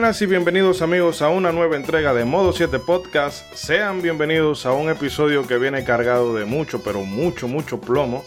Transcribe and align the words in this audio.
Buenas 0.00 0.22
y 0.22 0.24
bienvenidos 0.24 0.80
amigos 0.80 1.20
a 1.20 1.28
una 1.28 1.52
nueva 1.52 1.76
entrega 1.76 2.14
de 2.14 2.24
Modo 2.24 2.54
7 2.54 2.78
Podcast. 2.78 3.52
Sean 3.52 4.00
bienvenidos 4.00 4.64
a 4.64 4.72
un 4.72 4.88
episodio 4.88 5.46
que 5.46 5.58
viene 5.58 5.84
cargado 5.84 6.34
de 6.34 6.46
mucho, 6.46 6.82
pero 6.82 7.02
mucho, 7.02 7.48
mucho 7.48 7.82
plomo. 7.82 8.24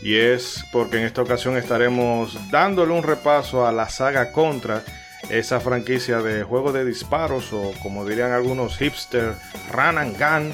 Y 0.00 0.14
es 0.14 0.64
porque 0.72 0.98
en 0.98 1.06
esta 1.06 1.20
ocasión 1.20 1.56
estaremos 1.56 2.38
dándole 2.52 2.92
un 2.92 3.02
repaso 3.02 3.66
a 3.66 3.72
la 3.72 3.88
saga 3.88 4.30
Contra, 4.30 4.84
esa 5.28 5.58
franquicia 5.58 6.22
de 6.22 6.44
juego 6.44 6.70
de 6.70 6.84
disparos 6.84 7.52
o 7.52 7.72
como 7.82 8.06
dirían 8.06 8.30
algunos 8.30 8.76
hipster, 8.76 9.34
run 9.72 9.98
and 9.98 10.16
gun. 10.16 10.52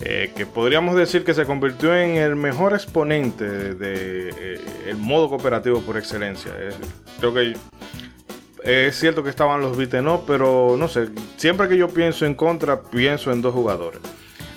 Eh, 0.00 0.32
que 0.34 0.46
podríamos 0.46 0.96
decir 0.96 1.24
que 1.24 1.34
se 1.34 1.44
convirtió 1.44 1.94
en 1.94 2.16
el 2.16 2.36
mejor 2.36 2.72
exponente 2.72 3.44
del 3.44 3.78
de, 3.78 4.28
eh, 4.30 4.60
el 4.86 4.96
modo 4.96 5.28
cooperativo 5.28 5.82
por 5.82 5.98
excelencia. 5.98 6.52
creo 7.20 7.34
que 7.34 7.54
es 8.64 8.98
cierto 8.98 9.22
que 9.22 9.30
estaban 9.30 9.60
los 9.60 9.76
beaten 9.76 10.06
pero 10.26 10.76
no 10.78 10.88
sé, 10.88 11.08
siempre 11.36 11.68
que 11.68 11.76
yo 11.76 11.88
pienso 11.88 12.24
en 12.26 12.34
contra, 12.34 12.80
pienso 12.82 13.30
en 13.30 13.42
dos 13.42 13.54
jugadores. 13.54 14.00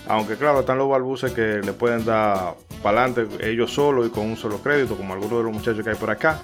Aunque 0.07 0.35
claro, 0.35 0.61
están 0.61 0.77
los 0.77 0.89
balbuces 0.89 1.33
que 1.33 1.59
le 1.63 1.73
pueden 1.73 2.05
dar 2.05 2.55
para 2.81 3.03
adelante 3.03 3.27
ellos 3.45 3.73
solos 3.73 4.07
y 4.07 4.09
con 4.09 4.25
un 4.25 4.37
solo 4.37 4.59
crédito, 4.59 4.95
como 4.95 5.13
algunos 5.13 5.39
de 5.39 5.43
los 5.43 5.53
muchachos 5.53 5.83
que 5.83 5.89
hay 5.89 5.95
por 5.97 6.09
acá. 6.09 6.39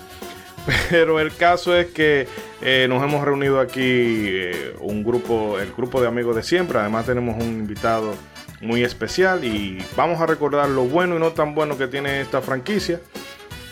Pero 0.89 1.19
el 1.19 1.33
caso 1.35 1.75
es 1.75 1.87
que 1.87 2.27
eh, 2.61 2.87
nos 2.89 3.01
hemos 3.03 3.23
reunido 3.23 3.59
aquí 3.59 3.81
eh, 3.81 4.75
un 4.81 5.03
grupo, 5.03 5.59
el 5.59 5.71
grupo 5.73 6.01
de 6.01 6.07
amigos 6.07 6.35
de 6.35 6.43
siempre. 6.43 6.79
Además 6.79 7.05
tenemos 7.05 7.41
un 7.41 7.49
invitado 7.49 8.13
muy 8.61 8.83
especial 8.83 9.43
y 9.43 9.83
vamos 9.95 10.21
a 10.21 10.25
recordar 10.25 10.69
lo 10.69 10.83
bueno 10.83 11.15
y 11.15 11.19
no 11.19 11.31
tan 11.31 11.55
bueno 11.55 11.77
que 11.77 11.87
tiene 11.87 12.21
esta 12.21 12.41
franquicia. 12.41 12.99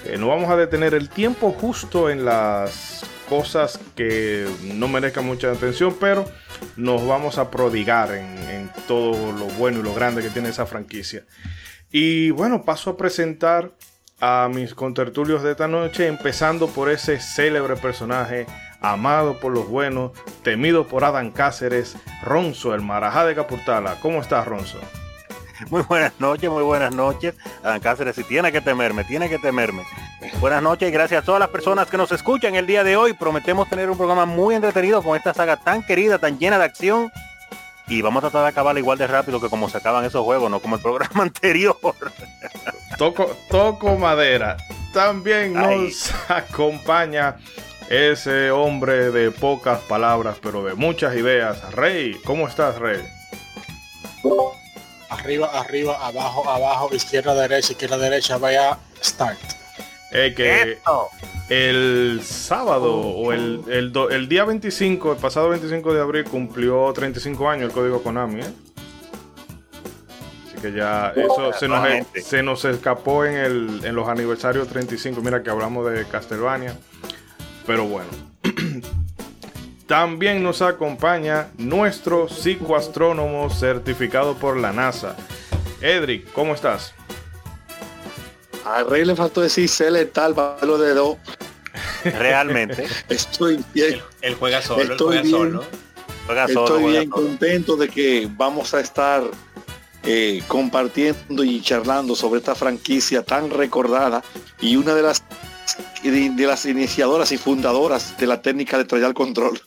Eh, 0.05 0.17
no 0.17 0.27
vamos 0.29 0.49
a 0.49 0.55
detener 0.55 0.93
el 0.93 1.09
tiempo 1.09 1.51
justo 1.51 2.09
en 2.09 2.25
las 2.25 3.00
cosas 3.31 3.79
que 3.95 4.45
no 4.75 4.89
merezcan 4.89 5.25
mucha 5.25 5.49
atención, 5.49 5.95
pero 5.97 6.25
nos 6.75 7.07
vamos 7.07 7.37
a 7.37 7.49
prodigar 7.49 8.11
en, 8.11 8.69
todo 8.89 9.31
lo 9.31 9.45
bueno 9.57 9.79
y 9.79 9.83
lo 9.83 9.93
grande 9.93 10.21
que 10.21 10.29
tiene 10.29 10.49
esa 10.49 10.65
franquicia. 10.65 11.23
Y 11.89 12.31
bueno, 12.31 12.63
paso 12.65 12.89
a 12.89 12.97
presentar 12.97 13.71
a 14.19 14.49
mis 14.53 14.73
contertulios 14.73 15.43
de 15.43 15.51
esta 15.51 15.69
noche, 15.69 16.07
empezando 16.07 16.67
por 16.67 16.89
ese 16.91 17.21
célebre 17.21 17.77
personaje 17.77 18.47
amado 18.81 19.39
por 19.39 19.53
los 19.53 19.69
buenos, 19.69 20.11
temido 20.43 20.87
por 20.87 21.05
Adán 21.05 21.31
Cáceres, 21.31 21.95
Ronzo, 22.23 22.75
el 22.75 22.81
marajá 22.81 23.25
de 23.25 23.33
Capurtala. 23.33 23.95
¿Cómo 24.01 24.19
estás, 24.19 24.45
Ronzo? 24.45 24.77
Muy 25.69 25.83
buenas 25.83 26.13
noches, 26.19 26.49
muy 26.49 26.63
buenas 26.63 26.93
noches. 26.93 27.35
Adán 27.63 27.79
Cáceres, 27.79 28.15
si 28.15 28.23
tiene 28.23 28.51
que 28.51 28.61
temerme, 28.61 29.03
tiene 29.03 29.29
que 29.29 29.37
temerme. 29.37 29.83
Buenas 30.39 30.61
noches 30.63 30.89
y 30.89 30.91
gracias 30.91 31.21
a 31.21 31.25
todas 31.25 31.39
las 31.39 31.49
personas 31.49 31.87
que 31.87 31.97
nos 31.97 32.11
escuchan 32.11 32.55
el 32.55 32.65
día 32.65 32.83
de 32.83 32.95
hoy. 32.95 33.13
Prometemos 33.13 33.69
tener 33.69 33.89
un 33.89 33.97
programa 33.97 34.25
muy 34.25 34.55
entretenido 34.55 35.01
con 35.03 35.15
esta 35.15 35.33
saga 35.33 35.57
tan 35.57 35.83
querida, 35.83 36.17
tan 36.17 36.39
llena 36.39 36.57
de 36.57 36.65
acción. 36.65 37.11
Y 37.87 38.01
vamos 38.01 38.23
a 38.23 38.29
tratar 38.29 38.43
de 38.43 38.49
acabarla 38.49 38.79
igual 38.79 38.97
de 38.97 39.07
rápido 39.07 39.41
que 39.41 39.49
como 39.49 39.69
se 39.69 39.77
acaban 39.77 40.05
esos 40.05 40.23
juegos, 40.23 40.49
no 40.49 40.59
como 40.59 40.75
el 40.77 40.81
programa 40.81 41.23
anterior. 41.23 41.77
Toco, 42.97 43.35
toco 43.49 43.97
madera. 43.97 44.57
También 44.93 45.53
nos 45.53 46.13
acompaña 46.29 47.37
ese 47.89 48.51
hombre 48.51 49.11
de 49.11 49.31
pocas 49.31 49.79
palabras, 49.81 50.37
pero 50.41 50.63
de 50.63 50.75
muchas 50.75 51.15
ideas. 51.15 51.73
Rey, 51.73 52.19
¿cómo 52.25 52.47
estás, 52.47 52.77
Rey? 52.79 53.01
Arriba, 55.11 55.47
arriba, 55.59 56.05
abajo, 56.05 56.49
abajo, 56.49 56.95
izquierda, 56.95 57.35
derecha, 57.35 57.73
izquierda, 57.73 57.97
derecha, 57.97 58.37
vaya, 58.37 58.77
start. 59.03 59.37
que 60.11 60.77
el 61.49 62.21
sábado 62.23 62.93
o 62.93 63.33
el, 63.33 63.61
el, 63.67 64.29
día 64.29 64.45
25, 64.45 65.13
el 65.13 65.17
pasado 65.17 65.49
25 65.49 65.93
de 65.93 66.01
abril 66.01 66.23
cumplió 66.23 66.91
35 66.93 67.49
años 67.49 67.65
el 67.65 67.71
código 67.71 68.01
Konami, 68.01 68.41
¿eh? 68.41 68.53
Así 70.47 70.61
que 70.61 70.71
ya 70.71 71.13
eso 71.15 71.51
se 71.53 71.67
nos, 71.67 71.87
se 72.23 72.41
nos 72.41 72.63
escapó 72.65 73.25
en, 73.25 73.35
el, 73.35 73.81
en 73.83 73.95
los 73.95 74.07
aniversarios 74.07 74.67
35. 74.67 75.21
Mira 75.21 75.43
que 75.43 75.49
hablamos 75.49 75.91
de 75.91 76.05
Castlevania. 76.05 76.77
Pero 77.67 77.85
bueno. 77.85 78.30
También 79.91 80.41
nos 80.41 80.61
acompaña 80.61 81.49
nuestro 81.57 82.29
psicoastrónomo 82.29 83.49
certificado 83.49 84.35
por 84.35 84.55
la 84.55 84.71
NASA. 84.71 85.17
Edric, 85.81 86.31
¿cómo 86.31 86.53
estás? 86.53 86.93
Al 88.63 88.89
rey 88.89 89.03
le 89.03 89.17
faltó 89.17 89.41
decir 89.41 89.67
ser 89.67 89.91
letal 89.91 90.33
para 90.33 90.65
lo 90.65 90.77
de 90.77 90.93
dos. 90.93 91.17
Realmente. 92.05 92.87
Estoy 93.09 93.61
bien. 93.73 93.99
Él, 94.21 94.35
juega 94.35 94.61
solo, 94.61 94.93
estoy 94.93 95.07
juega 95.07 95.21
bien, 95.23 95.35
solo. 95.35 95.65
estoy 96.47 96.91
bien 96.91 97.09
contento 97.09 97.75
de 97.75 97.89
que 97.89 98.29
vamos 98.31 98.73
a 98.73 98.79
estar 98.79 99.23
eh, 100.03 100.41
compartiendo 100.47 101.43
y 101.43 101.61
charlando 101.61 102.15
sobre 102.15 102.39
esta 102.39 102.55
franquicia 102.55 103.23
tan 103.23 103.49
recordada 103.49 104.23
y 104.61 104.77
una 104.77 104.95
de 104.95 105.01
las 105.01 105.21
de 106.01 106.47
las 106.47 106.65
iniciadoras 106.65 107.33
y 107.33 107.37
fundadoras 107.37 108.17
de 108.17 108.25
la 108.25 108.41
técnica 108.41 108.77
de 108.77 108.85
trial 108.85 109.13
control. 109.13 109.61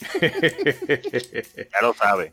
ya 0.20 1.80
lo 1.82 1.94
sabe. 1.94 2.32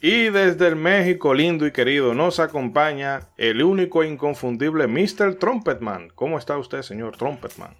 Y 0.00 0.28
desde 0.28 0.68
el 0.68 0.76
México 0.76 1.32
lindo 1.32 1.66
y 1.66 1.72
querido 1.72 2.12
nos 2.14 2.38
acompaña 2.38 3.28
el 3.38 3.62
único 3.62 4.02
e 4.02 4.08
inconfundible 4.08 4.86
Mr. 4.86 5.36
Trumpetman. 5.36 6.10
¿Cómo 6.14 6.38
está 6.38 6.58
usted, 6.58 6.82
señor 6.82 7.16
Trumpetman? 7.16 7.74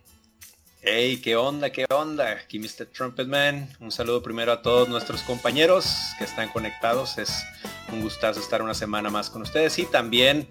Hey, 0.86 1.18
¿qué 1.24 1.34
onda? 1.34 1.70
¿Qué 1.70 1.86
onda? 1.88 2.32
Aquí 2.32 2.58
Mr. 2.58 2.84
Trumpetman. 2.92 3.70
Un 3.80 3.90
saludo 3.90 4.22
primero 4.22 4.52
a 4.52 4.60
todos 4.60 4.86
nuestros 4.86 5.22
compañeros 5.22 6.12
que 6.18 6.24
están 6.24 6.50
conectados. 6.50 7.16
Es 7.16 7.42
un 7.90 8.02
gustazo 8.02 8.38
estar 8.38 8.60
una 8.60 8.74
semana 8.74 9.08
más 9.08 9.30
con 9.30 9.40
ustedes 9.40 9.78
y 9.78 9.86
también 9.86 10.46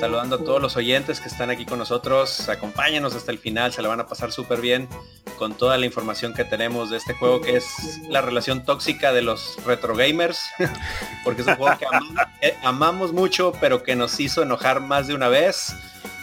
saludando 0.00 0.36
a 0.36 0.38
todos 0.38 0.62
los 0.62 0.76
oyentes 0.76 1.20
que 1.20 1.28
están 1.28 1.50
aquí 1.50 1.66
con 1.66 1.78
nosotros. 1.78 2.48
Acompáñenos 2.48 3.14
hasta 3.14 3.30
el 3.30 3.38
final, 3.38 3.74
se 3.74 3.82
la 3.82 3.88
van 3.88 4.00
a 4.00 4.06
pasar 4.06 4.32
súper 4.32 4.62
bien 4.62 4.88
con 5.36 5.52
toda 5.52 5.76
la 5.76 5.84
información 5.84 6.32
que 6.32 6.46
tenemos 6.46 6.88
de 6.88 6.96
este 6.96 7.12
juego 7.12 7.42
que 7.42 7.58
es 7.58 7.66
la 8.08 8.22
relación 8.22 8.64
tóxica 8.64 9.12
de 9.12 9.20
los 9.20 9.62
retro 9.66 9.94
gamers. 9.94 10.40
Porque 11.24 11.42
es 11.42 11.46
un 11.46 11.56
juego 11.56 11.76
que 11.78 11.86
eh, 12.40 12.56
amamos 12.62 13.12
mucho, 13.12 13.52
pero 13.60 13.82
que 13.82 13.96
nos 13.96 14.18
hizo 14.18 14.44
enojar 14.44 14.80
más 14.80 15.08
de 15.08 15.14
una 15.14 15.28
vez. 15.28 15.76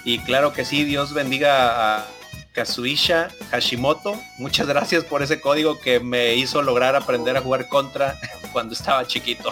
Y 0.04 0.18
claro 0.18 0.52
que 0.52 0.66
sí, 0.66 0.84
Dios 0.84 1.14
bendiga 1.14 2.00
a 2.00 2.08
Kazuisha 2.54 3.30
Hashimoto. 3.52 4.14
Muchas 4.38 4.68
gracias 4.68 5.04
por 5.04 5.24
ese 5.24 5.40
código 5.40 5.80
que 5.80 6.00
me 6.00 6.36
hizo 6.36 6.62
lograr 6.62 6.96
aprender 6.96 7.38
a 7.38 7.42
jugar 7.42 7.68
contra 7.70 8.18
cuando 8.52 8.74
estaba 8.74 9.06
chiquito. 9.06 9.52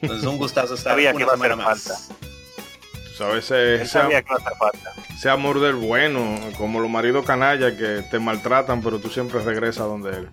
Entonces 0.00 0.26
un 0.26 0.38
gustazo 0.38 0.74
estar 0.74 0.92
Sabía 0.92 1.14
una 1.14 1.30
semana 1.30 1.56
más. 1.56 2.10
Sabes, 3.16 3.48
ese, 3.52 5.30
amor 5.30 5.60
del 5.60 5.76
bueno, 5.76 6.36
como 6.58 6.80
los 6.80 6.90
maridos 6.90 7.24
canalla 7.24 7.76
que 7.76 8.04
te 8.10 8.18
maltratan, 8.18 8.82
pero 8.82 8.98
tú 8.98 9.08
siempre 9.08 9.40
regresas 9.40 9.86
donde 9.86 10.10
él. 10.10 10.28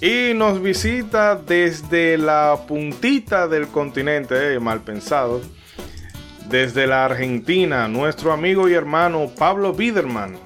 y 0.30 0.34
nos 0.34 0.62
visita 0.62 1.34
desde 1.34 2.18
la 2.18 2.56
puntita 2.68 3.48
del 3.48 3.66
continente, 3.66 4.54
eh, 4.54 4.60
mal 4.60 4.80
pensado 4.80 5.40
desde 6.50 6.88
la 6.88 7.04
Argentina, 7.04 7.86
nuestro 7.86 8.32
amigo 8.32 8.68
y 8.68 8.74
hermano 8.74 9.30
Pablo 9.38 9.72
Biderman. 9.72 10.36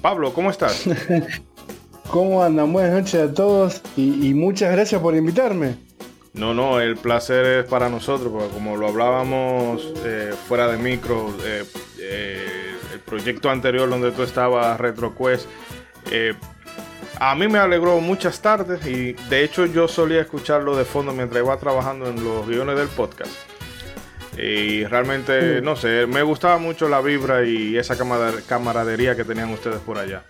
Pablo, 0.00 0.32
¿cómo 0.32 0.50
estás? 0.50 0.84
¿Cómo 2.10 2.42
andan? 2.42 2.72
Buenas 2.72 2.92
noches 2.92 3.20
a 3.20 3.32
todos 3.32 3.82
y, 3.96 4.32
muchas 4.34 4.72
gracias 4.72 5.00
por 5.00 5.14
invitarme. 5.14 5.76
No, 6.32 6.54
no, 6.54 6.80
el 6.80 6.96
placer 6.96 7.44
es 7.44 7.64
para 7.66 7.88
nosotros, 7.88 8.32
porque 8.32 8.48
como 8.48 8.76
lo 8.76 8.88
hablábamos 8.88 9.92
eh, 10.04 10.32
fuera 10.48 10.68
de 10.68 10.78
micro, 10.78 11.34
eh, 11.44 11.64
eh, 11.98 12.76
el 12.94 13.00
proyecto 13.00 13.50
anterior 13.50 13.90
donde 13.90 14.12
tú 14.12 14.22
estabas, 14.22 14.80
RetroQuest, 14.80 15.46
a 17.18 17.34
mí 17.34 17.46
me 17.46 17.58
alegró 17.58 18.00
muchas 18.00 18.40
tardes 18.40 18.86
y 18.86 19.12
de 19.28 19.44
hecho 19.44 19.66
yo 19.66 19.86
solía 19.86 20.22
escucharlo 20.22 20.76
de 20.76 20.86
fondo 20.86 21.12
mientras 21.12 21.44
iba 21.44 21.56
trabajando 21.58 22.08
en 22.08 22.24
los 22.24 22.48
guiones 22.48 22.76
del 22.76 22.88
podcast. 22.88 23.49
Y 24.36 24.84
realmente, 24.84 25.60
no 25.60 25.76
sé, 25.76 26.06
me 26.06 26.22
gustaba 26.22 26.58
mucho 26.58 26.88
la 26.88 27.00
vibra 27.00 27.44
y 27.44 27.76
esa 27.76 27.96
camaradería 28.46 29.16
que 29.16 29.24
tenían 29.24 29.50
ustedes 29.50 29.78
por 29.78 29.98
allá. 29.98 30.22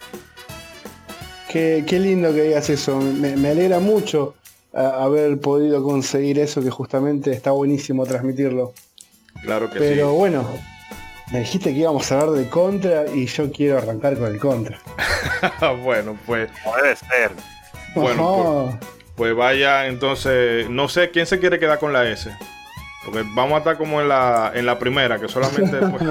Qué, 1.50 1.84
lindo 1.90 2.32
que 2.32 2.42
digas 2.42 2.70
eso. 2.70 2.98
Me, 2.98 3.48
alegra 3.48 3.80
mucho 3.80 4.36
haber 4.72 5.38
podido 5.40 5.82
conseguir 5.82 6.38
eso, 6.38 6.62
que 6.62 6.70
justamente 6.70 7.32
está 7.32 7.50
buenísimo 7.50 8.06
transmitirlo. 8.06 8.72
Claro 9.42 9.68
que 9.68 9.78
sí. 9.78 9.84
Pero 9.86 10.14
bueno, 10.14 10.48
me 11.32 11.40
dijiste 11.40 11.72
que 11.72 11.80
íbamos 11.80 12.10
a 12.10 12.20
hablar 12.20 12.38
de 12.38 12.48
contra 12.48 13.06
y 13.12 13.26
yo 13.26 13.50
quiero 13.50 13.78
arrancar 13.78 14.16
con 14.16 14.32
el 14.32 14.38
contra. 14.38 14.78
bueno, 15.82 16.16
pues. 16.24 16.50
Puede 16.64 16.96
ser. 16.96 17.32
Bueno, 17.94 18.68
pues, 18.70 18.94
pues, 19.16 19.36
vaya, 19.36 19.86
entonces, 19.88 20.70
no 20.70 20.88
sé 20.88 21.10
quién 21.10 21.26
se 21.26 21.40
quiere 21.40 21.58
quedar 21.58 21.80
con 21.80 21.92
la 21.92 22.08
S. 22.08 22.30
Porque 23.10 23.28
vamos 23.32 23.54
a 23.54 23.58
estar 23.58 23.76
como 23.76 24.00
en 24.00 24.08
la, 24.08 24.52
en 24.54 24.66
la 24.66 24.78
primera, 24.78 25.18
que 25.18 25.28
solamente 25.28 25.76
pues, 25.86 26.02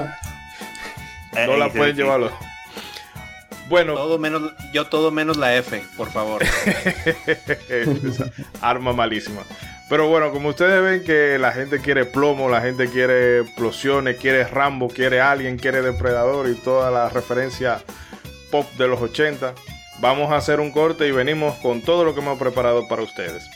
no 1.48 1.57
la 1.57 1.69
pueden 1.69 1.96
llevarlo. 1.96 2.31
Bueno. 3.69 3.94
Todo 3.94 4.18
menos, 4.18 4.51
yo 4.74 4.88
todo 4.88 5.12
menos 5.12 5.38
la 5.38 5.56
F, 5.56 5.81
por 5.96 6.10
favor. 6.10 6.44
arma 8.62 8.94
malísima. 8.94 9.42
Pero 9.90 10.07
bueno, 10.07 10.31
como 10.31 10.50
ustedes 10.50 10.84
ven 10.84 11.04
que 11.04 11.40
la 11.40 11.51
gente 11.51 11.80
quiere 11.80 12.06
plomo, 12.06 12.50
la 12.50 12.62
gente 12.62 12.90
quiere 12.90 13.40
explosiones, 13.40 14.18
quiere 14.18 14.44
Rambo, 14.44 14.88
quiere 14.88 15.22
Alien, 15.22 15.57
quiere 15.57 15.81
Depredador 15.81 16.50
y 16.50 16.56
toda 16.56 16.92
la 16.92 17.10
referencia 17.10 17.81
pop 18.51 18.68
de 18.78 18.88
los 18.88 19.01
80, 19.01 19.54
vamos 20.00 20.31
a 20.31 20.38
hacer 20.38 20.60
un 20.60 20.72
corte 20.72 21.07
y 21.07 21.12
venimos 21.12 21.56
con 21.57 21.81
todo 21.81 22.04
lo 22.04 22.13
que 22.13 22.22
hemos 22.22 22.38
preparado 22.38 22.88
para 22.88 23.04
ustedes. 23.04 23.50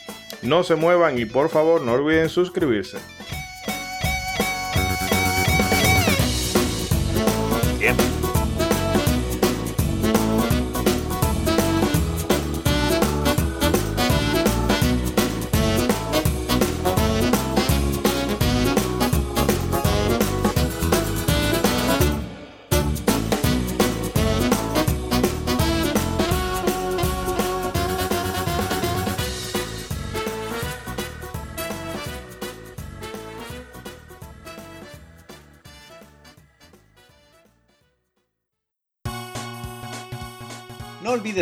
No 0.44 0.62
se 0.62 0.76
muevan 0.76 1.18
y 1.18 1.24
por 1.24 1.48
favor 1.48 1.80
no 1.80 1.92
olviden 1.92 2.28
suscribirse. 2.28 2.98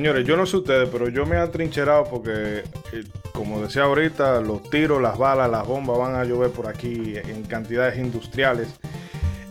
Señores, 0.00 0.26
yo 0.26 0.34
no 0.34 0.46
sé 0.46 0.56
ustedes, 0.56 0.88
pero 0.90 1.10
yo 1.10 1.26
me 1.26 1.36
he 1.36 1.38
atrincherado 1.38 2.04
porque, 2.04 2.64
eh, 2.90 3.04
como 3.34 3.60
decía 3.60 3.82
ahorita, 3.82 4.40
los 4.40 4.62
tiros, 4.70 5.02
las 5.02 5.18
balas, 5.18 5.50
las 5.50 5.66
bombas 5.66 5.98
van 5.98 6.14
a 6.14 6.24
llover 6.24 6.50
por 6.52 6.68
aquí 6.68 7.18
en 7.18 7.42
cantidades 7.42 7.98
industriales. 7.98 8.68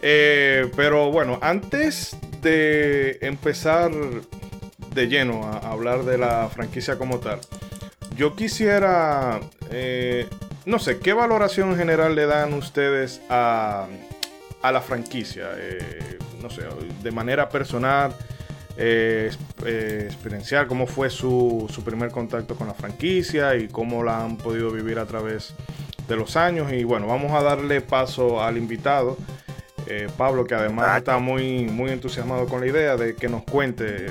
Eh, 0.01 0.67
pero 0.75 1.11
bueno, 1.11 1.37
antes 1.43 2.17
de 2.41 3.19
empezar 3.21 3.91
de 4.95 5.07
lleno 5.07 5.43
a 5.43 5.71
hablar 5.71 6.03
de 6.03 6.17
la 6.17 6.49
franquicia 6.49 6.97
como 6.97 7.19
tal, 7.19 7.39
yo 8.15 8.35
quisiera, 8.35 9.39
eh, 9.69 10.27
no 10.65 10.79
sé, 10.79 10.97
¿qué 10.97 11.13
valoración 11.13 11.77
general 11.77 12.15
le 12.15 12.25
dan 12.25 12.55
ustedes 12.55 13.21
a, 13.29 13.85
a 14.63 14.71
la 14.71 14.81
franquicia? 14.81 15.49
no 16.41 16.49
sé, 16.49 16.63
de 17.03 17.11
manera 17.11 17.49
personal 17.49 18.15
eh, 18.81 19.29
eh, 19.65 20.03
experienciar 20.05 20.65
cómo 20.67 20.87
fue 20.87 21.09
su, 21.09 21.67
su, 21.69 21.83
primer 21.83 22.11
contacto 22.11 22.55
con 22.55 22.67
la 22.67 22.73
franquicia 22.73 23.53
y 23.57 23.67
cómo 23.67 24.05
la 24.05 24.23
han 24.23 24.37
podido 24.37 24.71
vivir 24.71 24.99
a 24.99 25.05
través 25.05 25.53
de 26.07 26.15
los 26.15 26.37
años. 26.37 26.71
Y 26.71 26.85
bueno, 26.85 27.05
vamos 27.05 27.33
a 27.33 27.43
darle 27.43 27.81
paso 27.81 28.41
al 28.41 28.57
invitado, 28.57 29.17
eh, 29.85 30.07
Pablo, 30.17 30.45
que 30.45 30.55
además 30.55 30.97
está 30.97 31.17
muy, 31.17 31.65
muy 31.65 31.91
entusiasmado 31.91 32.45
con 32.45 32.61
la 32.61 32.67
idea 32.67 32.95
de 32.95 33.15
que 33.15 33.27
nos 33.27 33.43
cuente 33.43 34.07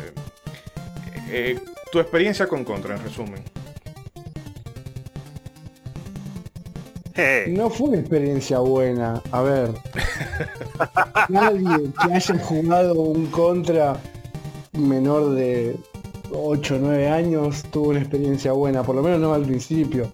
eh, 1.30 1.58
tu 1.90 1.98
experiencia 1.98 2.46
con 2.46 2.62
Contra, 2.62 2.94
en 2.94 3.02
resumen. 3.02 3.42
No 7.48 7.70
fue 7.70 7.88
una 7.88 7.98
experiencia 7.98 8.58
buena. 8.58 9.22
A 9.32 9.40
ver. 9.40 9.70
Nadie 11.30 11.90
que 12.00 12.12
haya 12.12 12.38
jugado 12.38 12.94
un 13.00 13.26
contra 13.26 13.98
menor 14.72 15.34
de 15.34 15.76
8 16.32 16.74
o 16.74 16.78
9 16.78 17.08
años 17.08 17.62
tuvo 17.70 17.90
una 17.90 18.00
experiencia 18.00 18.52
buena, 18.52 18.82
por 18.82 18.96
lo 18.96 19.02
menos 19.02 19.20
no 19.20 19.34
al 19.34 19.42
principio. 19.42 20.10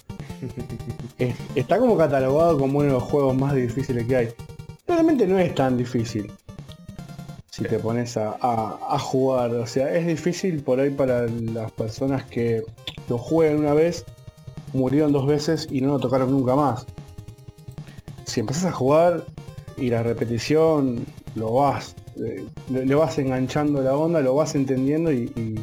Está 1.55 1.79
como 1.79 1.97
catalogado 1.97 2.59
como 2.59 2.79
uno 2.79 2.89
de 2.89 2.95
los 2.95 3.03
juegos 3.03 3.37
más 3.37 3.55
difíciles 3.55 4.07
que 4.07 4.17
hay. 4.17 4.29
Realmente 4.87 5.27
no 5.27 5.39
es 5.39 5.55
tan 5.55 5.77
difícil. 5.77 6.31
Si 7.51 7.63
te 7.65 7.79
pones 7.79 8.17
a, 8.17 8.37
a, 8.41 8.99
jugar. 8.99 9.55
O 9.55 9.67
sea, 9.67 9.95
es 9.95 10.07
difícil 10.07 10.63
por 10.63 10.81
ahí 10.81 10.91
para 10.91 11.27
las 11.27 11.71
personas 11.73 12.25
que 12.25 12.65
lo 13.09 13.17
juegan 13.17 13.59
una 13.59 13.75
vez, 13.75 14.05
murieron 14.73 15.13
dos 15.13 15.27
veces 15.27 15.69
y 15.71 15.81
no 15.81 15.93
lo 15.93 16.01
tocaron 16.01 16.33
nunca 16.33 16.57
más. 16.57 16.85
Si 18.25 18.41
empezás 18.41 18.65
a 18.65 18.73
jugar 18.73 19.25
y 19.77 19.89
la 19.89 20.03
repetición 20.03 21.07
lo 21.37 21.55
vas 21.55 21.95
eh, 22.17 22.45
le, 22.71 22.95
vas 22.95 23.19
enganchando 23.19 23.83
la 23.83 23.97
onda, 23.97 24.21
lo 24.21 24.35
vas 24.35 24.55
entendiendo 24.55 25.13
y, 25.13 25.59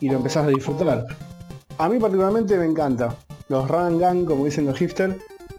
lo 0.00 0.16
empezás 0.16 0.46
a 0.46 0.48
disfrutar. 0.48 1.06
A 1.78 1.88
mí 1.88 1.98
particularmente 1.98 2.56
me 2.56 2.66
encanta. 2.66 3.16
Los 3.48 3.68
run 3.68 3.98
gun, 3.98 4.24
como 4.24 4.44
dicen 4.44 4.66
los 4.66 4.78
hipsters, 4.78 5.16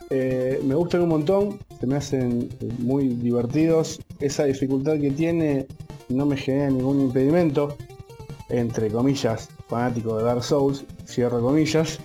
eh, 0.09 0.59
me 0.63 0.75
gustan 0.75 1.01
un 1.01 1.09
montón, 1.09 1.59
se 1.79 1.88
me 1.88 1.98
hacen 1.98 2.50
eh, 2.62 2.69
muy 2.79 3.07
divertidos. 3.07 4.00
Esa 4.19 4.45
dificultad 4.45 5.00
que 5.00 5.12
tiene 5.12 5.67
no 6.09 6.25
me 6.25 6.38
genera 6.38 6.69
ningún 6.69 7.01
impedimento. 7.01 7.75
Entre 8.50 8.89
comillas, 8.89 9.50
fanático 9.67 10.17
de 10.17 10.24
Dark 10.24 10.43
Souls, 10.43 10.86
cierro 11.05 11.41
comillas. 11.41 12.00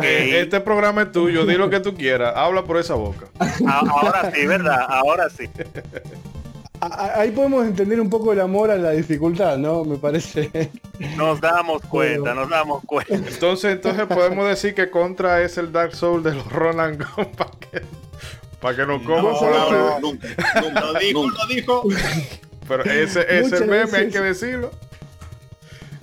Este 0.00 0.60
programa 0.60 1.02
es 1.02 1.12
tuyo, 1.12 1.44
di 1.44 1.54
lo 1.56 1.68
que 1.68 1.80
tú 1.80 1.94
quieras, 1.94 2.34
habla 2.36 2.62
por 2.64 2.76
esa 2.76 2.94
boca. 2.94 3.26
Ahora 3.66 4.30
sí, 4.32 4.46
¿verdad? 4.46 4.86
Ahora 4.88 5.28
sí. 5.28 5.48
ahí 6.80 7.30
podemos 7.30 7.66
entender 7.66 8.00
un 8.00 8.10
poco 8.10 8.32
el 8.32 8.40
amor 8.40 8.70
a 8.70 8.76
la 8.76 8.90
dificultad, 8.90 9.56
¿no? 9.58 9.84
Me 9.84 9.96
parece. 9.96 10.70
Nos 11.16 11.40
damos 11.40 11.82
cuenta, 11.82 12.34
nos 12.34 12.48
damos 12.48 12.82
cuenta. 12.84 13.14
Entonces, 13.14 13.72
entonces 13.72 14.06
podemos 14.06 14.48
decir 14.48 14.74
que 14.74 14.90
Contra 14.90 15.42
es 15.42 15.58
el 15.58 15.72
Dark 15.72 15.94
Soul 15.94 16.22
de 16.22 16.34
los 16.34 16.50
Roland 16.50 17.04
para 17.36 17.50
que, 17.50 17.82
para 18.60 18.76
que 18.76 18.86
nos 18.86 19.02
coma 19.02 19.22
no, 19.22 20.00
nunca, 20.00 20.28
Lo 20.80 20.98
dijo, 20.98 21.28
lo 21.28 21.46
dijo. 21.48 21.82
Pero 22.68 22.84
ese, 22.84 23.26
ese 23.28 23.66
meme 23.66 23.96
hay 23.96 24.08
que 24.08 24.20
decirlo. 24.20 24.70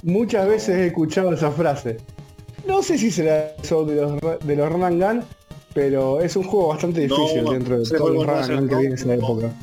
Muchas 0.03 0.47
veces 0.47 0.75
he 0.77 0.87
escuchado 0.87 1.33
esa 1.33 1.51
frase. 1.51 1.97
No 2.67 2.83
sé 2.83 2.97
si 2.97 3.11
será 3.11 3.55
eso 3.61 3.83
de 3.85 3.95
los, 3.95 4.45
de 4.45 4.55
los 4.55 4.71
Roland 4.71 5.01
Gun, 5.01 5.23
pero 5.73 6.21
es 6.21 6.35
un 6.35 6.43
juego 6.43 6.69
bastante 6.69 7.01
difícil 7.01 7.43
dentro 7.45 7.79
de 7.79 7.97
todos 7.97 8.13
los 8.13 8.25
Roland 8.25 8.59
Gun 8.59 8.69
que 8.69 8.75
viene 8.75 8.87
en 8.89 8.93
esa 8.93 9.13
época. 9.13 9.53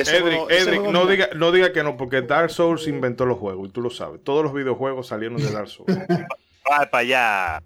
Edric, 0.00 0.82
no, 0.82 1.06
diga, 1.06 1.28
no 1.34 1.52
diga 1.52 1.72
que 1.72 1.82
no, 1.82 1.96
porque 1.96 2.22
Dark 2.22 2.50
Souls 2.50 2.86
inventó 2.86 3.26
los 3.26 3.38
juegos 3.38 3.68
y 3.68 3.72
tú 3.72 3.80
lo 3.80 3.90
sabes. 3.90 4.22
Todos 4.22 4.44
los 4.44 4.52
videojuegos 4.52 5.06
salieron 5.06 5.38
de 5.38 5.50
Dark 5.50 5.68
Souls. 5.68 5.96
Va 6.70 6.86
para 6.90 6.98
allá. 6.98 7.62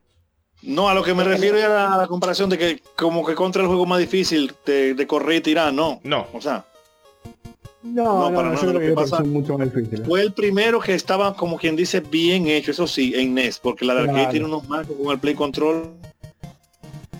No, 0.62 0.88
a 0.88 0.94
lo 0.94 1.02
que 1.02 1.14
me 1.14 1.24
refiero 1.24 1.56
es 1.56 1.64
a 1.64 1.96
la 1.96 2.06
comparación 2.06 2.50
de 2.50 2.58
que 2.58 2.82
como 2.96 3.24
que 3.24 3.34
contra 3.34 3.62
el 3.62 3.68
juego 3.68 3.86
más 3.86 3.98
difícil 3.98 4.52
de, 4.66 5.06
correr 5.06 5.38
y 5.38 5.40
tirar, 5.40 5.72
no. 5.72 6.00
No. 6.04 6.26
O 6.34 6.40
sea. 6.40 6.66
No, 7.82 8.28
no, 8.30 8.36
para 8.36 8.50
no, 8.50 8.78
que, 8.78 8.92
pasa, 8.92 9.20
mucho 9.20 9.56
más 9.56 9.72
difícil. 9.72 10.04
Fue 10.04 10.20
el 10.20 10.34
primero 10.34 10.80
que 10.80 10.94
estaba, 10.94 11.34
como 11.34 11.56
quien 11.56 11.76
dice, 11.76 12.00
bien 12.00 12.46
hecho, 12.46 12.72
eso 12.72 12.86
sí, 12.86 13.14
en 13.16 13.32
NES, 13.32 13.58
porque 13.58 13.86
la 13.86 13.94
de 13.94 14.00
arcade 14.00 14.26
tiene 14.26 14.44
unos 14.44 14.68
marcos 14.68 14.94
con 15.02 15.10
el 15.10 15.18
Play 15.18 15.34
Control. 15.34 15.88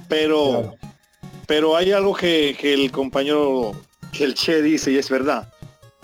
Pero, 0.06 0.74
pero 1.46 1.76
hay 1.76 1.92
algo 1.92 2.14
que, 2.14 2.54
que 2.60 2.74
el 2.74 2.92
compañero 2.92 3.72
que 4.12 4.24
el 4.24 4.34
Che 4.34 4.62
dice 4.62 4.90
y 4.92 4.98
es 4.98 5.08
verdad. 5.10 5.52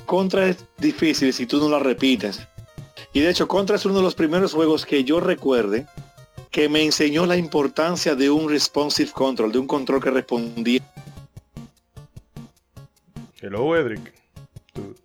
Contra 0.04 0.48
es 0.48 0.64
difícil 0.78 1.32
si 1.32 1.46
tú 1.46 1.58
no 1.58 1.68
la 1.68 1.78
repites. 1.78 2.46
Y 3.12 3.20
de 3.20 3.30
hecho, 3.30 3.48
Contra 3.48 3.76
es 3.76 3.84
uno 3.84 3.96
de 3.96 4.02
los 4.02 4.14
primeros 4.14 4.52
juegos 4.52 4.84
que 4.86 5.02
yo 5.04 5.20
recuerde 5.20 5.86
que 6.50 6.68
me 6.68 6.82
enseñó 6.82 7.26
la 7.26 7.36
importancia 7.36 8.14
de 8.14 8.30
un 8.30 8.48
responsive 8.48 9.10
control, 9.10 9.52
de 9.52 9.58
un 9.58 9.66
control 9.66 10.02
que 10.02 10.10
respondía. 10.10 10.80
Hello, 13.40 13.76
Edric. 13.76 14.12
Los 14.75 14.96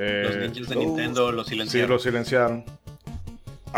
Eh, 0.00 0.50
ninjas 0.54 0.68
de 0.68 0.76
Nintendo 0.76 1.32
lo 1.32 1.42
sí, 1.42 1.50
silenciaron. 1.50 1.90
lo 1.90 1.98
silenciaron. 1.98 2.64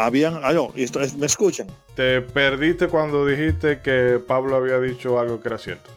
Habían, 0.07 0.41
ah, 0.43 0.53
no, 0.53 0.73
esto 0.77 1.01
es- 1.01 1.15
me 1.15 1.27
escuchan. 1.27 1.67
Te 1.95 2.21
perdiste 2.21 2.89
cuando 2.89 3.27
dijiste 3.27 3.81
que 3.81 4.19
Pablo 4.27 4.57
había 4.57 4.79
dicho 4.81 5.19
algo 5.19 5.41
que 5.41 5.49
era 5.49 5.59
cierto. 5.59 5.91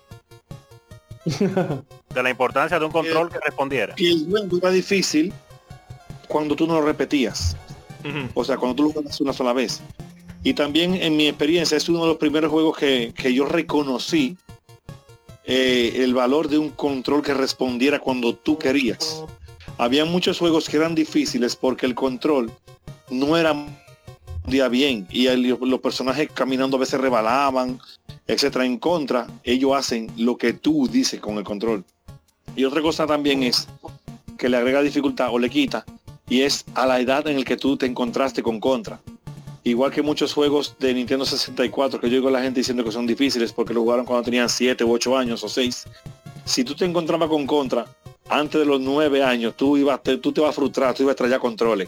De 2.13 2.21
la 2.23 2.29
importancia 2.29 2.77
de 2.79 2.85
un 2.85 2.91
control 2.91 3.29
que 3.29 3.39
respondiera. 3.39 3.95
Que 3.95 4.09
el 4.11 4.25
juego 4.29 4.57
era 4.57 4.71
difícil 4.71 5.33
cuando 6.27 6.55
tú 6.55 6.67
no 6.67 6.75
lo 6.75 6.81
repetías. 6.85 7.55
O 8.33 8.43
sea, 8.43 8.57
cuando 8.57 8.75
tú 8.75 8.83
lo 8.83 8.89
juegas 8.91 9.19
una 9.21 9.31
sola 9.31 9.53
vez. 9.53 9.81
Y 10.43 10.53
también 10.53 10.95
en 10.95 11.15
mi 11.15 11.27
experiencia 11.29 11.77
es 11.77 11.87
uno 11.87 12.01
de 12.01 12.07
los 12.07 12.17
primeros 12.17 12.51
juegos 12.51 12.77
que, 12.77 13.13
que 13.15 13.33
yo 13.33 13.45
reconocí 13.45 14.35
eh, 15.45 15.93
el 16.03 16.13
valor 16.13 16.49
de 16.49 16.57
un 16.57 16.69
control 16.69 17.21
que 17.21 17.33
respondiera 17.33 17.99
cuando 17.99 18.35
tú 18.35 18.57
querías. 18.59 19.23
Había 19.77 20.03
muchos 20.03 20.37
juegos 20.37 20.67
que 20.67 20.75
eran 20.77 20.95
difíciles 20.95 21.55
porque 21.55 21.85
el 21.85 21.95
control 21.95 22.51
no 23.09 23.37
era 23.37 23.53
día 24.45 24.67
bien 24.67 25.07
y 25.09 25.27
los 25.27 25.79
personajes 25.79 26.29
caminando 26.33 26.77
a 26.77 26.81
veces 26.81 26.99
rebalaban, 26.99 27.79
etcétera. 28.27 28.65
En 28.65 28.77
contra, 28.77 29.27
ellos 29.43 29.73
hacen 29.75 30.11
lo 30.17 30.37
que 30.37 30.53
tú 30.53 30.87
dices 30.87 31.19
con 31.19 31.37
el 31.37 31.43
control. 31.43 31.83
Y 32.55 32.65
otra 32.65 32.81
cosa 32.81 33.07
también 33.07 33.43
es 33.43 33.67
que 34.37 34.49
le 34.49 34.57
agrega 34.57 34.81
dificultad 34.81 35.29
o 35.31 35.39
le 35.39 35.49
quita 35.49 35.85
y 36.29 36.41
es 36.41 36.65
a 36.75 36.85
la 36.85 36.99
edad 36.99 37.27
en 37.27 37.37
el 37.37 37.45
que 37.45 37.57
tú 37.57 37.77
te 37.77 37.85
encontraste 37.85 38.43
con 38.43 38.59
contra. 38.59 38.99
Igual 39.63 39.91
que 39.91 40.01
muchos 40.01 40.33
juegos 40.33 40.75
de 40.79 40.93
Nintendo 40.93 41.25
64 41.25 41.99
que 41.99 42.09
yo 42.09 42.15
digo 42.15 42.27
a 42.27 42.31
la 42.31 42.41
gente 42.41 42.59
diciendo 42.59 42.83
que 42.83 42.91
son 42.91 43.07
difíciles 43.07 43.53
porque 43.53 43.73
lo 43.73 43.81
jugaron 43.81 44.05
cuando 44.05 44.25
tenían 44.25 44.49
7 44.49 44.83
u 44.83 44.91
8 44.91 45.17
años 45.17 45.43
o 45.43 45.49
6. 45.49 45.85
Si 46.45 46.63
tú 46.63 46.75
te 46.75 46.85
encontrabas 46.85 47.29
con 47.29 47.47
contra 47.47 47.85
antes 48.29 48.59
de 48.59 48.65
los 48.65 48.81
9 48.81 49.23
años, 49.23 49.55
tú 49.55 49.77
ibas 49.77 50.03
te, 50.03 50.17
tú 50.17 50.33
te 50.33 50.41
vas 50.41 50.49
a 50.49 50.53
frustrar, 50.53 50.93
tú 50.93 51.03
ibas 51.03 51.13
a 51.13 51.15
traer 51.15 51.39
controles. 51.39 51.87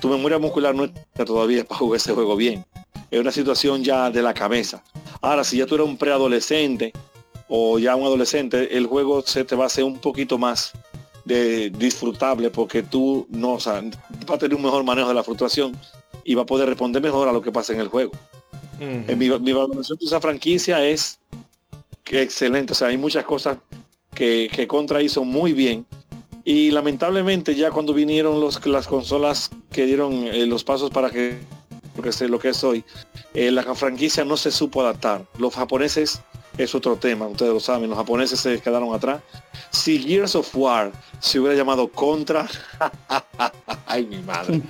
Tu 0.00 0.08
memoria 0.08 0.38
muscular 0.38 0.74
no 0.74 0.84
está 0.84 1.24
todavía 1.24 1.64
para 1.64 1.78
jugar 1.78 1.96
ese 1.96 2.12
juego 2.12 2.36
bien. 2.36 2.64
Es 3.10 3.20
una 3.20 3.32
situación 3.32 3.84
ya 3.84 4.10
de 4.10 4.22
la 4.22 4.34
cabeza. 4.34 4.82
Ahora, 5.20 5.44
si 5.44 5.58
ya 5.58 5.66
tú 5.66 5.76
eres 5.76 5.86
un 5.86 5.96
preadolescente 5.96 6.92
o 7.48 7.78
ya 7.78 7.96
un 7.96 8.04
adolescente, 8.04 8.76
el 8.76 8.86
juego 8.86 9.22
se 9.22 9.44
te 9.44 9.56
va 9.56 9.64
a 9.64 9.66
hacer 9.68 9.84
un 9.84 9.98
poquito 9.98 10.38
más 10.38 10.72
de 11.24 11.70
disfrutable 11.70 12.50
porque 12.50 12.82
tú 12.82 13.26
no, 13.30 13.52
o 13.52 13.60
sea, 13.60 13.82
va 14.28 14.34
a 14.34 14.38
tener 14.38 14.56
un 14.56 14.62
mejor 14.62 14.84
manejo 14.84 15.08
de 15.08 15.14
la 15.14 15.24
frustración 15.24 15.76
y 16.24 16.34
va 16.34 16.42
a 16.42 16.46
poder 16.46 16.68
responder 16.68 17.02
mejor 17.02 17.28
a 17.28 17.32
lo 17.32 17.40
que 17.40 17.52
pasa 17.52 17.72
en 17.72 17.80
el 17.80 17.88
juego. 17.88 18.12
En 18.80 19.18
mi, 19.18 19.30
mi 19.30 19.52
valoración 19.52 19.98
de 19.98 20.06
esa 20.06 20.20
franquicia 20.20 20.84
es 20.84 21.18
que 22.02 22.22
excelente. 22.22 22.72
O 22.72 22.74
sea, 22.74 22.88
hay 22.88 22.98
muchas 22.98 23.24
cosas 23.24 23.58
que, 24.14 24.50
que 24.52 24.66
Contra 24.66 25.00
hizo 25.00 25.24
muy 25.24 25.52
bien. 25.52 25.86
Y 26.44 26.70
lamentablemente 26.72 27.54
ya 27.54 27.70
cuando 27.70 27.94
vinieron 27.94 28.40
los, 28.40 28.64
las 28.66 28.86
consolas 28.86 29.50
que 29.72 29.86
dieron 29.86 30.12
eh, 30.26 30.44
los 30.46 30.62
pasos 30.64 30.90
para 30.90 31.10
que 31.10 31.38
lo 31.96 32.02
que, 32.02 32.12
sé, 32.12 32.28
lo 32.28 32.38
que 32.38 32.48
es 32.50 32.62
hoy, 32.64 32.84
eh, 33.34 33.50
la 33.50 33.62
franquicia 33.74 34.24
no 34.24 34.36
se 34.36 34.50
supo 34.50 34.82
adaptar. 34.82 35.24
Los 35.38 35.54
japoneses 35.54 36.20
es 36.58 36.74
otro 36.74 36.96
tema, 36.96 37.26
ustedes 37.26 37.52
lo 37.52 37.60
saben, 37.60 37.88
los 37.88 37.98
japoneses 37.98 38.38
se 38.40 38.60
quedaron 38.60 38.94
atrás. 38.94 39.22
Si 39.70 39.98
Gears 40.02 40.34
of 40.34 40.54
War 40.54 40.92
se 41.20 41.38
hubiera 41.40 41.56
llamado 41.56 41.88
Contra, 41.88 42.46
ay 43.86 44.04
mi 44.06 44.18
madre, 44.18 44.60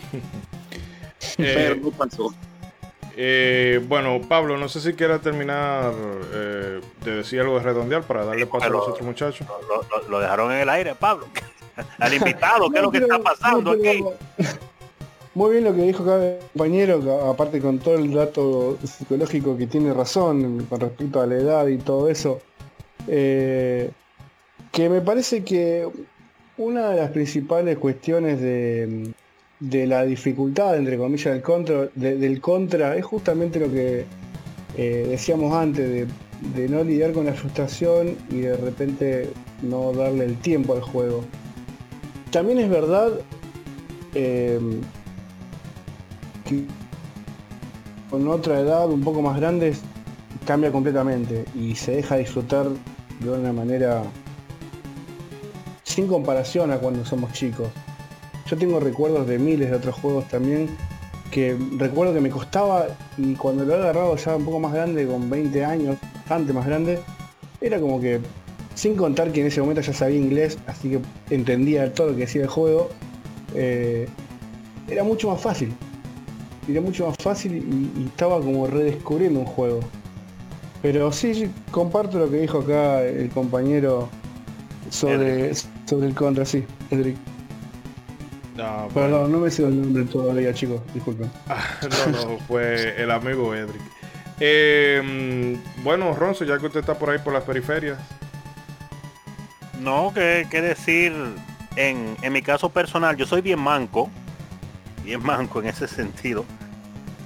pero 1.37 1.75
Eh, 1.75 1.81
no 1.83 1.91
pasó. 1.91 2.35
eh, 3.17 3.85
bueno, 3.89 4.21
Pablo, 4.29 4.57
no 4.59 4.69
sé 4.69 4.81
si 4.81 4.93
quieras 4.95 5.21
terminar 5.23 5.93
eh, 6.33 6.81
de 7.05 7.17
decir 7.17 7.41
algo 7.41 7.55
de 7.59 7.65
redondear 7.65 8.03
para 8.05 8.25
darle 8.25 8.47
paso 8.47 8.67
a 8.67 8.69
los 8.69 8.81
Pero- 8.83 8.93
otros 8.93 9.07
muchachos. 9.07 9.47
Lo, 9.69 9.83
lo- 10.03 10.09
lo 10.09 10.21
dejaron 10.21 10.53
en 10.53 10.59
el 10.61 10.69
aire, 10.69 10.95
Pablo. 10.95 11.27
Al 11.99 12.15
invitado, 12.15 12.71
¿qué 12.71 12.79
es 12.79 12.83
lo 12.85 12.91
que 12.91 12.99
está 12.99 13.19
pasando 13.19 13.71
aquí? 13.73 14.05
Muy 15.35 15.51
bien 15.53 15.65
lo 15.65 15.75
que 15.75 15.83
dijo 15.83 16.03
acá 16.05 16.25
el 16.25 16.39
compañero, 16.53 17.29
aparte 17.29 17.61
con 17.61 17.79
todo 17.81 17.97
el 17.97 18.13
dato 18.13 18.79
psicológico 18.85 19.57
que 19.57 19.67
tiene 19.67 19.93
razón 19.93 20.65
con 20.71 20.79
respecto 20.81 21.21
a 21.21 21.27
la 21.27 21.35
edad 21.35 21.67
y 21.67 21.79
todo 21.79 22.09
eso. 22.09 22.41
eh, 23.09 23.91
que 24.71 24.89
me 24.89 25.01
parece 25.01 25.45
que 25.45 25.89
una 26.57 26.91
de 26.91 26.97
las 27.01 27.11
principales 27.11 27.79
cuestiones 27.79 28.41
de, 28.41 29.13
de 29.61 29.87
la 29.87 30.05
dificultad, 30.05 30.77
entre 30.77 30.97
comillas, 30.99 31.33
del 31.35 31.43
contra, 31.43 31.89
de- 31.95 32.17
del 32.17 32.41
contra 32.41 32.97
es 32.97 33.05
justamente 33.05 33.59
lo 33.61 33.71
que 33.71 34.05
eh, 34.77 35.07
decíamos 35.09 35.53
antes, 35.55 35.89
de, 35.89 36.07
de 36.61 36.69
no 36.69 36.83
lidiar 36.85 37.13
con 37.13 37.27
la 37.27 37.35
frustración 37.35 38.17
y 38.31 38.41
de 38.41 38.57
repente 38.57 39.31
no 39.63 39.93
darle 39.93 40.25
el 40.27 40.37
tiempo 40.39 40.75
al 40.75 40.81
juego. 40.83 41.25
También 42.35 42.59
es 42.59 42.69
verdad 42.69 43.13
eh, 44.13 44.59
que 46.45 46.65
con 48.11 48.27
otra 48.27 48.59
edad 48.59 48.91
un 48.91 49.05
poco 49.05 49.23
más 49.23 49.37
grande 49.37 49.77
cambia 50.45 50.73
completamente 50.73 51.45
y 51.55 51.77
se 51.77 51.93
deja 51.93 52.17
disfrutar 52.17 52.67
de 53.21 53.31
una 53.31 53.53
manera 53.53 54.03
sin 55.85 56.09
comparación 56.09 56.73
a 56.73 56.79
cuando 56.79 57.05
somos 57.05 57.33
chicos. 57.35 57.69
Yo 58.49 58.59
tengo 58.59 58.81
recuerdos 58.81 59.29
de 59.29 59.39
miles 59.39 59.71
de 59.71 59.77
otros 59.77 59.95
juegos 59.95 60.27
también 60.27 60.77
que 61.31 61.57
recuerdo 61.79 62.15
que 62.15 62.21
me 62.21 62.31
costaba 62.31 62.89
y 63.17 63.37
cuando 63.37 63.65
lo 63.65 63.75
he 63.75 63.77
agarrado 63.77 64.17
ya 64.17 64.35
un 64.35 64.45
poco 64.45 64.59
más 64.59 64.73
grande, 64.73 65.07
con 65.07 65.31
20 65.31 65.65
años, 65.65 65.99
bastante 66.17 66.53
más 66.53 66.67
grande, 66.67 66.99
era 67.61 67.79
como 67.79 68.01
que, 68.01 68.19
sin 68.75 68.97
contar 68.97 69.33
que 69.33 69.41
en 69.41 69.47
ese 69.47 69.61
momento 69.61 69.81
ya 69.81 69.93
sabía 69.93 70.19
inglés, 70.19 70.59
así 70.67 70.91
que 70.91 71.01
entendía 71.35 71.93
todo 71.93 72.09
lo 72.09 72.15
que 72.15 72.21
decía 72.21 72.43
el 72.43 72.49
juego, 72.49 72.91
eh, 73.55 74.09
era 74.89 75.05
mucho 75.05 75.31
más 75.31 75.41
fácil. 75.41 75.73
Era 76.69 76.81
mucho 76.81 77.09
más 77.09 77.17
fácil 77.19 77.57
y, 77.57 78.01
y 78.01 78.07
estaba 78.07 78.41
como 78.41 78.67
redescubriendo 78.67 79.41
un 79.41 79.47
juego. 79.47 79.81
Pero 80.83 81.11
sí, 81.13 81.51
comparto 81.71 82.19
lo 82.19 82.31
que 82.31 82.39
dijo 82.39 82.59
acá 82.59 83.03
el 83.03 83.31
compañero 83.31 84.11
sobre, 84.91 85.55
sobre 85.55 86.09
el 86.09 86.15
contra, 86.15 86.45
sí, 86.45 86.63
Edric. 86.91 87.17
Ah, 88.59 88.87
bueno. 88.93 89.09
Perdón, 89.09 89.33
no 89.33 89.39
me 89.39 89.51
sé 89.51 89.65
el 89.65 89.81
nombre 89.81 90.05
todavía, 90.05 90.53
chicos, 90.53 90.83
disculpen. 90.93 91.31
No, 92.13 92.27
no, 92.33 92.39
fue 92.47 93.03
el 93.03 93.11
amigo 93.11 93.55
Edric. 93.55 93.81
Eh, 94.41 95.01
mm, 95.03 95.83
bueno, 95.83 96.13
Ronzo, 96.13 96.45
ya 96.45 96.59
que 96.59 96.67
usted 96.67 96.81
está 96.81 96.99
por 96.99 97.09
ahí 97.09 97.19
por 97.19 97.33
las 97.33 97.45
periferias. 97.45 97.99
No, 99.85 100.13
que, 100.15 100.47
que 100.51 100.63
decir, 100.63 101.13
en, 101.77 102.17
en 102.23 102.33
mi 102.33 102.41
caso 102.41 102.71
personal, 102.71 103.17
yo 103.17 103.27
soy 103.27 103.43
bien 103.43 103.61
manco, 103.61 104.09
bien 105.05 105.23
manco 105.25 105.61
en 105.61 105.69
ese 105.69 105.87
sentido. 105.87 106.45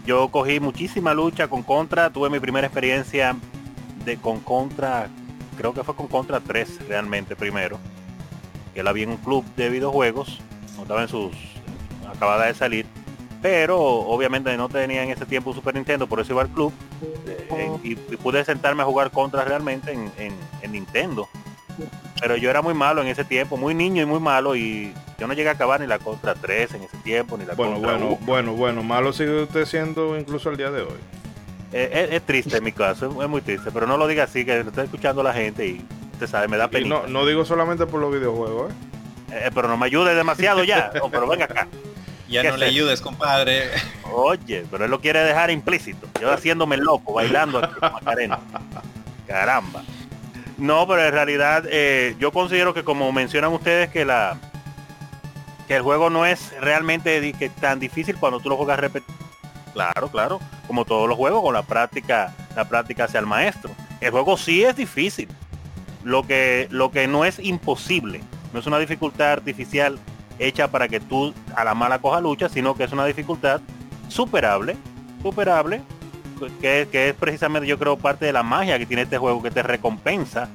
Yo 0.05 0.29
cogí 0.29 0.59
muchísima 0.59 1.15
lucha 1.15 1.49
con 1.49 1.62
Contra, 1.62 2.11
tuve 2.11 2.31
mi 2.31 2.41
primera 2.41 2.67
experiencia 2.67 3.37
de 4.05 4.17
con 4.17 4.41
Contra, 4.41 5.09
creo 5.57 5.73
que 5.75 5.85
fue 5.85 5.95
con 5.95 6.09
Contra 6.09 6.41
3 6.41 6.88
realmente 6.88 7.37
primero, 7.37 7.79
que 8.75 8.83
la 8.83 8.93
vi 8.93 9.03
en 9.03 9.11
un 9.11 9.17
club 9.19 9.45
de 9.55 9.69
videojuegos, 9.69 10.41
no 10.77 10.83
estaba 10.83 11.03
en 11.03 11.09
sus, 11.09 11.33
acabada 12.11 12.47
de 12.47 12.55
salir, 12.55 12.87
pero 13.43 13.79
obviamente 13.79 14.57
no 14.57 14.69
tenía 14.69 15.03
en 15.05 15.11
ese 15.11 15.27
tiempo 15.27 15.53
Super 15.53 15.75
Nintendo, 15.75 16.07
por 16.09 16.21
eso 16.21 16.33
iba 16.33 16.43
al 16.43 16.49
club 16.49 16.73
eh, 17.27 17.71
y, 17.85 17.95
pude 18.17 18.45
sentarme 18.45 18.83
a 18.83 18.87
jugar 18.87 19.11
Contra 19.11 19.45
realmente 19.45 19.93
en- 19.93 20.11
en- 20.17 20.35
en 20.62 20.73
Nintendo 20.73 21.29
pero 22.20 22.37
yo 22.37 22.50
era 22.50 22.62
muy 22.62 22.75
malo 22.75 23.02
en 23.02 23.08
ese 23.08 23.25
tiempo, 23.25 23.56
muy 23.56 23.75
niño 23.75 24.02
y 24.02 24.06
muy 24.06 24.20
malo 24.20 24.56
y 24.56 24.92
yo 25.18 25.26
no 25.26 25.35
llegué 25.35 25.49
a 25.49 25.52
acabar 25.52 25.80
ni 25.80 25.87
la 25.87 25.99
contra 25.99 26.35
3 26.35 26.75
en 26.75 26.82
ese 26.85 26.97
tiempo, 26.99 27.37
ni 27.37 27.44
la 27.44 27.54
Bueno, 27.54 27.75
contra 27.75 27.92
bueno, 27.92 28.06
1. 28.06 28.18
bueno, 28.23 28.52
bueno, 28.54 28.82
malo 28.82 29.12
sigue 29.12 29.42
usted 29.42 29.64
siendo 29.66 30.18
incluso 30.18 30.49
al 30.49 30.56
día 30.56 30.70
de 30.70 30.82
hoy. 30.82 30.99
Eh, 31.73 31.90
es, 32.08 32.14
es 32.16 32.23
triste 32.23 32.56
en 32.56 32.64
mi 32.64 32.73
caso, 32.73 33.11
es, 33.11 33.25
es 33.25 33.28
muy 33.28 33.40
triste, 33.42 33.70
pero 33.73 33.87
no 33.87 33.97
lo 33.97 34.06
diga 34.06 34.25
así, 34.25 34.44
que 34.44 34.62
lo 34.62 34.70
está 34.70 34.82
escuchando 34.85 35.23
la 35.23 35.32
gente 35.35 35.66
y 35.66 35.85
usted 36.12 36.26
sabe, 36.26 36.49
me 36.49 36.56
da 36.56 36.68
pena. 36.68 36.88
no, 36.88 37.06
no 37.06 37.26
digo 37.26 37.44
solamente 37.44 37.87
por 37.87 38.00
los 38.00 38.12
videojuegos, 38.12 38.73
¿eh? 39.30 39.50
pero 39.54 39.68
no 39.68 39.76
me 39.76 39.87
ayude 39.87 40.14
demasiado 40.14 40.64
ya, 40.64 40.90
Oh, 41.02 41.11
pero 41.11 41.26
venga 41.26 41.44
acá. 41.44 41.68
Ya 42.28 42.42
¿Qué 42.42 42.50
no 42.50 42.58
le 42.58 42.66
es 42.66 42.73
ayudes, 42.73 43.00
compadre. 43.00 43.70
Oye, 44.12 44.66
pero 44.70 44.85
él 44.85 44.90
lo 44.90 45.00
quiere 45.00 45.20
dejar 45.20 45.50
implícito. 45.50 46.06
Yo 46.20 46.30
haciéndome 46.30 46.76
loco, 46.76 47.14
bailando 47.14 47.58
aquí 47.58 47.73
Macarena. 47.80 48.38
Caramba. 49.26 49.82
No, 50.59 50.87
pero 50.88 51.05
en 51.05 51.12
realidad 51.12 51.65
eh, 51.71 52.17
yo 52.19 52.33
considero 52.33 52.75
que 52.75 52.83
como 52.83 53.11
mencionan 53.12 53.53
ustedes 53.53 53.91
que 53.91 54.05
la 54.05 54.37
que 55.69 55.77
el 55.77 55.83
juego 55.83 56.11
no 56.11 56.27
es 56.27 56.53
realmente 56.61 57.33
tan 57.61 57.79
difícil 57.79 58.17
cuando 58.17 58.41
tú 58.41 58.49
lo 58.49 58.57
juegas 58.57 58.81
repetido. 58.81 59.17
Claro, 59.75 60.09
claro. 60.09 60.41
Como 60.67 60.85
todos 60.85 61.09
los 61.09 61.17
juegos, 61.17 61.43
con 61.43 61.53
la 61.53 61.62
práctica, 61.62 62.35
la 62.57 62.67
práctica 62.67 63.05
hacia 63.05 63.21
el 63.21 63.27
maestro. 63.27 63.71
El 64.00 64.11
juego 64.11 64.37
sí 64.38 64.65
es 64.65 64.75
difícil. 64.75 65.29
Lo 66.03 66.27
que, 66.27 66.69
lo 66.71 66.91
que 66.91 67.07
no 67.07 67.25
es 67.27 67.38
imposible. 67.38 68.23
No 68.53 68.61
es 68.61 68.67
una 68.67 68.79
dificultad 68.79 69.33
artificial 69.33 69.99
hecha 70.38 70.69
para 70.69 70.88
que 70.88 71.00
tú 71.00 71.35
a 71.55 71.65
la 71.65 71.75
mala 71.75 71.99
coja 72.00 72.21
lucha, 72.21 72.49
sino 72.49 72.75
que 72.75 72.85
es 72.85 72.93
una 72.93 73.05
dificultad 73.05 73.61
superable, 74.09 74.77
superable, 75.23 75.83
que, 76.61 77.09
es 77.09 77.14
precisamente 77.14 77.66
yo 77.66 77.78
creo 77.78 77.97
parte 77.97 78.26
de 78.26 78.33
la 78.33 78.42
magia 78.42 78.78
que 78.78 78.87
tiene 78.87 79.02
este 79.02 79.18
juego, 79.18 79.42
que 79.42 79.50
te 79.50 79.62
recompensa 79.62 80.49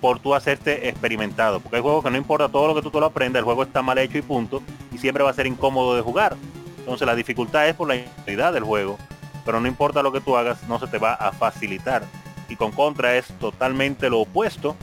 por 0.00 0.18
tú 0.18 0.34
hacerte 0.34 0.88
experimentado. 0.88 1.60
Porque 1.60 1.76
hay 1.76 1.82
juegos 1.82 2.04
que 2.04 2.10
no 2.10 2.16
importa 2.16 2.48
todo 2.48 2.68
lo 2.68 2.74
que 2.74 2.82
tú, 2.82 2.90
tú 2.90 3.00
lo 3.00 3.06
aprendas, 3.06 3.40
el 3.40 3.44
juego 3.44 3.62
está 3.62 3.82
mal 3.82 3.98
hecho 3.98 4.18
y 4.18 4.22
punto, 4.22 4.62
y 4.92 4.98
siempre 4.98 5.24
va 5.24 5.30
a 5.30 5.34
ser 5.34 5.46
incómodo 5.46 5.96
de 5.96 6.02
jugar. 6.02 6.36
Entonces 6.78 7.06
la 7.06 7.14
dificultad 7.14 7.68
es 7.68 7.74
por 7.74 7.88
la 7.88 7.96
calidad 8.24 8.52
del 8.52 8.64
juego, 8.64 8.98
pero 9.44 9.60
no 9.60 9.66
importa 9.66 10.02
lo 10.02 10.12
que 10.12 10.20
tú 10.20 10.36
hagas, 10.36 10.62
no 10.68 10.78
se 10.78 10.86
te 10.86 10.98
va 10.98 11.14
a 11.14 11.32
facilitar. 11.32 12.04
Y 12.48 12.56
con 12.56 12.70
Contra 12.70 13.16
es 13.16 13.26
totalmente 13.40 14.08
lo 14.08 14.20
opuesto, 14.20 14.76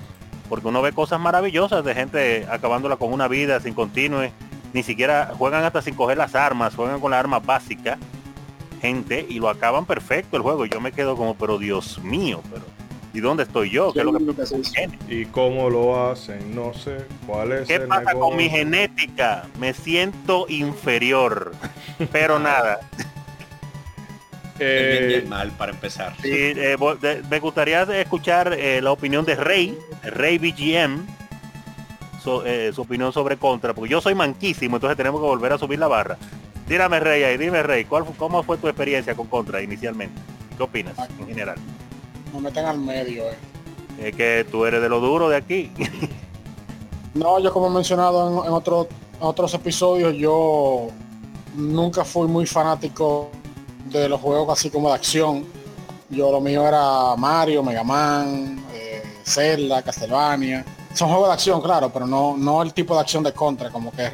porque 0.49 0.67
uno 0.67 0.81
ve 0.81 0.91
cosas 0.91 1.19
maravillosas 1.19 1.85
de 1.85 1.95
gente 1.95 2.45
acabándola 2.49 2.97
con 2.97 3.13
una 3.13 3.27
vida 3.27 3.59
sin 3.59 3.73
continue, 3.73 4.31
ni 4.73 4.83
siquiera 4.83 5.33
juegan 5.37 5.63
hasta 5.63 5.81
sin 5.81 5.95
coger 5.95 6.17
las 6.17 6.35
armas, 6.35 6.75
juegan 6.75 6.99
con 6.99 7.11
la 7.11 7.19
arma 7.19 7.39
básica, 7.39 7.97
gente, 8.83 9.25
y 9.29 9.39
lo 9.39 9.47
acaban 9.47 9.85
perfecto 9.85 10.35
el 10.35 10.43
juego. 10.43 10.65
Yo 10.65 10.81
me 10.81 10.91
quedo 10.91 11.15
como, 11.15 11.35
pero 11.35 11.57
Dios 11.57 11.99
mío, 12.03 12.41
pero 12.51 12.65
¿y 13.13 13.21
dónde 13.21 13.43
estoy 13.43 13.69
yo? 13.69 13.93
¿Qué 13.93 13.99
es 13.99 14.05
lo 14.05 14.11
que 14.11 15.15
¿Y 15.21 15.25
cómo 15.27 15.69
lo 15.69 16.09
hacen? 16.09 16.53
No 16.53 16.73
sé. 16.73 16.97
¿Cuál 17.25 17.53
es 17.53 17.67
¿Qué 17.69 17.79
pasa 17.79 18.13
con 18.13 18.35
mi 18.35 18.49
genética? 18.49 19.47
Me 19.57 19.73
siento 19.73 20.45
inferior, 20.49 21.53
pero 22.11 22.37
nada. 22.39 22.79
Eh, 24.59 25.25
mal 25.27 25.49
para 25.57 25.71
empezar. 25.71 26.15
Sí, 26.21 26.29
eh, 26.31 26.77
me 27.27 27.39
gustaría 27.39 27.81
escuchar 27.99 28.53
eh, 28.53 28.81
la 28.83 28.91
opinión 28.91 29.25
de 29.25 29.35
Rey, 29.35 29.77
Rey 30.03 30.37
BGM, 30.37 31.05
eh, 32.45 32.71
su 32.73 32.81
opinión 32.81 33.11
sobre 33.11 33.35
Contra, 33.35 33.73
porque 33.73 33.89
yo 33.89 33.99
soy 33.99 34.15
manquísimo, 34.15 34.77
entonces 34.77 34.95
tenemos 34.95 35.19
que 35.19 35.27
volver 35.27 35.53
a 35.53 35.57
subir 35.57 35.79
la 35.79 35.87
barra. 35.87 36.17
Tírame 36.67 36.99
Rey 36.99 37.23
ahí, 37.23 37.37
dime 37.37 37.61
Rey, 37.63 37.85
¿cuál, 37.85 38.05
¿cómo 38.17 38.41
fue 38.43 38.57
tu 38.57 38.67
experiencia 38.67 39.15
con 39.15 39.27
Contra 39.27 39.61
inicialmente? 39.61 40.19
¿Qué 40.57 40.63
opinas 40.63 40.95
en 41.19 41.27
general? 41.27 41.57
No 42.31 42.39
meten 42.39 42.65
al 42.65 42.79
medio, 42.79 43.23
eh. 43.29 43.37
Es 44.01 44.15
que 44.15 44.45
tú 44.49 44.65
eres 44.65 44.81
de 44.81 44.89
lo 44.89 44.99
duro 44.99 45.29
de 45.29 45.35
aquí. 45.35 45.71
no, 47.13 47.39
yo 47.39 47.53
como 47.53 47.67
he 47.67 47.69
mencionado 47.69 48.43
en, 48.43 48.47
en 48.47 48.53
otros 49.19 49.53
episodios, 49.53 50.15
yo 50.15 50.87
nunca 51.55 52.03
fui 52.03 52.27
muy 52.27 52.45
fanático 52.45 53.29
de 53.85 54.09
los 54.09 54.19
juegos 54.19 54.57
así 54.57 54.69
como 54.69 54.89
de 54.89 54.95
acción. 54.95 55.45
Yo 56.09 56.31
lo 56.31 56.41
mío 56.41 56.67
era 56.67 57.15
Mario, 57.17 57.63
Mega 57.63 57.83
Man, 57.83 58.63
eh, 58.73 59.03
Zelda, 59.25 59.81
Castlevania. 59.81 60.65
Son 60.93 61.09
juegos 61.09 61.27
de 61.27 61.33
acción, 61.33 61.61
claro, 61.61 61.91
pero 61.91 62.05
no, 62.05 62.37
no 62.37 62.61
el 62.61 62.73
tipo 62.73 62.93
de 62.93 63.01
acción 63.01 63.23
de 63.23 63.33
contra, 63.33 63.71
como 63.71 63.91
que 63.91 64.11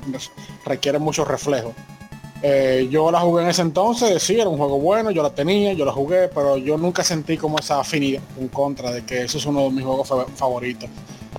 requiere 0.65 0.97
mucho 0.97 1.25
reflejo. 1.25 1.73
Eh, 2.41 2.87
yo 2.89 3.11
la 3.11 3.19
jugué 3.19 3.43
en 3.43 3.49
ese 3.49 3.61
entonces, 3.61 4.23
sí, 4.23 4.39
era 4.39 4.47
un 4.47 4.57
juego 4.57 4.79
bueno, 4.79 5.11
yo 5.11 5.21
la 5.21 5.29
tenía, 5.29 5.73
yo 5.73 5.83
la 5.83 5.91
jugué, 5.91 6.29
pero 6.29 6.57
yo 6.57 6.77
nunca 6.77 7.03
sentí 7.03 7.37
como 7.37 7.59
esa 7.59 7.81
afinidad 7.81 8.21
en 8.39 8.47
contra 8.47 8.91
de 8.91 9.03
que 9.03 9.23
eso 9.23 9.37
es 9.37 9.45
uno 9.45 9.63
de 9.63 9.71
mis 9.71 9.83
juegos 9.83 10.07
favoritos. 10.35 10.89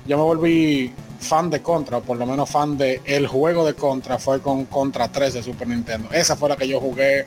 Yo 0.07 0.19
me 0.19 0.25
volví 0.25 0.93
fan 1.19 1.49
de 1.51 1.63
Contra, 1.63 1.99
o 1.99 2.03
por 2.03 2.19
lo 2.19 2.27
menos 2.27 2.51
fan 2.51 2.77
de 2.77 3.01
el 3.05 3.27
juego 3.27 3.65
de 3.65 3.75
Contra, 3.75 4.19
fue 4.19 4.41
con 4.41 4.67
Contra 4.67 5.09
3 5.09 5.35
de 5.35 5.43
Super 5.43 5.69
Nintendo. 5.69 6.09
Esa 6.13 6.37
fue 6.37 6.49
la 6.49 6.57
que 6.57 6.69
yo 6.69 6.81
jugué 6.81 7.25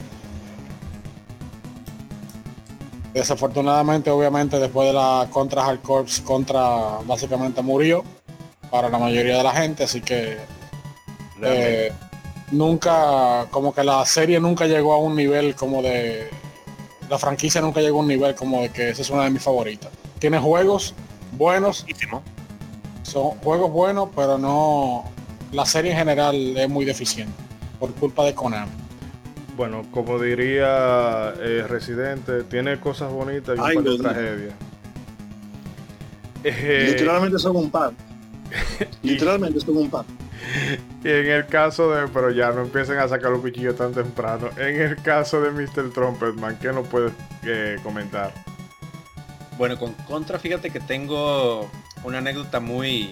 Desafortunadamente, 3.14 4.10
obviamente, 4.10 4.58
después 4.58 4.88
de 4.88 4.94
la 4.94 5.28
contra 5.30 5.64
Hard 5.64 5.82
Corps, 5.82 6.22
contra 6.22 6.98
básicamente 7.06 7.62
murió 7.62 8.04
para 8.72 8.90
la 8.90 8.98
mayoría 8.98 9.38
de 9.38 9.44
la 9.44 9.52
gente, 9.52 9.84
así 9.84 10.02
que 10.02 10.38
eh, 11.44 11.92
nunca, 12.54 13.48
como 13.52 13.74
que 13.74 13.84
la 13.84 14.06
serie 14.06 14.40
nunca 14.40 14.66
llegó 14.66 14.94
a 14.94 14.98
un 14.98 15.16
nivel 15.16 15.56
como 15.56 15.82
de, 15.82 16.30
la 17.10 17.18
franquicia 17.18 17.62
nunca 17.62 17.82
llegó 17.82 18.00
a 18.00 18.02
un 18.02 18.08
nivel 18.08 18.36
como 18.36 18.62
de 18.62 18.70
que 18.70 18.90
esa 18.90 19.02
es 19.02 19.10
una 19.10 19.26
de 19.26 19.30
mis 19.30 19.44
favoritas. 19.44 19.92
Tiene 20.20 20.40
juegos 20.40 20.94
buenos, 21.34 21.86
son 23.04 23.24
juegos 23.42 23.72
buenos, 23.72 24.10
pero 24.16 24.38
no, 24.38 25.04
la 25.52 25.66
serie 25.66 25.92
en 25.92 25.98
general 25.98 26.36
es 26.36 26.70
muy 26.70 26.86
deficiente 26.86 27.34
por 27.80 27.94
culpa 27.94 28.26
de 28.26 28.34
Konami. 28.34 28.72
Bueno, 29.56 29.84
como 29.92 30.20
diría 30.20 31.34
eh, 31.40 31.66
Residente, 31.68 32.44
tiene 32.44 32.80
cosas 32.80 33.12
bonitas 33.12 33.58
y 33.58 33.60
un 33.60 33.84
par 33.84 33.84
de 33.84 33.98
tragedias. 34.00 34.54
Eh, 36.44 36.88
Literalmente 36.92 37.38
son 37.38 37.56
un 37.58 37.70
par. 37.70 37.92
Literalmente 39.04 39.60
son 39.60 39.78
un 39.78 39.90
par. 39.90 40.06
Y 41.04 41.10
en 41.10 41.28
el 41.28 41.46
caso 41.48 41.92
de, 41.92 42.08
pero 42.08 42.32
ya 42.32 42.52
no 42.52 42.62
empiecen 42.62 42.98
a 42.98 43.08
sacar 43.08 43.32
los 43.32 43.42
cuchillos 43.42 43.76
tan 43.76 43.94
temprano. 43.94 44.50
En 44.58 44.82
el 44.82 44.96
caso 45.02 45.42
de 45.42 45.52
Mr. 45.52 45.92
Trumpetman, 45.94 46.58
¿qué 46.60 46.72
nos 46.72 46.88
puedes 46.88 47.12
eh, 47.44 47.78
comentar? 47.84 48.34
Bueno, 49.58 49.78
con 49.78 49.94
Contra, 49.94 50.40
fíjate 50.40 50.70
que 50.70 50.80
tengo 50.80 51.70
una 52.04 52.20
anécdota 52.20 52.60
muy, 52.60 53.12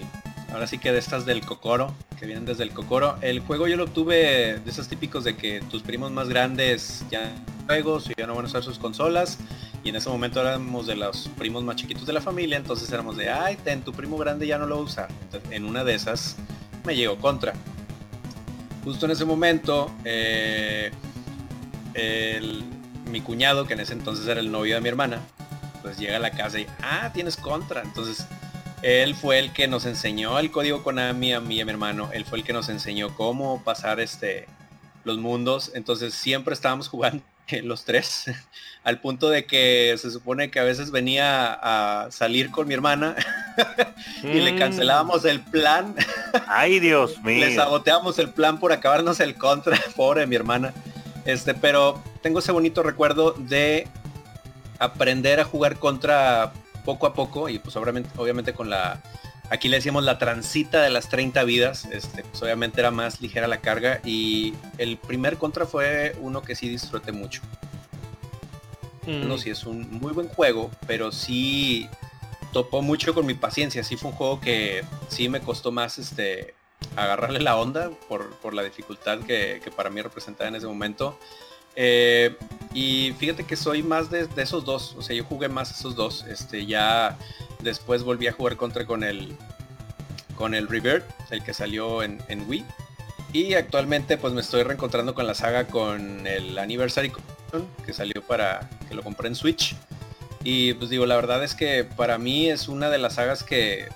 ahora 0.52 0.66
sí 0.66 0.78
que 0.78 0.92
de 0.92 0.98
estas 0.98 1.24
del 1.24 1.44
Cocoro, 1.44 1.94
que 2.18 2.26
vienen 2.26 2.44
desde 2.44 2.64
el 2.64 2.72
Cocoro. 2.72 3.16
El 3.20 3.40
juego 3.40 3.68
yo 3.68 3.76
lo 3.76 3.84
obtuve 3.84 4.58
de 4.58 4.70
esos 4.70 4.88
típicos 4.88 5.24
de 5.24 5.36
que 5.36 5.60
tus 5.70 5.82
primos 5.82 6.10
más 6.10 6.28
grandes 6.28 7.04
ya 7.10 7.32
juegos 7.66 8.10
y 8.10 8.14
ya 8.16 8.26
no 8.26 8.34
van 8.34 8.46
a 8.46 8.48
usar 8.48 8.62
sus 8.62 8.78
consolas. 8.78 9.38
Y 9.84 9.88
en 9.88 9.96
ese 9.96 10.08
momento 10.08 10.40
éramos 10.40 10.86
de 10.86 10.94
los 10.94 11.28
primos 11.36 11.64
más 11.64 11.76
chiquitos 11.76 12.06
de 12.06 12.12
la 12.12 12.20
familia, 12.20 12.56
entonces 12.56 12.90
éramos 12.92 13.16
de, 13.16 13.30
ay, 13.30 13.56
ten, 13.56 13.82
tu 13.82 13.92
primo 13.92 14.16
grande 14.16 14.46
ya 14.46 14.58
no 14.58 14.66
lo 14.66 14.78
usa. 14.78 15.08
en 15.50 15.64
una 15.64 15.84
de 15.84 15.94
esas 15.94 16.36
me 16.84 16.96
llegó 16.96 17.16
contra. 17.18 17.52
Justo 18.84 19.06
en 19.06 19.12
ese 19.12 19.24
momento, 19.24 19.92
eh, 20.04 20.90
mi 23.10 23.20
cuñado, 23.20 23.66
que 23.66 23.74
en 23.74 23.80
ese 23.80 23.92
entonces 23.92 24.26
era 24.26 24.40
el 24.40 24.50
novio 24.50 24.74
de 24.74 24.80
mi 24.80 24.88
hermana, 24.88 25.20
pues 25.82 25.98
llega 25.98 26.16
a 26.16 26.20
la 26.20 26.30
casa 26.30 26.58
y, 26.58 26.66
ah, 26.82 27.10
tienes 27.12 27.36
contra. 27.36 27.82
Entonces 27.82 28.26
él 28.82 29.14
fue 29.14 29.38
el 29.38 29.52
que 29.52 29.68
nos 29.68 29.86
enseñó 29.86 30.38
el 30.40 30.50
código 30.50 30.82
Konami 30.82 31.32
a 31.32 31.40
mí 31.40 31.56
y 31.56 31.60
a 31.60 31.64
mi 31.64 31.70
hermano. 31.70 32.10
Él 32.12 32.24
fue 32.24 32.38
el 32.38 32.44
que 32.44 32.52
nos 32.52 32.68
enseñó 32.68 33.14
cómo 33.14 33.62
pasar 33.62 34.00
este 34.00 34.46
los 35.04 35.18
mundos. 35.18 35.70
Entonces 35.74 36.14
siempre 36.14 36.54
estábamos 36.54 36.88
jugando 36.90 37.22
los 37.62 37.84
tres 37.84 38.24
al 38.84 39.00
punto 39.00 39.28
de 39.30 39.44
que 39.44 39.94
se 39.98 40.10
supone 40.10 40.50
que 40.50 40.58
a 40.58 40.64
veces 40.64 40.90
venía 40.90 41.52
a 41.52 42.10
salir 42.10 42.50
con 42.50 42.66
mi 42.66 42.74
hermana 42.74 43.14
y 44.22 44.40
le 44.40 44.52
mm. 44.52 44.58
cancelábamos 44.58 45.24
el 45.24 45.40
plan. 45.40 45.94
Ay, 46.48 46.80
Dios 46.80 47.22
mío. 47.22 47.46
Le 47.46 47.54
saboteamos 47.54 48.18
el 48.18 48.30
plan 48.30 48.58
por 48.58 48.72
acabarnos 48.72 49.20
el 49.20 49.36
contra, 49.36 49.78
pobre 49.94 50.26
mi 50.26 50.36
hermana. 50.36 50.72
Este, 51.24 51.54
pero 51.54 52.02
tengo 52.22 52.40
ese 52.40 52.50
bonito 52.50 52.82
recuerdo 52.82 53.32
de 53.32 53.86
aprender 54.78 55.38
a 55.38 55.44
jugar 55.44 55.76
contra 55.76 56.52
poco 56.84 57.06
a 57.06 57.14
poco 57.14 57.48
y 57.48 57.60
pues 57.60 57.76
obviamente, 57.76 58.10
obviamente 58.16 58.52
con 58.52 58.68
la, 58.68 59.00
aquí 59.52 59.68
le 59.68 59.76
decíamos 59.76 60.02
la 60.02 60.16
transita 60.16 60.82
de 60.82 60.88
las 60.88 61.10
30 61.10 61.44
vidas, 61.44 61.84
este, 61.92 62.24
pues 62.24 62.42
obviamente 62.42 62.80
era 62.80 62.90
más 62.90 63.20
ligera 63.20 63.46
la 63.46 63.60
carga 63.60 64.00
y 64.02 64.54
el 64.78 64.96
primer 64.96 65.36
contra 65.36 65.66
fue 65.66 66.16
uno 66.20 66.42
que 66.42 66.56
sí 66.56 66.70
disfruté 66.70 67.12
mucho. 67.12 67.42
No, 69.06 69.34
mm. 69.34 69.38
sí 69.38 69.50
es 69.50 69.66
un 69.66 69.90
muy 69.90 70.12
buen 70.12 70.28
juego, 70.28 70.70
pero 70.86 71.12
sí 71.12 71.86
topó 72.52 72.80
mucho 72.80 73.12
con 73.12 73.26
mi 73.26 73.34
paciencia, 73.34 73.84
sí 73.84 73.96
fue 73.96 74.10
un 74.10 74.16
juego 74.16 74.40
que 74.40 74.84
sí 75.08 75.28
me 75.28 75.40
costó 75.40 75.70
más 75.70 75.98
este 75.98 76.54
agarrarle 76.96 77.40
la 77.40 77.56
onda 77.56 77.90
por, 78.08 78.30
por 78.36 78.54
la 78.54 78.62
dificultad 78.62 79.18
que, 79.20 79.60
que 79.62 79.70
para 79.70 79.90
mí 79.90 80.00
representaba 80.00 80.48
en 80.48 80.56
ese 80.56 80.66
momento. 80.66 81.18
Eh, 81.76 82.36
y 82.74 83.12
fíjate 83.18 83.44
que 83.44 83.56
soy 83.56 83.82
más 83.82 84.10
de, 84.10 84.28
esos 84.36 84.64
dos. 84.64 84.94
O 84.96 85.02
sea, 85.02 85.14
yo 85.14 85.24
jugué 85.24 85.48
más 85.48 85.70
esos 85.70 85.94
dos. 85.94 86.24
Este, 86.28 86.66
ya 86.66 87.18
después 87.60 88.02
volví 88.02 88.26
a 88.26 88.32
jugar 88.32 88.56
contra 88.56 88.86
con 88.86 89.04
el 89.04 89.36
con 90.36 90.54
el 90.54 90.66
Rebirth, 90.66 91.04
el 91.30 91.44
que 91.44 91.54
salió 91.54 92.02
en, 92.02 92.20
Wii. 92.48 92.64
Y 93.32 93.54
actualmente 93.54 94.16
pues 94.18 94.32
me 94.32 94.40
estoy 94.40 94.62
reencontrando 94.62 95.14
con 95.14 95.26
la 95.26 95.34
saga 95.34 95.66
con 95.66 96.26
el 96.26 96.58
Anniversary 96.58 97.12
que 97.84 97.92
salió 97.92 98.22
para 98.22 98.68
que 98.88 98.94
lo 98.94 99.02
compré 99.02 99.28
en 99.28 99.34
Switch. 99.34 99.76
Y 100.42 100.74
pues 100.74 100.90
digo, 100.90 101.06
la 101.06 101.16
verdad 101.16 101.44
es 101.44 101.54
que 101.54 101.84
para 101.84 102.18
mí 102.18 102.48
es 102.48 102.68
una 102.68 102.90
de 102.90 102.98
las 102.98 103.14
sagas 103.14 103.44
que 103.44 103.88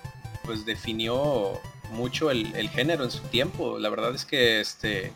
pues 0.44 0.64
definió 0.64 1.58
mucho 1.90 2.30
el 2.30 2.68
género 2.70 3.04
en 3.04 3.10
su 3.10 3.22
tiempo. 3.22 3.78
La 3.78 3.88
verdad 3.88 4.14
es 4.14 4.24
que 4.24 4.60
este 4.60 5.12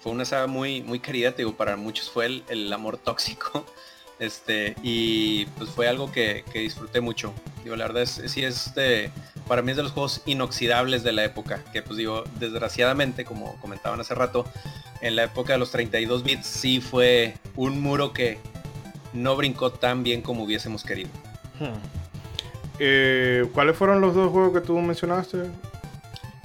fue 0.00 0.12
una 0.12 0.24
saga 0.24 0.46
muy, 0.46 0.82
muy 0.82 0.98
querida, 0.98 1.32
digo, 1.32 1.54
para 1.54 1.76
muchos 1.76 2.10
fue 2.10 2.42
el, 2.48 2.72
amor 2.72 2.98
tóxico. 2.98 3.64
Este, 4.20 4.76
y 4.82 5.46
pues 5.56 5.70
fue 5.70 5.88
algo 5.88 6.12
que, 6.12 6.44
disfruté 6.52 7.00
mucho. 7.00 7.32
Digo, 7.64 7.74
la 7.74 7.86
verdad 7.86 8.02
es, 8.02 8.20
sí 8.26 8.44
es 8.44 8.74
de, 8.74 9.10
para 9.48 9.62
mí 9.62 9.70
es 9.70 9.78
de 9.78 9.82
los 9.82 9.92
juegos 9.92 10.20
inoxidables 10.26 11.02
de 11.02 11.12
la 11.12 11.24
época, 11.24 11.64
que 11.72 11.80
pues 11.80 11.96
digo, 11.96 12.24
desgraciadamente, 12.38 13.24
como 13.24 13.58
comentaban 13.62 13.98
hace 13.98 14.14
rato, 14.14 14.44
en 15.00 15.16
la 15.16 15.22
época 15.22 15.54
de 15.54 15.58
los 15.58 15.70
32 15.70 16.22
bits 16.22 16.46
sí 16.46 16.82
fue 16.82 17.32
un 17.56 17.80
muro 17.80 18.12
que 18.12 18.36
no 19.14 19.36
brincó 19.36 19.72
tan 19.72 20.02
bien 20.02 20.20
como 20.20 20.44
hubiésemos 20.44 20.84
querido. 20.84 21.08
Hmm. 21.58 21.80
Eh, 22.78 23.48
¿Cuáles 23.54 23.74
fueron 23.74 24.02
los 24.02 24.14
dos 24.14 24.30
juegos 24.30 24.52
que 24.52 24.66
tú 24.66 24.78
mencionaste? 24.80 25.44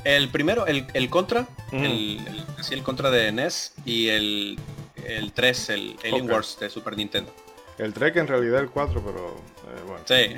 El 0.06 0.30
primero, 0.30 0.68
el, 0.68 0.86
el 0.94 1.10
Contra, 1.10 1.48
el, 1.72 2.22
así 2.60 2.76
el 2.76 2.84
contra 2.84 3.10
de 3.10 3.32
NES 3.32 3.74
y 3.86 4.10
el, 4.10 4.60
el 5.04 5.32
3, 5.32 5.70
el 5.72 5.96
Alien 6.04 6.30
Wars 6.30 6.58
de 6.60 6.70
Super 6.70 6.96
Nintendo. 6.96 7.34
El 7.80 7.92
3 7.92 8.14
que 8.14 8.20
en 8.20 8.28
realidad 8.28 8.62
el 8.62 8.70
4, 8.70 9.02
pero 9.04 9.36
eh, 9.68 9.82
bueno. 9.88 10.04
Sí. 10.06 10.36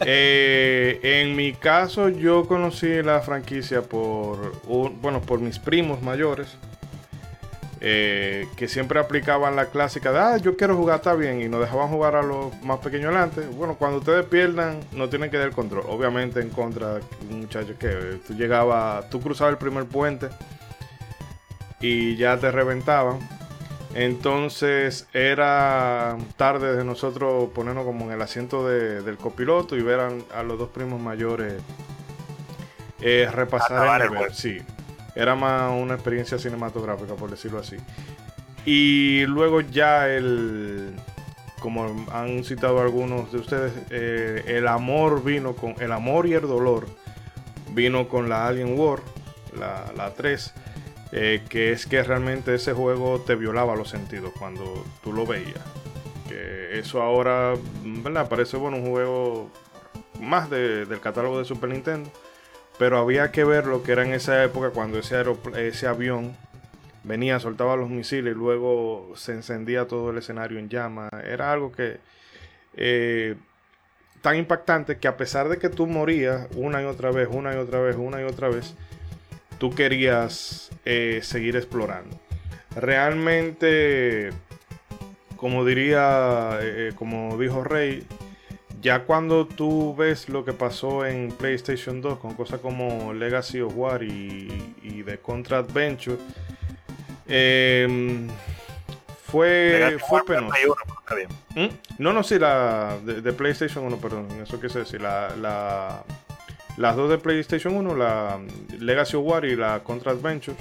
Eh, 0.06 0.98
en 1.02 1.36
mi 1.36 1.52
caso 1.52 2.08
yo 2.08 2.46
conocí 2.46 3.02
la 3.02 3.20
franquicia 3.20 3.82
por, 3.82 4.60
bueno, 5.00 5.20
por 5.20 5.38
mis 5.40 5.58
primos 5.58 6.02
mayores. 6.02 6.56
Eh, 7.84 8.46
que 8.54 8.68
siempre 8.68 9.00
aplicaban 9.00 9.56
la 9.56 9.66
clásica 9.66 10.12
de, 10.12 10.18
ah, 10.20 10.36
yo 10.36 10.56
quiero 10.56 10.76
jugar, 10.76 10.98
está 10.98 11.14
bien, 11.14 11.42
y 11.42 11.48
nos 11.48 11.60
dejaban 11.60 11.88
jugar 11.88 12.14
a 12.14 12.22
los 12.22 12.54
más 12.62 12.78
pequeños 12.78 13.06
adelante. 13.06 13.40
Bueno, 13.40 13.74
cuando 13.76 13.98
ustedes 13.98 14.24
pierdan, 14.26 14.78
no 14.92 15.08
tienen 15.08 15.32
que 15.32 15.36
dar 15.36 15.48
el 15.48 15.52
control. 15.52 15.82
Obviamente 15.88 16.38
en 16.38 16.50
contra 16.50 16.94
de 16.94 17.02
un 17.28 17.40
muchacho 17.40 17.76
que 17.76 18.20
tú 18.24 18.34
llegabas, 18.34 19.10
tú 19.10 19.20
cruzabas 19.20 19.54
el 19.54 19.58
primer 19.58 19.86
puente 19.86 20.28
y 21.80 22.14
ya 22.14 22.38
te 22.38 22.52
reventaban. 22.52 23.18
Entonces 23.96 25.08
era 25.12 26.16
tarde 26.36 26.76
de 26.76 26.84
nosotros 26.84 27.50
ponernos 27.52 27.84
como 27.84 28.04
en 28.04 28.12
el 28.12 28.22
asiento 28.22 28.64
del 28.64 29.16
copiloto 29.16 29.76
y 29.76 29.82
ver 29.82 29.98
a, 30.32 30.42
los 30.44 30.56
dos 30.56 30.68
primos 30.68 31.00
mayores 31.00 31.60
eh, 33.00 33.28
repasar 33.32 34.02
el 34.02 34.12
nivel. 34.12 34.32
Sí, 34.32 34.62
era 35.14 35.34
más 35.34 35.72
una 35.72 35.94
experiencia 35.94 36.38
cinematográfica, 36.38 37.14
por 37.14 37.30
decirlo 37.30 37.58
así. 37.58 37.76
Y 38.64 39.24
luego 39.26 39.60
ya 39.60 40.08
el, 40.08 40.94
como 41.60 42.06
han 42.12 42.44
citado 42.44 42.80
algunos 42.80 43.32
de 43.32 43.38
ustedes, 43.38 43.72
eh, 43.90 44.44
el 44.46 44.68
amor 44.68 45.22
vino 45.24 45.54
con, 45.54 45.74
el 45.80 45.92
amor 45.92 46.26
y 46.26 46.34
el 46.34 46.42
dolor 46.42 46.86
vino 47.70 48.08
con 48.08 48.28
la 48.28 48.46
Alien 48.46 48.78
War, 48.78 49.00
la, 49.58 49.92
la 49.96 50.10
3 50.12 50.54
eh, 51.14 51.42
que 51.50 51.72
es 51.72 51.84
que 51.84 52.02
realmente 52.02 52.54
ese 52.54 52.72
juego 52.72 53.20
te 53.20 53.34
violaba 53.34 53.76
los 53.76 53.90
sentidos 53.90 54.32
cuando 54.38 54.82
tú 55.04 55.12
lo 55.12 55.26
veías. 55.26 55.60
Que 56.26 56.78
eso 56.78 57.02
ahora, 57.02 57.52
¿verdad? 57.84 58.30
Parece 58.30 58.56
bueno 58.56 58.78
un 58.78 58.90
juego 58.90 59.50
más 60.18 60.48
del 60.48 61.00
catálogo 61.00 61.38
de 61.38 61.44
Super 61.44 61.68
Nintendo, 61.68 62.10
pero 62.78 62.98
había 62.98 63.30
que 63.32 63.44
ver 63.44 63.66
lo 63.66 63.82
que 63.82 63.92
era 63.92 64.04
en 64.04 64.12
esa 64.12 64.42
época 64.42 64.70
cuando 64.70 64.98
ese, 64.98 65.86
avión 65.86 66.36
venía, 67.04 67.38
soltaba 67.40 67.76
los 67.76 67.90
misiles 67.90 68.34
y 68.34 68.38
luego 68.38 69.12
se 69.16 69.32
encendía 69.32 69.86
todo 69.86 70.10
el 70.10 70.18
escenario 70.18 70.58
en 70.58 70.68
llamas. 70.68 71.10
Era 71.24 71.52
algo 71.52 71.72
que... 71.72 71.98
Eh, 72.74 73.36
tan 74.22 74.36
impactante 74.36 74.98
que 74.98 75.08
a 75.08 75.16
pesar 75.16 75.48
de 75.48 75.58
que 75.58 75.68
tú 75.68 75.86
morías 75.86 76.46
una 76.54 76.80
y 76.80 76.84
otra 76.84 77.10
vez, 77.10 77.28
una 77.30 77.54
y 77.54 77.56
otra 77.58 77.80
vez, 77.80 77.96
una 77.96 78.20
y 78.20 78.24
otra 78.24 78.48
vez, 78.48 78.74
tú 79.58 79.74
querías 79.74 80.70
eh, 80.84 81.20
seguir 81.22 81.56
explorando. 81.56 82.18
Realmente, 82.74 84.30
como 85.36 85.64
diría, 85.64 86.58
eh, 86.62 86.92
como 86.94 87.36
dijo 87.36 87.64
Rey, 87.64 88.06
ya 88.82 89.04
cuando 89.04 89.46
tú 89.46 89.94
ves 89.96 90.28
lo 90.28 90.44
que 90.44 90.52
pasó 90.52 91.06
en 91.06 91.30
PlayStation 91.32 92.00
2 92.00 92.18
con 92.18 92.34
cosas 92.34 92.60
como 92.60 93.14
Legacy 93.14 93.60
of 93.60 93.72
War 93.76 94.02
y, 94.02 94.74
y 94.82 95.02
The 95.02 95.18
Contra 95.18 95.58
Adventure, 95.58 96.18
em, 97.28 98.28
fue, 99.24 99.96
fue 100.06 100.24
penoso. 100.24 100.76
¿Mm? 101.54 101.66
No, 101.98 102.12
no, 102.12 102.22
sí, 102.22 102.38
la 102.38 102.98
de, 103.04 103.32
PlayStation 103.32 103.84
1, 103.84 103.96
perdón, 103.98 104.28
eso 104.42 104.60
quise 104.60 104.80
decir, 104.80 105.00
la 105.00 106.04
las 106.76 106.96
dos 106.96 107.10
de 107.10 107.18
PlayStation 107.18 107.76
1, 107.76 107.96
la 107.96 108.40
Legacy 108.78 109.16
of 109.16 109.26
War 109.26 109.44
y 109.44 109.56
la 109.56 109.80
Contra 109.82 110.12
Adventure, 110.12 110.56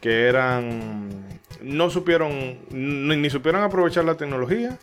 que 0.00 0.28
eran. 0.28 1.40
No 1.60 1.90
supieron. 1.90 2.58
Ni, 2.70 3.30
supieron 3.30 3.62
aprovechar 3.62 4.04
la 4.04 4.16
tecnología. 4.16 4.78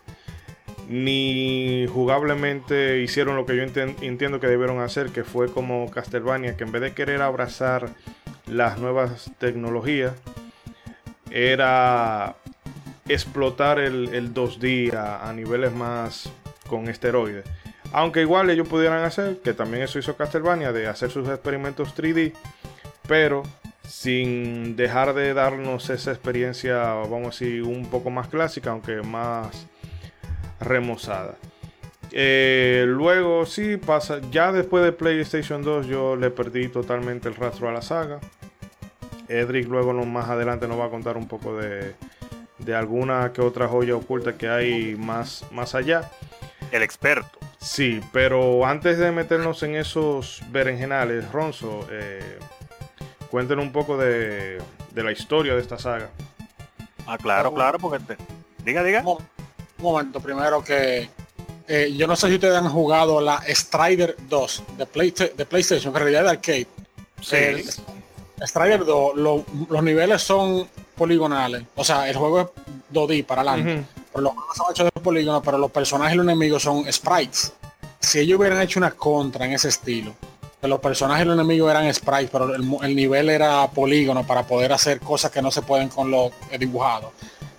Ni 0.88 1.86
jugablemente 1.92 3.00
hicieron 3.00 3.36
lo 3.36 3.46
que 3.46 3.56
yo 3.56 3.62
entiendo 3.62 4.40
que 4.40 4.46
debieron 4.46 4.80
hacer, 4.80 5.10
que 5.10 5.24
fue 5.24 5.50
como 5.50 5.90
Castlevania, 5.90 6.56
que 6.56 6.64
en 6.64 6.72
vez 6.72 6.82
de 6.82 6.92
querer 6.92 7.22
abrazar 7.22 7.90
las 8.46 8.78
nuevas 8.78 9.30
tecnologías, 9.38 10.12
era 11.30 12.36
explotar 13.08 13.78
el, 13.78 14.14
el 14.14 14.34
2D 14.34 14.94
a 14.94 15.32
niveles 15.32 15.72
más 15.72 16.30
con 16.68 16.88
esteroides. 16.88 17.44
Aunque 17.92 18.22
igual 18.22 18.48
ellos 18.48 18.66
pudieran 18.68 19.04
hacer, 19.04 19.38
que 19.44 19.52
también 19.52 19.82
eso 19.82 19.98
hizo 19.98 20.16
Castlevania, 20.16 20.72
de 20.72 20.86
hacer 20.88 21.10
sus 21.10 21.28
experimentos 21.28 21.94
3D, 21.94 22.32
pero 23.06 23.42
sin 23.86 24.76
dejar 24.76 25.12
de 25.12 25.34
darnos 25.34 25.90
esa 25.90 26.12
experiencia, 26.12 26.78
vamos 26.94 27.20
a 27.20 27.44
decir, 27.44 27.62
un 27.62 27.86
poco 27.90 28.08
más 28.08 28.28
clásica, 28.28 28.70
aunque 28.70 29.02
más 29.02 29.66
remozada. 30.62 31.36
Eh, 32.10 32.84
luego 32.86 33.46
sí 33.46 33.78
pasa, 33.78 34.20
ya 34.30 34.52
después 34.52 34.84
de 34.84 34.92
PlayStation 34.92 35.62
2 35.62 35.86
yo 35.86 36.16
le 36.16 36.30
perdí 36.30 36.68
totalmente 36.68 37.28
el 37.28 37.34
rastro 37.34 37.68
a 37.68 37.72
la 37.72 37.82
saga. 37.82 38.20
Edric 39.28 39.66
luego 39.68 39.92
más 39.92 40.28
adelante 40.28 40.68
nos 40.68 40.78
va 40.78 40.86
a 40.86 40.90
contar 40.90 41.16
un 41.16 41.26
poco 41.26 41.56
de, 41.56 41.94
de 42.58 42.74
alguna 42.74 43.32
que 43.32 43.40
otra 43.40 43.68
joya 43.68 43.96
oculta 43.96 44.36
que 44.36 44.48
hay 44.48 44.94
más, 44.96 45.44
más 45.50 45.74
allá. 45.74 46.10
El 46.70 46.82
experto. 46.82 47.38
Sí, 47.58 48.00
pero 48.12 48.66
antes 48.66 48.98
de 48.98 49.12
meternos 49.12 49.62
en 49.62 49.76
esos 49.76 50.42
berenjenales, 50.50 51.30
Ronzo, 51.30 51.86
eh, 51.90 52.38
cuéntenos 53.30 53.64
un 53.64 53.72
poco 53.72 53.96
de, 53.96 54.60
la 54.94 55.12
historia 55.12 55.54
de 55.54 55.60
esta 55.60 55.78
saga. 55.78 56.10
Ah, 57.06 57.16
claro, 57.18 57.54
claro, 57.54 57.78
porque 57.78 58.16
diga, 58.64 58.82
diga. 58.82 59.04
Un, 59.82 59.92
momento, 59.92 60.20
primero 60.20 60.62
que 60.62 61.08
eh, 61.68 61.92
yo 61.96 62.06
no 62.06 62.16
sé 62.16 62.28
si 62.28 62.34
ustedes 62.34 62.56
han 62.56 62.68
jugado 62.68 63.20
la 63.20 63.42
Strider 63.48 64.16
2 64.28 64.62
de, 64.78 65.32
de 65.36 65.46
PlayStation, 65.46 65.94
en 65.94 66.00
realidad 66.00 66.22
de 66.24 66.30
arcade. 66.30 66.66
Sí. 67.20 67.36
Strider 68.44 68.84
2, 68.84 69.16
los 69.16 69.82
niveles 69.82 70.22
son 70.22 70.68
poligonales, 70.96 71.62
o 71.74 71.84
sea, 71.84 72.08
el 72.08 72.16
juego 72.16 72.40
es 72.40 72.46
2D 72.92 73.24
para 73.24 73.42
adelante 73.42 73.84
los 74.20 74.32
son 74.54 74.66
hechos 74.70 74.90
de 74.94 75.00
polígono, 75.00 75.42
pero 75.42 75.58
los 75.58 75.70
personajes 75.70 76.14
y 76.14 76.16
los 76.16 76.26
enemigos 76.26 76.62
son 76.62 76.90
sprites. 76.92 77.52
Si 78.00 78.18
ellos 78.18 78.38
hubieran 78.38 78.60
hecho 78.60 78.78
una 78.78 78.90
contra 78.90 79.46
en 79.46 79.52
ese 79.52 79.68
estilo, 79.68 80.14
que 80.60 80.68
los 80.68 80.80
personajes 80.80 81.24
y 81.24 81.28
los 81.28 81.34
enemigos 81.36 81.70
eran 81.70 81.92
sprites, 81.92 82.28
pero 82.30 82.54
el, 82.54 82.96
nivel 82.96 83.30
era 83.30 83.68
polígono 83.70 84.26
para 84.26 84.42
poder 84.46 84.72
hacer 84.72 85.00
cosas 85.00 85.30
que 85.30 85.40
no 85.40 85.50
se 85.50 85.62
pueden 85.62 85.88
con 85.88 86.10
lo 86.10 86.30
dibujado. 86.58 87.12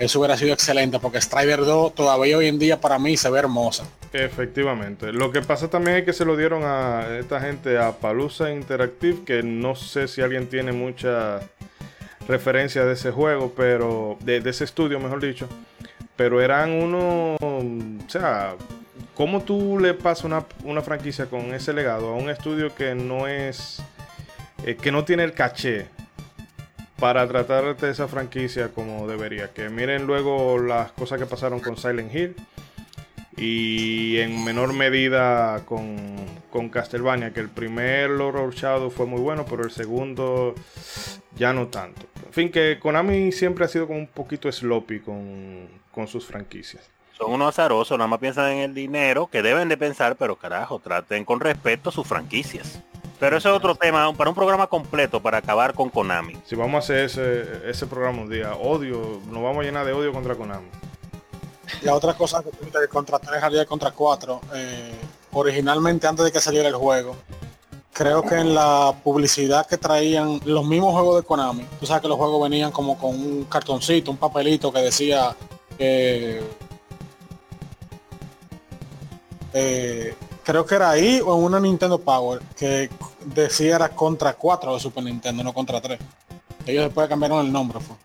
Eso 0.04 0.20
hubiera 0.20 0.38
sido 0.38 0.54
excelente 0.54 1.00
porque 1.00 1.22
Strider 1.22 1.60
2 1.60 1.96
todavía 1.96 2.38
hoy 2.38 2.48
en 2.48 2.60
día 2.60 2.80
para 2.80 3.00
mí 3.00 3.18
se 3.18 3.30
ve 3.30 3.40
hermosa. 3.40 3.86
Efectivamente. 4.12 5.12
Lo 5.12 5.32
que 5.32 5.42
pasa 5.42 5.70
también 5.70 5.98
es 5.98 6.04
que 6.04 6.14
se 6.14 6.26
lo 6.26 6.38
dieron 6.38 6.64
a 6.64 7.18
esta 7.20 7.40
gente 7.42 7.78
a 7.78 7.94
Palusa 7.94 8.52
Interactive, 8.52 9.24
que 9.24 9.44
no 9.44 9.76
sé 9.76 10.08
si 10.08 10.22
alguien 10.22 10.48
tiene 10.48 10.72
mucha 10.72 11.40
referencia 12.28 12.86
de 12.86 12.94
ese 12.94 13.12
juego, 13.12 13.54
pero 13.56 14.18
de 14.22 14.38
ese 14.46 14.64
estudio, 14.64 15.00
mejor 15.00 15.20
dicho 15.20 15.48
pero 16.16 16.42
eran 16.42 16.72
unos, 16.72 17.38
o 17.42 18.10
sea, 18.10 18.56
¿cómo 19.16 19.42
tú 19.42 19.80
le 19.80 19.94
pasas 19.94 20.26
una, 20.26 20.82
franquicia 20.82 21.26
con 21.26 21.54
ese 21.54 21.74
legado 21.74 22.10
a 22.10 22.16
un 22.16 22.30
estudio 22.30 22.74
que 22.76 22.94
no 22.96 23.28
es, 23.28 23.82
eh, 24.66 24.76
que 24.76 24.92
no 24.92 25.06
tiene 25.06 25.24
el 25.24 25.34
caché 25.34 25.88
para 27.00 27.28
tratar 27.28 27.76
de 27.78 27.90
esa 27.90 28.08
franquicia 28.08 28.70
como 28.70 29.08
debería? 29.08 29.52
Que 29.54 29.70
miren 29.70 30.06
luego 30.06 30.60
las 30.60 30.92
cosas 30.92 31.20
que 31.20 31.26
pasaron 31.26 31.60
con 31.60 31.78
Silent 31.78 32.14
Hill 32.14 32.36
y 33.36 34.20
en 34.20 34.44
menor 34.44 34.74
medida 34.74 35.64
con, 35.66 35.98
con 36.52 36.70
Castlevania, 36.70 37.34
que 37.34 37.40
el 37.40 37.50
primer 37.50 38.10
Lord 38.10 38.54
Shadow 38.54 38.92
fue 38.92 39.06
muy 39.06 39.22
bueno, 39.22 39.46
pero 39.50 39.64
el 39.64 39.72
segundo 39.72 40.54
ya 41.36 41.52
no 41.54 41.68
tanto. 41.68 42.06
En 42.26 42.34
fin, 42.34 42.52
que 42.52 42.80
Konami 42.80 43.32
siempre 43.32 43.66
ha 43.66 43.68
sido 43.68 43.88
como 43.88 44.00
un 44.00 44.08
poquito 44.08 44.52
sloppy 44.52 45.00
con, 45.00 45.68
con 45.92 46.08
sus 46.08 46.26
franquicias. 46.26 46.90
Son 47.18 47.32
unos 47.32 47.50
azarosos, 47.50 47.98
nada 47.98 48.08
más 48.08 48.20
piensan 48.20 48.52
en 48.52 48.58
el 48.60 48.74
dinero, 48.74 49.28
que 49.28 49.42
deben 49.42 49.70
de 49.70 49.78
pensar, 49.78 50.16
pero 50.16 50.36
carajo, 50.36 50.80
traten 50.80 51.26
con 51.26 51.40
respeto 51.40 51.92
sus 51.92 52.08
franquicias. 52.08 52.82
Pero 53.20 53.38
ese 53.38 53.50
es 53.50 53.56
otro 53.56 53.76
tema, 53.76 54.12
para 54.14 54.30
un 54.30 54.36
programa 54.36 54.68
completo, 54.68 55.22
para 55.22 55.38
acabar 55.38 55.74
con 55.74 55.90
Konami. 55.90 56.38
Si 56.46 56.56
vamos 56.56 56.76
a 56.76 56.80
hacer 56.80 57.06
ese, 57.06 57.70
ese 57.70 57.88
programa 57.88 58.22
un 58.22 58.30
día, 58.30 58.54
odio, 58.56 59.22
nos 59.28 59.44
vamos 59.44 59.60
a 59.60 59.64
llenar 59.64 59.86
de 59.86 59.94
odio 59.94 60.12
contra 60.12 60.36
Konami. 60.36 60.68
La 61.82 61.96
otra 61.96 62.14
cosa 62.14 62.44
que 62.44 62.50
que 62.52 62.88
contra 62.88 63.20
3 63.20 63.42
había 63.42 63.66
contra 63.66 63.92
4, 63.92 64.42
eh, 64.56 64.96
originalmente 65.32 66.08
antes 66.08 66.26
de 66.26 66.32
que 66.32 66.40
saliera 66.40 66.68
el 66.68 66.76
juego, 66.76 67.16
creo 67.94 68.24
que 68.24 68.36
en 68.36 68.54
la 68.54 68.94
publicidad 69.04 69.66
que 69.68 69.78
traían 69.78 70.40
los 70.46 70.66
mismos 70.66 70.94
juegos 70.94 71.22
de 71.22 71.28
Konami, 71.28 71.66
tú 71.80 71.86
sabes 71.86 72.02
que 72.02 72.08
los 72.08 72.18
juegos 72.18 72.42
venían 72.42 72.72
como 72.72 72.98
con 72.98 73.12
un 73.12 73.46
cartoncito, 73.46 74.12
un 74.12 74.18
papelito 74.18 74.72
que 74.72 74.80
decía 74.80 75.36
que 75.78 76.42
eh, 79.54 80.16
creo 80.44 80.66
que 80.66 80.76
era 80.76 80.90
ahí 80.92 81.22
o 81.26 81.38
en 81.38 81.44
una 81.44 81.60
Nintendo 81.60 81.98
Power 82.00 82.42
que 82.58 82.90
decía 83.26 83.76
era 83.76 83.90
contra 83.90 84.34
4 84.34 84.74
de 84.74 84.80
Super 84.80 85.04
Nintendo, 85.04 85.44
no 85.44 85.54
contra 85.54 85.80
3. 85.82 86.00
Ellos 86.66 86.86
después 86.86 87.08
cambiaron 87.10 87.46
el 87.46 87.52
nombre. 87.52 87.80
Fue. 87.80 87.96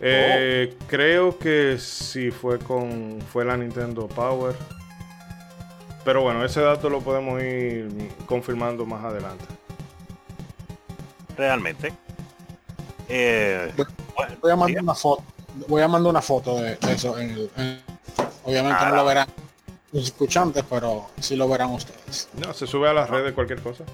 Eh, 0.00 0.76
Creo 0.86 1.38
que 1.38 1.78
sí 1.78 2.30
fue 2.30 2.58
con 2.58 3.20
fue 3.32 3.44
la 3.44 3.56
Nintendo 3.56 4.06
Power. 4.08 4.54
Pero 6.04 6.22
bueno, 6.22 6.44
ese 6.44 6.60
dato 6.60 6.90
lo 6.90 7.00
podemos 7.00 7.40
ir 7.42 8.10
confirmando 8.26 8.84
más 8.84 9.02
adelante. 9.04 9.44
Realmente. 11.36 11.92
Eh, 13.08 13.72
Voy 14.42 14.50
a 14.50 14.56
mandar 14.56 14.82
una 14.82 14.94
foto. 14.94 15.22
Voy 15.68 15.82
a 15.82 15.88
mandar 15.88 16.10
una 16.10 16.22
foto 16.22 16.56
de, 16.60 16.76
de 16.76 16.92
eso. 16.92 17.18
en 17.18 17.30
el- 17.30 17.50
en- 17.56 17.80
obviamente 18.44 18.78
Ah, 18.80 18.88
no 18.90 18.96
lo 18.96 19.04
verán 19.04 19.28
los 19.94 20.04
escuchantes, 20.06 20.64
pero 20.68 21.06
sí 21.20 21.36
lo 21.36 21.48
verán 21.48 21.70
ustedes. 21.70 22.28
No, 22.34 22.52
se 22.52 22.66
sube 22.66 22.88
a 22.88 22.92
las 22.92 23.08
redes 23.08 23.32
cualquier 23.32 23.62
cosa. 23.62 23.84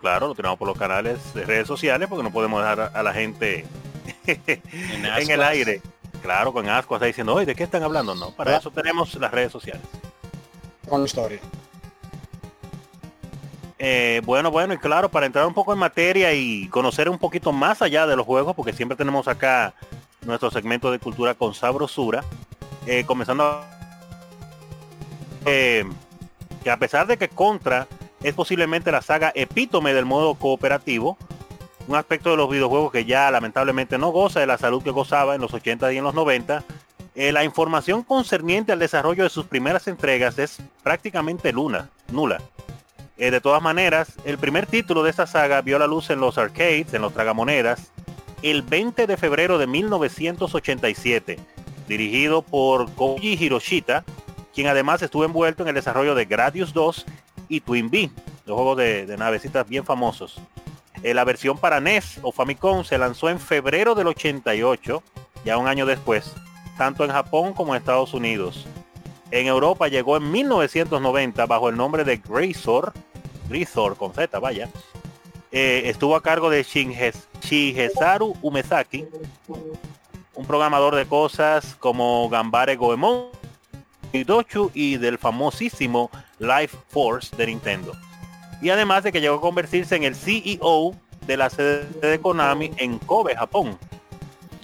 Claro, 0.00 0.28
lo 0.28 0.34
tenemos 0.34 0.58
por 0.58 0.68
los 0.68 0.78
canales 0.78 1.18
de 1.34 1.44
redes 1.44 1.66
sociales 1.66 2.06
porque 2.08 2.22
no 2.22 2.30
podemos 2.30 2.60
dejar 2.60 2.92
a, 2.94 3.02
la 3.02 3.12
gente 3.12 3.64
En, 4.26 4.40
en 5.06 5.30
el 5.30 5.42
aire. 5.42 5.80
Claro, 6.22 6.52
con 6.52 6.68
asco 6.68 6.94
está 6.94 7.06
diciendo, 7.06 7.34
oye, 7.34 7.46
¿de 7.46 7.54
qué 7.56 7.64
están 7.64 7.82
hablando? 7.82 8.14
No, 8.14 8.30
para 8.30 8.54
Ah. 8.54 8.58
eso 8.58 8.70
tenemos 8.70 9.14
las 9.14 9.32
redes 9.32 9.50
sociales. 9.50 9.82
Con 10.88 11.00
la 11.00 11.06
historia. 11.06 11.40
Eh, 13.78 14.20
bueno, 14.24 14.50
bueno, 14.50 14.74
y 14.74 14.78
claro, 14.78 15.08
para 15.08 15.26
entrar 15.26 15.46
un 15.46 15.54
poco 15.54 15.72
en 15.72 15.78
materia 15.78 16.32
y 16.34 16.68
conocer 16.68 17.08
un 17.08 17.18
poquito 17.18 17.50
más 17.52 17.82
allá 17.82 18.06
de 18.06 18.14
los 18.14 18.24
juegos, 18.26 18.54
porque 18.54 18.72
siempre 18.72 18.96
tenemos 18.96 19.26
acá 19.26 19.74
nuestro 20.26 20.50
segmento 20.52 20.92
de 20.92 21.00
cultura 21.00 21.34
con 21.34 21.54
sabrosura, 21.54 22.22
eh, 22.86 23.02
comenzando 23.04 23.64
que 25.44 26.70
a 26.70 26.76
pesar 26.76 27.06
de 27.06 27.16
que 27.16 27.28
Contra 27.28 27.86
es 28.22 28.34
posiblemente 28.34 28.92
la 28.92 29.02
saga 29.02 29.32
epítome 29.34 29.94
del 29.94 30.04
modo 30.04 30.34
cooperativo, 30.34 31.16
un 31.88 31.96
aspecto 31.96 32.30
de 32.30 32.36
los 32.36 32.48
videojuegos 32.48 32.92
que 32.92 33.04
ya 33.04 33.30
lamentablemente 33.30 33.98
no 33.98 34.10
goza 34.10 34.40
de 34.40 34.46
la 34.46 34.58
salud 34.58 34.82
que 34.82 34.90
gozaba 34.90 35.34
en 35.34 35.40
los 35.40 35.52
80 35.52 35.92
y 35.92 35.98
en 35.98 36.04
los 36.04 36.14
90, 36.14 36.62
eh, 37.14 37.32
la 37.32 37.44
información 37.44 38.02
concerniente 38.02 38.72
al 38.72 38.78
desarrollo 38.78 39.24
de 39.24 39.30
sus 39.30 39.46
primeras 39.46 39.88
entregas 39.88 40.38
es 40.38 40.58
prácticamente 40.82 41.52
luna, 41.52 41.90
nula. 42.10 42.40
Eh, 43.18 43.30
de 43.30 43.40
todas 43.40 43.62
maneras, 43.62 44.14
el 44.24 44.38
primer 44.38 44.66
título 44.66 45.02
de 45.02 45.10
esta 45.10 45.26
saga 45.26 45.60
vio 45.60 45.78
la 45.78 45.86
luz 45.86 46.10
en 46.10 46.20
los 46.20 46.38
arcades, 46.38 46.94
en 46.94 47.02
los 47.02 47.12
tragamonedas, 47.12 47.92
el 48.42 48.62
20 48.62 49.06
de 49.06 49.16
febrero 49.16 49.58
de 49.58 49.66
1987, 49.66 51.38
dirigido 51.86 52.42
por 52.42 52.90
Koji 52.94 53.36
Hiroshita, 53.38 54.04
quien 54.54 54.66
además 54.66 55.02
estuvo 55.02 55.24
envuelto 55.24 55.62
en 55.62 55.68
el 55.70 55.74
desarrollo 55.74 56.14
de 56.14 56.24
Gradius 56.26 56.72
2 56.72 57.06
y 57.48 57.60
Twin 57.60 57.90
Bee, 57.90 58.10
dos 58.46 58.56
juegos 58.56 58.76
de, 58.78 59.06
de 59.06 59.16
navecitas 59.16 59.68
bien 59.68 59.84
famosos. 59.84 60.40
Eh, 61.02 61.14
la 61.14 61.24
versión 61.24 61.58
para 61.58 61.80
NES 61.80 62.18
o 62.22 62.32
Famicom 62.32 62.84
se 62.84 62.98
lanzó 62.98 63.28
en 63.28 63.40
febrero 63.40 63.94
del 63.94 64.06
88, 64.08 65.02
ya 65.44 65.58
un 65.58 65.66
año 65.66 65.86
después, 65.86 66.32
tanto 66.78 67.04
en 67.04 67.10
Japón 67.10 67.52
como 67.54 67.74
en 67.74 67.80
Estados 67.80 68.14
Unidos. 68.14 68.66
En 69.30 69.46
Europa 69.46 69.88
llegó 69.88 70.16
en 70.18 70.30
1990 70.30 71.46
bajo 71.46 71.68
el 71.68 71.76
nombre 71.76 72.04
de 72.04 72.18
Grazor, 72.18 72.92
Grisor 73.48 73.96
con 73.96 74.12
Z, 74.12 74.38
vaya. 74.38 74.68
Eh, 75.50 75.82
estuvo 75.86 76.14
a 76.16 76.22
cargo 76.22 76.48
de 76.50 76.62
Shinges- 76.64 77.26
Shigesaru 77.40 78.34
Umezaki, 78.40 79.06
un 80.34 80.46
programador 80.46 80.94
de 80.94 81.06
cosas 81.06 81.76
como 81.78 82.28
Gambare 82.30 82.76
Goemon, 82.76 83.26
Hidochu 84.12 84.70
y 84.74 84.96
del 84.96 85.18
famosísimo 85.18 86.10
Life 86.38 86.76
Force 86.88 87.34
de 87.36 87.46
Nintendo. 87.46 87.92
Y 88.60 88.70
además 88.70 89.04
de 89.04 89.12
que 89.12 89.20
llegó 89.20 89.36
a 89.36 89.40
convertirse 89.40 89.96
en 89.96 90.04
el 90.04 90.14
CEO 90.14 90.94
de 91.26 91.36
la 91.36 91.50
sede 91.50 91.86
de 92.00 92.20
Konami 92.20 92.72
en 92.76 92.98
Kobe, 92.98 93.36
Japón. 93.36 93.78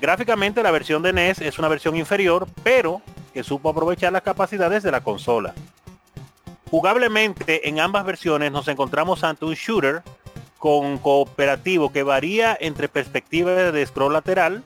Gráficamente 0.00 0.62
la 0.62 0.70
versión 0.70 1.02
de 1.02 1.12
NES 1.12 1.40
es 1.40 1.58
una 1.58 1.68
versión 1.68 1.96
inferior, 1.96 2.46
pero 2.62 3.02
que 3.32 3.42
supo 3.42 3.70
aprovechar 3.70 4.12
las 4.12 4.22
capacidades 4.22 4.82
de 4.82 4.92
la 4.92 5.00
consola. 5.00 5.54
Jugablemente 6.70 7.68
en 7.68 7.80
ambas 7.80 8.04
versiones 8.04 8.52
nos 8.52 8.68
encontramos 8.68 9.24
ante 9.24 9.44
un 9.44 9.54
shooter 9.54 10.02
con 10.58 10.98
cooperativo 10.98 11.92
que 11.92 12.02
varía 12.02 12.56
entre 12.60 12.88
perspectiva 12.88 13.52
de 13.52 13.86
scroll 13.86 14.12
lateral 14.12 14.62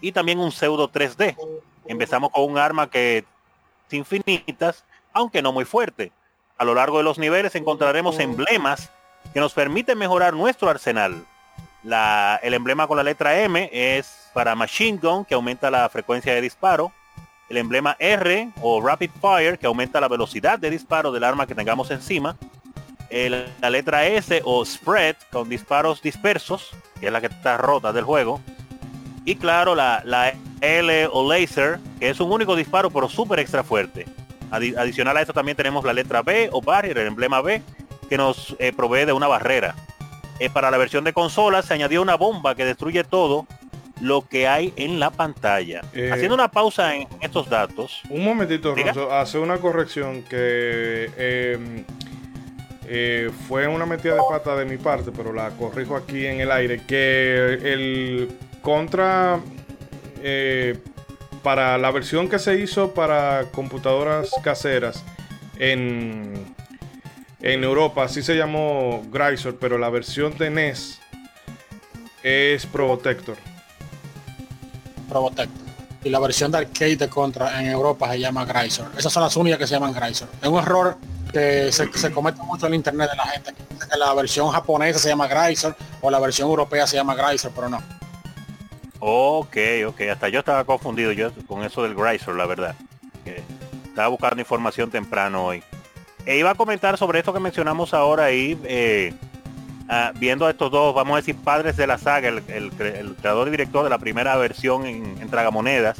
y 0.00 0.12
también 0.12 0.38
un 0.38 0.52
pseudo 0.52 0.90
3D. 0.90 1.36
Empezamos 1.86 2.30
con 2.30 2.50
un 2.50 2.58
arma 2.58 2.88
que 2.88 3.24
infinitas, 3.96 4.84
aunque 5.12 5.42
no 5.42 5.52
muy 5.52 5.64
fuerte. 5.64 6.12
A 6.58 6.64
lo 6.64 6.74
largo 6.74 6.98
de 6.98 7.04
los 7.04 7.18
niveles 7.18 7.54
encontraremos 7.54 8.18
emblemas 8.18 8.90
que 9.32 9.40
nos 9.40 9.52
permiten 9.52 9.98
mejorar 9.98 10.34
nuestro 10.34 10.68
arsenal. 10.68 11.24
La- 11.82 12.38
el 12.42 12.52
emblema 12.54 12.86
con 12.86 12.96
la 12.98 13.02
letra 13.02 13.40
M 13.40 13.70
es 13.72 14.28
para 14.34 14.54
Machine 14.54 14.98
Gun, 15.02 15.24
que 15.24 15.34
aumenta 15.34 15.70
la 15.70 15.88
frecuencia 15.88 16.34
de 16.34 16.40
disparo. 16.40 16.92
El 17.48 17.56
emblema 17.56 17.96
R 17.98 18.50
o 18.62 18.80
Rapid 18.80 19.10
Fire, 19.20 19.58
que 19.58 19.66
aumenta 19.66 20.00
la 20.00 20.08
velocidad 20.08 20.58
de 20.58 20.70
disparo 20.70 21.10
del 21.10 21.24
arma 21.24 21.46
que 21.46 21.54
tengamos 21.54 21.90
encima. 21.90 22.36
El- 23.08 23.52
la 23.60 23.70
letra 23.70 24.06
S 24.06 24.40
o 24.44 24.64
Spread, 24.64 25.16
con 25.32 25.48
disparos 25.48 26.00
dispersos, 26.02 26.70
que 27.00 27.06
es 27.06 27.12
la 27.12 27.20
que 27.20 27.26
está 27.26 27.56
rota 27.56 27.92
del 27.92 28.04
juego. 28.04 28.40
Y 29.24 29.36
claro, 29.36 29.74
la, 29.74 30.02
la 30.04 30.32
L 30.60 31.08
o 31.12 31.30
Laser, 31.30 31.78
que 31.98 32.10
es 32.10 32.20
un 32.20 32.32
único 32.32 32.56
disparo 32.56 32.90
pero 32.90 33.08
súper 33.08 33.38
extra 33.38 33.62
fuerte. 33.62 34.06
Adi- 34.50 34.76
adicional 34.76 35.16
a 35.16 35.20
esto 35.20 35.32
también 35.32 35.56
tenemos 35.56 35.84
la 35.84 35.92
letra 35.92 36.22
B 36.22 36.48
o 36.52 36.60
Barrier, 36.60 36.98
el 36.98 37.06
emblema 37.06 37.40
B, 37.40 37.62
que 38.08 38.16
nos 38.16 38.56
eh, 38.58 38.72
provee 38.74 39.04
de 39.04 39.12
una 39.12 39.28
barrera. 39.28 39.74
Eh, 40.40 40.48
para 40.50 40.70
la 40.70 40.78
versión 40.78 41.04
de 41.04 41.12
consola 41.12 41.62
se 41.62 41.74
añadió 41.74 42.00
una 42.02 42.16
bomba 42.16 42.54
que 42.54 42.64
destruye 42.64 43.04
todo 43.04 43.46
lo 44.00 44.26
que 44.26 44.48
hay 44.48 44.72
en 44.76 44.98
la 44.98 45.10
pantalla. 45.10 45.82
Eh. 45.92 46.10
Haciendo 46.10 46.34
una 46.34 46.48
pausa 46.50 46.96
en 46.96 47.06
estos 47.20 47.50
datos. 47.50 48.00
Un 48.08 48.24
momentito. 48.24 48.74
Ronzo, 48.74 49.12
hace 49.12 49.38
una 49.38 49.58
corrección 49.58 50.22
que 50.22 51.10
eh, 52.86 53.30
fue 53.46 53.68
una 53.68 53.84
metida 53.86 54.14
de 54.14 54.22
pata 54.28 54.56
de 54.56 54.64
mi 54.64 54.78
parte, 54.78 55.12
pero 55.14 55.32
la 55.32 55.50
corrijo 55.50 55.94
aquí 55.94 56.26
en 56.26 56.40
el 56.40 56.50
aire, 56.50 56.80
que 56.86 57.54
el 57.54 58.30
contra 58.62 59.40
eh, 60.22 60.78
para 61.42 61.78
la 61.78 61.90
versión 61.90 62.28
que 62.28 62.38
se 62.38 62.58
hizo 62.58 62.92
para 62.92 63.44
computadoras 63.52 64.30
caseras 64.42 65.02
en, 65.58 66.54
en 67.40 67.64
Europa, 67.64 68.04
así 68.04 68.22
se 68.22 68.34
llamó 68.36 69.02
Grisor, 69.10 69.56
pero 69.58 69.78
la 69.78 69.88
versión 69.88 70.36
de 70.36 70.50
NES 70.50 70.98
es 72.22 72.66
Probotector. 72.66 73.36
Probotector. 75.08 75.70
Y 76.02 76.08
la 76.08 76.18
versión 76.18 76.50
de 76.50 76.58
arcade 76.58 76.96
de 76.96 77.08
Contra 77.08 77.60
en 77.60 77.66
Europa 77.66 78.10
se 78.10 78.20
llama 78.20 78.44
Grisor. 78.44 78.90
Esas 78.96 79.12
son 79.12 79.22
las 79.22 79.36
únicas 79.36 79.58
que 79.58 79.66
se 79.66 79.74
llaman 79.74 79.92
Grisor. 79.92 80.28
Es 80.40 80.48
un 80.48 80.58
error 80.58 80.96
que 81.30 81.70
se, 81.72 81.92
se 81.92 82.10
comete 82.10 82.42
mucho 82.42 82.66
en 82.66 82.74
internet 82.74 83.10
de 83.10 83.16
la 83.16 83.26
gente. 83.26 83.54
que 83.54 83.98
la 83.98 84.12
versión 84.14 84.50
japonesa 84.50 84.98
se 84.98 85.08
llama 85.08 85.26
Grisor 85.26 85.76
o 86.00 86.10
la 86.10 86.18
versión 86.18 86.48
europea 86.48 86.86
se 86.86 86.96
llama 86.96 87.14
Grisor, 87.14 87.52
pero 87.54 87.68
no. 87.68 87.82
Ok, 89.00 89.56
ok. 89.86 90.00
Hasta 90.12 90.28
yo 90.28 90.40
estaba 90.40 90.64
confundido 90.64 91.10
yo 91.12 91.32
con 91.46 91.64
eso 91.64 91.82
del 91.82 91.94
Grisor, 91.94 92.36
la 92.36 92.46
verdad. 92.46 92.74
Estaba 93.88 94.08
buscando 94.08 94.40
información 94.40 94.90
temprano 94.90 95.44
hoy. 95.46 95.62
E 96.26 96.38
iba 96.38 96.50
a 96.50 96.54
comentar 96.54 96.96
sobre 96.98 97.18
esto 97.18 97.32
que 97.32 97.40
mencionamos 97.40 97.94
ahora 97.94 98.24
ahí, 98.24 98.58
eh, 98.64 99.14
ah, 99.88 100.12
viendo 100.16 100.46
a 100.46 100.50
estos 100.50 100.70
dos, 100.70 100.94
vamos 100.94 101.14
a 101.14 101.16
decir, 101.16 101.34
padres 101.36 101.76
de 101.76 101.86
la 101.86 101.96
saga, 101.98 102.28
el, 102.28 102.42
el 102.48 102.70
cre- 102.72 102.96
el 102.98 103.14
creador 103.16 103.48
y 103.48 103.52
director 103.52 103.82
de 103.84 103.90
la 103.90 103.98
primera 103.98 104.36
versión 104.36 104.86
en, 104.86 105.16
en 105.20 105.28
Tragamonedas, 105.30 105.98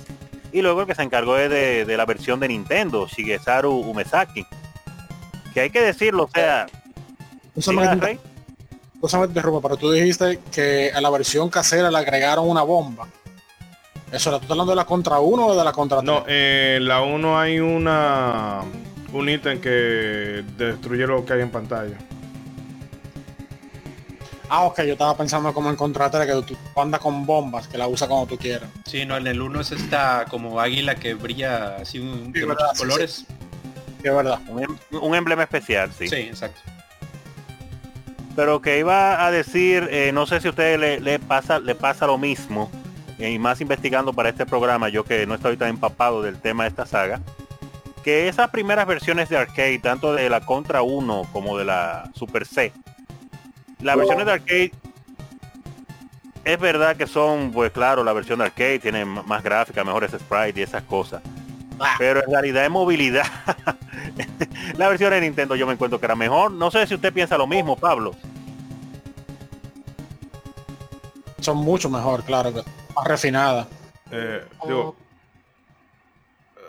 y 0.52 0.60
luego 0.62 0.82
el 0.82 0.86
que 0.86 0.94
se 0.94 1.02
encargó 1.02 1.34
de, 1.36 1.48
de- 1.48 1.84
de 1.86 1.96
la 1.96 2.04
versión 2.04 2.38
de 2.38 2.48
Nintendo, 2.48 3.06
Shigesaru 3.08 3.72
Umezaki. 3.72 4.44
Que 5.54 5.60
hay 5.62 5.70
que 5.70 5.80
decirlo, 5.80 6.24
o 6.24 6.30
sea. 6.30 6.66
Cosa 9.00 9.18
me 9.18 9.26
interrumpo, 9.26 9.62
pero 9.62 9.76
tú 9.76 9.90
dijiste 9.90 10.40
que 10.52 10.92
a 10.94 11.00
la 11.00 11.08
versión 11.10 11.48
casera 11.48 11.90
le 11.90 11.98
agregaron 11.98 12.48
una 12.48 12.62
bomba. 12.62 13.08
Eso, 14.12 14.30
¿tú 14.30 14.36
estás 14.36 14.50
hablando 14.50 14.72
de 14.72 14.76
la 14.76 14.84
contra 14.84 15.20
1 15.20 15.46
o 15.46 15.56
de 15.56 15.64
la 15.64 15.72
contra 15.72 15.98
3? 15.98 16.06
No, 16.06 16.24
eh, 16.26 16.74
en 16.78 16.88
la 16.88 17.00
1 17.02 17.38
hay 17.40 17.60
una 17.60 18.60
un 19.12 19.28
ítem 19.28 19.60
que 19.60 20.44
destruye 20.56 21.06
lo 21.06 21.24
que 21.24 21.32
hay 21.32 21.40
en 21.40 21.50
pantalla. 21.50 21.96
Ah, 24.48 24.64
ok, 24.64 24.78
yo 24.82 24.92
estaba 24.94 25.16
pensando 25.16 25.54
como 25.54 25.70
en 25.70 25.76
contra 25.76 26.10
3, 26.10 26.26
que 26.26 26.42
tú 26.42 26.56
andas 26.80 27.00
con 27.00 27.24
bombas, 27.24 27.68
que 27.68 27.78
la 27.78 27.86
usa 27.86 28.08
como 28.08 28.26
tú 28.26 28.36
quieras. 28.36 28.68
Sí, 28.84 29.06
no, 29.06 29.16
en 29.16 29.26
el 29.28 29.40
1 29.40 29.60
es 29.60 29.70
esta 29.70 30.26
como 30.28 30.60
águila 30.60 30.96
que 30.96 31.14
brilla 31.14 31.76
así 31.76 32.00
un- 32.00 32.32
de 32.32 32.40
Sí, 32.40 32.46
muchos 32.46 32.48
verdad, 32.48 32.70
sí, 32.74 32.78
colores. 32.80 33.12
Sí, 33.12 33.26
es 34.08 34.14
verdad. 34.14 34.40
Un, 34.48 34.62
em- 34.64 34.78
un 35.00 35.14
emblema 35.14 35.44
especial, 35.44 35.90
Sí. 35.96 36.06
exacto. 36.14 36.60
Pero 38.36 38.60
que 38.60 38.78
iba 38.78 39.24
a 39.24 39.30
decir, 39.30 39.88
eh, 39.90 40.12
no 40.12 40.26
sé 40.26 40.40
si 40.40 40.48
a 40.48 40.50
usted 40.50 40.78
le, 40.78 41.00
le 41.00 41.18
pasa, 41.18 41.58
le 41.58 41.74
pasa 41.74 42.06
lo 42.06 42.18
mismo, 42.18 42.70
eh, 43.18 43.30
y 43.30 43.38
más 43.38 43.60
investigando 43.60 44.12
para 44.12 44.30
este 44.30 44.46
programa, 44.46 44.88
yo 44.88 45.04
que 45.04 45.26
no 45.26 45.34
estoy 45.34 45.56
tan 45.56 45.68
empapado 45.68 46.22
del 46.22 46.40
tema 46.40 46.64
de 46.64 46.70
esta 46.70 46.86
saga, 46.86 47.20
que 48.02 48.28
esas 48.28 48.50
primeras 48.50 48.86
versiones 48.86 49.28
de 49.28 49.36
arcade, 49.36 49.78
tanto 49.78 50.14
de 50.14 50.30
la 50.30 50.40
Contra 50.40 50.82
1 50.82 51.28
como 51.32 51.58
de 51.58 51.66
la 51.66 52.10
Super 52.14 52.46
C, 52.46 52.72
las 53.80 53.96
versiones 53.96 54.26
de 54.26 54.32
arcade 54.32 54.72
es 56.44 56.58
verdad 56.58 56.96
que 56.96 57.06
son, 57.06 57.52
pues 57.52 57.70
claro, 57.70 58.02
la 58.02 58.12
versión 58.12 58.38
de 58.38 58.46
arcade 58.46 58.78
tiene 58.78 59.04
más 59.04 59.42
gráfica, 59.42 59.84
mejores 59.84 60.12
sprites 60.12 60.56
y 60.56 60.62
esas 60.62 60.82
cosas. 60.84 61.22
Pero 61.98 62.22
en 62.24 62.30
realidad 62.30 62.62
de 62.62 62.68
movilidad, 62.68 63.24
la 64.76 64.88
versión 64.88 65.10
de 65.10 65.20
Nintendo 65.20 65.56
yo 65.56 65.66
me 65.66 65.72
encuentro 65.72 65.98
que 65.98 66.06
era 66.06 66.14
mejor. 66.14 66.50
No 66.50 66.70
sé 66.70 66.86
si 66.86 66.94
usted 66.94 67.12
piensa 67.12 67.38
lo 67.38 67.46
mismo, 67.46 67.76
Pablo. 67.76 68.14
Son 71.40 71.56
mucho 71.56 71.88
mejor, 71.88 72.22
claro, 72.22 72.52
que 72.52 72.62
más 72.94 73.06
refinadas. 73.06 73.66
Eh, 74.10 74.42
digo, 74.66 74.94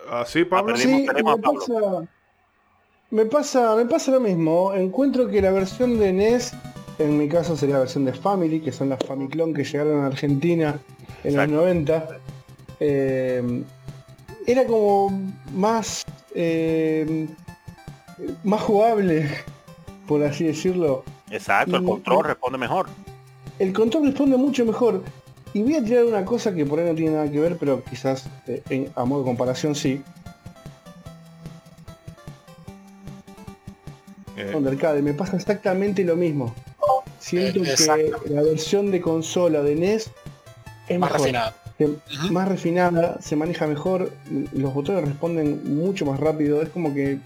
así, 0.09 0.45
Pablo. 0.45 0.77
Sí, 0.77 0.87
me 0.87 1.05
pasa, 1.37 2.07
me 3.09 3.25
pasa, 3.25 3.75
me 3.75 3.85
pasa 3.85 4.11
lo 4.11 4.21
mismo. 4.21 4.73
Encuentro 4.73 5.27
que 5.27 5.41
la 5.41 5.51
versión 5.51 5.99
de 5.99 6.13
NES, 6.13 6.53
en 6.99 7.17
mi 7.17 7.27
caso 7.27 7.57
sería 7.57 7.75
la 7.75 7.81
versión 7.81 8.05
de 8.05 8.13
Family, 8.13 8.61
que 8.61 8.71
son 8.71 8.87
las 8.89 9.03
Famiclone 9.05 9.53
que 9.53 9.65
llegaron 9.65 10.03
a 10.03 10.07
Argentina 10.07 10.79
en 11.23 11.31
Exacto. 11.31 11.55
los 11.55 11.63
90, 11.63 12.07
eh, 12.79 13.63
era 14.47 14.65
como 14.65 15.31
más, 15.53 16.03
eh, 16.35 17.27
más 18.43 18.61
jugable, 18.61 19.29
por 20.07 20.23
así 20.23 20.45
decirlo. 20.45 21.03
Exacto, 21.29 21.77
el 21.77 21.83
control 21.83 22.25
responde 22.25 22.57
mejor. 22.57 22.87
El 23.59 23.73
control 23.73 24.05
responde 24.07 24.37
mucho 24.37 24.65
mejor. 24.65 25.03
Y 25.53 25.61
voy 25.63 25.75
a 25.75 25.83
tirar 25.83 26.05
una 26.05 26.23
cosa 26.25 26.53
que 26.53 26.65
por 26.65 26.79
ahí 26.79 26.85
no 26.87 26.95
tiene 26.95 27.11
nada 27.11 27.29
que 27.29 27.39
ver, 27.39 27.57
pero 27.57 27.83
quizás 27.83 28.25
eh, 28.47 28.61
en- 28.69 28.91
a 28.95 29.03
modo 29.05 29.21
de 29.21 29.25
comparación 29.27 29.75
sí. 29.75 30.01
Eh, 34.37 34.49
con 34.53 34.65
arcade, 34.67 35.01
me 35.01 35.13
pasa 35.13 35.35
exactamente 35.35 36.03
lo 36.03 36.15
mismo. 36.15 36.53
Siento 37.19 37.61
que 37.63 38.11
la 38.29 38.41
versión 38.41 38.89
de 38.91 38.99
consola 39.01 39.61
de 39.61 39.75
NES 39.75 40.09
es 40.87 40.99
Más 40.99 41.09
mejor, 41.11 41.19
refinada. 41.27 41.55
Se- 41.87 42.31
más 42.31 42.47
refinada, 42.47 43.19
se 43.21 43.35
maneja 43.35 43.67
mejor, 43.67 44.11
los 44.53 44.73
botones 44.73 45.05
responden 45.05 45.75
mucho 45.77 46.05
más 46.05 46.19
rápido, 46.19 46.61
es 46.61 46.69
como 46.69 46.93
que 46.93 47.19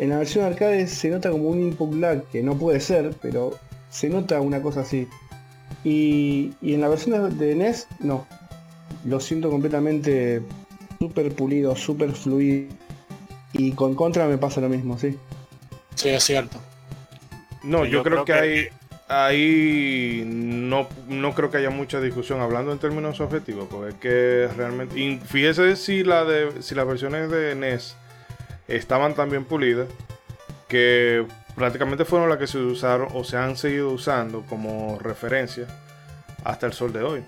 en 0.00 0.10
la 0.10 0.18
versión 0.18 0.44
arcade 0.44 0.86
se 0.86 1.08
nota 1.10 1.30
como 1.30 1.48
un 1.48 1.60
input 1.60 1.94
lag, 1.94 2.22
que 2.30 2.42
no 2.42 2.54
puede 2.56 2.80
ser, 2.80 3.14
pero 3.20 3.56
se 3.90 4.08
nota 4.08 4.40
una 4.40 4.60
cosa 4.62 4.80
así. 4.82 5.08
Y, 5.84 6.52
y 6.60 6.74
en 6.74 6.80
la 6.80 6.88
versión 6.88 7.38
de, 7.38 7.54
NES, 7.54 7.86
no. 8.00 8.26
Lo 9.04 9.20
siento 9.20 9.50
completamente 9.50 10.42
súper 10.98 11.34
pulido, 11.34 11.74
súper 11.76 12.12
fluido. 12.12 12.68
Y 13.52 13.72
con 13.72 13.94
Contra 13.94 14.26
me 14.26 14.38
pasa 14.38 14.60
lo 14.60 14.68
mismo, 14.68 14.98
sí. 14.98 15.16
Sí, 15.94 16.10
es 16.10 16.22
cierto. 16.24 16.58
No, 17.62 17.84
yo, 17.84 17.90
yo 17.90 18.02
creo, 18.02 18.24
creo 18.24 18.40
que, 18.42 18.70
que- 18.70 18.72
ahí, 19.08 20.22
no, 20.26 20.86
no 21.08 21.34
creo 21.34 21.50
que 21.50 21.56
haya 21.58 21.70
mucha 21.70 22.00
discusión 22.00 22.40
hablando 22.40 22.72
en 22.72 22.78
términos 22.78 23.20
objetivos, 23.20 23.66
porque 23.70 23.88
es 23.90 23.94
que 23.96 24.48
realmente, 24.56 25.20
fíjese 25.26 25.76
si 25.76 26.04
la 26.04 26.24
de 26.24 26.62
si 26.62 26.74
las 26.74 26.86
versiones 26.86 27.30
de 27.30 27.54
NES 27.54 27.96
estaban 28.68 29.14
tan 29.14 29.30
bien 29.30 29.44
pulidas 29.44 29.88
que 30.68 31.26
prácticamente 31.54 32.04
fueron 32.04 32.28
las 32.28 32.38
que 32.38 32.46
se 32.46 32.58
usaron 32.58 33.08
o 33.14 33.24
se 33.24 33.36
han 33.38 33.56
seguido 33.56 33.90
usando 33.90 34.42
como 34.42 34.98
referencia 35.00 35.66
hasta 36.44 36.66
el 36.66 36.72
sol 36.74 36.92
de 36.92 37.02
hoy. 37.02 37.24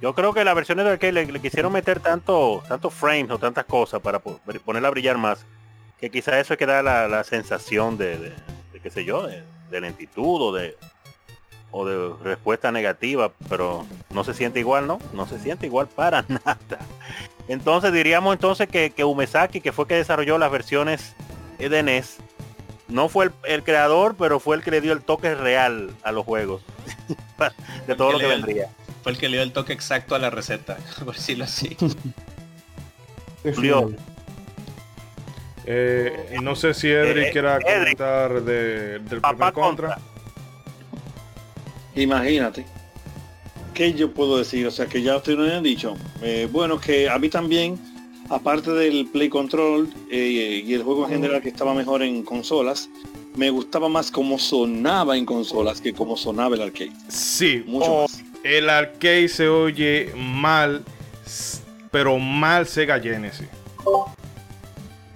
Yo 0.00 0.14
creo 0.14 0.32
que 0.32 0.44
las 0.44 0.54
versiones 0.54 0.84
de 0.84 0.92
arcade 0.92 1.12
le, 1.12 1.40
quisieron 1.40 1.72
meter 1.72 1.98
tanto, 1.98 2.62
frames 2.90 3.30
o 3.32 3.38
tantas 3.38 3.64
cosas 3.64 4.00
para 4.00 4.20
po- 4.20 4.40
ponerla 4.64 4.88
a 4.88 4.90
brillar 4.92 5.18
más, 5.18 5.44
que 5.98 6.08
quizás 6.08 6.36
eso 6.36 6.54
es 6.54 6.58
que 6.58 6.66
da 6.66 6.82
la, 6.84 7.08
la 7.08 7.24
sensación 7.24 7.98
de- 7.98 8.32
de 8.78 8.82
qué 8.82 8.90
sé 8.90 9.04
yo, 9.04 9.26
de, 9.26 9.42
de 9.70 9.80
lentitud 9.80 10.40
o 10.42 10.52
de 10.52 10.76
o 11.70 11.84
de 11.84 12.14
respuesta 12.24 12.72
negativa, 12.72 13.30
pero 13.48 13.84
no 14.08 14.24
se 14.24 14.32
siente 14.32 14.58
igual, 14.58 14.86
¿no? 14.86 14.98
No 15.12 15.26
se 15.28 15.38
siente 15.38 15.66
igual 15.66 15.86
para 15.86 16.22
nada. 16.28 16.58
Entonces 17.46 17.92
diríamos 17.92 18.32
entonces 18.34 18.68
que, 18.68 18.90
que 18.90 19.04
Umesaki, 19.04 19.60
que 19.60 19.72
fue 19.72 19.86
que 19.86 19.94
desarrolló 19.94 20.38
las 20.38 20.50
versiones 20.50 21.14
de 21.58 21.82
NES, 21.82 22.16
no 22.88 23.10
fue 23.10 23.26
el, 23.26 23.32
el 23.44 23.62
creador, 23.64 24.16
pero 24.18 24.40
fue 24.40 24.56
el 24.56 24.62
que 24.62 24.70
le 24.70 24.80
dio 24.80 24.94
el 24.94 25.02
toque 25.02 25.34
real 25.34 25.94
a 26.02 26.12
los 26.12 26.24
juegos. 26.24 26.62
de 27.86 27.94
todo 27.94 28.12
lo 28.12 28.18
que 28.18 28.24
el- 28.24 28.30
vendría. 28.30 28.70
Fue 29.02 29.12
el 29.12 29.18
que 29.18 29.28
le 29.28 29.36
dio 29.36 29.42
el 29.42 29.52
toque 29.52 29.72
exacto 29.74 30.14
a 30.14 30.18
la 30.18 30.30
receta, 30.30 30.78
por 31.04 31.14
decirlo 31.14 31.44
así. 31.44 31.76
Julio. 33.54 33.92
Eh, 35.70 36.38
no 36.42 36.56
sé 36.56 36.72
si 36.72 36.88
Edric 36.88 37.26
Eh, 37.26 37.30
quiera 37.32 37.56
Edric. 37.56 37.98
comentar 37.98 38.42
de- 38.42 38.98
del 39.00 39.20
Papá 39.20 39.36
primer 39.36 39.52
contra. 39.52 39.98
Imagínate. 41.94 42.64
¿Qué 43.74 43.92
yo 43.92 44.12
puedo 44.12 44.38
decir? 44.38 44.66
O 44.66 44.70
sea, 44.70 44.86
que 44.86 45.02
ya 45.02 45.16
ustedes 45.16 45.38
nos 45.38 45.50
han 45.52 45.62
dicho. 45.62 45.94
Eh, 46.22 46.48
bueno, 46.50 46.80
que 46.80 47.08
a 47.08 47.18
mí 47.18 47.28
también, 47.28 47.78
aparte 48.30 48.70
del 48.72 49.06
Play 49.12 49.28
Control 49.28 49.88
eh, 50.10 50.62
y 50.64 50.72
el 50.74 50.82
juego 50.82 51.04
en 51.06 51.12
general 51.12 51.42
que 51.42 51.48
estaba 51.50 51.74
mejor 51.74 52.02
en 52.02 52.22
consolas, 52.22 52.88
me 53.36 53.50
gustaba 53.50 53.88
más 53.88 54.10
cómo 54.10 54.38
sonaba 54.38 55.16
en 55.16 55.24
consolas 55.26 55.80
que 55.80 55.92
cómo 55.92 56.16
sonaba 56.16 56.54
el 56.56 56.62
arcade. 56.62 56.92
Sí, 57.08 57.62
Mucho 57.66 57.92
oh, 57.92 58.02
más. 58.02 58.22
el 58.42 58.68
arcade 58.70 59.28
se 59.28 59.48
oye 59.48 60.12
mal, 60.16 60.82
pero 61.90 62.18
mal 62.18 62.66
Sega 62.66 62.98
Genesis. 62.98 63.46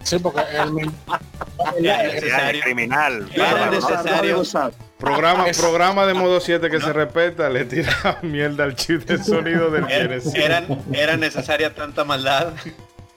Sí, 0.02 0.18
porque 0.18 0.40
el, 0.40 0.68
el- 1.76 2.12
necesario. 2.14 2.62
criminal. 2.62 3.28
Era 3.32 3.70
¿no? 3.70 4.72
Programa, 4.98 5.46
programa 5.58 6.06
de 6.06 6.14
modo 6.14 6.40
7 6.40 6.70
que 6.70 6.80
se 6.80 6.92
respeta, 6.92 7.48
le 7.50 7.64
tira 7.64 8.18
mierda 8.22 8.64
al 8.64 8.76
chip 8.76 9.04
de 9.04 9.22
sonido 9.22 9.70
del 9.70 9.84
Era, 9.84 10.02
Genesis. 10.02 10.34
eran- 10.34 10.82
era 10.92 11.16
necesaria 11.16 11.74
tanta 11.74 12.04
maldad. 12.04 12.52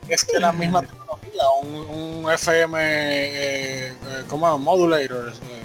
es 0.08 0.24
que 0.24 0.38
la 0.40 0.52
misma 0.52 0.82
tecnología, 0.82 1.42
un, 1.62 2.24
un 2.24 2.32
FM, 2.32 2.78
eh, 2.80 3.88
eh, 3.88 3.94
¿cómo 4.28 4.52
es? 4.52 4.60
Modulator. 4.60 5.32
eh, 5.32 5.62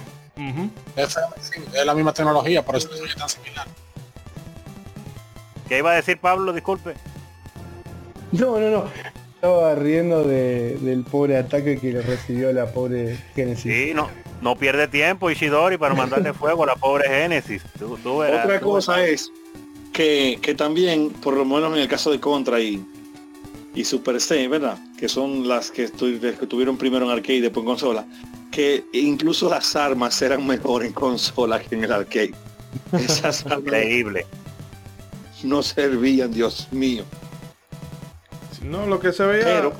Ujú. 0.49 0.69
FM, 0.95 1.27
sí, 1.41 1.61
es 1.73 1.85
la 1.85 1.93
misma 1.93 2.13
tecnología, 2.13 2.63
por 2.63 2.75
eso 2.75 2.89
es 2.93 3.15
tan 3.15 3.29
similar. 3.29 3.67
¿Qué 5.67 5.77
iba 5.77 5.91
a 5.91 5.95
decir 5.95 6.17
Pablo? 6.19 6.51
Disculpe. 6.53 6.95
No, 8.31 8.59
no, 8.59 8.69
no. 8.69 8.83
Estaba 9.41 9.73
riendo 9.73 10.23
de- 10.23 10.77
del 10.77 11.03
pobre 11.03 11.35
ataque 11.35 11.79
que 11.79 11.91
le 11.93 12.01
recibió 12.03 12.53
la 12.53 12.67
pobre 12.67 13.17
Genesis. 13.35 13.63
Sí, 13.73 13.91
no, 13.95 14.07
no 14.39 14.55
pierde 14.55 14.87
tiempo 14.87 15.31
Ishidori 15.31 15.77
para 15.77 15.95
mandarle 15.95 16.31
fuego 16.35 16.63
a 16.63 16.67
la 16.67 16.75
pobre 16.75 17.09
Génesis. 17.09 17.63
Tú, 17.79 17.97
tú 18.03 18.19
verás, 18.19 18.45
Otra 18.45 18.59
tú 18.59 18.65
cosa 18.67 19.03
es 19.03 19.31
que, 19.93 20.37
que 20.43 20.53
también, 20.53 21.09
por 21.09 21.35
lo 21.35 21.43
menos 21.43 21.73
en 21.73 21.79
el 21.79 21.87
caso 21.87 22.11
de 22.11 22.19
Contra 22.19 22.59
y, 22.59 22.85
y 23.73 23.83
Super 23.83 24.21
C, 24.21 24.47
¿verdad? 24.47 24.77
Que 24.99 25.09
son 25.09 25.47
las 25.47 25.71
que, 25.71 25.89
estu- 25.91 26.19
las 26.21 26.37
que 26.37 26.45
tuvieron 26.45 26.77
primero 26.77 27.05
en 27.05 27.11
arcade 27.11 27.37
y 27.37 27.41
después 27.41 27.63
en 27.63 27.67
consola, 27.67 28.05
que 28.51 28.83
incluso 28.93 29.49
las 29.49 29.75
armas 29.75 30.21
eran 30.21 30.45
mejor 30.45 30.85
en 30.85 30.93
consola 30.93 31.59
que 31.59 31.73
en 31.73 31.83
el 31.85 31.91
arcade. 31.91 32.35
Esas 32.93 33.43
armas 33.47 33.61
Increíble. 33.61 34.27
no 35.43 35.63
servían, 35.63 36.31
Dios 36.31 36.67
mío. 36.71 37.05
No, 38.63 38.85
lo 38.87 38.99
que 38.99 39.11
se 39.11 39.25
veía. 39.25 39.43
Pero- 39.45 39.73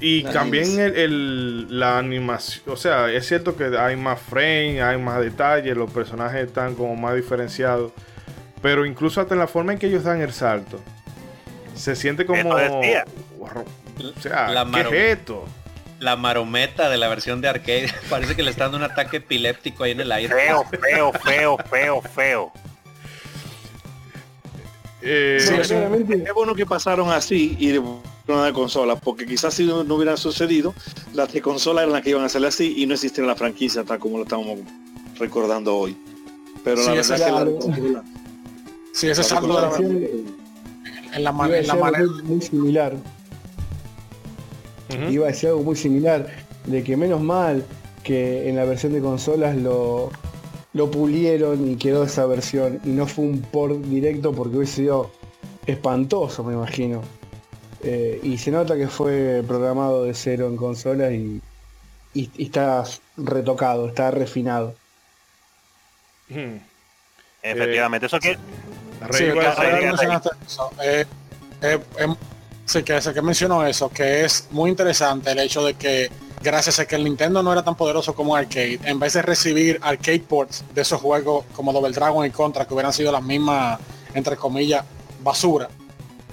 y 0.00 0.22
La 0.22 0.32
también 0.32 0.78
el, 0.78 0.96
el- 0.96 1.80
la 1.80 1.98
animación. 1.98 2.62
O 2.68 2.76
sea, 2.76 3.10
es 3.10 3.26
cierto 3.26 3.56
que 3.56 3.76
hay 3.76 3.96
más 3.96 4.20
frame, 4.20 4.80
hay 4.80 4.96
más 4.96 5.20
detalles, 5.20 5.76
los 5.76 5.90
personajes 5.90 6.46
están 6.46 6.74
como 6.76 6.94
más 6.94 7.16
diferenciados. 7.16 7.90
Pero 8.62 8.86
incluso 8.86 9.20
hasta 9.20 9.34
en 9.34 9.40
la 9.40 9.48
forma 9.48 9.72
en 9.72 9.78
que 9.78 9.86
ellos 9.88 10.04
dan 10.04 10.20
el 10.20 10.32
salto. 10.32 10.80
Se 11.74 11.96
siente 11.96 12.26
como. 12.26 12.50
O 12.50 12.82
sea, 14.20 14.48
La 14.50 14.64
¿qué 14.64 14.70
maro- 14.70 14.90
es 14.92 15.18
esto? 15.18 15.44
La 15.98 16.14
marometa 16.14 16.88
de 16.88 16.96
la 16.96 17.08
versión 17.08 17.40
de 17.40 17.48
arcade. 17.48 17.92
Parece 18.10 18.36
que 18.36 18.42
le 18.44 18.50
está 18.50 18.64
dando 18.64 18.78
un 18.78 18.84
ataque 18.84 19.16
epiléptico 19.16 19.82
ahí 19.82 19.92
en 19.92 20.00
el 20.00 20.12
aire. 20.12 20.32
Feo, 20.32 20.64
feo, 20.64 21.12
feo, 21.12 21.58
feo, 21.68 22.02
feo. 22.02 22.52
Eh, 25.00 25.38
Qué 26.24 26.32
bueno 26.34 26.54
que 26.54 26.66
pasaron 26.66 27.10
así 27.10 27.56
y 27.58 27.68
de 27.68 27.78
una 27.78 28.44
de 28.46 28.52
consola, 28.52 28.96
porque 28.96 29.26
quizás 29.26 29.54
si 29.54 29.64
no, 29.64 29.84
no 29.84 29.94
hubiera 29.94 30.16
sucedido, 30.16 30.74
las 31.14 31.32
de 31.32 31.40
consola 31.40 31.82
eran 31.82 31.92
las 31.92 32.02
que 32.02 32.10
iban 32.10 32.22
a 32.22 32.26
hacerle 32.26 32.48
así 32.48 32.74
y 32.76 32.86
no 32.86 32.94
existiera 32.94 33.26
la 33.26 33.36
franquicia 33.36 33.84
tal 33.84 33.98
como 34.00 34.16
lo 34.18 34.24
estamos 34.24 34.58
recordando 35.18 35.76
hoy. 35.76 35.96
Pero 36.64 36.78
Sí, 36.82 36.88
la 36.88 36.94
verdad 36.94 37.00
es 37.00 37.12
que 37.12 37.18
la 37.18 37.28
claro. 37.36 37.58
consola- 37.58 38.04
Sí, 38.92 39.06
ese 39.08 39.22
la 39.22 39.28
salto 39.28 39.60
la 39.60 39.76
en 41.16 41.24
la, 41.24 41.32
man- 41.32 41.54
en 41.54 41.66
la 41.66 41.74
manera. 41.76 41.98
algo 42.04 42.22
muy 42.24 42.42
similar. 42.42 42.94
Iba 45.10 45.26
a 45.26 45.28
decir 45.28 45.50
algo 45.50 45.62
muy 45.62 45.76
similar. 45.76 46.26
De 46.66 46.82
que 46.82 46.96
menos 46.96 47.20
mal 47.20 47.64
que 48.02 48.48
en 48.48 48.56
la 48.56 48.64
versión 48.64 48.92
de 48.92 49.00
consolas 49.00 49.56
lo, 49.56 50.10
lo 50.74 50.90
pulieron 50.90 51.70
y 51.70 51.76
quedó 51.76 52.04
esa 52.04 52.26
versión. 52.26 52.80
Y 52.84 52.88
no 52.90 53.06
fue 53.06 53.24
un 53.24 53.40
port 53.42 53.76
directo 53.76 54.32
porque 54.32 54.56
hubiese 54.58 54.76
sido 54.76 55.10
espantoso, 55.66 56.44
me 56.44 56.54
imagino. 56.54 57.02
Eh, 57.82 58.20
y 58.22 58.38
se 58.38 58.50
nota 58.50 58.76
que 58.76 58.88
fue 58.88 59.42
programado 59.46 60.04
de 60.04 60.14
cero 60.14 60.48
en 60.48 60.56
consolas 60.56 61.12
y, 61.12 61.40
y- 62.14 62.30
y 62.36 62.44
está 62.44 62.84
retocado, 63.16 63.88
está 63.88 64.10
refinado. 64.10 64.74
Hmm. 66.28 66.56
Efectivamente, 67.42 68.06
eso 68.06 68.18
que 68.18 68.36
Sí, 69.12 69.24
que 73.14 73.22
mencionó 73.22 73.66
eso, 73.66 73.88
que 73.88 74.24
es 74.24 74.48
muy 74.50 74.70
interesante 74.70 75.30
el 75.30 75.38
hecho 75.38 75.64
de 75.64 75.74
que 75.74 76.10
gracias 76.42 76.78
a 76.78 76.86
que 76.86 76.96
el 76.96 77.04
Nintendo 77.04 77.42
no 77.42 77.52
era 77.52 77.62
tan 77.62 77.74
poderoso 77.74 78.14
como 78.14 78.34
arcade, 78.34 78.80
en 78.84 78.98
vez 78.98 79.14
de 79.14 79.22
recibir 79.22 79.78
arcade 79.82 80.20
ports 80.20 80.64
de 80.74 80.82
esos 80.82 81.00
juegos 81.00 81.44
como 81.54 81.72
Double 81.72 81.92
Dragon 81.92 82.24
y 82.24 82.30
Contra, 82.30 82.66
que 82.66 82.74
hubieran 82.74 82.92
sido 82.92 83.12
las 83.12 83.22
mismas, 83.22 83.78
entre 84.14 84.36
comillas, 84.36 84.84
basura, 85.22 85.68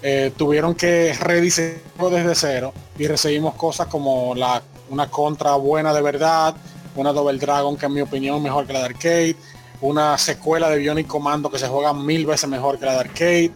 eh, 0.02 0.32
tuvieron 0.38 0.76
que 0.76 1.14
rediseñarlo 1.20 2.10
desde 2.10 2.36
cero 2.36 2.74
y 2.98 3.08
recibimos 3.08 3.56
cosas 3.56 3.88
como 3.88 4.32
una 4.32 5.10
Contra 5.10 5.56
buena 5.56 5.94
de 5.94 6.02
verdad, 6.02 6.56
una 6.96 7.12
Double 7.12 7.38
Dragon 7.38 7.76
que 7.78 7.88
en 7.88 7.94
mi 7.94 8.02
opinión 8.02 8.42
mejor 8.42 8.66
que 8.66 8.74
la 8.74 8.80
de 8.80 8.86
arcade, 8.86 9.36
una 9.82 10.18
secuela 10.18 10.70
de 10.70 10.78
Bionic 10.78 11.08
Commando 11.08 11.50
que 11.50 11.60
se 11.60 11.68
juega 11.68 11.94
mil 11.94 12.26
veces 12.26 12.50
mejor 12.50 12.80
que 12.80 12.86
la 12.86 12.94
de 12.94 13.00
arcade. 13.00 13.52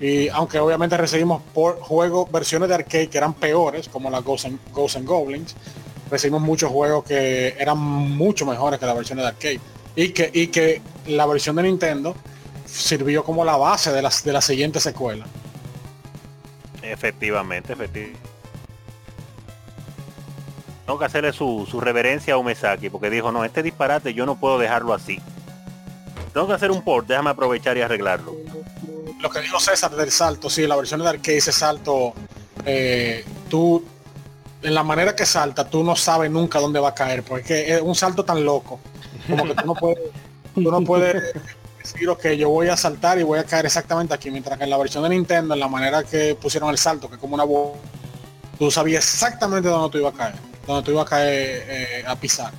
Y 0.00 0.28
aunque 0.28 0.60
obviamente 0.60 0.96
recibimos 0.96 1.42
por 1.52 1.80
juegos, 1.80 2.30
versiones 2.30 2.68
de 2.68 2.76
arcade 2.76 3.08
que 3.08 3.18
eran 3.18 3.34
peores, 3.34 3.88
como 3.88 4.10
la 4.10 4.20
Ghosts 4.20 4.46
and, 4.46 4.58
Ghosts 4.72 4.96
and 4.96 5.06
Goblins, 5.06 5.54
recibimos 6.10 6.42
muchos 6.42 6.70
juegos 6.70 7.04
que 7.04 7.56
eran 7.58 7.78
mucho 7.78 8.46
mejores 8.46 8.78
que 8.78 8.86
la 8.86 8.94
versión 8.94 9.18
de 9.18 9.26
arcade. 9.26 9.60
Y 9.96 10.10
que, 10.10 10.30
y 10.32 10.46
que 10.48 10.80
la 11.06 11.26
versión 11.26 11.56
de 11.56 11.64
Nintendo 11.64 12.14
sirvió 12.66 13.24
como 13.24 13.44
la 13.44 13.56
base 13.56 13.90
de 13.90 14.02
las 14.02 14.22
de 14.22 14.32
la 14.32 14.40
siguiente 14.40 14.80
secuela. 14.80 15.26
Efectivamente, 16.82 17.72
efectivamente. 17.72 18.28
Tengo 20.86 20.98
que 20.98 21.04
hacerle 21.04 21.32
su, 21.32 21.66
su 21.70 21.80
reverencia 21.80 22.34
a 22.34 22.38
Umesaki 22.38 22.88
porque 22.88 23.10
dijo, 23.10 23.30
no, 23.30 23.44
este 23.44 23.62
disparate 23.62 24.14
yo 24.14 24.24
no 24.24 24.36
puedo 24.36 24.58
dejarlo 24.58 24.94
así. 24.94 25.20
Tengo 26.32 26.46
que 26.46 26.54
hacer 26.54 26.70
un 26.70 26.82
port, 26.82 27.06
déjame 27.06 27.30
aprovechar 27.30 27.76
y 27.76 27.82
arreglarlo. 27.82 28.34
Lo 29.20 29.30
que 29.30 29.40
dijo 29.40 29.58
César 29.58 29.90
del 29.94 30.10
salto, 30.10 30.48
sí, 30.48 30.66
la 30.66 30.76
versión 30.76 31.00
de 31.00 31.08
arcade 31.08 31.38
ese 31.38 31.52
salto, 31.52 32.14
eh, 32.64 33.24
tú, 33.50 33.84
en 34.62 34.74
la 34.74 34.82
manera 34.82 35.14
que 35.14 35.24
salta, 35.24 35.68
tú 35.68 35.84
no 35.84 35.94
sabes 35.96 36.30
nunca 36.30 36.58
dónde 36.58 36.80
va 36.80 36.88
a 36.88 36.94
caer, 36.94 37.22
porque 37.22 37.74
es 37.74 37.80
un 37.80 37.94
salto 37.94 38.24
tan 38.24 38.44
loco, 38.44 38.80
como 39.28 39.44
que 39.44 39.54
tú 39.54 39.66
no 39.66 39.74
puedes, 39.74 39.98
tú 40.54 40.70
no 40.70 40.80
puedes 40.82 41.22
decir, 41.82 42.08
ok, 42.08 42.26
yo 42.30 42.50
voy 42.50 42.68
a 42.68 42.76
saltar 42.76 43.18
y 43.18 43.22
voy 43.22 43.38
a 43.38 43.44
caer 43.44 43.66
exactamente 43.66 44.14
aquí, 44.14 44.30
mientras 44.30 44.58
que 44.58 44.64
en 44.64 44.70
la 44.70 44.78
versión 44.78 45.02
de 45.04 45.10
Nintendo, 45.10 45.54
en 45.54 45.60
la 45.60 45.68
manera 45.68 46.02
que 46.02 46.34
pusieron 46.34 46.70
el 46.70 46.78
salto, 46.78 47.08
que 47.08 47.14
es 47.14 47.20
como 47.20 47.34
una 47.34 47.44
bo- 47.44 47.76
tú 48.58 48.70
sabías 48.70 49.04
exactamente 49.04 49.68
dónde 49.68 49.90
tú 49.90 49.98
ibas 49.98 50.14
a 50.14 50.16
caer, 50.16 50.34
dónde 50.66 50.82
tú 50.82 50.90
ibas 50.90 51.06
a 51.06 51.08
caer 51.10 51.64
eh, 51.68 52.04
a 52.06 52.16
pisar. 52.16 52.52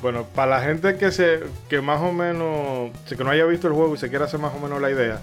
Bueno, 0.00 0.24
para 0.24 0.58
la 0.58 0.62
gente 0.62 0.96
que 0.96 1.12
se 1.12 1.40
que 1.68 1.82
más 1.82 2.00
o 2.00 2.10
menos 2.12 2.90
que 3.06 3.22
no 3.22 3.30
haya 3.30 3.44
visto 3.44 3.66
el 3.66 3.74
juego 3.74 3.94
y 3.94 3.98
se 3.98 4.08
quiera 4.08 4.24
hacer 4.24 4.40
más 4.40 4.54
o 4.54 4.58
menos 4.58 4.80
la 4.80 4.90
idea, 4.90 5.20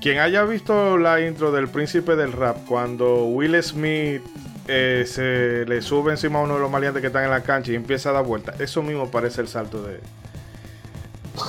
quien 0.00 0.18
haya 0.18 0.44
visto 0.44 0.96
la 0.96 1.20
intro 1.20 1.52
del 1.52 1.68
Príncipe 1.68 2.16
del 2.16 2.32
Rap 2.32 2.56
cuando 2.66 3.24
Will 3.26 3.62
Smith 3.62 4.22
eh, 4.68 5.04
se 5.06 5.64
le 5.66 5.82
sube 5.82 6.12
encima 6.12 6.38
a 6.38 6.42
uno 6.42 6.54
de 6.54 6.60
los 6.60 6.70
maleantes 6.70 7.00
que 7.00 7.08
están 7.08 7.24
en 7.24 7.30
la 7.30 7.42
cancha 7.42 7.72
y 7.72 7.74
empieza 7.74 8.10
a 8.10 8.12
dar 8.12 8.24
vueltas, 8.24 8.60
eso 8.60 8.82
mismo 8.82 9.10
parece 9.10 9.40
el 9.40 9.48
salto 9.48 9.82
de 9.82 10.00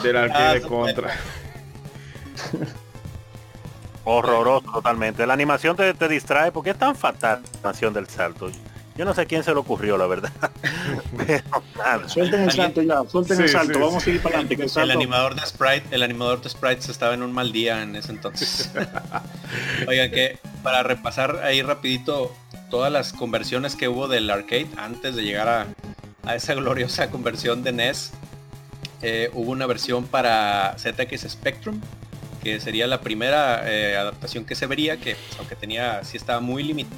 del 0.01 0.17
Ah, 0.31 0.55
contra. 0.67 1.13
Horroroso 4.05 4.69
totalmente. 4.71 5.25
La 5.25 5.33
animación 5.33 5.75
te, 5.77 5.93
te 5.93 6.07
distrae 6.07 6.51
porque 6.51 6.71
es 6.71 6.77
tan 6.77 6.95
fatal 6.95 7.41
la 7.41 7.49
animación 7.59 7.93
del 7.93 8.07
salto. 8.07 8.49
Yo 8.95 9.05
no 9.05 9.13
sé 9.13 9.25
quién 9.25 9.43
se 9.43 9.51
le 9.51 9.59
ocurrió, 9.59 9.97
la 9.97 10.05
verdad. 10.05 10.31
Pero 11.25 11.43
nada. 11.77 12.07
Suelten 12.07 12.41
el 12.43 12.51
salto 12.51 12.81
ya, 12.81 13.01
suelten 13.09 13.37
Sí, 13.37 13.43
el 13.43 13.49
salto, 13.49 13.73
sí, 13.73 13.79
vamos 13.79 13.95
a 13.95 13.99
seguir 14.01 14.21
para 14.21 14.35
adelante. 14.39 14.57
que 14.57 14.81
el 14.81 14.91
animador 14.91 15.35
de 15.35 15.45
Sprite, 15.45 15.83
el 15.91 16.03
animador 16.03 16.41
de 16.41 16.49
Sprites 16.49 16.89
estaba 16.89 17.13
en 17.13 17.23
un 17.23 17.31
mal 17.33 17.51
día 17.51 17.81
en 17.81 17.95
ese 17.95 18.11
entonces. 18.11 18.71
Oigan 19.87 20.11
que 20.11 20.37
para 20.61 20.83
repasar 20.83 21.37
ahí 21.43 21.61
rapidito 21.63 22.31
todas 22.73 22.91
las 22.91 23.13
conversiones 23.13 23.75
que 23.75 23.87
hubo 23.87 24.07
del 24.07 24.27
arcade 24.31 24.67
antes 24.77 25.15
de 25.15 25.21
llegar 25.21 25.47
a, 25.47 25.67
a 26.23 26.35
esa 26.35 26.53
gloriosa 26.55 27.11
conversión 27.11 27.61
de 27.61 27.71
NES, 27.71 28.13
eh, 29.03 29.29
hubo 29.35 29.51
una 29.51 29.67
versión 29.67 30.05
para 30.05 30.75
ZX 30.79 31.29
Spectrum, 31.29 31.79
que 32.41 32.59
sería 32.59 32.87
la 32.87 32.99
primera 33.01 33.71
eh, 33.71 33.95
adaptación 33.95 34.43
que 34.43 34.55
se 34.55 34.65
vería, 34.65 34.97
que 34.97 35.13
pues, 35.13 35.37
aunque 35.37 35.55
tenía, 35.55 36.03
sí 36.03 36.17
estaba 36.17 36.39
muy 36.39 36.63
limitado. 36.63 36.97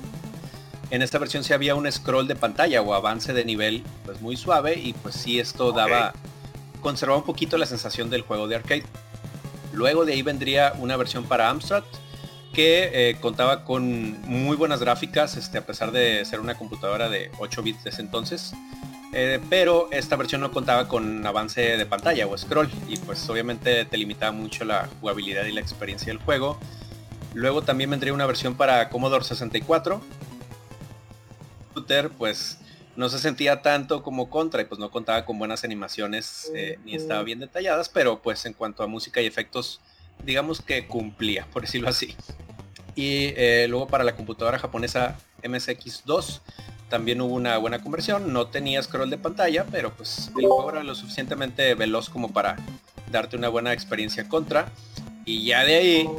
En 0.92 1.02
esta 1.02 1.18
versión 1.18 1.44
sí 1.44 1.52
había 1.52 1.76
un 1.76 1.92
scroll 1.92 2.30
de 2.30 2.38
pantalla 2.38 2.82
o 2.82 2.94
avance 2.94 3.34
de 3.34 3.44
nivel 3.44 3.84
pues 4.06 4.22
muy 4.22 4.38
suave 4.38 4.76
y 4.76 4.94
pues 4.94 5.16
sí 5.16 5.42
esto 5.42 5.74
daba 5.74 6.14
conservaba 6.80 7.20
un 7.20 7.26
poquito 7.26 7.58
la 7.58 7.66
sensación 7.66 8.10
del 8.10 8.22
juego 8.22 8.48
de 8.48 8.56
arcade. 8.56 8.86
Luego 9.74 10.06
de 10.06 10.14
ahí 10.14 10.22
vendría 10.22 10.72
una 10.78 10.96
versión 10.96 11.26
para 11.26 11.50
Amstrad 11.50 11.84
que 12.56 13.10
eh, 13.10 13.18
contaba 13.20 13.66
con 13.66 14.20
muy 14.22 14.56
buenas 14.56 14.80
gráficas, 14.80 15.36
este, 15.36 15.58
a 15.58 15.66
pesar 15.66 15.92
de 15.92 16.24
ser 16.24 16.40
una 16.40 16.58
computadora 16.58 17.10
de 17.10 17.30
8 17.38 17.62
bits 17.62 17.84
de 17.84 17.90
ese 17.90 18.02
entonces. 18.02 18.54
Eh, 19.14 19.42
pero 19.50 19.90
esta 19.92 20.16
versión 20.16 20.40
no 20.42 20.52
contaba 20.52 20.88
con 20.88 21.26
avance 21.26 21.78
de 21.78 21.86
pantalla 21.86 22.28
o 22.28 22.38
scroll 22.38 22.70
y 22.88 22.98
pues 22.98 23.30
obviamente 23.30 23.86
te 23.86 23.98
limitaba 23.98 24.32
mucho 24.32 24.64
la 24.66 24.90
jugabilidad 25.00 25.46
y 25.46 25.52
la 25.52 25.60
experiencia 25.60 26.08
del 26.08 26.18
juego. 26.18 26.58
Luego 27.34 27.62
también 27.62 27.90
vendría 27.90 28.14
una 28.14 28.26
versión 28.26 28.56
para 28.56 28.90
Commodore 28.90 29.26
64. 29.26 30.02
Shooter, 31.76 32.10
pues 32.10 32.60
no 32.96 33.10
se 33.10 33.20
sentía 33.20 33.62
tanto 33.62 34.02
como 34.02 34.30
Contra 34.30 34.62
y 34.62 34.66
pues 34.66 34.80
no 34.80 34.92
contaba 34.92 35.26
con 35.26 35.38
buenas 35.38 35.66
animaciones 35.66 36.52
eh, 36.56 36.80
ni 36.86 36.96
estaba 36.96 37.22
bien 37.24 37.40
detalladas, 37.40 37.90
pero 37.90 38.22
pues 38.22 38.46
en 38.46 38.54
cuanto 38.54 38.82
a 38.82 38.88
música 38.88 39.22
y 39.22 39.26
efectos, 39.26 39.82
digamos 40.24 40.62
que 40.62 40.88
cumplía, 40.88 41.46
por 41.52 41.64
decirlo 41.64 41.90
así. 41.90 42.16
Y 42.96 43.34
eh, 43.36 43.68
luego 43.70 43.88
para 43.88 44.04
la 44.04 44.16
computadora 44.16 44.58
japonesa 44.58 45.18
MSX2 45.44 46.40
también 46.90 47.20
hubo 47.22 47.34
una 47.34 47.58
buena 47.58 47.82
conversión, 47.82 48.32
no 48.32 48.48
tenía 48.48 48.82
scroll 48.82 49.10
de 49.10 49.18
pantalla, 49.18 49.66
pero 49.72 49.92
pues 49.94 50.28
el 50.38 50.46
juego 50.46 50.70
era 50.72 50.84
lo 50.84 50.96
suficientemente 50.96 51.74
veloz 51.76 52.10
como 52.10 52.32
para 52.32 52.56
darte 53.12 53.36
una 53.36 53.50
buena 53.50 53.74
experiencia 53.74 54.30
contra. 54.30 54.70
Y 55.26 55.44
ya 55.46 55.66
de 55.66 55.76
ahí 55.76 56.10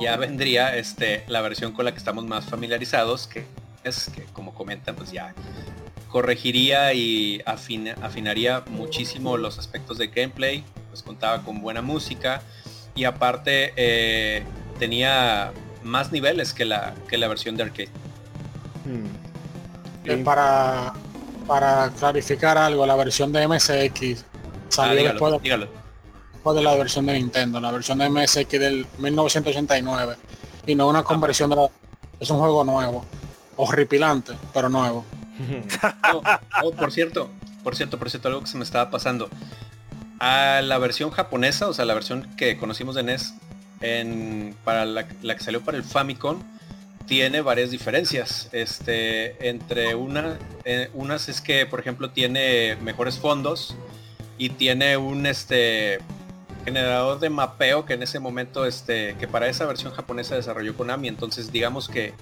ya 0.00 0.16
vendría 0.16 0.76
este, 0.76 1.22
la 1.28 1.40
versión 1.40 1.72
con 1.72 1.84
la 1.84 1.92
que 1.92 1.98
estamos 1.98 2.24
más 2.26 2.44
familiarizados, 2.46 3.28
que 3.28 3.44
es 3.84 4.10
que 4.14 4.24
como 4.32 4.52
comentan, 4.52 4.96
pues 4.96 5.12
ya 5.12 5.32
corregiría 6.10 6.92
y 6.92 7.40
afina- 7.46 7.94
afinaría 8.02 8.64
muchísimo 8.68 9.36
los 9.36 9.58
aspectos 9.58 9.98
de 9.98 10.08
gameplay, 10.08 10.64
pues 10.90 11.02
contaba 11.02 11.42
con 11.42 11.60
buena 11.60 11.82
música. 11.82 12.42
Y 12.96 13.04
aparte 13.04 13.72
eh, 13.76 14.42
tenía 14.78 15.52
más 15.86 16.12
niveles 16.12 16.52
que 16.52 16.64
la, 16.64 16.94
que 17.08 17.16
la 17.18 17.28
versión 17.28 17.56
de 17.56 17.62
arcade. 17.62 17.88
Hmm. 18.84 19.06
Eh, 20.04 20.16
para, 20.18 20.92
para 21.46 21.90
clarificar 21.98 22.58
algo, 22.58 22.86
la 22.86 22.94
versión 22.94 23.32
de 23.32 23.48
MSX 23.48 24.24
Ah, 24.66 24.68
salió 24.68 24.94
dígalo, 24.96 25.12
después, 25.12 25.32
de, 25.32 25.38
dígalo. 25.40 25.68
después 26.32 26.56
de 26.56 26.62
la 26.62 26.74
versión 26.74 27.06
de 27.06 27.12
Nintendo, 27.14 27.60
la 27.60 27.70
versión 27.70 27.98
de 27.98 28.08
MSX 28.08 28.50
del 28.50 28.86
1989 28.98 30.16
y 30.66 30.74
no 30.74 30.88
una 30.88 31.02
conversión 31.02 31.50
de 31.50 31.56
la, 31.56 31.68
es 32.18 32.30
un 32.30 32.38
juego 32.38 32.64
nuevo, 32.64 33.04
horripilante, 33.56 34.32
pero 34.52 34.68
nuevo. 34.68 35.04
Oh, 36.14 36.22
oh, 36.62 36.72
por 36.72 36.90
cierto, 36.90 37.28
por 37.62 37.76
cierto, 37.76 37.98
por 37.98 38.08
cierto, 38.08 38.28
algo 38.28 38.40
que 38.40 38.46
se 38.46 38.56
me 38.56 38.64
estaba 38.64 38.90
pasando. 38.90 39.28
A 40.18 40.62
la 40.62 40.78
versión 40.78 41.10
japonesa, 41.10 41.68
o 41.68 41.74
sea, 41.74 41.84
la 41.84 41.92
versión 41.92 42.26
que 42.38 42.56
conocimos 42.56 42.94
de 42.94 43.02
NES, 43.02 43.34
en, 43.80 44.54
para 44.64 44.84
la, 44.84 45.06
la 45.22 45.36
que 45.36 45.42
salió 45.44 45.60
para 45.62 45.76
el 45.76 45.84
Famicom, 45.84 46.42
tiene 47.06 47.40
varias 47.40 47.70
diferencias. 47.70 48.48
Este, 48.52 49.48
entre 49.48 49.94
una, 49.94 50.38
eh, 50.64 50.90
unas 50.94 51.28
es 51.28 51.40
que, 51.40 51.66
por 51.66 51.80
ejemplo, 51.80 52.10
tiene 52.10 52.76
mejores 52.82 53.18
fondos 53.18 53.76
y 54.38 54.50
tiene 54.50 54.96
un 54.96 55.24
este 55.26 55.98
generador 56.64 57.20
de 57.20 57.30
mapeo 57.30 57.84
que 57.84 57.94
en 57.94 58.02
ese 58.02 58.18
momento, 58.18 58.66
este, 58.66 59.14
que 59.20 59.28
para 59.28 59.46
esa 59.48 59.66
versión 59.66 59.92
japonesa 59.92 60.34
desarrolló 60.34 60.76
Konami. 60.76 61.06
Entonces, 61.08 61.52
digamos 61.52 61.88
que 61.88 62.12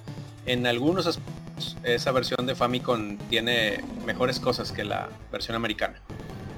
en 0.45 0.67
algunos 0.67 1.07
aspectos 1.07 1.77
esa 1.83 2.11
versión 2.11 2.45
de 2.45 2.53
Famicom 2.53 3.17
tiene 3.29 3.81
mejores 4.05 4.39
cosas 4.39 4.71
que 4.71 4.83
la 4.83 5.09
versión 5.31 5.55
americana. 5.55 5.99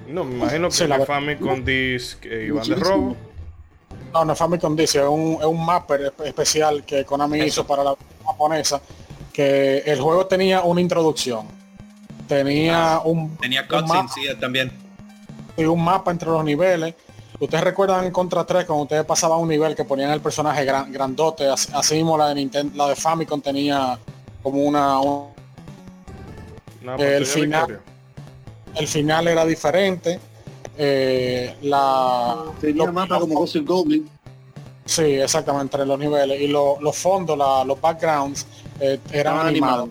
No, 0.09 0.23
me 0.25 0.35
imagino 0.35 0.67
que 0.69 0.75
Sí, 0.75 0.87
la- 0.87 0.97
la 0.97 1.05
Famicom 1.05 1.63
Disc 1.63 2.25
eh, 2.25 2.45
iban 2.47 2.67
de 2.67 2.75
robo. 2.75 3.15
No, 4.17 4.25
no 4.25 4.33
es 4.33 4.39
Famicom 4.39 4.75
dice, 4.75 4.97
es 4.99 5.05
un, 5.07 5.37
es 5.39 5.45
un 5.45 5.63
mapper 5.63 6.11
espe- 6.11 6.25
especial 6.25 6.83
que 6.83 7.05
Konami 7.05 7.37
Eso. 7.39 7.47
hizo 7.47 7.67
para 7.67 7.83
la 7.83 7.95
japonesa, 8.25 8.81
que 9.31 9.79
el 9.85 10.01
juego 10.01 10.25
tenía 10.25 10.61
una 10.61 10.81
introducción, 10.81 11.45
tenía 12.27 12.99
un, 13.05 13.37
Tenía 13.37 13.67
cutscenes, 13.67 14.11
sí, 14.15 14.21
también. 14.39 14.71
y 15.55 15.65
un 15.65 15.83
mapa 15.83 16.09
entre 16.09 16.29
los 16.29 16.43
niveles. 16.43 16.95
Ustedes 17.39 17.63
recuerdan 17.63 18.05
en 18.05 18.11
Contra 18.11 18.43
3 18.43 18.65
cuando 18.65 18.83
ustedes 18.83 19.05
pasaban 19.05 19.37
un 19.39 19.49
nivel 19.49 19.75
que 19.75 19.83
ponían 19.85 20.09
el 20.09 20.19
personaje 20.21 20.65
gran- 20.65 20.91
grandote, 20.91 21.47
así, 21.47 21.69
así 21.75 21.93
mismo 21.97 22.17
la 22.17 22.29
de 22.29 22.35
Nintendo, 22.35 22.75
la 22.75 22.89
de 22.89 22.95
Famicom 22.95 23.39
tenía 23.39 23.99
como 24.41 24.63
una, 24.63 24.99
un- 24.99 25.27
Una 26.81 26.95
El 26.95 26.97
pantalla 26.97 27.25
final. 27.25 27.67
victoria. 27.67 27.81
el 28.77 28.87
final 28.87 29.27
era 29.27 29.45
diferente. 29.45 30.19
Eh, 30.77 31.55
la 31.61 32.35
Tenía 32.61 32.85
los- 32.85 32.93
mapa 32.93 33.19
como 33.19 33.35
Ghost 33.39 33.55
Goblin. 33.57 34.09
Sí, 34.85 35.01
exactamente, 35.03 35.75
entre 35.75 35.85
los 35.85 35.99
niveles. 35.99 36.39
Y 36.41 36.47
lo- 36.47 36.77
los 36.79 36.95
fondos, 36.97 37.37
la- 37.37 37.63
los 37.65 37.79
backgrounds 37.81 38.45
eh, 38.79 38.99
eran 39.11 39.39
animados. 39.45 39.89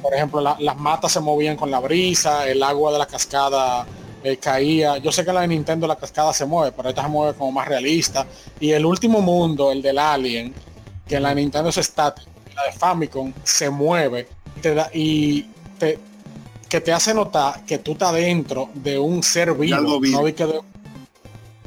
Por 0.00 0.14
ejemplo, 0.14 0.40
la- 0.40 0.56
las 0.60 0.76
matas 0.76 1.12
se 1.12 1.20
movían 1.20 1.56
con 1.56 1.70
la 1.70 1.80
brisa, 1.80 2.46
el 2.48 2.62
agua 2.62 2.92
de 2.92 2.98
la 2.98 3.06
cascada 3.06 3.86
eh, 4.22 4.36
caía. 4.36 4.98
Yo 4.98 5.10
sé 5.10 5.24
que 5.24 5.30
en 5.30 5.34
la 5.36 5.40
de 5.40 5.48
Nintendo 5.48 5.86
la 5.86 5.96
cascada 5.96 6.34
se 6.34 6.44
mueve, 6.44 6.72
pero 6.76 6.90
esta 6.90 7.02
se 7.02 7.08
mueve 7.08 7.32
como 7.38 7.52
más 7.52 7.66
realista. 7.66 8.26
Y 8.60 8.70
el 8.72 8.84
último 8.84 9.22
mundo, 9.22 9.72
el 9.72 9.80
del 9.80 9.98
Alien, 9.98 10.52
que 11.08 11.16
en 11.16 11.22
la 11.22 11.30
de 11.30 11.36
Nintendo 11.36 11.70
es 11.70 11.78
estático, 11.78 12.28
la 12.54 12.64
de 12.64 12.72
Famicom 12.72 13.32
se 13.42 13.70
mueve 13.70 14.28
te 14.60 14.74
da- 14.74 14.90
y 14.92 15.44
te, 15.78 15.98
que 16.70 16.80
te 16.80 16.92
hace 16.92 17.12
notar 17.12 17.64
que 17.66 17.78
tú 17.78 17.92
estás 17.92 18.14
dentro 18.14 18.70
de 18.74 18.98
un 18.98 19.22
ser 19.22 19.52
vivo. 19.54 19.76
algo 19.76 20.00
vivo. 20.00 20.20
No 20.20 20.24
di 20.26 20.32
que 20.32 20.46
de, 20.46 20.60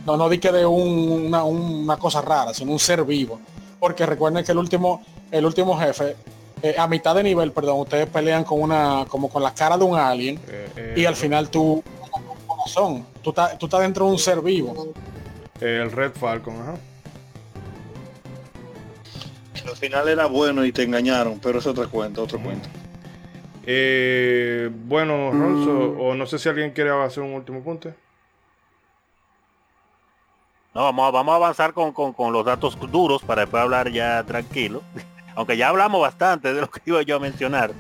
no, 0.06 0.18
no 0.18 0.30
di 0.30 0.40
que 0.40 0.52
de 0.52 0.66
un- 0.66 1.26
una, 1.28 1.44
una 1.44 1.98
cosa 1.98 2.22
rara, 2.22 2.54
sino 2.54 2.72
un 2.72 2.80
ser 2.80 3.04
vivo. 3.04 3.40
Porque 3.80 4.06
recuerden 4.06 4.44
que 4.46 4.54
el 4.54 4.58
último, 4.58 5.04
el 5.30 5.46
último 5.46 5.78
jefe, 5.78 6.16
eh, 6.62 6.76
a 6.78 6.88
mitad 6.88 7.14
de 7.16 7.24
nivel, 7.24 7.52
perdón, 7.52 7.82
ustedes 7.82 8.08
pelean 8.08 8.46
con 8.46 8.62
una, 8.62 9.06
como 9.10 9.30
con 9.30 9.44
la 9.44 9.54
cara 9.54 9.78
de 9.78 9.84
un 9.84 9.98
alien, 10.00 10.40
Eh, 10.48 10.70
eh, 10.78 10.94
y 10.98 11.06
al 11.06 11.16
final 11.18 11.50
tú, 11.50 11.84
corazón, 12.48 13.06
tú 13.22 13.32
estás, 13.32 13.60
tú 13.60 13.66
estás 13.66 13.82
dentro 13.82 14.06
de 14.06 14.12
un 14.14 14.20
ser 14.20 14.42
vivo. 14.42 14.94
el 15.60 15.92
Red 15.92 16.14
Falcon, 16.14 16.56
ajá. 16.62 16.76
Al 19.68 19.76
final 19.78 20.08
era 20.10 20.26
bueno 20.28 20.64
y 20.66 20.72
te 20.72 20.84
engañaron, 20.84 21.40
pero 21.40 21.60
es 21.60 21.66
otro 21.68 21.90
cuento, 21.90 22.24
otro 22.24 22.40
cuento. 22.42 22.70
Eh, 23.66 24.70
bueno, 24.72 25.32
Ronzo, 25.32 25.72
o 26.00 26.16
no 26.16 26.26
sé 26.26 26.38
si 26.40 26.50
alguien 26.50 26.72
quiere 26.72 26.90
hacer 26.92 27.24
un 27.24 27.34
último 27.34 27.62
punto. 27.64 27.94
No, 30.74 30.84
vamos 30.84 31.08
a, 31.08 31.12
vamos 31.12 31.34
a 31.34 31.36
avanzar 31.36 31.74
con, 31.74 31.94
con- 31.94 32.34
los 32.34 32.46
datos 32.46 32.78
duros 32.92 33.22
para 33.22 33.42
después 33.42 33.62
hablar 33.62 33.92
ya 33.92 34.24
tranquilo. 34.24 34.82
Aunque 35.36 35.56
ya 35.58 35.70
hablamos 35.70 36.02
bastante 36.02 36.54
de 36.54 36.62
lo 36.62 36.70
que 36.70 36.82
iba 36.86 37.02
yo 37.04 37.16
a 37.18 37.20
mencionar. 37.20 37.72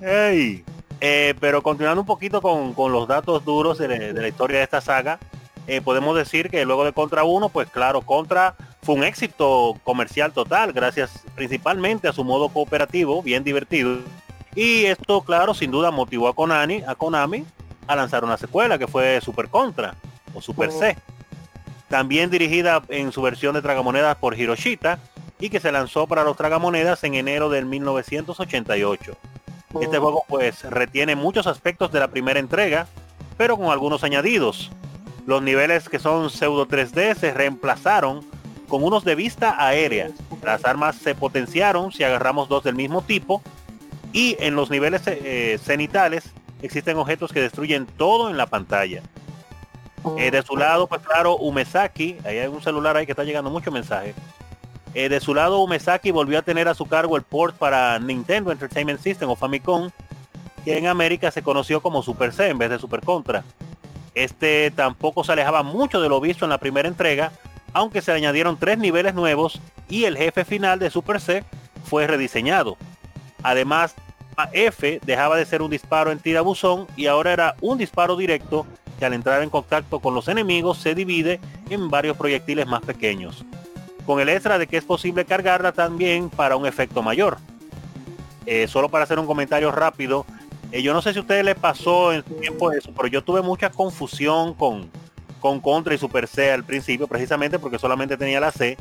Ey. 0.00 0.64
Eh, 1.02 1.34
pero 1.40 1.62
continuando 1.62 2.02
un 2.02 2.06
poquito 2.06 2.42
con, 2.42 2.74
con 2.74 2.92
los 2.92 3.08
datos 3.08 3.42
duros 3.44 3.78
de, 3.78 4.12
de 4.12 4.20
la 4.20 4.28
historia 4.28 4.58
de 4.58 4.64
esta 4.64 4.82
saga, 4.82 5.18
eh, 5.66 5.80
podemos 5.80 6.14
decir 6.14 6.50
que 6.50 6.64
luego 6.66 6.84
de 6.84 6.92
Contra 6.92 7.24
1, 7.24 7.48
pues 7.48 7.70
claro, 7.70 8.02
Contra 8.02 8.54
fue 8.82 8.94
un 8.96 9.04
éxito 9.04 9.78
comercial 9.82 10.32
total, 10.32 10.72
gracias 10.74 11.22
principalmente 11.34 12.06
a 12.08 12.12
su 12.12 12.22
modo 12.22 12.50
cooperativo, 12.50 13.22
bien 13.22 13.44
divertido. 13.44 13.98
Y 14.54 14.84
esto, 14.84 15.22
claro, 15.22 15.54
sin 15.54 15.70
duda 15.70 15.90
motivó 15.90 16.28
a 16.28 16.34
Konami, 16.34 16.82
a 16.86 16.94
Konami 16.94 17.44
a 17.86 17.96
lanzar 17.96 18.24
una 18.24 18.36
secuela 18.36 18.78
que 18.78 18.86
fue 18.86 19.20
Super 19.20 19.48
Contra 19.48 19.94
o 20.34 20.40
Super 20.40 20.70
C 20.72 20.96
también 21.90 22.30
dirigida 22.30 22.82
en 22.88 23.10
su 23.10 23.20
versión 23.20 23.54
de 23.54 23.62
tragamonedas 23.62 24.16
por 24.16 24.38
Hiroshita 24.38 25.00
y 25.40 25.50
que 25.50 25.58
se 25.58 25.72
lanzó 25.72 26.06
para 26.06 26.22
los 26.22 26.36
tragamonedas 26.36 27.02
en 27.02 27.14
enero 27.14 27.50
del 27.50 27.66
1988. 27.66 29.16
Este 29.80 29.98
juego 29.98 30.24
pues 30.28 30.62
retiene 30.62 31.16
muchos 31.16 31.48
aspectos 31.48 31.90
de 31.90 31.98
la 31.98 32.08
primera 32.08 32.38
entrega, 32.38 32.86
pero 33.36 33.56
con 33.56 33.72
algunos 33.72 34.04
añadidos. 34.04 34.70
Los 35.26 35.42
niveles 35.42 35.88
que 35.88 35.98
son 35.98 36.30
pseudo 36.30 36.66
3D 36.68 37.16
se 37.16 37.34
reemplazaron 37.34 38.24
con 38.68 38.84
unos 38.84 39.04
de 39.04 39.16
vista 39.16 39.56
aérea. 39.58 40.10
Las 40.44 40.64
armas 40.64 40.94
se 40.94 41.16
potenciaron 41.16 41.90
si 41.90 42.04
agarramos 42.04 42.48
dos 42.48 42.62
del 42.62 42.76
mismo 42.76 43.02
tipo 43.02 43.42
y 44.12 44.36
en 44.40 44.56
los 44.56 44.70
niveles 44.70 45.02
eh, 45.06 45.58
cenitales 45.62 46.32
existen 46.62 46.96
objetos 46.98 47.32
que 47.32 47.40
destruyen 47.40 47.86
todo 47.86 48.30
en 48.30 48.36
la 48.36 48.46
pantalla. 48.46 49.02
Eh, 50.18 50.30
de 50.30 50.42
su 50.42 50.56
lado, 50.56 50.86
pues 50.86 51.02
claro, 51.02 51.36
Umesaki, 51.36 52.16
ahí 52.24 52.38
hay 52.38 52.46
un 52.46 52.62
celular 52.62 52.96
ahí 52.96 53.04
que 53.06 53.12
está 53.12 53.24
llegando 53.24 53.50
mucho 53.50 53.70
mensaje. 53.70 54.14
Eh, 54.94 55.08
de 55.08 55.20
su 55.20 55.34
lado, 55.34 55.60
Umesaki 55.60 56.10
volvió 56.10 56.38
a 56.38 56.42
tener 56.42 56.68
a 56.68 56.74
su 56.74 56.86
cargo 56.86 57.16
el 57.16 57.22
port 57.22 57.56
para 57.56 57.98
Nintendo 57.98 58.50
Entertainment 58.50 59.00
System 59.00 59.28
o 59.28 59.36
Famicom, 59.36 59.90
que 60.64 60.78
en 60.78 60.86
América 60.86 61.30
se 61.30 61.42
conoció 61.42 61.80
como 61.80 62.02
Super 62.02 62.32
C 62.32 62.48
en 62.48 62.58
vez 62.58 62.70
de 62.70 62.78
Super 62.78 63.00
Contra. 63.00 63.44
Este 64.14 64.70
tampoco 64.72 65.22
se 65.22 65.32
alejaba 65.32 65.62
mucho 65.62 66.00
de 66.00 66.08
lo 66.08 66.20
visto 66.20 66.44
en 66.44 66.50
la 66.50 66.58
primera 66.58 66.88
entrega, 66.88 67.32
aunque 67.72 68.02
se 68.02 68.10
le 68.10 68.18
añadieron 68.18 68.58
tres 68.58 68.78
niveles 68.78 69.14
nuevos 69.14 69.60
y 69.88 70.04
el 70.04 70.16
jefe 70.16 70.44
final 70.44 70.78
de 70.78 70.90
Super 70.90 71.20
C 71.20 71.44
fue 71.84 72.06
rediseñado. 72.06 72.76
Además, 73.42 73.94
F 74.52 75.00
dejaba 75.04 75.36
de 75.36 75.46
ser 75.46 75.62
un 75.62 75.70
disparo 75.70 76.10
en 76.10 76.18
tirabuzón 76.18 76.86
y 76.96 77.06
ahora 77.06 77.32
era 77.32 77.56
un 77.60 77.78
disparo 77.78 78.16
directo 78.16 78.66
que 78.98 79.04
al 79.04 79.14
entrar 79.14 79.42
en 79.42 79.50
contacto 79.50 80.00
con 80.00 80.14
los 80.14 80.28
enemigos 80.28 80.78
se 80.78 80.94
divide 80.94 81.40
en 81.68 81.88
varios 81.90 82.16
proyectiles 82.16 82.66
más 82.66 82.82
pequeños. 82.82 83.44
Con 84.06 84.20
el 84.20 84.28
extra 84.28 84.58
de 84.58 84.66
que 84.66 84.76
es 84.76 84.84
posible 84.84 85.24
cargarla 85.24 85.72
también 85.72 86.30
para 86.30 86.56
un 86.56 86.66
efecto 86.66 87.02
mayor. 87.02 87.38
Eh, 88.46 88.66
solo 88.68 88.88
para 88.88 89.04
hacer 89.04 89.18
un 89.18 89.26
comentario 89.26 89.70
rápido, 89.70 90.26
eh, 90.72 90.82
yo 90.82 90.92
no 90.92 91.02
sé 91.02 91.12
si 91.12 91.18
a 91.18 91.22
ustedes 91.22 91.44
les 91.44 91.54
pasó 91.56 92.12
en 92.12 92.24
su 92.24 92.34
tiempo 92.34 92.72
eso, 92.72 92.92
pero 92.94 93.08
yo 93.08 93.22
tuve 93.22 93.42
mucha 93.42 93.70
confusión 93.70 94.54
con, 94.54 94.90
con 95.40 95.60
Contra 95.60 95.94
y 95.94 95.98
Super 95.98 96.26
C 96.26 96.50
al 96.50 96.64
principio, 96.64 97.06
precisamente 97.06 97.58
porque 97.58 97.78
solamente 97.78 98.16
tenía 98.16 98.40
la 98.40 98.50
C. 98.50 98.76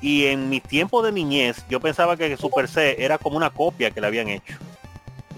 Y 0.00 0.26
en 0.26 0.48
mi 0.48 0.60
tiempo 0.60 1.02
de 1.02 1.10
niñez, 1.12 1.64
yo 1.68 1.80
pensaba 1.80 2.16
que 2.16 2.36
Super 2.36 2.68
C 2.68 2.96
era 3.02 3.18
como 3.18 3.36
una 3.36 3.50
copia 3.50 3.90
que 3.90 4.00
le 4.00 4.06
habían 4.06 4.28
hecho 4.28 4.54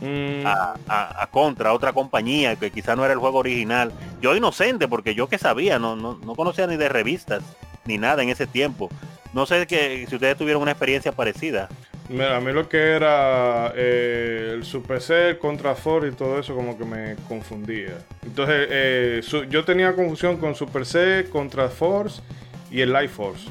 Mm, 0.02 0.46
a, 0.46 0.76
a- 0.88 1.22
a 1.22 1.26
Contra, 1.26 1.70
a 1.70 1.72
otra 1.74 1.92
compañía, 1.92 2.56
que 2.56 2.70
quizá 2.70 2.96
no 2.96 3.04
era 3.04 3.12
el 3.12 3.18
juego 3.20 3.38
original. 3.38 3.92
Yo 4.22 4.34
inocente, 4.34 4.88
porque 4.88 5.14
yo 5.14 5.28
que 5.28 5.36
sabía, 5.36 5.78
no, 5.78 5.94
no, 5.94 6.18
no 6.24 6.34
conocía 6.34 6.66
ni 6.66 6.76
de 6.78 6.88
revistas, 6.88 7.42
ni 7.84 7.98
nada 7.98 8.22
en 8.22 8.30
ese 8.30 8.46
tiempo. 8.46 8.88
No 9.34 9.44
sé 9.44 9.66
que, 9.66 10.06
si 10.08 10.14
ustedes 10.14 10.38
tuvieron 10.38 10.62
una 10.62 10.70
experiencia 10.70 11.12
parecida. 11.12 11.68
Mira, 12.08 12.36
a 12.38 12.40
mí 12.40 12.50
lo 12.50 12.66
que 12.68 12.78
era 12.78 13.72
eh, 13.76 14.52
el 14.54 14.64
Super 14.64 15.02
C, 15.02 15.28
el 15.28 15.38
Contra 15.38 15.74
Force 15.74 16.08
y 16.08 16.12
todo 16.12 16.38
eso 16.40 16.54
como 16.54 16.78
que 16.78 16.84
me 16.86 17.16
confundía. 17.28 17.98
Entonces, 18.24 18.68
eh, 18.70 19.20
su- 19.22 19.44
yo 19.44 19.64
tenía 19.66 19.94
confusión 19.94 20.38
con 20.38 20.54
Super 20.54 20.86
C, 20.86 21.26
Contra 21.30 21.68
Force 21.68 22.22
y 22.70 22.80
el 22.80 22.90
Life 22.92 23.08
Force. 23.08 23.48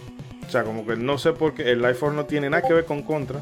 O 0.49 0.51
sea, 0.51 0.63
como 0.63 0.83
que 0.83 0.95
no 0.95 1.19
sé 1.19 1.31
por 1.31 1.53
qué 1.53 1.69
el 1.71 1.81
Force 1.93 2.15
no 2.15 2.25
tiene 2.25 2.49
nada 2.49 2.67
que 2.67 2.73
ver 2.73 2.85
con 2.85 3.03
Contra. 3.03 3.39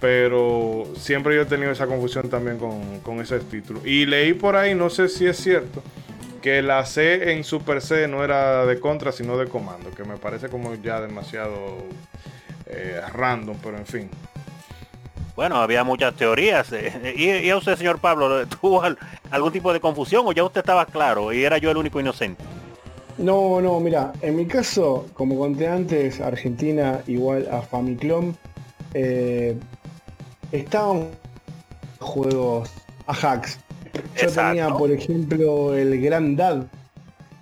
Pero 0.00 0.84
siempre 0.96 1.34
yo 1.34 1.42
he 1.42 1.46
tenido 1.46 1.72
esa 1.72 1.86
confusión 1.86 2.30
también 2.30 2.58
con, 2.58 3.00
con 3.00 3.20
ese 3.20 3.40
título. 3.40 3.80
Y 3.84 4.06
leí 4.06 4.32
por 4.32 4.54
ahí, 4.56 4.74
no 4.74 4.88
sé 4.88 5.08
si 5.08 5.26
es 5.26 5.36
cierto, 5.36 5.82
que 6.40 6.62
la 6.62 6.86
C 6.86 7.32
en 7.32 7.44
Super 7.44 7.82
C 7.82 8.08
no 8.08 8.24
era 8.24 8.64
de 8.64 8.80
Contra, 8.80 9.12
sino 9.12 9.36
de 9.36 9.46
Comando. 9.48 9.90
Que 9.90 10.04
me 10.04 10.16
parece 10.16 10.48
como 10.48 10.74
ya 10.76 11.00
demasiado 11.00 11.78
eh, 12.66 13.00
random, 13.12 13.56
pero 13.62 13.76
en 13.76 13.86
fin. 13.86 14.08
Bueno, 15.36 15.56
había 15.56 15.84
muchas 15.84 16.14
teorías. 16.14 16.68
¿Y, 17.16 17.28
y 17.30 17.50
a 17.50 17.56
usted, 17.56 17.76
señor 17.76 17.98
Pablo, 17.98 18.46
tuvo 18.46 18.82
al- 18.82 18.96
algún 19.30 19.52
tipo 19.52 19.72
de 19.72 19.80
confusión 19.80 20.22
o 20.26 20.32
ya 20.32 20.44
usted 20.44 20.60
estaba 20.60 20.86
claro 20.86 21.32
y 21.32 21.44
era 21.44 21.58
yo 21.58 21.70
el 21.70 21.76
único 21.76 22.00
inocente? 22.00 22.42
No, 23.20 23.60
no, 23.60 23.78
mira, 23.80 24.12
en 24.22 24.36
mi 24.36 24.46
caso, 24.46 25.06
como 25.12 25.38
conté 25.38 25.68
antes, 25.68 26.20
Argentina 26.20 27.02
igual 27.06 27.46
a 27.50 27.60
Famiclom, 27.60 28.34
eh, 28.94 29.56
estaban 30.52 31.08
juegos 31.98 32.70
a 33.06 33.12
hacks. 33.12 33.58
Yo 34.16 34.28
Exacto. 34.28 34.40
tenía, 34.40 34.70
por 34.70 34.90
ejemplo, 34.90 35.74
el 35.74 36.00
Gran 36.00 36.36
Dad. 36.36 36.66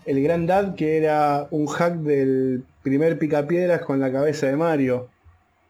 El 0.04 0.22
Gran 0.22 0.46
Dad 0.46 0.74
que 0.74 0.96
era 0.96 1.46
un 1.50 1.66
hack 1.66 1.94
del 1.98 2.64
primer 2.82 3.18
picapiedras 3.18 3.82
con 3.82 4.00
la 4.00 4.10
cabeza 4.10 4.46
de 4.46 4.56
Mario. 4.56 5.08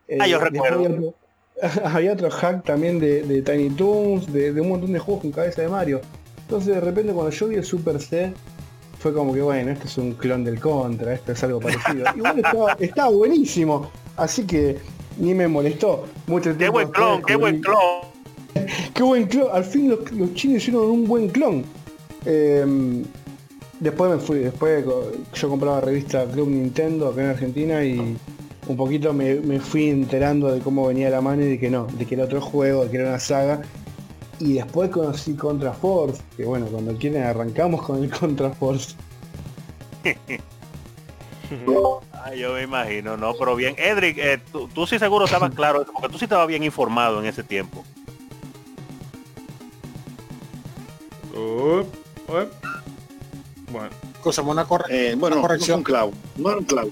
Eh, 0.08 0.18
Ah, 0.20 0.26
yo 0.26 0.38
después 0.38 0.70
recuerdo. 0.70 0.84
Había 0.84 0.90
otro, 0.90 1.14
había 1.84 2.12
otro 2.12 2.30
hack 2.30 2.64
también 2.64 2.98
de, 2.98 3.22
de 3.24 3.42
Tiny 3.42 3.70
Toons, 3.70 4.32
de, 4.32 4.52
de 4.52 4.60
un 4.60 4.68
montón 4.70 4.92
de 4.92 4.98
juegos 5.00 5.22
con 5.22 5.32
cabeza 5.32 5.60
de 5.62 5.68
Mario. 5.68 6.00
Entonces 6.42 6.74
de 6.74 6.80
repente 6.80 7.12
cuando 7.12 7.30
yo 7.30 7.48
vi 7.48 7.56
el 7.56 7.64
Super 7.64 8.00
C, 8.00 8.32
fue 8.98 9.12
como 9.12 9.32
que 9.32 9.42
bueno, 9.42 9.70
esto 9.70 9.86
es 9.86 9.98
un 9.98 10.12
clon 10.12 10.44
del 10.44 10.60
contra, 10.60 11.14
esto 11.14 11.32
es 11.32 11.42
algo 11.44 11.60
parecido. 11.60 12.04
Igual 12.16 12.38
estaba, 12.38 12.72
estaba 12.78 13.10
buenísimo, 13.10 13.90
así 14.16 14.44
que 14.44 14.78
ni 15.18 15.34
me 15.34 15.48
molestó. 15.48 16.06
Mucho 16.26 16.50
¡Qué 16.50 16.58
tiempo 16.58 16.74
buen 16.74 16.86
después 16.86 17.06
clon! 17.06 17.22
¡Qué 17.22 17.36
buen 17.36 17.60
clon! 17.60 17.78
Qué 18.94 19.02
buen 19.02 19.26
clon. 19.26 19.48
Al 19.52 19.64
fin 19.64 19.90
los, 19.90 20.10
los 20.12 20.34
chinos 20.34 20.58
hicieron 20.58 20.90
un 20.90 21.06
buen 21.06 21.28
clon. 21.28 21.64
Eh, 22.24 23.04
después 23.80 24.10
me 24.10 24.18
fui, 24.18 24.38
después 24.40 24.84
yo 25.32 25.48
compraba 25.48 25.80
revista 25.80 26.26
Club 26.26 26.48
Nintendo 26.48 27.08
acá 27.08 27.22
en 27.22 27.30
Argentina 27.30 27.84
y 27.84 28.16
un 28.66 28.76
poquito 28.76 29.12
me, 29.12 29.36
me 29.36 29.60
fui 29.60 29.88
enterando 29.88 30.52
de 30.52 30.60
cómo 30.60 30.86
venía 30.86 31.08
la 31.10 31.20
mano 31.20 31.42
y 31.42 31.46
de 31.46 31.58
que 31.58 31.70
no, 31.70 31.86
de 31.86 32.04
que 32.04 32.14
era 32.14 32.24
otro 32.24 32.40
juego, 32.40 32.84
de 32.84 32.90
que 32.90 32.96
era 32.98 33.08
una 33.08 33.18
saga. 33.18 33.62
Y 34.40 34.54
después 34.54 34.90
conocí 34.90 35.34
Contra 35.34 35.72
Force, 35.72 36.22
que 36.36 36.44
bueno, 36.44 36.66
cuando 36.66 36.94
quieren 36.96 37.24
arrancamos 37.24 37.82
con 37.82 38.02
el 38.02 38.10
Contra 38.10 38.50
Force. 38.50 38.94
Ay, 42.12 42.38
yo 42.40 42.52
me 42.52 42.62
imagino, 42.62 43.16
no, 43.16 43.34
pero 43.34 43.56
bien. 43.56 43.74
Edric, 43.78 44.18
eh, 44.18 44.40
tú, 44.52 44.68
tú 44.68 44.86
sí 44.86 44.98
seguro 44.98 45.24
estabas 45.24 45.54
claro, 45.54 45.84
porque 45.92 46.08
tú 46.08 46.18
sí 46.18 46.24
estabas 46.24 46.46
bien 46.46 46.62
informado 46.62 47.20
en 47.20 47.26
ese 47.26 47.42
tiempo. 47.42 47.84
Up. 51.34 51.86
Bueno. 52.26 53.90
Una, 54.44 54.66
eh, 54.90 55.14
bueno, 55.16 55.36
una 55.36 55.42
corrección. 55.42 55.76
No 55.76 55.78
un 55.78 55.84
clavo. 55.84 56.12
No 56.36 56.48
era 56.50 56.58
un 56.58 56.64
clavo. 56.64 56.90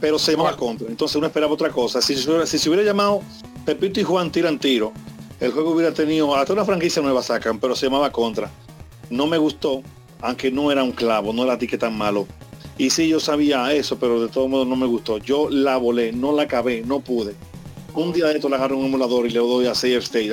Pero 0.00 0.18
se 0.18 0.32
llamaba 0.32 0.56
contra. 0.56 0.88
Entonces 0.88 1.14
uno 1.16 1.26
esperaba 1.26 1.52
otra 1.52 1.70
cosa. 1.70 2.02
Si, 2.02 2.16
si 2.16 2.58
se 2.58 2.68
hubiera 2.68 2.82
llamado 2.84 3.22
Pepito 3.64 4.00
y 4.00 4.02
Juan 4.02 4.32
tiran 4.32 4.58
tiro, 4.58 4.92
el 5.42 5.50
juego 5.50 5.72
hubiera 5.72 5.92
tenido, 5.92 6.32
hasta 6.36 6.52
una 6.52 6.64
franquicia 6.64 7.02
nueva 7.02 7.20
sacan, 7.20 7.58
pero 7.58 7.74
se 7.74 7.86
llamaba 7.86 8.12
contra. 8.12 8.48
No 9.10 9.26
me 9.26 9.38
gustó, 9.38 9.82
aunque 10.20 10.52
no 10.52 10.70
era 10.70 10.84
un 10.84 10.92
clavo, 10.92 11.32
no 11.32 11.42
era 11.42 11.58
ti 11.58 11.66
que 11.66 11.76
tan 11.76 11.98
malo. 11.98 12.28
Y 12.78 12.90
sí, 12.90 13.08
yo 13.08 13.18
sabía 13.18 13.72
eso, 13.72 13.98
pero 13.98 14.22
de 14.22 14.28
todo 14.28 14.46
modo 14.46 14.64
no 14.64 14.76
me 14.76 14.86
gustó. 14.86 15.18
Yo 15.18 15.50
la 15.50 15.78
volé, 15.78 16.12
no 16.12 16.30
la 16.30 16.44
acabé, 16.44 16.82
no 16.82 17.00
pude. 17.00 17.34
Un 17.92 18.12
día 18.12 18.26
de 18.26 18.34
esto 18.34 18.48
le 18.48 18.54
agarro 18.54 18.78
un 18.78 18.86
emulador 18.86 19.26
y 19.26 19.30
le 19.30 19.40
doy 19.40 19.66
a 19.66 19.74
Safe 19.74 19.96
State 19.96 20.32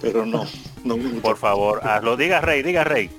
pero 0.00 0.24
no, 0.24 0.46
no 0.84 0.96
Por 1.20 1.36
favor, 1.36 1.82
lo 2.04 2.16
diga 2.16 2.40
Rey, 2.40 2.62
diga 2.62 2.84
Rey. 2.84 3.10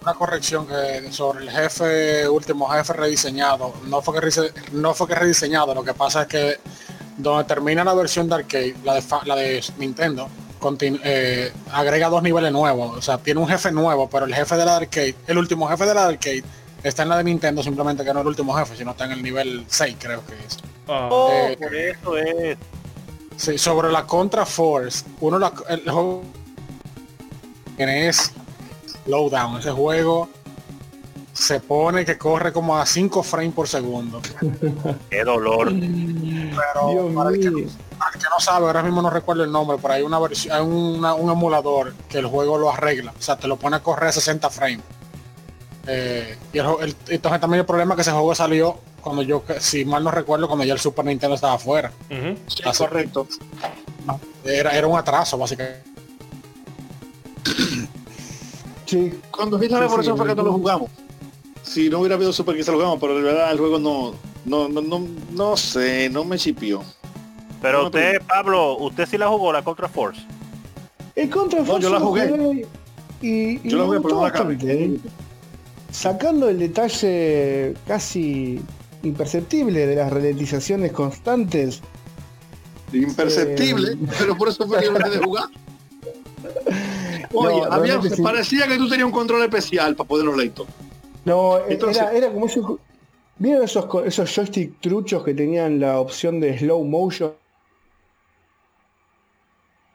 Una 0.00 0.14
corrección 0.14 0.66
que 0.66 1.12
sobre 1.12 1.44
el 1.44 1.50
jefe, 1.50 2.26
último 2.28 2.66
jefe 2.68 2.94
rediseñado. 2.94 3.74
No 3.88 4.00
fue 4.00 4.18
que, 4.18 4.30
no 4.72 4.94
fue 4.94 5.06
que 5.06 5.16
rediseñado, 5.16 5.74
lo 5.74 5.84
que 5.84 5.92
pasa 5.92 6.22
es 6.22 6.28
que 6.28 6.56
donde 7.18 7.44
termina 7.44 7.84
la 7.84 7.92
versión 7.92 8.26
de 8.28 8.36
arcade, 8.36 8.74
la 8.84 8.94
de, 8.94 9.02
la 9.26 9.36
de 9.36 9.64
Nintendo, 9.78 10.28
eh, 10.80 11.52
agrega 11.72 12.08
dos 12.08 12.22
niveles 12.22 12.52
nuevos. 12.52 12.96
O 12.96 13.02
sea, 13.02 13.18
tiene 13.18 13.40
un 13.40 13.48
jefe 13.48 13.72
nuevo, 13.72 14.08
pero 14.08 14.26
el 14.26 14.34
jefe 14.34 14.56
de 14.56 14.64
la 14.64 14.76
arcade, 14.76 15.14
el 15.26 15.38
último 15.38 15.68
jefe 15.68 15.86
de 15.86 15.94
la 15.94 16.06
arcade, 16.06 16.44
está 16.82 17.02
en 17.02 17.08
la 17.08 17.18
de 17.18 17.24
Nintendo, 17.24 17.62
simplemente 17.62 18.04
que 18.04 18.12
no 18.12 18.20
es 18.20 18.22
el 18.22 18.28
último 18.28 18.54
jefe, 18.54 18.76
sino 18.76 18.92
está 18.92 19.04
en 19.04 19.12
el 19.12 19.22
nivel 19.22 19.64
6, 19.68 19.96
creo 19.98 20.24
que 20.26 20.34
es. 20.34 20.58
Ah. 20.88 21.08
Oh, 21.10 21.30
eh, 21.32 21.56
por 21.60 21.74
eso 21.74 22.16
es. 22.16 22.58
Sí, 23.36 23.58
sobre 23.58 23.92
la 23.92 24.06
Contra 24.06 24.46
Force, 24.46 25.04
uno 25.20 25.38
la, 25.38 25.52
el 25.68 25.90
juego 25.90 26.22
es 27.76 28.32
Lowdown, 29.06 29.58
ese 29.58 29.70
juego 29.72 30.28
se 31.36 31.60
pone 31.60 32.06
que 32.06 32.16
corre 32.16 32.50
como 32.50 32.78
a 32.78 32.86
5 32.86 33.22
frames 33.22 33.52
por 33.52 33.68
segundo. 33.68 34.22
Qué 35.10 35.22
dolor. 35.22 35.70
Pero 35.70 37.14
para 37.14 37.30
el, 37.30 37.40
que, 37.40 37.50
no 37.50 38.40
sabe, 38.40 38.66
ahora 38.66 38.82
mismo 38.82 39.02
no 39.02 39.10
recuerdo 39.10 39.44
el 39.44 39.52
nombre, 39.52 39.76
pero 39.80 39.94
hay 39.94 40.02
una 40.02 40.18
versión, 40.18 40.54
hay 40.56 40.62
un 40.62 41.30
emulador 41.30 41.92
que 42.08 42.18
el 42.18 42.26
juego 42.26 42.56
lo 42.56 42.70
arregla. 42.70 43.12
O 43.18 43.22
sea, 43.22 43.36
te 43.36 43.48
lo 43.48 43.56
pone 43.56 43.76
a 43.76 43.82
correr 43.82 44.08
a 44.08 44.12
60 44.12 44.48
frames. 44.48 44.84
Eh, 45.86 46.38
y 46.54 46.58
entonces 46.58 47.40
también 47.40 47.60
el 47.60 47.66
problema 47.66 47.92
es 47.92 47.96
que 47.96 48.02
ese 48.02 48.12
juego 48.12 48.34
salió 48.34 48.78
cuando 49.02 49.22
yo, 49.22 49.44
si 49.60 49.84
mal 49.84 50.02
no 50.02 50.10
recuerdo, 50.10 50.48
cuando 50.48 50.64
ya 50.64 50.72
el 50.72 50.80
Super 50.80 51.04
Nintendo 51.04 51.34
estaba 51.34 51.54
afuera. 51.54 51.92
correcto. 52.78 53.28
Era, 54.42 54.70
era 54.70 54.86
un 54.86 54.98
atraso, 54.98 55.36
básicamente. 55.36 55.82
Sí. 58.86 59.20
Cuando 59.30 59.58
vi 59.58 59.68
la 59.68 59.80
revolución 59.80 60.16
fue 60.16 60.26
que 60.26 60.34
no 60.34 60.44
lo 60.44 60.52
jugamos. 60.54 60.90
Si 61.66 61.90
no 61.90 61.98
hubiera 61.98 62.14
habido 62.14 62.32
Super 62.32 62.56
quizá 62.56 62.70
lo 62.70 62.78
jugamos, 62.78 63.00
pero 63.00 63.16
de 63.16 63.22
verdad 63.22 63.50
el 63.50 63.58
juego 63.58 63.78
no, 63.78 64.14
no, 64.44 64.68
no, 64.68 64.80
no, 64.80 65.06
no 65.32 65.56
sé, 65.56 66.08
no 66.08 66.24
me 66.24 66.38
chipió. 66.38 66.82
Pero 67.60 67.86
usted, 67.86 68.22
Pablo, 68.22 68.78
usted 68.78 69.06
sí 69.06 69.18
la 69.18 69.28
jugó 69.28 69.52
la 69.52 69.62
Contra 69.62 69.88
Force. 69.88 70.20
El 71.16 71.28
Contra 71.28 71.64
Force. 71.64 71.82
yo 71.82 71.90
la 71.90 72.00
jugué. 72.00 72.66
Y, 73.20 73.68
yo 73.68 73.78
la 73.78 73.84
jugué, 73.84 74.00
pero 74.00 74.14
no 74.14 74.98
Sacando 75.90 76.48
el 76.48 76.58
detalle 76.58 77.74
casi 77.86 78.60
imperceptible 79.02 79.86
de 79.86 79.96
las 79.96 80.12
ralentizaciones 80.12 80.92
constantes. 80.92 81.80
Imperceptible, 82.92 83.92
eh, 83.92 83.98
pero 84.18 84.36
por 84.36 84.48
eso 84.48 84.66
fue 84.66 84.78
que 84.80 85.10
de 85.10 85.18
jugar. 85.18 85.48
Oye, 87.32 87.62
había, 87.70 88.00
parecía 88.22 88.68
que 88.68 88.76
tú 88.76 88.88
tenías 88.88 89.06
un 89.06 89.12
control 89.12 89.42
especial 89.42 89.96
para 89.96 90.06
poderlo 90.06 90.36
leer 90.36 90.52
No, 91.26 91.58
era, 91.58 92.12
era, 92.12 92.32
como 92.32 92.46
esos. 92.46 92.78
¿Vieron 93.38 93.64
esos, 93.64 93.86
esos 94.06 94.32
joystick 94.32 94.80
truchos 94.80 95.24
que 95.24 95.34
tenían 95.34 95.80
la 95.80 95.98
opción 96.00 96.40
de 96.40 96.56
slow 96.56 96.82
motion? 96.84 97.34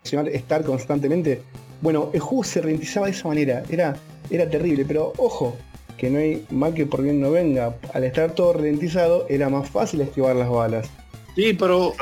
Estar 0.03 0.63
constantemente. 0.65 1.41
Bueno, 1.81 2.09
el 2.13 2.19
juego 2.19 2.43
se 2.43 2.61
ralentizaba 2.61 3.05
de 3.05 3.13
esa 3.13 3.29
manera. 3.29 3.63
Era, 3.69 3.95
era 4.29 4.49
terrible, 4.49 4.83
pero 4.85 5.13
ojo, 5.17 5.55
que 5.97 6.09
no 6.09 6.19
hay 6.19 6.45
mal 6.49 6.73
que 6.73 6.85
por 6.85 7.01
bien 7.01 7.21
no 7.21 7.31
venga. 7.31 7.77
Al 7.93 8.03
estar 8.03 8.35
todo 8.35 8.53
ralentizado 8.53 9.25
era 9.29 9.47
más 9.47 9.69
fácil 9.69 10.01
esquivar 10.01 10.35
las 10.35 10.49
balas. 10.49 10.89
Sí, 11.35 11.53
pero 11.53 11.93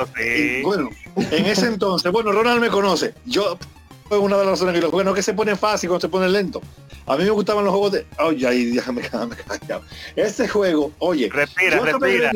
bueno, 0.64 0.90
en 1.16 1.46
ese 1.46 1.68
entonces, 1.68 2.12
bueno, 2.12 2.32
Ronald 2.32 2.62
me 2.62 2.70
conoce. 2.70 3.14
Yo 3.26 3.60
fue 4.08 4.18
una 4.18 4.38
de 4.38 4.44
las 4.44 4.54
razones 4.54 4.74
que 4.74 4.82
los 4.82 4.90
juegos 4.90 5.06
no 5.06 5.14
que 5.14 5.22
se 5.22 5.36
pone 5.36 5.56
fácil 5.56 5.88
cuando 5.88 6.02
se 6.02 6.10
pone 6.10 6.28
lento. 6.28 6.62
A 7.10 7.18
mí 7.18 7.24
me 7.24 7.32
gustaban 7.32 7.66
los 7.66 7.72
juegos 7.72 7.92
de. 7.94 8.06
Oye, 8.20 8.48
ahí 8.48 8.66
déjame. 8.66 9.02
Este 10.16 10.48
juego, 10.48 10.92
oye, 11.00 11.28
respira, 11.34 11.78
yo 11.78 11.84
respira. 11.86 12.32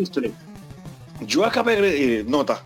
yo 1.21 1.45
acabé 1.45 2.19
eh, 2.19 2.24
nota. 2.28 2.59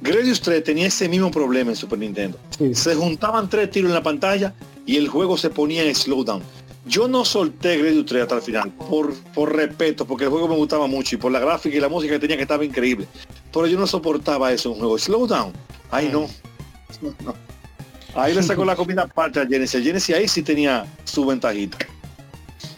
Gradius 0.00 0.40
3 0.40 0.64
tenía 0.64 0.88
ese 0.88 1.08
mismo 1.08 1.30
problema 1.30 1.70
en 1.70 1.76
Super 1.76 2.00
Nintendo. 2.00 2.36
Se 2.72 2.96
juntaban 2.96 3.48
tres 3.48 3.70
tiros 3.70 3.90
en 3.90 3.94
la 3.94 4.02
pantalla 4.02 4.52
y 4.84 4.96
el 4.96 5.08
juego 5.08 5.36
se 5.36 5.50
ponía 5.50 5.84
en 5.84 5.94
slowdown. 5.94 6.42
Yo 6.86 7.06
no 7.06 7.24
solté 7.24 7.78
Gradius 7.78 8.06
3 8.06 8.22
hasta 8.22 8.36
el 8.36 8.42
final, 8.42 8.72
por, 8.72 9.14
por 9.32 9.54
respeto, 9.54 10.04
porque 10.06 10.24
el 10.24 10.30
juego 10.30 10.48
me 10.48 10.56
gustaba 10.56 10.88
mucho 10.88 11.14
y 11.14 11.18
por 11.18 11.30
la 11.30 11.38
gráfica 11.38 11.76
y 11.76 11.80
la 11.80 11.88
música 11.88 12.14
que 12.14 12.18
tenía 12.18 12.36
que 12.38 12.42
estaba 12.42 12.64
increíble. 12.64 13.06
Pero 13.52 13.68
yo 13.68 13.78
no 13.78 13.86
soportaba 13.86 14.52
eso 14.52 14.70
en 14.70 14.74
un 14.74 14.80
juego. 14.80 14.98
Slowdown. 14.98 15.52
Ay 15.92 16.08
no. 16.10 16.26
Ahí 18.14 18.34
le 18.34 18.42
sacó 18.42 18.64
la 18.64 18.76
comida 18.76 19.06
parte 19.06 19.40
a 19.40 19.46
Genesis. 19.46 19.82
Genesis 19.82 20.14
ahí 20.14 20.28
sí 20.28 20.42
tenía 20.42 20.86
su 21.04 21.24
ventajita. 21.24 21.78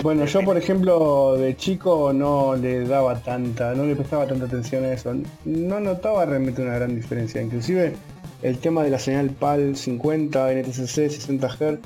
Bueno, 0.02 0.24
yo 0.24 0.42
por 0.44 0.56
ejemplo 0.56 1.36
de 1.36 1.56
chico 1.56 2.12
no 2.12 2.56
le 2.56 2.86
daba 2.86 3.20
tanta, 3.22 3.74
no 3.74 3.84
le 3.84 3.94
prestaba 3.94 4.26
tanta 4.26 4.46
atención 4.46 4.84
a 4.84 4.92
eso. 4.92 5.14
No 5.44 5.80
notaba 5.80 6.24
realmente 6.26 6.60
una 6.60 6.74
gran 6.74 6.94
diferencia. 6.94 7.40
Inclusive 7.40 7.94
el 8.42 8.58
tema 8.58 8.82
de 8.82 8.90
la 8.90 8.98
señal 8.98 9.30
PAL 9.30 9.76
50, 9.76 10.54
NTSC, 10.54 11.08
60 11.08 11.48
Hz 11.48 11.78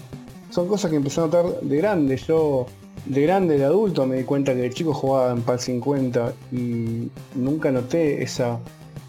son 0.51 0.69
cosas 0.69 0.91
que 0.91 0.97
empecé 0.97 1.21
a 1.21 1.25
notar 1.25 1.61
de 1.61 1.77
grande. 1.77 2.17
Yo 2.17 2.67
de 3.05 3.23
grande, 3.23 3.59
de 3.59 3.65
adulto, 3.65 4.07
me 4.07 4.17
di 4.17 4.25
cuenta 4.25 4.55
que 4.55 4.63
de 4.63 4.71
chico 4.71 4.95
jugaba 4.95 5.33
en 5.33 5.43
PAL 5.43 5.61
50 5.61 6.33
y 6.53 7.11
nunca 7.35 7.71
noté 7.71 8.23
esa 8.23 8.59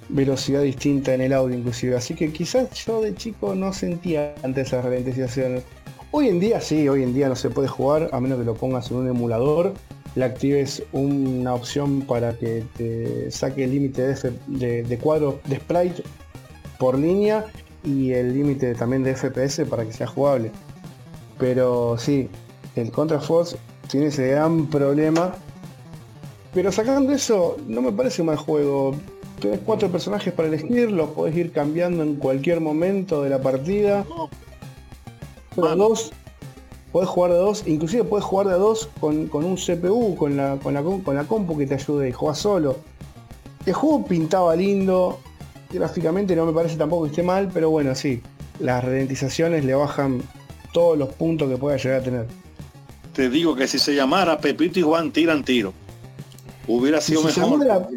velocidad 0.10 0.62
distinta 0.62 1.14
en 1.14 1.22
el 1.22 1.34
audio 1.34 1.58
inclusive. 1.58 1.96
Así 1.96 2.16
que 2.16 2.32
quizás 2.32 2.70
yo 2.86 3.02
de 3.02 3.16
chico 3.16 3.56
no 3.56 3.74
sentía 3.74 4.36
ante 4.44 4.62
esas 4.62 4.84
ralentizaciones. 4.84 5.64
Hoy 6.12 6.30
en 6.30 6.40
día 6.40 6.62
sí, 6.62 6.88
hoy 6.88 7.04
en 7.04 7.14
día 7.14 7.28
no 7.30 7.36
se 7.36 7.50
puede 7.50 7.68
jugar 7.68 8.10
a 8.12 8.20
menos 8.20 8.40
que 8.40 8.46
lo 8.46 8.56
pongas 8.56 8.90
en 8.92 8.98
un 8.98 9.08
emulador, 9.10 9.74
le 10.16 10.26
actives 10.26 10.82
una 10.94 11.54
opción 11.54 12.02
para 12.02 12.34
que 12.38 12.64
te 12.76 13.30
saque 13.30 13.66
el 13.66 13.72
límite 13.72 14.16
de, 14.48 14.84
de, 14.84 14.98
cuadro 14.98 15.40
de 15.46 15.58
sprite 15.58 16.04
por 16.80 16.98
línea 16.98 17.46
y 17.84 18.14
el 18.14 18.34
límite 18.34 18.74
también 18.74 19.04
de 19.04 19.16
FPS 19.16 19.66
para 19.70 19.86
que 19.86 19.94
sea 19.94 20.08
jugable. 20.08 20.52
Pero 21.38 21.98
sí, 22.00 22.30
el 22.76 22.92
Contra 22.92 23.20
Force 23.20 23.58
tiene 23.90 24.08
ese 24.08 24.30
gran 24.30 24.68
problema. 24.68 25.36
Pero 26.54 26.72
sacando 26.72 27.14
eso, 27.14 27.58
no 27.68 27.82
me 27.82 27.92
parece 27.92 28.22
un 28.22 28.28
mal 28.28 28.38
juego. 28.38 28.96
Tienes 29.40 29.60
cuatro 29.66 29.90
personajes 29.90 30.34
para 30.34 30.48
elegir, 30.48 30.92
los 30.92 31.10
podés 31.10 31.36
ir 31.36 31.52
cambiando 31.52 32.02
en 32.04 32.16
cualquier 32.16 32.60
momento 32.60 33.22
de 33.22 33.30
la 33.30 33.40
partida. 33.40 34.06
Pero 35.56 35.76
dos, 35.76 36.12
podés 36.92 37.10
jugar 37.10 37.32
de 37.32 37.38
dos, 37.38 37.68
inclusive 37.68 38.04
puedes 38.04 38.26
jugar 38.26 38.48
de 38.48 38.56
dos 38.56 38.90
con, 39.00 39.30
un 39.32 39.56
CPU, 39.56 40.16
con 40.16 40.38
la, 40.38 40.58
con, 40.62 40.74
la, 40.74 40.82
con 40.82 41.16
la 41.16 41.24
compu 41.26 41.58
que 41.58 41.68
te 41.68 41.76
ayude 41.76 42.10
y 42.10 42.12
jugar 42.12 42.36
solo. 42.36 42.78
El 43.66 43.74
juego 43.74 44.06
pintaba 44.06 44.56
lindo, 44.56 45.20
gráficamente 45.72 46.36
no 46.36 46.46
me 46.46 46.54
parece 46.54 46.78
tampoco 46.78 47.04
que 47.04 47.10
esté 47.10 47.24
mal, 47.24 47.50
pero 47.54 47.70
bueno, 47.70 47.94
sí, 47.94 48.22
las 48.60 48.84
ralentizaciones 48.84 49.66
le 49.66 49.76
bajan 49.76 50.22
todos 50.74 50.98
los 50.98 51.10
puntos 51.10 51.50
que 51.50 51.58
pueda 51.58 51.78
llegar 51.78 52.02
a 52.02 52.04
tener. 52.04 52.28
Te 53.14 53.30
digo 53.30 53.56
que 53.56 53.68
si 53.68 53.78
se 53.78 53.94
llamara 53.94 54.40
Pepito 54.40 54.80
y 54.80 54.84
Juan 54.84 55.12
tiran 55.12 55.44
tiro, 55.44 55.74
hubiera 56.68 57.02
sido 57.02 57.24
mejor. 57.24 57.90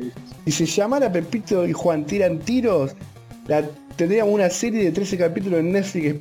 Si 0.46 0.66
se 0.66 0.80
llamara 0.80 1.10
Pepito 1.12 1.66
y 1.66 1.72
Juan 1.72 2.04
tiran 2.04 2.38
tiros, 2.40 2.92
la, 3.46 3.62
tendríamos 3.96 4.32
una 4.32 4.48
serie 4.50 4.84
de 4.84 4.92
13 4.92 5.18
capítulos 5.18 5.60
en 5.60 5.72
Netflix. 5.72 6.16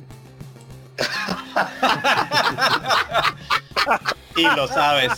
y 4.36 4.42
lo 4.56 4.68
sabes. 4.68 5.12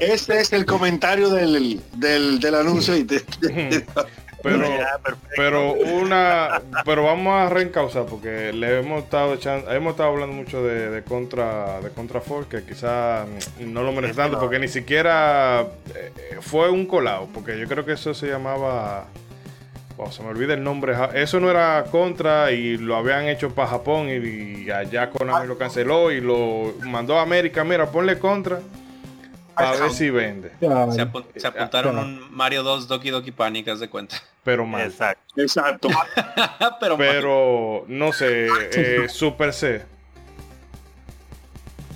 Ese 0.00 0.40
es 0.40 0.52
el 0.52 0.64
comentario 0.66 1.30
del, 1.30 1.80
del, 1.96 2.54
anuncio 2.54 2.96
y 2.96 3.06
pero, 4.42 4.64
pero 5.36 5.72
una, 5.72 6.60
pero 6.84 7.04
vamos 7.04 7.34
a 7.34 7.48
reencauzar 7.48 8.06
porque 8.06 8.52
le 8.52 8.80
hemos 8.80 9.04
estado 9.04 9.34
echando, 9.34 9.70
hemos 9.72 9.92
estado 9.92 10.10
hablando 10.10 10.34
mucho 10.34 10.62
de, 10.62 11.02
contra, 11.02 11.80
de 11.80 11.90
contra 11.90 12.20
Force 12.20 12.48
que 12.48 12.64
quizás 12.64 13.26
no 13.60 13.82
lo 13.82 13.92
merece 13.92 14.14
tanto 14.14 14.38
porque 14.38 14.58
ni 14.58 14.68
siquiera 14.68 15.66
eh, 15.94 16.38
fue 16.40 16.70
un 16.70 16.86
colado, 16.86 17.28
porque 17.32 17.58
yo 17.58 17.66
creo 17.66 17.84
que 17.84 17.92
eso 17.92 18.14
se 18.14 18.28
llamaba, 18.28 19.06
se 20.10 20.22
me 20.22 20.28
olvida 20.28 20.54
el 20.54 20.62
nombre, 20.62 20.94
eso 21.14 21.40
no 21.40 21.50
era 21.50 21.84
contra 21.90 22.52
y 22.52 22.76
lo 22.76 22.96
habían 22.96 23.26
hecho 23.28 23.54
para 23.54 23.68
Japón 23.68 24.08
y, 24.08 24.70
allá 24.70 25.10
Konami 25.10 25.46
lo 25.46 25.58
canceló 25.58 26.12
y 26.12 26.20
lo 26.20 26.74
mandó 26.84 27.18
a 27.18 27.22
América, 27.22 27.64
mira, 27.64 27.90
ponle 27.90 28.18
contra 28.18 28.60
para 29.58 29.80
ver 29.80 29.90
si 29.92 30.10
vende. 30.10 30.52
Claro. 30.58 30.92
Se, 30.92 31.02
apu- 31.02 31.24
se 31.36 31.46
apuntaron 31.46 31.92
claro. 31.92 32.06
un 32.08 32.34
Mario 32.34 32.62
2 32.62 32.88
Doki 32.88 33.10
Doki 33.10 33.32
Panic, 33.32 33.68
haz 33.68 33.80
de 33.80 33.88
cuenta. 33.88 34.16
Pero 34.44 34.64
mal. 34.66 34.82
Exacto. 34.82 35.40
Exacto. 35.40 35.88
pero, 36.80 36.96
mal. 36.96 37.06
Pero, 37.08 37.84
no 37.88 38.12
sé, 38.12 38.46
eh, 38.74 39.06
Super 39.08 39.52
C. 39.52 39.82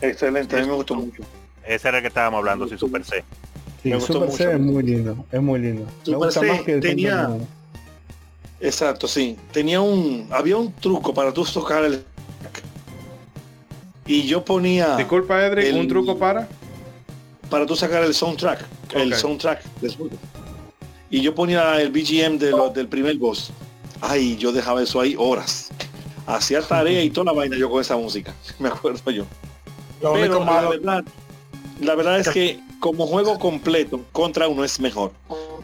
Excelente, 0.00 0.56
a 0.56 0.60
mí 0.60 0.66
me 0.66 0.74
gustó 0.74 0.94
mucho. 0.96 1.22
Ese 1.64 1.88
era 1.88 1.98
el 1.98 2.02
que 2.02 2.08
estábamos 2.08 2.38
hablando, 2.38 2.66
sí, 2.68 2.76
Super 2.76 3.04
C. 3.04 3.22
Sí, 3.82 3.88
me 3.90 3.96
gustó 3.96 4.14
Super 4.14 4.28
mucho. 4.28 4.44
C 4.44 4.52
es 4.52 4.60
muy 4.60 4.82
lindo, 4.82 5.24
es 5.30 5.40
muy 5.42 5.60
lindo. 5.60 5.84
Me 5.84 6.04
Super 6.04 6.16
gusta 6.18 6.40
C 6.40 6.46
más 6.48 6.60
que 6.62 6.72
el 6.74 6.80
tenía-. 6.80 7.30
Exacto, 8.60 9.06
sí. 9.08 9.36
Tenía 9.52 9.80
un, 9.80 10.28
había 10.30 10.56
un 10.56 10.72
truco 10.72 11.14
para 11.14 11.32
tú 11.32 11.44
tocar 11.44 11.84
el 11.84 12.04
y 14.04 14.24
yo 14.26 14.44
ponía 14.44 14.96
Disculpa, 14.96 15.44
Edric, 15.46 15.66
el- 15.66 15.76
un 15.78 15.88
truco 15.88 16.18
para. 16.18 16.48
Para 17.52 17.66
tú 17.66 17.76
sacar 17.76 18.02
el 18.02 18.14
soundtrack, 18.14 18.64
el 18.94 19.14
soundtrack 19.14 19.62
juego. 19.96 20.16
Y 21.10 21.20
yo 21.20 21.34
ponía 21.34 21.78
el 21.82 21.90
BGM 21.90 22.38
de 22.38 22.50
lo- 22.50 22.70
del 22.70 22.88
primer 22.88 23.16
boss. 23.18 23.50
Ay, 24.00 24.36
yo 24.38 24.50
dejaba 24.52 24.82
eso 24.82 24.98
ahí 25.00 25.14
horas. 25.18 25.68
Hacía 26.26 26.62
tarea 26.66 27.02
y 27.04 27.10
toda 27.10 27.26
la 27.26 27.32
vaina 27.32 27.56
yo 27.58 27.68
con 27.70 27.82
esa 27.82 27.94
música. 27.96 28.34
Me 28.58 28.68
acuerdo 28.68 29.10
yo. 29.10 29.26
Lo 30.00 30.14
Pero 30.14 30.42
la 30.44 30.68
verdad, 30.70 31.04
la 31.80 31.94
verdad 31.94 32.18
es 32.20 32.28
que 32.30 32.58
como 32.80 33.06
juego 33.06 33.38
completo, 33.38 34.00
contra 34.12 34.48
uno 34.48 34.64
es 34.64 34.80
mejor. 34.80 35.12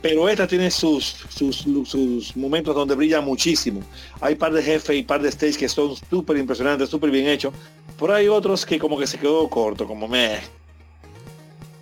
Pero 0.02 0.28
esta 0.28 0.46
tiene 0.46 0.70
sus, 0.70 1.16
sus, 1.30 1.66
sus 1.86 2.36
momentos 2.36 2.74
donde 2.74 2.94
brilla 2.94 3.20
muchísimo. 3.22 3.80
Hay 4.20 4.34
par 4.36 4.52
de 4.52 4.62
jefes 4.62 4.94
y 4.96 5.02
par 5.02 5.22
de 5.22 5.30
stage 5.30 5.56
que 5.56 5.68
son 5.68 5.96
súper 6.10 6.36
impresionantes, 6.36 6.90
súper 6.90 7.10
bien 7.10 7.26
hechos. 7.26 7.52
Pero 7.98 8.14
hay 8.14 8.28
otros 8.28 8.64
que 8.66 8.78
como 8.78 8.96
que 8.98 9.06
se 9.08 9.18
quedó 9.18 9.48
corto, 9.48 9.86
como 9.86 10.06
me. 10.06 10.38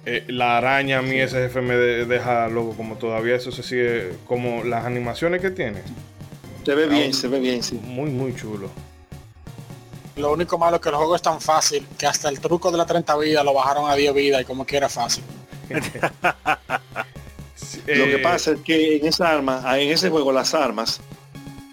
Eh, 0.09 0.25
la 0.29 0.59
araña 0.59 0.99
a 0.99 1.03
mí 1.03 1.19
ese 1.19 1.37
jefe 1.43 1.61
me 1.61 1.75
de- 1.77 2.07
deja 2.07 2.47
loco, 2.49 2.75
como 2.77 2.95
todavía 2.97 3.35
eso 3.35 3.51
se 3.51 3.63
sigue, 3.65 4.13
como 4.27 4.63
las 4.63 4.85
animaciones 4.85 5.41
que 5.41 5.51
tiene. 5.51 5.83
Se 6.65 6.75
ve 6.77 6.87
bien, 6.87 7.05
Aún- 7.07 7.13
se 7.15 7.27
ve 7.29 7.41
bien, 7.41 7.63
sí. 7.63 7.75
Muy, 7.83 8.11
muy 8.11 8.35
chulo. 8.35 8.71
lo 10.17 10.33
único 10.33 10.57
malo 10.57 10.77
es 10.77 10.83
que 10.83 10.89
el 10.89 10.95
juego 10.95 11.15
es 11.17 11.21
tan 11.23 11.41
fácil 11.41 11.87
que 11.99 12.07
hasta 12.07 12.29
el 12.31 12.41
truco 12.41 12.71
de 12.71 12.79
la 12.79 12.87
30 12.87 13.17
vidas 13.19 13.45
lo 13.45 13.53
bajaron 13.53 13.91
a 13.91 13.95
10 13.95 14.15
vidas 14.15 14.41
y 14.41 14.45
como 14.45 14.65
quiera 14.65 14.89
fácil. 14.89 15.23
Sí, 17.55 17.81
Lo 17.87 18.05
que 18.05 18.15
eh, 18.17 18.19
pasa 18.19 18.53
es 18.53 18.61
que 18.61 18.97
en 18.97 19.07
esa 19.07 19.31
arma, 19.31 19.63
ah, 19.65 19.79
en 19.79 19.91
ese 19.91 20.09
juego 20.11 20.31
las 20.33 20.55
armas, 20.55 21.01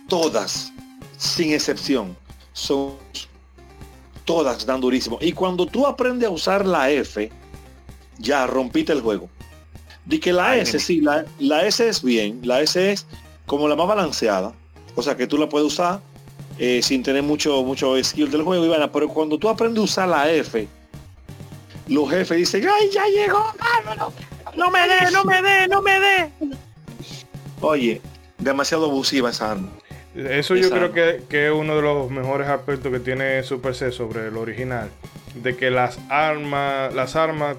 todas, 0.08 0.72
sin 1.18 1.54
excepción, 1.54 2.16
son 2.54 2.96
todas 4.26 4.66
dan 4.66 4.80
durísimo. 4.82 5.18
Y 5.22 5.34
cuando 5.34 5.66
tú 5.66 5.86
aprendes 5.86 6.28
a 6.28 6.32
usar 6.32 6.66
la 6.66 6.90
F, 6.90 7.30
ya 8.20 8.48
rompiste 8.48 8.94
el 8.94 9.02
juego. 9.02 9.30
Di 10.06 10.20
que 10.20 10.34
la 10.34 10.52
Ay, 10.52 10.62
S, 10.62 10.80
sí, 10.80 11.02
la, 11.02 11.26
la 11.40 11.66
S 11.66 11.88
es 11.88 12.04
bien, 12.04 12.40
la 12.44 12.62
S 12.62 12.92
es 12.92 13.06
como 13.46 13.68
la 13.68 13.76
más 13.76 13.88
balanceada. 13.88 14.54
O 14.96 15.02
sea 15.02 15.16
que 15.16 15.28
tú 15.28 15.38
la 15.38 15.48
puedes 15.48 15.68
usar 15.68 16.02
eh, 16.60 16.82
sin 16.84 17.02
tener 17.02 17.24
mucho, 17.24 17.64
mucho 17.64 18.02
skill 18.04 18.30
del 18.30 18.44
juego, 18.44 18.66
Ivana, 18.66 18.92
pero 18.92 19.08
cuando 19.08 19.38
tú 19.38 19.50
aprendes 19.50 19.80
a 19.80 19.84
usar 19.84 20.10
la 20.10 20.30
F, 20.32 20.68
los 21.88 22.10
jefes 22.10 22.38
dicen, 22.38 22.68
¡ay, 22.68 22.90
ya 22.92 23.06
llegó! 23.08 23.44
bárbaro! 23.60 24.14
No 24.56 24.70
me 24.70 24.80
dé, 24.88 25.12
no 25.12 25.24
me 25.24 25.42
dé, 25.42 25.68
no 25.68 25.82
me 25.82 26.00
dé. 26.00 26.32
Oye, 27.62 28.02
demasiado 28.38 28.86
abusiva 28.86 29.32
esa 29.32 29.52
arma. 29.52 29.70
Eso 30.16 30.56
yo 30.56 30.70
creo 30.70 30.92
que, 30.92 31.24
que 31.28 31.48
es 31.48 31.54
uno 31.54 31.76
de 31.76 31.82
los 31.82 32.12
mejores 32.12 32.48
aspectos 32.48 32.92
que 32.92 33.00
tiene 33.00 33.42
Super 33.42 33.74
C 33.74 33.92
sobre 33.92 34.28
el 34.28 34.38
original. 34.38 34.92
De 35.34 35.56
que 35.56 35.72
las 35.72 35.98
armas, 36.10 36.94
las 36.94 37.16
armas, 37.16 37.58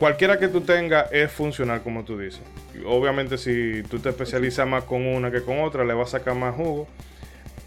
cualquiera 0.00 0.38
que 0.40 0.48
tú 0.48 0.62
tengas 0.62 1.12
es 1.12 1.30
funcional 1.30 1.82
como 1.82 2.04
tú 2.04 2.18
dices. 2.18 2.40
Obviamente 2.84 3.38
si 3.38 3.84
tú 3.88 4.00
te 4.00 4.08
especializas 4.08 4.66
más 4.66 4.82
con 4.84 5.06
una 5.06 5.30
que 5.30 5.42
con 5.42 5.60
otra, 5.60 5.84
le 5.84 5.94
vas 5.94 6.08
a 6.14 6.18
sacar 6.18 6.34
más 6.34 6.56
jugo. 6.56 6.88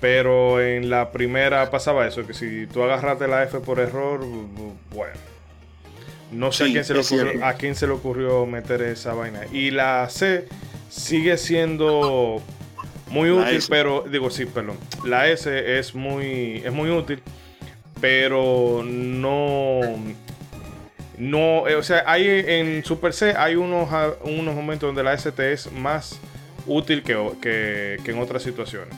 Pero 0.02 0.60
en 0.62 0.90
la 0.90 1.12
primera 1.14 1.72
pasaba 1.72 2.06
eso, 2.06 2.28
que 2.28 2.34
si 2.34 2.68
tú 2.68 2.84
agarraste 2.84 3.26
la 3.26 3.44
F 3.44 3.60
por 3.60 3.80
error, 3.80 4.20
bu- 4.20 4.50
bu- 4.54 4.74
bueno. 4.94 5.14
No 6.32 6.52
sé 6.52 6.66
Sí, 6.66 6.72
a, 6.72 6.74
quién 6.74 6.84
se 6.84 6.94
le 6.94 7.00
ocurrió, 7.00 7.46
a 7.46 7.54
quién 7.54 7.76
se 7.76 7.88
le 7.88 7.94
ocurrió 7.94 8.46
meter 8.46 8.82
esa 8.82 9.14
vaina. 9.14 9.42
Y 9.54 9.72
la 9.72 10.10
C 10.10 10.46
sigue 10.90 11.38
siendo 11.38 12.42
muy 13.08 13.30
útil, 13.30 13.60
pero 13.70 14.04
digo 14.12 14.30
sí, 14.30 14.46
perdón. 14.46 14.78
La 15.06 15.30
S 15.30 15.78
es 15.80 15.96
muy 15.96 16.62
es 16.66 16.74
muy 16.74 16.90
útil, 16.90 17.22
pero 18.02 18.82
no 18.84 19.80
no, 21.18 21.68
eh, 21.68 21.76
o 21.76 21.84
sea, 21.84 22.04
hay 22.08 22.28
en 22.28 22.84
Super 22.84 23.14
C 23.14 23.34
hay 23.38 23.56
unos 23.56 23.92
a- 23.92 24.14
unos 24.24 24.56
momentos 24.56 24.88
donde 24.88 25.04
la 25.04 25.14
ST 25.14 25.52
es 25.52 25.72
más 25.72 26.20
útil 26.66 27.04
que, 27.04 27.16
que, 27.42 27.98
que 28.04 28.12
en 28.12 28.20
otras 28.20 28.44
situaciones. 28.44 28.94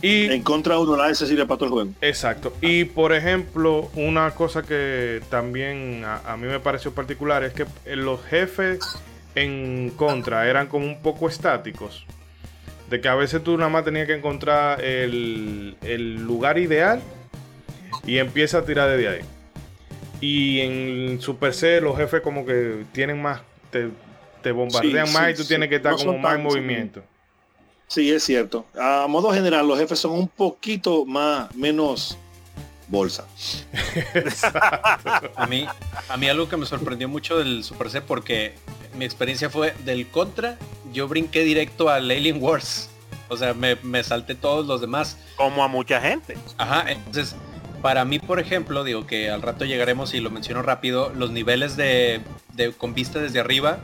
Y 0.00 0.26
En 0.26 0.42
contra 0.42 0.78
uno 0.78 0.96
la 0.96 1.10
S 1.10 1.26
sirve 1.26 1.44
para 1.44 1.58
todo 1.58 1.64
el 1.66 1.72
juego. 1.72 1.90
Exacto. 2.00 2.52
Y 2.60 2.84
por 2.84 3.12
ejemplo, 3.12 3.90
una 3.94 4.30
cosa 4.30 4.62
que 4.62 5.20
también 5.28 6.04
a, 6.04 6.18
a 6.32 6.36
mí 6.36 6.46
me 6.46 6.60
pareció 6.60 6.92
particular 6.92 7.42
es 7.42 7.52
que 7.52 7.66
los 7.96 8.22
jefes 8.24 8.78
en 9.34 9.90
contra 9.96 10.48
eran 10.48 10.68
como 10.68 10.86
un 10.86 11.02
poco 11.02 11.28
estáticos. 11.28 12.06
De 12.88 13.00
que 13.00 13.08
a 13.08 13.16
veces 13.16 13.42
tú 13.42 13.56
nada 13.58 13.68
más 13.70 13.84
tenías 13.84 14.06
que 14.06 14.14
encontrar 14.14 14.80
el, 14.82 15.76
el 15.82 16.14
lugar 16.24 16.58
ideal 16.58 17.00
y 18.06 18.18
empieza 18.18 18.58
a 18.58 18.64
tirar 18.64 18.88
desde 18.88 19.08
ahí. 19.08 19.20
Y 20.20 20.60
en 20.60 21.20
Super 21.20 21.54
C 21.54 21.80
los 21.80 21.96
jefes 21.96 22.20
como 22.22 22.44
que 22.44 22.84
tienen 22.92 23.20
más, 23.22 23.40
te, 23.70 23.88
te 24.42 24.52
bombardean 24.52 25.06
Sí, 25.06 25.12
más 25.12 25.24
sí, 25.26 25.30
y 25.30 25.34
tú 25.34 25.42
sí. 25.42 25.48
tienes 25.48 25.68
que 25.68 25.76
estar 25.76 25.92
No 25.92 25.98
como 25.98 26.18
más 26.18 26.36
en 26.36 26.42
movimiento. 26.42 27.02
Sí, 27.86 28.10
es 28.12 28.22
cierto. 28.24 28.66
A 28.78 29.06
modo 29.08 29.32
general, 29.32 29.66
los 29.66 29.78
jefes 29.78 29.98
son 29.98 30.12
un 30.12 30.28
poquito 30.28 31.06
más, 31.06 31.54
menos 31.54 32.18
bolsa. 32.88 33.26
A 35.36 35.46
mí, 35.48 35.66
a 36.08 36.16
mí 36.16 36.28
algo 36.28 36.48
que 36.48 36.56
me 36.56 36.66
sorprendió 36.66 37.08
mucho 37.08 37.38
del 37.38 37.64
Super 37.64 37.90
C 37.90 38.00
porque 38.00 38.54
mi 38.96 39.04
experiencia 39.04 39.48
fue 39.50 39.74
del 39.84 40.06
contra, 40.08 40.58
yo 40.92 41.08
brinqué 41.08 41.44
directo 41.44 41.88
al 41.88 42.10
Alien 42.10 42.42
Wars. 42.42 42.90
O 43.30 43.36
sea, 43.36 43.52
me, 43.52 43.76
me 43.82 44.02
salté 44.02 44.34
todos 44.34 44.66
los 44.66 44.80
demás. 44.80 45.18
Como 45.36 45.62
a 45.62 45.68
mucha 45.68 46.00
gente. 46.00 46.36
Ajá, 46.56 46.90
entonces, 46.90 47.36
para 47.82 48.04
mí, 48.04 48.18
por 48.18 48.40
ejemplo, 48.40 48.84
digo 48.84 49.06
que 49.06 49.30
al 49.30 49.42
rato 49.42 49.64
llegaremos 49.64 50.14
y 50.14 50.20
lo 50.20 50.30
menciono 50.30 50.62
rápido, 50.62 51.10
los 51.14 51.30
niveles 51.30 51.76
de, 51.76 52.20
de 52.54 52.72
con 52.72 52.94
vista 52.94 53.18
desde 53.20 53.40
arriba 53.40 53.78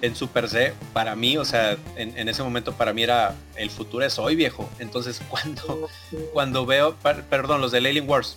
en 0.00 0.16
Super 0.16 0.48
C, 0.48 0.72
para 0.92 1.14
mí, 1.14 1.36
o 1.36 1.44
sea, 1.44 1.76
en, 1.96 2.18
en 2.18 2.28
ese 2.28 2.42
momento 2.42 2.72
para 2.72 2.92
mí 2.92 3.04
era 3.04 3.36
el 3.54 3.70
futuro 3.70 4.04
es 4.04 4.18
hoy, 4.18 4.34
viejo. 4.34 4.68
Entonces, 4.80 5.20
cuando, 5.28 5.88
cuando 6.32 6.66
veo, 6.66 6.96
per- 6.96 7.22
perdón, 7.24 7.60
los 7.60 7.70
del 7.70 7.86
Alien 7.86 8.08
Wars, 8.08 8.36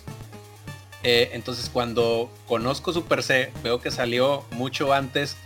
eh, 1.02 1.30
entonces 1.34 1.68
cuando 1.68 2.30
conozco 2.46 2.92
Super 2.92 3.22
C, 3.22 3.50
veo 3.62 3.80
que 3.80 3.90
salió 3.90 4.44
mucho 4.52 4.92
antes 4.92 5.36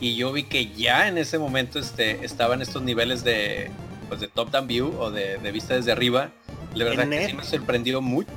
y 0.00 0.16
yo 0.16 0.32
vi 0.32 0.44
que 0.44 0.72
ya 0.74 1.08
en 1.08 1.18
ese 1.18 1.38
momento 1.38 1.78
este, 1.78 2.24
estaban 2.24 2.62
estos 2.62 2.82
niveles 2.82 3.22
de, 3.24 3.70
pues, 4.08 4.20
de 4.20 4.28
top 4.28 4.50
down 4.50 4.66
view 4.66 4.94
o 4.98 5.10
de, 5.10 5.38
de 5.38 5.52
vista 5.52 5.74
desde 5.74 5.90
arriba. 5.92 6.30
La 6.74 6.84
verdad 6.84 7.08
que 7.08 7.26
sí 7.26 7.32
me 7.34 7.44
sorprendió 7.44 8.00
mucho 8.00 8.30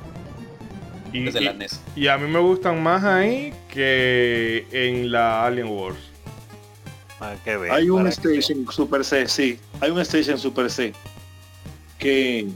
Y, 1.12 1.24
desde 1.24 1.40
la 1.40 1.52
y- 1.52 1.56
NES. 1.58 1.80
Y 1.96 2.06
a 2.08 2.18
mí 2.18 2.28
me 2.30 2.38
gustan 2.40 2.82
más 2.82 3.04
ahí 3.04 3.52
que 3.68 4.66
en 4.70 5.10
la 5.10 5.46
Alien 5.46 5.68
Wars. 5.68 5.96
Vean, 7.44 7.72
Hay 7.72 7.90
un 7.90 8.04
para 8.04 8.10
que 8.14 8.38
stage 8.38 8.52
en 8.52 8.70
Super 8.70 9.04
C, 9.04 9.26
sí. 9.28 9.58
Hay 9.80 9.90
un 9.90 9.98
stage 10.00 10.30
en 10.30 10.38
Super 10.38 10.70
C. 10.70 10.92
Que, 11.98 12.46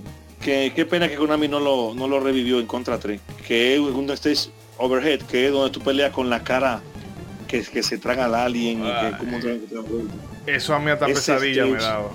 que 0.40 0.72
qué 0.74 0.86
pena 0.86 1.08
que 1.08 1.16
Konami 1.16 1.48
no 1.48 1.58
lo, 1.58 1.94
no 1.94 2.06
lo 2.06 2.20
revivió 2.20 2.60
en 2.60 2.66
Contra 2.66 2.98
3. 2.98 3.20
Que 3.46 3.74
es 3.74 3.80
un 3.80 4.08
stage 4.10 4.50
overhead, 4.78 5.20
que 5.22 5.46
es 5.46 5.52
donde 5.52 5.70
tú 5.70 5.80
peleas 5.80 6.12
con 6.12 6.30
la 6.30 6.44
cara 6.44 6.80
que, 7.48 7.62
que 7.62 7.82
se 7.82 7.98
traga 7.98 8.26
al 8.26 8.34
alien. 8.36 8.84
y 8.84 8.88
que, 8.88 9.16
como. 9.18 9.38
Eso 10.46 10.74
a 10.74 10.78
mí 10.78 10.90
hasta 10.90 11.06
Ese 11.06 11.14
pesadilla 11.14 11.64
me 11.64 11.70
stage. 11.78 11.84
daba. 11.84 12.10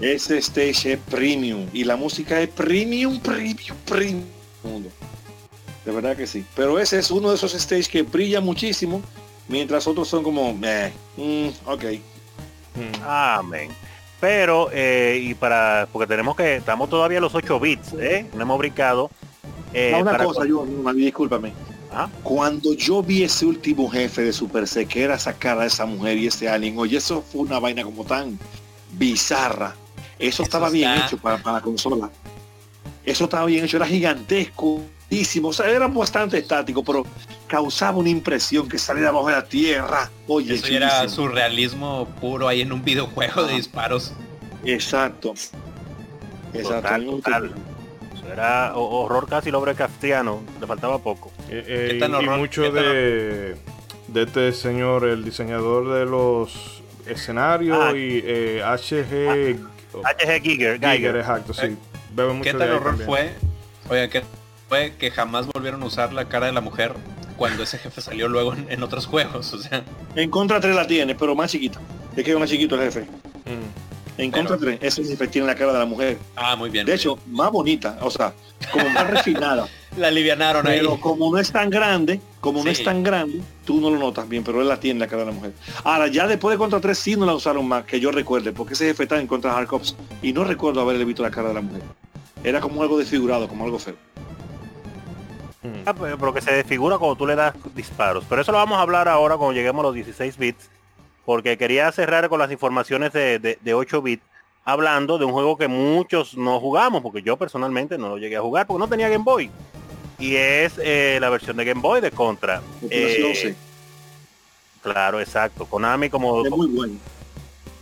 Ese 0.00 0.38
stage 0.38 0.92
es 0.92 0.98
premium. 1.10 1.66
Y 1.72 1.84
la 1.84 1.96
música 1.96 2.40
es 2.42 2.48
premium, 2.50 3.20
premium, 3.20 3.76
premium. 3.86 4.24
De 5.84 5.92
verdad 5.92 6.16
que 6.16 6.26
sí. 6.26 6.44
Pero 6.56 6.78
ese 6.78 6.98
es 6.98 7.10
uno 7.10 7.28
de 7.30 7.36
esos 7.36 7.52
stages 7.52 7.88
que 7.88 8.02
brilla 8.02 8.40
muchísimo. 8.40 9.02
Mientras 9.48 9.86
otros 9.86 10.08
son 10.08 10.22
como, 10.22 10.54
mm, 10.54 11.48
ok. 11.66 11.84
Mm. 12.74 13.02
Amén. 13.06 13.70
Pero, 14.20 14.70
eh, 14.72 15.20
y 15.22 15.34
para, 15.34 15.86
porque 15.92 16.06
tenemos 16.06 16.34
que, 16.34 16.56
estamos 16.56 16.88
todavía 16.88 17.18
a 17.18 17.20
los 17.20 17.34
8 17.34 17.60
bits, 17.60 17.92
¿eh? 18.00 18.26
No 18.34 18.42
hemos 18.42 18.58
brincado. 18.58 19.10
Eh, 19.74 19.92
Ah, 19.94 19.98
una 20.00 20.12
para- 20.12 20.24
cosa, 20.24 20.46
yo, 20.46 20.64
discúlpame. 20.94 21.52
Ajá. 21.92 22.10
Cuando 22.22 22.72
yo 22.72 23.02
vi 23.02 23.22
ese 23.22 23.44
último 23.44 23.88
jefe 23.90 24.22
de 24.22 24.32
Super 24.32 24.66
C, 24.66 24.86
que 24.86 25.02
era 25.02 25.18
sacar 25.18 25.58
a 25.60 25.66
esa 25.66 25.84
mujer 25.84 26.16
y 26.16 26.26
ese 26.28 26.48
alien, 26.48 26.78
oye, 26.78 26.96
eso 26.96 27.22
fue 27.22 27.42
una 27.42 27.58
vaina 27.58 27.84
como 27.84 28.04
tan 28.04 28.38
bizarra. 28.92 29.74
Eso, 30.18 30.42
estaba 30.42 30.70
bien 30.70 30.90
hecho 30.94 31.18
para, 31.18 31.38
para 31.38 31.56
la 31.58 31.62
consola. 31.62 32.10
Eso 33.04 33.24
estaba 33.24 33.44
bien 33.46 33.64
hecho, 33.64 33.76
era 33.76 33.86
gigantesco, 33.86 34.80
o 35.42 35.52
sea, 35.52 35.70
era 35.70 35.86
bastante 35.88 36.38
estático, 36.38 36.82
pero 36.82 37.06
causaba 37.46 37.98
una 37.98 38.08
impresión 38.08 38.68
que 38.68 38.78
abajo 39.06 39.28
de 39.28 39.32
la 39.34 39.44
tierra. 39.44 40.10
Oye, 40.26 40.54
Eso 40.54 40.66
era 40.66 41.08
surrealismo 41.08 42.08
puro 42.20 42.48
ahí 42.48 42.62
en 42.62 42.72
un 42.72 42.82
videojuego 42.84 43.44
de 43.44 43.54
disparos. 43.54 44.12
Exacto. 44.64 45.34
Exacto. 46.52 46.82
Total, 46.82 47.04
total. 47.04 47.54
Eso 48.14 48.32
era 48.32 48.74
horror 48.74 49.28
casi 49.28 49.50
lobre 49.50 49.74
castellano, 49.74 50.42
le 50.60 50.66
faltaba 50.66 50.98
poco. 50.98 51.30
Eh, 51.50 51.98
eh, 52.00 52.20
y, 52.22 52.28
mucho 52.28 52.70
de, 52.72 53.56
de 54.08 54.22
este 54.22 54.52
señor, 54.52 55.04
el 55.04 55.24
diseñador 55.24 55.92
de 55.92 56.06
los 56.06 56.82
escenarios 57.06 57.78
ah. 57.80 57.96
y 57.96 58.22
eh, 58.24 58.62
HG... 58.64 59.74
HG 59.94 60.42
Giger, 60.42 60.80
Giger, 60.80 61.16
exacto, 61.16 61.54
sí. 61.54 61.66
Eh, 61.66 62.40
¿Qué 62.42 62.54
tal 62.54 62.72
horror 62.72 62.98
fue? 63.04 63.32
Oigan, 63.88 64.10
¿qué 64.10 64.22
fue 64.68 64.94
que 64.98 65.10
jamás 65.10 65.46
volvieron 65.46 65.82
a 65.82 65.86
usar 65.86 66.12
la 66.12 66.26
cara 66.26 66.46
de 66.46 66.52
la 66.52 66.60
mujer 66.60 66.94
cuando 67.36 67.62
ese 67.62 67.78
jefe 67.78 68.00
salió 68.00 68.28
luego 68.28 68.54
en, 68.54 68.82
otros 68.82 69.06
juegos? 69.06 69.52
O 69.52 69.58
sea... 69.58 69.82
En 70.14 70.30
contra 70.30 70.60
3 70.60 70.74
la 70.74 70.86
tiene, 70.86 71.14
pero 71.14 71.34
más 71.34 71.50
chiquita. 71.50 71.80
Es 72.16 72.24
que 72.24 72.32
es 72.32 72.38
más 72.38 72.48
chiquito 72.48 72.76
el 72.76 72.82
jefe. 72.82 73.00
Mm. 73.44 73.84
En 74.16 74.30
contra 74.30 74.56
3, 74.56 74.78
ese 74.80 75.04
jefe 75.04 75.26
tiene 75.26 75.46
la 75.46 75.56
cara 75.56 75.72
de 75.72 75.78
la 75.80 75.86
mujer. 75.86 76.18
Ah, 76.36 76.54
muy 76.54 76.70
bien. 76.70 76.86
De 76.86 76.94
hecho, 76.94 77.18
más 77.26 77.50
bonita, 77.50 77.98
o 78.00 78.10
sea, 78.10 78.32
como 78.70 78.88
más 78.90 79.06
refinada. 79.10 79.66
la 79.96 80.08
alivianaron 80.08 80.66
ahí. 80.68 80.78
Pero 80.78 81.00
como 81.00 81.32
no 81.32 81.38
es 81.38 81.50
tan 81.50 81.68
grande, 81.68 82.20
como 82.40 82.62
no 82.62 82.70
es 82.70 82.84
tan 82.84 83.02
grande, 83.02 83.40
tú 83.64 83.80
no 83.80 83.90
lo 83.90 83.98
notas 83.98 84.28
bien, 84.28 84.44
pero 84.44 84.62
él 84.62 84.68
la 84.68 84.78
tiene 84.78 85.00
la 85.00 85.08
cara 85.08 85.22
de 85.24 85.26
la 85.26 85.32
mujer. 85.32 85.52
Ahora, 85.82 86.06
ya 86.06 86.28
después 86.28 86.54
de 86.54 86.58
Contra 86.58 86.80
3 86.80 86.96
sí 86.96 87.16
no 87.16 87.26
la 87.26 87.34
usaron 87.34 87.66
más, 87.66 87.84
que 87.84 87.98
yo 87.98 88.12
recuerde, 88.12 88.52
porque 88.52 88.74
ese 88.74 88.86
jefe 88.86 89.02
está 89.02 89.18
en 89.18 89.26
Contra 89.26 89.56
Hard 89.56 89.66
Cops 89.66 89.96
y 90.22 90.32
no 90.32 90.44
recuerdo 90.44 90.80
haberle 90.80 91.04
visto 91.04 91.22
la 91.22 91.32
cara 91.32 91.48
de 91.48 91.54
la 91.54 91.60
mujer. 91.60 91.82
Era 92.44 92.60
como 92.60 92.82
algo 92.82 92.98
desfigurado, 92.98 93.48
como 93.48 93.64
algo 93.64 93.80
feo. 93.80 93.96
Ah, 95.86 95.94
pero 95.94 96.34
que 96.34 96.40
se 96.40 96.52
desfigura 96.52 96.98
cuando 96.98 97.16
tú 97.16 97.26
le 97.26 97.34
das 97.34 97.54
disparos. 97.74 98.24
Pero 98.28 98.42
eso 98.42 98.52
lo 98.52 98.58
vamos 98.58 98.78
a 98.78 98.82
hablar 98.82 99.08
ahora 99.08 99.36
cuando 99.36 99.54
lleguemos 99.54 99.80
a 99.80 99.86
los 99.88 99.94
16 99.94 100.36
bits. 100.36 100.70
Porque 101.24 101.56
quería 101.56 101.90
cerrar 101.90 102.28
con 102.28 102.38
las 102.38 102.52
informaciones 102.52 103.12
de, 103.12 103.38
de 103.38 103.74
8 103.74 104.02
bits 104.02 104.22
hablando 104.64 105.18
de 105.18 105.24
un 105.24 105.32
juego 105.32 105.56
que 105.56 105.68
muchos 105.68 106.36
no 106.36 106.58
jugamos, 106.58 107.02
porque 107.02 107.22
yo 107.22 107.36
personalmente 107.36 107.98
no 107.98 108.08
lo 108.08 108.18
llegué 108.18 108.36
a 108.36 108.40
jugar 108.40 108.66
porque 108.66 108.78
no 108.78 108.88
tenía 108.88 109.08
Game 109.08 109.24
Boy. 109.24 109.50
Y 110.18 110.36
es 110.36 110.74
eh, 110.78 111.18
la 111.20 111.28
versión 111.28 111.56
de 111.56 111.64
Game 111.64 111.80
Boy 111.80 112.00
de 112.00 112.10
Contra. 112.10 112.62
Eh, 112.90 113.54
claro, 114.82 115.20
exacto. 115.20 115.66
Konami 115.66 116.08
como... 116.08 116.42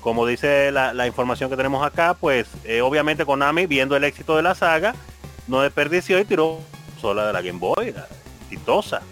Como 0.00 0.26
dice 0.26 0.72
la, 0.72 1.06
información 1.06 1.48
que 1.48 1.56
tenemos 1.56 1.86
acá, 1.86 2.14
pues 2.14 2.48
eh, 2.64 2.80
obviamente 2.80 3.24
Konami, 3.24 3.66
viendo 3.66 3.94
el 3.94 4.02
éxito 4.02 4.34
de 4.34 4.42
la 4.42 4.56
saga, 4.56 4.96
no 5.46 5.60
desperdició 5.60 6.18
y 6.18 6.24
tiró 6.24 6.58
sola 7.02 7.26
de 7.26 7.32
la 7.32 7.42
Game 7.42 7.58
Boy, 7.58 7.92
la 7.92 8.06
exitosa. 8.44 9.02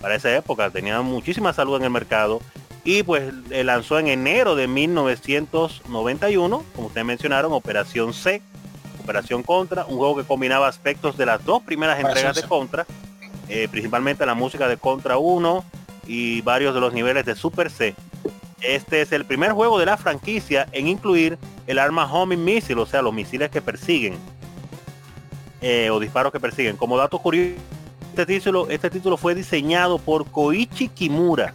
Para 0.00 0.14
esa 0.14 0.34
época 0.34 0.70
tenía 0.70 1.02
muchísima 1.02 1.52
salud 1.52 1.76
en 1.76 1.82
el 1.82 1.90
mercado 1.90 2.40
y 2.84 3.02
pues 3.02 3.32
lanzó 3.50 3.98
en 3.98 4.06
enero 4.08 4.54
de 4.54 4.68
1991, 4.68 6.64
como 6.74 6.86
ustedes 6.86 7.06
mencionaron, 7.06 7.52
Operación 7.52 8.14
C, 8.14 8.40
Operación 9.02 9.42
Contra, 9.42 9.84
un 9.84 9.98
juego 9.98 10.16
que 10.16 10.24
combinaba 10.24 10.68
aspectos 10.68 11.16
de 11.16 11.26
las 11.26 11.44
dos 11.44 11.62
primeras 11.62 12.00
entregas 12.00 12.36
de 12.36 12.42
Contra, 12.44 12.86
eh, 13.48 13.68
principalmente 13.70 14.24
la 14.24 14.34
música 14.34 14.68
de 14.68 14.76
Contra 14.76 15.18
1 15.18 15.64
y 16.06 16.40
varios 16.42 16.74
de 16.74 16.80
los 16.80 16.92
niveles 16.92 17.24
de 17.24 17.34
Super 17.34 17.70
C. 17.70 17.94
Este 18.60 19.02
es 19.02 19.10
el 19.12 19.24
primer 19.24 19.52
juego 19.52 19.78
de 19.78 19.86
la 19.86 19.96
franquicia 19.96 20.68
en 20.72 20.86
incluir 20.86 21.38
el 21.66 21.78
arma 21.78 22.12
homing 22.12 22.44
missile, 22.44 22.80
o 22.80 22.86
sea, 22.86 23.02
los 23.02 23.12
misiles 23.12 23.50
que 23.50 23.60
persiguen 23.60 24.16
eh, 25.62 25.90
o 25.90 26.00
disparos 26.00 26.32
que 26.32 26.40
persiguen. 26.40 26.76
Como 26.76 26.98
dato 26.98 27.18
curioso, 27.18 27.56
este 28.10 28.26
título, 28.26 28.68
este 28.68 28.90
título 28.90 29.16
fue 29.16 29.34
diseñado 29.34 29.98
por 29.98 30.26
Koichi 30.26 30.88
Kimura, 30.88 31.54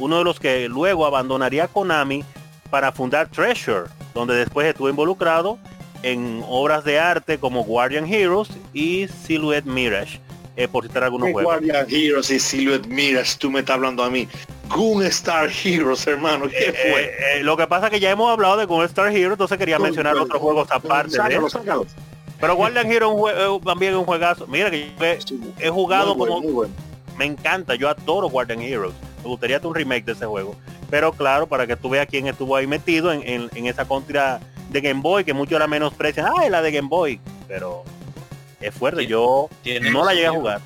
uno 0.00 0.18
de 0.18 0.24
los 0.24 0.40
que 0.40 0.68
luego 0.68 1.06
abandonaría 1.06 1.68
Konami 1.68 2.24
para 2.70 2.90
fundar 2.90 3.28
Treasure, 3.28 3.84
donde 4.14 4.34
después 4.34 4.66
estuvo 4.66 4.88
involucrado 4.88 5.58
en 6.02 6.42
obras 6.48 6.82
de 6.84 6.98
arte 6.98 7.38
como 7.38 7.62
Guardian 7.62 8.12
Heroes 8.12 8.48
y 8.72 9.06
Silhouette 9.06 9.64
Mirage, 9.64 10.18
eh, 10.56 10.66
por 10.66 10.84
citar 10.84 11.04
algunos 11.04 11.30
juegos. 11.30 11.44
Guardian 11.44 11.86
Heroes 11.88 12.30
y 12.30 12.40
Silhouette 12.40 12.86
Mirage, 12.86 13.36
tú 13.38 13.50
me 13.50 13.60
estás 13.60 13.76
hablando 13.76 14.02
a 14.02 14.10
mí. 14.10 14.26
Goon 14.68 15.04
Star 15.04 15.50
Heroes, 15.62 16.06
hermano, 16.06 16.48
¿qué 16.48 16.70
eh, 16.70 16.92
fue? 16.92 17.38
Eh, 17.38 17.42
lo 17.44 17.56
que 17.56 17.66
pasa 17.66 17.86
es 17.86 17.92
que 17.92 18.00
ya 18.00 18.10
hemos 18.10 18.30
hablado 18.30 18.56
de 18.56 18.64
Goon 18.64 18.86
Star 18.86 19.08
Heroes, 19.08 19.32
entonces 19.32 19.58
quería 19.58 19.78
mencionar 19.78 20.16
otros 20.16 20.40
juegos 20.40 20.66
aparte 20.70 21.16
de 21.22 21.36
eso. 21.36 21.86
Pero 22.42 22.56
Guardian 22.56 22.90
Heroes 22.90 23.62
también 23.64 23.92
es 23.92 23.98
un 24.00 24.04
juegazo. 24.04 24.48
Mira 24.48 24.68
que 24.68 24.90
he, 25.60 25.70
jugado 25.70 26.18
como... 26.18 26.42
Me 27.16 27.24
encanta, 27.24 27.76
yo 27.76 27.88
adoro 27.88 28.28
Guardian 28.28 28.60
Heroes. 28.60 28.94
Me 29.22 29.28
gustaría 29.28 29.58
hacer 29.58 29.68
un 29.68 29.76
remake 29.76 30.04
de 30.04 30.10
ese 30.10 30.26
juego. 30.26 30.56
Pero 30.90 31.12
claro, 31.12 31.46
para 31.46 31.68
que 31.68 31.76
tú 31.76 31.88
veas 31.88 32.08
quién 32.08 32.26
estuvo 32.26 32.56
ahí 32.56 32.66
metido 32.66 33.12
en, 33.12 33.48
esa 33.54 33.84
contra 33.84 34.40
de 34.70 34.80
Game 34.80 35.02
Boy, 35.02 35.22
que 35.22 35.32
muchos 35.32 35.56
la 35.56 35.68
menosprecian. 35.68 36.26
Ah, 36.36 36.48
la 36.48 36.62
de 36.62 36.72
Game 36.72 36.88
Boy. 36.88 37.20
Pero 37.46 37.84
es 38.60 38.74
fuerte. 38.74 39.06
Yo 39.06 39.48
no 39.92 40.04
la 40.04 40.12
llegué 40.12 40.26
a 40.26 40.32
jugar. 40.32 40.60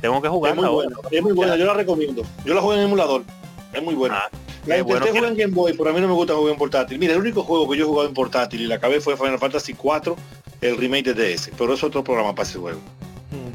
Tengo 0.00 0.22
que 0.22 0.28
jugar. 0.28 0.52
Es 0.52 0.58
muy 0.58 0.68
buena, 0.68 0.96
es 1.10 1.22
muy 1.24 1.32
buena, 1.32 1.56
yo 1.56 1.64
la 1.64 1.74
recomiendo. 1.74 2.22
Yo 2.44 2.54
la 2.54 2.60
juego 2.60 2.80
en 2.80 2.86
emulador. 2.86 3.24
Es 3.72 3.82
muy 3.82 3.96
buena. 3.96 4.16
Ah, 4.16 4.28
la 4.66 4.78
intenté 4.78 5.10
jugar 5.10 5.24
en 5.24 5.36
Game 5.36 5.54
Boy, 5.54 5.72
pero 5.72 5.90
a 5.90 5.92
mí 5.92 6.00
no 6.00 6.08
me 6.08 6.14
gusta 6.14 6.34
jugar 6.34 6.52
en 6.52 6.58
portátil. 6.58 6.98
Mira, 6.98 7.14
el 7.14 7.20
único 7.20 7.42
juego 7.42 7.68
que 7.70 7.78
yo 7.78 7.84
he 7.84 7.88
jugado 7.88 8.08
en 8.08 8.14
portátil 8.14 8.60
y 8.60 8.66
la 8.66 8.76
acabé 8.76 9.00
fue 9.00 9.16
Final 9.16 9.38
Fantasy 9.38 9.74
4, 9.74 10.16
el 10.60 10.76
remake 10.76 11.14
de 11.14 11.34
DS. 11.34 11.50
Pero 11.56 11.74
es 11.74 11.82
otro 11.82 12.04
programa 12.04 12.34
para 12.34 12.48
ese 12.48 12.58
juego. 12.58 12.80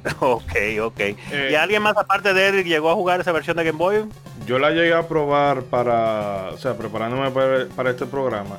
Ok, 0.19 0.53
ok. 0.81 0.99
¿Y 0.99 1.15
eh, 1.31 1.57
alguien 1.57 1.81
más 1.81 1.97
aparte 1.97 2.33
de 2.33 2.47
Eric 2.47 2.67
llegó 2.67 2.89
a 2.89 2.93
jugar 2.93 3.19
esa 3.19 3.31
versión 3.31 3.57
de 3.57 3.63
Game 3.63 3.77
Boy? 3.77 4.05
Yo 4.45 4.59
la 4.59 4.71
llegué 4.71 4.93
a 4.93 5.07
probar 5.07 5.63
para, 5.63 6.51
o 6.53 6.57
sea, 6.57 6.77
preparándome 6.77 7.31
para, 7.31 7.89
este 7.89 8.05
programa. 8.05 8.57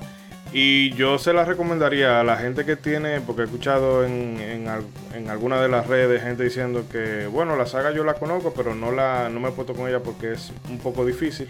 Y 0.52 0.90
yo 0.94 1.18
se 1.18 1.32
la 1.32 1.44
recomendaría 1.44 2.20
a 2.20 2.24
la 2.24 2.36
gente 2.36 2.64
que 2.64 2.76
tiene, 2.76 3.20
porque 3.20 3.42
he 3.42 3.44
escuchado 3.44 4.04
en, 4.04 4.66
en, 5.14 5.30
alguna 5.30 5.60
de 5.60 5.68
las 5.68 5.86
redes 5.86 6.22
gente 6.22 6.44
diciendo 6.44 6.84
que, 6.90 7.26
bueno, 7.26 7.56
la 7.56 7.66
saga 7.66 7.92
yo 7.92 8.04
la 8.04 8.14
conozco, 8.14 8.52
pero 8.54 8.74
no, 8.74 8.90
la, 8.90 9.28
no 9.28 9.40
me 9.40 9.48
he 9.48 9.52
puesto 9.52 9.74
con 9.74 9.88
ella 9.88 10.00
porque 10.00 10.32
es 10.32 10.52
un 10.68 10.78
poco 10.78 11.04
difícil. 11.04 11.48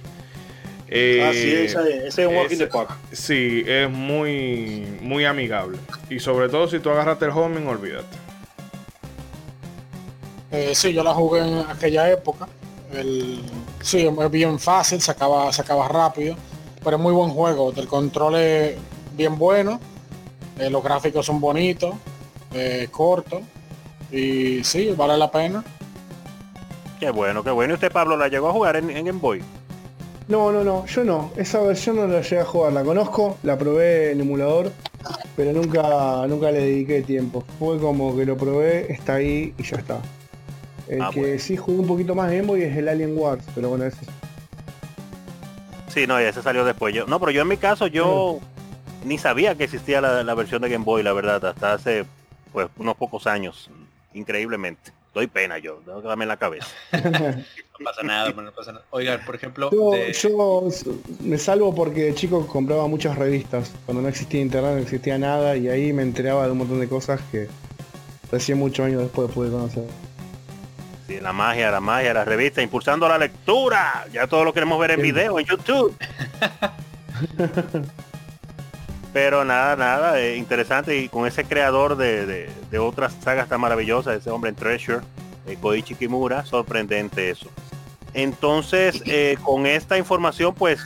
Eh, 0.88 1.24
ah, 1.24 1.32
sí, 1.32 1.52
ese, 1.52 2.06
es 2.06 2.18
un 2.18 2.36
walking 2.36 2.58
the 2.58 2.66
park. 2.66 2.90
Sí, 3.12 3.64
es 3.66 3.90
muy, 3.90 4.86
muy 5.00 5.24
amigable. 5.24 5.78
Y 6.08 6.20
sobre 6.20 6.48
todo 6.48 6.68
si 6.68 6.78
tú 6.78 6.90
agarraste 6.90 7.24
el 7.24 7.32
homing, 7.32 7.66
olvídate. 7.66 8.16
Eh, 10.52 10.74
sí, 10.74 10.92
yo 10.92 11.02
la 11.02 11.12
jugué 11.12 11.40
en 11.40 11.58
aquella 11.68 12.10
época. 12.10 12.46
El, 12.92 13.42
sí, 13.80 14.06
es 14.06 14.30
bien 14.30 14.58
fácil, 14.58 15.00
se 15.00 15.10
acaba, 15.10 15.52
se 15.52 15.62
acaba 15.62 15.88
rápido, 15.88 16.36
pero 16.84 16.96
es 16.96 17.02
muy 17.02 17.12
buen 17.12 17.30
juego. 17.30 17.72
El 17.76 17.88
control 17.88 18.36
es 18.36 18.76
bien 19.16 19.36
bueno, 19.38 19.80
eh, 20.58 20.70
los 20.70 20.82
gráficos 20.82 21.26
son 21.26 21.40
bonitos, 21.40 21.94
eh, 22.54 22.88
cortos 22.90 23.42
y 24.10 24.62
sí, 24.64 24.94
vale 24.96 25.16
la 25.18 25.30
pena. 25.30 25.64
Qué 27.00 27.10
bueno, 27.10 27.44
qué 27.44 27.50
bueno. 27.50 27.72
¿Y 27.72 27.74
usted, 27.74 27.92
Pablo, 27.92 28.16
la 28.16 28.28
llegó 28.28 28.48
a 28.48 28.52
jugar 28.52 28.76
en, 28.76 28.88
Game 28.88 29.12
Boy? 29.12 29.42
No, 30.28 30.50
no, 30.50 30.64
no, 30.64 30.86
yo 30.86 31.04
no. 31.04 31.32
Esa 31.36 31.60
versión 31.60 31.96
no 31.96 32.06
la 32.06 32.20
llegué 32.20 32.40
a 32.40 32.44
jugar. 32.44 32.72
La 32.72 32.82
conozco, 32.82 33.38
la 33.44 33.56
probé 33.56 34.10
en 34.10 34.20
emulador, 34.20 34.72
pero 35.36 35.52
nunca, 35.52 36.26
nunca 36.26 36.50
le 36.50 36.60
dediqué 36.60 37.02
tiempo. 37.02 37.44
Fue 37.58 37.78
como 37.78 38.16
que 38.16 38.24
lo 38.26 38.36
probé, 38.36 38.92
está 38.92 39.14
ahí 39.14 39.54
y 39.56 39.62
ya 39.62 39.76
está. 39.76 40.00
El 40.88 41.02
ah, 41.02 41.10
que 41.12 41.38
sí 41.38 41.56
jugué 41.56 41.78
un 41.78 41.86
poquito 41.86 42.14
más 42.14 42.30
Game 42.30 42.42
Boy 42.42 42.62
es 42.62 42.76
el 42.76 42.88
Alien 42.88 43.16
Wars, 43.16 43.44
pero 43.54 43.70
bueno, 43.70 43.84
ese... 43.84 44.04
Sí, 45.88 46.06
no, 46.06 46.18
ese 46.18 46.42
salió 46.42 46.64
después. 46.64 46.94
Yo, 46.94 47.06
no, 47.06 47.18
pero 47.18 47.32
yo 47.32 47.42
en 47.42 47.48
mi 47.48 47.56
caso, 47.56 47.86
yo 47.86 48.40
ni 49.04 49.18
sabía 49.18 49.54
que 49.54 49.64
existía 49.64 50.00
la, 50.00 50.34
versión 50.34 50.60
de 50.60 50.68
Game 50.68 50.84
Boy, 50.84 51.02
la 51.02 51.12
verdad, 51.12 51.44
hasta 51.44 51.72
hace 51.72 52.04
pues 52.52 52.68
unos 52.76 52.96
pocos 52.96 53.26
años, 53.26 53.70
increíblemente. 54.12 54.92
Doy 55.16 55.28
pena 55.28 55.56
yo, 55.56 55.80
tengo 55.82 56.02
que 56.02 56.08
darme 56.08 56.24
en 56.24 56.28
la 56.28 56.36
cabeza. 56.36 56.66
no 56.92 57.00
pasa 57.82 58.02
nada, 58.02 58.30
no 58.32 58.52
pasa 58.52 58.72
nada. 58.72 58.84
Oigan, 58.90 59.24
por 59.24 59.34
ejemplo... 59.34 59.70
Yo, 60.12 60.68
me 61.20 61.38
salvo 61.38 61.74
porque 61.74 62.02
de 62.02 62.14
chico 62.14 62.46
compraba 62.46 62.86
muchas 62.86 63.16
revistas, 63.16 63.72
cuando 63.86 64.02
no 64.02 64.08
existía 64.08 64.42
internet, 64.42 64.74
no 64.74 64.80
existía 64.80 65.16
nada, 65.16 65.56
y 65.56 65.70
ahí 65.70 65.94
me 65.94 66.02
enteraba 66.02 66.44
de 66.44 66.52
un 66.52 66.58
montón 66.58 66.80
de 66.80 66.88
cosas 66.90 67.18
que 67.32 67.48
recién 68.30 68.58
muchos 68.58 68.84
años 68.84 69.00
después 69.00 69.30
pude 69.30 69.50
conocer 69.50 69.84
la 71.22 71.32
magia, 71.32 71.70
la 71.70 71.80
magia, 71.80 72.12
la 72.12 72.26
revista, 72.26 72.60
impulsando 72.60 73.08
la 73.08 73.16
lectura. 73.16 74.06
Ya 74.12 74.26
todo 74.26 74.44
lo 74.44 74.52
queremos 74.52 74.78
ver 74.78 74.90
en 74.90 75.00
video, 75.00 75.38
en 75.38 75.46
YouTube. 75.46 75.96
Pero 79.16 79.46
nada, 79.46 79.76
nada, 79.76 80.20
eh, 80.20 80.36
interesante 80.36 80.94
y 80.98 81.08
con 81.08 81.26
ese 81.26 81.42
creador 81.44 81.96
de, 81.96 82.50
otras 82.78 83.14
sagas 83.24 83.48
tan 83.48 83.62
maravillosas, 83.62 84.18
ese 84.18 84.28
hombre 84.28 84.50
en 84.50 84.56
Treasure, 84.56 85.00
eh, 85.46 85.56
Koichi 85.58 85.94
Kimura, 85.94 86.44
sorprendente 86.44 87.30
eso. 87.30 87.48
Entonces, 88.12 89.00
eh, 89.06 89.38
con 89.42 89.64
esta 89.64 89.96
información, 89.96 90.52
pues 90.54 90.84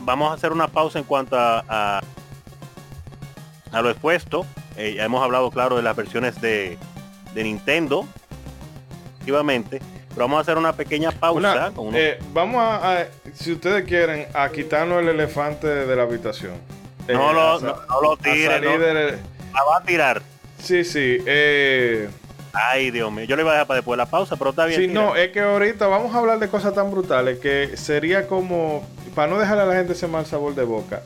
vamos 0.00 0.30
a 0.30 0.34
hacer 0.34 0.52
una 0.52 0.68
pausa 0.68 1.00
en 1.00 1.04
cuanto 1.04 1.36
a, 1.36 2.00
a, 3.72 3.82
lo 3.82 3.90
expuesto. 3.90 4.46
ya 4.76 5.02
hemos 5.04 5.24
hablado, 5.24 5.50
claro, 5.50 5.74
de 5.74 5.82
las 5.82 5.96
versiones 5.96 6.40
de, 6.40 6.78
de 7.34 7.42
Nintendo, 7.42 8.06
efectivamente. 9.16 9.80
Pero 10.10 10.20
vamos 10.26 10.38
a 10.38 10.40
hacer 10.42 10.56
una 10.56 10.72
pequeña 10.74 11.10
pausa. 11.10 11.52
Una- 11.66 11.70
con 11.72 11.88
unos- 11.88 11.98
eh, 12.00 12.20
vamos 12.32 12.62
a, 12.62 13.00
a- 13.00 13.06
si 13.34 13.50
ustedes 13.54 13.84
quieren, 13.88 14.28
a 14.34 14.48
quitarnos 14.50 15.02
el 15.02 15.08
elefante 15.08 15.66
de 15.66 15.96
la 15.96 16.04
habitación. 16.04 16.52
Eh, 17.08 17.14
no, 17.14 17.32
lo, 17.32 17.52
a 17.54 17.60
sa- 17.60 17.66
no, 17.66 17.76
no 17.88 18.00
lo 18.00 18.16
tire, 18.16 18.60
del- 18.60 19.18
la 19.52 19.64
va 19.64 19.76
a 19.78 19.82
tirar. 19.82 20.22
Sí, 20.62 20.84
sí. 20.84 21.18
eh, 21.26 22.08
Ay, 22.52 22.90
Dios 22.90 23.10
mío. 23.10 23.24
Yo 23.24 23.34
le 23.36 23.42
iba 23.42 23.50
a 23.50 23.54
dejar 23.54 23.66
para 23.66 23.76
después 23.78 23.94
de 23.96 24.04
la 24.04 24.10
pausa, 24.10 24.36
pero 24.36 24.50
está 24.50 24.66
bien. 24.66 24.80
sí, 24.80 24.86
no, 24.88 25.16
es 25.16 25.30
que 25.32 25.40
ahorita 25.40 25.86
vamos 25.86 26.14
a 26.14 26.18
hablar 26.18 26.38
de 26.38 26.48
cosas 26.48 26.74
tan 26.74 26.90
brutales 26.90 27.38
que 27.38 27.76
sería 27.76 28.28
como, 28.28 28.86
para 29.14 29.28
no 29.32 29.38
dejarle 29.38 29.62
a 29.62 29.66
la 29.66 29.74
gente 29.74 29.94
ese 29.94 30.06
mal 30.06 30.26
sabor 30.26 30.54
de 30.54 30.62
boca, 30.64 31.02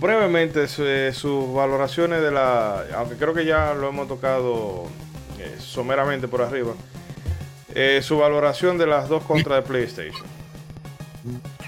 brevemente 0.00 0.68
su- 0.68 0.84
eh, 0.84 1.12
sus 1.14 1.52
valoraciones 1.54 2.20
de 2.22 2.30
la, 2.30 2.84
aunque 2.96 3.16
creo 3.16 3.32
que 3.34 3.44
ya 3.46 3.72
lo 3.74 3.88
hemos 3.88 4.06
tocado 4.06 4.84
eh, 5.38 5.56
someramente 5.58 6.28
por 6.28 6.42
arriba, 6.42 6.72
eh, 7.74 8.00
su 8.02 8.18
valoración 8.18 8.76
de 8.78 8.86
las 8.86 9.08
dos 9.08 9.22
contras 9.24 9.62
de 9.62 9.68
PlayStation. 9.68 10.26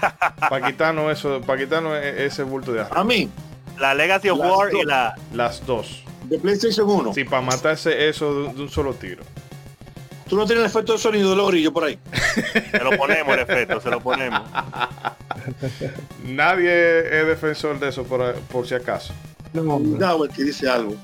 Para 0.49 0.67
quitarnos 0.67 1.11
eso, 1.11 1.41
para 1.41 1.59
quitarnos 1.59 1.95
e- 1.97 2.25
ese 2.25 2.43
bulto 2.43 2.71
de 2.73 2.81
arriba. 2.81 2.99
A 2.99 3.03
mí, 3.03 3.29
La 3.79 3.93
Legacy 3.93 4.29
of 4.29 4.39
Las 4.39 4.51
War 4.51 4.73
y 4.73 4.83
la... 4.85 5.15
Las 5.33 5.65
dos. 5.65 6.03
de 6.25 6.37
PlayStation 6.39 6.89
1, 6.89 7.13
Sí, 7.13 7.23
para 7.23 7.41
matarse 7.41 8.07
eso 8.09 8.33
de, 8.33 8.47
un- 8.47 8.55
de 8.55 8.61
un 8.63 8.69
solo 8.69 8.93
tiro. 8.93 9.23
tú 10.27 10.35
no 10.37 10.45
tienes 10.45 10.63
el 10.63 10.69
efecto 10.69 10.93
de 10.93 10.99
sonido 10.99 11.29
de 11.31 11.35
los 11.35 11.47
grillos 11.49 11.71
por 11.73 11.83
ahí. 11.85 11.97
Se 12.71 12.79
lo 12.79 12.91
ponemos 12.97 13.33
el 13.35 13.39
efecto, 13.41 13.79
se 13.81 13.89
lo 13.89 13.99
ponemos. 13.99 14.41
Nadie 16.25 17.19
es 17.21 17.27
defensor 17.27 17.79
de 17.79 17.89
eso 17.89 18.03
por, 18.03 18.33
por 18.51 18.67
si 18.67 18.75
acaso. 18.75 19.13
No, 19.53 19.79
No, 19.79 20.23
el 20.25 20.31
que 20.31 20.43
dice 20.43 20.69
algo. 20.69 20.95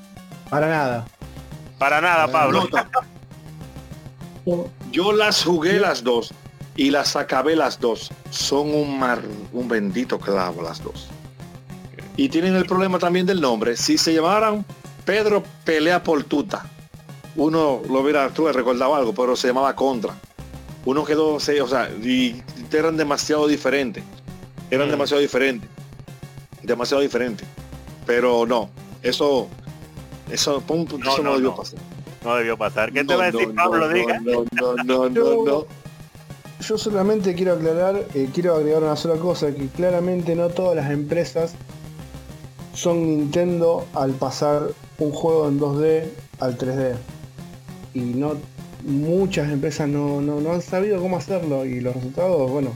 para 0.48 0.68
nada. 0.68 1.06
Para 1.78 2.00
nada, 2.00 2.28
Pablo. 2.28 2.60
Nota. 2.64 2.88
Yo 4.90 5.12
las 5.12 5.44
jugué 5.44 5.78
las 5.78 6.02
dos 6.02 6.32
y 6.80 6.90
las 6.90 7.14
acabé 7.14 7.54
las 7.56 7.78
dos. 7.78 8.10
Son 8.30 8.74
un 8.74 8.98
mar, 8.98 9.20
un 9.52 9.68
bendito 9.68 10.18
clavo 10.18 10.62
las 10.62 10.82
dos. 10.82 11.08
Y 12.16 12.30
tienen 12.30 12.56
el 12.56 12.64
problema 12.64 12.98
también 12.98 13.26
del 13.26 13.38
nombre. 13.38 13.76
Si 13.76 13.98
se 13.98 14.14
llamaran 14.14 14.64
Pedro 15.04 15.42
Pelea 15.66 16.02
por 16.02 16.24
Tuta, 16.24 16.64
uno 17.36 17.82
lo 17.86 18.00
hubiera, 18.00 18.30
tú 18.30 18.48
recordado 18.48 18.94
algo, 18.94 19.14
pero 19.14 19.36
se 19.36 19.48
llamaba 19.48 19.76
Contra. 19.76 20.14
Uno 20.86 21.04
quedó, 21.04 21.34
o 21.34 21.40
sea, 21.40 21.90
y 22.02 22.42
eran 22.72 22.96
demasiado 22.96 23.46
diferentes. 23.46 24.02
Eran 24.70 24.88
Mm. 24.88 24.92
demasiado 24.92 25.20
diferentes. 25.20 25.68
Demasiado 26.62 27.02
diferentes. 27.02 27.46
Pero 28.06 28.46
no, 28.46 28.70
eso, 29.02 29.48
eso, 30.30 30.62
pum, 30.62 30.86
No, 30.98 31.12
eso 31.12 31.22
no, 31.22 31.24
no, 31.24 31.34
debió 31.34 31.50
no. 31.50 31.56
pasar. 31.56 31.78
No 32.24 32.34
debió 32.36 32.56
pasar. 32.56 32.90
¿Qué 32.90 33.04
te 33.04 33.12
No, 33.12 33.18
va 33.18 33.24
a 33.24 33.30
decir 33.30 33.54
Pablo? 33.54 33.88
Diga. 33.90 34.18
No, 34.20 34.44
no, 34.84 35.08
no, 35.08 35.08
no, 35.44 35.66
Yo- 36.60 36.78
solamente 36.78 37.34
quiero 37.34 37.54
aclarar, 37.54 38.04
eh, 38.14 38.28
quiero 38.32 38.54
agregar 38.56 38.82
una 38.82 38.96
sola 38.96 39.16
cosa, 39.20 39.52
que 39.54 39.66
claramente 39.68 40.34
no 40.34 40.48
todas 40.50 40.76
las 40.76 40.90
empresas 40.90 41.52
son 42.74 43.06
Nintendo 43.06 43.86
al 43.94 44.12
pasar 44.12 44.68
un 44.98 45.10
juego 45.12 45.48
en 45.48 45.58
2D 45.58 46.04
al 46.38 46.56
3D. 46.56 46.94
Y 47.94 48.00
no 48.00 48.34
muchas 48.84 49.50
empresas 49.50 49.88
no, 49.88 50.20
no, 50.22 50.40
no 50.40 50.52
han 50.52 50.62
sabido 50.62 51.00
cómo 51.00 51.16
hacerlo 51.18 51.66
y 51.66 51.80
los 51.80 51.94
resultados, 51.94 52.50
bueno, 52.50 52.72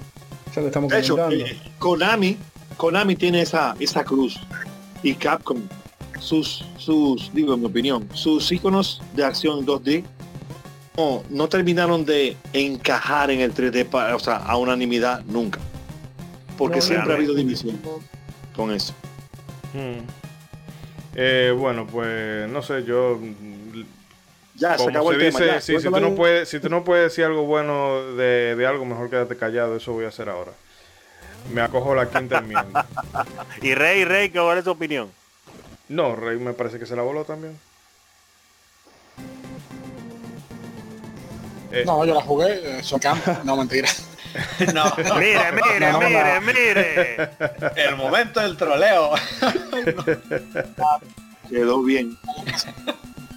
ya 0.54 0.60
lo 0.60 0.66
estamos 0.66 0.92
hecho, 0.92 1.16
eh, 1.30 1.56
Konami, 1.78 2.36
Konami 2.76 3.16
tiene 3.16 3.40
esa, 3.42 3.74
esa 3.80 4.04
cruz 4.04 4.38
y 5.02 5.14
Capcom, 5.14 5.58
sus, 6.20 6.64
sus, 6.76 7.32
digo 7.32 7.54
en 7.54 7.60
mi 7.60 7.66
opinión, 7.66 8.06
sus 8.12 8.50
iconos 8.52 9.00
de 9.14 9.24
acción 9.24 9.64
2D 9.64 10.04
no, 10.96 11.48
terminaron 11.48 12.04
de 12.04 12.36
encajar 12.52 13.30
en 13.30 13.40
el 13.40 13.52
3D, 13.54 13.84
pa- 13.86 14.14
o 14.14 14.18
sea, 14.20 14.36
a 14.36 14.56
unanimidad 14.56 15.22
nunca. 15.24 15.60
Porque 16.56 16.76
No, 16.76 16.82
siempre 16.82 17.12
ha 17.12 17.16
habido 17.16 17.34
división 17.34 17.80
con 18.54 18.70
eso. 18.72 18.94
Hmm. 19.72 20.04
Eh, 21.16 21.52
bueno, 21.56 21.86
pues 21.86 22.48
no 22.48 22.62
sé, 22.62 22.84
yo 22.84 23.18
mm, 23.20 23.82
Ya, 24.56 24.72
se 24.72 24.76
como 24.78 24.90
acabó 24.90 25.08
se 25.10 25.14
el 25.16 25.20
tema. 25.32 25.38
dice, 25.40 25.46
ya. 25.52 25.60
sí, 25.60 25.80
si 25.80 25.90
tú 25.90 26.00
no 26.00 26.14
puedes, 26.14 26.48
si 26.48 26.60
tú 26.60 26.68
no 26.68 26.84
puedes 26.84 27.10
decir 27.10 27.24
algo 27.24 27.44
bueno 27.44 28.12
de, 28.14 28.54
de 28.54 28.66
algo, 28.66 28.84
mejor 28.84 29.10
quédate 29.10 29.36
callado, 29.36 29.76
eso 29.76 29.92
voy 29.92 30.04
a 30.04 30.08
hacer 30.08 30.28
ahora. 30.28 30.52
Me 31.52 31.60
acojo 31.60 31.92
a 31.92 31.96
la 31.96 32.08
quinta 32.08 32.38
enmienda. 32.38 32.86
Y 33.62 33.74
Rey, 33.74 34.04
Rey, 34.04 34.30
¿cuál 34.30 34.58
es 34.58 34.64
tu 34.64 34.70
opinión? 34.70 35.10
No, 35.88 36.14
Rey 36.16 36.38
me 36.38 36.52
parece 36.52 36.78
que 36.78 36.86
se 36.86 36.94
la 36.96 37.02
voló 37.02 37.24
también. 37.24 37.58
Eh, 41.74 41.84
No, 41.86 42.04
yo 42.04 42.14
la 42.14 42.22
jugué, 42.22 42.78
eso 42.80 42.98
canta. 42.98 43.40
No, 43.44 43.56
mentira. 43.56 43.88
No, 44.74 44.92
Mire, 45.16 45.52
mire, 45.52 45.92
no, 45.92 45.92
no, 45.92 46.00
mire, 46.08 46.34
no. 46.34 46.40
mire. 46.40 47.30
el 47.76 47.94
momento 47.96 48.40
del 48.40 48.56
troleo. 48.56 49.12
Quedó 51.48 51.82
bien. 51.82 52.18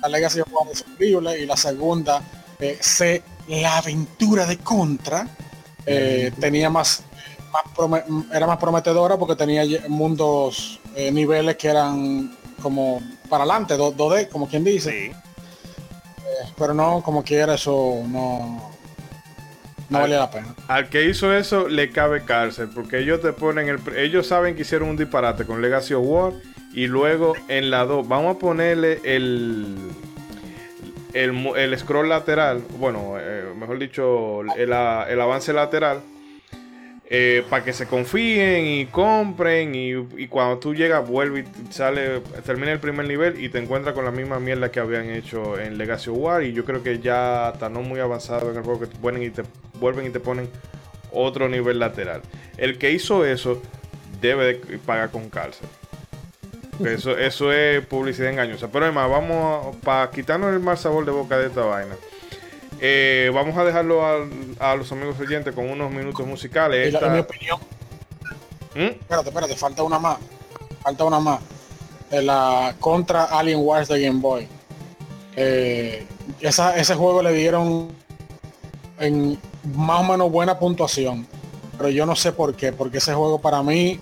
La 0.01 0.07
Legacy 0.09 0.39
of 0.39 0.47
War 0.51 0.67
es 0.71 0.83
horrible 0.95 1.39
y 1.39 1.45
la 1.45 1.57
segunda, 1.57 2.21
eh, 2.59 2.77
C, 2.79 3.21
la 3.47 3.77
aventura 3.77 4.45
de 4.45 4.57
Contra, 4.57 5.27
eh, 5.85 6.31
tenía 6.39 6.69
más, 6.69 7.03
más 7.51 7.63
era 8.33 8.47
más 8.47 8.57
prometedora 8.57 9.17
porque 9.17 9.35
tenía 9.35 9.63
mundos, 9.89 10.79
eh, 10.95 11.11
niveles 11.11 11.57
que 11.57 11.67
eran 11.67 12.35
como 12.61 13.01
para 13.29 13.43
adelante, 13.43 13.75
do- 13.77 13.93
2D, 13.95 14.29
como 14.29 14.47
quien 14.47 14.63
dice, 14.63 14.91
Sí. 14.91 15.11
Pero 16.57 16.73
no, 16.73 17.01
como 17.03 17.23
quiera, 17.23 17.55
eso 17.55 18.01
no, 18.07 18.71
no 19.89 19.97
Ah. 19.97 20.01
valía 20.01 20.19
la 20.19 20.31
pena. 20.31 20.55
Al 20.67 20.89
que 20.89 21.05
hizo 21.05 21.33
eso 21.33 21.67
le 21.67 21.89
cabe 21.91 22.23
cárcel, 22.25 22.69
porque 22.73 22.99
ellos 22.99 23.21
te 23.21 23.33
ponen 23.33 23.69
el, 23.69 23.79
ellos 23.97 24.27
saben 24.27 24.55
que 24.55 24.61
hicieron 24.63 24.89
un 24.89 24.97
disparate 24.97 25.45
con 25.45 25.61
Legacy 25.61 25.93
of 25.93 26.03
War 26.05 26.33
y 26.73 26.87
luego 26.87 27.33
en 27.47 27.69
la 27.71 27.85
2 27.85 28.07
vamos 28.07 28.35
a 28.35 28.39
ponerle 28.39 28.99
el 29.03 29.77
el, 31.13 31.47
el 31.55 31.79
scroll 31.79 32.09
lateral, 32.09 32.61
bueno, 32.77 33.15
eh, 33.17 33.45
mejor 33.57 33.79
dicho, 33.79 34.41
el, 34.41 34.71
el 34.71 35.21
avance 35.21 35.51
lateral 35.53 36.01
para 37.49 37.63
que 37.63 37.71
se 37.71 37.87
confíen 37.87 38.65
y 38.65 38.85
compren 38.87 39.73
y, 39.73 40.27
cuando 40.27 40.59
tú 40.59 40.75
llegas 40.75 41.07
vuelve 41.07 41.41
y 41.41 41.71
sale 41.71 42.19
termina 42.45 42.73
el 42.73 42.79
primer 42.79 43.07
nivel 43.07 43.41
y 43.41 43.47
te 43.47 43.59
encuentras 43.59 43.95
con 43.95 44.03
la 44.03 44.11
misma 44.11 44.39
mierda 44.39 44.71
que 44.71 44.81
habían 44.81 45.09
hecho 45.09 45.57
en 45.57 45.77
Legacy 45.77 46.09
of 46.09 46.17
War 46.17 46.43
y 46.43 46.51
yo 46.51 46.65
creo 46.65 46.83
que 46.83 46.99
ya 46.99 47.51
está 47.53 47.69
no 47.69 47.81
muy 47.81 48.01
avanzado 48.01 48.51
en 48.51 48.57
el 48.57 48.63
juego 48.63 48.81
que 48.81 48.87
te 48.87 48.97
ponen 48.97 49.23
y 49.23 49.29
te 49.29 49.43
vuelven 49.79 50.07
y 50.07 50.09
te 50.09 50.19
ponen 50.19 50.49
otro 51.11 51.47
nivel 51.49 51.79
lateral. 51.79 52.21
El 52.57 52.77
que 52.77 52.91
hizo 52.91 53.25
eso 53.25 53.61
debe 54.21 54.45
de 54.45 54.77
pagar 54.79 55.11
con 55.11 55.29
cárcel. 55.29 55.67
Eso, 56.85 57.17
eso 57.17 57.51
es 57.51 57.83
publicidad 57.85 58.29
engañosa. 58.29 58.69
Pero 58.71 58.85
además, 58.85 59.09
vamos 59.09 59.75
para 59.77 60.11
quitarnos 60.11 60.53
el 60.53 60.59
mal 60.59 60.77
sabor 60.77 61.05
de 61.05 61.11
boca 61.11 61.37
de 61.37 61.47
esta 61.47 61.61
vaina. 61.61 61.95
Eh, 62.79 63.31
vamos 63.33 63.57
a 63.57 63.63
dejarlo 63.63 64.05
a, 64.59 64.75
los 64.75 64.91
amigos 64.91 65.19
oyentes 65.19 65.53
con 65.53 65.69
unos 65.69 65.91
minutos 65.91 66.25
musicales. 66.25 66.93
Esta- 66.93 67.07
en 67.07 67.13
mi 67.13 67.19
opinión, 67.19 67.59
¿Mm? 68.75 68.79
espérate, 68.99 69.29
espérate, 69.29 69.55
falta 69.55 69.83
una 69.83 69.99
más, 69.99 70.17
falta 70.81 71.03
una 71.03 71.19
más. 71.19 71.39
De 72.09 72.21
la 72.21 72.73
contra 72.79 73.25
Alien 73.25 73.59
Wars 73.59 73.89
de 73.89 74.01
Game 74.01 74.21
Boy. 74.21 74.47
Eh, 75.35 76.05
esa- 76.39 76.77
ese 76.77 76.95
juego 76.95 77.21
le 77.21 77.33
dieron 77.33 77.89
en 78.99 79.37
más 79.75 79.99
o 80.01 80.03
menos 80.03 80.31
buena 80.31 80.57
puntuación. 80.57 81.27
Pero 81.77 81.89
yo 81.89 82.05
no 82.05 82.15
sé 82.15 82.31
por 82.31 82.55
qué, 82.55 82.71
porque 82.71 82.97
ese 82.99 83.13
juego 83.13 83.39
para 83.39 83.61
mí 83.61 83.99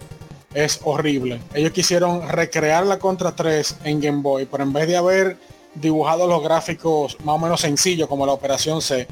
es 0.54 0.80
horrible. 0.84 1.42
Ellos 1.54 1.72
quisieron 1.72 2.30
recrear 2.30 2.86
la 2.86 3.00
Contra 3.00 3.36
3 3.36 3.78
en 3.84 4.00
Game 4.00 4.22
Boy, 4.22 4.46
pero 4.46 4.64
en 4.64 4.72
vez 4.72 4.88
de 4.88 4.96
haber 4.96 5.38
dibujado 5.76 6.28
los 6.28 6.42
gráficos 6.44 7.18
más 7.24 7.36
o 7.36 7.40
menos 7.40 7.62
sencillos 7.62 8.08
como 8.08 8.26
la 8.26 8.32
Operación 8.34 8.82
C, 8.82 9.08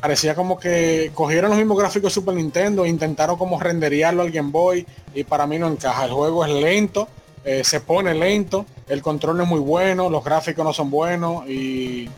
parecía 0.00 0.34
como 0.34 0.58
que 0.58 1.10
cogieron 1.14 1.50
los 1.50 1.58
mismos 1.58 1.78
gráficos 1.78 2.10
de 2.10 2.14
Super 2.14 2.34
Nintendo 2.34 2.84
e 2.84 2.88
intentaron 2.88 3.36
como 3.36 3.58
renderearlo 3.58 4.22
al 4.22 4.30
Game 4.30 4.50
Boy 4.50 4.86
y 5.14 5.24
para 5.24 5.46
mí 5.46 5.58
no 5.58 5.66
encaja. 5.68 6.04
El 6.04 6.12
juego 6.12 6.44
es 6.44 6.52
lento, 6.52 7.08
eh, 7.44 7.62
se 7.64 7.80
pone 7.80 8.14
lento, 8.14 8.64
el 8.88 9.02
control 9.02 9.36
no 9.38 9.42
es 9.44 9.48
muy 9.48 9.60
bueno, 9.60 10.08
los 10.10 10.22
gráficos 10.24 10.64
no 10.64 10.72
son 10.72 10.90
buenos 10.90 11.48
y 11.48 12.08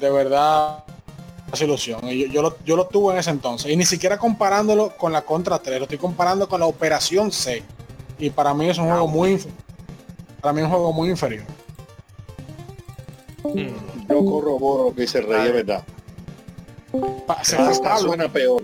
de 0.00 0.10
verdad 0.10 0.84
es 1.52 1.60
ilusión. 1.60 2.00
Yo, 2.08 2.26
yo 2.26 2.42
lo, 2.42 2.56
yo 2.64 2.76
lo 2.76 2.86
tuve 2.86 3.14
en 3.14 3.20
ese 3.20 3.30
entonces 3.30 3.70
y 3.70 3.76
ni 3.76 3.84
siquiera 3.84 4.18
comparándolo 4.18 4.96
con 4.96 5.12
la 5.12 5.22
Contra 5.22 5.58
3, 5.58 5.78
lo 5.78 5.84
estoy 5.84 5.98
comparando 5.98 6.48
con 6.48 6.60
la 6.60 6.66
Operación 6.66 7.30
C 7.32 7.62
y 8.18 8.30
para 8.30 8.54
mí 8.54 8.68
es 8.68 8.78
un 8.78 8.88
juego 8.88 9.06
muy 9.08 9.34
inf- 9.34 9.46
para 10.40 10.52
mí 10.52 10.60
es 10.60 10.64
un 10.64 10.70
juego 10.70 10.92
muy 10.92 11.10
inferior. 11.10 11.44
Yo 13.54 14.24
corroboro 14.24 14.84
lo 14.90 14.94
que 14.94 15.02
dice 15.02 15.20
Rey, 15.20 15.46
es 15.48 15.52
verdad. 15.52 15.84
Pa- 17.26 17.42
se 17.44 17.56
fue 17.56 17.80
Pablo, 17.82 18.08
suena 18.08 18.28
peor. 18.28 18.62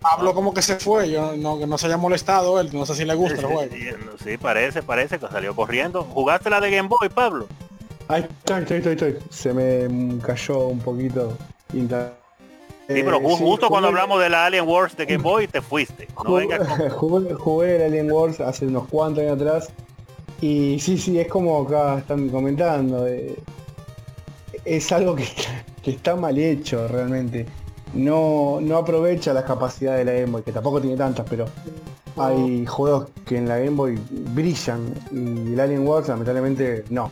Pablo 0.00 0.34
como 0.34 0.54
que 0.54 0.62
se 0.62 0.76
fue, 0.76 1.10
yo 1.10 1.36
no, 1.36 1.58
que 1.58 1.66
no 1.66 1.76
se 1.76 1.86
haya 1.86 1.96
molestado 1.98 2.58
él, 2.60 2.70
no 2.72 2.86
sé 2.86 2.94
si 2.94 3.04
le 3.04 3.14
gusta 3.14 3.40
el 3.40 3.46
juego. 3.46 3.70
Sí, 4.24 4.36
parece, 4.38 4.82
parece 4.82 5.18
que 5.18 5.26
salió 5.28 5.54
corriendo. 5.54 6.02
¿Jugaste 6.04 6.48
la 6.50 6.60
de 6.60 6.70
Game 6.70 6.88
Boy, 6.88 7.08
Pablo? 7.10 7.46
Ahí 8.08 8.22
está, 8.22 8.58
estoy, 8.58 8.78
estoy, 8.78 8.92
estoy. 8.94 9.16
Se 9.30 9.52
me 9.52 10.18
cayó 10.20 10.66
un 10.68 10.80
poquito. 10.80 11.36
Inter- 11.74 12.18
Sí, 12.88 13.02
pero 13.04 13.20
ju- 13.20 13.36
sí, 13.38 13.44
justo 13.44 13.68
cuando 13.68 13.86
hablamos 13.86 14.20
de 14.20 14.28
la 14.30 14.46
Alien 14.46 14.66
Wars 14.66 14.96
de 14.96 15.06
Game 15.06 15.22
Boy 15.22 15.46
te 15.46 15.60
fuiste. 15.62 16.08
No 16.16 16.24
Jugué, 16.24 16.48
vengas 16.48 16.66
con- 16.66 16.90
jugué- 17.22 17.34
jugué 17.34 17.76
el 17.76 17.82
Alien 17.82 18.10
Wars 18.10 18.40
hace 18.40 18.66
unos 18.66 18.88
cuantos 18.88 19.22
años 19.22 19.40
atrás. 19.40 19.68
Y 20.40 20.80
sí, 20.80 20.98
sí, 20.98 21.20
es 21.20 21.28
como 21.28 21.60
acá 21.62 21.98
están 21.98 22.28
comentando. 22.30 23.06
eh, 23.06 23.36
es 24.64 24.92
algo 24.92 25.14
que, 25.16 25.24
está- 25.24 25.64
que 25.82 25.90
está 25.92 26.16
mal 26.16 26.36
hecho 26.38 26.86
realmente. 26.88 27.46
No, 27.94 28.58
no 28.60 28.76
aprovecha 28.76 29.32
las 29.32 29.44
capacidades 29.44 30.04
de 30.06 30.12
la 30.12 30.20
Game 30.20 30.32
Boy, 30.32 30.42
que 30.42 30.52
tampoco 30.52 30.80
tiene 30.80 30.96
tantas, 30.96 31.26
pero 31.28 31.46
hay 32.16 32.64
juegos 32.66 33.08
que 33.26 33.36
en 33.38 33.48
la 33.48 33.58
Game 33.58 33.70
Boy 33.76 33.98
brillan 34.10 34.94
y 35.10 35.54
el 35.54 35.60
Alien 35.60 35.86
Wars 35.86 36.06
lamentablemente 36.08 36.84
no. 36.90 37.10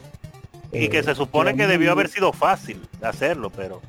y 0.72 0.88
que 0.88 0.98
Eh, 0.98 1.02
se 1.02 1.14
supone 1.14 1.56
que 1.56 1.66
debió 1.66 1.90
haber 1.92 2.08
sido 2.08 2.32
fácil 2.32 2.86
hacerlo, 3.02 3.50
pero 3.50 3.80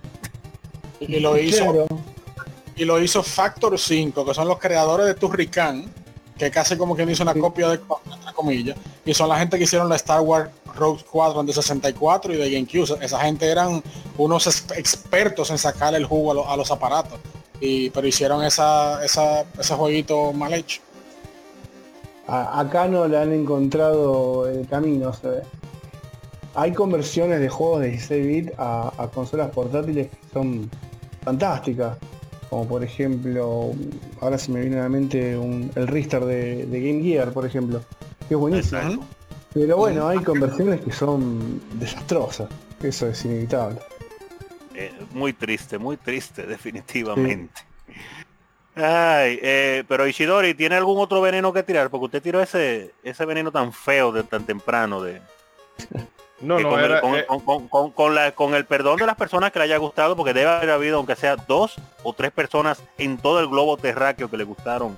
Y 0.99 1.19
lo 1.19 1.37
hizo, 1.37 1.63
Claro, 1.63 1.87
y 2.75 2.85
lo 2.85 2.99
hizo 3.01 3.21
Factor 3.21 3.77
5, 3.77 4.25
que 4.25 4.33
son 4.33 4.47
los 4.47 4.57
creadores 4.57 5.05
de 5.05 5.13
Turrican, 5.13 5.85
que 6.37 6.49
casi 6.49 6.75
como 6.77 6.95
quien 6.95 7.09
hizo 7.09 7.21
una 7.23 7.35
copia 7.35 7.67
de 7.69 7.75
entre 7.75 8.33
comillas, 8.33 8.77
y 9.05 9.13
son 9.13 9.29
la 9.29 9.37
gente 9.37 9.57
que 9.57 9.65
hicieron 9.65 9.89
la 9.89 9.95
Star 9.97 10.21
Wars 10.21 10.49
Rogue 10.79 10.99
Squadron 11.01 11.45
de 11.45 11.53
64 11.53 12.33
y 12.33 12.37
de 12.37 12.49
GameCube. 12.51 13.03
Esa 13.05 13.19
gente 13.19 13.45
eran 13.49 13.83
unos 14.17 14.47
ex- 14.47 14.65
expertos 14.77 15.49
en 15.51 15.57
sacarle 15.57 15.97
el 15.99 16.05
jugo 16.05 16.31
a, 16.31 16.33
lo- 16.33 16.49
a 16.49 16.57
los 16.57 16.71
aparatos. 16.71 17.19
Y, 17.61 17.89
pero 17.89 18.07
hicieron 18.07 18.43
esa, 18.43 19.03
esa, 19.03 19.41
ese 19.59 19.73
jueguito 19.75 20.31
mal 20.33 20.53
hecho. 20.53 20.81
A- 22.27 22.59
acá 22.59 22.87
no 22.87 23.07
le 23.07 23.17
han 23.17 23.33
encontrado 23.33 24.47
el 24.47 24.67
camino. 24.67 25.09
o 25.09 25.13
sea, 25.13 25.31
hay 26.55 26.73
conversiones 26.73 27.39
de 27.39 27.49
juegos 27.49 27.81
de 27.81 27.89
16 27.91 28.27
bits 28.27 28.51
a, 28.57 28.91
a 28.97 29.07
consolas 29.09 29.49
portátiles 29.51 30.07
que 30.07 30.17
son 30.33 30.69
fantásticas. 31.23 31.97
Como 32.49 32.67
por 32.67 32.83
ejemplo, 32.83 33.73
ahora 34.21 34.37
se 34.39 34.51
me 34.51 34.61
viene 34.61 34.79
a 34.79 34.83
la 34.83 34.89
mente 34.89 35.37
un- 35.37 35.71
el 35.75 35.87
Ristar 35.87 36.25
de, 36.25 36.65
de 36.65 36.81
Game 36.81 37.03
Gear, 37.03 37.31
por 37.31 37.45
ejemplo. 37.45 37.81
Que 38.27 38.33
es 38.35 38.39
buenísimo. 38.39 38.79
Exacto. 38.79 39.05
Pero 39.53 39.77
bueno, 39.77 40.07
hay 40.07 40.19
conversiones 40.19 40.81
que 40.81 40.91
son 40.91 41.61
desastrosas. 41.79 42.49
Eso 42.83 43.07
es 43.07 43.25
inevitable. 43.25 43.79
eh, 44.75 44.93
muy 45.11 45.33
triste, 45.33 45.77
muy 45.77 45.97
triste, 45.97 46.43
definitivamente. 46.47 47.61
Ay, 48.75 49.39
eh, 49.41 49.83
pero 49.87 50.07
Ishidori, 50.07 50.53
¿tiene 50.53 50.75
algún 50.75 50.99
otro 50.99 51.19
veneno 51.21 51.51
que 51.51 51.63
tirar? 51.63 51.89
Porque 51.89 52.05
usted 52.05 52.21
tiró 52.21 52.41
ese, 52.41 52.93
ese 53.03 53.25
veneno 53.25 53.51
tan 53.51 53.73
feo 53.73 54.11
de 54.11 54.23
tan 54.23 54.45
temprano 54.45 55.01
de, 55.01 55.21
No, 56.41 56.55
que 56.55 56.63
no, 56.63 56.69
con, 56.69 56.79
el, 56.79 57.01
con- 57.01 57.15
eh, 57.15 57.25
con- 57.27 57.39
con- 57.41 57.67
con- 57.67 57.91
con 57.91 58.15
la- 58.15 58.31
con 58.31 58.53
el 58.55 58.65
perdón 58.65 58.95
de 58.97 59.05
las 59.05 59.17
personas 59.17 59.51
que 59.51 59.59
le 59.59 59.65
haya 59.65 59.77
gustado, 59.77 60.15
porque 60.15 60.33
debe 60.33 60.49
haber 60.49 60.69
habido, 60.69 60.97
aunque 60.97 61.17
sea 61.17 61.35
dos 61.35 61.75
o 62.03 62.13
tres 62.13 62.31
personas 62.31 62.81
en 62.97 63.17
todo 63.17 63.41
el 63.41 63.47
globo 63.49 63.75
terráqueo 63.75 64.29
que 64.29 64.37
le 64.37 64.45
gustaron 64.45 64.95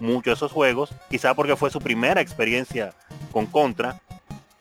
mucho 0.00 0.32
esos 0.32 0.52
juegos, 0.52 0.90
quizá 1.08 1.32
porque 1.32 1.56
fue 1.56 1.70
su 1.70 1.80
primera 1.80 2.20
experiencia 2.20 2.92
con 3.32 3.46
Contra, 3.46 4.00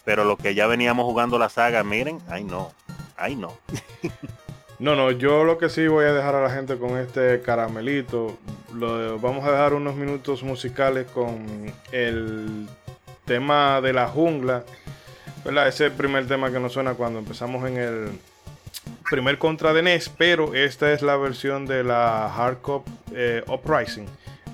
pero 0.04 0.24
lo 0.24 0.38
que 0.38 0.56
ya 0.56 0.68
veníamos 0.68 1.06
jugando 1.06 1.38
la 1.38 1.50
saga, 1.50 1.84
miren, 1.84 2.20
ay 2.30 2.44
no, 2.44 2.72
ay 3.18 3.36
no. 3.36 3.54
No, 4.82 4.96
no, 4.96 5.12
yo 5.12 5.44
lo 5.44 5.60
que 5.60 5.70
sí 5.70 5.88
voy 5.88 6.06
a 6.06 6.12
dejar 6.12 6.34
a 6.34 6.42
la 6.42 6.50
gente 6.50 6.76
con 6.80 6.98
este 6.98 7.44
caramelito. 7.44 8.36
Lo, 8.74 9.20
vamos 9.20 9.46
a 9.46 9.52
dejar 9.52 9.76
unos 9.76 9.94
minutos 9.96 10.42
musicales 10.42 11.06
con 11.14 11.72
el 11.92 12.68
tema 13.26 13.80
de 13.80 13.94
la 13.94 14.08
jungla. 14.08 14.64
¿Verdad? 15.46 15.68
Ese 15.68 15.92
primer 15.92 16.28
tema 16.28 16.52
que 16.52 16.60
nos 16.60 16.74
suena 16.74 16.96
cuando 16.96 17.20
empezamos 17.20 17.70
en 17.70 17.78
el 17.78 18.10
primer 19.08 19.38
contra 19.38 19.72
de 19.72 19.84
NES, 19.84 20.10
pero 20.18 20.56
esta 20.56 20.92
es 20.92 21.04
la 21.04 21.16
versión 21.16 21.68
de 21.68 21.84
la 21.84 22.32
Hardcore 22.36 22.84
eh, 23.14 23.44
Uprising, 23.48 24.08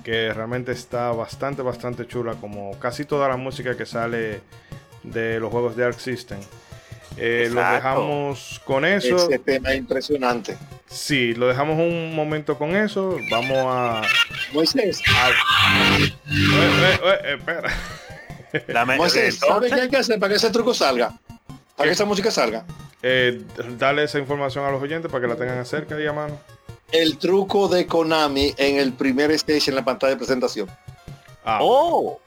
que 0.08 0.32
realmente 0.34 0.72
está 0.72 1.12
bastante, 1.12 1.62
bastante 1.62 2.08
chula, 2.08 2.36
como 2.36 2.80
casi 2.80 3.03
toda 3.03 3.28
la 3.28 3.36
música 3.36 3.76
que 3.76 3.86
sale 3.86 4.39
de 5.03 5.38
los 5.38 5.51
juegos 5.51 5.76
de 5.76 5.84
Arc 5.84 5.99
System. 5.99 6.39
Eh, 7.18 7.49
lo 7.51 7.60
dejamos 7.60 8.62
con 8.64 8.86
eso. 8.86 9.18
Ese 9.18 9.38
tema 9.39 9.72
es 9.74 9.80
impresionante. 9.80 10.58
Sí, 10.89 11.34
lo 11.34 11.49
dejamos 11.49 11.78
un 11.78 12.16
momento 12.16 12.58
con 12.58 12.74
eso. 12.74 13.18
Vamos 13.30 13.58
a. 13.68 14.01
Moisés, 14.53 15.01
a- 15.14 15.30
Eh, 15.30 16.14
eh, 16.32 16.99
eh, 17.03 17.36
espera. 17.38 17.70
La 18.68 18.86
me- 18.86 18.95
Moisés, 18.95 19.36
¿sabe 19.39 19.51
entonces, 19.68 19.74
qué 19.74 19.82
hay 19.82 19.89
que 19.89 19.97
hacer 19.97 20.20
para 20.22 20.30
que 20.30 20.38
ese 20.38 20.51
truco 20.51 20.74
salga? 20.74 21.12
Para 21.76 21.89
que 21.89 21.93
esa 21.93 22.05
música 22.05 22.32
salga. 22.32 22.64
Eh, 23.03 23.41
dale 23.78 24.05
esa 24.05 24.20
información 24.20 24.64
a 24.64 24.72
los 24.72 24.82
oyentes 24.82 25.12
para 25.12 25.22
que 25.24 25.28
la 25.28 25.36
tengan 25.36 25.66
cerca 25.66 25.99
y 25.99 26.08
a 26.08 26.14
mano. 26.14 26.39
El 26.91 27.17
truco 27.17 27.67
de 27.67 27.85
Konami 27.85 28.53
en 28.57 28.77
el 28.77 28.93
primer 28.93 29.31
stage 29.31 29.69
en 29.69 29.75
la 29.75 29.83
pantalla 29.83 30.11
de 30.11 30.17
presentación. 30.17 30.69
Ah, 31.43 31.59
oh, 31.61 32.19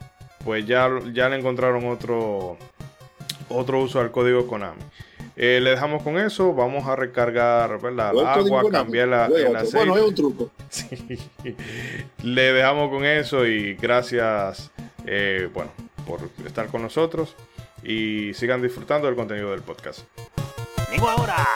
pues 0.45 0.67
ya, 0.67 0.89
ya 1.13 1.29
le 1.29 1.37
encontraron 1.37 1.87
otro, 1.89 2.57
otro 3.49 3.81
uso 3.81 4.01
al 4.01 4.11
código 4.11 4.47
Konami. 4.47 4.81
Eh, 5.37 5.59
le 5.63 5.71
dejamos 5.71 6.03
con 6.03 6.19
eso. 6.19 6.53
Vamos 6.53 6.87
a 6.87 6.97
recargar 6.97 7.81
¿verdad? 7.81 8.13
el 8.13 8.27
agua, 8.27 8.71
cambiar 8.71 9.09
la, 9.09 9.27
el 9.27 9.33
otro. 9.33 9.45
Bueno, 9.45 9.59
aceite. 9.59 9.99
es 9.99 10.05
un 10.07 10.15
truco. 10.15 10.51
Sí. 10.69 11.57
Le 12.23 12.53
dejamos 12.53 12.91
con 12.91 13.05
eso 13.05 13.47
y 13.47 13.75
gracias, 13.75 14.71
eh, 15.07 15.49
bueno, 15.53 15.71
por 16.07 16.29
estar 16.47 16.69
con 16.69 16.83
nosotros 16.83 17.35
y 17.83 18.35
sigan 18.35 18.63
disfrutando 18.63 19.07
del 19.07 19.17
contenido 19.17 19.51
del 19.51 19.63
podcast. 19.63 20.01
vengo 20.91 21.09
ahora. 21.09 21.47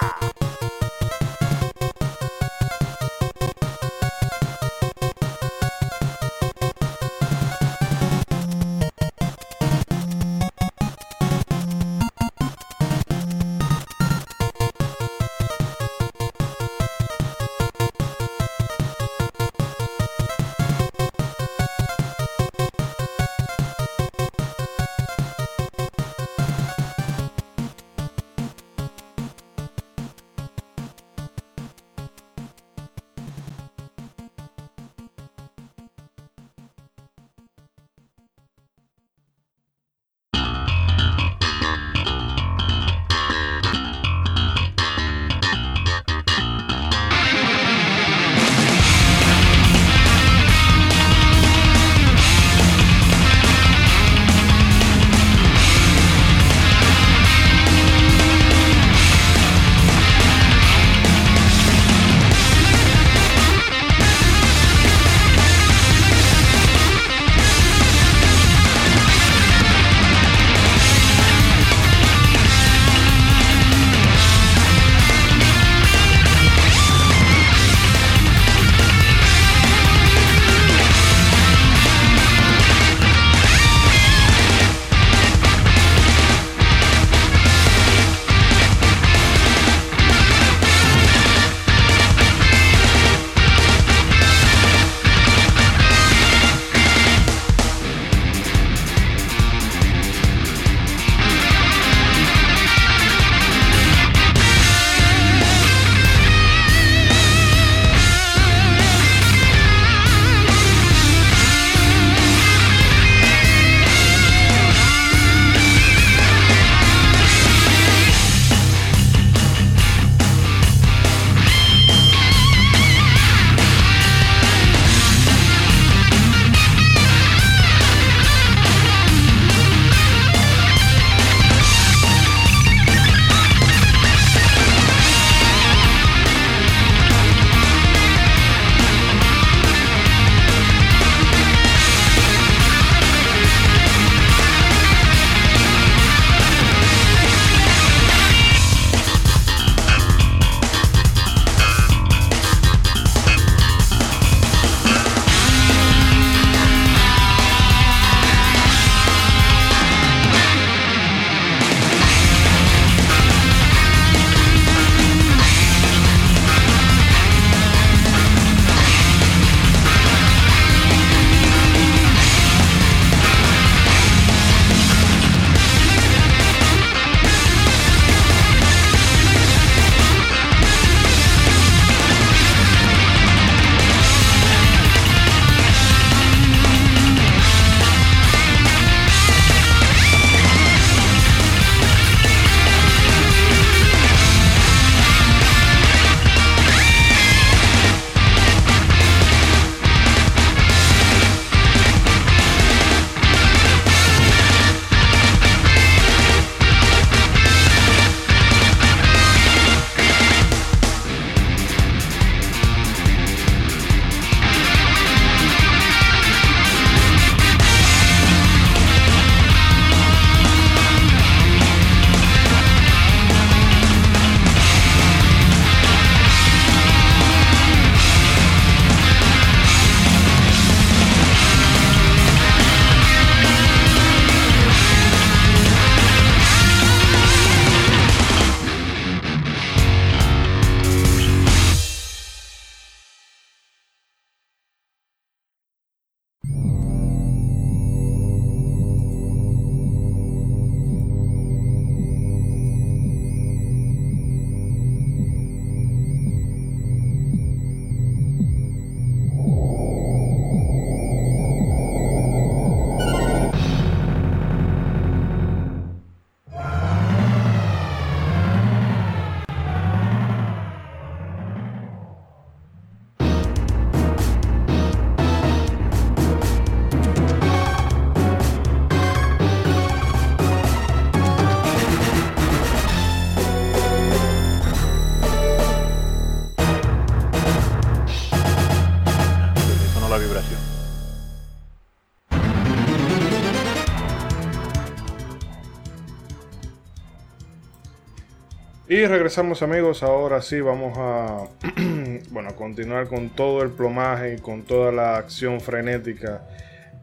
Regresamos 299.14 299.62
amigos, 299.62 300.02
ahora 300.02 300.42
sí 300.42 300.60
vamos 300.60 300.98
a 300.98 301.44
bueno, 302.30 302.56
continuar 302.56 303.06
con 303.06 303.30
todo 303.30 303.62
el 303.62 303.70
plomaje 303.70 304.34
y 304.34 304.38
con 304.38 304.62
toda 304.62 304.90
la 304.90 305.16
acción 305.16 305.60
frenética 305.60 306.42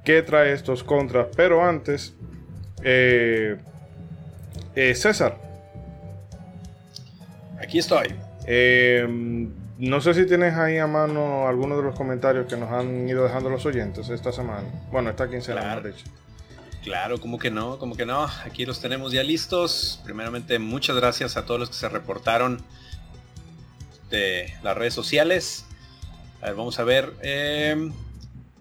que 0.04 0.22
trae 0.22 0.52
estos 0.52 0.84
contras. 0.84 1.28
Pero 1.38 1.64
antes, 1.64 2.14
eh, 2.84 3.56
eh, 4.76 4.94
César. 4.94 5.38
Aquí 7.62 7.80
estoy. 7.80 8.14
Eh, 8.46 9.08
no 9.78 10.02
sé 10.02 10.14
si 10.14 10.26
tienes 10.26 10.56
ahí 10.56 10.80
a 10.80 10.88
mano 10.88 11.48
algunos 11.48 11.78
de 11.78 11.84
los 11.86 11.96
comentarios 11.96 12.46
que 12.46 12.58
nos 12.58 12.72
han 12.72 13.08
ido 13.08 13.24
dejando 13.24 13.50
los 13.50 13.66
oyentes 13.66 14.10
esta 14.10 14.34
semana. 14.34 14.68
Bueno, 14.92 15.12
esta 15.12 15.30
quincena, 15.30 15.62
claro. 15.62 15.82
de 15.84 15.92
hecho. 15.92 16.06
Claro, 16.84 17.20
como 17.20 17.38
que 17.38 17.52
no, 17.52 17.78
como 17.78 17.96
que 17.96 18.06
no. 18.06 18.24
Aquí 18.44 18.66
los 18.66 18.80
tenemos 18.82 19.12
ya 19.12 19.22
listos. 19.24 20.00
Primeramente, 20.04 20.58
muchas 20.58 20.96
gracias 20.96 21.38
a 21.38 21.46
todos 21.46 21.60
los 21.60 21.70
que 21.70 21.76
se 21.76 21.88
reportaron 21.90 22.64
de 24.10 24.54
las 24.64 24.76
redes 24.76 24.94
sociales. 24.94 25.66
A 26.42 26.48
ver, 26.48 26.56
vamos 26.56 26.80
a 26.80 26.84
ver. 26.84 27.14
eh, 27.22 27.92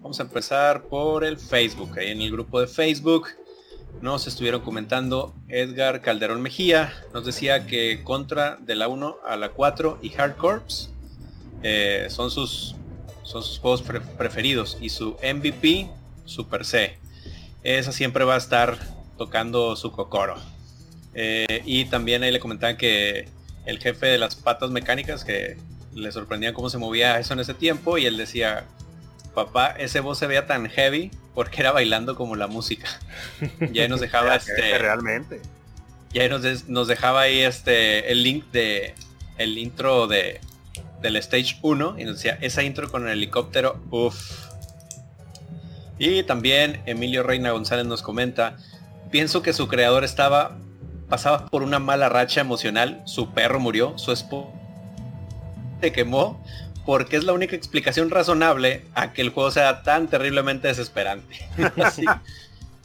vamos 0.01 0.19
a 0.19 0.23
empezar 0.23 0.83
por 0.83 1.23
el 1.23 1.37
Facebook. 1.37 1.97
Ahí 1.97 2.11
en 2.11 2.21
el 2.21 2.31
grupo 2.31 2.61
de 2.61 2.67
Facebook 2.67 3.27
nos 4.01 4.27
estuvieron 4.27 4.61
comentando 4.61 5.33
Edgar 5.47 6.01
Calderón 6.01 6.41
Mejía. 6.41 6.93
Nos 7.13 7.25
decía 7.25 7.65
que 7.65 8.03
contra 8.03 8.57
de 8.57 8.75
la 8.75 8.87
1 8.87 9.17
a 9.25 9.35
la 9.35 9.49
4 9.49 9.97
y 10.03 10.13
Hard 10.15 10.37
Corps 10.37 10.91
eh, 11.63 12.05
son, 12.09 12.29
sus, 12.29 12.75
son 13.23 13.41
sus 13.41 13.57
juegos 13.57 13.81
pre- 13.81 14.01
preferidos. 14.01 14.77
Y 14.79 14.89
su 14.89 15.17
MVP, 15.23 15.89
Super 16.25 16.65
C. 16.65 16.97
Esa 17.63 17.91
siempre 17.91 18.23
va 18.23 18.35
a 18.35 18.37
estar 18.37 18.77
tocando 19.17 19.75
su 19.75 19.91
cocoro. 19.91 20.35
Eh, 21.13 21.61
y 21.65 21.85
también 21.85 22.23
ahí 22.23 22.31
le 22.31 22.39
comentaban 22.39 22.77
que 22.77 23.27
el 23.65 23.79
jefe 23.79 24.07
de 24.07 24.17
las 24.17 24.35
patas 24.35 24.71
mecánicas, 24.71 25.23
que 25.23 25.57
le 25.93 26.11
sorprendían 26.11 26.53
cómo 26.53 26.69
se 26.69 26.77
movía 26.77 27.19
eso 27.19 27.33
en 27.33 27.39
ese 27.39 27.53
tiempo, 27.53 27.97
y 27.97 28.05
él 28.05 28.17
decía, 28.17 28.65
papá, 29.33 29.71
ese 29.77 29.99
voz 29.99 30.17
se 30.17 30.27
veía 30.27 30.47
tan 30.47 30.69
heavy 30.69 31.11
porque 31.33 31.61
era 31.61 31.71
bailando 31.71 32.15
como 32.15 32.35
la 32.35 32.47
música. 32.47 32.87
Y 33.71 33.79
ahí 33.79 33.87
nos 33.87 33.99
dejaba 34.01 34.35
este. 34.35 34.77
Realmente. 34.77 35.41
Y 36.13 36.19
ahí 36.19 36.29
nos, 36.29 36.67
nos 36.67 36.87
dejaba 36.87 37.21
ahí 37.21 37.39
este 37.39 38.11
el 38.11 38.23
link 38.23 38.45
de 38.51 38.93
el 39.37 39.57
intro 39.57 40.07
de 40.07 40.41
del 41.01 41.15
stage 41.17 41.57
1 41.61 41.95
y 41.97 42.05
nos 42.05 42.17
decía 42.17 42.37
esa 42.41 42.63
intro 42.63 42.91
con 42.91 43.07
el 43.07 43.13
helicóptero, 43.13 43.81
uff. 43.89 44.40
Y 46.03 46.23
también 46.23 46.81
Emilio 46.87 47.21
Reina 47.21 47.51
González 47.51 47.85
nos 47.85 48.01
comenta, 48.01 48.57
pienso 49.11 49.43
que 49.43 49.53
su 49.53 49.67
creador 49.67 50.03
estaba 50.03 50.57
pasaba 51.07 51.45
por 51.45 51.61
una 51.61 51.77
mala 51.77 52.09
racha 52.09 52.41
emocional, 52.41 53.03
su 53.05 53.35
perro 53.35 53.59
murió, 53.59 53.95
su 53.99 54.11
esposa 54.11 54.49
se 55.79 55.91
quemó, 55.91 56.43
porque 56.87 57.17
es 57.17 57.23
la 57.23 57.33
única 57.33 57.55
explicación 57.55 58.09
razonable 58.09 58.83
a 58.95 59.13
que 59.13 59.21
el 59.21 59.29
juego 59.29 59.51
sea 59.51 59.83
tan 59.83 60.07
terriblemente 60.07 60.69
desesperante. 60.69 61.35
Así, 61.83 62.03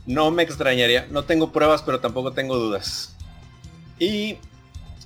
no 0.04 0.30
me 0.30 0.42
extrañaría, 0.42 1.06
no 1.10 1.24
tengo 1.24 1.52
pruebas, 1.52 1.80
pero 1.80 2.00
tampoco 2.00 2.32
tengo 2.32 2.58
dudas. 2.58 3.16
Y 3.98 4.36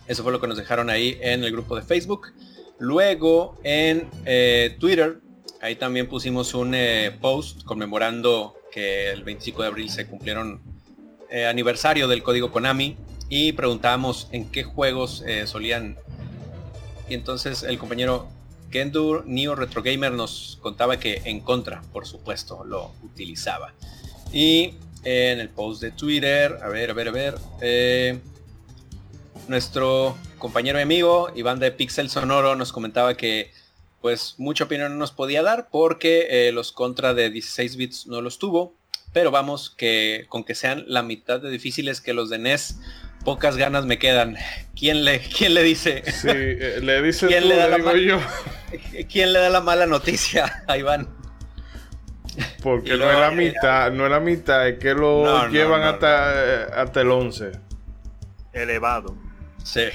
eso 0.08 0.24
fue 0.24 0.32
lo 0.32 0.40
que 0.40 0.48
nos 0.48 0.56
dejaron 0.56 0.90
ahí 0.90 1.16
en 1.20 1.44
el 1.44 1.52
grupo 1.52 1.76
de 1.76 1.82
Facebook. 1.82 2.32
Luego 2.80 3.56
en 3.62 4.10
eh, 4.24 4.76
Twitter, 4.80 5.20
ahí 5.60 5.76
también 5.76 6.08
pusimos 6.08 6.54
un 6.54 6.74
eh, 6.74 7.16
post 7.20 7.64
conmemorando 7.64 8.56
que 8.72 9.10
el 9.10 9.24
25 9.24 9.62
de 9.62 9.68
abril 9.68 9.90
se 9.90 10.06
cumplieron 10.06 10.60
eh, 11.30 11.46
aniversario 11.46 12.08
del 12.08 12.22
código 12.22 12.50
Konami 12.50 12.96
y 13.28 13.52
preguntábamos 13.52 14.28
en 14.32 14.50
qué 14.50 14.64
juegos 14.64 15.22
eh, 15.26 15.46
solían. 15.46 15.96
Y 17.08 17.14
entonces 17.14 17.62
el 17.62 17.78
compañero 17.78 18.28
Kendur 18.70 19.24
Neo 19.26 19.54
Retro 19.54 19.82
Gamer 19.82 20.12
nos 20.12 20.58
contaba 20.62 20.98
que 20.98 21.22
en 21.24 21.40
contra, 21.40 21.82
por 21.92 22.06
supuesto, 22.06 22.64
lo 22.64 22.92
utilizaba. 23.02 23.74
Y 24.32 24.74
en 25.02 25.40
el 25.40 25.48
post 25.48 25.82
de 25.82 25.90
Twitter, 25.90 26.58
a 26.62 26.68
ver, 26.68 26.90
a 26.90 26.94
ver, 26.94 27.08
a 27.08 27.10
ver, 27.10 28.20
nuestro 29.48 30.16
compañero 30.38 30.78
y 30.78 30.82
amigo 30.82 31.30
Iván 31.34 31.58
de 31.58 31.72
Pixel 31.72 32.10
Sonoro 32.10 32.54
nos 32.54 32.72
comentaba 32.72 33.16
que 33.16 33.50
pues 34.00 34.34
mucha 34.38 34.64
opinión 34.64 34.92
no 34.92 34.98
nos 34.98 35.12
podía 35.12 35.42
dar 35.42 35.68
porque 35.70 36.48
eh, 36.48 36.52
los 36.52 36.72
contra 36.72 37.14
de 37.14 37.30
16 37.30 37.76
bits 37.76 38.06
no 38.06 38.20
los 38.20 38.38
tuvo. 38.38 38.74
Pero 39.12 39.32
vamos, 39.32 39.70
que 39.70 40.26
con 40.28 40.44
que 40.44 40.54
sean 40.54 40.84
la 40.86 41.02
mitad 41.02 41.40
de 41.40 41.50
difíciles 41.50 42.00
que 42.00 42.14
los 42.14 42.30
de 42.30 42.38
NES, 42.38 42.78
pocas 43.24 43.56
ganas 43.56 43.84
me 43.84 43.98
quedan. 43.98 44.36
¿Quién 44.78 45.04
le, 45.04 45.18
quién 45.20 45.54
le 45.54 45.62
dice? 45.64 46.04
Sí, 46.12 46.28
eh, 46.30 46.78
le 46.80 47.02
dice 47.02 47.26
¿Quién 47.26 47.42
tú, 47.42 47.48
le 47.48 47.56
da 47.56 47.68
le 47.68 47.78
la 47.82 47.92
digo 47.92 48.20
yo. 48.20 48.20
¿Quién 49.10 49.32
le 49.32 49.40
da 49.40 49.48
la 49.50 49.60
mala 49.60 49.86
noticia 49.86 50.64
a 50.68 50.78
Iván? 50.78 51.08
Porque 52.62 52.90
no 52.90 53.10
es 53.10 53.18
la 53.18 53.30
luego, 53.30 53.36
mitad, 53.36 53.92
no 53.92 54.04
es 54.04 54.10
la 54.12 54.20
mitad, 54.20 54.68
es 54.68 54.78
que 54.78 54.94
lo 54.94 55.24
No, 55.24 55.48
llevan 55.48 55.80
no, 55.80 55.88
hasta, 55.88 56.62
eh, 56.62 56.66
hasta 56.74 57.00
el 57.00 57.10
11. 57.10 57.52
Elevado. 58.52 59.16
Sí. 59.64 59.86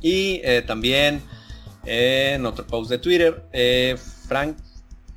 Y 0.00 0.40
eh, 0.44 0.62
también 0.62 1.16
eh, 1.16 1.20
en 1.88 2.44
otro 2.44 2.66
post 2.66 2.90
de 2.90 2.98
Twitter, 2.98 3.42
eh, 3.52 3.96
Frank, 4.26 4.56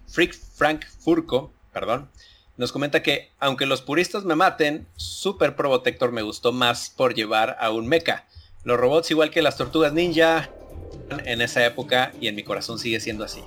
Freak 0.08 0.34
Frank 0.34 0.86
Furco, 1.00 1.52
perdón, 1.74 2.10
nos 2.58 2.72
comenta 2.72 3.04
que 3.04 3.32
aunque 3.40 3.66
los 3.66 3.82
puristas 3.82 4.24
me 4.24 4.36
maten, 4.36 4.88
Super 4.96 5.56
Probotector 5.56 6.12
me 6.12 6.22
gustó 6.22 6.52
más 6.52 6.90
por 6.90 7.14
llevar 7.14 7.58
a 7.60 7.72
un 7.72 7.88
mecha. 7.88 8.26
Los 8.64 8.80
robots 8.80 9.10
igual 9.12 9.32
que 9.32 9.42
las 9.42 9.58
tortugas 9.58 9.94
ninja 9.94 10.50
en 11.26 11.42
esa 11.42 11.66
época 11.66 12.14
y 12.22 12.28
en 12.28 12.36
mi 12.36 12.44
corazón 12.44 12.80
sigue 12.80 13.00
siendo 13.00 13.24
así. 13.24 13.42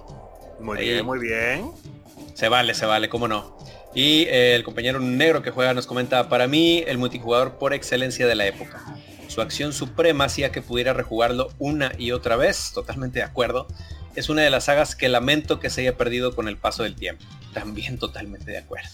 Muy 0.60 0.78
Ahí. 0.78 0.90
bien, 0.90 1.06
muy 1.06 1.18
bien. 1.18 1.70
Se 2.34 2.48
vale, 2.48 2.74
se 2.74 2.86
vale, 2.86 3.08
cómo 3.08 3.28
no. 3.28 3.56
Y 3.94 4.22
eh, 4.22 4.56
el 4.56 4.64
compañero 4.64 4.98
negro 4.98 5.42
que 5.42 5.50
juega 5.50 5.72
nos 5.72 5.86
comenta, 5.86 6.28
para 6.28 6.48
mí 6.48 6.82
el 6.86 6.98
multijugador 6.98 7.58
por 7.58 7.72
excelencia 7.72 8.26
de 8.26 8.34
la 8.34 8.46
época. 8.46 8.82
Su 9.34 9.40
acción 9.40 9.72
suprema 9.72 10.26
hacía 10.26 10.52
que 10.52 10.62
pudiera 10.62 10.92
rejugarlo 10.92 11.52
una 11.58 11.92
y 11.98 12.12
otra 12.12 12.36
vez, 12.36 12.70
totalmente 12.72 13.18
de 13.18 13.24
acuerdo. 13.24 13.66
Es 14.14 14.28
una 14.28 14.42
de 14.42 14.50
las 14.50 14.66
sagas 14.66 14.94
que 14.94 15.08
lamento 15.08 15.58
que 15.58 15.70
se 15.70 15.80
haya 15.80 15.96
perdido 15.96 16.36
con 16.36 16.46
el 16.46 16.56
paso 16.56 16.84
del 16.84 16.94
tiempo. 16.94 17.24
También 17.52 17.98
totalmente 17.98 18.52
de 18.52 18.58
acuerdo. 18.58 18.90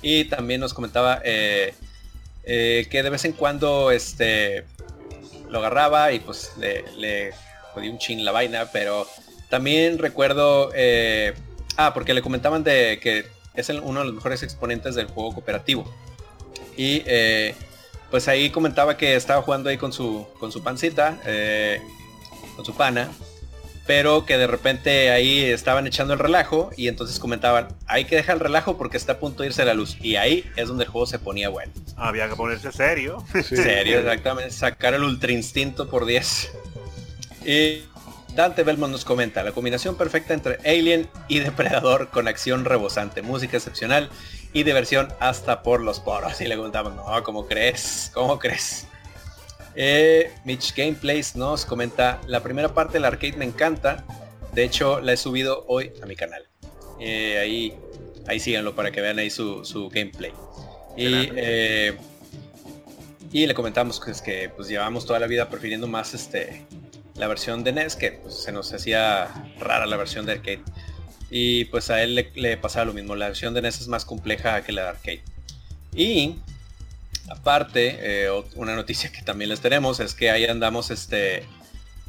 Y 0.00 0.26
también 0.26 0.60
nos 0.60 0.74
comentaba 0.74 1.20
eh, 1.24 1.74
eh, 2.44 2.86
que 2.88 3.02
de 3.02 3.10
vez 3.10 3.24
en 3.24 3.32
cuando 3.32 3.90
este, 3.90 4.64
lo 5.48 5.58
agarraba 5.58 6.12
y 6.12 6.20
pues 6.20 6.52
le, 6.56 6.84
le 6.96 7.32
jodí 7.74 7.88
un 7.88 7.98
chin 7.98 8.24
la 8.24 8.30
vaina, 8.30 8.70
pero 8.72 9.08
también 9.48 9.98
recuerdo... 9.98 10.70
eh, 10.72 11.34
ah, 11.76 11.92
porque 11.94 12.14
le 12.14 12.22
comentaban 12.22 12.62
de 12.62 13.00
que 13.02 13.26
es 13.54 13.68
uno 13.70 13.98
de 13.98 14.06
los 14.06 14.14
mejores 14.14 14.44
exponentes 14.44 14.94
del 14.94 15.06
juego 15.06 15.34
cooperativo. 15.34 15.92
Y 16.76 17.02
eh, 17.06 17.56
pues 18.10 18.28
ahí 18.28 18.50
comentaba 18.50 18.96
que 18.96 19.14
estaba 19.14 19.42
jugando 19.42 19.70
ahí 19.70 19.78
con 19.78 19.92
su, 19.92 20.26
con 20.38 20.52
su 20.52 20.62
pancita, 20.62 21.18
eh, 21.24 21.80
con 22.56 22.64
su 22.64 22.74
pana, 22.74 23.08
pero 23.86 24.26
que 24.26 24.36
de 24.36 24.46
repente 24.46 25.10
ahí 25.10 25.42
estaban 25.42 25.86
echando 25.86 26.12
el 26.12 26.18
relajo 26.18 26.70
y 26.76 26.88
entonces 26.88 27.18
comentaban, 27.18 27.68
hay 27.86 28.04
que 28.04 28.16
dejar 28.16 28.36
el 28.36 28.40
relajo 28.40 28.76
porque 28.76 28.96
está 28.96 29.14
a 29.14 29.18
punto 29.18 29.42
de 29.42 29.48
irse 29.48 29.64
la 29.64 29.74
luz. 29.74 29.96
Y 30.00 30.16
ahí 30.16 30.44
es 30.56 30.68
donde 30.68 30.84
el 30.84 30.90
juego 30.90 31.06
se 31.06 31.18
ponía 31.18 31.48
bueno. 31.48 31.72
Había 31.96 32.28
que 32.28 32.36
ponerse 32.36 32.70
serio. 32.72 33.24
Sí. 33.32 33.42
Serio, 33.56 33.98
exactamente. 34.00 34.52
Sacar 34.52 34.94
el 34.94 35.02
ultra 35.02 35.32
instinto 35.32 35.88
por 35.88 36.06
10. 36.06 36.52
Y 37.46 37.82
Dante 38.34 38.62
Belmont 38.62 38.92
nos 38.92 39.04
comenta, 39.04 39.42
la 39.42 39.52
combinación 39.52 39.96
perfecta 39.96 40.34
entre 40.34 40.58
Alien 40.64 41.08
y 41.28 41.40
Depredador 41.40 42.10
con 42.10 42.28
acción 42.28 42.64
rebosante, 42.64 43.22
música 43.22 43.56
excepcional 43.56 44.08
y 44.52 44.62
diversión 44.62 45.08
hasta 45.20 45.62
por 45.62 45.80
los 45.80 46.00
poros. 46.00 46.40
Y 46.40 46.44
le 46.44 46.54
preguntamos, 46.54 46.94
no, 46.94 47.22
¿cómo 47.22 47.46
crees? 47.46 48.10
¿Cómo 48.14 48.38
crees? 48.38 48.86
Eh, 49.74 50.32
Mitch 50.44 50.74
Gameplays 50.74 51.36
nos 51.36 51.64
comenta, 51.64 52.20
la 52.26 52.42
primera 52.42 52.74
parte 52.74 52.94
del 52.94 53.04
arcade 53.04 53.36
me 53.36 53.44
encanta. 53.44 54.04
De 54.52 54.64
hecho, 54.64 55.00
la 55.00 55.12
he 55.12 55.16
subido 55.16 55.64
hoy 55.68 55.92
a 56.02 56.06
mi 56.06 56.16
canal. 56.16 56.46
Eh, 56.98 57.38
ahí, 57.38 57.74
ahí 58.26 58.40
síganlo 58.40 58.74
para 58.74 58.90
que 58.90 59.00
vean 59.00 59.18
ahí 59.18 59.30
su, 59.30 59.64
su 59.64 59.88
gameplay. 59.88 60.32
Y, 60.96 61.30
eh, 61.36 61.96
y 63.32 63.46
le 63.46 63.54
comentamos 63.54 64.00
que, 64.00 64.10
es 64.10 64.20
que 64.20 64.48
pues 64.48 64.68
llevamos 64.68 65.06
toda 65.06 65.20
la 65.20 65.28
vida 65.28 65.48
prefiriendo 65.48 65.86
más 65.86 66.14
este 66.14 66.66
la 67.14 67.28
versión 67.28 67.62
de 67.62 67.72
NES 67.72 67.96
que 67.96 68.12
pues, 68.12 68.34
se 68.34 68.50
nos 68.50 68.72
hacía 68.72 69.28
rara 69.58 69.86
la 69.86 69.96
versión 69.96 70.26
de 70.26 70.32
arcade. 70.32 70.62
Y 71.30 71.66
pues 71.66 71.90
a 71.90 72.02
él 72.02 72.14
le, 72.16 72.32
le 72.34 72.56
pasaba 72.56 72.86
lo 72.86 72.92
mismo, 72.92 73.14
la 73.14 73.28
versión 73.28 73.54
de 73.54 73.62
NES 73.62 73.82
es 73.82 73.88
más 73.88 74.04
compleja 74.04 74.62
que 74.62 74.72
la 74.72 74.82
de 74.82 74.88
arcade. 74.88 75.22
Y 75.94 76.36
aparte, 77.28 77.98
eh, 78.00 78.28
una 78.56 78.74
noticia 78.74 79.12
que 79.12 79.22
también 79.22 79.48
les 79.50 79.60
tenemos 79.60 80.00
es 80.00 80.14
que 80.14 80.30
ahí 80.30 80.44
andamos 80.44 80.90
este 80.90 81.44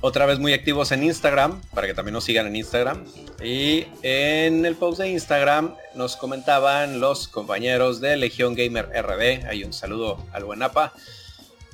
otra 0.03 0.25
vez 0.25 0.39
muy 0.39 0.53
activos 0.53 0.91
en 0.91 1.03
Instagram, 1.03 1.61
para 1.75 1.85
que 1.85 1.93
también 1.93 2.13
nos 2.13 2.23
sigan 2.23 2.47
en 2.47 2.55
Instagram. 2.55 3.05
Y 3.43 3.85
en 4.01 4.65
el 4.65 4.75
post 4.75 4.99
de 4.99 5.11
Instagram 5.11 5.75
nos 5.93 6.15
comentaban 6.15 6.99
los 6.99 7.27
compañeros 7.27 8.01
de 8.01 8.17
Legión 8.17 8.55
Gamer 8.55 8.89
RD, 8.89 9.45
hay 9.47 9.63
un 9.63 9.73
saludo 9.73 10.25
al 10.33 10.43
buen 10.43 10.63
APA, 10.63 10.93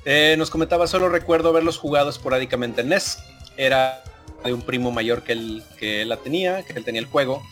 Eh, 0.04 0.36
nos 0.38 0.48
comentaba, 0.48 0.86
solo 0.86 1.08
recuerdo 1.08 1.50
haberlos 1.50 1.76
jugado 1.76 2.08
esporádicamente 2.08 2.80
en 2.80 2.88
NES. 2.88 3.18
Era 3.56 4.02
de 4.44 4.52
un 4.52 4.62
primo 4.62 4.90
mayor 4.90 5.22
que 5.22 5.32
él, 5.32 5.62
que 5.78 6.02
él 6.02 6.08
la 6.08 6.18
tenía, 6.18 6.62
que 6.62 6.72
él 6.74 6.84
tenía 6.84 7.00
el 7.00 7.06
juego. 7.06 7.42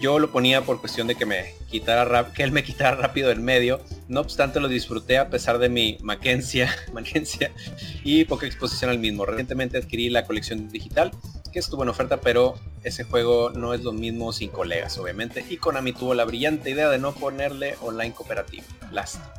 Yo 0.00 0.18
lo 0.18 0.30
ponía 0.30 0.60
por 0.60 0.80
cuestión 0.80 1.06
de 1.06 1.14
que 1.14 1.24
me 1.24 1.54
quitara 1.70 2.32
que 2.34 2.42
él 2.42 2.52
me 2.52 2.62
quitara 2.62 2.96
rápido 2.96 3.30
del 3.30 3.40
medio. 3.40 3.80
No 4.08 4.20
obstante 4.20 4.60
lo 4.60 4.68
disfruté 4.68 5.16
a 5.16 5.30
pesar 5.30 5.58
de 5.58 5.70
mi 5.70 5.96
maquencia, 6.02 6.74
y 8.04 8.24
poca 8.24 8.46
exposición 8.46 8.90
al 8.90 8.98
mismo. 8.98 9.24
Recientemente 9.24 9.78
adquirí 9.78 10.10
la 10.10 10.26
colección 10.26 10.68
digital 10.68 11.12
que 11.50 11.60
estuvo 11.60 11.82
en 11.82 11.88
oferta, 11.88 12.20
pero 12.20 12.56
ese 12.84 13.04
juego 13.04 13.50
no 13.50 13.72
es 13.72 13.82
lo 13.82 13.92
mismo 13.92 14.32
sin 14.34 14.50
colegas, 14.50 14.98
obviamente. 14.98 15.44
Y 15.48 15.56
Konami 15.56 15.94
tuvo 15.94 16.12
la 16.12 16.26
brillante 16.26 16.68
idea 16.70 16.90
de 16.90 16.98
no 16.98 17.14
ponerle 17.14 17.76
online 17.80 18.12
cooperativo. 18.12 18.64
Lástima. 18.92 19.32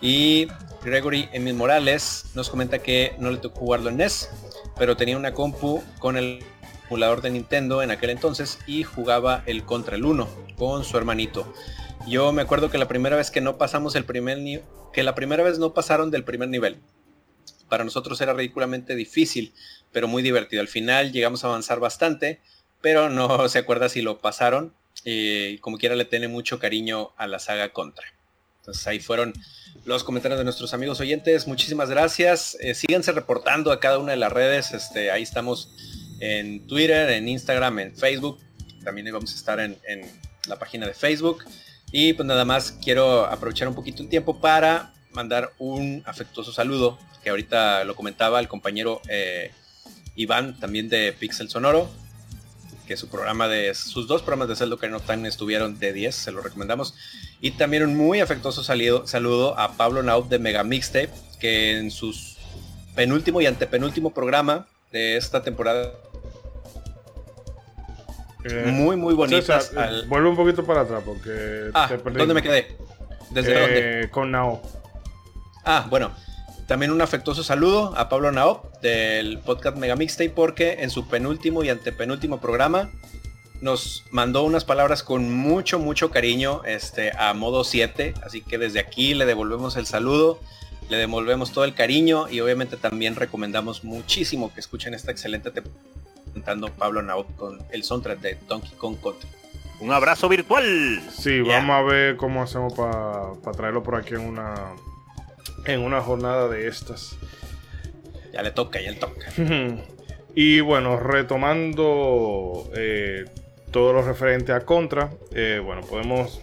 Y 0.00 0.46
Gregory 0.84 1.28
Emil 1.32 1.54
Morales 1.54 2.26
nos 2.34 2.50
comenta 2.50 2.78
que 2.78 3.14
no 3.18 3.30
le 3.30 3.38
tocó 3.38 3.60
jugarlo 3.60 3.90
en 3.90 3.96
NES, 3.96 4.30
pero 4.76 4.96
tenía 4.96 5.16
una 5.16 5.34
compu 5.34 5.82
con 5.98 6.16
el 6.16 6.44
emulador 6.86 7.20
de 7.20 7.30
Nintendo 7.30 7.82
en 7.82 7.90
aquel 7.90 8.10
entonces 8.10 8.58
y 8.66 8.84
jugaba 8.84 9.42
el 9.46 9.64
Contra 9.64 9.96
el 9.96 10.04
1 10.04 10.28
con 10.56 10.84
su 10.84 10.96
hermanito. 10.96 11.52
Yo 12.06 12.32
me 12.32 12.42
acuerdo 12.42 12.70
que 12.70 12.78
la 12.78 12.88
primera 12.88 13.16
vez 13.16 13.30
que 13.30 13.40
no 13.40 13.58
pasamos 13.58 13.94
el 13.96 14.04
primer 14.04 14.38
nivel, 14.38 14.64
que 14.92 15.02
la 15.02 15.14
primera 15.14 15.42
vez 15.42 15.58
no 15.58 15.74
pasaron 15.74 16.10
del 16.10 16.24
primer 16.24 16.48
nivel. 16.48 16.80
Para 17.68 17.84
nosotros 17.84 18.20
era 18.20 18.32
ridículamente 18.32 18.94
difícil, 18.94 19.52
pero 19.92 20.08
muy 20.08 20.22
divertido. 20.22 20.62
Al 20.62 20.68
final 20.68 21.12
llegamos 21.12 21.44
a 21.44 21.48
avanzar 21.48 21.80
bastante, 21.80 22.40
pero 22.80 23.10
no 23.10 23.48
se 23.48 23.58
acuerda 23.58 23.88
si 23.88 24.00
lo 24.00 24.18
pasaron. 24.18 24.74
Y 25.04 25.58
como 25.58 25.76
quiera 25.76 25.96
le 25.96 26.04
tiene 26.04 26.28
mucho 26.28 26.58
cariño 26.58 27.10
a 27.16 27.26
la 27.26 27.38
saga 27.38 27.72
Contra. 27.72 28.06
Entonces 28.68 28.86
ahí 28.86 29.00
fueron 29.00 29.32
los 29.86 30.04
comentarios 30.04 30.36
de 30.36 30.44
nuestros 30.44 30.74
amigos 30.74 31.00
oyentes. 31.00 31.46
Muchísimas 31.46 31.88
gracias. 31.88 32.54
Eh, 32.60 32.74
síganse 32.74 33.12
reportando 33.12 33.72
a 33.72 33.80
cada 33.80 33.98
una 33.98 34.12
de 34.12 34.18
las 34.18 34.30
redes. 34.30 34.72
Este, 34.72 35.10
ahí 35.10 35.22
estamos 35.22 35.72
en 36.20 36.66
Twitter, 36.66 37.08
en 37.08 37.28
Instagram, 37.28 37.78
en 37.78 37.96
Facebook. 37.96 38.38
También 38.84 39.10
vamos 39.10 39.32
a 39.32 39.36
estar 39.36 39.58
en, 39.58 39.78
la 40.46 40.58
página 40.58 40.86
de 40.86 40.92
Facebook. 40.92 41.44
Y 41.92 42.12
pues 42.12 42.26
nada 42.26 42.44
más 42.44 42.72
quiero 42.72 43.24
aprovechar 43.24 43.68
un 43.68 43.74
poquito 43.74 44.02
el 44.02 44.10
tiempo 44.10 44.38
para 44.38 44.92
mandar 45.12 45.54
un 45.56 46.02
afectuoso 46.04 46.52
saludo, 46.52 46.98
que 47.22 47.30
ahorita 47.30 47.84
lo 47.84 47.96
comentaba 47.96 48.38
el 48.38 48.48
compañero 48.48 49.00
eh, 49.08 49.50
Iván, 50.14 50.60
también 50.60 50.90
de 50.90 51.14
Pixel 51.18 51.48
Sonoro, 51.48 51.90
que 52.88 52.96
su 52.96 53.08
programa 53.08 53.48
de 53.48 53.74
sus 53.74 54.08
dos 54.08 54.22
programas 54.22 54.48
de 54.48 54.56
Zelda 54.56 54.76
Ocarina 54.76 54.96
of 54.96 55.06
Time 55.06 55.28
estuvieron 55.28 55.78
de 55.78 55.92
10, 55.92 56.14
se 56.14 56.32
lo 56.32 56.40
recomendamos. 56.40 56.94
Y 57.42 57.50
también 57.52 57.84
un 57.84 57.94
muy 57.94 58.20
afectuoso 58.20 58.64
saludo 58.64 59.58
a 59.58 59.72
Pablo 59.74 60.02
Naut 60.02 60.28
de 60.30 60.38
Mega 60.38 60.64
Mixtape, 60.64 61.10
que 61.38 61.78
en 61.78 61.90
sus 61.90 62.38
penúltimo 62.96 63.42
y 63.42 63.46
antepenúltimo 63.46 64.14
programa 64.14 64.66
de 64.90 65.18
esta 65.18 65.42
temporada 65.42 65.92
eh, 68.44 68.64
muy, 68.72 68.96
muy 68.96 69.12
bonitas. 69.14 69.70
Eh, 69.76 70.04
vuelve 70.08 70.30
un 70.30 70.36
poquito 70.36 70.64
para 70.64 70.80
atrás 70.80 71.02
porque 71.04 71.70
ah, 71.74 71.90
¿Dónde 72.04 72.32
me 72.32 72.42
quedé? 72.42 72.78
¿Desde 73.30 73.52
eh, 73.52 73.60
dónde? 73.60 74.10
Con 74.10 74.30
Nao. 74.30 74.62
Ah, 75.62 75.86
bueno. 75.90 76.10
También 76.68 76.92
un 76.92 77.00
afectuoso 77.00 77.42
saludo 77.42 77.94
a 77.96 78.10
Pablo 78.10 78.30
Nao 78.30 78.70
del 78.82 79.38
podcast 79.38 79.78
Mega 79.78 79.96
Mixtape 79.96 80.28
porque 80.28 80.76
en 80.80 80.90
su 80.90 81.08
penúltimo 81.08 81.64
y 81.64 81.70
antepenúltimo 81.70 82.42
programa 82.42 82.90
nos 83.62 84.04
mandó 84.10 84.44
unas 84.44 84.66
palabras 84.66 85.02
con 85.02 85.32
mucho, 85.32 85.78
mucho 85.78 86.10
cariño 86.10 86.60
este, 86.66 87.10
a 87.16 87.32
modo 87.32 87.64
7. 87.64 88.12
Así 88.22 88.42
que 88.42 88.58
desde 88.58 88.80
aquí 88.80 89.14
le 89.14 89.24
devolvemos 89.24 89.78
el 89.78 89.86
saludo, 89.86 90.40
le 90.90 90.98
devolvemos 90.98 91.52
todo 91.52 91.64
el 91.64 91.72
cariño 91.72 92.28
y 92.28 92.40
obviamente 92.40 92.76
también 92.76 93.16
recomendamos 93.16 93.82
muchísimo 93.82 94.52
que 94.52 94.60
escuchen 94.60 94.92
esta 94.92 95.10
excelente 95.10 95.50
temporada 95.50 95.88
Pablo 96.78 97.02
Naut 97.02 97.34
con 97.36 97.58
el 97.70 97.82
soundtrack 97.82 98.20
de 98.20 98.38
Donkey 98.46 98.72
Kong 98.76 98.96
Country. 99.02 99.28
Un 99.80 99.90
abrazo 99.90 100.28
virtual. 100.28 101.02
Sí, 101.10 101.40
vamos 101.40 101.70
a 101.70 101.82
ver 101.82 102.16
cómo 102.18 102.42
hacemos 102.42 102.74
para 102.74 103.32
traerlo 103.56 103.82
por 103.82 103.94
aquí 103.94 104.14
en 104.14 104.20
una 104.20 104.74
en 105.64 105.80
una 105.80 106.00
jornada 106.00 106.48
de 106.48 106.68
estas. 106.68 107.16
Ya 108.32 108.42
le 108.42 108.50
toca, 108.50 108.80
ya 108.80 108.90
le 108.90 108.96
toca. 108.98 109.32
y 110.34 110.60
bueno, 110.60 110.98
retomando 110.98 112.70
eh, 112.74 113.24
todo 113.70 113.92
lo 113.92 114.02
referente 114.02 114.52
a 114.52 114.60
Contra, 114.60 115.10
eh, 115.32 115.60
bueno, 115.64 115.82
podemos, 115.82 116.40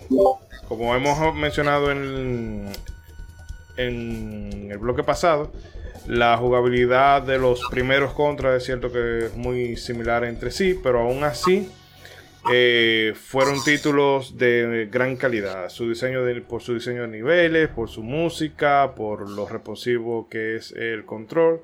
como 0.67 0.95
hemos 0.95 1.35
mencionado 1.35 1.91
en 1.91 2.69
en 3.77 4.69
el 4.71 4.77
bloque 4.77 5.03
pasado, 5.03 5.51
la 6.07 6.37
jugabilidad 6.37 7.21
de 7.23 7.37
los 7.37 7.61
primeros 7.69 8.13
contras 8.13 8.57
es 8.57 8.65
cierto 8.65 8.91
que 8.91 9.25
es 9.25 9.35
muy 9.35 9.75
similar 9.75 10.23
entre 10.23 10.51
sí, 10.51 10.79
pero 10.81 11.01
aún 11.01 11.23
así 11.23 11.69
eh, 12.51 13.13
fueron 13.15 13.63
títulos 13.63 14.37
de 14.37 14.87
gran 14.91 15.15
calidad. 15.15 15.69
Su 15.69 15.89
diseño 15.89 16.21
por 16.47 16.61
su 16.61 16.73
diseño 16.73 17.03
de 17.03 17.07
niveles, 17.07 17.69
por 17.69 17.89
su 17.89 18.03
música, 18.03 18.93
por 18.95 19.29
lo 19.29 19.47
reposivo 19.47 20.29
que 20.29 20.55
es 20.55 20.71
el 20.73 21.05
control. 21.05 21.61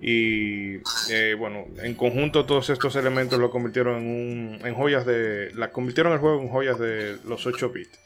Y 0.00 0.78
eh, 1.10 1.36
bueno, 1.38 1.66
en 1.82 1.94
conjunto 1.94 2.44
todos 2.44 2.70
estos 2.70 2.96
elementos 2.96 3.38
lo 3.38 3.50
convirtieron 3.50 4.02
en, 4.02 4.58
en 4.64 4.74
joyas 4.74 5.06
de. 5.06 5.52
La 5.54 5.70
convirtieron 5.70 6.12
el 6.12 6.18
juego 6.18 6.40
en 6.40 6.48
joyas 6.48 6.78
de 6.78 7.18
los 7.24 7.46
8 7.46 7.70
bits. 7.70 8.00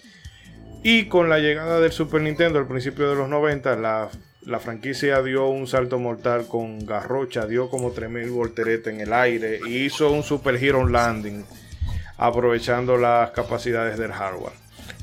Y 0.83 1.07
con 1.07 1.29
la 1.31 1.39
llegada 1.39 1.81
del 1.81 1.93
Super 1.93 2.21
Nintendo 2.21 2.59
al 2.59 2.69
principio 2.69 3.09
de 3.09 3.17
los 3.17 3.29
90, 3.29 3.77
la 3.77 4.11
la 4.47 4.61
franquicia 4.61 5.23
dio 5.23 5.49
un 5.49 5.67
salto 5.67 5.99
mortal 5.99 6.47
con 6.47 6.87
Garrocha, 6.87 7.47
dio 7.47 7.69
como 7.69 7.91
3000 7.91 8.31
volteretas 8.31 8.95
en 8.95 9.01
el 9.01 9.13
aire 9.13 9.59
y 9.67 9.85
hizo 9.85 10.13
un 10.13 10.23
Super 10.23 10.55
Hero 10.55 10.87
Landing 10.87 11.45
aprovechando 12.19 12.97
las 12.97 13.31
capacidades 13.31 13.99
del 13.99 14.13
hardware. 14.13 14.55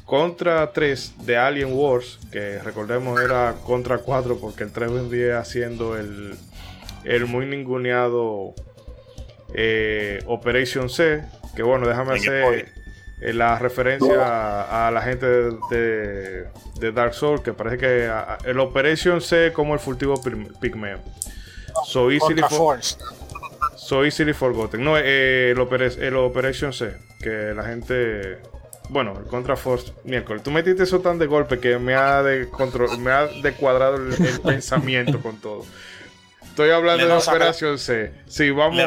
Contra 0.05 0.71
3 0.71 1.25
de 1.25 1.37
Alien 1.37 1.73
Wars, 1.73 2.19
que 2.31 2.59
recordemos 2.59 3.19
era 3.21 3.55
contra 3.65 3.99
4 3.99 4.37
porque 4.37 4.63
el 4.63 4.71
3 4.71 4.91
vendría 4.91 5.39
haciendo 5.39 5.97
el, 5.97 6.35
el 7.03 7.25
muy 7.25 7.45
ninguneado 7.45 8.53
eh, 9.53 10.21
Operation 10.27 10.89
C, 10.89 11.23
que 11.55 11.63
bueno, 11.63 11.87
déjame 11.87 12.15
hacer 12.15 12.73
eh, 13.21 13.33
la 13.33 13.57
referencia 13.59 14.87
a, 14.87 14.91
la 14.91 15.01
gente 15.01 15.25
de, 15.25 16.91
Dark 16.93 17.13
Souls, 17.13 17.41
que 17.41 17.53
parece 17.53 17.77
que 17.77 18.11
el 18.45 18.59
Operation 18.59 19.21
C 19.21 19.53
como 19.53 19.73
el 19.73 19.79
furtivo 19.79 20.21
pigmeo. 20.59 20.99
So 21.85 22.11
easily, 22.11 22.41
for, 22.49 22.79
so 23.83 24.05
easily 24.05 24.33
forgotten. 24.33 24.83
No, 24.83 24.97
eh, 24.97 25.51
el, 25.51 25.81
el, 26.01 26.15
Operation 26.15 26.73
C, 26.73 26.97
que 27.21 27.53
la 27.55 27.63
gente. 27.63 28.39
Bueno, 28.89 29.17
el 29.17 29.25
Contra 29.25 29.55
Force, 29.55 29.93
miércoles. 30.03 30.43
Tú 30.43 30.51
metiste 30.51 30.83
eso 30.83 30.99
tan 30.99 31.17
de 31.17 31.25
golpe 31.25 31.59
que 31.59 31.79
me 31.79 31.95
ha, 31.95 32.21
de 32.21 32.47
me 32.99 33.11
ha 33.11 33.27
descuadrado 33.27 33.95
el, 33.95 34.39
pensamiento 34.45 35.21
con 35.21 35.37
todo. 35.37 35.65
Estoy 36.43 36.69
hablando 36.69 37.07
de 37.07 37.13
Operation 37.13 37.79
C. 37.79 38.13
Sí, 38.27 38.51
vamos 38.51 38.77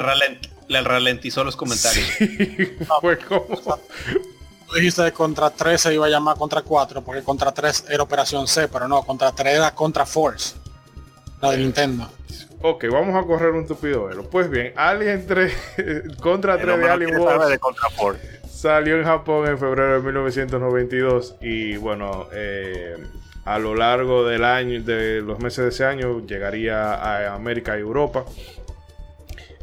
le 0.69 0.81
ralentizó 0.83 1.45
los 1.45 1.57
comentarios. 1.57 2.07
fue 3.01 3.19
como... 3.19 3.47
Tú 3.57 4.75
dijiste 4.75 5.03
de 5.03 5.13
contra 5.13 5.51
3 5.51 5.81
se 5.81 5.95
iba 5.95 6.07
a 6.07 6.09
llamar 6.09 6.37
contra 6.37 6.63
4 6.63 7.03
porque 7.03 7.23
contra 7.23 7.53
3 7.53 7.85
era 7.89 8.03
operación 8.03 8.49
C, 8.49 8.67
pero 8.67 8.89
no, 8.89 9.03
contra 9.05 9.31
3 9.31 9.55
era 9.55 9.75
contra 9.75 10.05
Force. 10.05 10.57
La 11.41 11.53
de 11.53 11.59
Nintendo. 11.59 12.11
Ok, 12.69 12.87
vamos 12.91 13.15
a 13.15 13.25
correr 13.25 13.53
un 13.53 13.65
tupido 13.65 14.07
velo. 14.07 14.25
Pues 14.29 14.51
bien, 14.51 14.73
Alien 14.75 15.25
3 15.25 16.17
contra 16.21 16.59
3 16.59 16.79
de 16.79 16.91
Alien 16.91 17.17
Wars 17.17 17.49
de 17.49 17.61
salió 18.49 18.97
en 18.97 19.05
Japón 19.05 19.47
en 19.47 19.57
febrero 19.57 19.95
de 19.95 20.01
1992 20.01 21.37
y 21.41 21.77
bueno, 21.77 22.27
eh, 22.33 22.97
a 23.45 23.61
lo 23.61 23.77
largo 23.77 24.27
del 24.27 24.43
año, 24.43 24.83
de 24.83 25.23
los 25.23 25.39
meses 25.39 25.63
de 25.63 25.69
ese 25.69 25.85
año, 25.85 26.27
llegaría 26.27 26.95
a 26.95 27.37
América 27.37 27.77
y 27.77 27.83
Europa. 27.83 28.25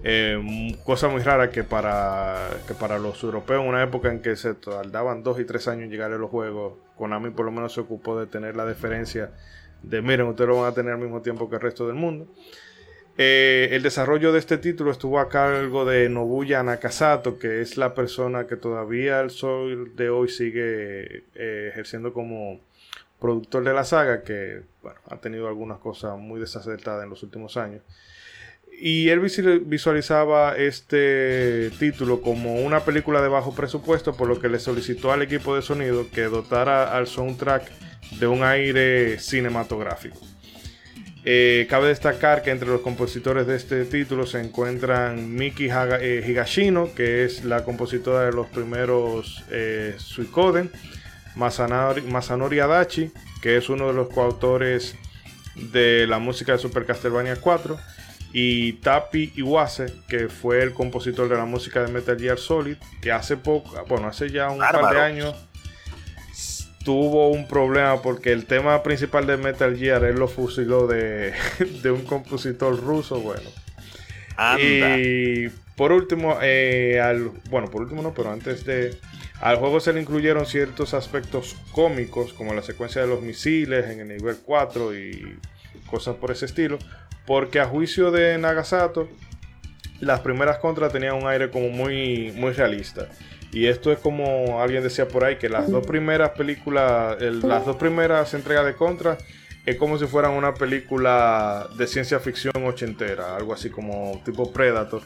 Eh, 0.06 0.74
cosa 0.86 1.10
muy 1.10 1.22
rara 1.24 1.50
que 1.50 1.66
para, 1.66 2.52
que 2.66 2.74
para 2.74 3.00
los 3.00 3.22
europeos, 3.22 3.64
en 3.64 3.68
una 3.68 3.84
época 3.84 4.12
en 4.12 4.22
que 4.22 4.38
se 4.38 4.54
tardaban 4.54 5.24
dos 5.24 5.42
y 5.42 5.44
tres 5.44 5.68
años 5.68 5.84
en 5.84 5.90
llegar 5.90 6.14
a 6.14 6.18
los 6.18 6.30
juegos, 6.30 6.76
Konami 6.96 7.32
por 7.32 7.46
lo 7.46 7.52
menos 7.52 7.74
se 7.74 7.82
ocupó 7.82 8.18
de 8.18 8.28
tener 8.28 8.56
la 8.56 8.66
diferencia 8.66 9.32
de, 9.82 10.02
miren, 10.02 10.28
ustedes 10.28 10.48
lo 10.48 10.62
van 10.62 10.72
a 10.72 10.74
tener 10.74 10.94
al 10.94 11.00
mismo 11.00 11.22
tiempo 11.22 11.50
que 11.50 11.58
el 11.58 11.62
resto 11.62 11.86
del 11.86 11.96
mundo. 11.96 12.28
Eh, 13.16 13.70
el 13.72 13.84
desarrollo 13.84 14.32
de 14.32 14.40
este 14.40 14.58
título 14.58 14.92
estuvo 14.92 15.20
a 15.20 15.30
cargo 15.30 15.86
de 15.86 16.10
Nobuya 16.10 16.64
Nakasato, 16.64 17.38
que 17.38 17.62
es 17.62 17.78
la 17.78 17.94
persona 17.94 18.48
que 18.48 18.56
todavía 18.56 19.20
al 19.20 19.30
sol 19.30 19.96
de 19.96 20.10
hoy 20.10 20.30
sigue 20.30 21.24
eh, 21.36 21.70
ejerciendo 21.72 22.12
como 22.12 22.60
productor 23.20 23.64
de 23.64 23.74
la 23.74 23.84
saga, 23.84 24.24
que 24.24 24.62
ha 25.10 25.18
tenido 25.18 25.48
algunas 25.48 25.78
cosas 25.78 26.18
muy 26.18 26.40
desacertadas 26.40 27.04
en 27.04 27.12
los 27.12 27.22
últimos 27.22 27.56
años. 27.56 27.82
Y 28.72 29.10
él 29.10 29.20
visualizaba 29.20 30.58
este 30.58 31.70
título 31.78 32.22
como 32.22 32.56
una 32.56 32.80
película 32.80 33.22
de 33.22 33.30
bajo 33.30 33.54
presupuesto, 33.54 34.18
por 34.18 34.28
lo 34.28 34.40
que 34.40 34.50
le 34.50 34.60
solicitó 34.60 35.12
al 35.12 35.22
equipo 35.22 35.56
de 35.56 35.62
sonido 35.62 36.08
que 36.12 36.24
dotara 36.24 36.98
al 36.98 37.06
soundtrack 37.06 37.72
de 38.20 38.28
un 38.28 38.44
aire 38.44 39.20
cinematográfico. 39.20 40.18
Eh, 41.26 41.68
cabe 41.70 41.88
destacar 41.88 42.44
que 42.44 42.52
entre 42.52 42.68
los 42.68 42.82
compositores 42.82 43.48
de 43.48 43.56
este 43.56 43.86
título 43.86 44.26
se 44.26 44.42
encuentran 44.42 45.34
Miki 45.34 45.70
eh, 45.70 46.26
Higashino, 46.28 46.94
que 46.94 47.24
es 47.24 47.46
la 47.46 47.64
compositora 47.64 48.26
de 48.26 48.34
los 48.34 48.48
primeros 48.48 49.44
eh, 49.50 49.96
Suikoden, 49.98 50.70
Masanori, 51.36 52.02
Masanori 52.02 52.60
Adachi, 52.60 53.10
que 53.42 53.56
es 53.56 53.70
uno 53.70 53.88
de 53.88 53.94
los 53.94 54.10
coautores 54.10 54.96
de 55.56 56.08
la 56.08 56.20
música 56.20 56.52
de 56.52 56.58
Super 56.58 56.86
Castlevania 56.86 57.38
4, 57.38 57.80
y 58.34 58.74
Tapi 58.74 59.32
Iwase, 59.36 59.94
que 60.10 60.28
fue 60.28 60.62
el 60.62 60.74
compositor 60.74 61.30
de 61.30 61.38
la 61.38 61.46
música 61.46 61.86
de 61.86 61.92
Metal 61.92 62.20
Gear 62.20 62.38
Solid, 62.38 62.76
que 63.02 63.14
hace 63.14 63.38
poco, 63.38 63.82
bueno, 63.88 64.08
hace 64.08 64.30
ya 64.30 64.50
un 64.50 64.60
par 64.60 64.94
de 64.94 65.00
años 65.00 65.36
tuvo 66.84 67.30
un 67.30 67.48
problema 67.48 68.02
porque 68.02 68.32
el 68.32 68.46
tema 68.46 68.84
principal 68.84 69.26
de 69.26 69.38
Metal 69.38 69.76
Gear 69.76 70.04
él 70.04 70.16
lo 70.16 70.28
fusiló 70.28 70.88
de, 70.88 71.34
un 71.86 72.04
compositor 72.04 72.80
ruso, 72.80 73.20
bueno. 73.20 73.50
Y 74.60 75.50
por 75.76 75.92
último, 75.92 76.38
eh, 76.42 77.00
al, 77.02 77.32
bueno, 77.50 77.70
por 77.70 77.82
último 77.82 78.02
no, 78.02 78.14
pero 78.14 78.32
antes 78.32 78.66
de... 78.66 78.98
Al 79.42 79.58
juego 79.58 79.82
se 79.82 79.92
le 79.92 80.02
incluyeron 80.02 80.46
ciertos 80.46 80.94
aspectos 80.94 81.58
cómicos, 81.74 82.32
como 82.34 82.54
la 82.54 82.62
secuencia 82.62 83.02
de 83.02 83.08
los 83.08 83.22
misiles 83.22 83.90
en 83.90 84.00
el 84.00 84.08
nivel 84.08 84.38
4 84.46 84.98
y 84.98 85.38
cosas 85.86 86.16
por 86.16 86.32
ese 86.32 86.46
estilo, 86.46 86.80
porque 87.26 87.60
a 87.60 87.66
juicio 87.66 88.10
de 88.12 88.38
Nagasato, 88.38 89.10
las 90.00 90.22
primeras 90.22 90.60
contras 90.60 90.94
tenían 90.94 91.16
un 91.16 91.28
aire 91.28 91.50
como 91.50 91.70
muy, 91.70 92.32
muy 92.36 92.54
realista. 92.54 93.10
Y 93.54 93.68
esto 93.68 93.92
es 93.92 94.00
como 94.00 94.60
alguien 94.62 94.82
decía 94.82 95.08
por 95.08 95.24
ahí, 95.24 95.38
que 95.38 95.48
las 95.48 95.70
dos 95.70 95.86
primeras 95.86 96.32
películas, 96.32 97.22
las 97.22 97.66
dos 97.66 97.76
primeras 97.76 98.34
entregas 98.34 98.66
de 98.66 98.74
Contra 98.74 99.18
es 99.66 99.78
como 99.78 99.98
si 99.98 100.08
fueran 100.08 100.32
una 100.32 100.54
película 100.56 101.70
de 101.78 101.88
ciencia 101.88 102.20
ficción 102.20 102.54
ochentera, 102.66 103.36
algo 103.36 103.54
así 103.54 103.70
como 103.70 104.22
tipo 104.26 104.52
Predator. 104.52 105.04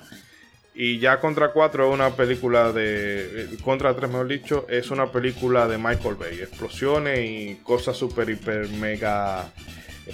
Y 0.73 0.99
ya 0.99 1.19
Contra 1.19 1.51
4 1.51 1.87
es 1.87 1.93
una 1.93 2.15
película 2.15 2.71
de. 2.71 3.43
Eh, 3.43 3.57
Contra 3.63 3.95
3, 3.95 4.09
mejor 4.11 4.27
dicho, 4.27 4.65
es 4.69 4.91
una 4.91 5.11
película 5.11 5.67
de 5.67 5.79
Michael 5.79 6.15
Bay. 6.15 6.39
Explosiones 6.39 7.19
y 7.19 7.55
cosas 7.63 7.97
super, 7.97 8.29
hiper, 8.29 8.69
mega 8.69 9.51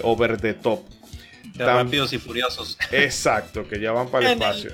over 0.02 0.40
the 0.40 0.54
top. 0.54 0.80
rápidos 1.56 2.14
y 2.14 2.18
furiosos. 2.18 2.78
Exacto, 2.90 3.68
que 3.68 3.78
ya 3.78 3.92
van 3.92 4.08
para 4.08 4.32
el 4.32 4.40
espacio. 4.40 4.72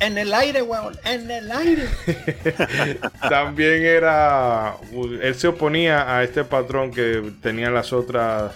En 0.00 0.18
el 0.18 0.34
aire, 0.34 0.62
weón, 0.62 0.98
en 1.04 1.30
el 1.30 1.50
aire. 1.50 1.84
También 3.28 3.84
era. 3.84 4.76
Él 5.22 5.34
se 5.34 5.48
oponía 5.48 6.16
a 6.16 6.24
este 6.24 6.44
patrón 6.44 6.90
que 6.90 7.32
tenían 7.42 7.74
las 7.74 7.92
otras. 7.92 8.54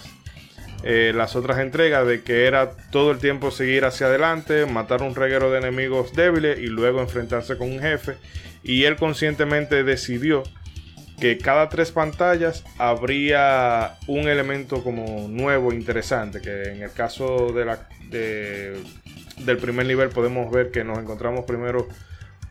Eh, 0.83 1.13
las 1.15 1.35
otras 1.35 1.59
entregas 1.59 2.05
de 2.05 2.21
que 2.21 2.45
era 2.45 2.69
todo 2.91 3.09
el 3.09 3.17
tiempo 3.17 3.49
seguir 3.49 3.85
hacia 3.85 4.05
adelante, 4.05 4.67
matar 4.67 5.01
un 5.01 5.15
reguero 5.15 5.49
de 5.49 5.57
enemigos 5.57 6.13
débiles 6.13 6.59
y 6.59 6.67
luego 6.67 7.01
enfrentarse 7.01 7.57
con 7.57 7.71
un 7.71 7.79
jefe. 7.79 8.17
Y 8.61 8.83
él 8.83 8.95
conscientemente 8.95 9.83
decidió 9.83 10.43
que 11.19 11.37
cada 11.37 11.69
tres 11.69 11.91
pantallas 11.91 12.63
habría 12.77 13.97
un 14.07 14.27
elemento 14.27 14.83
como 14.83 15.27
nuevo, 15.27 15.73
interesante, 15.73 16.41
que 16.41 16.63
en 16.63 16.83
el 16.83 16.91
caso 16.91 17.51
de 17.53 17.65
la, 17.65 17.87
del 19.37 19.57
primer 19.57 19.85
nivel 19.85 20.09
podemos 20.09 20.51
ver 20.51 20.71
que 20.71 20.83
nos 20.83 20.99
encontramos 20.99 21.45
primero 21.45 21.87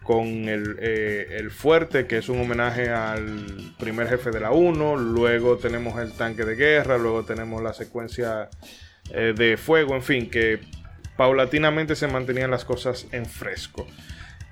con 0.03 0.27
el, 0.49 0.77
eh, 0.81 1.39
el, 1.39 1.51
fuerte, 1.51 2.07
que 2.07 2.19
es 2.19 2.29
un 2.29 2.41
homenaje 2.41 2.91
al 2.91 3.75
primer 3.79 4.09
jefe 4.09 4.31
de 4.31 4.41
la 4.41 4.51
1, 4.53 4.97
luego 4.97 5.57
tenemos 5.57 5.99
el 5.99 6.13
tanque 6.13 6.45
de 6.45 6.57
guerra, 6.57 6.99
luego 6.99 7.25
tenemos 7.25 7.63
la 7.63 7.73
secuencia 7.73 8.51
eh, 9.11 9.33
de 9.35 9.57
fuego, 9.57 9.95
en 9.95 10.03
fin, 10.03 10.31
que 10.31 10.61
paulatinamente 11.17 11.97
se 11.97 12.07
mantenían 12.07 12.51
las 12.51 12.65
cosas 12.65 13.07
en 13.13 13.25
fresco. 13.25 13.87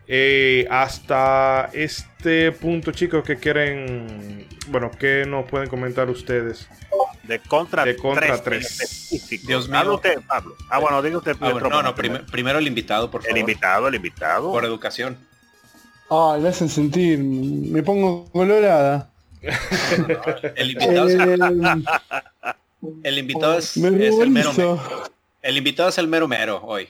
Eh, 0.09 0.67
hasta 0.71 1.71
este 1.73 2.53
punto, 2.53 2.93
chicos, 2.93 3.23
que 3.23 3.37
quieren, 3.37 4.47
bueno, 4.69 4.91
¿qué 4.99 5.25
nos 5.27 5.49
pueden 5.49 5.69
comentar 5.69 6.09
ustedes? 6.11 6.69
De 7.25 7.39
Contra, 7.39 7.85
de 7.85 7.97
contra 7.97 8.43
3. 8.43 9.43
Dios 9.47 9.69
mío. 9.69 9.95
Usted, 9.95 10.21
Pablo. 10.27 10.57
Ah, 10.69 10.79
bueno, 10.79 11.01
diga 11.03 11.19
usted. 11.19 11.37
Ah, 11.41 11.53
no, 11.53 11.83
no, 11.83 11.95
primero 11.95 12.59
el 12.59 12.67
invitado, 12.67 13.11
por 13.11 13.23
favor. 13.23 13.37
El 13.37 13.41
invitado, 13.41 13.89
el 13.89 13.95
invitado. 13.95 14.51
Por 14.51 14.65
educación. 14.65 15.17
Ay, 16.11 16.41
me 16.43 16.49
hacen 16.49 16.69
sentir, 16.69 17.19
me 17.21 17.83
pongo 17.83 18.27
colorada. 18.33 19.09
el 20.57 20.71
invitado, 20.71 21.09
es, 21.09 21.15
el 23.03 23.19
invitado 23.19 23.59
es, 23.59 23.77
el 23.77 23.83
mero 24.31 24.53
mero. 24.53 24.81
El 25.41 25.57
invitado 25.57 25.89
es 25.89 25.99
el 25.99 26.09
mero 26.09 26.29
mero 26.29 26.61
hoy. 26.65 26.89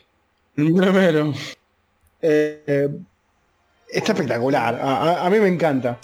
El 0.56 0.72
mero 0.72 0.92
mero. 0.92 1.34
Eh, 2.20 2.88
está 3.88 4.12
espectacular. 4.12 4.78
A, 4.82 5.28
mí 5.30 5.38
me 5.38 5.48
encanta. 5.48 5.98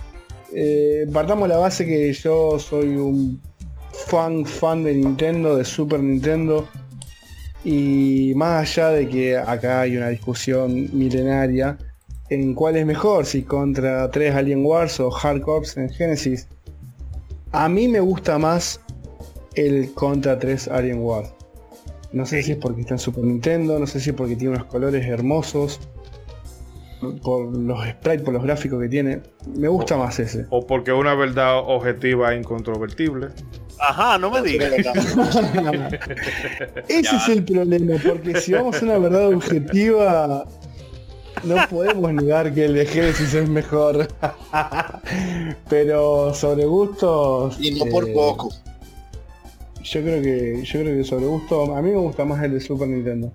Eh, 0.55 1.07
partamos 1.13 1.49
la 1.49 1.57
base 1.59 1.87
que 1.87 2.13
yo 2.13 2.59
soy 2.59 2.97
un 2.97 3.41
fan, 4.07 4.47
fan 4.47 4.85
de 4.85 4.95
Nintendo, 4.95 5.57
de 5.57 5.65
Super 5.65 6.01
Nintendo. 6.01 6.69
Y 7.65 8.33
más 8.37 8.63
allá 8.63 8.91
de 8.91 9.09
que 9.09 9.37
acá 9.37 9.81
hay 9.83 9.97
una 9.97 10.09
discusión 10.09 10.89
milenaria 10.93 11.77
en 12.31 12.55
cuál 12.55 12.77
es 12.77 12.87
mejor, 12.87 13.27
si 13.27 13.43
contra 13.43 14.11
3 14.11 14.35
Alien 14.35 14.65
Wars 14.65 15.01
o 15.01 15.11
Hard 15.15 15.43
Corps 15.43 15.77
en 15.77 15.91
Genesis. 15.91 16.47
A 17.53 17.69
mí 17.69 17.89
me 17.89 18.01
gusta 18.01 18.39
más 18.39 18.81
el 19.55 19.93
contra 19.93 20.39
3 20.39 20.69
Alien 20.69 21.01
Wars. 21.01 21.31
No 22.13 22.25
sé 22.25 22.43
si 22.43 22.53
es 22.53 22.59
porque 22.59 22.83
está 22.83 22.95
en 22.95 23.01
Super 23.01 23.25
Nintendo, 23.25 23.79
no 23.79 23.87
sé 23.87 24.01
si 24.01 24.11
es 24.11 24.17
porque 24.17 24.37
tiene 24.37 24.55
unos 24.55 24.67
colores 24.67 25.05
hermosos, 25.07 25.81
por 27.23 27.57
los 27.57 27.87
sprites, 27.87 28.23
por 28.23 28.35
los 28.35 28.43
gráficos 28.43 28.81
que 28.81 28.89
tiene. 28.89 29.21
Me 29.55 29.69
gusta 29.69 29.97
más 29.97 30.19
ese. 30.19 30.47
O 30.51 30.67
porque 30.67 30.93
una 30.93 31.15
verdad 31.15 31.59
objetiva 31.59 32.35
e 32.35 32.39
incontrovertible. 32.39 33.29
Ajá, 33.79 34.19
no 34.19 34.31
me 34.31 34.43
digas. 34.43 34.73
ese 36.89 37.17
es 37.17 37.29
el 37.29 37.45
problema, 37.45 37.95
porque 38.05 38.41
si 38.41 38.53
vamos 38.53 38.83
a 38.83 38.85
una 38.85 38.99
verdad 38.99 39.29
objetiva, 39.29 40.45
no 41.45 41.57
podemos 41.71 42.13
negar 42.13 42.53
que 42.53 42.65
el 42.65 42.75
de 42.75 42.87
Genesis 42.87 43.35
es 43.35 43.49
mejor. 43.49 44.09
Pero 45.69 46.35
sobre 46.35 46.65
gustos. 46.65 47.57
Y 47.61 47.79
no 47.79 47.87
por 47.87 48.09
eh, 48.09 48.13
poco. 48.13 48.51
Yo 49.83 50.03
creo 50.03 50.23
que. 50.23 50.63
Yo 50.65 50.81
creo 50.81 50.97
que 50.97 51.05
sobre 51.05 51.27
gusto. 51.27 51.77
A 51.77 51.83
mí 51.83 51.91
me 51.91 51.99
gusta 51.99 52.25
más 52.25 52.43
el 52.43 52.55
de 52.55 52.61
Super 52.61 52.89
Nintendo. 52.89 53.33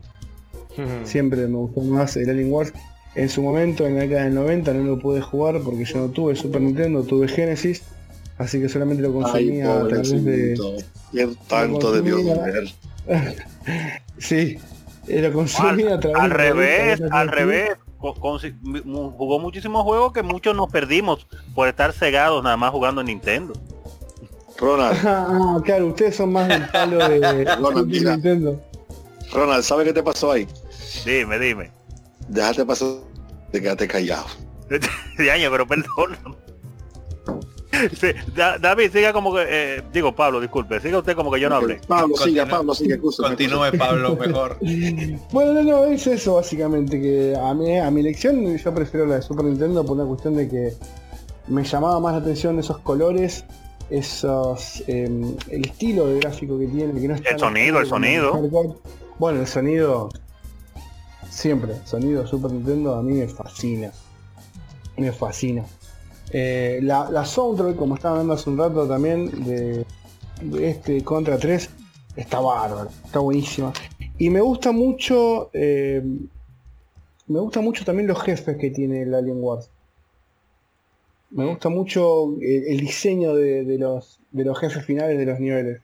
Siempre 1.04 1.48
me 1.48 1.58
gustó 1.58 1.82
más 1.82 2.18
el 2.18 2.30
Alien 2.30 2.52
Wars. 2.52 2.74
En 3.16 3.30
su 3.30 3.44
momento, 3.44 3.86
en 3.86 3.96
la 3.96 4.02
década 4.02 4.24
del 4.24 4.34
90, 4.34 4.74
no 4.74 4.84
lo 4.84 5.00
pude 5.00 5.22
jugar 5.22 5.60
porque 5.64 5.86
yo 5.86 6.00
no 6.00 6.10
tuve 6.10 6.36
Super 6.36 6.62
Nintendo, 6.62 7.04
tuve 7.04 7.28
Genesis. 7.28 7.84
Así 8.40 8.60
que 8.60 8.68
solamente 8.68 9.04
lo 9.04 9.14
consumía 9.14 9.82
a 9.82 9.88
través 9.88 10.24
de. 10.24 10.58
tanto 11.48 11.92
de 11.92 12.02
Dios 12.02 12.76
sí, 14.18 14.58
eh, 15.08 15.22
lo 15.22 15.34
consumía 15.34 15.96
a 15.96 16.00
través 16.00 16.20
Al 16.20 16.32
revés, 16.32 17.02
al 17.12 17.28
revés. 17.28 17.72
Jugó 17.98 19.40
muchísimos 19.40 19.84
juegos 19.84 20.12
que 20.12 20.24
muchos 20.24 20.56
nos 20.56 20.70
perdimos 20.70 21.26
por 21.56 21.70
estar 21.70 21.94
cegados 21.94 22.44
nada 22.44 22.58
más 22.58 22.72
jugando 22.72 23.02
en 23.02 23.08
Nintendo. 23.08 23.54
Ronald. 24.58 24.98
ah, 25.06 25.62
claro, 25.64 25.88
ustedes 25.88 26.16
son 26.16 26.34
más 26.34 26.48
del 26.48 26.68
palo 26.70 26.98
de, 26.98 27.46
Ronald, 27.60 27.88
Nintendo. 27.88 28.62
Ronald, 29.32 29.64
¿sabe 29.64 29.86
qué 29.86 29.94
te 29.94 30.04
pasó 30.04 30.32
ahí? 30.32 30.48
Dime, 31.06 31.40
dime 31.40 31.83
déjate 32.28 32.66
pasar 32.66 32.90
de 33.52 33.62
quedarte 33.62 33.88
callado. 33.88 34.26
año, 35.32 35.52
pero 35.52 35.68
perdón. 35.68 36.18
David, 38.36 38.92
siga 38.92 39.14
como 39.14 39.34
que, 39.34 39.46
eh, 39.48 39.84
digo 39.92 40.16
Pablo, 40.16 40.40
disculpe, 40.40 40.80
siga 40.80 41.00
usted 41.00 41.16
como 41.16 41.32
que 41.32 41.40
yo 41.40 41.50
no 41.50 41.56
hablé. 41.56 41.80
Pablo, 41.88 42.16
siga, 42.18 42.46
Pablo, 42.46 42.74
siga, 42.76 42.98
Continúe, 42.98 43.78
Pablo, 43.78 44.16
mejor. 44.16 44.58
bueno, 45.32 45.54
no, 45.54 45.64
no, 45.64 45.86
es 45.86 46.06
eso 46.08 46.36
básicamente, 46.36 47.02
que 47.02 47.36
a 47.36 47.54
mí, 47.54 47.78
a 47.78 47.90
mi 47.90 48.02
elección 48.02 48.56
yo 48.56 48.74
prefiero 48.74 49.06
la 49.06 49.16
de 49.16 49.22
Super 49.22 49.46
Nintendo 49.46 49.84
por 49.86 49.98
una 49.98 50.06
cuestión 50.06 50.36
de 50.36 50.48
que 50.48 50.74
me 51.48 51.64
llamaba 51.64 52.00
más 52.00 52.14
la 52.14 52.20
atención 52.20 52.60
esos 52.60 52.78
colores, 52.80 53.44
esos, 53.90 54.84
em, 54.88 55.36
el 55.50 55.66
estilo 55.66 56.08
de 56.08 56.20
gráfico 56.20 56.58
que 56.60 56.68
tiene, 56.68 57.00
que 57.00 57.08
no 57.08 57.16
El 57.16 57.40
sonido, 57.40 57.80
el 57.80 57.88
sonido. 57.88 58.72
Bueno, 59.20 59.42
el 59.42 59.48
sonido 59.48 60.10
Siempre, 61.34 61.76
sonido 61.84 62.26
Super 62.28 62.52
Nintendo 62.52 62.94
a 62.94 63.02
mí 63.02 63.14
me 63.14 63.28
fascina. 63.28 63.92
Me 64.96 65.12
fascina. 65.12 65.66
Eh, 66.32 66.80
la, 66.84 67.10
la, 67.10 67.26
soundtrack, 67.26 67.76
como 67.76 67.96
estaba 67.96 68.14
hablando 68.14 68.34
hace 68.34 68.52
un 68.52 68.58
rato 68.58 68.88
también, 68.88 69.44
de, 69.44 69.86
este 70.62 71.04
Contra 71.04 71.38
3, 71.40 71.70
está 72.16 72.40
bárbaro, 72.40 72.90
está 73.04 73.20
buenísima. 73.20 73.74
Y 74.20 74.30
me 74.30 74.42
gusta 74.42 74.72
mucho, 74.72 75.50
eh, 75.54 76.04
me 77.28 77.40
gusta 77.40 77.62
mucho 77.62 77.84
también 77.84 78.08
los 78.08 78.22
jefes 78.22 78.56
que 78.58 78.70
tiene 78.70 79.02
el 79.02 79.14
Alien 79.14 79.38
Wars. 79.42 79.72
Me 81.32 81.46
gusta 81.46 81.70
mucho 81.70 82.36
el, 82.42 82.80
diseño 82.80 83.34
de, 83.34 83.78
los, 83.80 84.22
de 84.32 84.46
los 84.46 84.58
jefes 84.60 84.86
finales 84.86 85.18
de 85.18 85.26
los 85.26 85.40
niveles. 85.40 85.82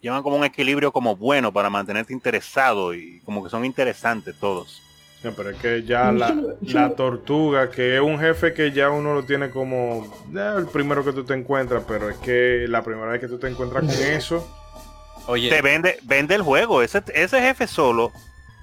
Llevan 0.00 0.22
como 0.22 0.36
un 0.36 0.44
equilibrio 0.44 0.92
como 0.92 1.16
bueno 1.16 1.52
para 1.52 1.70
mantenerte 1.70 2.12
interesado 2.12 2.94
y 2.94 3.20
como 3.20 3.42
que 3.42 3.50
son 3.50 3.64
interesantes 3.64 4.34
todos. 4.38 4.82
pero 5.22 5.50
es 5.50 5.58
que 5.58 5.82
ya 5.82 6.12
la, 6.12 6.36
la, 6.62 6.90
tortuga, 6.94 7.70
que 7.70 7.96
es 7.96 8.00
un 8.00 8.18
jefe 8.18 8.54
que 8.54 8.72
ya 8.72 8.90
uno 8.90 9.14
lo 9.14 9.24
tiene 9.24 9.50
como 9.50 10.06
eh, 10.34 10.54
el 10.56 10.66
primero 10.66 11.04
que 11.04 11.12
tú 11.12 11.24
te 11.24 11.34
encuentras, 11.34 11.84
pero 11.86 12.08
es 12.08 12.16
que 12.18 12.66
la 12.68 12.82
primera 12.82 13.08
vez 13.08 13.20
que 13.20 13.28
tú 13.28 13.38
te 13.38 13.48
encuentras 13.48 13.84
con 13.84 14.04
eso. 14.04 14.46
Oye. 15.26 15.50
Te 15.50 15.60
vende, 15.60 15.98
vende 16.04 16.34
el 16.34 16.42
juego. 16.42 16.82
Ese, 16.82 17.02
ese 17.14 17.40
jefe 17.40 17.66
solo, 17.66 18.12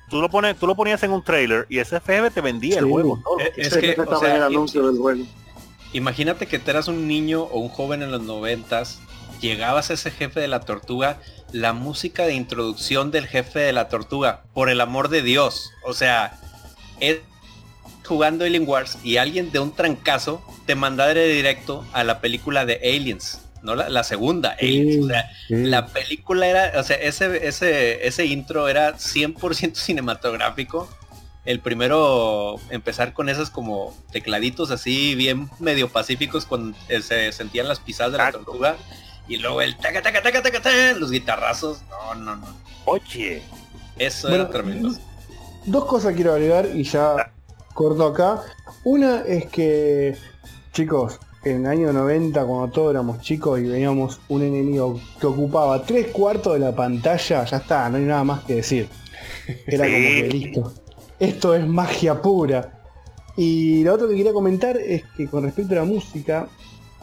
tú 0.10 0.22
lo 0.22 0.30
pones, 0.30 0.58
tú 0.58 0.66
lo 0.66 0.76
ponías 0.76 1.04
en 1.04 1.12
un 1.12 1.24
trailer 1.24 1.66
y 1.70 1.80
ese 1.80 2.00
jefe 2.00 2.32
te 2.32 2.42
vendía 2.42 2.80
el 2.80 2.86
juego. 2.86 3.22
Eh, 3.40 3.54
es, 3.58 3.78
que 3.78 3.96
o 4.00 4.20
sea, 4.20 4.36
el 4.36 4.44
anuncio 4.44 4.88
del 4.88 4.98
juego. 4.98 5.24
Imagínate 5.94 6.48
que 6.48 6.60
te 6.60 6.72
eras 6.72 6.88
un 6.88 7.08
niño 7.08 7.44
o 7.44 7.60
un 7.60 7.70
joven 7.70 8.02
en 8.02 8.12
los 8.12 8.22
noventas, 8.22 9.00
llegabas 9.46 9.90
a 9.90 9.94
ese 9.94 10.12
jefe 10.12 10.40
de 10.40 10.48
la 10.48 10.60
tortuga, 10.60 11.20
la 11.52 11.74
música 11.74 12.26
de 12.26 12.34
introducción 12.34 13.12
del 13.12 13.28
jefe 13.28 13.60
de 13.60 13.74
la 13.74 13.88
tortuga, 13.88 14.44
por 14.54 14.70
el 14.70 14.82
amor 14.82 15.10
de 15.10 15.22
Dios. 15.22 15.72
O 15.84 15.94
sea, 15.94 16.38
es 17.00 17.20
jugando 18.06 18.46
Alien 18.46 18.68
Wars 18.68 18.98
y 19.04 19.18
alguien 19.18 19.52
de 19.52 19.60
un 19.60 19.74
trancazo 19.74 20.46
te 20.66 20.76
manda 20.76 21.08
de 21.08 21.28
directo 21.28 21.86
a 21.94 22.04
la 22.04 22.20
película 22.20 22.66
de 22.66 22.76
Aliens. 22.76 23.42
No 23.64 23.74
la, 23.74 24.04
segunda, 24.04 24.56
Aliens. 24.60 25.04
O 25.04 25.08
sea, 25.08 25.32
la 25.50 25.88
película 25.88 26.46
era, 26.46 26.80
o 26.80 26.84
sea, 26.84 26.98
ese, 26.98 27.48
ese, 27.48 28.06
ese 28.06 28.26
intro 28.26 28.68
era 28.68 28.94
100% 28.94 29.74
cinematográfico 29.74 30.88
el 31.46 31.60
primero 31.60 32.60
empezar 32.70 33.14
con 33.14 33.30
esas 33.30 33.50
como 33.50 33.96
tecladitos 34.12 34.72
así 34.72 35.14
bien 35.16 35.50
medio 35.60 35.90
pacíficos 35.90 36.46
cuando 36.46 36.76
eh, 36.90 37.02
se 37.02 37.32
sentían 37.32 37.68
las 37.68 37.80
pisadas 37.80 38.12
de 38.14 38.18
la 38.18 38.32
tortuga 38.32 38.76
y 39.28 39.38
luego 39.38 39.62
el 39.62 39.76
taca 39.78 40.02
taca 40.02 40.22
taca 40.22 40.42
taca, 40.42 40.62
taca 40.62 40.94
los 41.00 41.12
guitarrazos. 41.12 41.82
No 41.90 42.16
no 42.16 42.36
no. 42.36 42.48
Oye 42.86 43.42
eso 43.98 44.30
era 44.30 44.50
tremendo. 44.50 44.92
dos 45.66 45.86
cosas 45.86 46.14
quiero 46.16 46.34
agregar 46.34 46.68
y 46.74 46.84
ya 46.84 47.32
corto 47.74 48.06
acá. 48.08 48.42
Una 48.84 49.22
es 49.22 49.46
que 49.48 50.16
chicos 50.74 51.20
en 51.44 51.62
el 51.62 51.68
año 51.68 51.94
90 51.94 52.44
cuando 52.46 52.68
todos 52.70 52.92
éramos 52.92 53.22
chicos 53.22 53.60
y 53.60 53.64
veníamos 53.64 54.20
un 54.30 54.42
enemigo 54.42 55.00
que 55.20 55.28
ocupaba 55.28 55.84
tres 55.84 56.08
cuartos 56.08 56.54
de 56.54 56.60
la 56.60 56.76
pantalla 56.76 57.46
ya 57.46 57.58
está 57.58 57.88
no 57.90 57.98
hay 57.98 58.04
nada 58.04 58.24
más 58.24 58.44
que 58.44 58.56
decir. 58.56 58.90
Era 59.68 59.86
como 59.86 59.98
que 59.98 60.30
listo. 60.32 60.74
Esto 61.20 61.56
es 61.56 61.66
magia 61.66 62.22
pura. 62.22 62.72
Y 63.38 63.84
lo 63.84 63.94
otro 63.94 64.08
que 64.08 64.16
quería 64.16 64.34
comentar 64.34 64.78
es 64.78 65.04
que 65.16 65.28
con 65.28 65.44
respecto 65.44 65.74
a 65.74 65.78
la 65.78 65.84
música, 65.84 66.48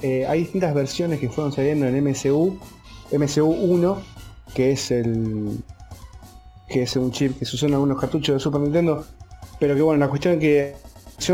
eh, 0.02 0.26
hay 0.26 0.40
distintas 0.40 0.74
versiones 0.74 1.20
que 1.20 1.28
fueron 1.28 1.52
saliendo 1.52 1.86
en 1.86 2.02
MCU. 2.04 2.58
MCU 3.12 3.46
1, 3.46 4.02
que 4.54 4.72
es 4.72 4.90
el. 4.90 5.58
que 6.68 6.82
es 6.82 6.96
un 6.96 7.12
chip 7.12 7.38
que 7.38 7.44
se 7.44 7.56
usa 7.56 7.68
en 7.68 7.74
algunos 7.74 8.00
cartuchos 8.00 8.34
de 8.34 8.40
Super 8.40 8.60
Nintendo. 8.60 9.04
Pero 9.60 9.74
que 9.74 9.82
bueno, 9.82 10.00
la 10.00 10.08
cuestión 10.08 10.34
es 10.34 10.40
que 10.40 10.74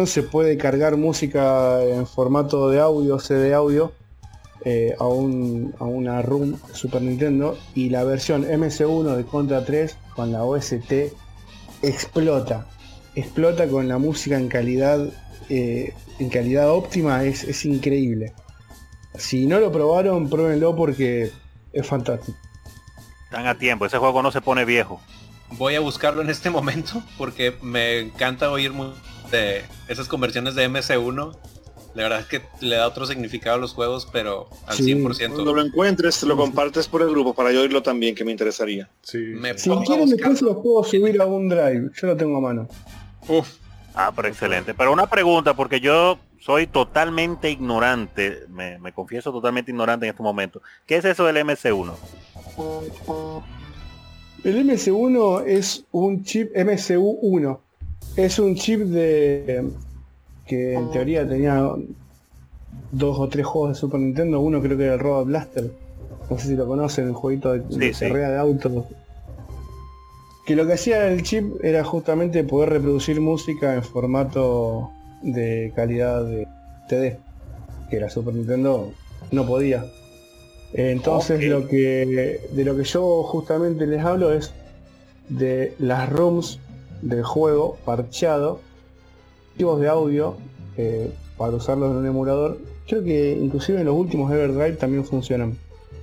se 0.06 0.22
puede 0.22 0.58
cargar 0.58 0.96
música 0.96 1.82
en 1.82 2.06
formato 2.06 2.68
de 2.68 2.78
audio, 2.78 3.18
CD 3.18 3.54
audio, 3.54 3.92
eh, 4.64 4.94
a, 4.98 5.06
un, 5.06 5.74
a 5.78 5.84
una 5.84 6.20
ROM 6.20 6.56
Super 6.72 7.00
Nintendo. 7.00 7.56
Y 7.74 7.88
la 7.88 8.04
versión 8.04 8.44
MC1 8.44 9.16
de 9.16 9.24
Contra 9.24 9.64
3 9.64 9.96
con 10.14 10.32
la 10.32 10.44
OST 10.44 10.92
explota. 11.82 12.66
Explota 13.14 13.66
con 13.68 13.88
la 13.88 13.98
música 13.98 14.38
en 14.38 14.48
calidad, 14.48 15.08
eh, 15.48 15.94
en 16.18 16.28
calidad 16.28 16.70
óptima, 16.70 17.24
es, 17.24 17.64
increíble. 17.64 18.32
Si 19.18 19.46
no 19.46 19.60
lo 19.60 19.70
probaron, 19.70 20.30
pruébenlo 20.30 20.74
porque 20.74 21.30
es 21.72 21.86
fantástico. 21.86 22.38
Están 23.24 23.46
a 23.46 23.58
tiempo, 23.58 23.84
ese 23.84 23.98
juego 23.98 24.22
no 24.22 24.30
se 24.30 24.40
pone 24.40 24.64
viejo. 24.64 25.00
Voy 25.50 25.74
a 25.74 25.80
buscarlo 25.80 26.22
en 26.22 26.30
este 26.30 26.50
momento 26.50 27.02
porque 27.18 27.54
me 27.60 27.98
encanta 27.98 28.50
oír 28.50 28.72
de 29.30 29.64
esas 29.88 30.08
conversiones 30.08 30.54
de 30.54 30.70
MC1 30.70 31.36
la 31.98 32.04
verdad 32.04 32.20
es 32.20 32.26
que 32.26 32.42
le 32.60 32.76
da 32.76 32.86
otro 32.86 33.06
significado 33.06 33.56
a 33.56 33.58
los 33.58 33.72
juegos, 33.72 34.06
pero 34.12 34.48
al 34.66 34.76
100%. 34.76 35.32
Cuando 35.32 35.52
lo 35.52 35.64
encuentres, 35.64 36.22
lo 36.22 36.36
compartes 36.36 36.86
por 36.86 37.02
el 37.02 37.10
grupo 37.10 37.34
para 37.34 37.50
yo 37.50 37.60
oírlo 37.62 37.82
también, 37.82 38.14
que 38.14 38.24
me 38.24 38.30
interesaría. 38.30 38.88
si 39.02 39.18
quieren, 39.18 40.08
después 40.08 40.42
lo 40.42 40.62
puedo 40.62 40.84
subir 40.84 41.20
a 41.20 41.26
un 41.26 41.48
drive. 41.48 41.90
Yo 42.00 42.06
lo 42.06 42.16
tengo 42.16 42.36
a 42.36 42.40
mano. 42.40 42.68
Uf. 43.26 43.48
Ah, 43.94 44.12
pero 44.14 44.28
excelente. 44.28 44.74
Pero 44.74 44.92
una 44.92 45.08
pregunta, 45.08 45.54
porque 45.54 45.80
yo 45.80 46.18
soy 46.40 46.66
totalmente 46.66 47.50
ignorante, 47.50 48.46
me, 48.48 48.78
me 48.78 48.92
confieso 48.92 49.32
totalmente 49.32 49.70
ignorante 49.70 50.06
en 50.06 50.10
este 50.10 50.22
momento. 50.22 50.62
¿Qué 50.86 50.96
es 50.96 51.04
eso 51.04 51.24
del 51.24 51.36
MC1? 51.36 51.94
El 54.44 54.66
MC1 54.66 55.44
es 55.46 55.84
un 55.90 56.22
chip 56.22 56.54
MCU1. 56.54 57.58
Es 58.16 58.38
un 58.38 58.54
chip 58.54 58.80
de 58.80 59.68
que 60.46 60.74
en 60.74 60.90
teoría 60.90 61.28
tenía 61.28 61.70
dos 62.90 63.18
o 63.18 63.28
tres 63.28 63.44
juegos 63.46 63.70
de 63.70 63.74
Super 63.74 64.00
Nintendo. 64.00 64.40
Uno 64.40 64.62
creo 64.62 64.76
que 64.76 64.84
era 64.84 64.94
el 64.94 65.00
Robot 65.00 65.26
Blaster. 65.26 65.70
No 66.30 66.38
sé 66.38 66.48
si 66.48 66.56
lo 66.56 66.66
conocen, 66.66 67.08
el 67.08 67.14
jueguito 67.14 67.52
de, 67.52 67.92
carrera 67.92 68.30
de 68.30 68.38
autos. 68.38 68.84
Que 70.46 70.56
lo 70.56 70.66
que 70.66 70.74
hacía 70.74 71.08
el 71.08 71.22
chip 71.22 71.62
era 71.62 71.84
justamente 71.84 72.42
poder 72.44 72.70
reproducir 72.70 73.20
música 73.20 73.74
en 73.74 73.82
formato 73.82 74.90
de 75.22 75.72
calidad 75.74 76.24
de 76.24 76.46
TD. 76.88 77.18
Que 77.90 78.00
la 78.00 78.10
Super 78.10 78.34
Nintendo 78.34 78.92
no 79.30 79.46
podía. 79.46 79.84
Entonces 80.74 81.44
lo 81.44 81.66
que 81.66 82.40
de 82.52 82.64
lo 82.64 82.76
que 82.76 82.84
yo 82.84 83.22
justamente 83.22 83.86
les 83.86 84.04
hablo 84.04 84.32
es 84.32 84.52
de 85.30 85.74
las 85.78 86.10
ROMs 86.10 86.58
del 87.00 87.22
juego 87.22 87.78
parcheado 87.84 88.60
de 89.58 89.88
audio 89.88 90.36
eh, 90.76 91.10
para 91.36 91.56
usarlos 91.56 91.90
en 91.90 91.96
un 91.98 92.06
emulador. 92.06 92.58
Creo 92.86 93.02
que 93.02 93.32
inclusive 93.32 93.80
en 93.80 93.86
los 93.86 93.94
últimos 93.96 94.32
Everdrive 94.32 94.76
también 94.76 95.04
funcionan. 95.04 95.58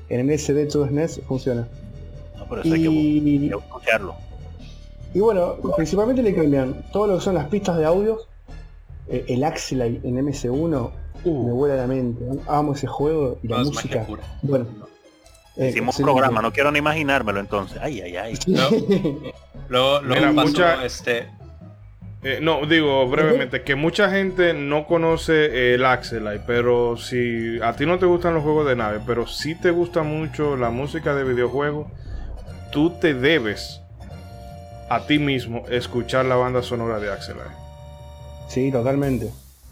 En 0.10 0.30
el 0.30 0.38
SD 0.38 0.66
2 0.66 0.90
SNES 0.90 1.22
funciona. 1.28 1.68
y, 2.64 3.48
escucharlo. 3.48 4.16
Y 5.14 5.20
bueno, 5.20 5.56
principalmente 5.76 6.22
le 6.22 6.36
cambian 6.36 6.84
todo 6.92 7.08
lo 7.08 7.16
que 7.18 7.24
son 7.24 7.36
las 7.36 7.48
pistas 7.48 7.78
de 7.78 7.86
audio. 7.86 8.20
Eh, 9.08 9.26
el 9.30 9.44
Axelite 9.44 10.08
en 10.08 10.18
MS1 10.18 10.92
uh. 11.24 11.46
me 11.46 11.52
vuela 11.52 11.76
la 11.76 11.88
mente. 11.88 12.26
Amo 12.48 12.74
ese 12.74 12.88
juego 12.88 13.38
y 13.44 13.48
la 13.48 13.60
música. 13.60 14.06
Bueno. 14.42 14.68
Eh, 15.58 15.70
Hicimos 15.70 15.98
un 16.00 16.06
programa, 16.06 16.42
no 16.42 16.52
quiero 16.52 16.72
ni 16.72 16.80
imaginármelo 16.80 17.40
entonces. 17.40 17.78
Ay, 17.82 18.02
ay, 18.02 18.18
ay. 18.18 18.38
lo, 19.70 20.02
este, 20.84 21.30
eh, 22.24 22.40
no, 22.42 22.66
digo 22.66 23.08
brevemente, 23.08 23.62
que 23.62 23.76
mucha 23.76 24.10
gente 24.10 24.54
no 24.54 24.86
conoce 24.86 25.76
el 25.76 25.86
Axelite, 25.86 26.42
pero 26.46 26.98
si 26.98 27.60
a 27.62 27.74
ti 27.74 27.86
no 27.86 28.00
te 28.00 28.06
gustan 28.06 28.34
los 28.34 28.44
juegos 28.44 28.68
de 28.68 28.76
nave, 28.76 29.00
pero 29.06 29.28
si 29.28 29.56
te 29.56 29.72
gusta 29.72 30.04
mucho 30.04 30.58
la 30.58 30.72
música 30.72 31.16
de 31.16 31.24
videojuegos, 31.24 31.88
tú 32.72 33.00
te 33.00 33.14
debes 33.14 33.82
a 34.90 35.06
ti 35.08 35.20
mismo 35.20 35.64
escuchar 35.70 36.26
la 36.26 36.36
banda 36.36 36.62
sonora 36.62 37.00
de 37.00 37.14
Axelite. 37.14 37.65
Sí, 38.48 38.72
totalmente. 38.72 39.32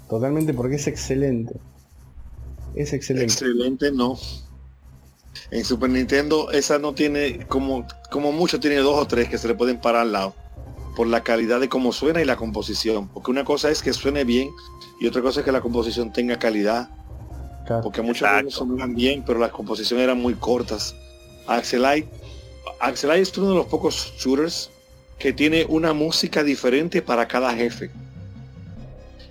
Totalmente 0.10 0.54
porque 0.54 0.76
es 0.76 0.88
excelente. 0.88 1.56
Es 2.76 2.94
excelente. 2.94 3.32
Excelente, 3.32 3.92
no. 3.92 4.18
En 5.52 5.64
Super 5.64 5.90
Nintendo 5.90 6.52
esa 6.52 6.80
no 6.80 6.94
tiene, 6.94 7.46
como, 7.48 7.88
como 8.12 8.32
mucho 8.32 8.60
tiene 8.60 8.78
dos 8.78 9.00
o 9.00 9.08
tres 9.08 9.30
que 9.30 9.38
se 9.38 9.48
le 9.48 9.56
pueden 9.56 9.80
parar 9.80 10.04
al 10.04 10.12
lado 10.12 10.36
por 10.96 11.08
la 11.08 11.24
calidad 11.24 11.60
de 11.60 11.70
cómo 11.70 11.92
suena 11.92 12.22
y 12.22 12.26
la 12.26 12.36
composición. 12.36 13.08
Porque 13.08 13.32
una 13.32 13.44
cosa 13.44 13.70
es 13.70 13.82
que 13.82 13.94
suene 13.94 14.24
bien 14.24 14.50
y 15.00 15.08
otra 15.08 15.22
cosa 15.22 15.40
es 15.40 15.46
que 15.46 15.52
la 15.52 15.62
composición 15.62 16.14
tenga 16.14 16.38
calidad. 16.38 16.90
Porque 17.82 18.02
muchos 18.02 18.28
sonaban 18.50 18.94
bien, 18.94 19.24
pero 19.26 19.40
las 19.40 19.52
composiciones 19.52 20.04
eran 20.04 20.20
muy 20.20 20.34
cortas. 20.34 20.96
Axelite, 21.48 22.10
Axelite 22.80 23.22
es 23.22 23.38
uno 23.38 23.50
de 23.50 23.56
los 23.56 23.68
pocos 23.68 24.14
shooters 24.18 24.70
que 25.18 25.32
tiene 25.32 25.66
una 25.70 25.94
música 25.94 26.44
diferente 26.44 27.02
para 27.02 27.28
cada 27.28 27.54
jefe. 27.54 27.90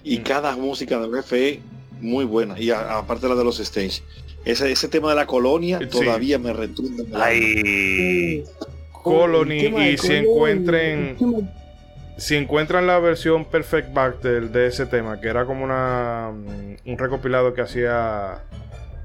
Y 0.04 0.18
mm. 0.18 0.22
cada 0.22 0.56
música 0.56 0.98
del 0.98 1.14
jefe 1.14 1.48
es 1.50 1.58
muy 2.00 2.24
buena. 2.24 2.58
Y 2.58 2.70
aparte 2.70 3.28
la 3.28 3.34
de 3.34 3.44
los 3.44 3.60
stage. 3.60 4.02
Ese, 4.44 4.72
ese 4.72 4.88
tema 4.88 5.10
de 5.10 5.16
la 5.16 5.26
colonia 5.26 5.80
todavía 5.88 6.38
me 6.38 6.52
retumba. 6.52 7.04
Ay. 7.24 8.44
Colony 9.02 9.66
y 9.66 9.98
si 9.98 10.12
encuentren 10.14 11.16
si 12.16 12.36
encuentran 12.36 12.86
la 12.86 12.98
versión 12.98 13.44
Perfect 13.44 13.92
Back 13.92 14.20
de, 14.20 14.66
ese 14.66 14.86
tema, 14.86 15.20
que 15.20 15.28
era 15.28 15.44
como 15.44 15.64
una 15.64 16.30
mm, 16.32 16.90
un 16.90 16.98
recopilado 16.98 17.54
que 17.54 17.62
hacía 17.62 18.42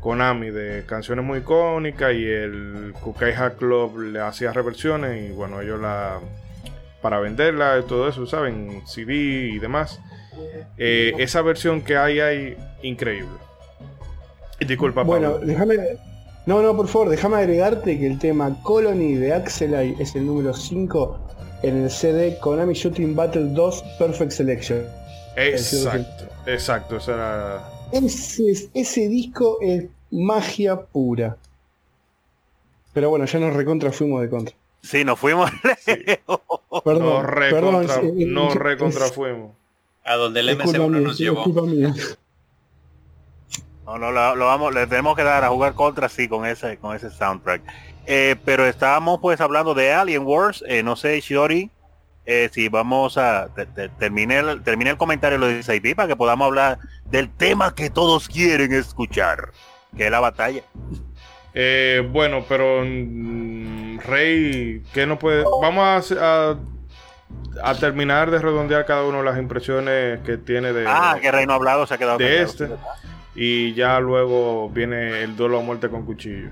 Konami 0.01 0.51
de 0.51 0.85
canciones 0.85 1.25
muy 1.25 1.39
icónicas 1.39 2.13
y 2.13 2.25
el 2.25 2.93
Kukai 3.01 3.33
Hack 3.33 3.57
Club 3.57 3.99
le 3.99 4.19
hacía 4.19 4.53
reversiones 4.53 5.29
y 5.29 5.33
bueno, 5.33 5.61
ellos 5.61 5.79
la 5.81 6.19
para 7.01 7.19
venderla 7.19 7.79
y 7.79 7.87
todo 7.87 8.07
eso, 8.07 8.25
¿saben? 8.27 8.83
CD 8.85 9.13
y 9.53 9.59
demás. 9.59 9.99
Eh, 10.77 11.13
esa 11.17 11.41
versión 11.41 11.81
que 11.81 11.97
hay 11.97 12.19
hay 12.19 12.57
increíble. 12.83 13.37
Disculpa, 14.59 15.03
Bueno, 15.03 15.37
déjame 15.37 15.77
No, 16.45 16.61
no, 16.61 16.75
por 16.75 16.87
favor, 16.87 17.09
déjame 17.09 17.37
agregarte 17.37 17.99
que 17.99 18.07
el 18.07 18.19
tema 18.19 18.55
Colony 18.63 19.15
de 19.15 19.33
Axelay 19.33 19.95
es 19.99 20.15
el 20.15 20.25
número 20.25 20.53
5 20.53 21.19
en 21.63 21.83
el 21.83 21.89
CD 21.89 22.37
Konami 22.39 22.73
Shooting 22.73 23.15
Battle 23.15 23.49
2 23.53 23.83
Perfect 23.99 24.31
Selection. 24.31 24.85
Exacto, 25.35 26.25
exacto, 26.45 26.97
ese 26.97 27.11
era... 27.11 27.63
Ese, 27.91 28.69
ese 28.73 29.07
disco 29.07 29.59
es 29.61 29.85
magia 30.11 30.79
pura. 30.81 31.37
Pero 32.93 33.09
bueno, 33.09 33.25
ya 33.25 33.39
nos 33.39 33.53
recontra 33.53 33.91
fuimos 33.91 34.21
de 34.21 34.29
contra. 34.29 34.55
Sí, 34.81 35.03
nos 35.03 35.19
fuimos 35.19 35.51
lejos. 35.85 36.41
Perdón, 36.83 37.05
no 37.07 37.21
recontra, 37.23 38.01
perdón, 38.59 39.11
fuimos. 39.13 39.51
A 40.07 40.15
donde 40.15 40.39
el 40.39 40.49
es 40.49 40.55
culpa 40.57 40.79
MC1 40.79 40.89
mía, 40.89 40.99
nos 41.01 41.17
llevó. 41.17 41.43
No, 43.85 43.97
no, 43.97 44.11
lo, 44.11 44.35
lo 44.35 44.45
vamos, 44.45 44.73
le 44.73 44.85
tenemos 44.87 45.15
que 45.15 45.23
dar 45.23 45.43
a 45.43 45.49
jugar 45.49 45.73
contra 45.73 46.09
sí 46.09 46.27
con 46.27 46.45
ese, 46.45 46.77
con 46.77 46.95
ese 46.95 47.09
soundtrack. 47.09 47.61
Eh, 48.05 48.35
pero 48.43 48.65
estábamos 48.65 49.19
pues 49.21 49.39
hablando 49.39 49.73
de 49.73 49.93
Alien 49.93 50.23
Wars. 50.25 50.63
eh, 50.67 50.83
no 50.83 50.95
sé, 50.95 51.19
Shiori, 51.21 51.69
eh, 52.25 52.49
si 52.51 52.67
vamos 52.67 53.17
a 53.17 53.47
te- 53.55 53.65
te- 53.65 53.87
termine 53.89 54.39
el, 54.39 54.61
termine 54.63 54.89
el 54.91 54.97
comentario 54.97 55.37
de 55.39 55.45
los 55.45 55.53
16 55.53 55.95
para 55.95 56.07
que 56.09 56.15
podamos 56.17 56.45
hablar 56.47 56.79
del 57.05 57.29
tema 57.29 57.73
que 57.75 57.89
todos 57.89 58.27
quieren 58.27 58.73
escuchar, 58.73 59.51
que 59.95 60.05
es 60.05 60.11
la 60.11 60.19
batalla. 60.19 60.63
Eh, 61.53 62.05
bueno, 62.11 62.45
pero 62.47 62.83
mm, 62.85 63.99
Rey, 63.99 64.83
¿qué 64.93 65.05
no 65.07 65.17
puede? 65.17 65.43
Vamos 65.61 65.83
a, 65.83 65.95
hacer- 65.97 66.19
a, 66.21 66.57
a 67.63 67.75
terminar 67.75 68.31
de 68.31 68.39
redondear 68.39 68.85
cada 68.85 69.03
uno 69.03 69.19
de 69.19 69.23
las 69.23 69.37
impresiones 69.37 70.19
que 70.21 70.37
tiene 70.37 70.73
de, 70.73 70.85
Ah, 70.87 71.17
que 71.21 71.31
Reino 71.31 71.53
Hablado 71.53 71.85
se 71.87 71.93
ha 71.93 71.97
quedado 71.97 72.17
de 72.17 72.41
este. 72.41 72.69
Y 73.35 73.73
ya 73.73 73.99
luego 73.99 74.69
viene 74.69 75.21
el 75.23 75.35
duelo 75.35 75.59
a 75.59 75.61
muerte 75.61 75.89
con 75.89 76.05
cuchillo. 76.05 76.49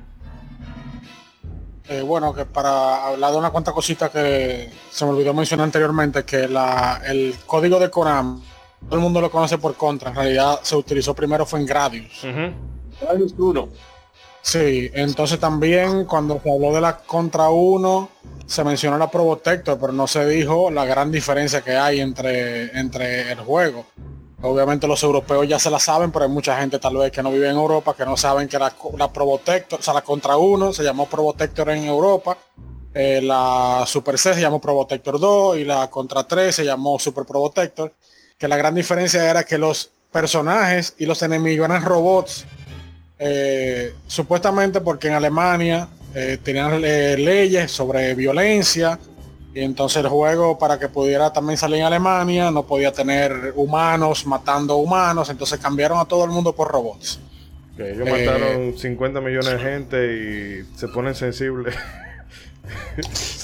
Eh, 1.88 2.02
bueno, 2.02 2.34
que 2.34 2.45
para 2.45 3.07
hablar 3.07 3.31
de 3.31 3.38
una 3.38 3.52
cuanta 3.52 3.72
cosita 3.72 4.10
que 4.10 4.72
se 4.89 5.06
me 5.06 5.11
olvidó 5.11 5.34
mencionar 5.34 5.65
anteriormente, 5.65 6.23
que 6.26 6.47
la, 6.47 7.02
el 7.06 7.35
código 7.45 7.80
de 7.80 7.91
Konami, 7.91 8.41
todo 8.85 8.95
el 8.95 9.02
mundo 9.02 9.22
lo 9.22 9.30
conoce 9.30 9.60
por 9.60 9.76
contra, 9.76 10.10
en 10.10 10.15
realidad 10.15 10.60
se 10.64 10.76
utilizó 10.76 11.14
primero 11.14 11.45
fue 11.45 11.60
en 11.60 11.65
Gradius. 11.68 12.26
Gradius 13.02 13.35
1. 13.38 13.69
Sí, 14.45 14.91
entonces 14.93 15.39
también 15.39 16.05
cuando 16.05 16.39
se 16.39 16.51
habló 16.51 16.72
de 16.72 16.80
la 16.80 16.97
contra 16.97 17.49
1, 17.49 18.09
se 18.45 18.63
mencionó 18.63 18.95
la 18.95 19.09
Probotector, 19.09 19.80
pero 19.80 19.91
no 19.91 20.05
se 20.05 20.23
dijo 20.27 20.69
la 20.69 20.85
gran 20.85 21.11
diferencia 21.11 21.61
que 21.61 21.76
hay 21.76 21.99
entre, 21.99 22.65
entre 22.80 23.31
el 23.31 23.39
juego. 23.39 23.88
Obviamente 24.43 24.85
los 24.85 25.01
europeos 25.01 25.47
ya 25.47 25.57
se 25.57 25.72
la 25.72 25.80
saben, 25.80 26.11
pero 26.11 26.26
hay 26.26 26.31
mucha 26.31 26.55
gente 26.59 26.77
tal 26.77 26.95
vez 26.95 27.11
que 27.11 27.23
no 27.23 27.31
vive 27.31 27.49
en 27.49 27.55
Europa 27.55 27.95
que 27.97 28.05
no 28.05 28.15
saben 28.15 28.47
que 28.47 28.59
la, 28.59 28.72
la 28.99 29.11
Probotector, 29.11 29.80
o 29.80 29.81
sea, 29.81 29.95
la 29.95 30.03
contra 30.03 30.38
1 30.38 30.73
se 30.73 30.84
llamó 30.84 31.07
Probotector 31.07 31.72
en 31.72 31.85
Europa, 31.85 32.38
eh, 32.93 33.22
la 33.23 33.84
Super 33.88 34.19
C 34.19 34.35
se 34.35 34.41
llamó 34.41 34.61
Probotector 34.61 35.19
2 35.19 35.57
y 35.57 35.65
la 35.65 35.89
contra 35.89 36.23
3 36.23 36.55
se 36.55 36.65
llamó 36.65 36.99
Super 36.99 37.26
Probotector, 37.26 37.91
que 38.38 38.47
la 38.47 38.57
gran 38.57 38.76
diferencia 38.76 39.27
era 39.27 39.43
que 39.43 39.57
los 39.57 39.89
personajes 40.11 40.93
y 40.99 41.07
los 41.07 41.23
enemigos 41.23 41.67
eran 41.67 41.84
robots 41.84 42.45
eh, 43.20 43.94
supuestamente 44.08 44.82
porque 44.82 45.08
en 45.08 45.14
Alemania 45.14 45.88
eh, 46.14 46.38
tenían 46.44 46.82
eh, 46.84 47.16
leyes 47.18 47.72
sobre 47.72 48.14
violencia 48.16 49.00
y 49.54 49.62
entonces 49.62 50.04
el 50.04 50.10
juego 50.10 50.58
para 50.58 50.78
que 50.78 50.90
pudiera 50.90 51.32
también 51.32 51.58
salir 51.58 51.78
en 51.80 51.86
Alemania 51.86 52.52
no 52.52 52.64
podía 52.68 52.92
tener 52.92 53.54
humanos 53.56 54.26
matando 54.26 54.76
humanos, 54.78 55.30
entonces 55.30 55.60
cambiaron 55.60 55.98
a 56.00 56.06
todo 56.06 56.26
el 56.26 56.32
mundo 56.32 56.54
por 56.54 56.70
robots. 56.70 57.20
Que 57.78 57.92
ellos 57.92 58.08
mataron 58.10 58.78
50 58.78 59.22
millones 59.22 59.52
de 59.52 59.60
gente 59.60 60.14
y 60.74 60.78
se 60.78 60.88
ponen 60.90 61.16
sensibles. 61.16 61.76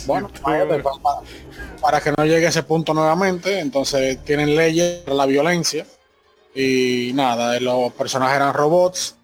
Bueno, 0.08 0.30
Sí, 0.34 0.40
imagínate, 0.42 0.68
pero- 0.70 0.84
pa- 0.84 1.00
pa- 1.02 1.22
para 1.82 2.02
que 2.02 2.12
no 2.18 2.26
llegue 2.26 2.48
a 2.48 2.50
ese 2.50 2.64
punto 2.64 2.92
nuevamente, 2.94 3.60
entonces 3.60 4.18
tienen 4.24 4.56
leyes 4.56 5.00
para 5.04 5.16
la 5.16 5.26
violencia 5.28 5.86
y 6.56 7.12
nada, 7.14 7.60
los 7.60 7.94
personajes 7.94 8.36
eran 8.38 8.54
robots. 8.54 9.16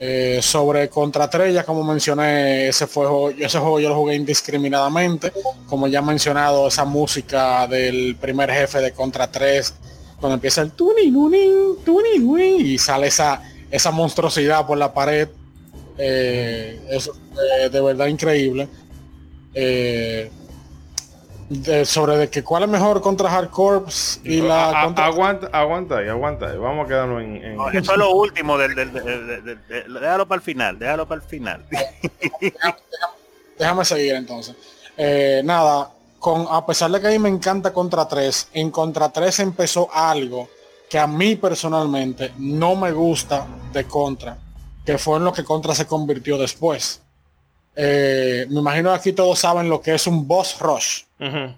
Eh, 0.00 0.38
sobre 0.42 0.88
Contra 0.88 1.28
3, 1.28 1.52
ya 1.54 1.64
como 1.64 1.82
mencioné, 1.82 2.68
ese, 2.68 2.86
fue, 2.86 3.34
ese 3.40 3.58
juego 3.58 3.80
yo 3.80 3.88
lo 3.88 3.96
jugué 3.96 4.14
indiscriminadamente. 4.14 5.32
Como 5.66 5.88
ya 5.88 5.98
he 5.98 6.02
mencionado, 6.02 6.68
esa 6.68 6.84
música 6.84 7.66
del 7.66 8.16
primer 8.16 8.50
jefe 8.50 8.80
de 8.80 8.92
Contra 8.92 9.30
3, 9.30 9.74
cuando 10.20 10.34
empieza 10.34 10.62
el 10.62 10.70
tuni, 10.72 11.10
tuni, 11.12 11.48
tuni, 11.84 12.18
tuni, 12.20 12.56
y 12.60 12.78
sale 12.78 13.08
esa, 13.08 13.42
esa 13.70 13.90
monstruosidad 13.90 14.66
por 14.66 14.78
la 14.78 14.92
pared. 14.94 15.28
eh, 15.98 16.80
es 16.90 17.10
de 17.72 17.80
verdad 17.80 18.06
increíble. 18.06 18.68
De- 21.50 21.86
sobre 21.86 22.16
de 22.18 22.28
que 22.28 22.44
cuál 22.44 22.64
es 22.64 22.68
mejor 22.68 23.00
contra 23.00 23.34
Hard 23.34 23.48
Corps 23.48 24.20
y 24.22 24.42
la 24.42 24.68
a- 24.82 24.84
contra- 24.84 25.06
aguanta, 25.06 25.46
aguanta 25.50 25.96
ahí, 25.98 26.08
aguanta 26.08 26.46
ahí. 26.50 26.58
Vamos 26.58 26.84
a 26.84 26.88
quedarnos 26.88 27.22
en. 27.22 27.36
en- 27.36 27.56
No, 27.56 27.70
eso 27.70 27.92
es 27.92 27.98
lo 27.98 28.10
último 28.12 28.58
del, 28.58 28.74
del- 28.74 28.92
del- 28.92 29.04
del- 29.26 29.44
del- 29.44 29.66
del- 29.66 29.94
déjalo 29.94 30.28
para 30.28 30.36
el 30.36 30.42
final, 30.42 30.78
déjalo 30.78 31.08
para 31.08 31.22
el 31.22 31.26
final. 31.26 31.64
déjame 33.58 33.84
seguir 33.84 34.14
entonces 34.14 34.54
Eh, 34.96 35.42
nada 35.44 35.90
con 36.18 36.46
a 36.50 36.66
pesar 36.66 36.90
de 36.90 37.00
que 37.00 37.06
a 37.06 37.10
mí 37.10 37.18
me 37.20 37.28
encanta 37.28 37.72
contra 37.72 38.06
3 38.08 38.48
en 38.52 38.70
contra 38.70 39.08
3 39.10 39.38
empezó 39.40 39.88
algo 39.92 40.48
que 40.90 40.98
a 40.98 41.06
mí 41.06 41.36
personalmente 41.36 42.32
no 42.38 42.74
me 42.74 42.90
gusta 42.92 43.46
de 43.72 43.84
contra 43.84 44.36
que 44.84 44.98
fue 44.98 45.18
en 45.18 45.24
lo 45.24 45.32
que 45.32 45.44
contra 45.44 45.74
se 45.74 45.86
convirtió 45.86 46.36
después 46.36 47.00
Eh, 47.80 48.44
me 48.50 48.58
imagino 48.58 48.90
aquí 48.92 49.12
todos 49.12 49.38
saben 49.38 49.68
lo 49.68 49.80
que 49.80 49.94
es 49.94 50.08
un 50.08 50.26
boss 50.26 50.58
rush 50.58 51.02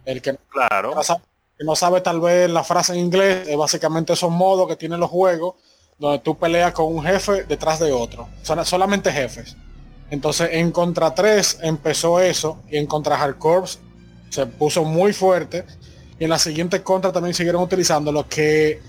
el 0.04 0.20
que 0.20 0.36
Claro. 0.50 0.94
no 0.94 1.02
sabe, 1.02 1.22
que 1.56 1.64
no 1.64 1.74
sabe 1.74 2.02
tal 2.02 2.20
vez 2.20 2.50
la 2.50 2.62
frase 2.62 2.92
en 2.92 2.98
inglés, 2.98 3.48
es 3.48 3.56
básicamente 3.56 4.12
esos 4.12 4.30
modos 4.30 4.68
que 4.68 4.76
tienen 4.76 5.00
los 5.00 5.08
juegos 5.08 5.54
donde 5.98 6.18
tú 6.18 6.36
peleas 6.36 6.72
con 6.74 6.94
un 6.94 7.02
jefe 7.02 7.44
detrás 7.44 7.78
de 7.78 7.92
otro. 7.92 8.28
Son 8.42 8.62
solamente 8.66 9.10
jefes. 9.10 9.56
Entonces 10.10 10.50
en 10.52 10.72
Contra 10.72 11.14
3 11.14 11.60
empezó 11.62 12.20
eso 12.20 12.58
y 12.68 12.76
en 12.76 12.86
Contra 12.86 13.18
Hard 13.22 13.38
Corps 13.38 13.78
se 14.28 14.44
puso 14.44 14.84
muy 14.84 15.14
fuerte 15.14 15.64
y 16.18 16.24
en 16.24 16.30
la 16.30 16.38
siguiente 16.38 16.82
Contra 16.82 17.12
también 17.12 17.32
siguieron 17.34 17.62
utilizando 17.62 18.12
lo 18.12 18.28
que 18.28 18.82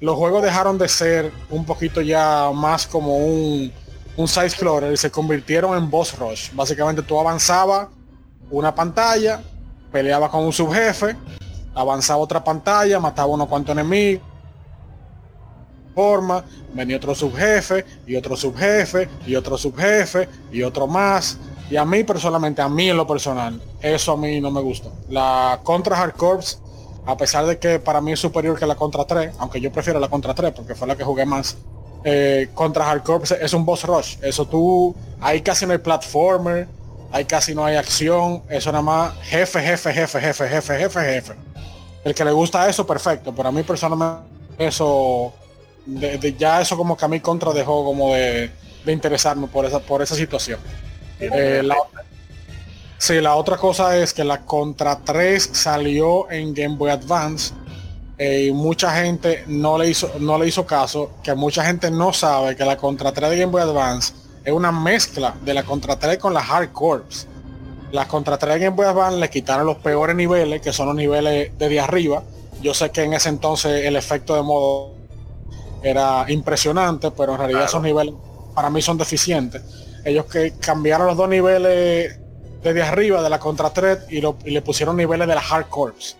los 0.00 0.16
juegos 0.16 0.42
dejaron 0.42 0.78
de 0.78 0.88
ser 0.88 1.32
un 1.50 1.66
poquito 1.66 2.00
ya 2.00 2.50
más 2.54 2.86
como 2.86 3.16
un, 3.18 3.70
un 4.18 4.26
side 4.26 4.50
scroller 4.50 4.92
y 4.92 4.96
se 4.96 5.10
convirtieron 5.12 5.78
en 5.78 5.88
boss 5.88 6.18
rush. 6.18 6.50
Básicamente 6.52 7.02
tú 7.02 7.18
avanzabas 7.20 7.86
una 8.50 8.74
pantalla, 8.74 9.40
peleaba 9.92 10.28
con 10.28 10.44
un 10.44 10.52
subjefe, 10.52 11.16
avanzaba 11.72 12.18
otra 12.18 12.42
pantalla, 12.42 12.98
mataba 12.98 13.28
unos 13.28 13.46
cuantos 13.46 13.72
enemigos, 13.72 14.26
forma, 15.94 16.44
venía 16.74 16.96
otro 16.96 17.14
subjefe 17.14 17.84
y 18.08 18.16
otro 18.16 18.36
subjefe 18.36 19.08
y 19.24 19.36
otro 19.36 19.56
subjefe 19.56 20.28
y 20.50 20.64
otro 20.64 20.88
más. 20.88 21.38
Y 21.70 21.76
a 21.76 21.84
mí 21.84 22.02
personalmente, 22.02 22.60
a 22.60 22.68
mí 22.68 22.90
en 22.90 22.96
lo 22.96 23.06
personal, 23.06 23.62
eso 23.80 24.12
a 24.12 24.16
mí 24.16 24.40
no 24.40 24.50
me 24.50 24.60
gusta. 24.60 24.88
La 25.08 25.60
contra 25.62 25.96
Hard 25.96 26.14
Corps, 26.14 26.60
a 27.06 27.16
pesar 27.16 27.46
de 27.46 27.60
que 27.60 27.78
para 27.78 28.00
mí 28.00 28.10
es 28.10 28.18
superior 28.18 28.58
que 28.58 28.66
la 28.66 28.74
contra 28.74 29.04
3, 29.04 29.36
aunque 29.38 29.60
yo 29.60 29.70
prefiero 29.70 30.00
la 30.00 30.08
contra 30.08 30.34
3 30.34 30.54
porque 30.56 30.74
fue 30.74 30.88
la 30.88 30.96
que 30.96 31.04
jugué 31.04 31.24
más, 31.24 31.56
eh, 32.04 32.48
contra 32.54 32.90
Hard 32.90 33.02
Corps 33.02 33.30
es 33.32 33.52
un 33.52 33.64
boss 33.64 33.84
rush. 33.84 34.16
Eso 34.22 34.46
tú, 34.46 34.94
ahí 35.20 35.40
casi 35.42 35.66
no 35.66 35.72
hay 35.72 35.78
platformer, 35.78 36.68
ahí 37.12 37.24
casi 37.24 37.54
no 37.54 37.64
hay 37.64 37.76
acción, 37.76 38.42
eso 38.48 38.70
nada 38.72 38.82
más 38.82 39.14
jefe, 39.22 39.60
jefe, 39.60 39.92
jefe, 39.92 40.20
jefe, 40.20 40.48
jefe, 40.48 40.78
jefe, 40.78 41.00
jefe. 41.00 41.32
El 42.04 42.14
que 42.14 42.24
le 42.24 42.32
gusta 42.32 42.68
eso, 42.68 42.86
perfecto, 42.86 43.34
pero 43.34 43.48
a 43.48 43.52
mí 43.52 43.62
personalmente 43.62 44.24
eso, 44.58 45.32
de- 45.86 46.18
de- 46.18 46.34
ya 46.34 46.60
eso 46.60 46.76
como 46.76 46.96
que 46.96 47.04
a 47.04 47.08
mí 47.08 47.20
contra 47.20 47.52
dejó 47.52 47.84
como 47.84 48.14
de, 48.14 48.50
de 48.84 48.92
interesarme 48.92 49.46
por 49.48 49.64
esa, 49.66 49.80
por 49.80 50.00
esa 50.02 50.14
situación. 50.14 50.60
Eh, 51.20 51.62
la, 51.64 51.74
sí, 52.96 53.20
la 53.20 53.34
otra 53.34 53.56
cosa 53.56 53.96
es 53.96 54.14
que 54.14 54.22
la 54.24 54.42
Contra 54.44 54.98
3 55.00 55.50
salió 55.52 56.30
en 56.30 56.54
Game 56.54 56.76
Boy 56.76 56.90
Advance 56.90 57.52
eh, 58.18 58.46
y 58.48 58.52
mucha 58.52 58.90
gente 58.96 59.44
no 59.46 59.78
le 59.78 59.88
hizo 59.90 60.10
no 60.18 60.38
le 60.38 60.48
hizo 60.48 60.66
caso, 60.66 61.12
que 61.22 61.34
mucha 61.34 61.64
gente 61.64 61.90
no 61.90 62.12
sabe 62.12 62.56
que 62.56 62.64
la 62.64 62.76
Contra 62.76 63.12
3 63.12 63.30
de 63.30 63.38
Game 63.38 63.52
Boy 63.52 63.62
Advance 63.62 64.12
es 64.44 64.52
una 64.52 64.72
mezcla 64.72 65.34
de 65.44 65.54
la 65.54 65.62
Contra 65.62 65.98
3 65.98 66.18
con 66.18 66.34
la 66.34 66.40
Hard 66.40 66.72
Corps. 66.72 67.26
Las 67.92 68.06
Contra 68.06 68.36
3 68.36 68.54
de 68.54 68.60
Game 68.66 68.76
Boy 68.76 68.86
Advance 68.86 69.18
le 69.18 69.30
quitaron 69.30 69.66
los 69.66 69.76
peores 69.78 70.14
niveles, 70.16 70.60
que 70.60 70.72
son 70.72 70.86
los 70.88 70.96
niveles 70.96 71.52
desde 71.56 71.80
arriba. 71.80 72.22
Yo 72.60 72.74
sé 72.74 72.90
que 72.90 73.04
en 73.04 73.14
ese 73.14 73.28
entonces 73.28 73.84
el 73.86 73.94
efecto 73.96 74.34
de 74.34 74.42
modo 74.42 74.94
era 75.82 76.24
impresionante, 76.28 77.10
pero 77.12 77.32
en 77.32 77.38
realidad 77.38 77.60
Claro. 77.60 77.70
esos 77.70 77.82
niveles 77.82 78.14
para 78.54 78.68
mí 78.70 78.82
son 78.82 78.98
deficientes. 78.98 79.62
Ellos 80.04 80.24
que 80.26 80.54
cambiaron 80.58 81.06
los 81.06 81.16
dos 81.16 81.28
niveles 81.28 82.18
desde 82.62 82.82
arriba 82.82 83.22
de 83.22 83.30
la 83.30 83.38
Contra 83.38 83.70
3 83.70 83.98
y, 84.10 84.20
lo- 84.20 84.36
y 84.44 84.50
le 84.50 84.60
pusieron 84.62 84.96
niveles 84.96 85.28
de 85.28 85.34
la 85.34 85.40
Hard 85.40 85.68
Corps, 85.68 86.16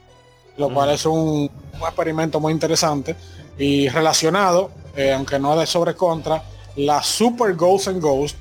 lo 0.59 0.72
cual 0.72 0.90
es 0.90 1.06
un, 1.06 1.51
un 1.80 1.80
experimento 1.80 2.40
muy 2.40 2.52
interesante 2.52 3.16
y 3.59 3.89
relacionado, 3.89 4.70
eh, 4.97 5.12
aunque 5.12 5.39
no 5.39 5.56
de 5.56 5.66
sobre 5.66 5.94
contra, 5.94 6.43
la 6.76 7.02
Super 7.02 7.55
Ghost 7.55 7.89
and 7.89 8.01
Ghost 8.01 8.36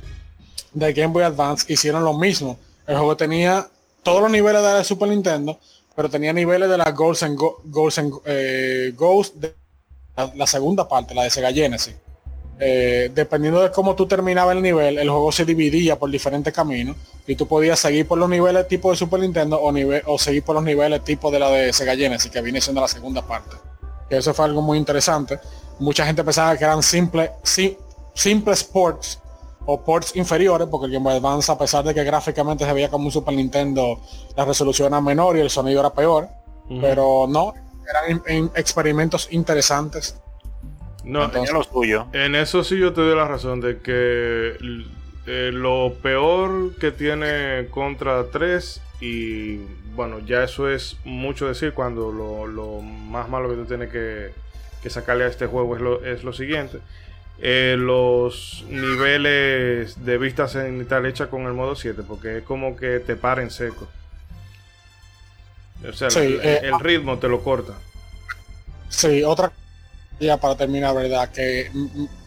de 0.74 0.94
Game 0.94 1.14
Boy 1.14 1.24
Advance 1.24 1.72
hicieron 1.72 2.04
lo 2.04 2.14
mismo. 2.14 2.58
El 2.86 2.98
juego 2.98 3.18
tenía 3.18 3.68
todos 4.04 4.22
los 4.22 4.32
niveles 4.32 4.62
de 4.62 4.74
la 4.74 4.84
Super 4.84 5.10
Nintendo, 5.10 5.60
pero 5.96 6.10
tenía 6.10 6.34
niveles 6.34 6.70
de 6.70 6.78
la 6.78 6.92
Ghost 6.92 7.24
and, 7.24 7.40
Ghost 7.66 7.98
and 7.98 8.14
eh, 8.26 8.94
Ghost 8.96 9.36
de 9.36 9.56
la, 10.36 10.48
segunda 10.48 10.88
parte, 10.88 11.14
la 11.14 11.24
de 11.24 11.30
Sega 11.30 11.52
Genesis. 11.52 11.96
Eh, 12.60 13.12
dependiendo 13.14 13.62
de 13.62 13.72
cómo 13.72 13.96
tú 13.96 14.08
terminabas 14.08 14.56
el 14.56 14.64
nivel, 14.64 14.98
el 14.98 15.10
juego 15.10 15.32
se 15.32 15.46
dividía 15.46 16.00
por 16.00 16.10
diferentes 16.10 16.52
caminos 16.52 16.96
y 17.28 17.36
tú 17.36 17.48
podías 17.48 17.78
seguir 17.80 18.08
por 18.08 18.18
los 18.18 18.28
niveles 18.28 18.68
tipo 18.68 18.90
de 18.90 18.98
Super 18.98 19.20
Nintendo 19.20 19.62
o, 19.62 19.72
nivel, 19.72 20.02
o 20.08 20.18
seguir 20.18 20.44
por 20.44 20.56
los 20.56 20.64
niveles 20.64 21.04
tipo 21.04 21.30
de 21.30 21.38
la 21.38 21.52
de 21.52 21.72
Sega 21.72 21.96
Genesis, 21.96 22.32
que 22.32 22.42
viene 22.42 22.60
siendo 22.60 22.82
la 22.82 22.88
segunda 22.88 23.22
parte. 23.22 23.58
Eso 24.10 24.34
fue 24.34 24.46
algo 24.46 24.62
muy 24.64 24.80
interesante. 24.80 25.40
Mucha 25.80 26.06
gente 26.06 26.24
pensaba 26.24 26.58
que 26.58 26.64
eran 26.64 26.82
simples 26.82 27.30
simples 28.16 28.64
ports 28.64 29.20
o 29.68 29.80
ports 29.84 30.16
inferiores, 30.16 30.68
porque 30.72 30.88
el 30.88 30.94
Game 30.94 31.04
Boy 31.04 31.18
Advance, 31.18 31.52
a 31.52 31.58
pesar 31.58 31.84
de 31.84 31.94
que 31.94 32.04
gráficamente 32.04 32.66
se 32.66 32.74
veía 32.74 32.90
como 32.90 33.06
un 33.06 33.12
Super 33.12 33.36
Nintendo, 33.36 34.00
la 34.36 34.46
resolución 34.46 34.88
era 34.88 35.02
menor 35.02 35.38
y 35.38 35.42
el 35.42 35.50
sonido 35.52 35.82
era 35.82 35.94
peor, 35.94 36.28
pero 36.82 37.28
no, 37.30 37.54
eran 37.88 38.52
experimentos 38.56 39.28
interesantes 39.32 40.16
no, 41.08 41.32
En 42.14 42.36
eso 42.36 42.64
sí 42.64 42.78
yo 42.78 42.94
te 42.94 43.02
doy 43.02 43.16
la 43.16 43.28
razón 43.28 43.62
de 43.62 43.80
que 43.80 44.58
eh, 45.26 45.52
lo 45.54 45.94
peor 46.02 46.76
que 46.76 46.92
tiene 46.92 47.68
contra 47.70 48.26
3 48.30 48.82
y 49.00 49.58
bueno, 49.96 50.20
ya 50.20 50.44
eso 50.44 50.70
es 50.70 50.98
mucho 51.06 51.48
decir 51.48 51.74
cuando 51.74 52.12
lo, 52.12 52.82
más 52.82 53.30
malo 53.30 53.50
que 53.50 53.56
tú 53.56 53.66
tienes 53.66 53.90
que, 53.90 54.32
sacarle 54.90 55.26
a 55.26 55.28
este 55.28 55.48
juego 55.48 55.76
es 55.76 55.82
lo, 55.82 56.06
es 56.06 56.24
lo 56.24 56.32
siguiente. 56.32 56.80
Eh, 57.40 57.76
los 57.78 58.66
niveles 58.70 60.06
de 60.06 60.18
vista 60.18 60.48
cenital 60.48 61.06
hecha 61.06 61.28
con 61.28 61.44
el 61.44 61.54
modo 61.54 61.76
7, 61.76 62.04
porque 62.08 62.38
es 62.38 62.44
como 62.44 62.78
que 62.78 63.00
te 63.00 63.16
para 63.16 63.42
en 63.42 63.52
seco. 63.52 63.88
O 65.88 65.94
sea, 65.94 66.08
el, 66.08 66.40
eh, 66.42 66.72
ah. 66.74 66.78
ritmo 66.82 67.20
te 67.20 67.28
lo 67.28 67.44
corta. 67.44 67.74
Sí, 68.90 69.24
otra 69.24 69.52
ya 70.20 70.38
para 70.38 70.56
terminar, 70.56 70.96
¿verdad? 70.96 71.30
Que 71.30 71.72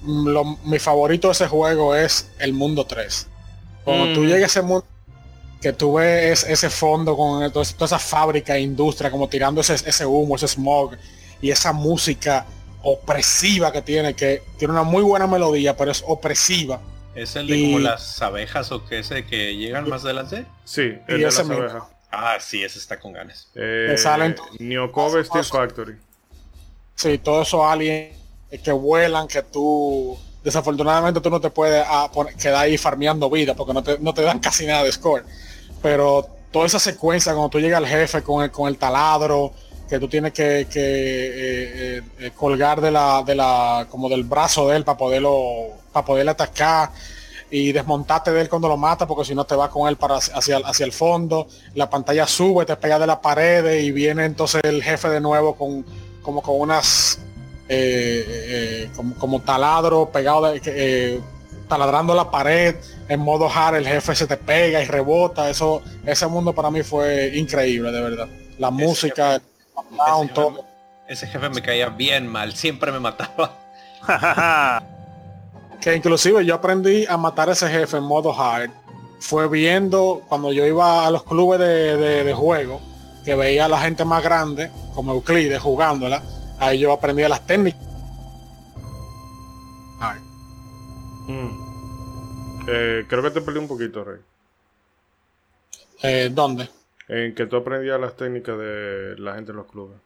mi 0.02 0.78
favorito 0.78 1.28
de 1.28 1.32
ese 1.32 1.48
juego 1.48 1.94
es 1.94 2.30
el 2.38 2.52
mundo 2.52 2.84
3. 2.84 3.26
Cuando 3.84 4.12
tú 4.12 4.20
mm. 4.20 4.26
llegas 4.26 4.42
a 4.42 4.60
ese 4.60 4.62
mundo, 4.62 4.86
que 5.60 5.72
tú 5.72 5.94
ves 5.94 6.44
ese 6.44 6.70
fondo 6.70 7.16
con 7.16 7.50
toda 7.52 7.64
esa 7.64 7.98
fábrica 7.98 8.56
e 8.56 8.60
industria, 8.60 9.10
como 9.10 9.28
tirando 9.28 9.60
ese, 9.60 9.74
ese 9.74 10.06
humo, 10.06 10.36
ese 10.36 10.48
smog, 10.48 10.96
y 11.42 11.50
esa 11.50 11.72
música 11.72 12.46
opresiva 12.82 13.72
que 13.72 13.82
tiene, 13.82 14.14
que 14.14 14.42
tiene 14.58 14.72
una 14.72 14.82
muy 14.82 15.02
buena 15.02 15.26
melodía, 15.26 15.76
pero 15.76 15.90
es 15.90 16.02
opresiva. 16.06 16.80
¿Es 17.14 17.36
el 17.36 17.46
de 17.46 17.62
como 17.62 17.78
las 17.80 18.22
abejas 18.22 18.70
o 18.72 18.86
que 18.86 19.00
ese 19.00 19.26
que 19.26 19.56
llegan 19.56 19.88
más 19.88 20.04
adelante? 20.04 20.46
Sí, 20.64 20.94
el 21.08 21.18
de 21.18 21.24
las 21.24 21.38
abejas. 21.38 21.82
Ah, 22.10 22.38
sí, 22.40 22.62
ese 22.62 22.78
está 22.78 22.98
con 22.98 23.12
ganas. 23.12 23.50
Eh, 23.54 23.96
Niokobe 24.58 25.24
Steel 25.24 25.44
Factory. 25.44 25.96
Sí, 27.00 27.16
todos 27.16 27.48
esos 27.48 27.64
aliens 27.64 28.14
que 28.62 28.72
vuelan, 28.72 29.26
que 29.26 29.42
tú 29.42 30.18
desafortunadamente 30.44 31.22
tú 31.22 31.30
no 31.30 31.40
te 31.40 31.48
puedes 31.48 31.82
ah, 31.88 32.10
quedar 32.38 32.64
ahí 32.64 32.76
farmeando 32.76 33.30
vida 33.30 33.54
porque 33.54 33.72
no 33.72 33.82
te, 33.82 33.98
no 34.00 34.12
te 34.12 34.20
dan 34.20 34.38
casi 34.46 34.66
nada 34.66 34.84
de 34.84 34.92
score. 34.92 35.24
Pero 35.80 36.28
toda 36.52 36.66
esa 36.66 36.78
secuencia 36.78 37.32
cuando 37.32 37.48
tú 37.48 37.58
llegas 37.58 37.78
al 37.78 37.86
jefe 37.86 38.20
con 38.20 38.44
el, 38.44 38.50
con 38.50 38.68
el 38.68 38.76
taladro, 38.76 39.50
que 39.88 39.98
tú 39.98 40.08
tienes 40.08 40.34
que, 40.34 40.66
que 40.70 40.80
eh, 40.80 41.96
eh, 41.96 42.02
eh, 42.18 42.30
colgar 42.36 42.82
de 42.82 42.90
la, 42.90 43.22
de 43.24 43.34
la, 43.34 43.86
como 43.90 44.10
del 44.10 44.24
brazo 44.24 44.68
de 44.68 44.76
él 44.76 44.84
para 44.84 44.98
poderlo, 44.98 45.68
para 45.94 46.04
poderle 46.04 46.32
atacar 46.32 46.90
y 47.50 47.72
desmontarte 47.72 48.30
de 48.30 48.42
él 48.42 48.50
cuando 48.50 48.68
lo 48.68 48.76
mata 48.76 49.06
porque 49.06 49.24
si 49.24 49.34
no 49.34 49.46
te 49.46 49.54
vas 49.54 49.70
con 49.70 49.88
él 49.88 49.96
para 49.96 50.16
hacia, 50.16 50.58
hacia 50.58 50.84
el 50.84 50.92
fondo, 50.92 51.48
la 51.76 51.88
pantalla 51.88 52.26
sube, 52.26 52.66
te 52.66 52.76
pega 52.76 52.98
de 52.98 53.06
la 53.06 53.22
pared 53.22 53.80
y 53.80 53.90
viene 53.90 54.26
entonces 54.26 54.60
el 54.64 54.82
jefe 54.82 55.08
de 55.08 55.22
nuevo 55.22 55.54
con 55.54 55.86
como 56.30 56.42
con 56.42 56.60
unas 56.60 57.18
eh, 57.68 58.86
eh, 58.88 58.90
como, 59.18 59.40
taladro 59.42 60.10
pegado 60.10 60.52
eh, 60.54 61.20
taladrando 61.68 62.14
la 62.14 62.30
pared 62.30 62.76
en 63.08 63.20
modo 63.20 63.48
hard 63.48 63.76
el 63.76 63.86
jefe 63.86 64.14
se 64.14 64.26
te 64.26 64.36
pega 64.36 64.80
y 64.80 64.86
rebota. 64.86 65.50
Eso 65.50 65.82
ese 66.06 66.26
mundo 66.28 66.52
para 66.52 66.70
mí 66.70 66.82
fue 66.84 67.32
increíble 67.36 67.90
de 67.90 68.00
verdad. 68.00 68.28
La 68.58 68.70
música 68.70 69.36
ese, 69.36 70.28
jefe, 70.28 70.60
ese 71.08 71.26
jefe 71.26 71.48
me 71.48 71.62
caía 71.62 71.88
bien 71.88 72.28
mal 72.28 72.54
siempre 72.54 72.92
me 72.92 73.00
mataba. 73.00 73.58
Que 75.80 75.96
inclusive 75.96 76.44
yo 76.44 76.56
aprendí 76.56 77.06
a 77.06 77.16
matar 77.16 77.48
a 77.48 77.52
ese 77.52 77.66
jefe 77.70 77.96
en 77.96 78.02
modo 78.02 78.38
hard 78.38 78.70
fue 79.18 79.48
viendo 79.48 80.20
cuando 80.28 80.52
yo 80.52 80.66
iba 80.66 81.06
a 81.06 81.10
los 81.10 81.24
clubes 81.24 81.58
de 81.58 82.34
juego 82.36 82.82
que 83.24 83.34
veía 83.34 83.66
a 83.66 83.68
la 83.68 83.80
gente 83.80 84.04
más 84.04 84.22
grande, 84.22 84.70
como 84.94 85.12
Euclides, 85.12 85.60
jugándola, 85.60 86.22
ahí 86.58 86.78
yo 86.78 86.92
aprendía 86.92 87.28
las 87.28 87.46
técnicas. 87.46 87.90
Mm. 91.30 92.66
Eh, 92.66 93.04
creo 93.08 93.22
que 93.22 93.30
te 93.30 93.40
perdí 93.40 93.58
un 93.58 93.68
poquito, 93.68 94.04
Rey. 94.04 94.20
Eh, 96.02 96.30
¿Dónde? 96.32 96.68
En 97.08 97.34
que 97.34 97.46
tú 97.46 97.56
aprendías 97.56 98.00
las 98.00 98.16
técnicas 98.16 98.58
de 98.58 99.16
la 99.18 99.34
gente 99.34 99.50
en 99.52 99.58
los 99.58 99.66
clubes. 99.66 99.96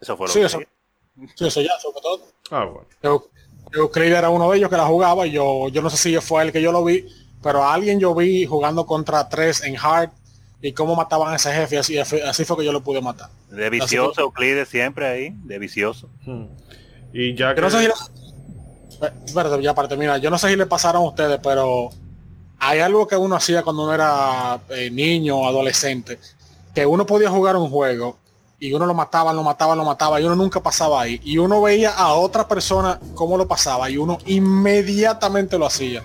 Eso 0.00 0.16
fue 0.16 0.26
lo 0.26 0.32
sí, 0.32 0.40
eso, 0.40 0.60
sí, 1.34 1.46
eso 1.46 1.60
ya, 1.60 1.78
sobre 1.80 2.00
todo. 2.00 2.26
Ah, 2.50 2.64
bueno. 2.64 3.24
Euclides 3.72 4.18
era 4.18 4.30
uno 4.30 4.50
de 4.50 4.58
ellos 4.58 4.70
que 4.70 4.76
la 4.76 4.86
jugaba 4.86 5.26
y 5.26 5.32
yo, 5.32 5.68
yo 5.68 5.82
no 5.82 5.90
sé 5.90 5.96
si 5.96 6.16
fue 6.20 6.42
el 6.42 6.52
que 6.52 6.62
yo 6.62 6.72
lo 6.72 6.84
vi, 6.84 7.06
pero 7.42 7.62
a 7.62 7.74
alguien 7.74 8.00
yo 8.00 8.14
vi 8.14 8.46
jugando 8.46 8.86
contra 8.86 9.28
tres 9.28 9.62
en 9.62 9.76
hard 9.76 10.10
y 10.60 10.72
cómo 10.72 10.96
mataban 10.96 11.32
a 11.32 11.36
ese 11.36 11.52
jefe, 11.52 11.78
así, 11.78 11.98
así 11.98 12.44
fue 12.44 12.58
que 12.58 12.64
yo 12.64 12.72
lo 12.72 12.82
pude 12.82 13.00
matar. 13.00 13.30
De 13.50 13.70
vicioso, 13.70 14.20
Euclides 14.20 14.68
siempre 14.68 15.06
ahí, 15.06 15.32
de 15.44 15.58
vicioso. 15.58 16.08
Hmm. 16.24 16.46
Y 17.12 17.34
ya 17.34 17.54
que... 17.54 17.60
no 17.60 17.70
sé 17.70 17.80
si 17.80 17.86
le... 17.86 19.62
ya 19.62 19.74
para 19.74 19.88
terminar, 19.88 20.20
yo 20.20 20.30
no 20.30 20.38
sé 20.38 20.48
si 20.48 20.56
le 20.56 20.66
pasaron 20.66 21.02
a 21.02 21.06
ustedes, 21.06 21.38
pero 21.42 21.90
hay 22.58 22.80
algo 22.80 23.06
que 23.06 23.16
uno 23.16 23.36
hacía 23.36 23.62
cuando 23.62 23.84
uno 23.84 23.94
era 23.94 24.60
eh, 24.70 24.90
niño 24.90 25.36
o 25.36 25.46
adolescente, 25.46 26.18
que 26.74 26.84
uno 26.84 27.06
podía 27.06 27.30
jugar 27.30 27.56
un 27.56 27.70
juego 27.70 28.18
y 28.60 28.72
uno 28.72 28.86
lo 28.86 28.94
mataba, 28.94 29.32
lo 29.32 29.44
mataba, 29.44 29.76
lo 29.76 29.84
mataba 29.84 30.20
y 30.20 30.24
uno 30.24 30.34
nunca 30.34 30.60
pasaba 30.60 31.02
ahí. 31.02 31.20
Y 31.22 31.38
uno 31.38 31.62
veía 31.62 31.90
a 31.90 32.14
otra 32.14 32.48
persona 32.48 32.98
cómo 33.14 33.36
lo 33.36 33.46
pasaba 33.46 33.88
y 33.88 33.96
uno 33.96 34.18
inmediatamente 34.26 35.56
lo 35.58 35.66
hacía. 35.66 36.02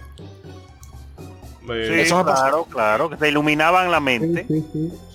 Sí, 1.66 2.10
claro, 2.10 2.66
claro, 2.66 3.10
que 3.10 3.18
se 3.18 3.30
iluminaban 3.30 3.90
la 3.90 4.02
mente. 4.02 4.46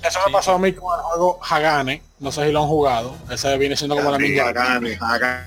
Eso 0.02 0.20
me 0.26 0.32
pasó 0.32 0.52
a 0.52 0.58
mí 0.58 0.72
con 0.72 0.98
el 0.98 1.04
juego 1.04 1.38
Hagane, 1.42 2.02
no 2.20 2.32
sé 2.32 2.46
si 2.46 2.52
lo 2.52 2.62
han 2.62 2.68
jugado, 2.68 3.14
ese 3.30 3.58
viene 3.58 3.76
siendo 3.76 3.96
como 3.96 4.10
la 4.10 4.18
niña. 4.18 4.44
Hagane, 4.44 4.98
Hagane. 4.98 5.46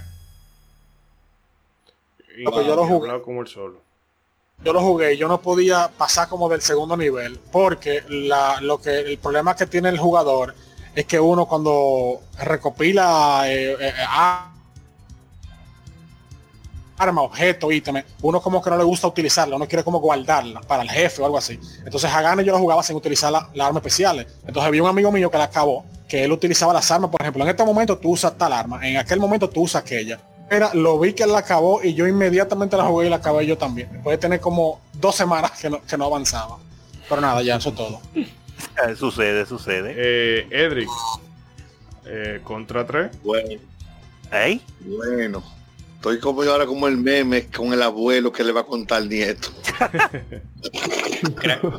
yo 2.38 2.76
lo 2.76 2.86
jugué. 2.86 3.22
Como 3.22 3.42
el 3.42 3.48
solo. 3.48 3.82
Yo 4.64 4.74
lo 4.74 4.82
jugué 4.82 5.16
y 5.16 5.18
yo 5.18 5.28
no 5.28 5.42
podía 5.42 5.90
pasar 5.98 6.30
como 6.30 6.48
del 6.48 6.62
segundo 6.62 6.96
nivel, 6.96 7.40
porque 7.52 8.04
la, 8.08 8.62
lo 8.62 8.80
que 8.80 9.00
el 9.00 9.18
problema 9.18 9.56
que 9.56 9.66
tiene 9.66 9.90
el 9.90 9.98
jugador 9.98 10.54
es 10.94 11.06
que 11.06 11.20
uno 11.20 11.48
cuando 11.48 12.22
recopila 12.38 13.44
eh, 13.48 13.76
eh, 13.80 13.94
arma, 17.02 17.22
objeto, 17.22 17.72
ítem, 17.72 18.04
uno 18.22 18.42
como 18.42 18.62
que 18.62 18.70
no 18.70 18.78
le 18.78 18.84
gusta 18.84 19.08
utilizarla, 19.08 19.56
uno 19.56 19.68
quiere 19.68 19.84
como 19.84 20.00
guardarla 20.00 20.62
para 20.62 20.84
el 20.84 20.90
jefe 20.90 21.22
o 21.22 21.26
algo 21.26 21.38
así. 21.38 21.60
Entonces 21.84 22.10
Hagane 22.12 22.44
yo 22.44 22.52
lo 22.52 22.60
jugaba 22.60 22.84
sin 22.84 22.96
utilizar 22.96 23.32
las 23.32 23.44
la 23.54 23.68
armas 23.68 23.82
especiales. 23.82 24.28
Entonces 24.46 24.64
había 24.64 24.84
un 24.84 24.90
amigo 24.90 25.12
mío 25.12 25.32
que 25.32 25.38
la 25.38 25.46
acabó, 25.46 25.86
que 26.08 26.24
él 26.24 26.32
utilizaba 26.32 26.74
las 26.74 26.90
armas, 26.92 27.10
por 27.10 27.22
ejemplo, 27.22 27.44
en 27.44 27.50
este 27.50 27.64
momento 27.64 27.98
tú 27.98 28.12
usas 28.12 28.38
tal 28.38 28.54
arma, 28.54 28.88
en 28.88 28.98
aquel 28.98 29.20
momento 29.20 29.50
tú 29.50 29.62
usas 29.62 29.82
aquella. 29.82 30.20
Era, 30.50 30.74
lo 30.74 31.00
vi 31.00 31.14
que 31.14 31.24
él 31.24 31.32
la 31.32 31.40
acabó 31.40 31.82
y 31.82 31.94
yo 31.94 32.08
inmediatamente 32.08 32.76
la 32.76 32.84
jugué 32.84 33.08
y 33.08 33.10
la 33.10 33.16
acabé 33.16 33.46
yo 33.46 33.58
también. 33.58 33.90
Después 33.92 34.18
de 34.18 34.22
tener 34.22 34.40
como 34.42 34.82
dos 34.94 35.16
semanas 35.16 35.52
que 35.60 35.70
no, 35.70 35.82
que 35.82 35.98
no 35.98 36.06
avanzaba. 36.06 36.58
Pero 37.08 37.22
nada, 37.22 37.42
ya, 37.42 37.56
eso 37.56 37.70
es 37.70 37.76
todo. 37.76 38.02
Eh, 38.16 38.96
sucede, 38.96 39.46
sucede. 39.46 39.94
Eh, 39.96 40.48
Edric, 40.52 40.90
eh, 42.06 42.42
contra 42.44 42.86
3. 42.86 43.12
Bueno. 43.24 43.62
¿Eh? 44.32 44.60
Bueno. 44.82 45.44
Estoy 46.02 46.20
como 46.20 46.44
yo 46.44 46.52
ahora 46.52 46.66
como 46.66 46.88
el 46.88 46.98
meme 46.98 47.46
con 47.46 47.74
el 47.74 47.82
abuelo 47.84 48.32
que 48.32 48.44
le 48.44 48.52
va 48.52 48.62
a 48.62 48.66
contar 48.66 49.04
al 49.04 49.08
nieto. 49.08 49.50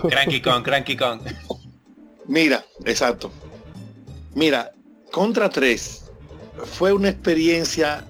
cranky 0.08 0.40
con, 0.40 0.62
cranky 0.62 0.96
con. 0.96 1.20
Mira, 2.28 2.64
exacto. 2.84 3.32
Mira, 4.36 4.70
Contra 5.10 5.50
3 5.50 6.04
fue 6.66 6.92
una 6.92 7.08
experiencia 7.08 8.06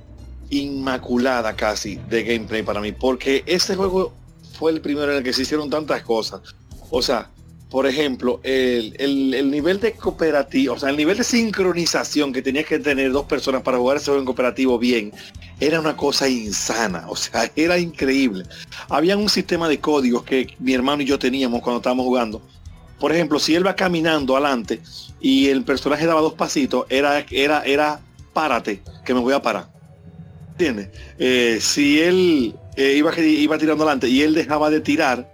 inmaculada 0.50 1.56
casi 1.56 1.96
de 1.96 2.24
gameplay 2.24 2.62
para 2.62 2.82
mí, 2.82 2.92
porque 2.92 3.42
ese 3.46 3.74
juego 3.74 4.12
fue 4.58 4.72
el 4.72 4.82
primero 4.82 5.12
en 5.12 5.16
el 5.16 5.24
que 5.24 5.32
se 5.32 5.42
hicieron 5.42 5.70
tantas 5.70 6.02
cosas. 6.02 6.42
O 6.90 7.00
sea, 7.00 7.30
por 7.72 7.86
ejemplo, 7.86 8.38
el, 8.42 9.50
nivel 9.50 9.80
de 9.80 9.94
cooperativo, 9.94 10.74
o 10.74 10.78
sea, 10.78 10.90
el 10.90 10.96
nivel 10.98 11.16
de 11.16 11.24
sincronización 11.24 12.30
que 12.30 12.42
tenías 12.42 12.66
que 12.66 12.78
tener 12.78 13.10
dos 13.12 13.24
personas 13.24 13.62
para 13.62 13.78
jugar 13.78 13.96
ese 13.96 14.06
juego 14.06 14.20
en 14.20 14.26
cooperativo 14.26 14.78
bien, 14.78 15.10
era 15.58 15.80
una 15.80 15.96
cosa 15.96 16.28
insana, 16.28 17.06
o 17.08 17.16
sea, 17.16 17.50
era 17.56 17.78
increíble. 17.78 18.44
Había 18.90 19.16
un 19.16 19.30
sistema 19.30 19.70
de 19.70 19.80
códigos 19.80 20.22
que 20.22 20.54
mi 20.58 20.74
hermano 20.74 21.00
y 21.00 21.06
yo 21.06 21.18
teníamos 21.18 21.62
cuando 21.62 21.78
estábamos 21.78 22.04
jugando. 22.04 22.42
Por 23.00 23.10
ejemplo, 23.10 23.38
si 23.38 23.54
él 23.54 23.66
va 23.66 23.74
caminando 23.74 24.36
adelante 24.36 24.82
y 25.18 25.48
el 25.48 25.64
personaje 25.64 26.04
daba 26.04 26.20
dos 26.20 26.34
pasitos, 26.34 26.84
era, 26.90 27.24
era, 27.30 27.62
era, 27.64 28.00
párate, 28.34 28.82
que 29.02 29.14
me 29.14 29.20
voy 29.20 29.32
a 29.32 29.40
parar. 29.40 29.70
¿Entiendes? 30.50 30.90
Eh, 31.18 31.56
si 31.58 32.02
él 32.02 32.54
eh, 32.76 32.96
iba, 32.98 33.18
iba 33.18 33.56
tirando 33.56 33.84
adelante 33.84 34.10
y 34.10 34.20
él 34.20 34.34
dejaba 34.34 34.68
de 34.68 34.80
tirar, 34.80 35.31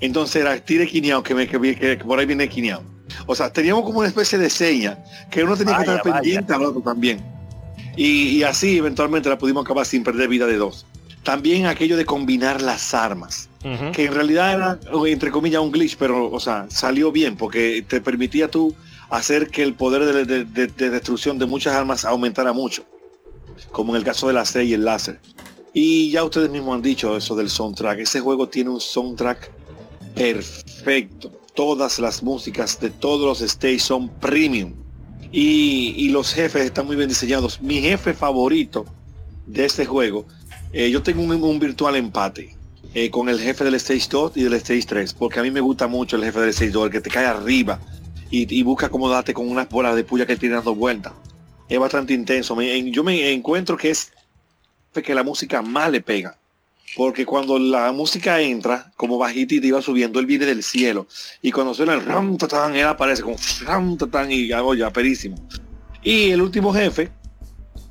entonces 0.00 0.42
era 0.42 0.56
tire 0.58 0.86
quineado, 0.86 1.22
que, 1.22 1.34
me, 1.34 1.46
que, 1.46 1.96
por 2.04 2.18
ahí 2.18 2.26
viene 2.26 2.48
quineado. 2.48 2.82
O 3.26 3.34
sea, 3.34 3.52
teníamos 3.52 3.84
como 3.84 4.00
una 4.00 4.08
especie 4.08 4.38
de 4.38 4.50
seña 4.50 4.98
que 5.30 5.42
uno 5.42 5.56
tenía 5.56 5.76
que 5.76 5.82
estar 5.82 6.02
pendiente 6.02 6.52
al 6.52 6.62
otro 6.62 6.80
también. 6.80 7.24
Y, 7.96 8.42
así 8.44 8.78
eventualmente 8.78 9.28
la 9.28 9.38
pudimos 9.38 9.64
acabar 9.64 9.84
sin 9.84 10.04
perder 10.04 10.28
vida 10.28 10.46
de 10.46 10.56
dos. 10.56 10.86
También 11.24 11.66
aquello 11.66 11.96
de 11.96 12.04
combinar 12.04 12.62
las 12.62 12.94
armas, 12.94 13.48
que 13.92 14.04
en 14.04 14.14
realidad 14.14 14.54
era, 14.54 14.78
entre 15.06 15.30
comillas, 15.32 15.60
un 15.60 15.72
glitch, 15.72 15.96
pero, 15.98 16.30
o 16.30 16.40
sea, 16.40 16.66
salió 16.70 17.10
bien 17.10 17.36
porque 17.36 17.84
te 17.86 18.00
permitía 18.00 18.48
tú 18.48 18.74
hacer 19.10 19.48
que 19.48 19.62
el 19.62 19.74
poder 19.74 20.26
de, 20.26 20.44
destrucción 20.44 21.38
de 21.38 21.46
muchas 21.46 21.74
armas 21.74 22.04
aumentara 22.04 22.52
mucho, 22.52 22.84
como 23.72 23.94
en 23.94 23.98
el 23.98 24.04
caso 24.04 24.28
de 24.28 24.34
la 24.34 24.44
C 24.44 24.64
y 24.64 24.74
el 24.74 24.84
láser. 24.84 25.18
Y 25.74 26.10
ya 26.10 26.24
ustedes 26.24 26.50
mismos 26.50 26.76
han 26.76 26.82
dicho 26.82 27.16
eso 27.16 27.34
del 27.36 27.50
soundtrack. 27.50 27.98
Ese 27.98 28.20
juego 28.20 28.48
tiene 28.48 28.70
un 28.70 28.80
soundtrack 28.80 29.50
perfecto. 30.18 31.30
Todas 31.54 31.98
las 31.98 32.22
músicas 32.22 32.78
de 32.80 32.90
todos 32.90 33.24
los 33.40 33.50
stages 33.50 33.82
son 33.82 34.08
premium 34.08 34.74
y, 35.32 36.08
los 36.10 36.32
jefes 36.32 36.62
están 36.62 36.86
muy 36.86 36.96
bien 36.96 37.08
diseñados. 37.08 37.60
Mi 37.60 37.80
jefe 37.80 38.14
favorito 38.14 38.86
de 39.46 39.64
este 39.64 39.86
juego, 39.86 40.26
eh, 40.72 40.90
yo 40.90 41.02
tengo 41.02 41.22
un, 41.22 41.58
virtual 41.58 41.96
empate 41.96 42.56
eh, 42.94 43.10
con 43.10 43.28
el 43.28 43.40
jefe 43.40 43.64
del 43.64 43.74
Stage 43.74 44.08
2 44.10 44.36
y 44.36 44.42
del 44.44 44.54
Stage 44.54 44.84
3, 44.86 45.14
porque 45.14 45.40
a 45.40 45.42
mí 45.42 45.50
me 45.50 45.60
gusta 45.60 45.86
mucho 45.86 46.16
el 46.16 46.24
jefe 46.24 46.40
del 46.40 46.50
Stage 46.50 46.70
2, 46.70 46.86
el 46.86 46.92
que 46.92 47.00
te 47.00 47.10
cae 47.10 47.26
arriba 47.26 47.80
y, 48.30 48.62
busca 48.62 48.86
acomodarte 48.86 49.34
con 49.34 49.48
unas 49.48 49.68
bolas 49.68 49.96
de 49.96 50.04
puya 50.04 50.26
que 50.26 50.36
tiene 50.36 50.56
dando 50.56 50.74
vueltas. 50.74 51.12
Es 51.68 51.78
bastante 51.78 52.14
intenso. 52.14 52.60
yo 52.60 53.04
me 53.04 53.32
encuentro 53.32 53.76
que 53.76 53.90
es 53.90 54.12
que 55.02 55.14
la 55.14 55.22
música 55.22 55.62
más 55.62 55.90
le 55.90 56.00
pega 56.00 56.37
porque 56.96 57.24
cuando 57.24 57.58
la 57.58 57.92
música 57.92 58.40
entra, 58.40 58.90
como 58.96 59.18
bajita 59.18 59.54
y 59.54 59.66
iba 59.66 59.82
subiendo, 59.82 60.18
él 60.20 60.26
viene 60.26 60.46
del 60.46 60.62
cielo. 60.62 61.06
Y 61.42 61.52
cuando 61.52 61.74
suena 61.74 61.94
el 61.94 62.04
ram 62.04 62.36
tatán, 62.36 62.74
él 62.74 62.86
aparece 62.86 63.22
como 63.22 63.36
ram 63.64 63.96
tatán 63.96 64.30
y 64.32 64.50
hago 64.52 64.74
ya 64.74 64.92
perísimo. 64.92 65.36
Y 66.02 66.30
el 66.30 66.42
último 66.42 66.72
jefe 66.72 67.10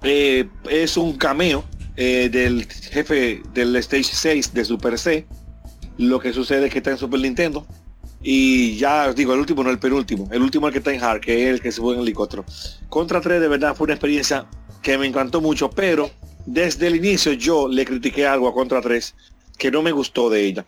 eh, 0.03 0.47
es 0.69 0.97
un 0.97 1.17
cameo 1.17 1.63
eh, 1.95 2.29
del 2.31 2.65
jefe 2.67 3.41
del 3.53 3.75
Stage 3.77 4.03
6 4.03 4.53
de 4.53 4.65
Super 4.65 4.97
C. 4.97 5.25
Lo 5.97 6.19
que 6.19 6.33
sucede 6.33 6.67
es 6.67 6.71
que 6.71 6.79
está 6.79 6.91
en 6.91 6.97
Super 6.97 7.19
Nintendo. 7.19 7.65
Y 8.21 8.77
ya 8.77 9.07
os 9.09 9.15
digo, 9.15 9.33
el 9.33 9.39
último 9.39 9.63
no 9.63 9.69
el 9.69 9.79
penúltimo. 9.79 10.27
El 10.31 10.41
último 10.41 10.67
el 10.67 10.73
que 10.73 10.79
está 10.79 10.93
en 10.93 11.03
Hard, 11.03 11.21
que 11.21 11.43
es 11.43 11.53
el 11.55 11.61
que 11.61 11.71
se 11.71 11.81
fue 11.81 11.93
en 11.93 11.99
el 11.99 12.05
helicóptero. 12.05 12.45
Contra 12.89 13.21
3 13.21 13.41
de 13.41 13.47
verdad 13.47 13.75
fue 13.75 13.85
una 13.85 13.93
experiencia 13.93 14.45
que 14.81 14.97
me 14.97 15.05
encantó 15.05 15.41
mucho, 15.41 15.69
pero 15.69 16.09
desde 16.47 16.87
el 16.87 16.95
inicio 16.95 17.33
yo 17.33 17.67
le 17.67 17.85
critiqué 17.85 18.25
algo 18.25 18.47
a 18.47 18.53
Contra 18.53 18.81
3 18.81 19.13
que 19.57 19.69
no 19.69 19.81
me 19.81 19.91
gustó 19.91 20.29
de 20.29 20.45
ella. 20.45 20.65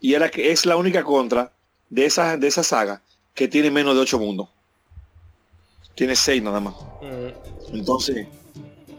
Y 0.00 0.14
era 0.14 0.30
que 0.30 0.52
es 0.52 0.64
la 0.64 0.76
única 0.76 1.02
contra 1.02 1.52
de 1.90 2.06
esa, 2.06 2.36
de 2.36 2.46
esa 2.46 2.62
saga 2.62 3.02
que 3.34 3.48
tiene 3.48 3.70
menos 3.70 3.94
de 3.94 4.00
8 4.00 4.18
mundos. 4.18 4.48
Tiene 5.96 6.14
6 6.14 6.42
nada 6.42 6.60
más. 6.60 6.74
Mm. 7.02 7.74
Entonces, 7.74 8.28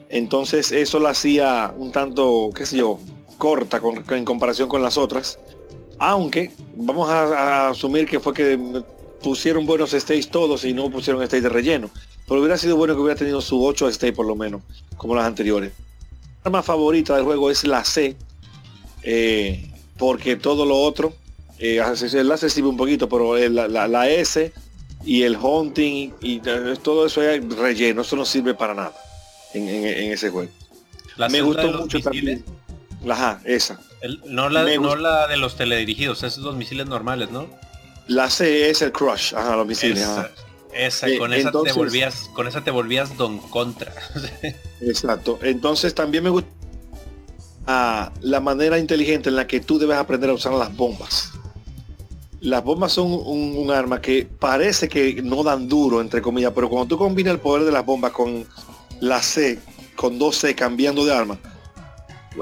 entonces 0.09 0.71
eso 0.73 0.99
la 0.99 1.11
hacía 1.11 1.73
un 1.77 1.91
tanto, 1.91 2.49
qué 2.53 2.65
sé 2.65 2.77
yo, 2.77 2.99
corta 3.37 3.81
en 4.09 4.25
comparación 4.25 4.67
con 4.67 4.81
las 4.81 4.97
otras. 4.97 5.39
Aunque 5.99 6.51
vamos 6.75 7.09
a, 7.09 7.69
asumir 7.69 8.07
que 8.07 8.19
fue 8.19 8.33
que 8.33 8.83
pusieron 9.21 9.65
buenos 9.65 9.91
stages 9.91 10.29
todos 10.29 10.65
y 10.65 10.73
no 10.73 10.89
pusieron 10.89 11.23
stage 11.23 11.43
de 11.43 11.49
relleno. 11.49 11.89
Pero 12.27 12.41
hubiera 12.41 12.57
sido 12.57 12.75
bueno 12.75 12.93
que 12.93 13.01
hubiera 13.01 13.17
tenido 13.17 13.39
su 13.39 13.63
8 13.63 13.87
stage 13.89 14.13
por 14.13 14.25
lo 14.25 14.35
menos, 14.35 14.61
como 14.97 15.15
las 15.15 15.25
anteriores 15.25 15.71
arma 16.43 16.63
favorita 16.63 17.15
del 17.15 17.25
juego 17.25 17.49
es 17.49 17.63
la 17.63 17.83
C, 17.83 18.15
eh, 19.03 19.71
porque 19.97 20.35
todo 20.35 20.65
lo 20.65 20.77
otro, 20.77 21.13
eh, 21.59 21.81
el 22.13 22.27
láser 22.27 22.49
sirve 22.49 22.69
un 22.69 22.77
poquito, 22.77 23.07
pero 23.07 23.37
la, 23.37 24.09
S 24.09 24.51
y 25.05 25.23
el 25.23 25.37
hunting 25.37 26.11
y 26.21 26.39
todo 26.39 27.05
eso 27.05 27.21
es 27.21 27.43
relleno, 27.55 28.01
eso 28.01 28.15
no 28.15 28.25
sirve 28.25 28.53
para 28.53 28.73
nada 28.73 28.93
en, 29.53 30.11
ese 30.11 30.29
juego. 30.29 30.51
Me 31.29 31.41
gustó 31.41 31.71
mucho 31.71 31.99
también. 31.99 32.43
La 33.03 33.41
esa. 33.43 33.79
no, 34.25 34.49
la, 34.49 34.63
de 35.27 35.37
los 35.37 35.55
teledirigidos, 35.55 36.23
esos 36.23 36.43
los 36.43 36.55
misiles 36.55 36.87
normales, 36.87 37.31
¿no? 37.31 37.47
La 38.07 38.29
C 38.29 38.69
es 38.69 38.81
el 38.81 38.91
crush, 38.91 39.33
ajá, 39.35 39.55
los 39.55 39.67
misiles. 39.67 40.07
Esa, 40.73 41.07
eh, 41.07 41.17
con 41.17 41.33
esa 41.33 41.51
te 41.51 41.71
volvías, 41.71 42.29
con 42.33 42.47
esa 42.47 42.63
te 42.63 42.71
volvías 42.71 43.15
Don 43.17 43.37
Contra. 43.37 43.93
exacto. 44.81 45.39
Entonces 45.41 45.93
también 45.93 46.23
me 46.23 46.29
gusta 46.29 46.49
ah, 47.67 48.11
la 48.21 48.39
manera 48.39 48.79
inteligente 48.79 49.29
en 49.29 49.35
la 49.35 49.47
que 49.47 49.59
tú 49.59 49.77
debes 49.77 49.97
aprender 49.97 50.29
a 50.29 50.33
usar 50.33 50.53
las 50.53 50.75
bombas. 50.75 51.31
Las 52.41 52.63
bombas 52.63 52.91
son 52.91 53.11
un, 53.11 53.71
arma 53.71 54.01
que 54.01 54.27
parece 54.27 54.89
que 54.89 55.21
no 55.23 55.43
dan 55.43 55.69
duro, 55.69 56.01
entre 56.01 56.21
comillas, 56.21 56.51
pero 56.53 56.69
cuando 56.69 56.87
tú 56.87 56.97
combinas 56.97 57.33
el 57.33 57.39
poder 57.39 57.63
de 57.63 57.71
las 57.71 57.85
bombas 57.85 58.11
con 58.11 58.45
la 58.99 59.21
C, 59.21 59.59
con 59.95 60.19
dos 60.19 60.35
C 60.37 60.53
cambiando 60.53 61.05
de 61.05 61.13
arma, 61.13 61.39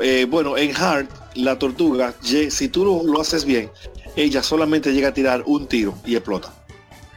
eh, 0.01 0.25
bueno, 0.27 0.57
en 0.57 0.75
Hard, 0.75 1.07
la 1.35 1.59
tortuga, 1.59 2.15
si 2.21 2.67
tú 2.69 3.03
lo 3.05 3.21
haces 3.21 3.45
bien, 3.45 3.69
ella 4.15 4.41
solamente 4.41 4.91
llega 4.93 5.09
a 5.09 5.13
tirar 5.13 5.43
un 5.45 5.67
tiro 5.67 5.93
y 6.05 6.15
explota. 6.15 6.53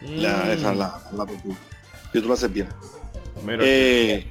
La, 0.09 0.53
esa 0.53 0.73
es 0.73 0.79
la, 0.79 1.03
la 1.13 1.27
tú 2.21 2.29
lo 2.29 2.35
haces 2.35 2.53
bien. 2.53 2.69
Eh, 3.61 4.27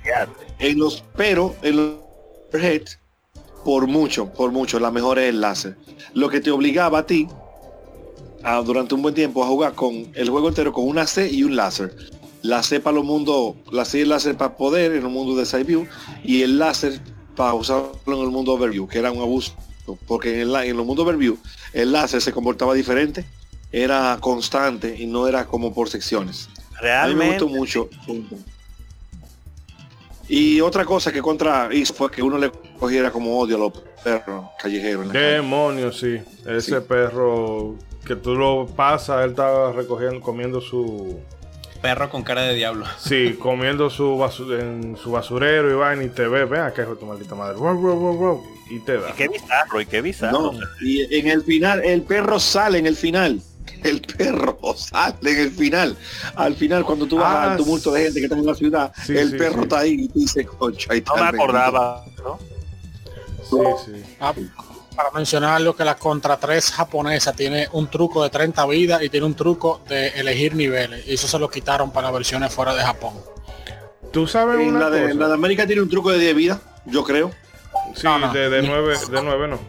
en 0.60 0.80
los, 0.80 1.04
pero 1.16 1.56
en 1.62 1.76
los 1.76 1.94
head, 2.54 2.84
por 3.66 3.88
mucho, 3.88 4.32
por 4.32 4.52
mucho, 4.52 4.80
la 4.80 4.92
mejor 4.92 5.20
es 5.20 5.30
el 5.30 5.42
láser. 5.42 5.78
Lo 6.14 6.30
que 6.30 6.42
te 6.42 6.52
obligaba 6.52 7.00
a 7.00 7.06
ti 7.06 7.28
a, 8.44 8.62
durante 8.62 8.96
un 8.96 9.02
buen 9.02 9.16
tiempo 9.16 9.44
a 9.44 9.48
jugar 9.48 9.74
con 9.74 10.12
el 10.14 10.30
juego 10.30 10.50
entero 10.50 10.72
con 10.72 10.88
una 10.88 11.08
C 11.08 11.30
y 11.30 11.44
un 11.44 11.56
láser. 11.56 11.96
La 12.42 12.62
C 12.62 12.80
para 12.80 12.96
los 12.96 13.06
mundos, 13.06 13.56
la 13.72 13.86
C 13.86 14.00
y 14.00 14.02
el 14.02 14.10
láser 14.10 14.38
para 14.38 14.56
poder 14.58 14.92
en 14.92 15.04
el 15.04 15.10
mundo 15.10 15.36
de 15.36 15.46
side 15.46 15.64
view 15.64 15.88
y 16.24 16.42
el 16.42 16.60
láser 16.60 17.00
para 17.36 17.54
usarlo 17.54 18.00
en 18.06 18.20
el 18.20 18.30
mundo 18.30 18.54
overview, 18.54 18.88
que 18.88 19.00
era 19.00 19.12
un 19.12 19.22
abuso. 19.22 19.54
Porque 20.08 20.42
en, 20.42 20.50
en 20.50 20.68
el 20.68 20.76
mundo 20.76 21.04
overview 21.04 21.38
el 21.74 21.92
láser 21.92 22.22
se 22.22 22.32
comportaba 22.32 22.74
diferente 22.74 23.26
era 23.74 24.18
constante 24.22 24.96
y 24.96 25.08
no 25.08 25.28
era 25.28 25.46
como 25.46 25.74
por 25.74 25.90
secciones. 25.90 26.48
Realmente. 26.80 27.24
me 27.24 27.30
gustó 27.32 27.48
mucho. 27.48 27.90
Y 30.30 30.62
otra 30.62 30.86
cosa 30.86 31.12
que 31.12 31.22
contra 31.22 31.70
hizo 31.74 31.94
fue 31.94 32.12
que 32.12 32.22
uno 32.22 32.38
le 32.38 32.52
cogiera 32.80 33.12
como 33.12 33.38
odio 33.40 33.56
a 33.56 33.60
los 33.60 33.74
perros 34.04 34.46
callejeros. 34.60 35.12
Demonios, 35.12 36.00
sí. 36.00 36.22
Ese 36.46 36.82
perro 36.82 37.76
que 38.06 38.16
tú 38.16 38.36
lo 38.36 38.68
pasas, 38.68 39.24
él 39.24 39.32
estaba 39.32 39.72
recogiendo, 39.72 40.22
comiendo 40.22 40.62
su... 40.62 41.20
Perro 41.82 42.10
con 42.10 42.24
cara 42.24 42.44
de 42.44 42.54
diablo. 42.54 42.86
Sí, 42.98 43.36
comiendo 43.40 43.90
su, 43.90 44.24
en 44.58 44.96
su 44.96 45.12
basurero 45.12 45.70
y 45.70 45.74
va 45.74 46.02
y 46.02 46.10
te 46.10 46.28
ve, 46.28 46.46
vea 46.46 46.74
que 46.74 46.82
es 46.82 47.00
tu 47.00 47.06
maldita 47.06 47.36
madre. 47.36 47.58
y 48.70 48.80
te 48.80 49.00
da. 49.00 49.10
Y 49.10 49.14
qué 49.14 49.28
bizarro, 49.28 49.82
y 49.82 49.86
qué 49.86 50.02
bizarro. 50.02 50.52
y 50.80 51.14
en 51.14 51.28
el 51.28 51.44
final, 51.44 51.84
el 51.84 52.04
perro 52.04 52.40
sale 52.40 52.78
en 52.78 52.86
el 52.86 52.96
final 52.96 53.42
el 53.84 54.02
perro 54.02 54.58
sale 54.78 55.32
en 55.32 55.40
el 55.40 55.52
final. 55.52 55.98
Al 56.36 56.56
final, 56.56 56.86
cuando 56.86 57.06
tú 57.06 57.18
vas 57.18 57.36
al 57.36 57.52
ah, 57.52 57.58
tumulto 57.58 57.92
de 57.92 58.04
gente 58.04 58.20
que 58.20 58.26
está 58.26 58.38
en 58.38 58.46
la 58.46 58.56
ciudad, 58.56 58.94
el 59.08 59.38
perro 59.38 59.64
está 59.64 59.80
ahí 59.80 60.06
y 60.06 60.08
tú 60.08 60.20
dices, 60.20 60.48
concha, 60.48 60.90
No 60.94 61.16
me 61.16 61.28
acordaba, 61.30 62.06
¿no? 62.24 62.54
Ah, 64.20 64.34
para 64.96 65.12
mencionar 65.12 65.62
lo 65.62 65.76
que 65.76 65.84
la 65.84 65.96
Contra 65.96 66.38
3 66.38 66.72
japonesa 66.72 67.34
tiene 67.34 67.68
un 67.72 67.88
truco 67.88 68.24
de 68.24 68.30
30 68.30 68.66
vidas 68.68 69.04
y 69.04 69.10
tiene 69.10 69.26
un 69.26 69.34
truco 69.34 69.82
de 69.88 70.10
elegir 70.10 70.56
niveles. 70.56 71.08
Y 71.08 71.14
eso 71.14 71.28
se 71.28 71.40
lo 71.40 71.50
quitaron 71.50 71.92
para 71.92 72.12
versiones 72.12 72.54
fuera 72.54 72.76
de 72.76 72.84
Japón. 72.84 73.14
Tú 74.12 74.28
sabes 74.28 74.72
la, 74.72 74.90
de, 74.90 75.16
la 75.16 75.28
de 75.28 75.34
América 75.34 75.66
tiene 75.66 75.82
un 75.82 75.90
truco 75.90 76.12
de 76.12 76.20
10 76.20 76.36
vidas, 76.36 76.60
yo 76.86 77.04
creo. 77.04 77.32
Sí, 77.96 78.08
de, 78.34 78.50
de 78.50 78.62
9, 78.62 78.98
de 79.10 79.22
9 79.24 79.48
no. 79.48 79.60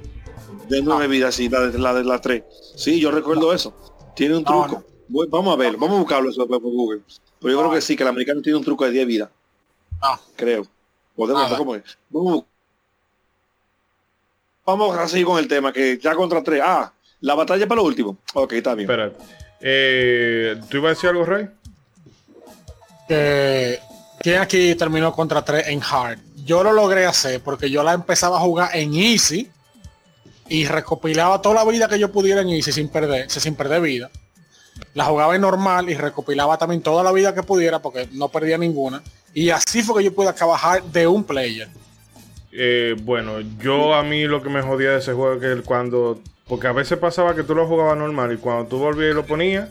De 0.69 0.83
9 0.83 1.09
vidas, 1.09 1.35
sí, 1.35 1.49
la 1.49 1.61
de 1.61 1.79
la, 1.79 1.95
de 1.95 2.05
la 2.05 2.21
3. 2.21 2.43
Sí, 2.77 3.01
yo 3.01 3.11
recuerdo 3.11 3.53
eso. 3.55 3.75
Tiene 4.15 4.37
un 4.37 4.45
truco. 4.45 4.85
vamos 5.09 5.55
a 5.55 5.57
ver, 5.57 5.77
vamos 5.77 5.97
a 5.97 6.01
buscarlo 6.01 6.31
eso 6.31 6.47
por 6.47 6.61
Google. 6.61 7.03
Pero 7.41 7.55
yo 7.55 7.61
creo 7.61 7.73
que 7.73 7.81
sí, 7.81 7.97
que 7.97 8.03
el 8.03 8.09
americano 8.09 8.41
tiene 8.43 8.59
un 8.59 8.65
truco 8.65 8.85
de 8.85 8.91
10 8.93 9.07
vidas. 9.07 9.31
Ah. 10.01 10.19
Creo. 10.37 10.67
Podemos, 11.15 11.53
¿cómo 11.55 11.75
es? 11.75 11.99
Vamos, 12.11 12.45
vamos 14.65 14.97
a 14.97 15.09
seguir 15.09 15.27
con 15.27 15.39
el 15.39 15.47
tema, 15.47 15.73
que 15.73 15.99
ya 15.99 16.15
contra 16.15 16.43
3. 16.43 16.63
Ah, 16.65 16.93
la 17.21 17.35
batalla 17.35 17.67
para 17.67 17.81
lo 17.81 17.87
último. 17.87 18.19
Ok, 18.35 18.55
está 18.55 18.75
bien. 18.75 18.91
Espera. 18.91 19.13
Eh, 19.61 20.61
¿Tú 20.69 20.79
ibas 20.79 20.89
a 20.89 20.95
decir 20.95 21.11
algo, 21.11 21.25
Rey? 21.25 21.49
Eh, 23.09 23.79
¿Quién 24.19 24.41
aquí 24.41 24.75
terminó 24.75 25.13
contra 25.13 25.45
3 25.45 25.69
en 25.69 25.81
hard? 25.83 26.19
yo 26.45 26.63
lo 26.63 26.73
logré 26.73 27.07
hacer 27.07 27.41
porque 27.41 27.71
yo 27.71 27.83
la 27.83 27.95
empezaba 27.95 28.37
a 28.37 28.41
jugar 28.41 28.71
en 28.75 28.95
Easy 28.95 29.51
y 30.49 30.67
recopilaba 30.67 31.41
toda 31.41 31.57
la 31.65 31.71
vida 31.71 31.89
que 31.89 31.99
yo 31.99 32.13
pudiera 32.13 32.43
en 32.43 32.49
Easy 32.51 32.73
sin 32.73 32.89
perder, 32.89 33.31
sin 33.31 33.55
perder 33.55 33.81
vida. 33.81 34.11
La 34.95 35.05
jugaba 35.05 35.35
en 35.35 35.41
normal 35.41 35.89
y 35.89 35.95
recopilaba 35.95 36.59
también 36.59 36.83
toda 36.83 37.03
la 37.03 37.13
vida 37.13 37.35
que 37.35 37.43
pudiera 37.43 37.81
porque 37.81 38.09
no 38.13 38.29
perdía 38.29 38.59
ninguna. 38.59 39.03
Y 39.33 39.51
así 39.51 39.83
fue 39.83 40.01
que 40.01 40.05
yo 40.05 40.15
pude 40.15 40.29
acabar 40.29 40.83
de 40.85 41.07
un 41.07 41.25
player. 41.25 41.69
Eh, 42.53 42.95
bueno, 43.03 43.41
yo 43.61 43.95
a 43.95 44.03
mí 44.03 44.25
lo 44.25 44.43
que 44.43 44.49
me 44.49 44.63
jodía 44.63 44.91
de 44.91 44.99
ese 44.99 45.13
juego 45.13 45.35
es 45.35 45.41
que 45.41 45.63
cuando... 45.63 46.21
Porque 46.47 46.67
a 46.67 46.73
veces 46.73 46.99
pasaba 46.99 47.35
que 47.35 47.43
tú 47.43 47.55
lo 47.55 47.67
jugabas 47.67 47.97
normal 47.97 48.33
y 48.33 48.37
cuando 48.37 48.67
tú 48.67 48.79
volvías 48.79 49.13
y 49.13 49.15
lo 49.15 49.25
ponías, 49.25 49.71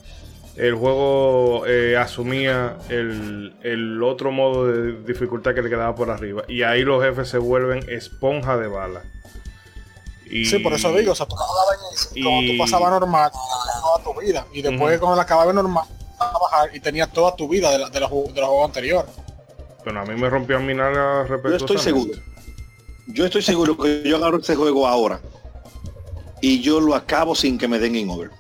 el 0.56 0.74
juego 0.74 1.66
eh, 1.68 1.96
asumía 1.98 2.78
el, 2.90 3.54
el, 3.62 4.02
otro 4.02 4.32
modo 4.32 4.68
de 4.68 5.04
dificultad 5.04 5.54
que 5.54 5.62
le 5.62 5.70
quedaba 5.70 5.96
por 5.96 6.10
arriba. 6.10 6.44
Y 6.48 6.64
ahí 6.64 6.82
los 6.82 7.04
jefes 7.04 7.30
se 7.30 7.38
vuelven 7.38 7.86
esponja 7.90 8.58
de 8.58 8.68
bala. 8.68 9.04
Y, 10.34 10.46
sí, 10.46 10.58
por 10.58 10.74
eso 10.74 10.92
digo, 10.94 11.12
o 11.12 11.16
sea, 11.16 11.28
tú 11.28 11.36
y, 12.16 12.24
cuando 12.24 12.52
tú 12.52 12.58
pasabas 12.58 12.90
normal, 12.90 13.32
toda 13.32 14.04
tu 14.04 14.20
vida. 14.20 14.48
Y 14.52 14.64
después 14.64 15.00
cuando 15.00 15.16
la 15.16 15.22
acababa 15.22 15.54
normal, 15.54 15.86
a 16.20 16.40
bajar 16.40 16.76
y 16.76 16.80
tenía 16.80 17.06
toda 17.06 17.36
tu 17.36 17.48
vida 17.48 17.70
de, 17.70 17.78
la, 17.78 17.90
de, 17.92 18.00
los, 18.00 18.10
de 18.10 18.42
los 18.42 18.50
juegos 18.50 18.66
anteriores. 18.66 19.12
Bueno, 19.84 20.02
a 20.02 20.06
mí 20.06 20.20
me 20.20 20.28
rompió 20.30 20.60
mi 20.60 20.74
nalga 20.74 21.28
Yo 21.28 21.56
estoy 21.56 21.78
seguro. 21.78 22.14
Yo 23.08 23.26
estoy 23.26 23.44
seguro 23.44 23.78
que 23.78 24.02
yo 24.04 24.18
agarro 24.18 24.38
este 24.38 24.56
juego 24.56 24.88
ahora 24.88 25.22
y 26.42 26.62
yo 26.62 26.80
lo 26.80 26.96
acabo 26.96 27.36
sin 27.36 27.60
que 27.60 27.68
me 27.68 27.78
den 27.78 27.96
in 27.96 28.10
over. 28.10 28.32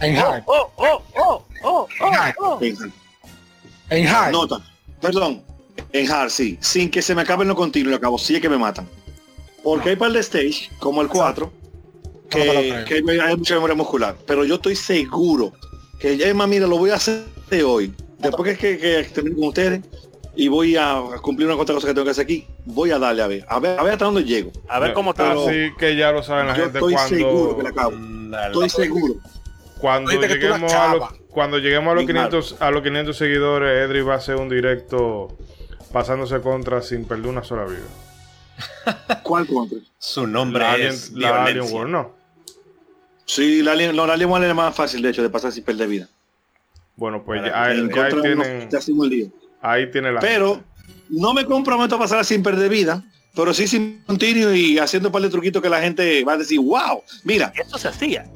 En 0.00 0.18
hard. 0.18 0.42
Oh, 0.44 0.70
oh, 0.76 1.02
oh, 1.14 1.44
oh, 1.62 1.88
oh, 2.00 2.32
oh. 2.40 2.60
En 3.88 4.06
hard. 4.06 4.32
Nota. 4.32 4.60
Perdón. 5.00 5.42
En 5.92 6.12
hard, 6.12 6.28
sí. 6.28 6.58
Sin 6.60 6.90
que 6.90 7.00
se 7.00 7.14
me 7.14 7.22
acabe 7.22 7.42
en 7.42 7.48
lo 7.48 7.56
continuo, 7.56 7.90
lo 7.90 7.96
acabo. 7.96 8.18
Sí 8.18 8.34
es 8.34 8.42
que 8.42 8.50
me 8.50 8.58
matan. 8.58 8.86
Porque 9.66 9.88
hay 9.88 9.96
par 9.96 10.12
de 10.12 10.20
stage, 10.20 10.70
como 10.78 11.02
el 11.02 11.08
4, 11.08 11.52
que, 12.30 12.84
que, 12.86 13.20
hay 13.20 13.36
mucha 13.36 13.54
memoria 13.56 13.74
muscular. 13.74 14.14
Pero 14.24 14.44
yo 14.44 14.54
estoy 14.54 14.76
seguro 14.76 15.54
que 15.98 16.16
ya, 16.16 16.32
más 16.34 16.46
mira, 16.46 16.68
lo 16.68 16.78
voy 16.78 16.90
a 16.90 16.94
hacer 16.94 17.24
de 17.50 17.64
hoy. 17.64 17.92
Después 18.20 18.56
que, 18.56 18.78
que, 18.78 19.02
termine 19.12 19.34
con 19.34 19.48
ustedes 19.48 19.80
y 20.36 20.46
voy 20.46 20.76
a 20.76 21.02
cumplir 21.20 21.48
una 21.48 21.56
cuanta 21.56 21.72
cosa 21.72 21.88
que 21.88 21.94
tengo 21.94 22.04
que 22.04 22.12
hacer 22.12 22.22
aquí, 22.22 22.46
voy 22.64 22.92
a 22.92 23.00
darle 23.00 23.22
a 23.22 23.26
ver. 23.26 23.44
A 23.48 23.58
ver, 23.58 23.76
a 23.76 23.82
ver 23.82 23.94
hasta 23.94 24.04
dónde 24.04 24.22
llego. 24.22 24.52
A 24.68 24.78
ver 24.78 24.92
cómo 24.92 25.10
está. 25.10 25.32
Así 25.32 25.72
que 25.76 25.96
ya 25.96 26.12
lo 26.12 26.22
saben 26.22 26.46
la 26.46 26.54
gente 26.54 26.78
estoy 26.78 26.94
cuando... 26.94 27.16
seguro 27.16 27.56
que 27.56 27.62
la 27.64 27.70
acabo. 27.70 27.96
Estoy 28.46 28.70
seguro. 28.70 29.14
Cuando 29.80 30.12
lleguemos, 30.12 30.72
a 30.72 30.94
los, 30.94 31.08
cuando 31.28 31.58
lleguemos 31.58 31.90
a 31.90 31.94
los 31.96 32.06
500 32.06 32.56
a 32.60 32.70
los 32.70 32.82
500 32.84 33.16
seguidores, 33.16 33.90
Edri 33.90 34.02
va 34.02 34.14
a 34.14 34.18
hacer 34.18 34.36
un 34.36 34.48
directo 34.48 35.36
pasándose 35.92 36.40
contra 36.40 36.82
sin 36.82 37.04
perder 37.04 37.26
una 37.26 37.42
sola 37.42 37.64
vida. 37.64 38.05
¿Cuál 39.22 39.46
contra? 39.46 39.78
Su 39.98 40.26
nombre 40.26 40.62
la 40.62 40.76
es 40.76 41.08
Alien, 41.08 41.20
la 41.20 41.44
Alien 41.44 41.72
World, 41.72 41.92
¿no? 41.92 42.12
Sí, 43.24 43.62
la 43.62 43.72
Alien, 43.72 43.96
no, 43.96 44.06
la 44.06 44.14
Alien 44.14 44.30
World 44.30 44.54
más 44.54 44.74
fácil, 44.74 45.02
de 45.02 45.10
hecho, 45.10 45.22
de 45.22 45.30
pasar 45.30 45.52
sin 45.52 45.64
perder 45.64 45.88
vida. 45.88 46.08
Bueno, 46.96 47.22
pues 47.24 47.42
ya, 47.44 47.64
ahí, 47.64 47.88
ya 47.94 48.04
ahí 48.04 48.12
tienen... 48.22 48.68
Ahí 49.60 49.90
tiene 49.90 50.12
la... 50.12 50.20
Pero 50.20 50.62
no 51.08 51.34
me 51.34 51.44
comprometo 51.44 51.96
a 51.96 51.98
pasar 51.98 52.24
sin 52.24 52.42
perder 52.42 52.70
vida, 52.70 53.04
pero 53.34 53.52
sí 53.52 53.66
sin 53.66 54.02
continuo 54.06 54.52
y 54.54 54.78
haciendo 54.78 55.08
un 55.08 55.12
par 55.12 55.22
de 55.22 55.28
truquitos 55.28 55.62
que 55.62 55.68
la 55.68 55.80
gente 55.80 56.24
va 56.24 56.34
a 56.34 56.38
decir, 56.38 56.58
wow, 56.58 57.02
mira. 57.24 57.52
Eso 57.54 57.76
se 57.78 57.88
hacía. 57.88 58.30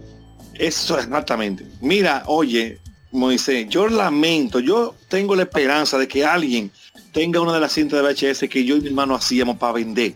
Eso 0.54 0.98
exactamente. 0.98 1.64
Mira, 1.80 2.22
oye, 2.26 2.78
Moisés, 3.12 3.68
yo 3.68 3.88
lamento, 3.88 4.60
yo 4.60 4.94
tengo 5.08 5.34
la 5.34 5.42
esperanza 5.42 5.96
de 5.98 6.06
que 6.06 6.24
alguien 6.24 6.70
tenga 7.12 7.40
una 7.40 7.52
de 7.52 7.60
las 7.60 7.72
cintas 7.72 8.02
de 8.02 8.30
VHS 8.32 8.48
que 8.48 8.64
yo 8.64 8.76
y 8.76 8.80
mi 8.80 8.88
hermano 8.88 9.14
hacíamos 9.14 9.56
para 9.56 9.74
vender 9.74 10.14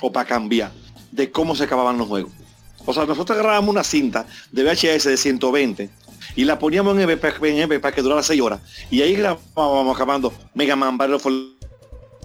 o 0.00 0.10
para 0.10 0.26
cambiar 0.26 0.72
de 1.10 1.30
cómo 1.30 1.54
se 1.54 1.64
acababan 1.64 1.98
los 1.98 2.08
juegos. 2.08 2.32
O 2.86 2.94
sea, 2.94 3.04
nosotros 3.04 3.38
agarrábamos 3.38 3.70
una 3.70 3.84
cinta 3.84 4.26
de 4.50 4.64
VHS 4.64 5.04
de 5.04 5.16
120 5.16 5.90
y 6.36 6.44
la 6.44 6.58
poníamos 6.58 6.96
en 6.96 7.08
EV, 7.08 7.80
para 7.80 7.94
que 7.94 8.02
durara 8.02 8.22
6 8.22 8.40
horas. 8.40 8.60
Y 8.90 9.02
ahí 9.02 9.14
grabábamos 9.14 9.94
acabando 9.94 10.32
Mega 10.54 10.76
Man, 10.76 10.96
Battle 10.96 11.18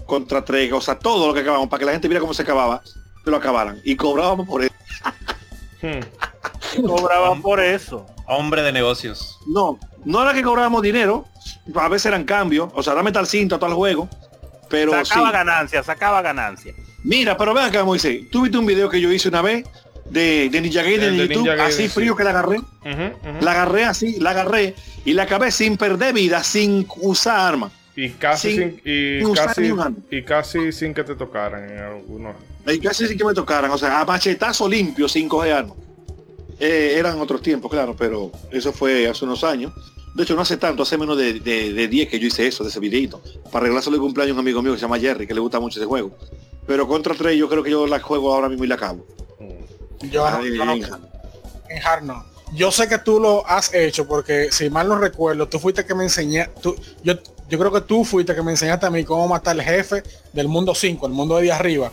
contra 0.06 0.44
3, 0.44 0.72
o 0.72 0.80
sea, 0.80 0.98
todo 0.98 1.26
lo 1.26 1.34
que 1.34 1.40
acabamos 1.40 1.68
para 1.68 1.80
que 1.80 1.86
la 1.86 1.92
gente 1.92 2.08
viera 2.08 2.20
cómo 2.20 2.32
se 2.32 2.42
acababa, 2.42 2.82
que 3.24 3.30
lo 3.30 3.36
acabaran. 3.36 3.80
Y 3.84 3.96
cobrábamos 3.96 4.46
por 4.46 4.62
eso. 4.62 4.74
Hmm. 5.82 6.00
Cobraban 6.86 7.42
por 7.42 7.60
eso. 7.60 8.06
Hombre 8.26 8.62
de 8.62 8.72
negocios. 8.72 9.38
No, 9.46 9.78
no 10.06 10.22
era 10.22 10.32
que 10.32 10.42
cobrábamos 10.42 10.82
dinero, 10.82 11.26
a 11.74 11.88
veces 11.88 12.06
eran 12.06 12.24
cambios, 12.24 12.70
o 12.74 12.82
sea, 12.82 12.94
dame 12.94 13.10
tal 13.10 13.26
cinta, 13.26 13.58
tal 13.58 13.74
juego, 13.74 14.08
pero 14.70 15.04
sacaba 15.04 15.32
ganancia, 15.32 15.82
sacaba 15.82 16.22
ganancia. 16.22 16.72
Mira, 17.02 17.36
pero 17.36 17.52
vean 17.52 17.68
acá, 17.68 17.84
Moisés, 17.84 18.30
tú 18.30 18.42
viste 18.42 18.56
un 18.56 18.66
video 18.66 18.88
que 18.88 19.00
yo 19.00 19.12
hice 19.12 19.28
una 19.28 19.42
vez 19.42 19.66
de, 20.04 20.48
de 20.48 20.60
Ninja 20.60 20.82
Gaiden 20.82 21.14
en 21.14 21.28
YouTube, 21.28 21.50
así 21.60 21.88
frío 21.88 22.14
que 22.14 22.22
la 22.22 22.30
agarré. 22.30 22.60
La 23.40 23.50
agarré 23.50 23.84
así, 23.84 24.20
la 24.20 24.30
agarré 24.30 24.76
y 25.04 25.12
la 25.12 25.24
acabé 25.24 25.50
sin 25.50 25.76
perder 25.76 26.14
vida, 26.14 26.42
sin 26.44 26.86
usar 27.00 27.40
arma. 27.40 27.70
Y 27.96 28.10
casi 28.10 28.56
sin, 28.56 28.80
y, 28.84 29.32
casi, 29.32 29.72
y 30.10 30.22
casi 30.22 30.70
sin 30.70 30.94
que 30.94 31.02
te 31.02 31.16
tocaran 31.16 31.68
en 31.68 31.78
algunos. 31.78 32.36
Y 32.66 32.78
casi 32.78 33.08
sin 33.08 33.18
que 33.18 33.24
me 33.24 33.34
tocaran, 33.34 33.70
o 33.72 33.78
sea, 33.78 34.00
a 34.00 34.04
machetazo 34.04 34.68
limpio 34.68 35.08
sin 35.08 35.28
coger 35.28 35.52
arma. 35.54 35.74
Eh, 36.60 36.94
eran 36.96 37.20
otros 37.20 37.42
tiempos, 37.42 37.70
claro, 37.70 37.96
pero 37.98 38.30
eso 38.52 38.72
fue 38.72 39.08
hace 39.08 39.24
unos 39.24 39.42
años. 39.42 39.72
De 40.16 40.22
hecho, 40.22 40.34
no 40.34 40.40
hace 40.40 40.56
tanto, 40.56 40.82
hace 40.82 40.96
menos 40.96 41.18
de, 41.18 41.34
de, 41.40 41.88
10 41.88 42.08
que 42.08 42.18
yo 42.18 42.26
hice 42.26 42.46
eso, 42.46 42.64
de 42.64 42.70
ese 42.70 42.80
videito. 42.80 43.20
Para 43.52 43.64
arreglárselo 43.64 43.96
el 43.96 44.02
cumpleaños 44.02 44.32
a 44.32 44.40
un 44.40 44.46
amigo 44.46 44.62
mío 44.62 44.72
que 44.72 44.78
se 44.78 44.82
llama 44.82 44.98
Jerry, 44.98 45.26
que 45.26 45.34
le 45.34 45.40
gusta 45.40 45.60
mucho 45.60 45.78
ese 45.78 45.86
juego. 45.86 46.16
Pero 46.66 46.88
contra 46.88 47.14
3 47.14 47.36
yo 47.36 47.50
creo 47.50 47.62
que 47.62 47.70
yo 47.70 47.86
la 47.86 48.00
juego 48.00 48.32
ahora 48.32 48.48
mismo 48.48 48.64
y 48.64 48.68
la 48.68 48.76
acabo. 48.76 49.04
Yo 50.10 50.26
en 51.68 51.82
hard 51.84 52.02
no. 52.02 52.24
Yo 52.54 52.70
sé 52.70 52.88
que 52.88 52.96
tú 52.96 53.20
lo 53.20 53.46
has 53.46 53.74
hecho 53.74 54.08
porque 54.08 54.48
si 54.52 54.70
mal 54.70 54.88
no 54.88 54.98
recuerdo, 54.98 55.48
tú 55.48 55.58
fuiste 55.58 55.84
que 55.84 55.94
me 55.94 56.04
enseñaste, 56.04 56.54
yo, 57.02 57.14
yo 57.50 57.58
creo 57.58 57.70
que 57.70 57.82
tú 57.82 58.02
fuiste 58.02 58.34
que 58.34 58.42
me 58.42 58.52
enseñaste 58.52 58.86
a 58.86 58.90
mí 58.90 59.04
cómo 59.04 59.28
matar 59.28 59.52
al 59.52 59.62
jefe 59.62 60.02
del 60.32 60.48
mundo 60.48 60.74
5, 60.74 61.06
el 61.06 61.12
mundo 61.12 61.36
de 61.36 61.52
arriba. 61.52 61.92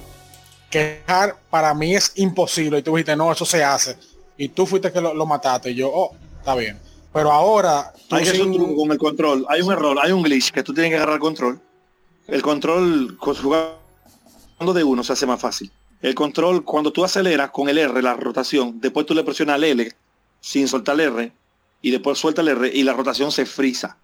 Que 0.70 1.02
hard 1.08 1.36
para 1.50 1.74
mí 1.74 1.94
es 1.94 2.14
imposible. 2.16 2.80
Y 2.80 2.84
tú 2.84 2.92
dijiste, 2.92 3.18
no, 3.18 3.34
eso 3.34 3.46
se 3.46 3.64
hace. 3.66 3.98
Y 4.38 4.48
tú 4.48 4.66
fuiste 4.66 4.94
que 4.94 5.02
lo, 5.02 5.26
mataste. 5.26 5.72
Y 5.72 5.76
yo, 5.76 5.92
oh, 5.94 6.16
está 6.40 6.56
bien. 6.56 6.80
Pero 7.14 7.32
ahora... 7.32 7.94
Hay 8.10 8.24
que 8.24 8.30
hacer 8.30 8.42
un 8.42 8.54
truco 8.54 8.76
con 8.76 8.92
el 8.92 8.98
control. 8.98 9.46
Hay 9.48 9.62
un 9.62 9.72
error, 9.72 9.98
hay 10.02 10.12
un 10.12 10.24
glitch 10.24 10.52
que 10.52 10.64
tú 10.64 10.74
tienes 10.74 10.92
que 10.92 10.98
agarrar 10.98 11.16
el 11.16 11.22
control. 11.22 11.62
El 12.28 12.42
control 12.42 13.18
jugando 13.20 14.74
de 14.74 14.84
uno 14.84 15.04
se 15.04 15.14
hace 15.14 15.26
más 15.26 15.40
fácil. 15.40 15.72
El 16.02 16.16
control, 16.16 16.66
cuando 16.66 16.92
tú 16.92 17.04
aceleras 17.04 17.52
con 17.52 17.70
el 17.70 17.78
R, 17.78 18.02
la 18.02 18.16
rotación, 18.16 18.82
después 18.82 19.06
tú 19.06 19.14
le 19.14 19.24
presionas 19.24 19.58
el 19.58 19.64
L 19.64 19.92
sin 20.42 20.68
soltar 20.68 20.96
el 20.96 21.02
R 21.02 21.32
y 21.82 21.92
después 21.92 22.18
suelta 22.18 22.42
el 22.42 22.50
R 22.50 22.72
y 22.74 22.84
la 22.84 22.94
rotación 22.94 23.32
se 23.32 23.46
frisa. 23.46 23.98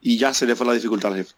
Y 0.00 0.18
ya 0.18 0.34
se 0.34 0.46
le 0.46 0.56
fue 0.56 0.66
la 0.66 0.72
dificultad 0.72 1.12
al 1.12 1.18
jefe. 1.18 1.34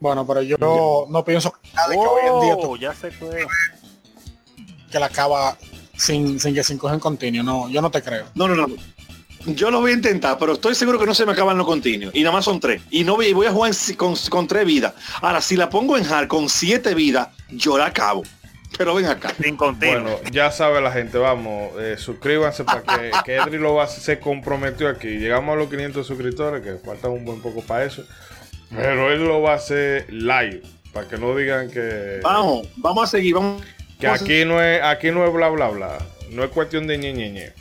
Bueno, 0.00 0.26
pero 0.26 0.42
yo 0.42 0.58
no, 0.58 1.24
pienso 1.24 1.52
que, 1.52 1.58
hoy 1.96 2.20
en 2.26 2.40
día 2.40 2.56
oh, 2.56 2.76
ya 2.76 2.92
se 2.92 3.10
fue. 3.12 3.46
que 4.90 4.98
la 4.98 5.06
acaba 5.06 5.56
sin, 5.96 6.40
sin 6.40 6.54
que 6.54 6.64
se 6.64 6.72
encoge 6.72 6.94
en 6.94 7.00
continuo. 7.00 7.44
No, 7.44 7.68
yo 7.68 7.80
no 7.80 7.90
te 7.90 8.02
creo. 8.02 8.26
No, 8.34 8.48
no, 8.48 8.56
no. 8.56 8.74
Yo 9.46 9.70
lo 9.70 9.80
voy 9.80 9.90
a 9.90 9.94
intentar, 9.94 10.38
pero 10.38 10.52
estoy 10.52 10.74
seguro 10.74 10.98
que 10.98 11.06
no 11.06 11.14
se 11.14 11.26
me 11.26 11.32
acaban 11.32 11.58
los 11.58 11.66
continuos. 11.66 12.14
Y 12.14 12.22
nada 12.22 12.36
más 12.36 12.44
son 12.44 12.60
tres. 12.60 12.82
Y 12.90 13.04
no 13.04 13.16
voy, 13.16 13.32
voy 13.32 13.46
a 13.46 13.52
jugar 13.52 13.72
con, 13.96 14.14
con, 14.30 14.46
tres 14.46 14.64
vidas. 14.64 14.94
Ahora, 15.20 15.40
si 15.40 15.56
la 15.56 15.68
pongo 15.68 15.96
en 15.96 16.06
hard 16.06 16.28
con 16.28 16.48
siete 16.48 16.94
vidas, 16.94 17.28
yo 17.50 17.76
la 17.76 17.86
acabo. 17.86 18.22
Pero 18.78 18.94
ven 18.94 19.06
acá. 19.06 19.34
Sin 19.42 19.56
Bueno, 19.56 20.18
ya 20.30 20.50
sabe 20.50 20.80
la 20.80 20.92
gente, 20.92 21.18
vamos, 21.18 21.72
eh, 21.78 21.96
suscríbanse 21.98 22.64
para 22.64 22.82
que, 22.82 23.10
que 23.24 23.36
Edri 23.36 23.58
lo 23.58 23.74
va, 23.74 23.86
se 23.86 24.18
comprometió 24.18 24.88
aquí. 24.88 25.08
Llegamos 25.08 25.54
a 25.54 25.58
los 25.58 25.68
500 25.68 26.06
suscriptores, 26.06 26.62
que 26.62 26.74
falta 26.84 27.08
un 27.08 27.24
buen 27.24 27.42
poco 27.42 27.62
para 27.62 27.84
eso. 27.84 28.04
Pero 28.70 29.12
él 29.12 29.24
lo 29.24 29.42
va 29.42 29.52
a 29.52 29.56
hacer 29.56 30.10
live, 30.10 30.62
para 30.92 31.06
que 31.06 31.18
no 31.18 31.36
digan 31.36 31.70
que... 31.70 32.20
Vamos, 32.22 32.66
vamos 32.76 33.04
a 33.04 33.06
seguir, 33.06 33.34
vamos. 33.34 33.62
Que 34.00 34.06
aquí 34.06 34.44
no 34.44 34.62
es, 34.62 34.82
aquí 34.82 35.10
no 35.10 35.26
es 35.26 35.32
bla 35.32 35.48
bla 35.50 35.68
bla. 35.68 35.98
No 36.30 36.42
es 36.42 36.50
cuestión 36.50 36.86
de 36.86 36.96
ñe, 36.96 37.12
ñe, 37.12 37.52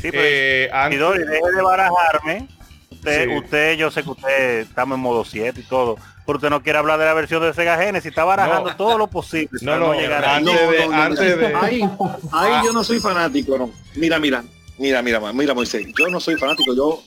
Sí, 0.00 0.10
eh, 0.12 0.70
deje 0.72 1.56
de 1.56 1.62
barajarme. 1.62 2.48
Usted, 2.90 3.36
usted, 3.36 3.76
yo 3.76 3.90
sé 3.90 4.02
que 4.02 4.10
usted 4.10 4.58
estamos 4.60 4.96
en 4.96 5.02
modo 5.02 5.24
7 5.24 5.60
y 5.60 5.64
todo 5.64 5.96
porque 6.30 6.46
usted 6.46 6.50
no 6.50 6.62
quiere 6.62 6.78
hablar 6.78 6.96
de 6.96 7.06
la 7.06 7.14
versión 7.14 7.42
de 7.42 7.52
Sega 7.52 7.76
Genesis, 7.76 8.10
está 8.10 8.22
barajando 8.22 8.76
todo 8.76 8.96
lo 8.96 9.08
posible. 9.08 9.58
No, 9.62 9.78
no, 9.78 9.90
antes 9.90 11.38
de, 11.38 11.46
Ahí, 11.56 11.82
ahí 12.30 12.64
yo 12.64 12.72
no 12.72 12.84
soy 12.84 13.00
fanático, 13.00 13.58
no. 13.58 13.70
Mira, 13.96 14.20
mira, 14.20 14.44
mira, 14.78 15.02
mira, 15.02 15.32
mira, 15.32 15.54
Moisés, 15.54 15.88
yo 15.98 16.08
no 16.08 16.20
soy 16.20 16.36
fanático, 16.36 16.72
yo 16.72 17.02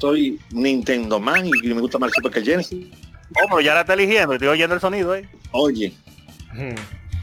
soy 0.00 0.40
Nintendo 0.50 1.20
Man 1.20 1.46
y 1.46 1.74
me 1.74 1.80
gusta 1.80 1.98
más 1.98 2.10
Super 2.12 2.32
que 2.32 2.40
el 2.40 2.44
Genesis. 2.44 2.86
Oh, 3.30 3.46
pero 3.48 3.60
ya 3.60 3.74
la 3.74 3.82
está 3.82 3.94
eligiendo, 3.94 4.32
estoy 4.32 4.48
oyendo 4.48 4.74
el 4.74 4.80
sonido, 4.80 5.14
eh. 5.14 5.28
Oye, 5.52 5.92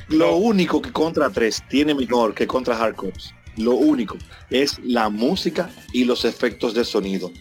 lo 0.07 0.37
único 0.37 0.81
que 0.81 0.93
Contra 0.93 1.29
3 1.29 1.63
tiene 1.67 1.93
mejor 1.93 2.33
que 2.33 2.47
Contra 2.47 2.77
Hardcore, 2.77 3.11
lo 3.57 3.73
único 3.73 4.17
es 4.49 4.79
la 4.83 5.09
música 5.09 5.69
y 5.93 6.05
los 6.05 6.25
efectos 6.25 6.73
de 6.73 6.83
sonido. 6.83 7.31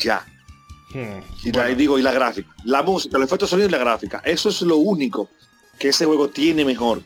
Ya. 0.00 0.26
Hmm. 0.92 1.20
Y 1.44 1.74
digo, 1.74 1.98
y 1.98 2.02
la 2.02 2.12
gráfica. 2.12 2.54
La 2.64 2.82
música, 2.82 3.16
el 3.16 3.24
efecto 3.24 3.46
de 3.46 3.50
sonido 3.50 3.68
y 3.68 3.72
la 3.72 3.78
gráfica. 3.78 4.22
Eso 4.24 4.48
es 4.48 4.62
lo 4.62 4.76
único 4.76 5.28
que 5.78 5.88
ese 5.88 6.04
juego 6.04 6.28
tiene 6.28 6.64
mejor 6.64 7.02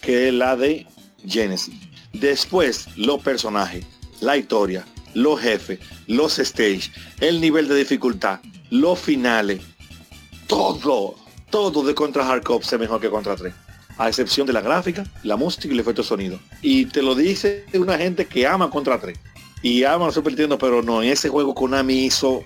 que 0.00 0.32
la 0.32 0.56
de 0.56 0.86
Genesis. 1.26 1.74
Después, 2.12 2.88
los 2.96 3.22
personajes, 3.22 3.86
la 4.20 4.36
historia, 4.36 4.84
los 5.14 5.40
jefes, 5.40 5.78
los 6.06 6.38
stage, 6.38 6.90
el 7.20 7.40
nivel 7.40 7.68
de 7.68 7.76
dificultad, 7.76 8.40
los 8.70 8.98
finales, 8.98 9.62
todo, 10.46 11.16
todo 11.50 11.82
de 11.82 11.94
Contra 11.94 12.28
Hard 12.28 12.42
Cops 12.42 12.72
es 12.72 12.78
mejor 12.78 13.00
que 13.00 13.10
Contra 13.10 13.36
3. 13.36 13.54
A 13.98 14.08
excepción 14.08 14.46
de 14.46 14.52
la 14.52 14.60
gráfica, 14.60 15.04
la 15.22 15.36
música 15.36 15.68
y 15.68 15.70
el 15.72 15.80
efecto 15.80 16.02
de 16.02 16.08
sonido. 16.08 16.38
Y 16.60 16.86
te 16.86 17.02
lo 17.02 17.14
dice 17.14 17.64
una 17.74 17.98
gente 17.98 18.26
que 18.26 18.46
ama 18.46 18.70
Contra 18.70 18.98
3. 18.98 19.18
Y 19.62 19.84
ama 19.84 20.08
a 20.08 20.12
Super 20.12 20.32
Nintendo, 20.32 20.58
pero 20.58 20.82
no, 20.82 21.02
en 21.02 21.10
ese 21.10 21.28
juego 21.28 21.54
Konami 21.54 22.06
hizo... 22.06 22.42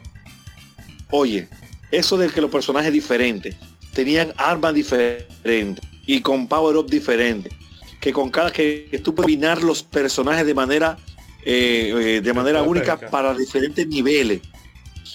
Oye, 1.11 1.49
eso 1.91 2.17
de 2.17 2.29
que 2.29 2.41
los 2.41 2.51
personajes 2.51 2.93
diferentes 2.93 3.57
tenían 3.93 4.33
armas 4.37 4.75
diferentes 4.75 5.85
y 6.07 6.21
con 6.21 6.47
power 6.47 6.77
up 6.77 6.91
diferentes 6.91 7.53
que 8.01 8.13
con 8.13 8.31
cada 8.31 8.53
que, 8.53 9.01
tú 9.03 9.15
puedes 9.15 9.27
combinar 9.27 9.63
los 9.63 9.83
personajes 9.83 10.47
de 10.47 10.55
manera 10.55 10.97
eh, 11.45 11.93
eh, 11.97 12.21
de 12.21 12.33
manera 12.35 12.63
única 12.63 12.99
para 12.99 13.35
diferentes 13.35 13.87
niveles 13.87 14.43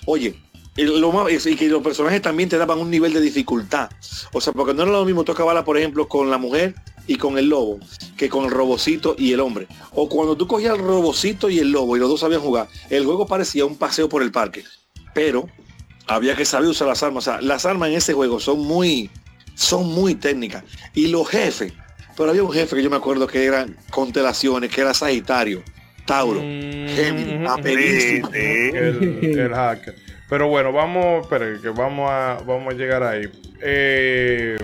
oye 0.06 0.36
lo 0.76 1.12
más 1.12 1.46
y 1.46 1.56
que 1.56 1.68
los 1.68 1.84
personajes 1.84 2.22
también 2.22 2.50
te 2.50 2.58
daban 2.58 2.80
un 2.80 2.90
nivel 2.90 3.14
de 3.14 3.22
dificultad. 3.22 3.90
O 4.34 4.42
sea 4.42 4.54
porque 4.54 4.74
no 4.74 4.84
era 4.84 4.92
lo 4.92 5.06
mismo 5.06 5.24
tú 5.24 5.32
acabarla 5.32 5.66
por 5.66 5.78
ejemplo 5.78 6.08
con 6.08 6.30
la 6.30 6.38
mujer 6.38 6.76
y 7.08 7.16
con 7.16 7.38
el 7.38 7.50
lobo 7.50 7.80
que 8.16 8.30
con 8.30 8.46
el 8.46 8.52
robocito 8.52 9.16
y 9.18 9.34
el 9.34 9.40
hombre. 9.42 9.68
O 9.94 10.08
cuando 10.08 10.38
tú 10.38 10.48
cogías 10.48 10.76
el 10.76 10.82
robocito 10.82 11.50
y 11.50 11.60
el 11.60 11.72
lobo 11.72 11.98
y 11.98 12.00
los 12.00 12.10
dos 12.10 12.22
sabían 12.22 12.42
jugar 12.42 12.68
el 12.90 13.06
juego 13.06 13.28
parecía 13.28 13.66
un 13.66 13.78
paseo 13.78 14.08
por 14.08 14.24
el 14.24 14.32
parque. 14.32 14.64
Pero 15.14 15.50
había 16.08 16.36
que 16.36 16.46
saber 16.46 16.70
usar 16.70 16.88
las 16.88 17.04
armas. 17.04 17.28
O 17.28 17.32
sea, 17.32 17.42
las 17.42 17.66
armas 17.66 17.90
en 17.90 17.96
ese 17.96 18.14
juego 18.14 18.40
son 18.40 18.60
muy, 18.60 19.10
son 19.56 19.88
muy 19.88 20.16
técnicas. 20.16 20.64
Y 20.94 21.08
los 21.08 21.28
jefes, 21.30 21.74
pero 22.16 22.30
había 22.30 22.44
un 22.44 22.52
jefe 22.52 22.76
que 22.76 22.84
yo 22.84 22.90
me 22.90 22.96
acuerdo 22.96 23.28
que 23.28 23.44
eran 23.44 23.78
constelaciones, 23.90 24.72
que 24.72 24.82
era 24.82 24.94
Sagitario, 24.94 25.64
Tauro, 26.06 26.42
Mm, 26.42 27.66
el, 28.34 29.40
el 29.40 29.54
hacker. 29.54 29.96
Pero 30.32 30.48
bueno, 30.48 30.72
vamos, 30.72 31.26
espere, 31.26 31.60
que 31.60 31.68
vamos 31.68 32.10
a, 32.10 32.42
vamos 32.46 32.74
a 32.74 32.78
llegar 32.78 33.04
ahí. 33.04 33.30
Eh, 33.60 34.58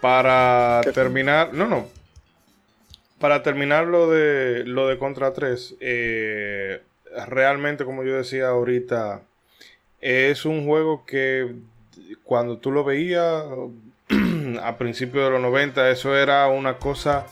para 0.00 0.80
terminar, 0.92 1.54
no, 1.54 1.68
no. 1.68 1.86
Para 3.20 3.44
terminar 3.44 3.86
lo 3.86 4.10
de 4.10 4.64
lo 4.64 4.88
de 4.88 4.98
Contra 4.98 5.32
3, 5.32 5.76
eh, 5.78 6.82
realmente, 7.28 7.84
como 7.84 8.02
yo 8.02 8.16
decía 8.16 8.48
ahorita, 8.48 9.22
es 10.00 10.44
un 10.44 10.66
juego 10.66 11.06
que 11.06 11.54
cuando 12.24 12.58
tú 12.58 12.72
lo 12.72 12.82
veías 12.82 13.44
a 14.60 14.76
principios 14.76 15.26
de 15.26 15.30
los 15.30 15.40
90, 15.40 15.88
eso 15.88 16.16
era 16.16 16.48
una 16.48 16.78
cosa 16.78 17.28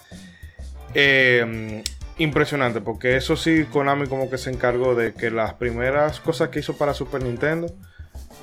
eh, 0.94 1.82
impresionante, 2.19 2.81
porque 2.81 3.17
eso 3.17 3.37
sí, 3.37 3.65
Konami 3.65 4.07
como 4.07 4.31
que 4.31 4.39
se 4.39 4.51
encargó 4.51 4.95
de 4.95 5.15
que 5.15 5.31
las 5.31 5.55
primeras 5.55 6.21
cosas 6.21 6.49
que 6.49 6.61
hizo 6.61 6.77
para 6.77 6.95
Super 6.95 7.23
Nintendo 7.23 7.67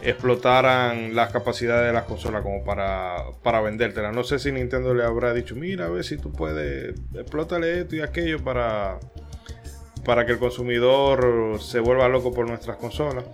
explotaran 0.04 1.16
las 1.16 1.32
capacidades 1.32 1.88
de 1.88 1.94
las 1.94 2.04
consolas 2.04 2.44
como 2.44 2.64
para, 2.64 3.24
para 3.42 3.62
vendértela. 3.62 4.12
No 4.12 4.24
sé 4.24 4.38
si 4.38 4.52
Nintendo 4.52 4.94
le 4.94 5.04
habrá 5.04 5.34
dicho, 5.34 5.56
mira, 5.56 5.86
a 5.86 5.90
ver 5.90 6.04
si 6.04 6.18
tú 6.18 6.32
puedes, 6.32 6.94
explótale 7.16 7.82
esto 7.82 7.96
y 7.96 8.02
aquello 8.02 8.44
para, 8.44 9.00
para 10.04 10.26
que 10.26 10.34
el 10.34 10.40
consumidor 10.40 11.60
se 11.62 11.80
vuelva 11.80 12.08
loco 12.10 12.34
por 12.34 12.48
nuestras 12.48 12.78
consolas. 12.78 13.26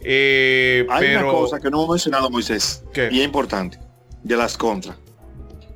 Eh, 0.00 0.86
Hay 0.90 1.06
pero, 1.06 1.30
una 1.30 1.32
cosa 1.32 1.60
que 1.60 1.70
no 1.70 1.78
hemos 1.78 1.90
mencionado, 1.90 2.30
Moisés, 2.30 2.82
¿Qué? 2.92 3.08
y 3.10 3.20
es 3.20 3.24
importante, 3.24 3.78
de 4.22 4.36
las 4.36 4.56
contras. 4.56 4.96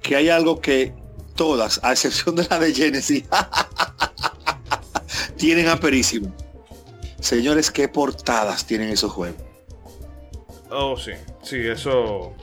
Que 0.03 0.17
hay 0.17 0.29
algo 0.31 0.61
que 0.61 0.95
todas, 1.39 1.81
a 1.83 1.93
excepción 1.93 2.35
de 2.35 2.47
la 2.51 2.59
de 2.59 2.75
Genesis, 2.75 3.25
tienen 5.37 5.69
aperísimo. 5.69 6.35
Señores, 7.21 7.71
¿qué 7.71 7.89
portadas 7.89 8.67
tienen 8.67 8.91
esos 8.91 9.13
juegos? 9.13 9.41
Oh, 10.71 10.97
sí, 10.99 11.13
sí, 11.43 11.57
eso... 11.67 12.35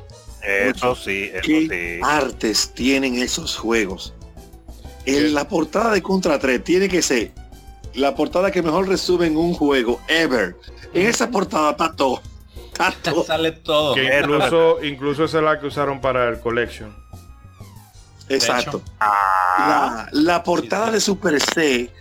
Eso 0.41 0.95
sí, 0.95 1.31
eso 1.34 1.41
¿Qué 1.41 1.97
sí. 1.97 2.01
artes 2.03 2.72
tienen 2.73 3.15
esos 3.15 3.57
juegos? 3.57 4.13
En 5.05 5.34
la 5.34 5.47
portada 5.47 5.91
de 5.91 6.01
Contra 6.01 6.39
3 6.39 6.63
tiene 6.63 6.88
que 6.88 7.01
ser 7.01 7.31
la 7.95 8.15
portada 8.15 8.51
que 8.51 8.61
mejor 8.61 8.88
resume 8.88 9.27
en 9.27 9.38
un 9.38 9.53
juego 9.53 9.99
ever. 10.07 10.55
En 10.93 11.07
esa 11.07 11.30
portada 11.31 11.72
está 11.72 11.95
todo. 11.95 12.22
Está 12.72 12.93
todo. 13.03 13.23
Sale 13.27 13.51
todo. 13.51 13.95
Que 13.95 14.19
incluso, 14.19 14.84
incluso 14.84 15.23
esa 15.26 15.39
es 15.39 15.43
la 15.43 15.59
que 15.59 15.67
usaron 15.67 15.99
para 15.99 16.30
el 16.30 16.39
Collection. 16.39 16.95
Exacto. 18.30 18.81
Ah, 18.99 20.07
La, 20.11 20.22
la 20.22 20.43
portada 20.43 20.91
de 20.91 20.99
Super 20.99 21.39
C 21.41 21.91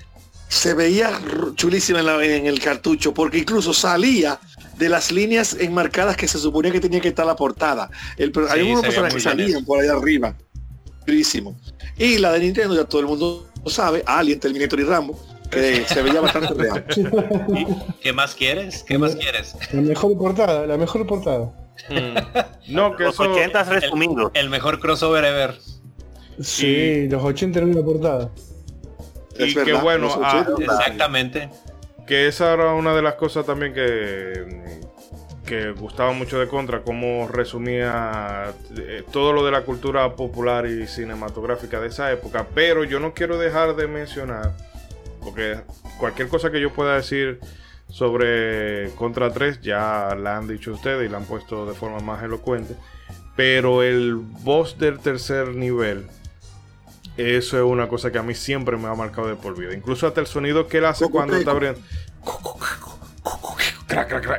se 0.48 0.74
veía 0.74 1.10
chulísima 1.54 2.00
en, 2.00 2.06
la- 2.06 2.24
en 2.24 2.46
el 2.46 2.60
cartucho 2.60 3.12
porque 3.12 3.38
incluso 3.38 3.74
salía 3.74 4.38
de 4.78 4.88
las 4.88 5.10
líneas 5.12 5.56
enmarcadas 5.58 6.16
que 6.16 6.26
se 6.28 6.38
suponía 6.38 6.70
que 6.72 6.80
tenía 6.80 7.00
que 7.00 7.08
estar 7.08 7.26
la 7.26 7.36
portada. 7.36 7.90
El, 8.16 8.32
pero 8.32 8.50
hay 8.50 8.62
Sí, 8.64 8.70
unos 8.70 8.82
personajes 8.82 9.22
que 9.22 9.34
bien 9.34 9.48
salían 9.48 9.64
por 9.64 9.80
allá 9.80 9.92
arriba. 9.92 10.34
Chulísimo. 11.06 11.56
Y 11.98 12.18
la 12.18 12.32
de 12.32 12.40
Nintendo, 12.40 12.74
ya 12.74 12.84
todo 12.84 13.00
el 13.00 13.06
mundo 13.06 13.48
lo 13.64 13.70
sabe, 13.70 14.02
Alien, 14.06 14.40
Terminator 14.40 14.80
y 14.80 14.84
Rambo, 14.84 15.20
que 15.50 15.84
se 15.86 16.02
veía 16.02 16.20
bastante 16.20 16.54
real. 16.62 16.84
¿Qué 18.00 18.12
más 18.12 18.34
quieres? 18.34 18.82
¿Qué 18.82 18.98
más 18.98 19.14
quieres? 19.16 19.54
La 19.72 19.80
mejor 19.82 20.16
portada, 20.18 20.66
la 20.66 20.76
mejor 20.76 21.06
portada. 21.06 21.52
Mm. 21.88 22.72
No, 22.74 22.96
que 22.96 23.04
los 23.04 23.14
eso... 23.14 23.30
80 23.32 23.64
resumidos. 23.64 24.30
El 24.34 24.48
mejor 24.50 24.80
crossover 24.80 25.24
ever. 25.24 25.58
Sí, 26.40 27.08
los 27.08 27.22
80 27.22 27.58
en 27.60 27.70
una 27.70 27.82
portada. 27.82 28.30
Y 29.38 29.44
Es 29.44 29.54
que 29.54 29.64
verdad, 29.64 29.82
bueno, 29.82 30.08
ah, 30.22 30.46
80, 30.48 30.72
Exactamente. 30.72 31.48
Que 32.06 32.28
esa 32.28 32.52
era 32.52 32.72
una 32.74 32.94
de 32.94 33.02
las 33.02 33.14
cosas 33.14 33.46
también 33.46 33.72
que, 33.72 34.74
que 35.46 35.72
gustaba 35.72 36.12
mucho 36.12 36.38
de 36.38 36.48
Contra, 36.48 36.82
cómo 36.82 37.28
resumía 37.28 38.52
eh, 38.76 39.02
todo 39.12 39.32
lo 39.32 39.44
de 39.44 39.52
la 39.52 39.62
cultura 39.62 40.14
popular 40.14 40.66
y 40.66 40.86
cinematográfica 40.86 41.80
de 41.80 41.88
esa 41.88 42.12
época. 42.12 42.46
Pero 42.54 42.84
yo 42.84 43.00
no 43.00 43.14
quiero 43.14 43.38
dejar 43.38 43.76
de 43.76 43.86
mencionar, 43.86 44.52
porque 45.22 45.58
cualquier 45.98 46.28
cosa 46.28 46.50
que 46.50 46.60
yo 46.60 46.72
pueda 46.72 46.96
decir 46.96 47.40
sobre 47.88 48.90
Contra 48.96 49.32
3 49.32 49.60
ya 49.60 50.16
la 50.18 50.36
han 50.36 50.48
dicho 50.48 50.72
ustedes 50.72 51.06
y 51.06 51.10
la 51.10 51.18
han 51.18 51.26
puesto 51.26 51.66
de 51.66 51.74
forma 51.74 52.00
más 52.00 52.22
elocuente. 52.22 52.74
Pero 53.36 53.82
el 53.82 54.14
boss 54.14 54.78
del 54.78 54.98
tercer 55.00 55.54
nivel, 55.54 56.06
eso 57.16 57.56
es 57.56 57.62
una 57.64 57.88
cosa 57.88 58.10
que 58.10 58.18
a 58.18 58.22
mí 58.22 58.34
siempre 58.34 58.76
me 58.76 58.88
ha 58.88 58.94
marcado 58.94 59.28
de 59.28 59.36
por 59.36 59.56
vida. 59.56 59.72
Incluso 59.74 60.06
hasta 60.06 60.20
el 60.20 60.26
sonido 60.26 60.66
que 60.66 60.78
él 60.78 60.84
hace 60.84 61.04
Coco 61.04 61.18
cuando 61.18 61.36
está 61.36 61.52
abriendo. 61.52 61.80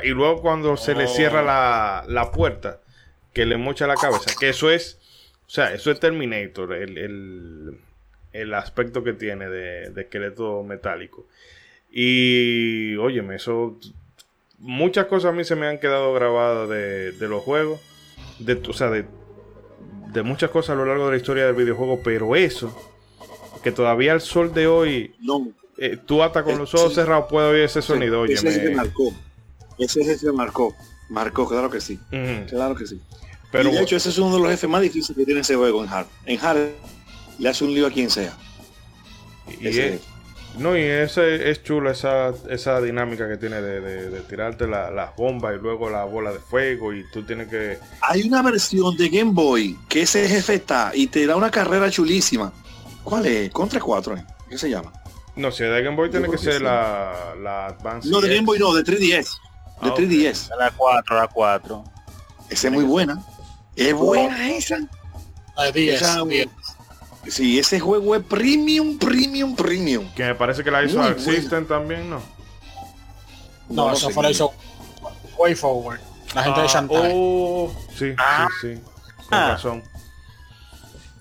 Y 0.02 0.08
luego 0.08 0.42
cuando 0.42 0.76
se 0.76 0.94
le 0.94 1.06
cierra 1.08 1.42
la, 1.42 2.04
la 2.06 2.30
puerta, 2.30 2.80
que 3.32 3.46
le 3.46 3.56
mocha 3.56 3.86
la 3.86 3.94
cabeza. 3.94 4.32
Que 4.38 4.50
eso 4.50 4.70
es. 4.70 4.98
O 5.46 5.50
sea, 5.50 5.72
eso 5.72 5.90
es 5.90 6.00
Terminator. 6.00 6.74
El, 6.74 6.98
el, 6.98 7.78
el 8.32 8.54
aspecto 8.54 9.02
que 9.02 9.14
tiene 9.14 9.48
de, 9.48 9.90
de 9.90 10.02
esqueleto 10.02 10.62
metálico. 10.62 11.26
Y. 11.90 12.96
Óyeme, 12.96 13.36
eso. 13.36 13.78
Muchas 14.58 15.06
cosas 15.06 15.30
a 15.30 15.32
mí 15.32 15.44
se 15.44 15.56
me 15.56 15.66
han 15.66 15.78
quedado 15.78 16.12
grabadas 16.12 16.68
de, 16.68 17.12
de 17.12 17.28
los 17.28 17.42
juegos. 17.42 17.80
De, 18.38 18.60
o 18.68 18.72
sea, 18.72 18.90
de, 18.90 19.06
de 20.16 20.22
muchas 20.24 20.50
cosas 20.50 20.70
a 20.70 20.74
lo 20.74 20.84
largo 20.84 21.04
de 21.06 21.10
la 21.12 21.16
historia 21.18 21.46
del 21.46 21.54
videojuego. 21.54 22.00
Pero 22.02 22.34
eso. 22.34 22.76
Que 23.62 23.70
todavía 23.72 24.12
al 24.12 24.20
sol 24.20 24.52
de 24.54 24.66
hoy. 24.66 25.14
No, 25.20 25.48
eh, 25.78 25.96
tú 26.04 26.22
hasta 26.22 26.42
con 26.42 26.54
Eh, 26.54 26.58
los 26.58 26.74
ojos 26.74 26.90
sí. 26.90 26.94
cerrados 26.96 27.26
puedes 27.30 27.52
oír 27.52 27.62
ese 27.62 27.82
sonido. 27.82 28.24
ese 28.24 28.36
sí 28.38 28.46
Óyeme. 28.48 28.70
que 28.70 28.74
marcó. 28.76 29.12
Ese 29.78 30.02
sí 30.04 30.14
se 30.18 30.32
marcó. 30.32 30.74
Marcó, 31.08 31.48
claro 31.48 31.70
que 31.70 31.80
sí. 31.80 31.98
Claro 32.48 32.74
que 32.74 32.86
sí. 32.86 33.00
Pero 33.52 33.68
y 33.70 33.72
de 33.72 33.82
hecho, 33.82 33.96
ese 33.96 34.08
es 34.08 34.18
uno 34.18 34.34
de 34.36 34.40
los 34.42 34.50
jefes 34.50 34.68
más 34.68 34.82
difíciles 34.82 35.16
que 35.16 35.24
tiene 35.24 35.40
ese 35.40 35.54
juego 35.54 35.84
en 35.84 35.88
Hard. 35.90 36.06
En 36.24 36.40
Hard 36.44 36.70
le 37.38 37.48
hace 37.48 37.64
un 37.64 37.72
lío 37.74 37.86
a 37.86 37.90
quien 37.90 38.10
sea. 38.10 38.36
y 39.60 39.68
Ese 39.68 39.94
es, 39.94 40.00
no, 40.58 40.76
y 40.76 40.80
ese 40.82 41.50
es 41.50 41.62
chulo 41.62 41.90
esa, 41.90 42.32
esa 42.48 42.80
dinámica 42.80 43.28
que 43.28 43.36
tiene 43.36 43.60
de, 43.60 43.80
de- 43.80 44.10
de 44.10 44.20
tirarte 44.22 44.66
la- 44.66 44.90
las 44.90 45.14
bombas 45.16 45.54
y 45.56 45.58
luego 45.58 45.90
la 45.90 46.04
bola 46.04 46.32
de 46.32 46.38
fuego 46.38 46.92
y 46.92 47.04
tú 47.10 47.22
tienes 47.24 47.48
que... 47.48 47.78
Hay 48.02 48.22
una 48.22 48.42
versión 48.42 48.96
de 48.96 49.08
Game 49.08 49.32
Boy 49.32 49.78
que 49.88 50.02
ese 50.02 50.28
jefe 50.28 50.54
está 50.54 50.92
y 50.94 51.06
te 51.08 51.26
da 51.26 51.36
una 51.36 51.50
carrera 51.50 51.90
chulísima. 51.90 52.52
¿Cuál 53.04 53.26
es? 53.26 53.50
Contra 53.50 53.80
4, 53.80 54.16
¿eh? 54.16 54.24
¿qué 54.48 54.58
se 54.58 54.70
llama? 54.70 54.92
No, 55.36 55.50
si 55.52 55.64
es 55.64 55.70
de 55.70 55.82
Game 55.82 55.96
Boy 55.96 56.10
tiene 56.10 56.28
que 56.30 56.38
ser 56.38 56.54
sí. 56.58 56.62
la, 56.62 57.34
la 57.42 57.66
Advance. 57.66 58.08
No, 58.08 58.20
de. 58.20 58.28
Game 58.34 58.46
Boy 58.46 58.58
no, 58.58 58.72
de 58.74 58.82
3DS. 58.82 58.98
De 59.02 59.26
Ah, 59.82 59.88
ok. 59.88 59.98
3DS. 59.98 60.56
La 60.58 60.70
4, 60.70 61.16
la 61.16 61.28
4. 61.28 61.84
Esa 62.48 62.68
es 62.68 62.72
muy 62.72 62.84
buena. 62.84 63.22
Es 63.76 63.92
buena 63.92 64.48
esa. 64.50 64.78
La 65.56 65.64
de 65.64 65.72
10, 65.72 66.00
Esa- 66.02 66.24
10. 66.24 66.48
Sí, 67.28 67.58
ese 67.58 67.80
juego 67.80 68.14
es 68.14 68.22
premium, 68.24 68.98
premium, 68.98 69.54
premium. 69.56 70.12
Que 70.14 70.24
me 70.24 70.34
parece 70.34 70.62
que 70.64 70.70
la 70.70 70.84
hizo 70.84 70.98
Muy 70.98 71.18
System 71.18 71.66
también, 71.66 72.08
¿no? 72.10 72.20
No, 73.68 73.92
eso 73.92 74.08
sé 74.08 74.14
fue 74.14 74.22
la 74.22 74.30
hizo 74.30 74.52
Way 75.38 75.54
Forward. 75.54 76.00
La 76.34 76.42
gente 76.44 76.60
de 76.60 76.66
Ah, 76.66 76.70
Shantae. 76.70 77.12
oh, 77.14 77.74
sí, 77.96 78.14
Ah. 78.18 78.48
sí, 78.60 78.74
sí. 78.76 78.80
razón. 79.30 79.82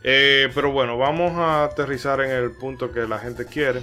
Eh, 0.04 0.50
pero 0.54 0.72
bueno, 0.72 0.98
vamos 0.98 1.34
a 1.38 1.64
aterrizar 1.64 2.22
en 2.22 2.30
el 2.32 2.52
punto 2.52 2.92
que 2.92 3.08
la 3.08 3.18
gente 3.18 3.46
quiere. 3.46 3.82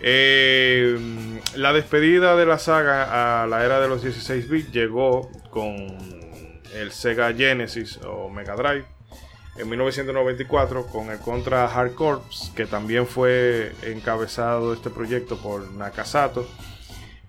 Eh, 0.00 1.40
la 1.56 1.72
despedida 1.72 2.36
de 2.36 2.46
la 2.46 2.58
saga 2.58 3.42
a 3.42 3.46
la 3.46 3.64
era 3.64 3.80
de 3.80 3.88
los 3.88 4.02
16 4.02 4.48
bits 4.48 4.70
llegó 4.70 5.30
con 5.50 5.74
el 6.74 6.92
Sega 6.92 7.32
Genesis 7.32 7.98
o 8.06 8.28
Mega 8.28 8.54
Drive 8.54 8.84
en 9.56 9.68
1994 9.68 10.86
con 10.86 11.10
el 11.10 11.18
Contra 11.18 11.66
Hard 11.66 11.94
Corps, 11.94 12.52
que 12.56 12.66
también 12.66 13.06
fue 13.06 13.72
encabezado 13.82 14.72
este 14.72 14.90
proyecto 14.90 15.36
por 15.36 15.70
Nakasato 15.72 16.46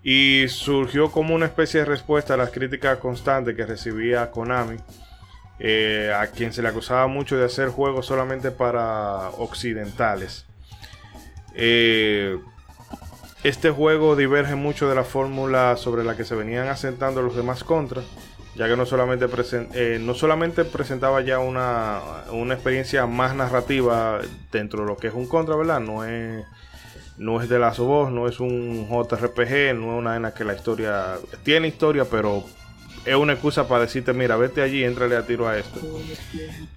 y 0.02 0.46
surgió 0.48 1.10
como 1.10 1.34
una 1.34 1.46
especie 1.46 1.80
de 1.80 1.86
respuesta 1.86 2.34
a 2.34 2.36
las 2.36 2.50
críticas 2.50 2.98
constantes 2.98 3.56
que 3.56 3.66
recibía 3.66 4.30
Konami, 4.30 4.76
eh, 5.58 6.12
a 6.16 6.28
quien 6.28 6.52
se 6.52 6.62
le 6.62 6.68
acusaba 6.68 7.06
mucho 7.06 7.36
de 7.36 7.44
hacer 7.44 7.70
juegos 7.70 8.06
solamente 8.06 8.50
para 8.50 9.30
occidentales. 9.30 10.46
Eh, 11.54 12.38
este 13.42 13.70
juego 13.70 14.16
diverge 14.16 14.54
mucho 14.54 14.88
de 14.88 14.94
la 14.94 15.04
fórmula 15.04 15.76
sobre 15.76 16.04
la 16.04 16.16
que 16.16 16.24
se 16.24 16.34
venían 16.34 16.68
asentando 16.68 17.22
los 17.22 17.34
demás 17.34 17.64
contras, 17.64 18.04
ya 18.56 18.68
que 18.68 18.76
no 18.76 18.86
solamente, 18.86 19.26
eh, 19.74 19.98
no 20.00 20.14
solamente 20.14 20.64
presentaba 20.64 21.20
ya 21.20 21.38
una, 21.38 22.00
una, 22.32 22.54
experiencia 22.54 23.06
más 23.06 23.34
narrativa 23.34 24.20
dentro 24.50 24.80
de 24.80 24.86
lo 24.86 24.96
que 24.96 25.08
es 25.08 25.14
un 25.14 25.28
contra, 25.28 25.54
¿verdad? 25.56 25.80
No 25.80 26.04
es 26.04 26.44
no 27.18 27.40
es 27.40 27.48
de 27.48 27.58
la 27.58 27.70
voz, 27.70 28.10
no 28.12 28.28
es 28.28 28.40
un 28.40 28.88
JRPG, 28.88 29.74
no 29.74 29.92
es 29.92 29.98
una 29.98 30.12
arena 30.12 30.34
que 30.34 30.44
la 30.44 30.54
historia 30.54 31.14
tiene 31.44 31.68
historia, 31.68 32.04
pero 32.04 32.44
es 33.04 33.14
una 33.14 33.34
excusa 33.34 33.68
para 33.68 33.82
decirte, 33.82 34.12
mira, 34.12 34.36
vete 34.36 34.62
allí, 34.62 34.84
entrale 34.84 35.16
a 35.16 35.26
tiro 35.26 35.48
a 35.48 35.56
esto. 35.56 35.80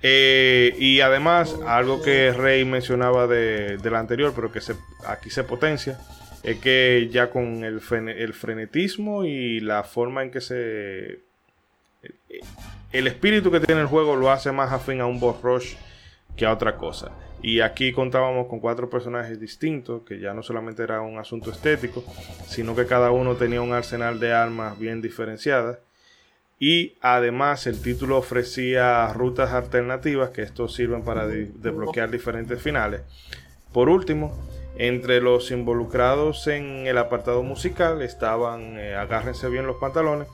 Eh, 0.02 0.76
y 0.78 1.02
además, 1.02 1.56
algo 1.66 2.02
que 2.02 2.32
Rey 2.32 2.64
mencionaba 2.66 3.28
de, 3.28 3.80
la 3.84 4.00
anterior, 4.00 4.34
pero 4.36 4.52
que 4.52 4.62
se, 4.62 4.76
aquí 5.06 5.30
se 5.30 5.44
potencia, 5.44 6.00
es 6.44 6.60
que 6.60 7.10
ya 7.12 7.30
con 7.30 7.64
el 7.64 7.82
frenetismo 7.82 9.26
y 9.26 9.60
la 9.60 9.84
forma 9.84 10.24
en 10.24 10.32
que 10.32 10.42
se... 10.42 11.29
El 12.92 13.08
espíritu 13.08 13.52
que 13.52 13.60
tiene 13.60 13.82
el 13.82 13.88
juego 13.88 14.16
lo 14.16 14.32
hace 14.32 14.52
más 14.52 14.72
afín 14.72 15.02
a 15.02 15.06
un 15.06 15.20
boss 15.20 15.42
rush 15.42 15.76
que 16.36 16.46
a 16.46 16.54
otra 16.54 16.76
cosa. 16.78 17.12
Y 17.42 17.62
aquí 17.62 17.94
contábamos 17.94 18.48
con 18.48 18.60
cuatro 18.60 18.90
personajes 18.90 19.40
distintos, 19.40 20.02
que 20.04 20.20
ya 20.20 20.34
no 20.34 20.44
solamente 20.44 20.84
era 20.84 21.02
un 21.02 21.18
asunto 21.18 21.52
estético, 21.52 22.04
sino 22.48 22.76
que 22.76 22.86
cada 22.86 23.12
uno 23.12 23.36
tenía 23.36 23.62
un 23.62 23.74
arsenal 23.74 24.20
de 24.20 24.34
armas 24.34 24.78
bien 24.78 25.02
diferenciadas. 25.02 25.78
Y 26.60 26.96
además 27.00 27.66
el 27.68 27.82
título 27.82 28.18
ofrecía 28.18 29.08
rutas 29.14 29.54
alternativas, 29.54 30.32
que 30.32 30.42
estos 30.42 30.74
sirven 30.74 31.04
para 31.04 31.28
desbloquear 31.28 32.12
diferentes 32.12 32.62
finales. 32.62 33.02
Por 33.72 33.88
último, 33.88 34.38
entre 34.78 35.22
los 35.22 35.52
involucrados 35.52 36.48
en 36.48 36.88
el 36.88 36.98
apartado 36.98 37.44
musical 37.44 38.02
estaban, 38.02 38.78
eh, 38.78 38.96
agárrense 38.96 39.48
bien 39.48 39.68
los 39.68 39.78
pantalones, 39.78 40.28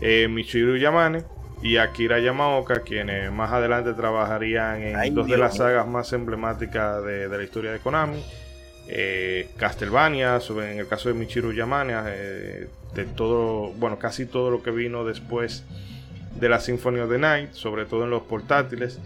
eh, 0.00 0.28
Michiru 0.28 0.76
Yamane, 0.76 1.24
y 1.62 1.76
Akira 1.76 2.20
Yamaoka, 2.20 2.80
quienes 2.82 3.32
más 3.32 3.52
adelante 3.52 3.92
trabajarían 3.94 4.82
en 4.82 5.14
dos 5.14 5.26
de 5.26 5.36
las 5.36 5.56
sagas 5.56 5.86
más 5.88 6.12
emblemáticas 6.12 7.04
de, 7.04 7.28
la 7.28 7.42
historia 7.42 7.72
de 7.72 7.80
Konami. 7.80 8.22
Eh, 8.90 9.50
Castlevania, 9.56 10.40
en 10.48 10.78
el 10.78 10.86
caso 10.86 11.08
de 11.08 11.14
Michiru 11.14 11.52
Yamane, 11.52 11.94
eh, 12.06 12.68
de 12.94 13.04
todo, 13.04 13.72
bueno, 13.72 13.98
casi 13.98 14.24
todo 14.24 14.50
lo 14.50 14.62
que 14.62 14.70
vino 14.70 15.04
después 15.04 15.64
de 16.40 16.48
la 16.48 16.60
Symphony 16.60 17.00
of 17.00 17.10
the 17.10 17.18
Night, 17.18 17.52
sobre 17.52 17.84
todo 17.84 18.04
en 18.04 18.10
los 18.10 18.22
portátiles. 18.22 18.98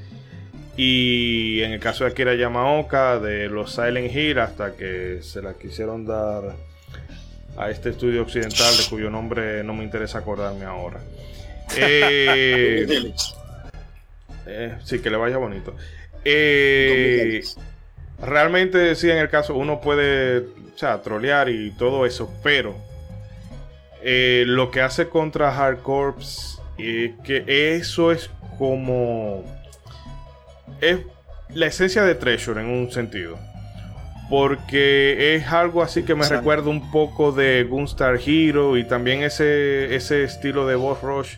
Y 0.76 1.60
en 1.62 1.72
el 1.72 1.80
caso 1.80 2.04
de 2.04 2.10
Akira 2.10 2.34
Yamaoka, 2.34 3.18
de 3.18 3.48
los 3.48 3.74
Silent 3.74 4.14
Hill, 4.14 4.38
hasta 4.38 4.76
que 4.76 5.18
se 5.22 5.42
la 5.42 5.54
quisieron 5.54 6.06
dar 6.06 6.54
a 7.56 7.70
este 7.70 7.90
estudio 7.90 8.22
occidental, 8.22 8.76
de 8.76 8.84
cuyo 8.88 9.10
nombre 9.10 9.62
no 9.64 9.74
me 9.74 9.84
interesa 9.84 10.18
acordarme 10.18 10.64
ahora. 10.64 11.00
Eh, 11.74 13.14
eh, 14.46 14.74
sí, 14.84 14.98
que 14.98 15.08
le 15.08 15.16
vaya 15.16 15.38
bonito. 15.38 15.74
Eh, 16.22 17.42
realmente, 18.20 18.94
sí, 18.94 19.10
en 19.10 19.16
el 19.16 19.30
caso, 19.30 19.54
uno 19.54 19.80
puede 19.80 20.40
o 20.40 20.76
sea, 20.76 21.00
trolear 21.00 21.48
y 21.48 21.70
todo 21.70 22.04
eso, 22.04 22.30
pero 22.42 22.76
lo 24.02 24.70
que 24.70 24.82
hace 24.82 25.08
contra 25.08 25.56
Hard 25.56 25.80
Corps 25.80 26.60
es 26.76 27.12
que 27.24 27.44
eso 27.76 28.12
es 28.12 28.28
como. 28.58 29.42
Es 30.82 31.00
la 31.54 31.66
esencia 31.66 32.02
de 32.02 32.14
Treasure 32.14 32.60
en 32.60 32.66
un 32.68 32.92
sentido. 32.92 33.38
Porque 34.32 35.34
es 35.34 35.52
algo 35.52 35.82
así 35.82 36.04
que 36.04 36.14
me 36.14 36.26
recuerda 36.26 36.70
un 36.70 36.90
poco 36.90 37.32
de 37.32 37.64
Gunstar 37.64 38.18
Hero 38.26 38.78
y 38.78 38.84
también 38.84 39.22
ese, 39.22 39.94
ese 39.94 40.24
estilo 40.24 40.66
de 40.66 40.74
boss 40.74 41.02
rush 41.02 41.36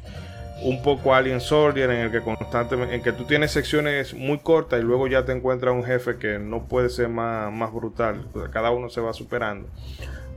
un 0.62 0.80
poco 0.80 1.12
Alien 1.12 1.40
Soldier 1.40 1.90
en 1.90 2.02
el 2.02 2.12
que 2.12 2.20
constantemente 2.20 2.94
en 2.94 3.02
que 3.02 3.10
tú 3.10 3.24
tienes 3.24 3.50
secciones 3.50 4.14
muy 4.14 4.38
cortas 4.38 4.78
y 4.78 4.84
luego 4.84 5.08
ya 5.08 5.24
te 5.24 5.32
encuentras 5.32 5.74
un 5.74 5.82
jefe 5.82 6.18
que 6.18 6.38
no 6.38 6.68
puede 6.68 6.88
ser 6.88 7.08
más, 7.08 7.52
más 7.52 7.72
brutal. 7.72 8.28
Cada 8.52 8.70
uno 8.70 8.88
se 8.88 9.00
va 9.00 9.12
superando. 9.12 9.68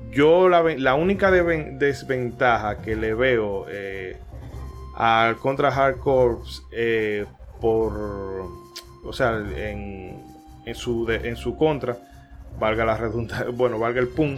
Yo 0.09 0.49
la, 0.49 0.95
única 0.95 1.29
desventaja 1.29 2.79
que 2.79 2.95
le 2.95 3.13
veo 3.13 3.67
eh, 3.69 4.17
al 4.95 5.38
contra 5.38 5.69
Hardcore 5.71 6.38
eh, 6.71 7.27
por 7.61 7.93
o 9.05 9.13
sea 9.13 9.38
en, 9.38 10.23
en 10.65 10.73
su 10.73 11.07
en 11.07 11.35
su 11.35 11.55
contra 11.55 11.99
valga 12.59 12.85
la 12.85 12.97
redundancia 12.97 13.49
bueno 13.51 13.79
valga 13.79 13.99
el 13.99 14.07
pun 14.07 14.38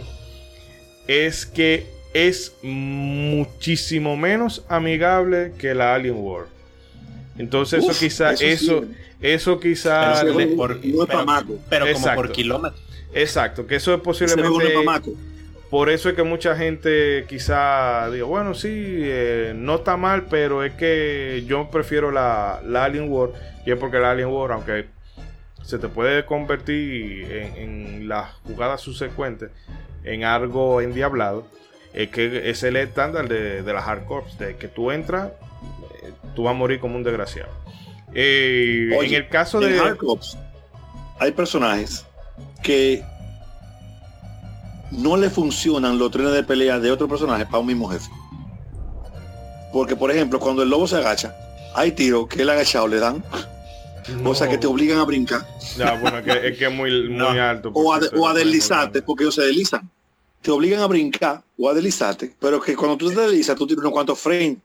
es 1.06 1.46
que 1.46 1.86
es 2.12 2.54
muchísimo 2.62 4.16
menos 4.16 4.64
amigable 4.68 5.52
que 5.58 5.74
la 5.74 5.94
Alien 5.94 6.16
War. 6.18 6.46
Entonces 7.38 7.84
eso 7.84 7.98
quizá, 7.98 8.32
eso, 8.32 8.84
eso, 9.20 9.60
quizá... 9.60 10.22
Pero, 10.22 10.56
por, 10.56 10.80
pero, 11.68 11.92
como 11.92 12.14
por 12.14 12.32
kilómetro. 12.32 12.78
Exacto, 13.14 13.66
que 13.66 13.76
eso 13.76 13.94
es 13.94 14.00
posiblemente... 14.00 14.74
Por 15.70 15.88
eso 15.88 16.08
es 16.08 16.16
que 16.16 16.24
mucha 16.24 16.56
gente 16.56 17.26
quizá 17.28 18.10
diga, 18.10 18.24
bueno, 18.24 18.54
sí, 18.54 18.68
eh, 18.72 19.52
no 19.54 19.76
está 19.76 19.96
mal, 19.96 20.26
pero 20.28 20.64
es 20.64 20.72
que 20.72 21.44
yo 21.46 21.70
prefiero 21.70 22.10
la, 22.10 22.60
la, 22.66 22.86
Alien 22.86 23.08
War. 23.08 23.30
Y 23.64 23.70
es 23.70 23.78
porque 23.78 24.00
la 24.00 24.10
Alien 24.10 24.30
War, 24.30 24.50
aunque 24.50 24.86
se 25.62 25.78
te 25.78 25.88
puede 25.88 26.24
convertir 26.24 27.30
en, 27.30 27.56
en 27.56 28.08
las 28.08 28.32
jugadas 28.44 28.80
subsecuentes 28.80 29.50
en 30.04 30.24
algo 30.24 30.80
endiablado, 30.80 31.46
es 31.92 32.10
que 32.10 32.50
es 32.50 32.62
el 32.62 32.76
estándar 32.76 33.28
de, 33.28 33.62
de 33.62 33.72
las 33.72 33.84
hardcore, 33.84 34.26
de 34.38 34.56
que 34.56 34.68
tú 34.68 34.90
entras, 34.90 35.32
eh, 36.02 36.12
tú 36.34 36.44
vas 36.44 36.54
a 36.54 36.56
morir 36.56 36.80
como 36.80 36.96
un 36.96 37.02
desgraciado. 37.02 37.50
Eh, 38.14 38.90
en 39.02 39.14
el 39.14 39.28
caso 39.28 39.60
de. 39.60 39.80
hay 41.18 41.32
personajes 41.32 42.04
que 42.62 43.04
no 44.90 45.16
le 45.16 45.30
funcionan 45.30 45.98
los 45.98 46.10
trenes 46.10 46.32
de 46.32 46.42
pelea 46.42 46.80
de 46.80 46.90
otro 46.90 47.08
personaje 47.08 47.44
para 47.46 47.58
un 47.58 47.66
mismo 47.66 47.88
jefe. 47.88 48.10
Porque, 49.72 49.94
por 49.94 50.10
ejemplo, 50.10 50.40
cuando 50.40 50.64
el 50.64 50.68
lobo 50.68 50.88
se 50.88 50.96
agacha, 50.96 51.36
hay 51.74 51.92
tiros 51.92 52.26
que 52.26 52.42
el 52.42 52.50
agachado 52.50 52.88
le 52.88 52.98
dan. 52.98 53.22
O 54.24 54.34
sea 54.34 54.48
que 54.48 54.58
te 54.58 54.66
obligan 54.66 54.98
a 54.98 55.04
brincar. 55.04 55.46
bueno, 56.00 56.18
es 56.18 56.58
que 56.58 56.66
es 56.66 56.72
muy, 56.72 57.08
muy 57.10 57.38
alto. 57.38 57.70
O 57.74 57.92
a, 57.92 58.00
o 58.16 58.28
a 58.28 58.34
deslizarte, 58.34 59.02
porque 59.02 59.24
ellos 59.24 59.34
se 59.34 59.42
deslizan 59.42 59.90
te 60.42 60.50
obligan 60.50 60.80
a 60.80 60.86
brincar 60.86 61.42
o 61.58 61.68
a 61.68 61.74
deslizarte, 61.74 62.34
pero 62.38 62.60
que 62.60 62.74
cuando 62.74 62.96
tú 62.96 63.10
te 63.10 63.20
deslizas, 63.20 63.56
tú 63.56 63.66
tienes 63.66 63.82
unos 63.82 63.92
cuantos 63.92 64.18
frames 64.18 64.58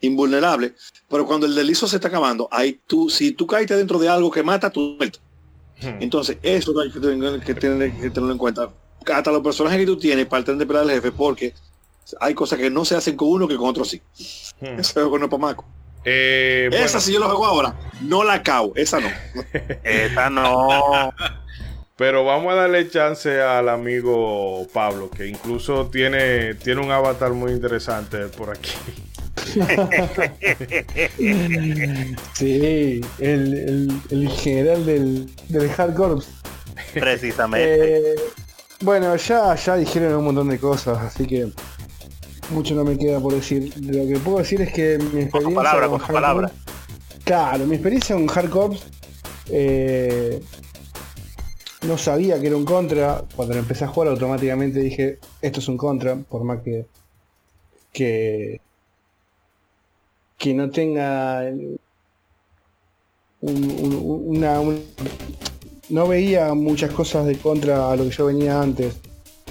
invulnerables, 0.00 0.72
pero 1.08 1.24
cuando 1.24 1.46
el 1.46 1.54
deslizo 1.54 1.86
se 1.86 1.96
está 1.96 2.08
acabando, 2.08 2.48
ahí 2.50 2.80
tú, 2.86 3.08
si 3.08 3.32
tú 3.32 3.46
caes 3.46 3.68
dentro 3.68 3.98
de 3.98 4.08
algo 4.08 4.30
que 4.30 4.42
mata, 4.42 4.70
tú 4.70 4.96
muerto. 4.98 5.20
Hmm. 5.80 6.02
Entonces, 6.02 6.38
eso 6.42 6.78
hay 6.80 6.90
que 6.90 7.00
tener, 7.00 7.40
que 7.40 7.54
tenerlo 7.54 8.32
en 8.32 8.38
cuenta. 8.38 8.70
Hasta 9.12 9.30
los 9.30 9.42
personajes 9.42 9.78
que 9.78 9.86
tú 9.86 9.96
tienes 9.96 10.26
para 10.26 10.42
de 10.42 10.66
pelear 10.66 10.84
al 10.84 10.90
jefe, 10.90 11.12
porque 11.12 11.54
hay 12.20 12.34
cosas 12.34 12.58
que 12.58 12.70
no 12.70 12.84
se 12.84 12.96
hacen 12.96 13.16
con 13.16 13.28
uno 13.28 13.48
que 13.48 13.56
con 13.56 13.68
otro 13.68 13.84
sí. 13.84 14.00
Hmm. 14.60 14.78
Eso 14.78 15.14
es 15.14 15.28
para 15.28 15.38
Maco. 15.38 15.64
Eh, 16.04 16.70
esa 16.72 17.00
si 17.00 17.12
yo 17.12 17.18
lo 17.18 17.26
hago 17.26 17.46
ahora, 17.46 17.74
no 18.02 18.24
la 18.24 18.42
cago, 18.42 18.72
esa 18.76 19.00
no. 19.00 19.08
esa 19.84 20.30
no. 20.30 21.12
Pero 21.96 22.24
vamos 22.24 22.52
a 22.52 22.56
darle 22.56 22.90
chance 22.90 23.40
al 23.40 23.68
amigo 23.68 24.66
Pablo, 24.72 25.10
que 25.10 25.26
incluso 25.26 25.86
tiene, 25.86 26.54
tiene 26.54 26.80
un 26.80 26.90
avatar 26.90 27.32
muy 27.32 27.52
interesante 27.52 28.26
por 28.28 28.50
aquí. 28.50 28.72
sí, 32.34 33.00
el, 33.18 34.00
el, 34.10 34.28
general 34.28 34.84
del, 34.84 35.30
del 35.48 35.70
Hard 35.76 35.94
Corps. 35.94 36.26
Precisamente. 36.94 38.12
Eh, 38.12 38.16
bueno, 38.80 39.14
ya, 39.16 39.54
ya 39.54 39.76
dijeron 39.76 40.16
un 40.16 40.24
montón 40.24 40.48
de 40.48 40.58
cosas, 40.58 40.98
así 40.98 41.26
que 41.26 41.52
mucho 42.50 42.74
no 42.74 42.84
me 42.84 42.96
queda 42.98 43.20
por 43.20 43.34
decir. 43.34 43.72
Lo 43.80 44.06
que 44.06 44.18
puedo 44.18 44.38
decir 44.38 44.60
es 44.62 44.72
que 44.72 44.98
mi 44.98 45.22
experiencia 45.22 45.62
palabra, 45.62 45.88
con 45.88 46.00
palabra. 46.00 46.52
Claro, 47.24 47.66
mi 47.66 47.74
experiencia 47.74 48.14
con 48.14 48.28
Hard 48.28 48.76
eh, 49.50 50.42
no 51.86 51.98
sabía 51.98 52.40
que 52.40 52.46
era 52.46 52.56
un 52.56 52.64
contra. 52.64 53.24
Cuando 53.34 53.54
lo 53.54 53.60
empecé 53.60 53.84
a 53.84 53.88
jugar 53.88 54.10
automáticamente 54.10 54.80
dije, 54.80 55.18
esto 55.42 55.60
es 55.60 55.68
un 55.68 55.76
contra, 55.76 56.16
por 56.16 56.44
más 56.44 56.60
que 56.62 56.86
que, 57.94 58.60
que 60.36 60.52
no 60.52 60.68
tenga 60.68 61.50
una, 63.40 64.60
no 65.88 66.08
veía 66.08 66.52
muchas 66.54 66.92
cosas 66.92 67.24
de 67.24 67.38
contra 67.38 67.90
a 67.90 67.96
lo 67.96 68.04
que 68.04 68.10
yo 68.10 68.26
venía 68.26 68.60
antes. 68.60 68.96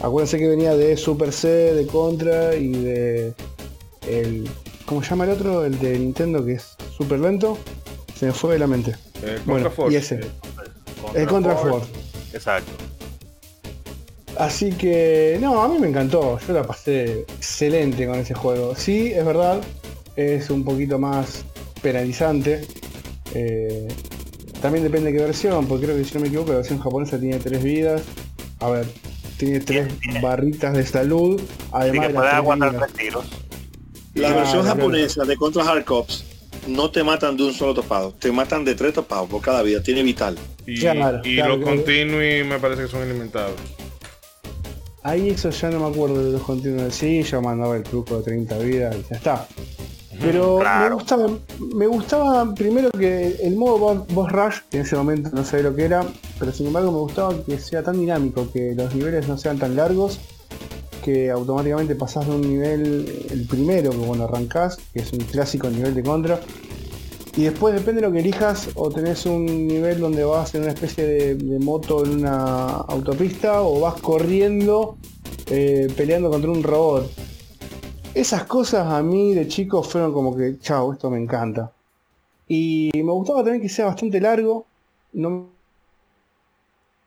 Acuérdense 0.01 0.37
que 0.37 0.47
venía 0.47 0.75
de 0.75 0.97
Super 0.97 1.31
C, 1.31 1.47
de 1.47 1.87
Contra 1.87 2.55
y 2.55 2.71
de 2.71 3.33
el. 4.07 4.49
¿Cómo 4.85 5.01
se 5.01 5.11
llama 5.11 5.23
el 5.23 5.31
otro? 5.31 5.63
El 5.65 5.79
de 5.79 5.97
Nintendo 5.97 6.43
que 6.43 6.53
es 6.53 6.75
súper 6.97 7.19
lento. 7.19 7.57
Se 8.15 8.25
me 8.27 8.33
fue 8.33 8.53
de 8.53 8.59
la 8.59 8.67
mente. 8.67 8.95
El 9.23 9.39
bueno, 9.41 9.71
y 9.89 9.95
ese. 9.95 10.19
El 11.13 11.27
Contra 11.27 11.55
Force. 11.55 11.87
Exacto. 12.33 12.71
Así 14.37 14.71
que, 14.71 15.37
no, 15.39 15.61
a 15.61 15.67
mí 15.67 15.77
me 15.79 15.87
encantó. 15.87 16.39
Yo 16.39 16.53
la 16.53 16.63
pasé 16.63 17.21
excelente 17.21 18.07
con 18.07 18.15
ese 18.15 18.33
juego. 18.33 18.75
Sí, 18.75 19.11
es 19.13 19.23
verdad, 19.23 19.61
es 20.15 20.49
un 20.49 20.63
poquito 20.63 20.97
más 20.97 21.45
penalizante. 21.81 22.65
Eh, 23.35 23.87
también 24.61 24.83
depende 24.83 25.11
de 25.11 25.17
qué 25.17 25.23
versión, 25.23 25.67
porque 25.67 25.85
creo 25.85 25.97
que 25.97 26.03
si 26.03 26.15
no 26.15 26.21
me 26.21 26.27
equivoco, 26.27 26.51
la 26.51 26.57
versión 26.57 26.79
japonesa 26.79 27.19
tiene 27.19 27.37
tres 27.39 27.63
vidas. 27.63 28.01
A 28.59 28.69
ver, 28.69 28.87
tiene 29.37 29.59
tres 29.59 29.87
barritas 30.21 30.73
de 30.73 30.85
salud. 30.85 31.41
Además 31.71 32.11
de 32.11 32.17
aguantar 32.17 32.87
tiros. 32.91 33.25
La 34.13 34.33
versión 34.33 34.65
japonesa 34.65 35.23
de 35.23 35.35
Contra 35.37 35.63
Hard 35.63 35.85
Cops 35.85 36.25
no 36.67 36.91
te 36.91 37.03
matan 37.03 37.35
de 37.35 37.43
un 37.43 37.53
solo 37.53 37.73
topado, 37.73 38.13
te 38.13 38.31
matan 38.31 38.63
de 38.63 38.75
tres 38.75 38.93
topados 38.93 39.29
por 39.29 39.41
cada 39.41 39.61
vida, 39.63 39.81
tiene 39.81 40.03
vital. 40.03 40.37
Y, 40.65 40.77
los 40.77 41.57
continui 41.63 42.43
me 42.43 42.59
parece 42.59 42.83
que 42.83 42.87
son 42.87 43.07
ilimitados. 43.09 43.55
Ahí 45.01 45.29
eso 45.29 45.49
ya 45.49 45.69
no 45.69 45.79
me 45.79 45.93
acuerdo 45.93 46.23
de 46.23 46.31
los 46.31 46.43
continuos. 46.43 46.95
Sí, 46.95 47.23
yo 47.23 47.41
mandaba 47.41 47.75
el 47.75 47.83
truco 47.83 48.17
de 48.17 48.23
30 48.23 48.57
vidas 48.59 48.95
y 48.95 49.09
ya 49.09 49.15
está. 49.17 49.47
Pero 50.21 50.59
me 50.59 50.89
gustaba, 50.89 51.27
me 51.75 51.87
gustaba 51.87 52.53
primero 52.53 52.89
que 52.91 53.35
el 53.41 53.55
modo 53.55 54.05
boss 54.09 54.31
rush, 54.31 54.57
que 54.69 54.77
en 54.77 54.83
ese 54.83 54.95
momento 54.95 55.29
no 55.33 55.43
sabía 55.43 55.69
lo 55.69 55.75
que 55.75 55.85
era, 55.85 56.05
pero 56.39 56.51
sin 56.51 56.67
embargo 56.67 56.91
me 56.91 56.99
gustaba 56.99 57.33
que 57.43 57.57
sea 57.57 57.83
tan 57.83 57.99
dinámico, 57.99 58.47
que 58.51 58.73
los 58.75 58.93
niveles 58.95 59.27
no 59.27 59.37
sean 59.37 59.57
tan 59.57 59.75
largos, 59.75 60.19
que 61.03 61.29
automáticamente 61.29 61.95
pasás 61.95 62.27
de 62.27 62.35
un 62.35 62.41
nivel, 62.41 63.27
el 63.29 63.45
primero 63.47 63.91
que 63.91 63.97
cuando 63.97 64.25
arrancás, 64.25 64.77
que 64.93 64.99
es 64.99 65.11
un 65.11 65.19
clásico 65.19 65.69
nivel 65.69 65.93
de 65.93 66.03
contra, 66.03 66.39
y 67.35 67.43
después 67.43 67.73
depende 67.73 68.01
de 68.01 68.07
lo 68.07 68.13
que 68.13 68.19
elijas, 68.19 68.69
o 68.75 68.89
tenés 68.89 69.25
un 69.25 69.67
nivel 69.67 69.99
donde 69.99 70.23
vas 70.23 70.53
en 70.55 70.61
una 70.61 70.71
especie 70.71 71.05
de, 71.05 71.59
moto 71.59 72.05
en 72.05 72.19
una 72.19 72.67
autopista, 72.87 73.63
o 73.63 73.79
vas 73.79 73.95
corriendo 73.95 74.97
eh, 75.47 75.91
peleando 75.97 76.29
contra 76.29 76.51
un 76.51 76.63
robot. 76.63 77.11
Esas 78.13 78.43
cosas 78.43 78.87
a 78.87 79.01
mí 79.01 79.33
de 79.33 79.47
chico 79.47 79.81
fueron 79.81 80.13
como 80.13 80.35
que, 80.35 80.59
chao, 80.59 80.93
esto 80.93 81.09
me 81.09 81.17
encanta. 81.17 81.71
Y 82.47 82.91
me 82.93 83.11
gustaba 83.11 83.39
también 83.39 83.61
que 83.61 83.69
sea 83.69 83.85
bastante 83.85 84.21
largo. 84.21 84.65
No 85.13 85.47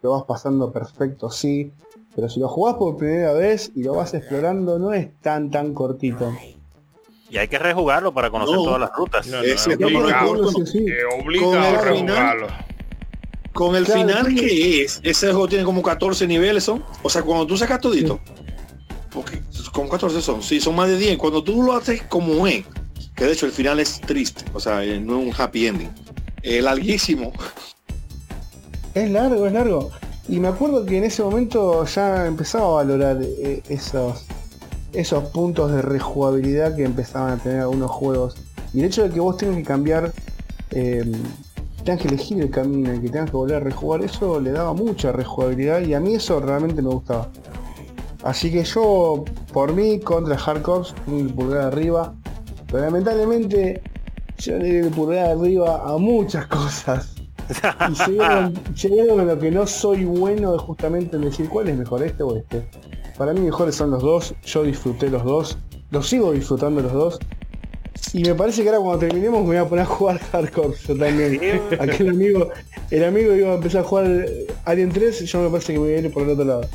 lo 0.02 0.10
vas 0.10 0.24
pasando 0.24 0.72
perfecto, 0.72 1.30
sí. 1.30 1.72
Pero 2.14 2.28
si 2.28 2.40
lo 2.40 2.48
jugás 2.48 2.74
por 2.74 2.96
primera 2.96 3.32
vez 3.34 3.70
y 3.74 3.82
lo 3.82 3.94
vas 3.94 4.14
explorando, 4.14 4.78
no 4.78 4.92
es 4.92 5.08
tan 5.20 5.50
tan 5.50 5.74
cortito. 5.74 6.32
Y 7.28 7.38
hay 7.38 7.48
que 7.48 7.58
rejugarlo 7.58 8.12
para 8.12 8.30
conocer 8.30 8.56
todas 8.56 8.80
las 8.80 8.90
rutas. 8.96 9.26
No, 9.26 9.42
Con 13.52 13.76
el 13.76 13.86
final 13.86 14.34
que 14.34 14.82
es, 14.82 15.00
ese 15.02 15.26
juego 15.28 15.48
tiene 15.48 15.64
como 15.64 15.82
14 15.82 16.26
niveles, 16.26 16.64
¿son? 16.64 16.82
O 17.02 17.10
sea, 17.10 17.22
cuando 17.22 17.46
tú 17.46 17.56
sacas 17.56 17.80
todito, 17.80 18.20
porque 19.10 19.40
como 19.72 19.88
14 19.88 20.20
son, 20.20 20.42
sí, 20.42 20.60
son 20.60 20.76
más 20.76 20.88
de 20.88 20.98
10. 20.98 21.18
Cuando 21.18 21.42
tú 21.42 21.62
lo 21.62 21.76
haces 21.76 22.02
como 22.02 22.46
es, 22.46 22.64
que 23.14 23.24
de 23.24 23.32
hecho 23.32 23.46
el 23.46 23.52
final 23.52 23.80
es 23.80 24.00
triste, 24.00 24.44
o 24.52 24.60
sea, 24.60 24.84
eh, 24.84 25.00
no 25.00 25.20
es 25.20 25.26
un 25.26 25.34
happy 25.36 25.66
ending, 25.66 25.90
es 26.42 26.62
larguísimo. 26.62 27.32
Es 28.94 29.10
largo, 29.10 29.46
es 29.46 29.52
largo. 29.52 29.90
Y 30.28 30.40
me 30.40 30.48
acuerdo 30.48 30.84
que 30.84 30.98
en 30.98 31.04
ese 31.04 31.22
momento 31.22 31.84
ya 31.84 32.26
empezaba 32.26 32.66
a 32.66 32.84
valorar 32.84 33.18
eh, 33.22 33.62
esos 33.68 34.24
esos 34.96 35.24
puntos 35.24 35.70
de 35.72 35.82
rejugabilidad 35.82 36.74
que 36.74 36.84
empezaban 36.84 37.32
a 37.32 37.42
tener 37.42 37.60
algunos 37.60 37.90
juegos. 37.90 38.34
Y 38.72 38.80
el 38.80 38.86
hecho 38.86 39.02
de 39.02 39.10
que 39.10 39.20
vos 39.20 39.36
tengas 39.36 39.56
que 39.56 39.62
cambiar, 39.62 40.12
eh, 40.70 41.04
tengas 41.84 42.00
que 42.00 42.08
elegir 42.08 42.40
el 42.40 42.50
camino 42.50 42.94
y 42.94 43.00
que 43.00 43.10
tengas 43.10 43.30
que 43.30 43.36
volver 43.36 43.56
a 43.56 43.60
rejugar, 43.60 44.02
eso 44.02 44.40
le 44.40 44.52
daba 44.52 44.72
mucha 44.72 45.12
rejugabilidad 45.12 45.80
y 45.82 45.94
a 45.94 46.00
mí 46.00 46.14
eso 46.14 46.40
realmente 46.40 46.80
me 46.82 46.88
gustaba. 46.88 47.28
Así 48.26 48.50
que 48.50 48.64
yo, 48.64 49.24
por 49.52 49.72
mí, 49.72 50.00
contra 50.00 50.36
Hardcore, 50.36 50.88
un 51.06 51.28
pulgar 51.28 51.66
arriba. 51.66 52.12
Pero 52.66 52.80
lamentablemente, 52.80 53.80
yo 54.38 54.58
le 54.58 54.80
el 54.80 54.90
pulgar 54.90 55.30
arriba 55.30 55.80
a 55.88 55.96
muchas 55.96 56.48
cosas. 56.48 57.14
Y 57.88 57.94
llegué 58.74 59.02
a 59.12 59.14
lo 59.14 59.38
que 59.38 59.52
no 59.52 59.64
soy 59.64 60.04
bueno 60.04 60.54
de 60.54 60.58
justamente 60.58 61.14
en 61.14 61.22
decir 61.22 61.48
cuál 61.48 61.68
es 61.68 61.76
mejor, 61.76 62.02
este 62.02 62.24
o 62.24 62.36
este. 62.36 62.68
Para 63.16 63.32
mí 63.32 63.42
mejores 63.42 63.76
son 63.76 63.92
los 63.92 64.02
dos, 64.02 64.34
yo 64.44 64.64
disfruté 64.64 65.08
los 65.08 65.22
dos, 65.22 65.58
los 65.92 66.08
sigo 66.08 66.32
disfrutando 66.32 66.80
los 66.80 66.92
dos. 66.92 67.18
Y 68.12 68.24
me 68.24 68.34
parece 68.34 68.64
que 68.64 68.70
ahora 68.70 68.80
cuando 68.80 69.06
terminemos 69.06 69.42
me 69.42 69.46
voy 69.46 69.56
a 69.56 69.68
poner 69.68 69.84
a 69.84 69.86
jugar 69.86 70.18
hardcore 70.18 70.74
yo 70.88 70.96
también. 70.96 71.60
Aquel 71.78 72.08
amigo, 72.08 72.48
el 72.90 73.04
amigo 73.04 73.34
iba 73.36 73.52
a 73.52 73.54
empezar 73.54 73.82
a 73.82 73.84
jugar 73.84 74.26
Alien 74.64 74.90
3, 74.90 75.24
yo 75.26 75.42
me 75.42 75.48
parece 75.48 75.74
que 75.74 75.78
me 75.78 75.84
voy 75.84 75.94
a 75.94 75.98
ir 76.00 76.12
por 76.12 76.24
el 76.24 76.30
otro 76.30 76.44
lado. 76.44 76.68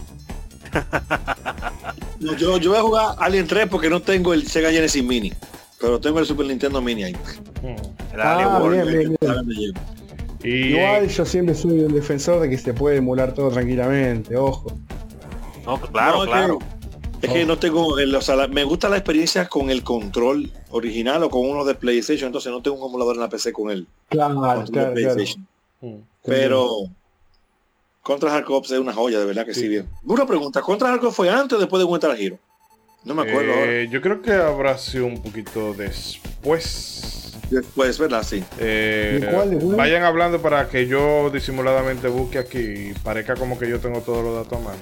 Yo, 2.19 2.57
yo 2.57 2.69
voy 2.72 2.80
a 2.80 2.81
jugar 2.81 3.15
Alien 3.19 3.48
3 3.48 3.68
porque 3.69 3.89
no 3.89 4.02
tengo 4.02 4.34
el 4.34 4.48
Sega 4.48 4.72
Genesis 4.72 5.03
Mini. 5.03 5.34
Pero 5.80 5.99
tengo 5.99 6.19
el 6.19 6.26
Super 6.26 6.45
Nintendo 6.45 6.81
Mini 6.81 7.06
ahí. 7.06 7.15
Ah, 8.18 8.61
Igual 10.43 11.07
yo 11.07 11.26
siempre 11.26 11.56
soy 11.56 11.81
un 11.81 11.93
defensor 11.93 12.39
de 12.41 12.49
que 12.49 12.57
se 12.57 12.73
puede 12.73 12.98
emular 12.98 13.34
todo 13.34 13.49
tranquilamente, 13.49 14.35
ojo. 14.35 14.73
No, 15.65 15.80
claro, 15.80 16.23
claro. 16.26 16.60
Es 17.22 17.31
que, 17.31 17.45
no 17.45 17.60
tengo, 17.60 17.85
o 17.85 18.22
sea, 18.22 18.48
me 18.48 18.64
gusta 18.64 18.89
la 18.89 18.98
experiencia 18.98 19.48
con 19.48 19.69
el 19.69 19.84
control 19.84 20.52
original 20.72 21.22
o 21.23 21.30
con 21.30 21.48
uno 21.48 21.64
de 21.64 21.76
PlayStation, 21.76 22.27
entonces 22.27 22.52
no 22.52 22.64
tengo 22.64 22.77
un 22.77 22.89
emulador 22.89 23.15
en 23.15 23.22
la 23.22 23.30
PC 23.30 23.53
con 23.53 23.69
él. 23.69 23.85
Claro, 24.10 24.65
claro, 24.72 24.93
mm. 25.81 25.95
Pero 26.26 26.69
Contra 28.02 28.32
Hardcore 28.32 28.65
es 28.65 28.72
una 28.80 28.94
joya, 28.94 29.19
de 29.19 29.26
verdad 29.26 29.45
que 29.45 29.53
sí, 29.53 29.68
bien. 29.68 29.88
Una 30.03 30.26
pregunta, 30.26 30.61
¿Contra 30.61 30.90
Hardcore 30.90 31.14
fue 31.14 31.30
antes 31.30 31.57
o 31.57 31.60
después 31.60 31.80
de 31.80 31.86
Winter 31.86 32.15
Hero? 32.18 32.40
No 33.03 33.15
me 33.15 33.23
acuerdo 33.23 33.52
eh, 33.56 33.88
Yo 33.90 33.99
creo 33.99 34.22
que 34.22 34.32
habrá 34.32 34.78
sido 34.78 35.07
un 35.07 35.22
poquito 35.22 35.73
después. 35.73 37.34
Después, 37.49 37.99
¿verdad? 37.99 38.23
Sí. 38.23 38.44
Eh, 38.60 39.19
vayan 39.76 40.03
hablando 40.03 40.41
para 40.41 40.69
que 40.69 40.88
yo 40.88 41.30
disimuladamente 41.30 42.07
busque 42.07 42.40
aquí 42.40 42.60
y 42.60 42.94
parezca 43.03 43.36
como 43.36 43.60
que 43.60 43.69
yo 43.69 43.80
tengo 43.80 44.02
todos 44.02 44.23
los 44.23 44.36
datos 44.36 44.60
a 44.60 44.64
mano. 44.64 44.80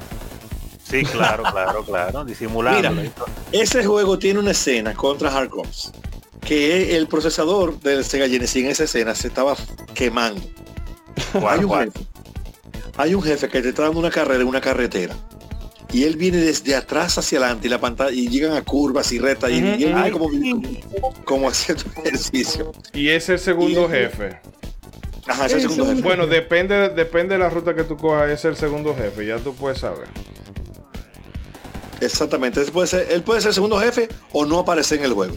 Sí, 0.84 1.04
claro, 1.04 1.44
claro, 1.44 1.84
claro, 1.84 2.26
disimulando. 2.26 2.92
Mira, 2.92 3.12
ese 3.52 3.84
juego 3.84 4.18
tiene 4.18 4.40
una 4.40 4.52
escena 4.52 4.94
contra 4.94 5.32
Hardcore 5.32 5.70
que 6.42 6.96
el 6.98 7.08
procesador 7.08 7.80
del 7.80 8.04
Sega 8.04 8.28
Genesis 8.28 8.64
en 8.64 8.72
esa 8.72 8.84
escena 8.86 9.14
se 9.14 9.28
estaba 9.28 9.56
quemando. 9.94 10.42
hay, 11.48 11.64
un 11.64 11.72
jefe, 11.80 12.00
hay 13.00 13.16
un 13.16 13.24
jefe 13.24 13.48
que 13.48 13.62
te 13.62 13.70
está 13.70 13.84
dando 13.84 13.98
una 13.98 14.10
carrera 14.10 14.42
en 14.42 14.48
una 14.48 14.60
carretera 14.60 15.16
y 15.94 16.04
él 16.04 16.18
viene 16.18 16.38
desde 16.38 16.76
atrás 16.76 17.18
hacia 17.18 17.40
adelante 17.40 17.68
y 17.68 17.70
la 17.70 17.80
pantalla 17.80 18.12
y 18.12 18.28
llegan 18.28 18.58
a 18.58 18.62
curvas 18.62 19.14
y 19.14 19.20
retas 19.20 19.50
y, 19.52 19.60
él 19.60 19.78
viene 19.78 20.12
como, 20.12 20.30
como, 21.24 21.48
haciendo 21.48 21.86
ejercicio. 22.04 22.74
Y 22.94 23.08
es 23.08 23.30
el 23.30 23.40
segundo 23.40 23.88
jefe. 23.88 24.42
Ajá, 25.28 25.46
es 25.46 25.54
el 25.54 25.62
segundo 25.62 25.86
jefe. 25.88 26.02
Bueno, 26.02 26.28
depende, 26.28 26.90
depende 26.90 27.36
de 27.36 27.40
la 27.40 27.50
ruta 27.50 27.74
que 27.74 27.86
tú 27.86 27.96
cojas, 27.96 28.30
es 28.32 28.44
el 28.44 28.58
segundo 28.58 28.94
jefe, 28.94 29.26
ya 29.26 29.38
tú 29.38 29.56
puedes 29.56 29.80
saber. 29.80 30.10
Exactamente. 32.02 32.60
Él 32.60 32.72
puede, 32.74 32.88
ser, 32.88 33.08
él 33.10 33.24
puede 33.24 33.40
ser 33.40 33.54
segundo 33.54 33.80
jefe 33.80 34.10
o 34.34 34.46
no 34.46 34.60
aparecer 34.60 35.00
en 35.00 35.06
el 35.06 35.14
juego. 35.14 35.36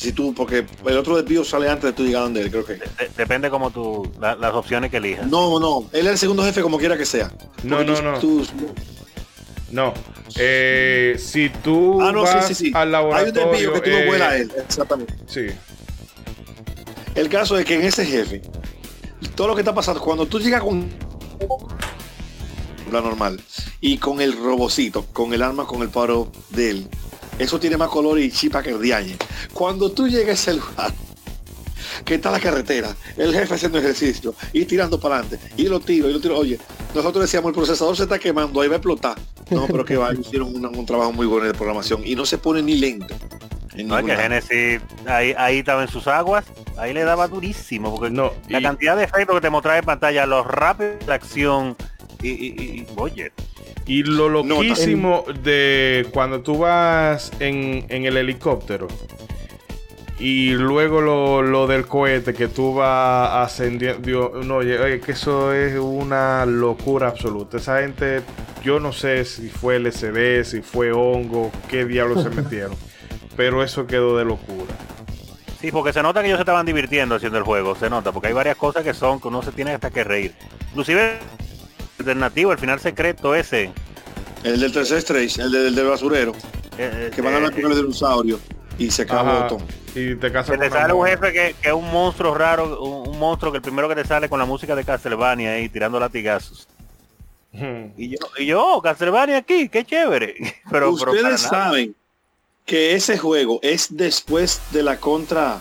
Si 0.00 0.12
tú, 0.12 0.32
porque 0.32 0.64
el 0.86 0.96
otro 0.96 1.14
desvío 1.14 1.44
sale 1.44 1.68
antes 1.68 1.84
de 1.84 1.92
tu 1.92 2.04
llegada 2.04 2.24
donde 2.24 2.40
él, 2.40 2.50
creo 2.50 2.64
que. 2.64 2.78
depende 3.18 3.50
como 3.50 3.70
tú, 3.70 4.10
las 4.18 4.54
opciones 4.54 4.90
que 4.90 4.96
elijas. 4.96 5.26
No, 5.26 5.60
no, 5.60 5.90
él 5.92 6.06
es 6.06 6.12
el 6.12 6.18
segundo 6.18 6.42
jefe 6.42 6.62
como 6.62 6.78
quiera 6.78 6.96
que 6.96 7.04
sea. 7.04 7.30
No, 7.64 7.84
no, 7.84 8.00
no. 8.00 8.18
no. 9.70 9.94
Eh, 10.36 11.16
si 11.18 11.50
tú 11.50 12.00
ah, 12.00 12.12
no, 12.12 12.22
vas 12.22 12.46
sí, 12.46 12.54
sí, 12.54 12.64
sí. 12.64 12.72
al 12.74 12.90
laboratorio... 12.90 13.42
Hay 13.42 13.46
un 13.46 13.52
desvío 13.52 13.72
que 13.74 13.90
tú 13.90 13.90
no 13.90 14.06
vuelas 14.06 14.32
a 14.32 14.36
él, 14.38 14.52
exactamente. 14.56 15.14
Sí. 15.26 15.46
El 17.14 17.28
caso 17.28 17.58
es 17.58 17.66
que 17.66 17.74
en 17.74 17.82
ese 17.82 18.06
jefe, 18.06 18.40
todo 19.34 19.48
lo 19.48 19.54
que 19.54 19.60
está 19.60 19.74
pasando, 19.74 20.00
cuando 20.00 20.24
tú 20.24 20.40
llegas 20.40 20.62
con 20.62 20.88
la 22.90 23.02
normal. 23.02 23.38
Y 23.82 23.98
con 23.98 24.22
el 24.22 24.32
robocito, 24.32 25.04
con 25.12 25.34
el 25.34 25.42
arma, 25.42 25.66
con 25.66 25.82
el 25.82 25.90
paro 25.90 26.32
de 26.48 26.70
él. 26.70 26.88
Eso 27.40 27.58
tiene 27.58 27.76
más 27.76 27.88
color 27.88 28.18
y 28.18 28.30
chipa 28.30 28.62
que 28.62 28.70
el 28.70 28.80
diañe. 28.82 29.16
Cuando 29.52 29.90
tú 29.90 30.06
llegas 30.06 30.46
al 30.48 30.58
lugar, 30.58 30.92
que 32.04 32.14
está 32.16 32.30
la 32.30 32.38
carretera, 32.38 32.94
el 33.16 33.32
jefe 33.32 33.54
haciendo 33.54 33.78
ejercicio 33.78 34.34
y 34.52 34.64
tirando 34.66 35.00
para 35.00 35.16
adelante, 35.18 35.40
y 35.56 35.64
lo 35.64 35.80
tiro, 35.80 36.08
y 36.08 36.12
lo 36.12 36.20
tiro. 36.20 36.36
Oye, 36.38 36.58
nosotros 36.94 37.22
decíamos, 37.24 37.48
el 37.50 37.54
procesador 37.54 37.96
se 37.96 38.02
está 38.04 38.18
quemando, 38.18 38.60
ahí 38.60 38.68
va 38.68 38.74
a 38.74 38.76
explotar. 38.76 39.18
No, 39.50 39.66
pero 39.66 39.84
que 39.84 39.96
va, 39.96 40.12
hicieron 40.20 40.54
un, 40.54 40.66
un 40.66 40.86
trabajo 40.86 41.12
muy 41.12 41.26
bueno 41.26 41.46
de 41.46 41.54
programación 41.54 42.02
y 42.04 42.14
no 42.14 42.26
se 42.26 42.36
pone 42.38 42.62
ni 42.62 42.76
lento. 42.76 43.14
en 43.74 43.88
No 43.88 43.98
es 43.98 44.04
que. 44.04 44.16
Genesis 44.16 44.80
ahí, 45.06 45.34
ahí 45.36 45.58
estaba 45.60 45.82
en 45.82 45.88
sus 45.88 46.06
aguas, 46.06 46.44
ahí 46.76 46.92
le 46.92 47.04
daba 47.04 47.26
durísimo, 47.26 47.94
porque 47.96 48.10
No, 48.14 48.32
la 48.48 48.60
y- 48.60 48.62
cantidad 48.62 48.96
de 48.96 49.04
efectos 49.04 49.34
que 49.36 49.40
te 49.40 49.50
mostraba 49.50 49.78
en 49.78 49.84
pantalla, 49.84 50.26
lo 50.26 50.44
rápido 50.44 50.90
de 50.98 51.06
la 51.06 51.14
acción 51.14 51.74
y, 52.22 52.28
y- 52.28 52.54
y- 52.82 52.86
oye, 52.96 53.32
Y 53.90 54.04
lo 54.04 54.30
No, 54.30 54.42
loquísimo 54.44 55.24
de 55.42 56.06
cuando 56.12 56.42
tú 56.42 56.58
vas 56.58 57.32
en, 57.40 57.84
en 57.88 58.04
el 58.04 58.16
helicóptero 58.16 58.86
y 60.20 60.50
luego 60.50 61.00
lo, 61.00 61.42
lo 61.42 61.66
del 61.66 61.86
cohete 61.86 62.32
que 62.32 62.46
tú 62.46 62.74
vas 62.74 63.50
ascendiendo. 63.50 64.44
No, 64.44 64.58
oye, 64.58 64.78
oye, 64.78 65.00
que 65.00 65.10
eso 65.10 65.52
es 65.52 65.76
una 65.76 66.46
locura 66.46 67.08
absoluta. 67.08 67.56
Esa 67.56 67.80
gente, 67.80 68.22
yo 68.62 68.78
no 68.78 68.92
sé 68.92 69.24
si 69.24 69.48
fue 69.48 69.76
LCD, 69.76 70.44
si 70.44 70.62
fue 70.62 70.92
hongo, 70.92 71.50
qué 71.68 71.84
diablos 71.84 72.22
se 72.22 72.30
metieron. 72.42 72.76
Pero 73.36 73.64
eso 73.64 73.88
quedó 73.88 74.16
de 74.16 74.24
locura. 74.24 74.72
sí, 75.60 75.72
porque 75.72 75.92
se 75.92 76.00
nota 76.00 76.20
que 76.20 76.28
ellos 76.28 76.38
se 76.38 76.42
estaban 76.42 76.64
divirtiendo 76.64 77.16
haciendo 77.16 77.38
el 77.38 77.44
juego, 77.44 77.74
se 77.74 77.90
nota, 77.90 78.12
porque 78.12 78.28
hay 78.28 78.34
varias 78.34 78.56
cosas 78.56 78.84
que 78.84 78.94
son 78.94 79.20
que 79.20 79.26
uno 79.26 79.42
se 79.42 79.50
tiene 79.50 79.72
hasta 79.72 79.90
que 79.90 80.04
reír. 80.04 80.32
Inclusive 80.68 81.18
alternativo, 82.00 82.52
el 82.52 82.58
final 82.58 82.80
secreto 82.80 83.34
ese, 83.34 83.72
El 84.42 84.60
del 84.60 84.72
tercer 84.72 84.98
stage, 84.98 85.40
el 85.40 85.50
del, 85.50 85.74
del 85.74 85.86
basurero, 85.86 86.32
eh, 86.78 87.10
que 87.14 87.22
van 87.22 87.34
a 87.34 87.36
eh, 87.36 87.36
hablar 87.36 87.60
con 87.60 87.70
el 87.70 87.78
dinosaurio 87.78 88.38
y 88.78 88.90
se 88.90 89.02
acaba 89.02 89.36
el 89.36 89.42
botón. 89.42 89.66
y 89.94 90.14
te 90.16 90.32
casas 90.32 90.58
te 90.58 90.70
sale 90.70 90.92
un 90.92 91.06
jefe 91.06 91.32
que, 91.32 91.54
que 91.60 91.68
es 91.68 91.74
un 91.74 91.90
monstruo 91.90 92.34
raro, 92.34 92.82
un, 92.82 93.08
un 93.08 93.18
monstruo 93.18 93.52
que 93.52 93.58
el 93.58 93.62
primero 93.62 93.88
que 93.88 93.94
te 93.94 94.04
sale 94.04 94.28
con 94.28 94.38
la 94.38 94.46
música 94.46 94.74
de 94.74 94.84
Castlevania 94.84 95.52
ahí 95.52 95.68
tirando 95.68 96.00
latigazos. 96.00 96.66
Y 97.52 98.10
yo, 98.10 98.18
y 98.38 98.46
yo, 98.46 98.64
oh, 98.64 98.80
Castlevania 98.80 99.38
aquí, 99.38 99.68
qué 99.68 99.84
chévere. 99.84 100.34
Pero, 100.70 100.90
Ustedes 100.90 101.40
saben 101.40 101.94
que 102.64 102.94
ese 102.94 103.18
juego 103.18 103.58
es 103.62 103.88
después 103.90 104.60
de 104.70 104.84
la 104.84 104.98
contra 104.98 105.60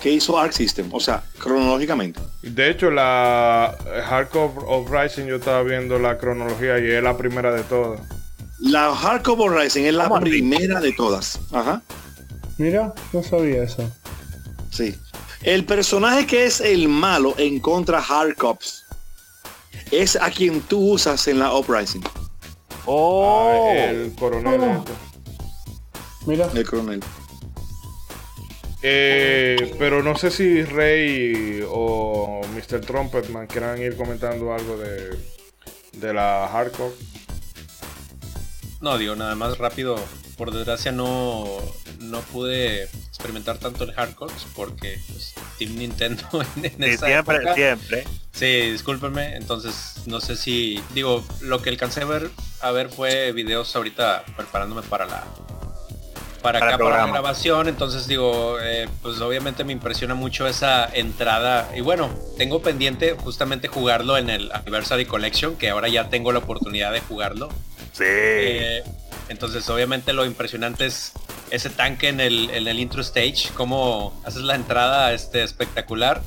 que 0.00 0.10
hizo 0.12 0.38
Arc 0.38 0.52
System, 0.52 0.88
o 0.92 1.00
sea, 1.00 1.22
cronológicamente. 1.38 2.20
De 2.42 2.70
hecho, 2.70 2.90
la 2.90 3.76
Hardcore 4.08 4.52
of 4.66 4.90
Rising, 4.90 5.26
yo 5.26 5.36
estaba 5.36 5.62
viendo 5.62 5.98
la 5.98 6.18
cronología 6.18 6.78
y 6.78 6.90
es 6.90 7.02
la 7.02 7.16
primera 7.16 7.52
de 7.52 7.62
todas. 7.64 8.00
La 8.60 8.94
Hardcore 8.94 9.62
Rising 9.64 9.84
es 9.84 9.94
la 9.94 10.08
primera 10.20 10.80
de 10.80 10.92
todas. 10.92 11.38
Ajá. 11.52 11.82
Mira, 12.58 12.92
no 13.12 13.22
sabía 13.22 13.62
eso. 13.62 13.88
Sí. 14.72 14.94
El 15.42 15.64
personaje 15.64 16.26
que 16.26 16.46
es 16.46 16.60
el 16.60 16.88
malo 16.88 17.34
en 17.38 17.60
contra 17.60 18.02
Hardcops 18.02 18.84
es 19.92 20.16
a 20.16 20.30
quien 20.30 20.60
tú 20.62 20.92
usas 20.94 21.28
en 21.28 21.38
la 21.38 21.54
Uprising, 21.56 22.02
Oh, 22.86 23.68
Ah, 23.68 23.84
el 23.84 24.12
coronel. 24.18 24.60
este. 24.78 24.92
Mira, 26.26 26.48
el 26.54 26.66
coronel. 26.66 27.00
Eh, 28.82 29.74
pero 29.78 30.02
no 30.02 30.16
sé 30.16 30.30
si 30.30 30.62
Rey 30.62 31.62
o 31.68 32.40
Mr. 32.54 32.80
Trumpetman 32.80 33.46
quieran 33.46 33.82
ir 33.82 33.96
comentando 33.96 34.52
algo 34.54 34.76
de, 34.78 35.16
de 35.94 36.14
la 36.14 36.48
hardcore. 36.52 36.94
No, 38.80 38.96
digo, 38.98 39.16
nada 39.16 39.34
más 39.34 39.58
rápido. 39.58 39.96
Por 40.36 40.52
desgracia 40.52 40.92
no, 40.92 41.46
no 41.98 42.20
pude 42.20 42.84
experimentar 42.84 43.58
tanto 43.58 43.82
el 43.82 43.92
hardcore 43.92 44.32
porque 44.54 45.00
pues, 45.08 45.34
Team 45.58 45.74
Nintendo 45.74 46.22
en, 46.56 46.64
en 46.66 46.72
sí, 46.72 46.84
esa 46.90 47.06
siempre, 47.06 47.36
época- 47.38 47.54
siempre. 47.54 48.04
Sí, 48.32 48.70
discúlpenme. 48.70 49.34
Entonces, 49.34 50.02
no 50.06 50.20
sé 50.20 50.36
si. 50.36 50.80
Digo, 50.94 51.24
lo 51.40 51.60
que 51.60 51.70
alcancé 51.70 52.02
a 52.02 52.04
ver, 52.04 52.30
a 52.60 52.70
ver 52.70 52.88
fue 52.90 53.32
videos 53.32 53.74
ahorita 53.74 54.22
preparándome 54.36 54.82
para 54.82 55.06
la. 55.06 55.24
Para, 56.42 56.58
Para 56.58 56.58
acá, 56.58 56.66
el 56.66 56.70
para 56.72 56.72
la 56.72 56.76
programa. 56.78 57.12
grabación. 57.12 57.68
Entonces, 57.68 58.06
digo, 58.06 58.58
eh, 58.62 58.88
pues 59.02 59.20
obviamente 59.20 59.64
me 59.64 59.72
impresiona 59.72 60.14
mucho 60.14 60.46
esa 60.46 60.88
entrada. 60.92 61.68
Y 61.76 61.80
bueno, 61.80 62.10
tengo 62.36 62.62
pendiente 62.62 63.12
justamente 63.18 63.68
jugarlo 63.68 64.16
en 64.16 64.30
el 64.30 64.50
Anniversary 64.52 65.04
Collection, 65.06 65.56
que 65.56 65.70
ahora 65.70 65.88
ya 65.88 66.08
tengo 66.08 66.32
la 66.32 66.38
oportunidad 66.38 66.92
de 66.92 67.00
jugarlo. 67.00 67.48
Sí. 67.92 68.04
Eh, 68.06 68.82
entonces, 69.28 69.68
obviamente 69.68 70.12
lo 70.12 70.24
impresionante 70.24 70.86
es 70.86 71.12
ese 71.50 71.70
tanque 71.70 72.08
en 72.08 72.20
el, 72.20 72.50
en 72.50 72.66
el 72.68 72.78
intro 72.78 73.00
stage, 73.02 73.50
cómo 73.54 74.18
haces 74.24 74.42
la 74.42 74.54
entrada 74.54 75.12
este, 75.12 75.42
espectacular. 75.42 76.22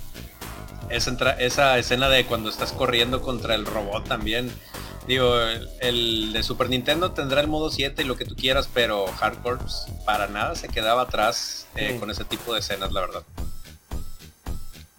Esa, 0.91 1.09
entra- 1.11 1.37
esa 1.39 1.77
escena 1.79 2.09
de 2.09 2.25
cuando 2.25 2.49
estás 2.49 2.71
corriendo 2.73 3.21
contra 3.21 3.55
el 3.55 3.65
robot 3.65 4.07
también. 4.07 4.51
Digo, 5.07 5.39
el, 5.41 5.67
el 5.79 6.33
de 6.33 6.43
Super 6.43 6.69
Nintendo 6.69 7.11
tendrá 7.11 7.41
el 7.41 7.47
modo 7.47 7.71
7 7.71 8.01
y 8.03 8.05
lo 8.05 8.15
que 8.17 8.25
tú 8.25 8.35
quieras, 8.35 8.69
pero 8.71 9.07
Hardcore 9.07 9.57
pues, 9.57 9.85
para 10.05 10.27
nada 10.27 10.55
se 10.55 10.67
quedaba 10.67 11.03
atrás 11.03 11.65
eh, 11.75 11.93
Mm. 11.95 11.99
con 11.99 12.11
ese 12.11 12.23
tipo 12.23 12.53
de 12.53 12.59
escenas, 12.59 12.91
la 12.91 13.01
verdad. 13.01 13.23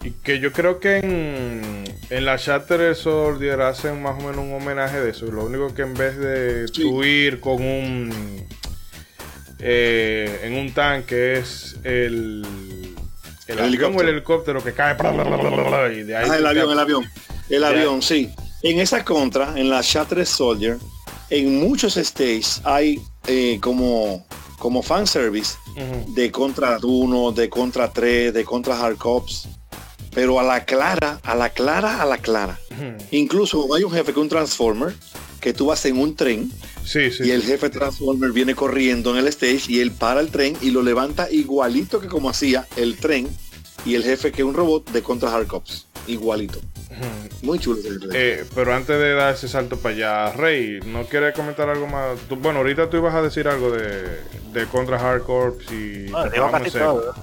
Y 0.04 0.10
que 0.10 0.40
yo 0.40 0.50
creo 0.52 0.80
que 0.80 0.96
en, 0.98 1.84
en 2.10 2.24
la 2.24 2.36
Shattered 2.36 2.96
Soldier 2.96 3.60
hacen 3.60 4.02
más 4.02 4.14
o 4.20 4.26
menos 4.26 4.38
un 4.38 4.52
homenaje 4.54 5.00
de 5.00 5.10
eso. 5.10 5.26
Lo 5.26 5.44
único 5.44 5.72
que 5.72 5.82
en 5.82 5.94
vez 5.94 6.16
de 6.18 6.66
Sí. 6.66 6.82
tú 6.82 7.04
ir 7.04 7.38
con 7.38 7.62
un 7.62 8.44
eh, 9.60 10.40
en 10.42 10.54
un 10.54 10.72
tanque 10.74 11.34
es 11.38 11.76
el 11.84 12.91
el, 13.52 13.60
avión 13.60 13.96
o 13.96 14.00
el 14.00 14.08
helicóptero. 14.08 14.62
que 14.62 14.72
cae 14.72 14.94
y 15.92 16.02
de 16.02 16.16
ahí 16.16 16.28
Ah, 16.30 16.36
el 16.38 16.46
avión, 16.46 16.66
te- 16.68 16.72
el 16.72 16.78
avión. 16.78 17.04
El 17.48 17.64
avión, 17.64 18.02
sí. 18.02 18.30
En 18.62 18.78
esa 18.80 19.04
contra, 19.04 19.58
en 19.58 19.68
la 19.68 19.80
Shattered 19.82 20.24
Soldier, 20.26 20.78
en 21.30 21.60
muchos 21.60 21.94
stages 21.94 22.60
hay 22.64 23.00
eh, 23.26 23.58
como, 23.60 24.24
como 24.58 24.82
fanservice 24.82 25.56
Ujú. 25.76 26.14
de 26.14 26.30
contra 26.30 26.78
1, 26.82 27.32
de 27.32 27.48
contra 27.50 27.90
3, 27.92 28.32
de 28.32 28.44
contra 28.44 28.78
Hard 28.80 28.96
Cops. 28.96 29.48
Pero 30.14 30.38
a 30.38 30.42
la 30.42 30.64
clara, 30.66 31.20
a 31.22 31.34
la 31.34 31.48
clara, 31.50 32.02
a 32.02 32.04
la 32.06 32.18
clara. 32.18 32.58
Incluso 33.10 33.74
hay 33.74 33.82
un 33.82 33.90
jefe 33.92 34.12
que 34.12 34.20
un 34.20 34.28
Transformer, 34.28 34.94
que 35.42 35.52
tú 35.52 35.66
vas 35.66 35.84
en 35.84 35.98
un 35.98 36.16
tren 36.16 36.50
Sí, 36.84 37.10
sí. 37.10 37.24
y 37.24 37.30
el 37.32 37.42
jefe 37.42 37.68
Transformer 37.68 38.30
viene 38.32 38.54
corriendo 38.54 39.10
en 39.10 39.18
el 39.18 39.28
stage 39.28 39.64
y 39.68 39.80
él 39.80 39.90
para 39.90 40.20
el 40.20 40.30
tren 40.30 40.56
y 40.62 40.70
lo 40.70 40.82
levanta 40.82 41.28
igualito 41.30 42.00
que 42.00 42.06
como 42.08 42.30
hacía 42.30 42.66
el 42.76 42.96
tren 42.96 43.28
y 43.84 43.94
el 43.96 44.04
jefe 44.04 44.30
que 44.32 44.42
es 44.42 44.46
un 44.48 44.54
robot 44.54 44.90
de 44.92 45.02
contra 45.02 45.34
Hard 45.34 45.48
Cops. 45.48 45.86
Igualito. 46.06 46.60
Muy 47.42 47.58
chulo. 47.58 47.80
Eh, 48.12 48.44
pero 48.54 48.74
antes 48.74 48.96
de 48.98 49.14
dar 49.14 49.34
ese 49.34 49.48
salto 49.48 49.76
para 49.78 49.94
allá, 49.94 50.32
Rey, 50.32 50.78
¿no 50.86 51.04
quieres 51.06 51.34
comentar 51.34 51.68
algo 51.68 51.86
más? 51.86 52.18
Tú- 52.28 52.36
bueno, 52.36 52.58
ahorita 52.60 52.88
tú 52.90 52.98
ibas 52.98 53.14
a 53.14 53.22
decir 53.22 53.48
algo 53.48 53.70
de, 53.72 54.20
de 54.52 54.66
Contra 54.70 54.98
Hardcore 54.98 55.56
y... 55.74 56.10
No, 56.10 56.22
te 56.24 56.30
digo 56.30 56.46
dejamos 56.46 56.52
casi 56.52 56.70
seco. 56.70 56.84
todo. 56.84 57.14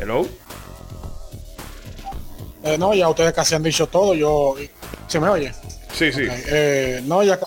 Hello. 0.00 0.26
Eh, 2.64 2.78
no, 2.78 2.94
ya 2.94 3.08
ustedes 3.08 3.32
casi 3.32 3.54
han 3.54 3.62
dicho 3.62 3.86
todo. 3.86 4.14
Yo, 4.14 4.54
¿se 5.06 5.20
me 5.20 5.28
oye? 5.28 5.52
Sí, 5.92 6.12
sí. 6.12 6.22
Eh, 6.28 7.02
no, 7.04 7.22
ya, 7.22 7.38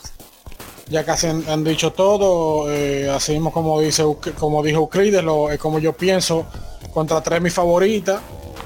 ya 0.90 1.04
casi 1.04 1.28
han, 1.28 1.44
han 1.50 1.64
dicho 1.64 1.92
todo. 1.92 2.72
eh, 2.72 3.10
así 3.10 3.34
mismo 3.34 3.52
como 3.52 3.80
dice 3.82 4.04
como 4.38 4.64
dijo 4.64 4.80
Euclides, 4.80 5.24
lo, 5.24 5.52
es 5.52 5.60
como 5.60 5.80
yo 5.80 5.94
pienso. 5.94 6.46
Contra 6.94 7.22
3 7.22 7.42
mi 7.42 7.50
favorita. 7.50 8.22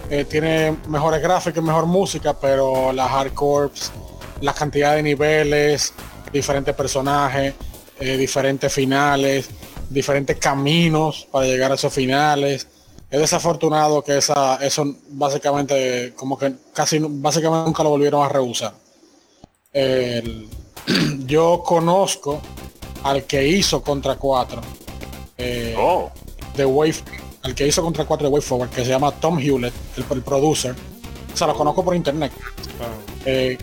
eh, 0.09 0.25
tiene 0.25 0.77
mejores 0.87 1.21
gráficos, 1.21 1.63
mejor 1.63 1.85
música, 1.85 2.33
pero 2.39 2.91
la 2.91 3.07
hardcore, 3.07 3.71
la 4.41 4.53
cantidad 4.53 4.95
de 4.95 5.03
niveles, 5.03 5.93
diferentes 6.33 6.75
personajes, 6.75 7.53
eh, 7.99 8.17
diferentes 8.17 8.71
finales, 8.73 9.49
diferentes 9.89 10.37
caminos 10.37 11.27
para 11.31 11.45
llegar 11.45 11.71
a 11.71 11.75
esos 11.75 11.93
finales. 11.93 12.67
Es 13.11 13.19
desafortunado 13.19 14.01
que 14.01 14.17
esa, 14.17 14.55
eso 14.65 14.85
básicamente, 15.09 16.13
como 16.15 16.37
que 16.37 16.53
casi 16.73 16.97
básicamente 16.99 17.65
nunca 17.67 17.83
lo 17.83 17.89
volvieron 17.89 18.23
a 18.23 18.29
reusar. 18.29 18.73
El- 19.73 20.47
yo 21.27 21.61
conozco 21.63 22.41
al 23.03 23.25
que 23.25 23.45
hizo 23.47 23.83
contra 23.83 24.15
4 24.15 24.61
eh, 25.37 25.75
Oh, 25.77 26.09
de 26.55 26.65
Wave, 26.65 26.95
al 27.43 27.53
que 27.53 27.67
hizo 27.67 27.81
contra 27.83 28.05
4 28.05 28.27
de 28.27 28.33
Wave 28.33 28.45
Forward, 28.45 28.69
que 28.69 28.83
se 28.85 28.89
llama 28.91 29.11
Tom 29.11 29.39
Hewlett, 29.39 29.73
el, 29.97 30.05
el 30.09 30.21
producer. 30.23 30.73
O 31.33 31.37
sea, 31.37 31.47
lo 31.47 31.55
conozco 31.55 31.83
por 31.83 31.95
internet. 31.95 32.31
Ah, 32.79 32.87
eh, 33.25 33.57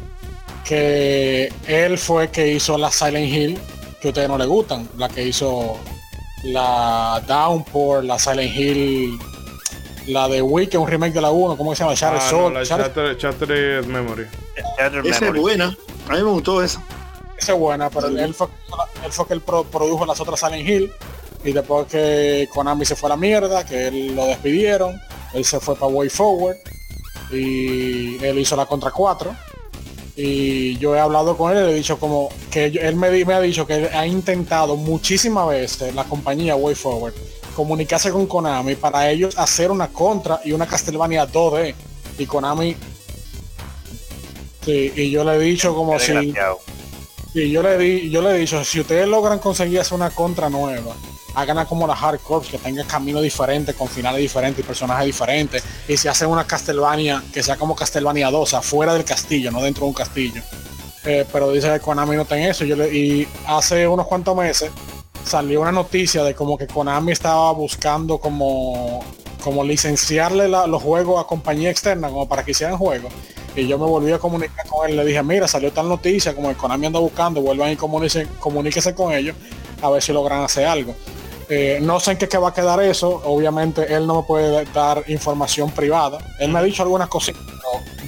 que 0.64 1.50
él 1.66 1.96
fue 1.96 2.30
que 2.30 2.52
hizo 2.52 2.76
la 2.76 2.90
Silent 2.90 3.32
Hill 3.32 3.58
que 4.00 4.08
a 4.08 4.10
ustedes 4.10 4.28
no 4.28 4.36
le 4.38 4.44
gustan, 4.46 4.86
la 4.98 5.08
que 5.08 5.26
hizo 5.26 5.76
la 6.44 7.22
Downpour, 7.26 8.04
la 8.04 8.18
Silent 8.18 8.54
Hill, 8.54 9.18
la 10.08 10.28
de 10.28 10.42
Wii, 10.42 10.66
que 10.68 10.76
es 10.76 10.82
un 10.82 10.88
remake 10.88 11.12
de 11.14 11.20
la 11.20 11.30
1, 11.30 11.56
¿cómo 11.56 11.74
se 11.74 11.82
llama? 11.84 11.94
Shattered 11.94 12.20
ah, 12.22 12.30
no, 12.32 12.38
Soul, 12.38 12.54
la 12.54 12.62
Shattered- 12.62 13.16
Shattered, 13.16 13.18
Shattered 13.18 13.86
Memory. 13.86 14.26
Shattered 14.78 15.06
Esa 15.06 15.14
es 15.16 15.20
Memory. 15.22 15.40
buena. 15.40 15.64
A 16.08 16.12
mí 16.12 16.18
me 16.18 16.22
gustó 16.30 16.62
esa. 16.62 16.82
Esa 17.38 17.52
es 17.52 17.58
buena, 17.58 17.88
pero 17.90 18.08
él 18.08 18.34
fue, 18.34 18.48
él 19.04 19.12
fue 19.12 19.26
que 19.26 19.34
él 19.34 19.40
pro- 19.40 19.64
produjo 19.64 20.04
las 20.06 20.20
otras 20.20 20.40
Silent 20.40 20.68
Hill 20.68 20.90
Y 21.44 21.52
después 21.52 21.86
que 21.86 22.48
Konami 22.52 22.84
se 22.84 22.96
fue 22.96 23.08
a 23.08 23.10
la 23.10 23.16
mierda, 23.16 23.64
que 23.64 23.86
él 23.88 24.16
lo 24.16 24.26
despidieron, 24.26 25.00
él 25.34 25.44
se 25.44 25.60
fue 25.60 25.76
para 25.76 25.86
Way 25.86 26.08
Forward 26.08 26.56
y 27.30 28.22
él 28.24 28.38
hizo 28.38 28.56
la 28.56 28.66
contra 28.66 28.90
4. 28.90 29.34
Y 30.16 30.76
yo 30.78 30.96
he 30.96 31.00
hablado 31.00 31.36
con 31.36 31.52
él 31.56 31.62
y 31.62 31.66
le 31.66 31.72
he 31.72 31.74
dicho 31.74 31.98
como 32.00 32.28
que 32.50 32.64
él 32.66 32.96
me, 32.96 33.24
me 33.24 33.34
ha 33.34 33.40
dicho 33.40 33.66
que 33.66 33.88
ha 33.94 34.04
intentado 34.06 34.74
muchísimas 34.76 35.48
veces 35.48 35.94
la 35.94 36.02
compañía 36.04 36.56
Way 36.56 36.74
Forward 36.74 37.14
comunicarse 37.58 38.12
con 38.12 38.28
Konami 38.28 38.76
para 38.76 39.10
ellos 39.10 39.36
hacer 39.36 39.72
una 39.72 39.88
contra 39.88 40.40
y 40.44 40.52
una 40.52 40.64
Castlevania 40.64 41.26
2D. 41.26 41.74
Y 42.16 42.24
Konami 42.24 42.76
Sí, 44.64 44.92
y 44.94 45.10
yo 45.10 45.24
le 45.24 45.34
he 45.34 45.38
dicho 45.40 45.74
como 45.74 45.98
si. 45.98 46.32
Y 47.34 47.50
yo 47.50 47.60
le 47.64 47.76
di, 47.76 48.10
yo 48.10 48.22
le 48.22 48.30
he 48.30 48.38
dicho, 48.38 48.62
si 48.64 48.78
ustedes 48.78 49.08
logran 49.08 49.40
conseguir 49.40 49.80
hacer 49.80 49.94
una 49.94 50.10
contra 50.10 50.48
nueva, 50.48 50.94
hagan 51.34 51.66
como 51.66 51.84
la 51.88 51.94
Hard 51.94 52.20
Corps, 52.20 52.46
que 52.46 52.58
tenga 52.58 52.84
camino 52.84 53.20
diferente, 53.20 53.74
con 53.74 53.88
finales 53.88 54.20
diferentes 54.20 54.64
y 54.64 54.66
personajes 54.66 55.06
diferentes. 55.06 55.64
Y 55.88 55.96
si 55.96 56.06
hacen 56.06 56.28
una 56.28 56.46
Castlevania, 56.46 57.24
que 57.32 57.42
sea 57.42 57.56
como 57.56 57.74
Castlevania 57.74 58.30
2, 58.30 58.54
afuera 58.54 58.94
del 58.94 59.04
castillo, 59.04 59.50
no 59.50 59.60
dentro 59.60 59.82
de 59.82 59.88
un 59.88 59.94
castillo. 59.94 60.42
Eh, 61.04 61.26
pero 61.32 61.50
dice 61.50 61.72
que 61.72 61.80
Konami 61.80 62.14
no 62.14 62.24
en 62.30 62.42
eso. 62.44 62.64
Yo 62.64 62.76
le, 62.76 62.94
y 62.94 63.28
hace 63.48 63.88
unos 63.88 64.06
cuantos 64.06 64.36
meses 64.36 64.70
salió 65.28 65.60
una 65.60 65.72
noticia 65.72 66.24
de 66.24 66.34
como 66.34 66.58
que 66.58 66.66
Konami 66.66 67.12
estaba 67.12 67.52
buscando 67.52 68.18
como, 68.18 69.04
como 69.42 69.62
licenciarle 69.62 70.48
los 70.48 70.82
juegos 70.82 71.22
a 71.22 71.26
compañía 71.26 71.70
externa 71.70 72.08
como 72.08 72.28
para 72.28 72.44
que 72.44 72.50
hicieran 72.50 72.76
juegos 72.76 73.12
y 73.54 73.66
yo 73.66 73.78
me 73.78 73.86
volví 73.86 74.12
a 74.12 74.18
comunicar 74.18 74.66
con 74.66 74.88
él. 74.88 74.96
Le 74.96 75.04
dije, 75.04 75.22
mira, 75.22 75.48
salió 75.48 75.72
tal 75.72 75.88
noticia, 75.88 76.34
como 76.34 76.50
el 76.50 76.56
Konami 76.56 76.86
anda 76.86 77.00
buscando, 77.00 77.40
vuelvan 77.40 77.72
y 77.72 77.76
comuníquese, 77.76 78.26
comuníquese 78.38 78.94
con 78.94 79.12
ellos 79.12 79.36
a 79.82 79.90
ver 79.90 80.02
si 80.02 80.12
logran 80.12 80.42
hacer 80.42 80.66
algo. 80.66 80.94
Eh, 81.48 81.78
no 81.80 81.98
sé 81.98 82.12
en 82.12 82.18
qué, 82.18 82.38
va 82.38 82.48
a 82.48 82.54
quedar 82.54 82.80
eso. 82.82 83.22
Obviamente 83.24 83.94
él 83.94 84.06
no 84.06 84.20
me 84.20 84.22
puede 84.26 84.64
dar 84.66 85.02
información 85.08 85.70
privada. 85.70 86.18
Él 86.38 86.50
me 86.52 86.58
ha 86.58 86.62
dicho 86.62 86.82
algunas 86.82 87.08
cositas 87.08 87.42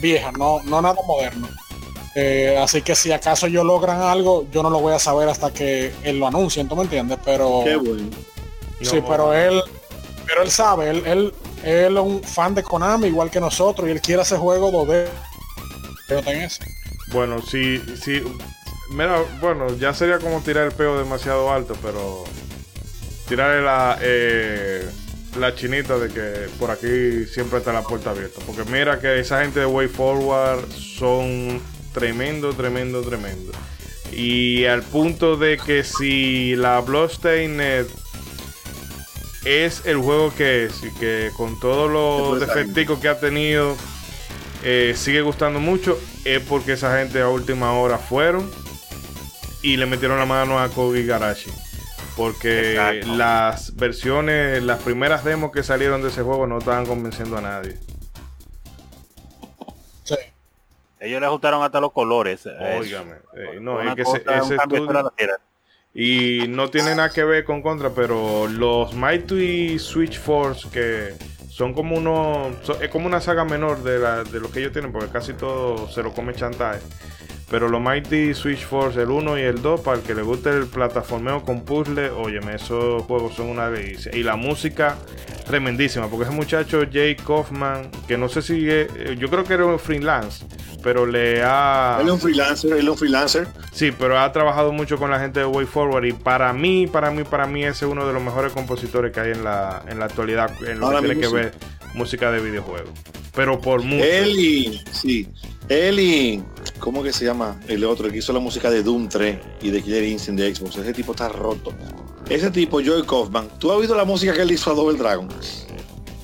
viejas, 0.00 0.32
no, 0.38 0.62
no 0.64 0.80
nada 0.80 0.96
moderno. 1.06 1.48
Eh, 2.14 2.58
así 2.60 2.82
que 2.82 2.94
si 2.94 3.12
acaso 3.12 3.46
yo 3.46 3.62
logran 3.62 4.00
algo, 4.00 4.46
yo 4.50 4.62
no 4.62 4.70
lo 4.70 4.80
voy 4.80 4.94
a 4.94 4.98
saber 4.98 5.28
hasta 5.28 5.52
que 5.52 5.92
él 6.02 6.18
lo 6.18 6.26
anuncie, 6.26 6.64
¿tú 6.64 6.76
me 6.76 6.82
entiendes? 6.82 7.18
Pero. 7.24 7.62
Qué 7.64 7.76
bueno. 7.76 8.10
Sí, 8.80 9.02
pero 9.06 9.34
él, 9.34 9.62
pero 10.26 10.42
él 10.42 10.50
sabe, 10.50 10.88
él, 10.88 11.02
él, 11.06 11.34
él, 11.62 11.96
es 11.98 12.02
un 12.02 12.22
fan 12.22 12.54
de 12.54 12.62
Konami 12.62 13.08
igual 13.08 13.30
que 13.30 13.38
nosotros 13.38 13.86
y 13.86 13.92
él 13.92 14.00
quiere 14.00 14.22
hacer 14.22 14.38
juego 14.38 14.72
2D 14.72 15.06
bueno, 17.12 17.40
si, 17.42 17.78
si, 17.96 18.22
mira, 18.90 19.22
bueno, 19.40 19.76
ya 19.76 19.94
sería 19.94 20.18
como 20.18 20.40
tirar 20.40 20.66
el 20.66 20.72
peo 20.72 20.98
demasiado 20.98 21.52
alto, 21.52 21.74
pero 21.82 22.24
tirarle 23.28 23.62
la, 23.62 23.98
eh, 24.00 24.88
la 25.38 25.54
chinita 25.54 25.98
de 25.98 26.08
que 26.08 26.48
por 26.58 26.70
aquí 26.70 27.26
siempre 27.26 27.58
está 27.58 27.72
la 27.72 27.82
puerta 27.82 28.10
abierta. 28.10 28.40
Porque 28.46 28.64
mira 28.70 29.00
que 29.00 29.20
esa 29.20 29.42
gente 29.42 29.60
de 29.60 29.66
Way 29.66 29.88
Forward 29.88 30.70
son 30.72 31.60
tremendo, 31.92 32.52
tremendo, 32.54 33.02
tremendo. 33.02 33.52
Y 34.12 34.64
al 34.64 34.82
punto 34.82 35.36
de 35.36 35.58
que 35.58 35.84
si 35.84 36.56
la 36.56 36.80
Bloodstained 36.80 37.86
es 39.44 39.86
el 39.86 39.98
juego 39.98 40.34
que 40.34 40.66
es 40.66 40.82
y 40.82 40.92
que 40.98 41.30
con 41.36 41.58
todos 41.60 41.90
los 41.90 42.40
defectos 42.40 42.98
que 42.98 43.08
ha 43.08 43.18
tenido 43.18 43.76
eh, 44.62 44.92
sigue 44.96 45.22
gustando 45.22 45.60
mucho 45.60 45.98
es 46.24 46.42
porque 46.42 46.72
esa 46.72 46.98
gente 46.98 47.20
a 47.20 47.28
última 47.28 47.72
hora 47.72 47.96
fueron 47.96 48.50
y 49.62 49.76
le 49.76 49.86
metieron 49.86 50.18
la 50.18 50.26
mano 50.26 50.58
a 50.58 50.68
Kogi 50.68 51.04
Garashi. 51.04 51.50
Porque 52.16 53.02
las 53.06 53.76
versiones, 53.76 54.62
las 54.62 54.82
primeras 54.82 55.24
demos 55.24 55.52
que 55.52 55.62
salieron 55.62 56.02
de 56.02 56.08
ese 56.08 56.22
juego 56.22 56.46
no 56.46 56.58
estaban 56.58 56.84
convenciendo 56.84 57.38
a 57.38 57.40
nadie. 57.40 57.78
Ellos 61.00 61.20
le 61.20 61.26
ajustaron 61.26 61.62
hasta 61.62 61.80
los 61.80 61.92
colores. 61.92 62.46
Óigame. 62.78 63.16
Eh, 63.34 63.58
no, 63.60 63.80
es 63.80 63.94
que 63.94 64.02
ese, 64.02 64.56
estudio, 64.56 65.12
y 65.92 66.46
no 66.48 66.70
tiene 66.70 66.94
nada 66.94 67.10
que 67.10 67.24
ver 67.24 67.44
con 67.44 67.62
Contra, 67.62 67.90
pero 67.90 68.46
los 68.46 68.94
Mighty 68.94 69.78
Switch 69.78 70.18
Force 70.20 70.68
que 70.70 71.14
son 71.48 71.74
como 71.74 71.96
unos. 71.96 72.54
es 72.80 72.88
como 72.90 73.06
una 73.06 73.20
saga 73.20 73.44
menor 73.44 73.82
de, 73.82 73.98
la, 73.98 74.22
de 74.22 74.40
lo 74.40 74.52
que 74.52 74.60
ellos 74.60 74.72
tienen, 74.72 74.92
porque 74.92 75.08
casi 75.08 75.32
todo 75.32 75.88
se 75.88 76.02
lo 76.02 76.12
come 76.12 76.34
chantaje. 76.34 76.80
Pero 77.50 77.68
los 77.68 77.80
Mighty 77.80 78.32
Switch 78.32 78.64
Force, 78.64 79.02
el 79.02 79.10
1 79.10 79.38
y 79.38 79.42
el 79.42 79.60
2, 79.60 79.80
para 79.80 79.96
el 79.96 80.04
que 80.04 80.14
le 80.14 80.22
guste 80.22 80.50
el 80.50 80.66
plataformeo 80.66 81.42
con 81.42 81.62
puzzle, 81.62 82.10
óyeme, 82.10 82.54
esos 82.54 83.02
juegos 83.02 83.34
son 83.34 83.48
una 83.48 83.68
delicia. 83.68 84.14
Y 84.14 84.22
la 84.22 84.36
música, 84.36 84.96
tremendísima, 85.46 86.06
porque 86.06 86.26
ese 86.26 86.32
muchacho 86.32 86.82
Jay 86.90 87.16
Kaufman, 87.16 87.90
que 88.06 88.16
no 88.16 88.28
sé 88.28 88.40
si. 88.42 88.64
yo 89.18 89.28
creo 89.28 89.42
que 89.42 89.54
era 89.54 89.66
un 89.66 89.80
freelance, 89.80 90.46
pero 90.80 91.06
le 91.06 91.42
ha. 91.42 91.98
Él 92.00 92.06
es 92.06 92.12
un 92.12 92.20
freelancer, 92.20 92.72
él 92.72 92.84
es 92.84 92.88
un 92.88 92.98
freelancer. 92.98 93.48
Sí, 93.72 93.90
pero 93.90 94.20
ha 94.20 94.30
trabajado 94.30 94.70
mucho 94.70 94.96
con 94.96 95.10
la 95.10 95.18
gente 95.18 95.40
de 95.40 95.46
Way 95.46 95.66
Forward. 95.66 96.04
Y 96.04 96.12
para 96.12 96.52
mí, 96.52 96.86
para 96.86 97.10
mí, 97.10 97.24
para 97.24 97.48
mí, 97.48 97.64
ese 97.64 97.84
es 97.84 97.90
uno 97.90 98.06
de 98.06 98.12
los 98.12 98.22
mejores 98.22 98.52
compositores 98.52 99.12
que 99.12 99.18
hay 99.18 99.32
en 99.32 99.42
la, 99.42 99.82
en 99.88 99.98
la 99.98 100.04
actualidad, 100.04 100.52
en 100.64 100.78
lo 100.78 100.88
que 100.90 100.98
tiene 100.98 101.20
que 101.20 101.28
ver 101.28 101.52
música 101.94 102.30
de 102.30 102.40
videojuegos. 102.40 102.90
Pero 103.34 103.60
por 103.60 103.82
mucho. 103.82 104.04
Él 104.04 104.38
y. 104.38 104.84
Sí. 104.92 105.28
Él 105.68 105.98
y. 105.98 106.44
¿Cómo 106.80 107.02
que 107.02 107.12
se 107.12 107.26
llama? 107.26 107.60
El 107.68 107.84
otro, 107.84 108.06
el 108.06 108.12
que 108.12 108.18
hizo 108.18 108.32
la 108.32 108.40
música 108.40 108.70
de 108.70 108.82
Doom 108.82 109.08
3 109.08 109.38
y 109.62 109.70
de 109.70 109.82
Killer 109.82 110.04
Instinct 110.04 110.40
de 110.40 110.54
Xbox. 110.54 110.78
Ese 110.78 110.92
tipo 110.94 111.12
está 111.12 111.28
roto. 111.28 111.72
Ese 112.28 112.50
tipo, 112.50 112.80
Joy 112.80 113.04
Kaufman. 113.04 113.48
¿Tú 113.58 113.70
has 113.70 113.78
oído 113.78 113.94
la 113.94 114.04
música 114.04 114.32
que 114.32 114.42
él 114.42 114.50
hizo 114.50 114.70
a 114.70 114.74
Double 114.74 114.96
Dragon? 114.96 115.28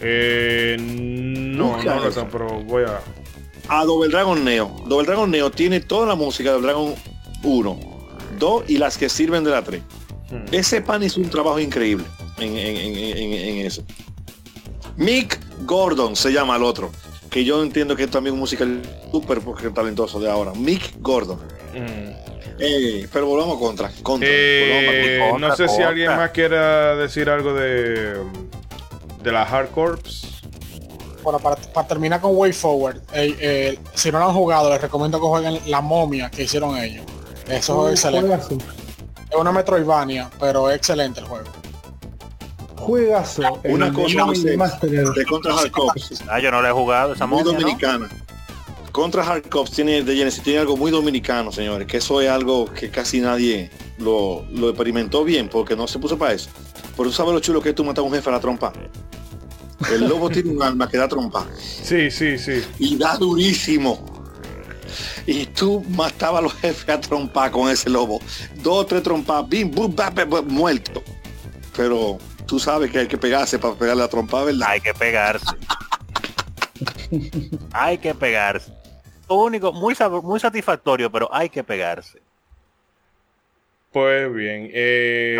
Eh, 0.00 0.76
no, 0.80 1.82
no, 1.82 2.10
no, 2.10 2.28
pero 2.30 2.62
voy 2.62 2.84
a. 2.84 3.00
A 3.68 3.84
Double 3.84 4.08
Dragon 4.08 4.42
Neo. 4.42 4.74
Double 4.86 5.06
Dragon 5.06 5.30
Neo 5.30 5.50
tiene 5.50 5.80
toda 5.80 6.06
la 6.06 6.14
música 6.14 6.52
de 6.54 6.60
Dragon 6.60 6.94
1, 7.42 7.78
2 8.38 8.64
y 8.68 8.78
las 8.78 8.96
que 8.96 9.08
sirven 9.08 9.44
de 9.44 9.50
la 9.50 9.62
3. 9.62 9.82
Hmm. 10.30 10.36
Ese 10.52 10.80
pan 10.80 11.02
hizo 11.02 11.20
un 11.20 11.28
trabajo 11.28 11.60
increíble 11.60 12.06
en, 12.38 12.56
en 12.56 13.66
eso. 13.66 13.84
Mick 14.96 15.38
Gordon 15.66 16.16
se 16.16 16.32
llama 16.32 16.56
el 16.56 16.62
otro 16.62 16.90
que 17.30 17.44
yo 17.44 17.62
entiendo 17.62 17.96
que 17.96 18.04
es 18.04 18.10
también 18.10 18.34
un 18.34 18.40
musical 18.40 18.82
súper 19.10 19.40
talentoso 19.72 20.20
de 20.20 20.30
ahora. 20.30 20.52
Mick 20.54 20.94
Gordon. 21.00 21.38
Mm. 21.74 22.26
Eh, 22.58 23.08
pero 23.12 23.26
volvamos 23.26 23.58
contra. 23.58 23.90
contra, 24.02 24.28
eh, 24.30 25.32
no 25.38 25.54
sé 25.54 25.68
si 25.68 25.82
alguien 25.82 26.16
más 26.16 26.30
quiera 26.30 26.96
decir 26.96 27.28
algo 27.28 27.52
de, 27.52 28.16
de 29.22 29.32
la 29.32 29.42
Hard 29.42 29.70
Corps. 29.70 30.42
Bueno, 31.22 31.38
para, 31.40 31.56
terminar 31.88 32.20
con 32.20 32.36
Way 32.36 32.52
Forward, 32.52 33.02
eh, 33.12 33.78
si 33.94 34.12
no 34.12 34.20
lo 34.20 34.28
han 34.28 34.34
jugado, 34.34 34.70
les 34.70 34.80
recomiendo 34.80 35.20
que 35.20 35.26
jueguen 35.26 35.60
La 35.66 35.80
Momia 35.80 36.30
que 36.30 36.44
hicieron 36.44 36.76
ellos. 36.78 37.04
Eso 37.48 37.88
es 37.88 38.04
excelente. 38.04 38.56
Es 39.30 39.36
una 39.36 39.52
Metroidvania, 39.52 40.30
pero 40.38 40.70
es 40.70 40.76
excelente 40.76 41.20
el 41.20 41.26
juego. 41.26 41.46
Juegazo. 42.86 43.60
Una 43.64 43.92
cosa 43.92 44.24
de 44.32 45.24
Contra 45.24 45.58
Hard 45.58 45.70
Cops. 45.72 46.22
Ah, 46.28 46.38
yo 46.38 46.50
no 46.50 46.62
le 46.62 46.68
he 46.68 46.72
jugado 46.72 47.14
esa 47.14 47.26
Muy 47.26 47.42
dominicana. 47.42 48.08
Contra 48.92 49.24
Hard 49.24 49.48
Cops 49.50 49.72
tiene 49.72 50.02
de 50.02 50.16
Genesis 50.16 50.42
tiene 50.42 50.60
algo 50.60 50.76
muy 50.76 50.90
dominicano, 50.90 51.52
señores, 51.52 51.86
que 51.86 51.98
eso 51.98 52.20
es 52.20 52.30
algo 52.30 52.72
que 52.72 52.88
casi 52.88 53.20
nadie 53.20 53.70
lo, 53.98 54.46
experimentó 54.68 55.24
bien 55.24 55.48
porque 55.48 55.76
no 55.76 55.86
se 55.86 55.98
puso 55.98 56.16
para 56.16 56.32
eso. 56.32 56.48
Pero 56.96 57.10
tú 57.10 57.12
sabes 57.12 57.34
lo 57.34 57.40
chulo 57.40 57.60
que 57.60 57.70
es 57.70 57.74
tú 57.74 57.84
matar 57.84 58.04
a 58.04 58.06
un 58.06 58.14
jefe 58.14 58.30
a 58.30 58.32
la 58.32 58.40
trompa. 58.40 58.72
El 59.92 60.08
lobo 60.08 60.30
tiene 60.30 60.50
un 60.50 60.62
alma 60.62 60.88
que 60.88 60.96
da 60.96 61.08
trompa. 61.08 61.44
Sí, 61.60 62.10
sí, 62.10 62.38
sí. 62.38 62.62
Y 62.78 62.96
da 62.96 63.16
durísimo. 63.16 64.02
Y 65.26 65.44
tú 65.46 65.84
matabas 65.90 66.38
a 66.38 66.42
los 66.42 66.54
jefes 66.54 66.88
a 66.88 67.00
trompa 67.00 67.50
con 67.50 67.68
ese 67.68 67.90
lobo. 67.90 68.20
Dos 68.62 68.78
o 68.78 68.86
tres 68.86 69.02
trompas, 69.02 69.46
bim, 69.46 69.70
bum, 69.70 69.94
muerto. 70.46 71.02
Pero 71.76 72.18
tú 72.46 72.58
sabes 72.58 72.90
que 72.90 73.00
hay 73.00 73.08
que 73.08 73.18
pegarse 73.18 73.58
para 73.58 73.74
pegarle 73.74 74.02
la 74.02 74.08
trompa, 74.08 74.44
¿verdad? 74.44 74.68
Hay 74.68 74.80
que 74.80 74.94
pegarse. 74.94 75.46
hay 77.72 77.98
que 77.98 78.14
pegarse. 78.14 78.72
Lo 79.28 79.36
único, 79.36 79.72
muy, 79.72 79.94
muy 80.22 80.40
satisfactorio, 80.40 81.10
pero 81.10 81.28
hay 81.32 81.48
que 81.48 81.64
pegarse. 81.64 82.20
Pues 83.92 84.32
bien, 84.32 84.70
eh, 84.74 85.38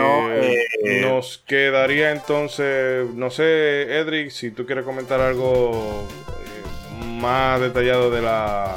eh, 0.83 1.01
nos 1.03 1.39
quedaría 1.47 2.11
entonces, 2.11 3.07
no 3.15 3.31
sé, 3.31 3.99
Edric, 3.99 4.31
si 4.31 4.51
tú 4.51 4.65
quieres 4.65 4.85
comentar 4.85 5.21
algo 5.21 6.09
eh, 6.09 7.07
más 7.21 7.61
detallado 7.61 8.11
de 8.11 8.23
la 8.23 8.77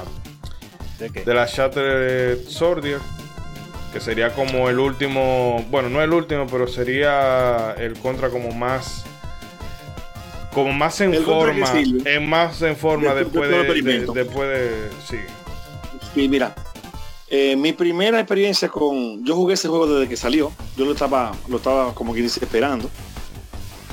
de, 0.99 1.09
de 1.09 1.33
la 1.33 1.45
Shattered 1.45 2.45
Sordier 2.45 2.99
que 3.91 3.99
sería 3.99 4.33
como 4.33 4.69
el 4.69 4.79
último, 4.79 5.65
bueno, 5.69 5.89
no 5.89 6.01
el 6.01 6.13
último, 6.13 6.45
pero 6.47 6.67
sería 6.67 7.73
el 7.77 7.93
contra 7.99 8.29
como 8.29 8.51
más 8.51 9.05
como 10.53 10.73
más 10.73 10.99
en 11.01 11.13
forma, 11.23 11.71
en 12.05 12.29
más 12.29 12.61
en 12.61 12.75
forma 12.75 13.13
después 13.13 13.49
de, 13.49 14.05
después 14.13 14.49
de 14.49 14.89
sí. 15.07 15.17
Sí, 16.13 16.27
mira. 16.27 16.55
Eh, 17.31 17.55
mi 17.55 17.73
primera 17.73 18.19
experiencia 18.19 18.67
con... 18.69 19.23
Yo 19.23 19.35
jugué 19.35 19.53
ese 19.53 19.67
juego 19.67 19.85
desde 19.85 20.09
que 20.09 20.17
salió. 20.17 20.51
Yo 20.75 20.85
lo 20.85 20.93
estaba, 20.93 21.31
lo 21.47 21.57
estaba 21.57 21.93
como 21.93 22.13
que 22.13 22.21
dice 22.23 22.39
esperando. 22.43 22.89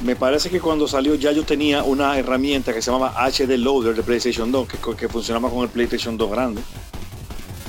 Me 0.03 0.17
parece 0.17 0.49
que 0.49 0.61
cuando 0.61 0.89
salió 0.89 1.15
ya 1.15 1.33
yo 1.33 1.45
tenía 1.45 1.83
una 1.83 2.19
herramienta 2.19 2.73
que 2.73 2.81
se 2.81 2.91
llamaba 2.91 3.15
HD 3.27 3.59
Loader 3.59 3.95
de 3.95 4.03
PlayStation 4.03 4.51
2, 4.51 4.69
que, 4.69 4.97
que 4.97 5.09
funcionaba 5.09 5.51
con 5.51 5.63
el 5.63 5.69
PlayStation 5.69 6.17
2 6.17 6.31
grande. 6.31 6.63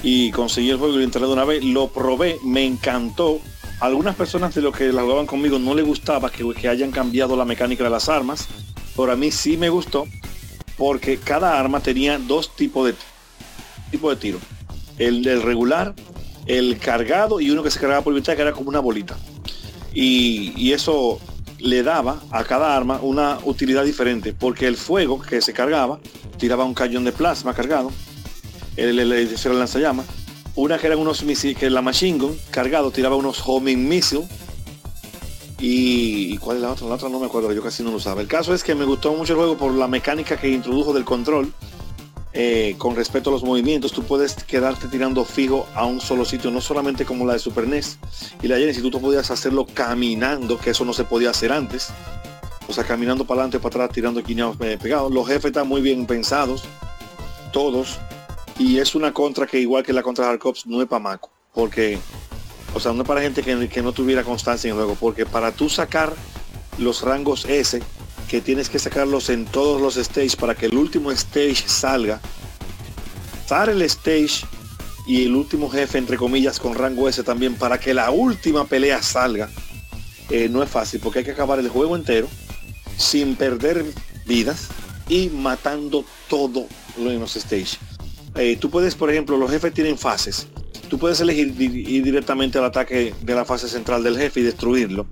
Y 0.09 0.31
conseguí 0.31 0.69
el 0.69 0.77
juego 0.77 1.01
y 1.01 1.05
lo 1.05 1.27
de 1.27 1.33
una 1.33 1.43
vez. 1.43 1.61
Lo 1.65 1.89
probé, 1.89 2.39
me 2.41 2.63
encantó. 2.63 3.41
Algunas 3.81 4.15
personas 4.15 4.55
de 4.55 4.61
los 4.61 4.73
que 4.73 4.93
la 4.93 5.01
jugaban 5.01 5.25
conmigo 5.25 5.59
no 5.59 5.75
les 5.75 5.85
gustaba 5.85 6.31
que, 6.31 6.47
que 6.53 6.69
hayan 6.69 6.91
cambiado 6.91 7.35
la 7.35 7.43
mecánica 7.43 7.83
de 7.83 7.89
las 7.89 8.07
armas. 8.07 8.47
Pero 8.95 9.11
a 9.11 9.17
mí 9.17 9.31
sí 9.31 9.57
me 9.57 9.67
gustó 9.67 10.05
porque 10.77 11.17
cada 11.17 11.59
arma 11.59 11.81
tenía 11.81 12.19
dos 12.19 12.55
tipos 12.55 12.87
de, 12.87 12.95
tipo 13.91 14.09
de 14.09 14.15
tiro. 14.15 14.39
El 14.97 15.23
del 15.23 15.41
regular, 15.41 15.93
el 16.45 16.77
cargado 16.79 17.41
y 17.41 17.51
uno 17.51 17.61
que 17.61 17.69
se 17.69 17.77
cargaba 17.77 18.01
por 18.01 18.13
mitad 18.13 18.33
que 18.33 18.43
era 18.43 18.53
como 18.53 18.69
una 18.69 18.79
bolita. 18.79 19.17
Y, 19.93 20.53
y 20.55 20.71
eso 20.71 21.19
le 21.59 21.83
daba 21.83 22.21
a 22.31 22.45
cada 22.45 22.77
arma 22.77 22.97
una 23.01 23.39
utilidad 23.43 23.83
diferente, 23.83 24.31
porque 24.31 24.67
el 24.67 24.77
fuego 24.77 25.21
que 25.21 25.41
se 25.41 25.51
cargaba 25.51 25.99
tiraba 26.37 26.63
un 26.63 26.73
cañón 26.73 27.03
de 27.03 27.11
plasma 27.11 27.53
cargado, 27.53 27.91
el, 28.77 28.99
el, 28.99 29.11
el, 29.11 29.35
el 29.43 29.59
lanzallamas, 29.59 30.05
una 30.55 30.77
que 30.77 30.87
eran 30.87 30.99
unos 30.99 31.23
misiles, 31.23 31.57
que 31.57 31.69
la 31.69 31.81
machine 31.81 32.17
gun 32.17 32.39
cargado 32.51 32.91
tiraba 32.91 33.15
unos 33.15 33.41
homing 33.45 33.87
missiles, 33.87 34.25
y, 35.59 36.33
y, 36.33 36.37
cuál 36.37 36.57
es 36.57 36.63
la 36.63 36.71
otra, 36.71 37.09
no 37.09 37.19
me 37.19 37.25
acuerdo, 37.25 37.51
yo 37.51 37.63
casi 37.63 37.81
no 37.81 37.89
lo 37.89 37.97
usaba. 37.97 38.21
El 38.21 38.27
caso 38.27 38.53
es 38.53 38.63
que 38.63 38.75
me 38.75 38.85
gustó 38.85 39.13
mucho 39.13 39.33
el 39.33 39.39
juego 39.39 39.57
por 39.57 39.73
la 39.73 39.87
mecánica 39.87 40.37
que 40.37 40.49
introdujo 40.49 40.93
del 40.93 41.03
control. 41.03 41.51
Eh, 42.39 42.75
con 42.77 42.95
respecto 42.95 43.31
a 43.31 43.33
los 43.33 43.43
movimientos, 43.43 43.91
tú 43.91 44.03
puedes 44.03 44.35
quedarte 44.43 44.87
tirando 44.89 45.25
fijo 45.25 45.65
a 45.73 45.85
un 45.85 45.99
solo 45.99 46.23
sitio, 46.23 46.51
no 46.51 46.61
solamente 46.61 47.03
como 47.03 47.25
la 47.25 47.33
de 47.33 47.39
Super 47.39 47.67
NES 47.67 47.97
y 48.43 48.47
la 48.47 48.57
Genesis, 48.57 48.83
tú 48.83 49.01
podías 49.01 49.31
hacerlo 49.31 49.65
caminando, 49.65 50.59
que 50.59 50.69
eso 50.69 50.85
no 50.85 50.93
se 50.93 51.03
podía 51.03 51.31
hacer 51.31 51.51
antes. 51.51 51.89
O 52.67 52.73
sea, 52.73 52.83
caminando 52.83 53.25
para 53.25 53.41
adelante, 53.41 53.57
para 53.57 53.85
atrás, 53.85 53.95
tirando 53.95 54.21
quiñados 54.21 54.57
eh, 54.59 54.77
pegados. 54.79 55.11
Los 55.11 55.25
jefes 55.27 55.45
están 55.45 55.67
muy 55.67 55.81
bien 55.81 56.05
pensados, 56.05 56.65
todos. 57.51 57.97
Y 58.59 58.79
es 58.79 58.95
una 58.95 59.13
contra 59.13 59.45
que 59.45 59.59
igual 59.59 59.83
que 59.83 59.93
la 59.93 60.01
contra 60.01 60.29
Hard 60.29 60.39
Cops 60.39 60.65
no 60.65 60.81
es 60.81 60.87
para 60.87 60.99
Maco. 60.99 61.29
Porque, 61.53 61.99
o 62.73 62.79
sea, 62.79 62.93
no 62.93 63.03
es 63.03 63.07
para 63.07 63.21
gente 63.21 63.43
que, 63.43 63.81
no 63.81 63.91
tuviera 63.91 64.23
constancia 64.23 64.67
en 64.67 64.75
el 64.75 64.81
juego. 64.81 64.97
Porque 64.99 65.25
para 65.25 65.51
tú 65.51 65.69
sacar 65.69 66.13
los 66.77 67.01
rangos 67.01 67.45
S, 67.45 67.81
que 68.27 68.41
tienes 68.41 68.69
que 68.69 68.79
sacarlos 68.79 69.29
en 69.29 69.45
todos 69.45 69.81
los 69.81 69.95
stages 69.95 70.35
para 70.35 70.55
que 70.55 70.65
el 70.65 70.77
último 70.77 71.11
stage 71.11 71.63
salga. 71.67 72.19
Pasar 73.43 73.69
el 73.69 73.81
stage 73.83 74.45
y 75.05 75.23
el 75.23 75.35
último 75.35 75.69
jefe, 75.69 75.97
entre 75.97 76.17
comillas, 76.17 76.59
con 76.59 76.75
rango 76.75 77.07
S 77.07 77.23
también, 77.23 77.55
para 77.55 77.79
que 77.79 77.93
la 77.93 78.11
última 78.11 78.65
pelea 78.65 79.01
salga. 79.01 79.49
Eh, 80.29 80.49
no 80.49 80.61
es 80.61 80.69
fácil 80.69 80.99
porque 80.99 81.19
hay 81.19 81.25
que 81.25 81.31
acabar 81.31 81.57
el 81.59 81.69
juego 81.69 81.95
entero 81.95 82.27
sin 82.97 83.37
perder 83.37 83.85
vidas 84.25 84.67
y 85.07 85.29
matando 85.29 86.03
todo 86.27 86.67
lo 86.97 87.11
en 87.11 87.21
los 87.21 87.35
stages. 87.35 87.79
Eh, 88.37 88.57
tú 88.59 88.69
puedes, 88.69 88.95
por 88.95 89.09
ejemplo, 89.09 89.37
los 89.37 89.49
jefes 89.49 89.73
tienen 89.73 89.97
fases. 89.97 90.47
Tú 90.89 90.97
puedes 90.97 91.19
elegir 91.19 91.53
ir 91.59 92.03
directamente 92.03 92.57
al 92.57 92.65
ataque 92.65 93.13
de 93.21 93.35
la 93.35 93.45
fase 93.45 93.67
central 93.67 94.03
del 94.03 94.17
jefe 94.17 94.39
y 94.39 94.43
destruirlo 94.43 95.05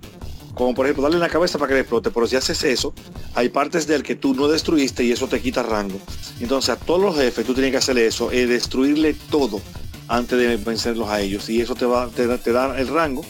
como 0.56 0.74
por 0.74 0.86
ejemplo 0.86 1.02
darle 1.02 1.16
en 1.16 1.20
la 1.20 1.28
cabeza 1.28 1.58
para 1.58 1.68
que 1.68 1.74
le 1.74 1.80
explote, 1.80 2.10
pero 2.10 2.26
si 2.26 2.34
haces 2.34 2.64
eso, 2.64 2.94
hay 3.34 3.50
partes 3.50 3.86
del 3.86 4.02
que 4.02 4.16
tú 4.16 4.34
no 4.34 4.48
destruiste 4.48 5.04
y 5.04 5.12
eso 5.12 5.28
te 5.28 5.40
quita 5.40 5.62
rango. 5.62 6.00
Entonces 6.40 6.70
a 6.70 6.76
todos 6.76 7.00
los 7.00 7.14
jefes 7.14 7.44
tú 7.44 7.52
tienes 7.52 7.72
que 7.72 7.76
hacerle 7.76 8.06
eso, 8.06 8.30
es 8.30 8.48
destruirle 8.48 9.14
todo 9.30 9.60
antes 10.08 10.38
de 10.38 10.56
vencerlos 10.56 11.08
a 11.10 11.20
ellos 11.20 11.50
y 11.50 11.60
eso 11.60 11.74
te 11.74 11.84
va 11.84 12.08
te, 12.08 12.26
te 12.38 12.52
da 12.52 12.78
el 12.78 12.88
rango. 12.88 13.22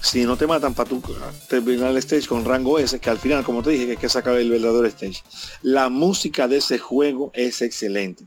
Si 0.00 0.24
no 0.24 0.36
te 0.36 0.46
matan 0.46 0.74
para 0.74 0.88
tú 0.88 1.00
terminar 1.48 1.90
el 1.90 1.98
stage 1.98 2.26
con 2.26 2.44
rango 2.44 2.78
S, 2.78 2.98
que 2.98 3.10
al 3.10 3.18
final, 3.18 3.44
como 3.44 3.62
te 3.62 3.70
dije, 3.70 3.84
que 3.84 3.90
hay 3.92 3.96
que 3.98 4.08
sacar 4.08 4.36
el 4.36 4.50
verdadero 4.50 4.84
stage. 4.86 5.22
La 5.60 5.90
música 5.90 6.48
de 6.48 6.56
ese 6.56 6.78
juego 6.78 7.30
es 7.34 7.62
excelente. 7.62 8.24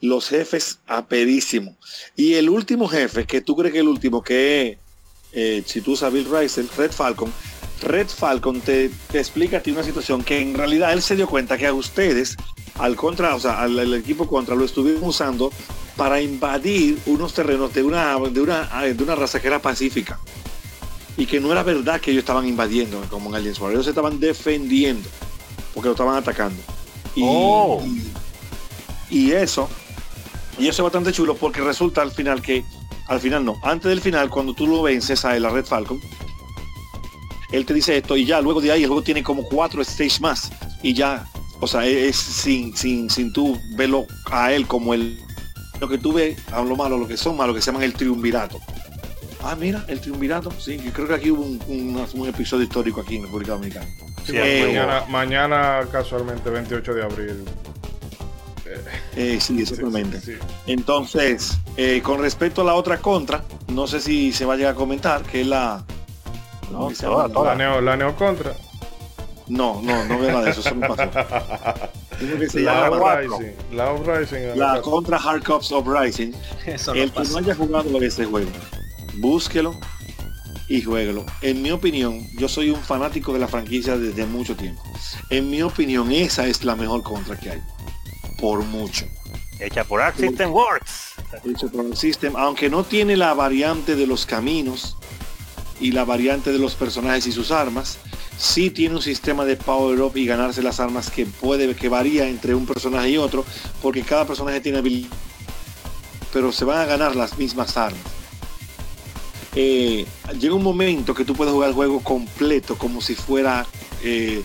Los 0.00 0.28
jefes 0.28 0.78
apedísimos. 0.86 1.74
Y 2.16 2.34
el 2.34 2.48
último 2.48 2.88
jefe, 2.88 3.24
que 3.24 3.40
tú 3.40 3.56
crees 3.56 3.72
que 3.72 3.80
el 3.80 3.88
último, 3.88 4.22
que 4.22 4.70
es 4.70 4.78
eh, 5.32 5.62
si 5.66 5.80
tú 5.80 5.96
sabes 5.96 6.24
Bill 6.24 6.38
Rice, 6.38 6.64
Red 6.76 6.92
Falcon, 6.92 7.32
Red 7.82 8.08
Falcon 8.08 8.60
te, 8.60 8.90
te, 9.10 9.18
explica 9.18 9.58
a 9.58 9.60
ti 9.60 9.70
una 9.70 9.82
situación 9.82 10.24
que 10.24 10.40
en 10.40 10.54
realidad 10.54 10.92
él 10.92 11.02
se 11.02 11.14
dio 11.14 11.26
cuenta 11.26 11.58
que 11.58 11.66
a 11.66 11.74
ustedes, 11.74 12.36
al 12.78 12.96
contra, 12.96 13.34
o 13.34 13.40
sea, 13.40 13.60
al, 13.60 13.78
al 13.78 13.94
equipo 13.94 14.26
contra, 14.26 14.54
lo 14.54 14.64
estuvieron 14.64 15.04
usando 15.04 15.52
para 15.96 16.20
invadir 16.20 16.98
unos 17.06 17.34
terrenos 17.34 17.72
de 17.74 17.82
una, 17.82 18.18
de 18.18 18.40
una, 18.40 18.82
de 18.82 19.02
una 19.02 19.14
raza 19.14 19.40
que 19.40 19.48
era 19.48 19.60
pacífica. 19.60 20.18
Y 21.18 21.26
que 21.26 21.40
no 21.40 21.50
era 21.50 21.62
verdad 21.62 22.00
que 22.00 22.10
ellos 22.10 22.22
estaban 22.22 22.46
invadiendo 22.46 23.00
como 23.08 23.30
en 23.30 23.36
Aliens 23.36 23.58
War. 23.58 23.72
Ellos 23.72 23.84
se 23.84 23.90
estaban 23.90 24.20
defendiendo 24.20 25.08
porque 25.72 25.88
lo 25.88 25.92
estaban 25.92 26.16
atacando. 26.16 26.60
Y, 27.14 27.22
oh. 27.24 27.82
y, 29.10 29.18
y 29.18 29.32
eso, 29.32 29.68
y 30.58 30.68
eso 30.68 30.82
es 30.82 30.84
bastante 30.84 31.12
chulo 31.12 31.34
porque 31.34 31.60
resulta 31.60 32.02
al 32.02 32.10
final 32.10 32.40
que, 32.42 32.64
al 33.08 33.20
final 33.20 33.44
no, 33.44 33.56
antes 33.62 33.88
del 33.88 34.00
final, 34.00 34.30
cuando 34.30 34.54
tú 34.54 34.66
lo 34.66 34.82
vences 34.82 35.24
a 35.24 35.38
la 35.38 35.50
Red 35.50 35.66
Falcon, 35.66 36.00
él 37.52 37.64
te 37.64 37.74
dice 37.74 37.96
esto 37.96 38.16
y 38.16 38.24
ya 38.24 38.40
luego 38.40 38.60
de 38.60 38.72
ahí 38.72 38.82
el 38.82 38.88
juego 38.88 39.02
tiene 39.02 39.22
como 39.22 39.44
cuatro 39.44 39.82
stages 39.84 40.20
más 40.20 40.50
y 40.82 40.94
ya 40.94 41.26
o 41.60 41.66
sea 41.66 41.86
es 41.86 42.16
sin 42.16 42.76
sin 42.76 43.08
sin 43.08 43.32
tú 43.32 43.58
verlo 43.76 44.06
a 44.30 44.52
él 44.52 44.66
como 44.66 44.94
el 44.94 45.18
lo 45.80 45.88
que 45.88 45.98
tú 45.98 46.12
ves 46.12 46.38
a 46.52 46.62
lo 46.62 46.76
malo 46.76 46.98
lo 46.98 47.06
que 47.06 47.16
son 47.16 47.36
malos 47.36 47.54
que 47.54 47.62
se 47.62 47.66
llaman 47.66 47.84
el 47.84 47.92
triunvirato. 47.92 48.58
Ah 49.42 49.54
mira 49.54 49.84
el 49.88 50.00
triunvirato 50.00 50.50
sí 50.58 50.78
yo 50.84 50.92
creo 50.92 51.06
que 51.06 51.14
aquí 51.14 51.30
hubo 51.30 51.44
un, 51.44 51.60
un, 51.68 52.06
un 52.14 52.28
episodio 52.28 52.64
histórico 52.64 53.00
aquí 53.00 53.16
en 53.16 53.22
República 53.22 53.52
Dominicana. 53.52 53.86
Sí, 54.24 54.32
eh, 54.34 54.64
mañana, 54.66 55.04
mañana 55.08 55.88
casualmente 55.92 56.50
28 56.50 56.94
de 56.94 57.02
abril 57.04 57.44
eh, 59.16 59.38
sí, 59.40 59.60
exactamente. 59.60 60.20
Sí, 60.20 60.32
sí. 60.32 60.38
Entonces, 60.66 61.58
eh, 61.76 62.00
con 62.02 62.20
respecto 62.20 62.62
a 62.62 62.64
la 62.64 62.74
otra 62.74 62.98
contra, 62.98 63.44
no 63.68 63.86
sé 63.86 64.00
si 64.00 64.32
se 64.32 64.44
va 64.44 64.54
a 64.54 64.56
llegar 64.56 64.72
a 64.72 64.76
comentar, 64.76 65.22
que 65.22 65.42
es 65.42 65.46
la, 65.46 65.84
no, 66.70 66.90
toda. 66.90 67.44
La, 67.44 67.54
neo, 67.54 67.80
la 67.80 67.96
Neo 67.96 68.14
Contra. 68.16 68.54
No, 69.48 69.80
no, 69.82 70.04
no 70.04 70.18
veo 70.18 70.32
nada 70.32 70.44
de 70.44 70.50
eso, 70.50 70.60
eso 70.60 70.74
me 70.74 70.88
pasó. 70.88 71.10
Que 72.18 72.48
se 72.48 72.60
la 72.60 72.90
Uprising. 72.90 73.52
La 73.72 73.92
Uprising. 73.92 74.58
La 74.58 74.80
contra 74.80 75.18
Hard 75.18 75.42
Cops 75.44 75.70
Uprising. 75.70 76.34
Eso 76.66 76.94
no 76.94 77.02
el 77.02 77.10
pasa. 77.10 77.28
que 77.28 77.32
no 77.32 77.38
haya 77.38 77.54
jugado 77.54 78.00
ese 78.00 78.24
juego, 78.24 78.50
búsquelo 79.18 79.78
y 80.66 80.80
jueguelo. 80.80 81.26
En 81.42 81.60
mi 81.60 81.72
opinión, 81.72 82.26
yo 82.38 82.48
soy 82.48 82.70
un 82.70 82.80
fanático 82.80 83.34
de 83.34 83.40
la 83.40 83.48
franquicia 83.48 83.98
desde 83.98 84.24
mucho 84.24 84.56
tiempo. 84.56 84.82
En 85.28 85.50
mi 85.50 85.60
opinión, 85.60 86.10
esa 86.10 86.46
es 86.46 86.64
la 86.64 86.74
mejor 86.74 87.02
contra 87.02 87.36
que 87.36 87.50
hay. 87.50 87.62
Por 88.38 88.62
mucho. 88.64 89.06
Hecha 89.58 89.84
por 89.84 90.00
Arc 90.00 90.16
System 90.18 90.52
Works. 90.52 91.14
Hecha 91.44 91.68
por 91.68 91.86
Arc 91.86 91.94
System, 91.94 92.36
aunque 92.36 92.68
no 92.68 92.84
tiene 92.84 93.16
la 93.16 93.34
variante 93.34 93.96
de 93.96 94.06
los 94.06 94.26
caminos 94.26 94.96
y 95.80 95.92
la 95.92 96.04
variante 96.04 96.52
de 96.52 96.58
los 96.58 96.74
personajes 96.74 97.26
y 97.26 97.32
sus 97.32 97.50
armas. 97.50 97.98
Sí 98.38 98.70
tiene 98.70 98.96
un 98.96 99.02
sistema 99.02 99.46
de 99.46 99.56
power 99.56 100.00
up 100.02 100.16
y 100.16 100.26
ganarse 100.26 100.62
las 100.62 100.78
armas 100.78 101.10
que 101.10 101.24
puede, 101.24 101.74
que 101.74 101.88
varía 101.88 102.28
entre 102.28 102.54
un 102.54 102.66
personaje 102.66 103.10
y 103.10 103.16
otro, 103.16 103.44
porque 103.80 104.02
cada 104.02 104.26
personaje 104.26 104.60
tiene 104.60 104.78
habilidad, 104.78 105.08
pero 106.34 106.52
se 106.52 106.66
van 106.66 106.80
a 106.80 106.84
ganar 106.84 107.16
las 107.16 107.38
mismas 107.38 107.78
armas. 107.78 108.02
Eh, 109.54 110.04
llega 110.38 110.54
un 110.54 110.62
momento 110.62 111.14
que 111.14 111.24
tú 111.24 111.34
puedes 111.34 111.54
jugar 111.54 111.70
el 111.70 111.74
juego 111.74 112.00
completo 112.00 112.76
como 112.76 113.00
si 113.00 113.14
fuera 113.14 113.64
eh, 114.02 114.42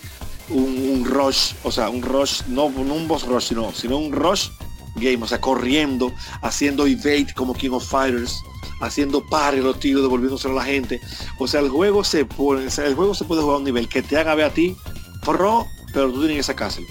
un, 0.52 1.04
rush, 1.04 1.52
o 1.62 1.70
sea, 1.70 1.88
un 1.88 2.02
rush, 2.02 2.42
no, 2.48 2.70
no 2.70 2.94
un 2.94 3.08
boss 3.08 3.26
rush, 3.26 3.48
sino, 3.48 3.72
sino 3.72 3.98
un 3.98 4.12
rush 4.12 4.48
game, 4.96 5.22
o 5.22 5.26
sea, 5.26 5.40
corriendo, 5.40 6.12
haciendo 6.42 6.86
evade 6.86 7.32
como 7.34 7.54
King 7.54 7.70
of 7.70 7.88
Fighters, 7.88 8.42
haciendo 8.80 9.24
pares 9.26 9.62
los 9.62 9.78
tiros, 9.80 10.02
devolviéndose 10.02 10.48
a 10.48 10.52
la 10.52 10.64
gente. 10.64 11.00
O 11.38 11.46
sea, 11.46 11.60
el 11.60 11.68
juego 11.68 12.04
se 12.04 12.24
pone, 12.24 12.64
el 12.64 12.94
juego 12.94 13.14
se 13.14 13.24
puede 13.24 13.42
jugar 13.42 13.56
a 13.56 13.58
un 13.58 13.64
nivel 13.64 13.88
que 13.88 14.02
te 14.02 14.16
haga 14.18 14.34
ver 14.34 14.46
a 14.46 14.50
ti, 14.50 14.76
pro, 15.24 15.66
pero 15.92 16.12
tú 16.12 16.18
tienes 16.20 16.38
que 16.38 16.42
sacárselo. 16.42 16.86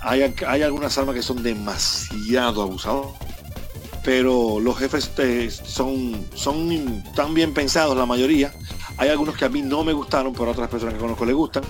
Hay, 0.00 0.34
hay 0.46 0.62
algunas 0.62 0.96
armas 0.96 1.14
que 1.14 1.22
son 1.22 1.42
demasiado 1.42 2.62
abusadas. 2.62 3.06
Pero 4.04 4.58
los 4.60 4.78
jefes 4.78 5.14
te, 5.14 5.50
son, 5.50 6.24
son 6.34 7.02
tan 7.14 7.34
bien 7.34 7.52
pensados 7.52 7.96
la 7.96 8.06
mayoría. 8.06 8.54
Hay 8.98 9.08
algunos 9.08 9.36
que 9.36 9.44
a 9.44 9.48
mí 9.48 9.62
no 9.62 9.84
me 9.84 9.92
gustaron, 9.92 10.32
pero 10.32 10.46
a 10.46 10.50
otras 10.50 10.68
personas 10.68 10.94
que 10.94 11.00
conozco 11.00 11.24
les 11.24 11.34
gustan. 11.34 11.62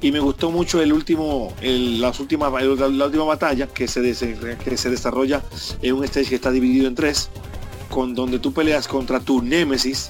Y 0.00 0.10
me 0.10 0.18
gustó 0.18 0.50
mucho 0.50 0.82
el 0.82 0.92
último, 0.92 1.52
el, 1.60 2.00
las 2.00 2.18
últimas, 2.18 2.52
la, 2.52 3.06
última 3.06 3.24
batalla 3.24 3.68
que 3.68 3.86
se, 3.86 4.02
que 4.64 4.76
se 4.76 4.90
desarrolla 4.90 5.42
en 5.80 5.94
un 5.94 6.04
stage 6.04 6.28
que 6.28 6.34
está 6.34 6.50
dividido 6.50 6.88
en 6.88 6.94
tres 6.94 7.30
con 7.88 8.14
donde 8.14 8.38
tú 8.38 8.52
peleas 8.52 8.88
contra 8.88 9.20
tu 9.20 9.42
némesis, 9.42 10.08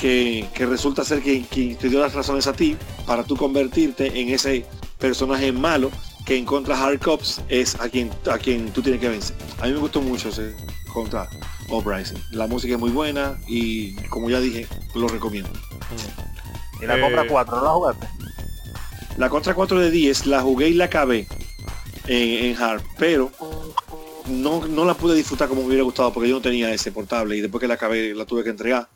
que, 0.00 0.46
que 0.52 0.66
resulta 0.66 1.04
ser 1.04 1.22
que, 1.22 1.44
que, 1.46 1.76
te 1.76 1.88
dio 1.88 2.00
las 2.00 2.12
razones 2.12 2.46
a 2.48 2.52
ti 2.52 2.76
para 3.06 3.22
tú 3.22 3.36
convertirte 3.36 4.20
en 4.20 4.28
ese 4.28 4.66
personaje 4.98 5.52
malo 5.52 5.90
que 6.26 6.36
en 6.36 6.44
contra 6.44 6.82
Hard 6.82 7.00
Cops 7.00 7.40
es 7.48 7.78
a 7.80 7.88
quien, 7.88 8.10
a 8.30 8.38
quien 8.38 8.70
tú 8.72 8.82
tienes 8.82 9.00
que 9.00 9.08
vencer. 9.08 9.36
A 9.60 9.66
mí 9.66 9.72
me 9.72 9.78
gustó 9.78 10.00
mucho 10.00 10.30
ese 10.30 10.54
contra 10.92 11.28
Uprising. 11.68 12.18
La 12.30 12.46
música 12.46 12.74
es 12.74 12.80
muy 12.80 12.90
buena 12.90 13.38
y 13.46 13.94
como 14.08 14.30
ya 14.30 14.40
dije, 14.40 14.66
lo 14.94 15.08
recomiendo. 15.08 15.50
Y 16.80 16.86
la 16.86 16.98
Eh, 16.98 17.00
compra 17.00 17.26
4, 17.26 17.56
¿no 17.56 17.64
la 17.64 17.70
jugaste? 17.70 18.08
La 19.16 19.28
contra 19.30 19.54
4 19.54 19.78
de 19.80 19.90
10 19.90 20.26
la 20.26 20.40
jugué 20.42 20.68
y 20.68 20.74
la 20.74 20.86
acabé 20.86 21.26
en, 22.06 22.44
en 22.46 22.62
hard, 22.62 22.82
pero 22.98 23.30
no, 24.26 24.66
no 24.66 24.84
la 24.84 24.94
pude 24.94 25.14
disfrutar 25.14 25.48
como 25.48 25.62
me 25.62 25.68
hubiera 25.68 25.84
gustado 25.84 26.12
porque 26.12 26.28
yo 26.28 26.34
no 26.36 26.40
tenía 26.42 26.72
ese 26.72 26.90
portable 26.92 27.36
y 27.36 27.40
después 27.40 27.60
que 27.60 27.68
la 27.68 27.74
acabé 27.74 28.14
la 28.14 28.24
tuve 28.26 28.42
que 28.44 28.50
entregar. 28.50 28.88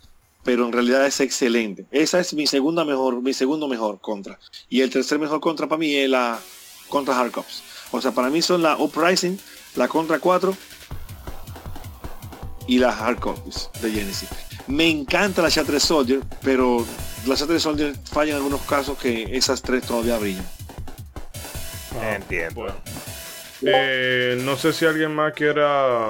Pero 0.44 0.64
en 0.66 0.72
realidad 0.72 1.04
es 1.06 1.20
excelente. 1.20 1.86
Esa 1.90 2.20
es 2.20 2.32
mi 2.32 2.46
segunda 2.46 2.84
mejor, 2.84 3.20
mi 3.20 3.34
segundo 3.34 3.68
mejor 3.68 4.00
contra. 4.00 4.38
Y 4.68 4.80
el 4.80 4.88
tercer 4.90 5.18
mejor 5.18 5.40
contra 5.40 5.68
para 5.68 5.78
mí 5.78 5.94
es 5.94 6.08
la 6.08 6.38
contra 6.88 7.18
Hard 7.18 7.32
Cops. 7.32 7.62
O 7.90 8.00
sea, 8.00 8.12
para 8.12 8.30
mí 8.30 8.40
son 8.40 8.62
la 8.62 8.76
Uprising, 8.78 9.38
la 9.76 9.88
contra 9.88 10.18
4 10.20 10.56
y 12.68 12.78
la 12.78 12.90
Hard 12.90 13.18
Copies 13.18 13.70
de 13.80 13.90
Genesis. 13.90 14.28
Me 14.68 14.88
encanta 14.88 15.42
la 15.42 15.48
Shattered 15.48 15.80
Soldier, 15.80 16.20
pero 16.42 16.84
la 17.26 17.34
Shattered 17.34 17.58
Soldier 17.58 17.94
falla 18.04 18.32
en 18.32 18.36
algunos 18.36 18.60
casos 18.60 18.96
que 18.98 19.36
esas 19.36 19.62
tres 19.62 19.84
todavía 19.84 20.18
brillan. 20.18 20.46
Entiendo. 22.00 22.60
Bueno. 22.60 22.76
Eh, 23.62 24.38
no 24.42 24.56
sé 24.56 24.72
si 24.72 24.84
alguien 24.84 25.12
más 25.14 25.32
quiera 25.32 26.08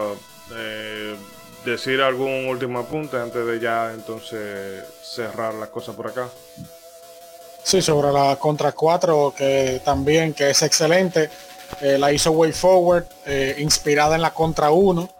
eh, 0.54 1.16
decir 1.64 2.02
algún 2.02 2.46
último 2.46 2.80
apunte 2.80 3.16
antes 3.16 3.46
de 3.46 3.60
ya 3.60 3.92
entonces 3.94 4.84
cerrar 5.02 5.54
las 5.54 5.68
cosas 5.68 5.94
por 5.94 6.08
acá. 6.08 6.28
Sí, 7.62 7.80
sobre 7.80 8.12
la 8.12 8.36
Contra 8.36 8.72
4, 8.72 9.34
que 9.36 9.80
también 9.84 10.34
que 10.34 10.50
es 10.50 10.62
excelente. 10.62 11.30
eh, 11.82 11.98
la 11.98 12.10
hizo 12.12 12.32
Way 12.32 12.52
Forward, 12.52 13.04
eh, 13.26 13.54
inspirada 13.58 14.16
en 14.16 14.22
la 14.22 14.32
Contra 14.32 14.70
1 14.70 15.17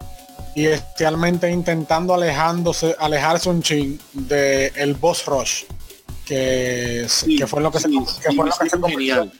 y 0.55 0.65
especialmente 0.67 1.49
intentando 1.49 2.13
alejándose, 2.13 2.95
alejarse 2.99 3.49
un 3.49 3.61
chin 3.61 3.99
de 4.13 4.67
el 4.75 4.95
boss 4.95 5.25
rush, 5.25 5.63
que, 6.25 7.07
que 7.37 7.47
fue 7.47 7.61
lo 7.61 7.71
que 7.71 7.79
se, 7.79 7.87
que 7.89 7.93
sí, 8.29 8.35
fue 8.35 8.45
lo 8.45 8.51
que 8.57 8.69
se 8.69 8.79
convirtió. 8.79 9.31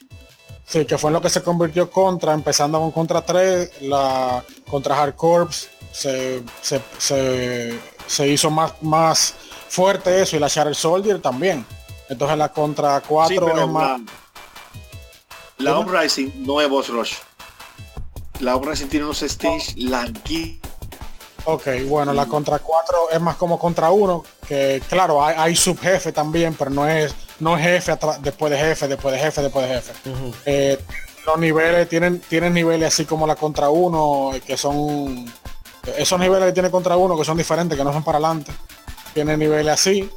Sí, 0.66 0.86
que 0.86 0.98
fue 1.00 1.10
en 1.10 1.14
lo 1.16 1.22
que 1.22 1.30
se 1.30 1.42
convirtió 1.42 1.90
contra, 1.90 2.32
empezando 2.34 2.80
con 2.80 2.92
contra 2.92 3.22
3, 3.24 3.82
la 3.82 4.44
contra 4.70 5.02
Hard 5.02 5.16
Corps 5.16 5.68
se, 5.92 6.44
se, 6.62 6.80
se- 7.00 7.80
se 8.06 8.28
hizo 8.28 8.52
más, 8.52 8.74
más 8.82 9.34
fuerte 9.68 10.22
eso 10.22 10.36
y 10.36 10.40
la 10.40 10.48
Shatter 10.48 10.76
Soldier 10.76 11.20
también. 11.22 11.66
Entonces 12.08 12.38
la 12.38 12.50
contra 12.50 13.02
4 13.02 13.36
Sí, 13.36 13.42
pero 13.44 13.64
es 13.64 13.68
más. 13.68 14.00
la, 15.58 15.72
la. 15.72 15.80
Uprising 15.80 16.34
no 16.46 16.62
es 16.62 16.70
Boss 16.70 16.90
Rush. 16.90 17.14
La 18.40 18.56
Uprising 18.56 18.90
tiene 18.90 19.06
unos 19.06 19.22
stage 19.24 19.76
lanqui- 19.76 20.60
Ok, 21.46 21.68
bueno, 21.88 22.14
la 22.14 22.26
contra 22.26 22.60
4 22.60 23.10
es 23.12 23.20
más 23.22 23.36
como 23.38 23.58
contra 23.58 23.92
1, 23.92 24.24
que 24.48 24.82
claro, 24.90 25.24
hay, 25.24 25.36
hay 25.38 25.56
subjefe 25.56 26.12
también, 26.12 26.54
pero 26.54 26.70
no 26.70 26.88
es, 26.88 27.14
no 27.40 27.58
es 27.58 27.64
jefe 27.64 27.98
después 28.22 28.52
de 28.52 28.58
jefe, 28.60 28.88
después 28.88 29.14
de 29.14 29.20
jefe, 29.20 29.42
después 29.42 29.68
de 29.68 29.76
jefe. 29.76 29.94
Eh, 30.46 30.80
los 31.26 31.38
niveles 31.40 31.88
tienen, 31.90 32.20
tienen 32.20 32.54
niveles 32.54 32.94
así 32.94 33.06
como 33.06 33.26
la 33.26 33.36
contra 33.36 33.70
1, 33.70 34.32
que 34.46 34.58
son 34.58 35.26
esos 35.98 36.20
niveles 36.20 36.48
que 36.48 36.54
tiene 36.54 36.70
contra 36.72 36.98
1 36.98 37.18
que 37.18 37.26
son 37.26 37.38
diferentes, 37.38 37.78
que 37.78 37.84
no 37.84 37.94
son 37.94 38.04
para 38.04 38.18
adelante. 38.18 38.52
Tiene 39.14 39.36
niveles 39.38 39.74
así. 39.74 40.10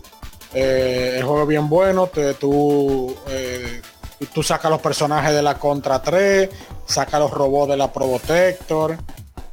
Eh, 0.55 1.15
el 1.19 1.25
juego 1.25 1.43
es 1.43 1.49
bien 1.49 1.69
bueno, 1.69 2.09
te- 2.09 2.35
tú, 2.35 3.17
eh, 3.29 3.81
tú 4.35 4.43
sacas 4.43 4.71
los 4.71 4.81
personajes 4.83 5.33
de 5.33 5.41
la 5.43 5.59
contra 5.59 6.03
3, 6.03 6.51
sacas 6.87 7.21
los 7.21 7.31
robots 7.31 7.71
de 7.71 7.77
la 7.79 7.91
Probotector, 7.93 8.99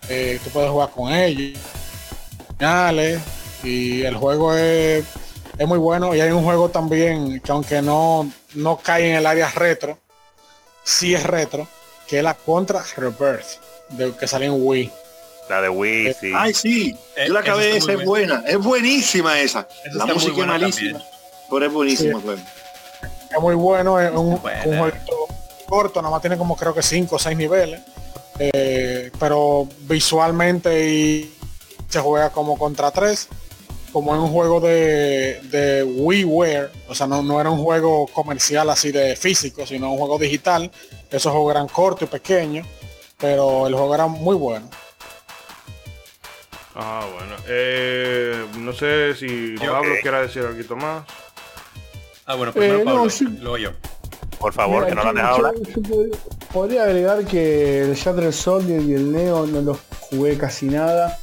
eh, 0.10 0.40
tú 0.44 0.50
puedes 0.50 0.70
jugar 0.70 0.90
con 0.90 1.14
ellos. 1.14 1.58
Y 3.64 4.04
el 4.04 4.16
juego 4.16 4.54
es, 4.56 5.06
es 5.58 5.68
muy 5.68 5.78
bueno. 5.78 6.16
Y 6.16 6.22
hay 6.22 6.32
un 6.32 6.44
juego 6.44 6.70
también 6.70 7.40
que 7.42 7.52
aunque 7.52 7.82
no, 7.82 8.30
no 8.56 8.78
cae 8.78 9.10
en 9.12 9.16
el 9.18 9.26
área 9.26 9.50
retro, 9.52 9.98
sí 10.84 11.14
es 11.14 11.24
retro, 11.24 11.68
que 12.08 12.18
es 12.18 12.24
la 12.24 12.34
Contra 12.34 12.84
Rebirth, 12.98 13.60
de, 13.90 14.14
que 14.16 14.28
salió 14.28 14.54
en 14.54 14.66
Wii. 14.66 14.92
La 15.50 15.62
de 15.62 15.70
Wii, 15.70 16.14
sí. 16.20 16.32
Ay, 16.36 16.54
sí. 16.54 16.96
Eh, 17.16 17.26
Yo 17.28 17.34
la 17.34 17.40
acabé, 17.40 17.76
esa 17.78 17.94
es 17.94 18.06
buena. 18.06 18.44
Es 18.48 18.58
buenísima 18.58 19.40
esa. 19.40 19.68
La 19.94 20.06
música 20.06 20.42
es 20.42 20.48
malísima. 20.48 21.00
también. 21.00 21.10
Pero 21.50 21.66
es 21.66 21.72
buenísima, 21.74 22.20
Sí. 22.20 22.26
pues. 22.26 22.40
Es 23.32 23.40
muy 23.42 23.56
bueno, 23.56 24.00
es 24.00 24.12
un 24.12 24.38
juego 24.38 24.92
corto, 25.68 26.02
nada 26.02 26.12
más 26.12 26.22
tiene 26.22 26.36
como 26.38 26.56
creo 26.56 26.74
que 26.74 26.82
5 26.82 27.16
o 27.16 27.20
6 27.20 27.38
niveles. 27.38 27.82
eh, 28.40 28.89
pero 29.18 29.68
visualmente 29.82 30.90
y 30.90 31.34
se 31.88 32.00
juega 32.00 32.30
como 32.32 32.58
contra 32.58 32.92
3 32.92 33.28
como 33.92 34.14
en 34.14 34.22
un 34.22 34.30
juego 34.30 34.60
de, 34.60 35.42
de 35.44 35.84
WiiWare, 35.84 36.72
o 36.88 36.96
sea, 36.96 37.08
no, 37.08 37.24
no 37.24 37.42
era 37.42 37.50
un 37.50 37.58
juego 37.58 38.08
comercial 38.08 38.70
así 38.70 38.92
de 38.92 39.16
físico, 39.16 39.66
sino 39.66 39.92
un 39.92 39.98
juego 39.98 40.20
digital. 40.20 40.72
Esos 41.10 41.32
juegos 41.32 41.56
eran 41.56 41.68
cortos 41.68 42.04
y 42.08 42.12
pequeños, 42.12 42.68
pero 43.18 43.66
el 43.68 43.74
juego 43.74 43.96
era 43.96 44.08
muy 44.08 44.36
bueno. 44.36 44.70
Ah, 46.76 47.08
bueno. 47.12 47.36
Eh, 47.48 48.46
no 48.60 48.74
sé 48.74 49.16
si 49.16 49.56
Pablo 49.58 49.96
eh, 49.96 50.00
quiera 50.02 50.22
decir 50.22 50.44
algo 50.44 50.76
más. 50.76 51.04
Ah, 52.26 52.36
bueno, 52.36 52.54
primero 52.54 52.76
Eh, 52.82 52.86
no, 52.86 52.94
Pablo, 52.94 53.10
sí. 53.10 53.26
luego 53.42 53.58
yo. 53.58 53.72
Por 54.40 54.54
favor, 54.54 54.86
Mira, 54.86 54.88
que 54.90 54.96
no 55.08 55.14
deja 55.14 55.30
yo- 55.30 55.36
hablar. 55.36 55.54
podría 56.54 56.84
agregar 56.84 57.26
que 57.26 57.82
el 57.82 57.94
Shattered 57.96 58.32
Soldier 58.32 58.82
y 58.82 58.94
el 58.94 59.12
Neo 59.12 59.46
no 59.48 59.62
los 59.62 59.78
jugué 60.10 60.38
casi 60.38 60.68
nada. 60.68 61.18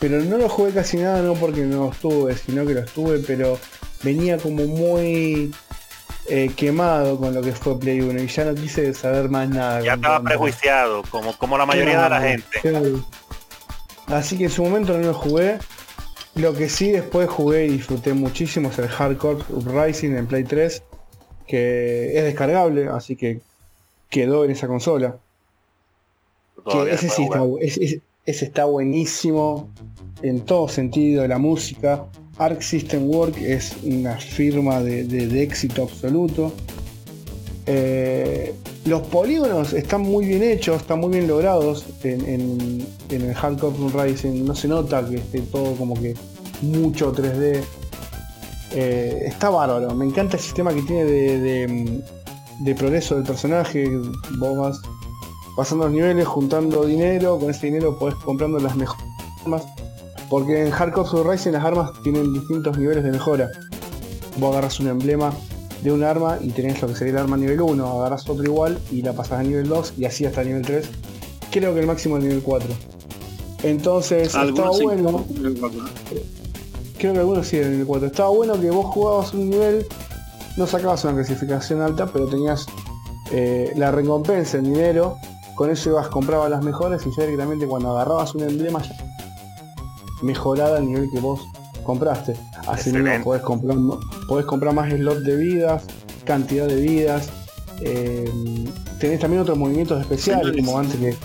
Pero 0.00 0.20
no 0.20 0.38
los 0.38 0.50
jugué 0.52 0.72
casi 0.72 0.96
nada 0.98 1.22
no 1.22 1.34
porque 1.34 1.62
no 1.62 1.86
los 1.86 1.96
tuve, 1.96 2.36
sino 2.36 2.64
que 2.64 2.74
los 2.74 2.90
tuve, 2.92 3.18
pero 3.18 3.58
venía 4.04 4.38
como 4.38 4.64
muy 4.64 5.52
eh, 6.28 6.50
quemado 6.54 7.18
con 7.18 7.34
lo 7.34 7.42
que 7.42 7.50
fue 7.52 7.78
Play 7.80 8.00
1 8.02 8.20
y 8.22 8.26
ya 8.28 8.44
no 8.44 8.54
quise 8.54 8.94
saber 8.94 9.28
más 9.28 9.48
nada. 9.48 9.80
Ya 9.80 9.94
estaba 9.94 10.16
tanto. 10.16 10.28
prejuiciado, 10.28 11.02
como, 11.10 11.36
como 11.36 11.58
la 11.58 11.66
mayoría 11.66 12.02
de 12.02 12.08
la 12.10 12.20
gente. 12.20 12.60
claro. 12.62 13.04
Así 14.06 14.38
que 14.38 14.44
en 14.44 14.50
su 14.50 14.62
momento 14.64 14.96
no 14.96 15.06
lo 15.08 15.14
jugué. 15.14 15.58
Lo 16.34 16.54
que 16.54 16.68
sí 16.68 16.92
después 16.92 17.28
jugué 17.28 17.66
y 17.66 17.70
disfruté 17.70 18.14
muchísimo 18.14 18.70
es 18.70 18.78
el 18.78 18.88
Hardcore 18.88 19.42
Uprising 19.48 20.16
en 20.16 20.26
Play 20.28 20.44
3, 20.44 20.82
que 21.48 22.16
es 22.16 22.24
descargable, 22.24 22.86
así 22.88 23.16
que 23.16 23.40
quedó 24.10 24.44
en 24.44 24.52
esa 24.52 24.68
consola. 24.68 25.16
Que 26.70 26.92
ese 26.92 27.08
sí 27.08 27.22
está, 27.24 27.40
ese, 27.60 27.84
ese- 27.84 28.02
buenísimo 28.64 29.68
en 30.22 30.40
todo 30.42 30.68
sentido, 30.68 31.26
la 31.26 31.38
música. 31.38 32.04
Arc 32.36 32.60
System 32.60 33.08
Work 33.10 33.36
es 33.38 33.74
una 33.82 34.16
firma 34.16 34.80
de, 34.80 35.04
de- 35.04 35.26
de 35.26 35.42
éxito 35.42 35.82
absoluto. 35.82 36.52
Eh, 37.66 38.54
los 38.86 39.02
polígonos 39.08 39.72
están 39.72 40.00
muy 40.02 40.24
bien 40.26 40.42
hechos, 40.42 40.80
están 40.80 41.00
muy 41.00 41.10
bien 41.10 41.26
logrados 41.28 41.84
en, 42.04 42.24
en- 42.28 42.86
en 43.10 43.22
el 43.22 43.34
Hardcore 43.34 43.74
Rising. 44.08 44.44
No 44.44 44.54
se 44.54 44.68
nota 44.68 45.06
que 45.08 45.16
esté 45.16 45.40
todo 45.42 45.74
como 45.74 45.94
que 45.94 46.14
mucho 46.62 47.12
3D. 47.12 47.60
Eh, 48.72 49.22
está 49.26 49.50
bárbaro. 49.50 49.94
Me 49.94 50.04
encanta 50.04 50.36
el 50.36 50.42
sistema 50.42 50.72
que 50.74 50.82
tiene 50.82 51.04
de, 51.04 51.38
de- 51.40 52.02
de 52.60 52.74
progreso 52.74 53.14
del 53.14 53.24
personaje. 53.24 53.88
Vos 54.38 54.58
vas 54.58 54.80
pasando 55.56 55.84
los 55.84 55.94
niveles, 55.94 56.26
juntando 56.26 56.84
dinero. 56.84 57.38
Con 57.38 57.50
ese 57.50 57.66
dinero 57.66 57.98
podés 57.98 58.16
comprando 58.16 58.58
las 58.58 58.74
mejores 58.76 59.04
armas. 59.44 59.62
Porque 60.28 60.66
en 60.66 60.70
Hardcore 60.70 61.30
Rising 61.32 61.52
las 61.52 61.64
armas 61.64 61.90
tienen 62.02 62.32
distintos 62.34 62.76
niveles 62.76 63.04
de 63.04 63.12
mejora. 63.12 63.48
Vos 64.36 64.50
agarras 64.52 64.78
un 64.80 64.88
emblema 64.88 65.32
de 65.82 65.92
un 65.92 66.02
arma 66.02 66.38
y 66.40 66.50
tenés 66.50 66.82
lo 66.82 66.88
que 66.88 66.94
sería 66.96 67.12
el 67.12 67.18
arma 67.20 67.36
nivel 67.36 67.60
1, 67.60 67.86
agarras 68.00 68.28
otro 68.28 68.42
igual 68.44 68.78
y 68.90 69.00
la 69.02 69.12
pasas 69.12 69.38
a 69.40 69.42
nivel 69.44 69.68
2 69.68 69.94
y 69.96 70.04
así 70.04 70.26
hasta 70.26 70.42
nivel 70.44 70.62
3. 70.62 70.88
Creo 71.52 71.72
que 71.72 71.80
el 71.80 71.86
máximo 71.86 72.18
es 72.18 72.24
nivel 72.24 72.42
4. 72.42 72.68
Entonces 73.62 74.34
sí. 74.78 74.82
bueno, 74.84 75.24
creo 76.98 77.12
que 77.14 77.18
algunos 77.20 77.46
sí 77.46 77.58
en 77.58 77.70
nivel 77.72 77.86
4. 77.86 78.06
Estaba 78.08 78.28
bueno 78.30 78.60
que 78.60 78.70
vos 78.70 78.86
jugabas 78.86 79.32
un 79.34 79.48
nivel, 79.50 79.86
no 80.56 80.66
sacabas 80.66 81.04
una 81.04 81.14
clasificación 81.14 81.80
alta, 81.80 82.06
pero 82.06 82.26
tenías 82.26 82.66
eh, 83.32 83.72
la 83.76 83.90
recompensa 83.90 84.58
en 84.58 84.64
dinero, 84.64 85.16
con 85.54 85.70
eso 85.70 85.90
ibas, 85.90 86.08
comprabas 86.08 86.50
las 86.50 86.62
mejores 86.64 87.02
y 87.06 87.10
ya 87.16 87.24
directamente 87.24 87.66
cuando 87.66 87.90
agarrabas 87.90 88.34
un 88.34 88.42
emblema 88.42 88.82
ya 88.82 88.96
mejorada 90.22 90.78
el 90.78 90.86
nivel 90.86 91.10
que 91.10 91.20
vos 91.20 91.40
compraste. 91.84 92.34
Así 92.66 92.90
mismo 93.18 93.24
podés 93.24 93.42
comprar, 93.42 93.76
podés 94.28 94.46
comprar 94.46 94.74
más 94.74 94.90
slot 94.92 95.18
de 95.20 95.36
vidas, 95.36 95.84
cantidad 96.24 96.66
de 96.66 96.76
vidas. 96.76 97.28
eh, 97.80 98.28
tenés 98.98 99.20
también 99.20 99.42
otros 99.42 99.56
movimientos 99.56 100.00
especiales, 100.00 100.46
como 100.64 100.78
antes 100.78 100.96
que, 100.96 101.16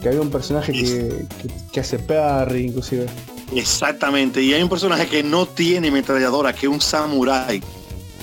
que 0.00 0.08
había 0.08 0.22
un 0.22 0.30
personaje 0.30 0.72
que, 0.72 1.26
que- 1.42 1.54
que 1.70 1.80
hace 1.80 1.98
parry 1.98 2.64
inclusive. 2.68 3.06
Exactamente. 3.54 4.42
Y 4.42 4.52
hay 4.54 4.62
un 4.62 4.68
personaje 4.68 5.06
que 5.06 5.22
no 5.22 5.46
tiene 5.46 5.88
ametralladora, 5.88 6.52
que 6.52 6.66
es 6.66 6.72
un 6.72 6.80
samurái. 6.80 7.62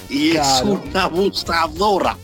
Y 0.10 0.32
Claro. 0.32 0.74
es 0.84 0.90
una 0.92 1.04
abusadora. 1.04 2.18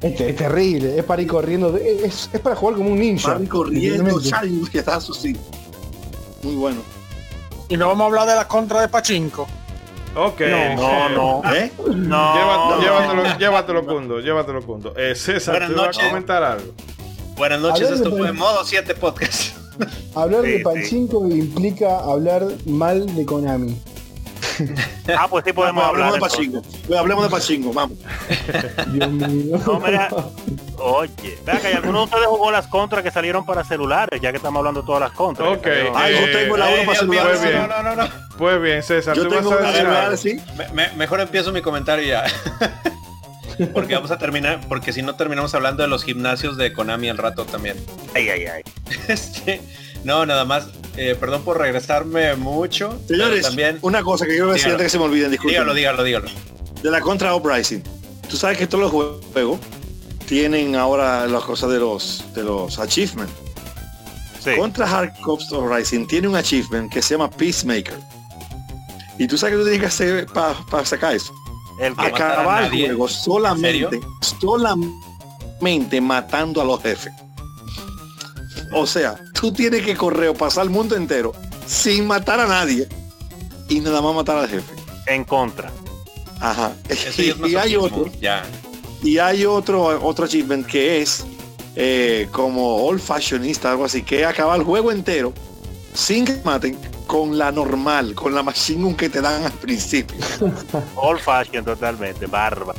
Es, 0.00 0.20
es 0.20 0.36
terrible, 0.36 0.98
es 0.98 1.04
para 1.04 1.22
ir 1.22 1.28
corriendo, 1.28 1.76
es, 1.76 2.28
es 2.32 2.40
para 2.40 2.56
jugar 2.56 2.74
como 2.76 2.90
un 2.90 2.98
ninja. 2.98 3.38
Corriendo, 3.48 3.70
literalmente. 3.70 4.28
Charin, 4.30 4.66
que 4.66 4.78
está 4.80 5.00
sí. 5.00 5.36
Muy 6.42 6.56
bueno. 6.56 6.80
Y 7.68 7.76
no 7.76 7.86
vamos 7.86 8.02
a 8.02 8.06
hablar 8.06 8.28
de 8.28 8.34
la 8.34 8.48
contra 8.48 8.80
de 8.80 8.88
Pachinko. 8.88 9.46
Ok. 10.16 10.40
No, 10.76 11.08
no. 11.08 11.42
¿Eh? 11.54 11.72
No. 11.86 12.34
Llévatelo, 12.34 12.76
no. 12.76 12.80
llévatelo, 12.82 13.22
llévatelo, 13.38 13.86
Cundo, 13.86 14.20
llévatelo, 14.20 14.62
Cundo. 14.66 14.92
Eh, 14.96 15.14
César, 15.14 15.54
Buenas 15.54 15.70
¿tú 15.70 15.76
vas 15.76 15.82
a 15.84 15.86
noches. 15.86 16.08
comentar 16.08 16.42
algo? 16.42 16.72
Buenas 17.36 17.60
noches, 17.60 17.90
esto 17.90 18.10
fue 18.10 18.26
Pan- 18.26 18.36
Modo 18.36 18.64
7 18.64 18.94
Podcast. 18.96 19.56
Hablar 20.14 20.42
Sí, 20.44 20.50
de 20.50 20.58
sí. 20.58 20.64
Pachinko 20.64 21.28
implica 21.28 21.98
hablar 21.98 22.46
mal 22.66 23.14
de 23.14 23.24
Konami. 23.26 23.76
Ah, 25.18 25.26
pues 25.28 25.44
sí 25.46 25.52
podemos 25.52 25.82
hablar. 25.82 26.08
hablemos 26.08 26.38
de. 26.38 26.60
Pues 26.86 26.98
hablemos 27.00 27.24
de 27.24 27.30
Pachingo, 27.30 27.72
vamos. 27.72 27.98
Dios 28.92 29.10
mío. 29.10 29.58
No, 29.66 29.80
mira, 29.80 30.08
oye, 30.78 31.38
vea 31.44 31.58
que 31.60 31.68
alguno 31.68 31.98
de 32.00 32.04
ustedes 32.04 32.26
jugó 32.26 32.50
las 32.52 32.66
contras 32.68 33.02
que 33.02 33.10
salieron 33.10 33.44
para 33.44 33.64
celulares, 33.64 34.20
ya 34.20 34.30
que 34.30 34.36
estamos 34.36 34.58
hablando 34.60 34.82
de 34.82 34.86
todas 34.86 35.00
las 35.00 35.12
contras. 35.12 35.56
Ok, 35.56 35.66
Ay, 35.94 36.14
yo 36.14 36.20
eh, 36.26 36.32
tengo 36.32 36.56
la 36.56 36.66
Ay, 36.66 36.74
uno 36.74 36.86
para 36.86 36.98
Dios 37.00 37.08
mío, 37.10 37.20
celular. 37.22 37.38
Muy 37.40 37.48
bien. 37.48 37.68
no, 37.68 37.82
no, 37.82 37.96
no, 37.96 38.02
no. 38.02 38.08
Pues 38.38 38.62
bien, 38.62 38.82
César, 38.82 39.16
Yo 39.16 39.22
tú 39.24 39.28
tengo 39.30 39.50
vas 39.50 39.74
a 39.74 40.10
decir 40.10 40.40
me- 40.74 40.90
mejor 40.92 41.20
empiezo 41.20 41.50
mi 41.50 41.62
comentario 41.62 42.06
ya. 42.06 42.24
Porque 43.72 43.94
vamos 43.94 44.10
a 44.10 44.18
terminar, 44.18 44.60
porque 44.68 44.92
si 44.92 45.02
no 45.02 45.14
terminamos 45.16 45.54
hablando 45.54 45.82
de 45.82 45.88
los 45.88 46.04
gimnasios 46.04 46.56
de 46.56 46.72
Konami 46.72 47.08
al 47.08 47.18
rato 47.18 47.44
también. 47.44 47.76
Ay, 48.14 48.28
ay, 48.28 48.46
ay. 48.46 48.62
Este, 49.08 49.60
no, 50.04 50.26
nada 50.26 50.44
más, 50.44 50.68
eh, 50.96 51.16
perdón 51.18 51.42
por 51.42 51.58
regresarme 51.58 52.34
mucho. 52.36 53.00
Señores, 53.06 53.42
también. 53.42 53.78
una 53.82 54.02
cosa 54.02 54.24
que 54.24 54.32
quiero 54.32 54.48
decir 54.48 54.66
Dígalo. 54.66 54.74
antes 54.74 54.86
que 54.86 54.90
se 54.90 54.98
me 54.98 55.04
olviden, 55.04 55.30
disculpen. 55.30 55.54
Dígalo, 55.54 55.74
dígalo, 55.74 56.04
dígalo. 56.04 56.28
De 56.82 56.90
la 56.90 57.00
contra 57.00 57.34
Uprising. 57.34 57.82
Tú 58.28 58.36
sabes 58.36 58.58
que 58.58 58.66
todos 58.66 58.92
los 58.92 59.22
juegos 59.32 59.60
tienen 60.26 60.76
ahora 60.76 61.26
las 61.26 61.44
cosas 61.44 61.70
de 61.70 61.78
los 61.78 62.24
de 62.34 62.42
los 62.42 62.78
achievements. 62.78 63.32
Sí. 64.40 64.56
Contra 64.56 64.90
Hard 64.90 65.12
Cops 65.20 65.52
Uprising 65.52 66.06
tiene 66.06 66.26
un 66.26 66.34
achievement 66.34 66.92
que 66.92 67.00
se 67.00 67.14
llama 67.14 67.30
Peacemaker. 67.30 67.98
Y 69.18 69.26
tú 69.28 69.38
sabes 69.38 69.54
que 69.54 69.58
tú 69.58 69.64
tienes 69.64 69.80
que 69.80 69.86
hacer 69.86 70.26
para 70.26 70.84
sacar 70.84 71.14
eso. 71.14 71.32
El 71.80 71.96
que 71.96 72.06
el 72.06 72.14
juego 72.88 73.08
solamente, 73.08 74.00
solamente 74.20 76.00
matando 76.00 76.60
a 76.60 76.64
los 76.64 76.80
jefes. 76.82 77.12
O 78.74 78.86
sea, 78.86 79.16
tú 79.34 79.52
tienes 79.52 79.82
que 79.82 79.96
correr 79.96 80.30
o 80.30 80.34
pasar 80.34 80.64
el 80.64 80.70
mundo 80.70 80.96
entero 80.96 81.32
sin 81.66 82.06
matar 82.06 82.40
a 82.40 82.46
nadie 82.46 82.88
y 83.68 83.80
nada 83.80 84.00
más 84.00 84.14
matar 84.14 84.38
al 84.38 84.48
jefe. 84.48 84.72
en 85.06 85.24
contra. 85.24 85.70
Ajá. 86.40 86.72
Eso 86.88 87.22
y 87.46 87.54
hay 87.56 87.76
otro, 87.76 88.10
Ya. 88.20 88.44
y 89.02 89.18
hay 89.18 89.44
otro, 89.44 89.84
otro 90.04 90.24
achievement 90.24 90.66
que 90.66 91.02
es 91.02 91.24
eh, 91.76 92.28
como 92.32 92.84
old 92.84 93.00
fashionista, 93.00 93.70
algo 93.70 93.84
así, 93.84 94.02
que 94.02 94.22
es 94.22 94.26
acabar 94.26 94.58
el 94.58 94.64
juego 94.64 94.90
entero 94.90 95.32
sin 95.94 96.24
que 96.24 96.36
maten 96.44 96.76
con 97.12 97.36
la 97.36 97.52
normal, 97.52 98.14
con 98.14 98.34
la 98.34 98.42
machine 98.42 98.84
gun 98.84 98.94
que 98.96 99.10
te 99.10 99.20
dan 99.20 99.44
al 99.44 99.52
principio. 99.52 100.16
Old 100.96 101.20
fashion 101.20 101.62
totalmente, 101.62 102.24
barba. 102.24 102.72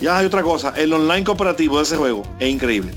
Y 0.00 0.06
hay 0.06 0.26
otra 0.26 0.44
cosa, 0.44 0.72
el 0.76 0.92
online 0.92 1.24
cooperativo 1.24 1.78
de 1.78 1.82
ese 1.82 1.96
juego 1.96 2.22
es 2.38 2.48
increíble. 2.48 2.94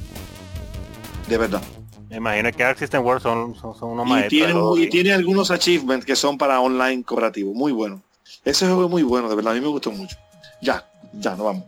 De 1.28 1.36
verdad. 1.40 1.64
Me 2.10 2.18
imagino 2.18 2.52
que 2.52 2.64
Arc 2.64 2.78
System 2.78 3.04
World 3.04 3.24
son, 3.24 3.56
son, 3.56 3.76
son 3.76 3.90
unos 3.90 4.06
Y 4.06 4.10
maestros. 4.10 4.30
tiene, 4.30 4.54
y 4.82 4.84
sí. 4.84 4.90
tiene 4.92 5.14
algunos 5.14 5.50
achievements 5.50 6.06
que 6.06 6.16
son 6.16 6.38
para 6.38 6.60
online 6.62 7.04
cooperativo. 7.04 7.52
Muy 7.56 7.72
bueno. 7.72 8.04
Ese 8.46 8.68
juego 8.68 8.86
es 8.86 8.92
muy 8.92 9.02
bueno, 9.02 9.30
de 9.30 9.36
verdad. 9.36 9.54
A 9.54 9.56
mí 9.56 9.62
me 9.62 9.68
gustó 9.70 9.90
mucho. 9.92 10.16
Ya, 10.62 10.88
ya, 11.14 11.36
no 11.36 11.46
vamos. 11.46 11.64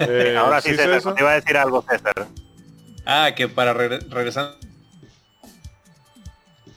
Eh, 0.00 0.36
Ahora 0.36 0.60
sí, 0.60 0.74
César, 0.74 1.14
te 1.14 1.20
iba 1.20 1.30
a 1.30 1.34
decir 1.34 1.56
algo, 1.56 1.84
César. 1.88 2.26
Ah, 3.06 3.30
que 3.36 3.46
para 3.48 3.72
regre- 3.74 4.04
regresar 4.08 4.56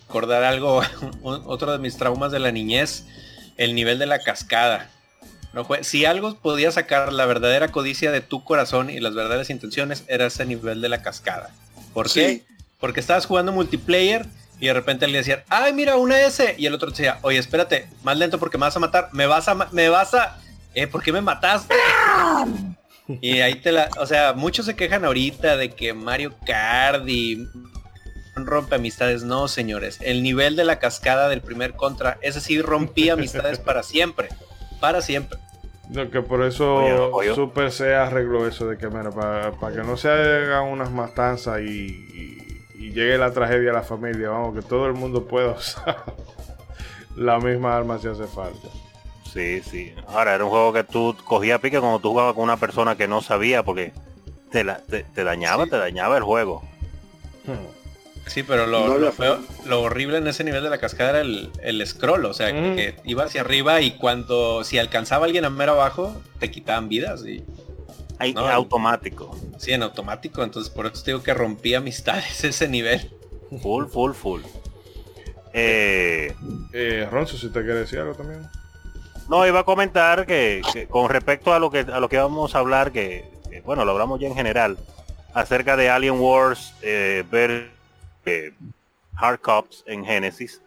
recordar 0.07 0.43
algo, 0.43 0.81
otro 1.21 1.73
de 1.73 1.79
mis 1.79 1.97
traumas 1.97 2.31
de 2.31 2.39
la 2.39 2.51
niñez, 2.51 3.03
el 3.57 3.75
nivel 3.75 3.99
de 3.99 4.05
la 4.05 4.19
cascada. 4.19 4.89
No 5.53 5.65
fue, 5.65 5.83
si 5.83 6.05
algo 6.05 6.35
podía 6.35 6.71
sacar 6.71 7.11
la 7.11 7.25
verdadera 7.25 7.69
codicia 7.69 8.11
de 8.11 8.21
tu 8.21 8.43
corazón 8.43 8.89
y 8.89 8.99
las 8.99 9.15
verdaderas 9.15 9.49
intenciones, 9.49 10.03
era 10.07 10.27
ese 10.27 10.45
nivel 10.45 10.81
de 10.81 10.89
la 10.89 11.01
cascada. 11.01 11.51
¿Por 11.93 12.11
qué? 12.11 12.29
Sí. 12.29 12.43
Porque 12.79 12.99
estabas 12.99 13.25
jugando 13.25 13.51
multiplayer 13.51 14.25
y 14.59 14.67
de 14.67 14.73
repente 14.73 15.07
le 15.07 15.17
decían, 15.17 15.43
ay 15.49 15.73
mira 15.73 15.97
una 15.97 16.19
S 16.21 16.55
y 16.57 16.65
el 16.65 16.73
otro 16.73 16.91
te 16.91 17.03
decía, 17.03 17.19
oye 17.21 17.37
espérate, 17.37 17.87
más 18.03 18.17
lento 18.17 18.39
porque 18.39 18.57
me 18.57 18.65
vas 18.65 18.75
a 18.75 18.79
matar, 18.79 19.09
me 19.13 19.25
vas 19.25 19.47
a, 19.47 19.55
me 19.55 19.89
vas 19.89 20.13
a, 20.13 20.37
eh, 20.73 20.87
¿por 20.87 21.03
qué 21.03 21.11
me 21.11 21.21
mataste? 21.21 21.75
Y 23.21 23.39
ahí 23.39 23.55
te 23.55 23.71
la, 23.71 23.89
o 23.99 24.05
sea, 24.05 24.33
muchos 24.33 24.65
se 24.65 24.75
quejan 24.75 25.05
ahorita 25.05 25.57
de 25.57 25.71
que 25.71 25.93
Mario 25.93 26.35
Kart 26.45 27.07
y 27.07 27.47
rompe 28.45 28.75
amistades. 28.75 29.23
No, 29.23 29.47
señores, 29.47 29.99
el 30.01 30.21
nivel 30.23 30.55
de 30.55 30.65
la 30.65 30.79
cascada 30.79 31.29
del 31.29 31.41
primer 31.41 31.73
contra, 31.73 32.17
ese 32.21 32.39
sí 32.41 32.61
rompía 32.61 33.13
amistades 33.13 33.59
para 33.59 33.83
siempre, 33.83 34.29
para 34.79 35.01
siempre. 35.01 35.39
No, 35.89 36.09
que 36.11 36.21
por 36.21 36.43
eso 36.43 36.75
Oye, 36.75 36.93
oye. 37.13 37.35
Super 37.35 37.71
se 37.71 37.95
arregló 37.95 38.45
eso 38.45 38.67
de 38.67 38.77
que, 38.77 38.87
mira, 38.89 39.09
para, 39.11 39.51
que 39.73 39.79
no 39.83 39.95
se 39.95 40.09
hagan 40.09 40.65
unas 40.65 40.91
matanzas 40.91 41.61
y, 41.61 41.63
y- 41.65 42.37
y 42.77 42.91
llegue 42.91 43.17
la 43.17 43.31
tragedia 43.31 43.71
a 43.71 43.73
la 43.73 43.83
familia, 43.83 44.29
vamos, 44.29 44.53
que 44.55 44.61
todo 44.61 44.85
el 44.85 44.93
mundo 44.93 45.25
pueda 45.25 45.51
usar 45.57 46.03
la 47.15 47.39
misma 47.39 47.75
arma 47.77 47.97
si 47.99 48.07
hace 48.07 48.27
falta. 48.27 48.67
Sí, 49.31 49.61
sí. 49.61 49.93
Ahora, 50.07 50.35
era 50.35 50.43
un 50.43 50.49
juego 50.49 50.73
que 50.73 50.83
tú 50.83 51.15
cogías 51.25 51.59
pique 51.59 51.79
cuando 51.79 51.99
tú 51.99 52.09
jugabas 52.09 52.33
con 52.33 52.43
una 52.43 52.57
persona 52.57 52.95
que 52.97 53.07
no 53.07 53.21
sabía 53.21 53.63
porque 53.63 53.93
te, 54.51 54.63
la- 54.63 54.77
te, 54.79 55.03
te 55.03 55.23
dañaba, 55.23 55.65
te 55.67 55.77
dañaba 55.77 56.17
el 56.17 56.23
juego. 56.23 56.63
Sí, 58.27 58.43
pero 58.43 58.67
lo, 58.67 58.81
No 58.87 58.97
lo 58.97 59.07
había 59.07 59.11
feo- 59.11 59.39
lo 59.65 59.81
horrible 59.81 60.17
en 60.17 60.27
ese 60.27 60.43
nivel 60.43 60.61
de 60.63 60.69
la 60.69 60.77
cascada 60.77 61.09
era 61.11 61.21
el, 61.21 61.49
el 61.63 61.85
scroll, 61.87 62.25
o 62.25 62.33
sea, 62.33 62.53
Mm. 62.53 62.75
que 62.75 62.95
iba 63.05 63.23
hacia 63.23 63.41
arriba 63.41 63.81
y 63.81 63.91
cuando, 63.91 64.63
si 64.63 64.77
alcanzaba 64.77 65.23
a 65.23 65.27
alguien 65.27 65.45
a 65.45 65.49
mero 65.49 65.73
abajo, 65.73 66.15
te 66.39 66.51
quitaban 66.51 66.89
vidas 66.89 67.25
y 67.25 67.43
Ahí, 68.19 68.33
No. 68.33 68.47
automático. 68.47 69.37
sí, 69.59 69.73
en 69.73 69.83
automático, 69.83 70.43
entonces 70.43 70.73
por 70.73 70.87
eso 70.87 71.03
te 71.03 71.11
digo 71.11 71.21
que 71.23 71.33
rompía 71.35 71.77
amistades 71.77 72.43
ese 72.43 72.67
nivel. 72.67 73.11
Full, 73.61 73.85
full, 73.87 74.13
full. 74.13 74.41
Eh, 75.53 76.33
Eh, 76.73 77.07
Ronzo, 77.11 77.37
si 77.37 77.47
te 77.49 77.61
quiere 77.63 77.79
decir 77.79 77.99
algo 77.99 78.13
también. 78.15 78.41
no, 79.29 79.45
iba 79.47 79.59
a 79.61 79.63
comentar 79.63 80.25
que, 80.25 80.61
que 80.73 80.87
con 80.87 81.09
respecto 81.09 81.53
a 81.53 81.59
lo 81.59 81.69
que 81.71 81.79
a 81.79 81.99
lo 81.99 82.09
que 82.09 82.17
vamos 82.17 82.55
a 82.55 82.59
hablar, 82.59 82.91
que, 82.91 83.25
que, 83.49 83.61
bueno, 83.61 83.85
lo 83.85 83.91
hablamos 83.93 84.19
ya 84.19 84.27
en 84.27 84.35
general, 84.35 84.77
acerca 85.33 85.77
de 85.77 85.89
Alien 85.89 86.19
Wars, 86.19 86.73
eh, 86.81 87.23
ver 87.31 87.69
Hard 89.15 89.39
Cops 89.39 89.83
en 89.87 90.05
Genesis, 90.05 90.61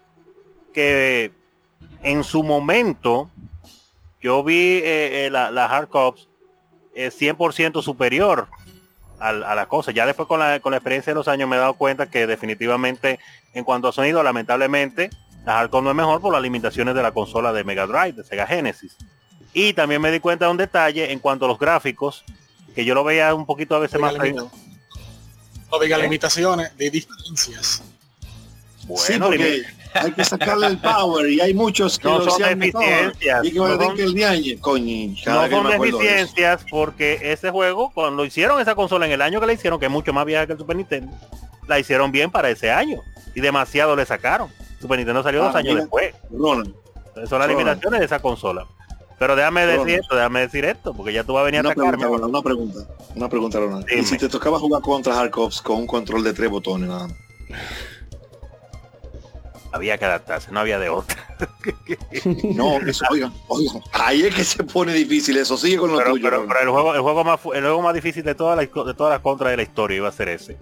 que 0.73 1.33
en 2.03 2.25
su 2.25 2.43
momento 2.43 3.31
yo 4.21 4.43
vi 4.45 4.79
eh, 4.79 5.27
eh, 5.27 5.31
la, 5.31 5.51
la 5.51 5.67
Hard 5.67 5.89
Cops 5.89 6.29
eh, 6.95 7.11
100% 7.11 7.83
superior 7.83 8.49
al- 9.19 9.45
a, 9.45 9.55
la 9.55 9.67
cosa. 9.67 9.93
Ya 9.93 10.07
después 10.07 10.27
con 10.29 10.41
la, 10.41 10.61
con 10.61 10.73
la 10.73 10.79
experiencia 10.79 11.13
de 11.13 11.15
los 11.15 11.29
años 11.29 11.49
me 11.49 11.57
he 11.57 11.59
dado 11.59 11.75
cuenta 11.75 12.11
que 12.11 12.27
definitivamente 12.27 13.19
en 13.55 13.65
cuanto 13.65 13.89
a 13.89 13.93
sonido, 13.93 14.23
lamentablemente, 14.23 15.11
la 15.47 15.55
Hardcore 15.55 15.85
no 15.85 15.91
es 15.91 15.97
mejor 15.97 16.21
por 16.21 16.33
las 16.33 16.43
limitaciones 16.43 16.95
de 16.95 17.03
la 17.03 17.13
consola 17.13 17.53
de 17.53 17.65
Mega 17.65 17.87
Drive, 17.87 18.13
de 18.13 18.25
Sega 18.25 18.47
Genesis. 18.47 18.97
Y 19.53 19.73
también 19.73 20.01
me 20.03 20.11
di 20.13 20.21
cuenta 20.21 20.45
de 20.45 20.51
un 20.51 20.57
detalle 20.57 21.11
en 21.13 21.19
cuanto 21.19 21.47
a 21.47 21.49
los 21.49 21.59
gráficos, 21.59 22.25
que 22.75 22.85
yo 22.85 22.95
lo 22.95 23.03
veía 23.05 23.35
un 23.35 23.47
poquito 23.47 23.75
a 23.75 23.79
veces 23.81 23.99
más... 24.01 24.13
Oiga, 24.23 24.51
No 25.71 25.79
diga 25.79 25.97
¿Eh? 25.99 26.03
limitaciones, 26.03 26.77
de 26.77 26.91
diferencias. 26.91 27.83
sí, 28.81 28.87
Bueno, 28.87 29.27
porque 29.27 29.63
hay 29.95 30.13
que 30.13 30.25
sacarle 30.25 30.67
el 30.69 30.79
power 30.79 31.29
y 31.31 31.41
hay 31.41 31.55
muchos 31.55 31.99
que 31.99 32.09
No 32.09 32.19
lo 32.19 32.31
son 32.31 32.43
deficiencias, 32.43 33.45
Y 33.45 33.53
que 33.53 33.59
no 33.59 33.77
son- 33.79 33.97
que 33.97 34.03
el 34.03 34.15
diañe, 34.15 34.59
coño, 34.61 35.15
no 35.27 35.69
deficiencias 35.71 36.65
porque 36.71 37.19
ese 37.33 37.51
juego, 37.51 37.91
cuando 37.95 38.25
hicieron 38.25 38.61
esa 38.61 38.75
consola 38.75 39.07
en 39.07 39.13
el 39.13 39.23
año 39.23 39.41
que 39.41 39.47
la 39.47 39.53
hicieron, 39.53 39.79
que 39.79 39.87
es 39.87 39.93
mucho 39.93 40.13
más 40.13 40.25
vieja 40.27 40.47
que 40.47 40.53
el 40.53 40.59
Super 40.59 40.77
Nintendo, 40.77 41.13
la 41.69 41.79
hicieron 41.79 42.11
bien 42.11 42.31
para 42.31 42.51
ese 42.51 42.71
año. 42.71 43.01
Y 43.35 43.41
demasiado 43.41 43.95
le 43.95 44.05
sacaron. 44.07 44.51
Super 44.81 44.99
Nintendo 44.99 45.23
salió 45.23 45.43
Ah, 45.43 45.47
dos 45.47 45.55
años 45.57 45.75
mira. 45.75 45.81
después. 45.83 46.15
Son 46.31 46.75
las 47.15 47.31
Ronald. 47.31 47.51
limitaciones 47.51 48.01
de 48.01 48.07
esa 48.07 48.19
consola. 48.19 48.67
Pero 49.21 49.37
déjame 49.37 49.67
Ronald. 49.67 49.85
decir 49.85 50.01
esto, 50.01 50.17
déjame 50.17 50.41
decir 50.41 50.65
esto, 50.65 50.95
porque 50.95 51.13
ya 51.13 51.23
tú 51.25 51.35
vas 51.35 51.43
a 51.43 51.45
venir 51.45 51.59
a 51.59 51.61
una 51.61 51.75
pregunta, 51.75 51.97
atacarme. 51.99 52.17
Ronald, 52.17 52.31
una 52.35 52.43
pregunta, 52.43 52.79
una 53.15 53.29
pregunta, 53.29 53.61
Ronald. 53.61 53.87
Y 53.93 54.03
si 54.03 54.17
te 54.17 54.29
tocaba 54.31 54.59
jugar 54.59 54.81
contra 54.81 55.21
Hard 55.21 55.31
Cops 55.31 55.61
con 55.61 55.77
un 55.77 55.87
control 55.87 56.25
de 56.25 56.33
tres 56.33 56.49
botones 56.51 56.89
nada 56.89 57.07
más. 57.07 57.17
Había 59.73 59.99
que 59.99 60.05
adaptarse, 60.05 60.51
no 60.51 60.61
había 60.61 60.79
de 60.79 60.89
otra. 60.89 61.17
No, 62.55 62.79
eso, 62.81 63.05
oiga, 63.11 63.31
oiga, 63.49 63.73
ahí 63.93 64.23
es 64.23 64.35
que 64.35 64.43
se 64.45 64.65
pone 64.65 64.93
difícil 64.95 65.37
eso, 65.37 65.57
sigue 65.57 65.77
con 65.77 65.93
lo 65.93 65.99
pero, 65.99 66.11
tuyo. 66.13 66.25
pero- 66.25 66.61
el 66.61 66.69
juego, 66.71 66.95
el 66.95 67.01
juego 67.03 67.23
más 67.25 67.41
el 67.55 67.61
juego 67.63 67.83
más 67.83 67.95
difícil 67.95 68.25
de 68.25 68.35
todas 68.35 68.57
las 68.57 68.67
de 68.87 68.95
todas 68.95 69.13
las 69.13 69.21
contras 69.21 69.51
de 69.53 69.59
la 69.59 69.63
historia 69.63 69.99
iba 69.99 70.09
a 70.09 70.13
ser 70.13 70.29
ese. 70.31 70.57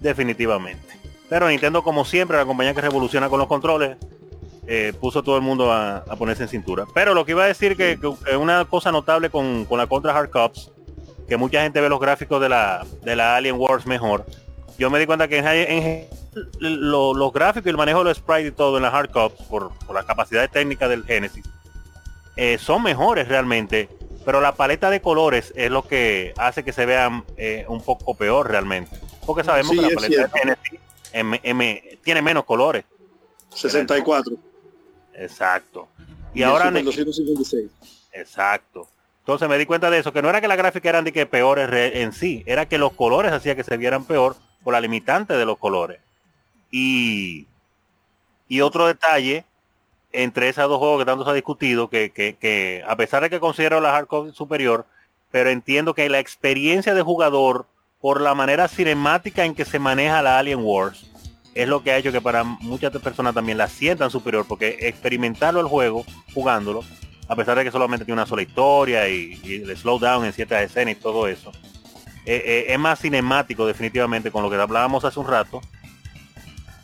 Definitivamente. 0.00 0.98
Pero 1.28 1.48
Nintendo, 1.48 1.82
como 1.84 2.04
siempre, 2.04 2.36
la 2.36 2.44
compañía 2.44 2.74
que 2.74 2.80
revoluciona 2.80 3.28
con 3.28 3.38
los 3.38 3.46
controles, 3.46 3.96
eh, 4.72 4.92
puso 4.92 5.24
todo 5.24 5.34
el 5.34 5.42
mundo 5.42 5.72
a, 5.72 6.04
ponerse 6.16 6.44
en 6.44 6.48
cintura. 6.48 6.86
Pero 6.94 7.12
lo 7.12 7.24
que 7.24 7.32
iba 7.32 7.42
a 7.42 7.48
decir 7.48 7.76
que, 7.76 7.98
que 7.98 8.36
una 8.36 8.64
cosa 8.66 8.92
notable 8.92 9.28
con, 9.28 9.66
la 9.68 9.88
contra 9.88 10.16
Hard 10.16 10.30
Cops, 10.30 10.70
que 11.26 11.36
mucha 11.36 11.62
gente 11.64 11.80
ve 11.80 11.88
los 11.88 11.98
gráficos 11.98 12.40
de 12.40 12.48
la, 12.48 12.86
de 13.02 13.16
la 13.16 13.34
Alien 13.34 13.56
Wars 13.58 13.84
mejor. 13.84 14.24
Yo 14.78 14.88
me 14.88 15.00
di 15.00 15.06
cuenta 15.06 15.26
que 15.26 15.38
en, 15.38 16.06
los 16.60 17.32
gráficos 17.32 17.66
y 17.66 17.70
el 17.70 17.76
manejo 17.78 17.98
de 17.98 18.04
los 18.04 18.18
sprites 18.18 18.52
y 18.52 18.54
todo 18.54 18.76
en 18.76 18.84
la 18.84 18.90
Hard 18.90 19.10
Cops, 19.10 19.42
por, 19.46 19.76
por 19.76 19.96
las 19.96 20.04
capacidades 20.04 20.52
técnicas 20.52 20.88
del 20.88 21.02
Genesis, 21.02 21.44
eh, 22.36 22.56
son 22.56 22.84
mejores 22.84 23.26
realmente. 23.26 23.88
Pero 24.24 24.40
la 24.40 24.54
paleta 24.54 24.88
de 24.88 25.00
colores 25.00 25.52
es 25.56 25.72
lo 25.72 25.82
que 25.82 26.32
hace 26.36 26.62
que 26.62 26.72
se 26.72 26.86
vean 26.86 27.24
eh, 27.36 27.64
un 27.66 27.82
poco 27.82 28.14
peor 28.14 28.48
realmente. 28.48 29.00
Porque 29.26 29.42
sabemos 29.42 29.72
que 29.72 29.82
la 29.82 29.90
paleta 29.96 30.28
de 30.28 30.56
Genesis 31.12 32.00
tiene 32.04 32.22
menos 32.22 32.44
colores. 32.44 32.84
64. 33.52 34.49
Exacto. 35.20 35.88
Y, 36.34 36.42
ahora... 36.42 36.70
256. 36.70 37.70
Exacto. 38.12 38.88
Entonces 39.20 39.48
me 39.48 39.58
di 39.58 39.66
cuenta 39.66 39.90
de 39.90 39.98
eso, 39.98 40.12
que 40.12 40.22
no 40.22 40.30
era 40.30 40.40
que 40.40 40.48
la 40.48 40.56
gráfica 40.56 40.88
eran 40.88 41.04
de 41.04 41.12
que 41.12 41.26
peores 41.26 41.68
en 41.94 42.12
sí, 42.12 42.42
era 42.46 42.66
que 42.66 42.78
los 42.78 42.92
colores 42.92 43.32
hacía 43.32 43.54
que 43.54 43.62
se 43.62 43.76
vieran 43.76 44.04
peor 44.04 44.34
por 44.64 44.72
la 44.72 44.80
limitante 44.80 45.34
de 45.34 45.44
los 45.44 45.58
colores. 45.58 46.00
Y, 46.70 47.46
y 48.48 48.62
otro 48.62 48.86
detalle 48.86 49.44
entre 50.12 50.48
esos 50.48 50.68
dos 50.68 50.78
juegos 50.78 51.00
que 51.00 51.04
tanto 51.04 51.24
se 51.24 51.30
ha 51.30 51.34
discutido, 51.34 51.88
que, 51.88 52.10
que, 52.10 52.34
que 52.34 52.82
a 52.86 52.96
pesar 52.96 53.22
de 53.22 53.30
que 53.30 53.38
considero 53.38 53.80
la 53.80 53.92
hardcore 53.92 54.32
superior, 54.32 54.86
pero 55.30 55.50
entiendo 55.50 55.94
que 55.94 56.08
la 56.08 56.18
experiencia 56.18 56.94
de 56.94 57.02
jugador 57.02 57.66
por 58.00 58.20
la 58.20 58.34
manera 58.34 58.66
cinemática 58.66 59.44
en 59.44 59.54
que 59.54 59.64
se 59.64 59.78
maneja 59.78 60.22
la 60.22 60.38
Alien 60.38 60.60
Wars 60.62 61.09
es 61.54 61.68
lo 61.68 61.82
que 61.82 61.92
ha 61.92 61.96
hecho 61.96 62.12
que 62.12 62.20
para 62.20 62.44
muchas 62.44 62.92
personas 62.98 63.34
también 63.34 63.58
la 63.58 63.68
sientan 63.68 64.10
superior, 64.10 64.44
porque 64.46 64.76
experimentarlo 64.80 65.60
el 65.60 65.66
juego, 65.66 66.04
jugándolo, 66.34 66.84
a 67.28 67.36
pesar 67.36 67.56
de 67.56 67.64
que 67.64 67.70
solamente 67.70 68.04
tiene 68.04 68.20
una 68.20 68.26
sola 68.26 68.42
historia 68.42 69.08
y, 69.08 69.40
el 69.44 69.76
slowdown 69.76 70.24
en 70.24 70.32
ciertas 70.32 70.62
escenas 70.62 70.96
y 70.96 71.00
todo 71.00 71.28
eso, 71.28 71.52
eh, 72.26 72.42
eh, 72.44 72.64
es 72.68 72.78
más 72.78 73.00
cinemático 73.00 73.66
definitivamente 73.66 74.30
con 74.30 74.42
lo 74.42 74.50
que 74.50 74.56
hablábamos 74.56 75.04
hace 75.04 75.18
un 75.18 75.26
rato. 75.26 75.60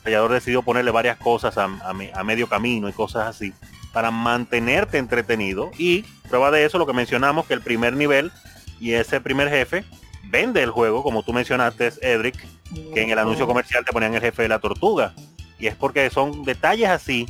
Creador 0.03 0.33
decidió 0.33 0.63
ponerle 0.63 0.93
varias 0.93 1.17
cosas 1.17 1.59
a, 1.59 2.23
medio 2.23 2.49
camino 2.49 2.89
y 2.89 2.93
cosas 2.93 3.27
así 3.27 3.53
para 3.93 4.13
mantenerte 4.13 4.99
entretenido 4.99 5.71
y 5.79 6.03
prueba 6.29 6.53
de 6.53 6.65
eso 6.65 6.79
lo 6.79 6.87
que 6.87 6.93
mencionamos 6.93 7.47
que 7.47 7.55
el 7.55 7.61
primer 7.61 7.95
nivel 7.95 8.31
y 8.79 8.93
ese 8.93 9.21
primer 9.21 9.49
jefe 9.49 9.85
vende 10.29 10.63
el 10.63 10.71
juego 10.71 11.03
como 11.03 11.23
tú 11.23 11.33
mencionaste 11.33 11.93
Edric 12.03 12.47
que 12.93 13.03
en 13.03 13.11
el 13.11 13.19
anuncio 13.19 13.47
comercial 13.47 13.85
te 13.85 13.93
ponían 13.93 14.15
el 14.15 14.21
jefe 14.21 14.43
de 14.43 14.49
la 14.49 14.59
tortuga 14.59 15.15
y 15.59 15.67
es 15.67 15.75
porque 15.75 16.11
son 16.11 16.45
detalles 16.45 16.89
así 16.89 17.27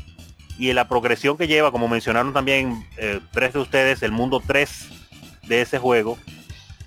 y 0.59 0.71
en 0.71 0.77
la 0.77 0.89
progresión 0.89 1.37
que 1.37 1.47
lleva, 1.47 1.71
como 1.71 1.89
mencionaron 1.89 2.33
también 2.33 2.87
eh, 2.97 3.21
tres 3.33 3.53
de 3.53 3.59
ustedes, 3.59 4.03
el 4.03 4.13
mundo 4.13 4.43
3 4.45 4.89
de 5.43 5.61
ese 5.61 5.79
juego, 5.79 6.19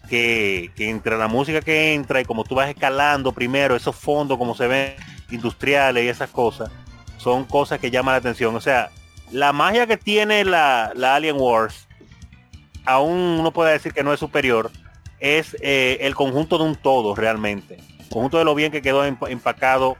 que, 0.09 0.71
entre 0.77 1.17
la 1.17 1.27
música 1.27 1.61
que 1.61 1.93
entra 1.93 2.19
y 2.19 2.25
como 2.25 2.43
tú 2.43 2.55
vas 2.55 2.69
escalando 2.69 3.31
primero, 3.31 3.75
esos 3.75 3.95
fondos 3.95 4.37
como 4.37 4.55
se 4.55 4.67
ven 4.67 4.95
industriales 5.29 6.03
y 6.03 6.07
esas 6.07 6.29
cosas, 6.31 6.71
son 7.17 7.45
cosas 7.45 7.79
que 7.79 7.91
llaman 7.91 8.13
la 8.13 8.19
atención. 8.19 8.55
O 8.55 8.61
sea, 8.61 8.89
la 9.31 9.53
magia 9.53 9.85
que 9.85 9.97
tiene 9.97 10.43
la, 10.45 10.91
Alien 11.03 11.35
Wars, 11.39 11.87
aún 12.85 13.19
uno 13.39 13.51
puede 13.51 13.73
decir 13.73 13.93
que 13.93 14.03
no 14.03 14.13
es 14.13 14.19
superior, 14.19 14.71
es 15.19 15.55
eh, 15.61 15.97
el 16.01 16.15
conjunto 16.15 16.57
de 16.57 16.63
un 16.65 16.75
todo 16.75 17.15
realmente. 17.15 17.77
conjunto 18.09 18.37
de 18.37 18.45
lo 18.45 18.55
bien 18.55 18.71
que 18.71 18.81
quedó 18.81 19.05
empacado, 19.05 19.97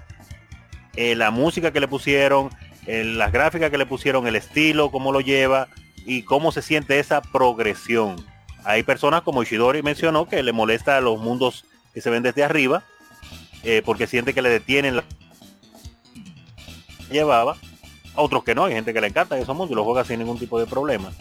eh, 0.96 1.16
la 1.16 1.32
música 1.32 1.72
que 1.72 1.80
le 1.80 1.88
pusieron, 1.88 2.50
las 2.88 3.32
gráficas 3.32 3.70
que 3.70 3.78
le 3.78 3.86
pusieron, 3.86 4.26
el 4.26 4.36
estilo, 4.36 4.90
cómo 4.90 5.12
lo 5.12 5.22
lleva 5.22 5.68
y 6.06 6.24
cómo 6.24 6.52
se 6.52 6.64
siente 6.64 6.98
esa 6.98 7.22
progresión. 7.22 8.26
Hay 8.64 8.84
personas 8.84 9.22
como 9.22 9.44
Ishidori 9.44 9.84
mencionó 9.84 10.28
que 10.28 10.42
le 10.42 10.54
molesta 10.54 10.98
a 10.98 11.02
los 11.02 11.20
mundos 11.20 11.66
que 11.94 12.02
se 12.02 12.10
ven 12.10 12.24
desde 12.24 12.44
arriba 12.44 12.84
eh, 13.64 13.82
porque 13.86 14.08
siente 14.08 14.34
que 14.34 14.42
le 14.42 14.50
detienen 14.50 14.96
la 14.96 15.04
llevaba. 17.12 17.58
Otros 18.16 18.44
que 18.44 18.56
no, 18.56 18.66
hay 18.66 18.74
gente 18.74 18.94
que 18.94 19.02
le 19.02 19.08
encanta 19.08 19.38
esos 19.38 19.56
mundos 19.56 19.72
y 19.72 19.76
lo 19.76 19.84
juega 19.84 20.04
sin 20.04 20.20
ningún 20.20 20.40
tipo 20.40 20.60
de 20.60 20.66
problema. 20.66 21.12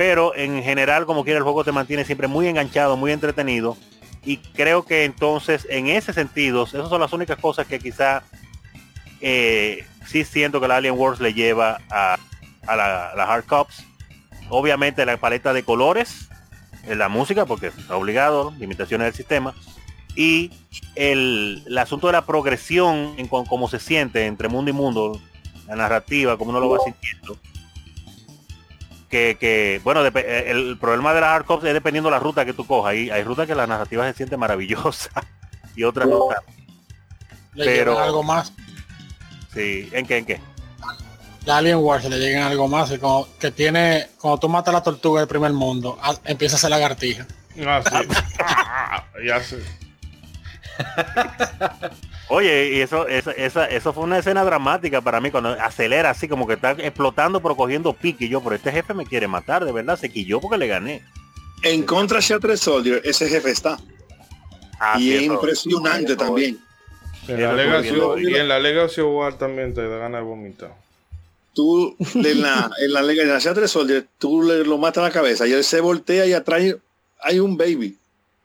Pero 0.00 0.34
en 0.34 0.62
general, 0.62 1.04
como 1.04 1.24
quiera, 1.24 1.36
el 1.36 1.42
juego 1.42 1.62
te 1.62 1.72
mantiene 1.72 2.06
siempre 2.06 2.26
muy 2.26 2.48
enganchado, 2.48 2.96
muy 2.96 3.12
entretenido. 3.12 3.76
Y 4.24 4.38
creo 4.38 4.86
que 4.86 5.04
entonces, 5.04 5.66
en 5.68 5.88
ese 5.88 6.14
sentido, 6.14 6.64
esas 6.64 6.88
son 6.88 7.02
las 7.02 7.12
únicas 7.12 7.38
cosas 7.38 7.66
que 7.66 7.78
quizá 7.78 8.22
eh, 9.20 9.86
sí 10.06 10.24
siento 10.24 10.58
que 10.58 10.68
la 10.68 10.78
Alien 10.78 10.94
Wars 10.96 11.20
le 11.20 11.34
lleva 11.34 11.82
a, 11.90 12.16
la, 12.66 13.12
Hard 13.12 13.44
Cops. 13.44 13.84
Obviamente 14.48 15.04
la 15.04 15.18
paleta 15.18 15.52
de 15.52 15.64
colores, 15.64 16.30
en 16.86 16.96
la 16.96 17.10
música, 17.10 17.44
porque 17.44 17.66
está 17.66 17.94
obligado, 17.94 18.54
limitaciones 18.58 19.04
del 19.04 19.14
sistema. 19.14 19.54
Y 20.16 20.50
el, 20.94 21.76
asunto 21.76 22.06
de 22.06 22.14
la 22.14 22.24
progresión 22.24 23.16
en 23.18 23.28
cómo 23.28 23.68
se 23.68 23.78
siente 23.78 24.24
entre 24.24 24.48
mundo 24.48 24.70
y 24.70 24.72
mundo, 24.72 25.20
la 25.66 25.76
narrativa, 25.76 26.38
como 26.38 26.52
uno 26.52 26.60
lo 26.60 26.70
va 26.70 26.78
sintiendo. 26.82 27.36
Que, 29.10 29.80
bueno, 29.82 30.04
el 30.04 30.78
problema 30.78 31.12
de 31.12 31.20
la 31.20 31.34
hard 31.34 31.44
cops 31.44 31.64
es 31.64 31.74
dependiendo 31.74 32.08
de 32.08 32.16
la 32.16 32.20
ruta 32.20 32.44
que 32.44 32.52
tú 32.52 32.64
cojas. 32.64 32.92
Hay, 32.92 33.10
hay 33.10 33.24
rutas 33.24 33.46
que 33.46 33.56
la 33.56 33.66
narrativa 33.66 34.06
se 34.06 34.16
siente 34.16 34.36
maravillosa 34.36 35.10
y 35.76 35.82
otras 35.82 36.08
no 36.08 36.28
Pero 37.56 37.98
algo 37.98 38.22
más. 38.22 38.52
Sí, 39.52 39.88
¿en 39.92 40.06
qué? 40.06 40.18
¿En 40.18 40.26
qué? 40.26 40.40
La 41.44 41.56
Alien 41.56 41.78
Wars 41.78 42.04
le 42.04 42.18
llegan 42.18 42.44
algo 42.44 42.68
más, 42.68 42.96
como, 42.98 43.26
que 43.38 43.50
tiene, 43.50 44.10
cuando 44.20 44.38
tú 44.38 44.48
matas 44.48 44.74
a 44.74 44.78
la 44.78 44.82
tortuga 44.82 45.20
del 45.20 45.28
primer 45.28 45.52
mundo, 45.52 45.98
empieza 46.24 46.56
a 46.56 46.58
ser 46.58 46.70
lagartija. 46.70 47.26
Ah, 47.66 47.82
sí. 47.82 47.96
ya 49.26 49.42
sé. 49.42 49.62
Oye, 52.32 52.74
y 52.74 52.80
eso, 52.80 53.08
eso, 53.08 53.32
esa, 53.32 53.66
eso 53.66 53.92
fue 53.92 54.04
una 54.04 54.18
escena 54.18 54.44
dramática 54.44 55.00
para 55.00 55.20
mí, 55.20 55.32
cuando 55.32 55.50
acelera 55.50 56.10
así, 56.10 56.28
como 56.28 56.46
que 56.46 56.54
está 56.54 56.70
explotando, 56.70 57.42
pero 57.42 57.56
cogiendo 57.56 57.92
pique. 57.92 58.26
Y 58.26 58.28
yo, 58.28 58.40
por 58.40 58.54
este 58.54 58.70
jefe 58.70 58.94
me 58.94 59.04
quiere 59.04 59.26
matar, 59.26 59.64
de 59.64 59.72
verdad, 59.72 59.98
se 59.98 60.10
quilló 60.10 60.40
porque 60.40 60.56
le 60.56 60.68
gané. 60.68 61.02
En 61.64 61.82
contra 61.82 62.20
Shatter 62.20 62.56
Soldier, 62.56 63.02
ese 63.04 63.28
jefe 63.28 63.50
está. 63.50 63.78
Ah, 64.78 64.96
y 64.96 65.12
es 65.12 65.22
impresionante 65.22 66.14
también. 66.14 66.60
En 67.26 67.42
la 67.42 67.82
y 68.20 68.34
en 68.36 68.48
la 68.48 68.60
Legacy 68.60 69.00
War 69.02 69.34
también 69.34 69.74
te 69.74 69.86
da 69.86 69.98
ganas 69.98 70.20
de 70.20 70.26
vomitar. 70.26 70.72
Tú 71.52 71.96
en 72.14 72.42
la, 72.42 72.70
en 72.80 72.92
la 72.92 73.02
Legacy 73.02 73.66
Soldier, 73.66 74.06
tú 74.18 74.42
le, 74.42 74.64
lo 74.64 74.78
matas 74.78 75.02
la 75.02 75.10
cabeza 75.10 75.48
y 75.48 75.52
él 75.52 75.64
se 75.64 75.80
voltea 75.80 76.26
y 76.26 76.32
atrás 76.32 76.62
hay 77.20 77.40
un 77.40 77.56
baby. 77.56 77.98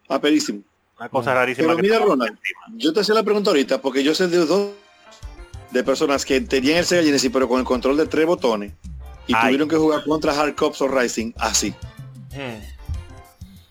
Aperísimo. 0.09 0.61
Una 0.99 1.09
cosa 1.09 1.33
rarísima. 1.33 1.67
Pero 1.75 1.79
mira, 1.79 1.99
Ronald, 1.99 2.37
yo 2.75 2.93
te 2.93 3.01
hacía 3.01 3.15
la 3.15 3.23
pregunta 3.23 3.49
ahorita 3.49 3.81
porque 3.81 4.03
yo 4.03 4.15
sé 4.15 4.27
de 4.27 4.45
dos 4.45 4.71
de 5.71 5.83
personas 5.83 6.23
que 6.23 6.39
tenían 6.41 6.77
el 6.77 6.85
Sega 6.85 7.03
Genesis 7.03 7.29
pero 7.33 7.49
con 7.49 7.59
el 7.59 7.65
control 7.65 7.97
de 7.97 8.05
tres 8.05 8.25
botones 8.25 8.71
y 9.27 9.33
tuvieron 9.33 9.67
que 9.67 9.75
jugar 9.75 10.03
contra 10.03 10.39
Hard 10.39 10.55
Cops 10.55 10.81
o 10.81 10.87
Rising 10.87 11.33
así. 11.37 11.73
Hmm 12.31 12.75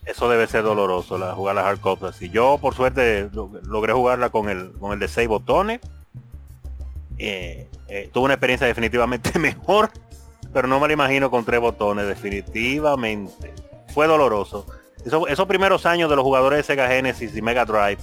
eso 0.05 0.29
debe 0.29 0.47
ser 0.47 0.63
doloroso, 0.63 1.17
la, 1.17 1.33
jugar 1.33 1.55
la 1.55 1.67
Hard 1.67 1.79
así. 2.05 2.29
Yo 2.29 2.59
por 2.61 2.75
suerte 2.75 3.29
logré 3.63 3.93
jugarla 3.93 4.29
con 4.29 4.49
el, 4.49 4.71
con 4.73 4.93
el 4.93 4.99
de 4.99 5.07
6 5.07 5.27
botones. 5.27 5.81
Eh, 7.17 7.67
eh, 7.87 8.09
tuve 8.13 8.25
una 8.25 8.35
experiencia 8.35 8.67
definitivamente 8.67 9.37
mejor, 9.39 9.89
pero 10.53 10.67
no 10.67 10.79
me 10.79 10.87
lo 10.87 10.93
imagino 10.93 11.31
con 11.31 11.43
tres 11.43 11.59
botones, 11.59 12.07
definitivamente. 12.07 13.53
Fue 13.93 14.07
doloroso. 14.07 14.67
Esos 15.03 15.45
primeros 15.47 15.85
años 15.85 16.09
de 16.09 16.15
los 16.15 16.23
jugadores 16.23 16.57
de 16.57 16.63
Sega 16.63 16.87
Genesis 16.87 17.35
y 17.35 17.41
Mega 17.41 17.65
Drive 17.65 17.99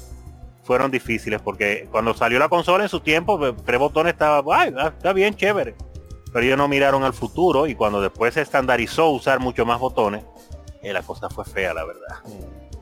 fueron 0.62 0.90
difíciles 0.90 1.40
porque 1.40 1.88
cuando 1.90 2.14
salió 2.14 2.38
la 2.38 2.48
consola 2.48 2.84
en 2.84 2.88
su 2.88 3.00
tiempo, 3.00 3.38
pues, 3.38 3.54
tres 3.64 3.78
botones 3.78 4.12
estaba, 4.12 4.42
ay, 4.56 4.72
ah, 4.78 4.92
está 4.96 5.12
bien 5.12 5.34
chévere. 5.34 5.74
Pero 6.32 6.44
ellos 6.44 6.58
no 6.58 6.68
miraron 6.68 7.04
al 7.04 7.12
futuro 7.12 7.66
y 7.66 7.74
cuando 7.74 8.00
después 8.00 8.34
se 8.34 8.40
estandarizó 8.40 9.10
usar 9.10 9.38
mucho 9.40 9.66
más 9.66 9.78
botones, 9.78 10.24
eh, 10.82 10.92
la 10.92 11.02
cosa 11.02 11.28
fue 11.28 11.44
fea, 11.44 11.74
la 11.74 11.84
verdad. 11.84 12.18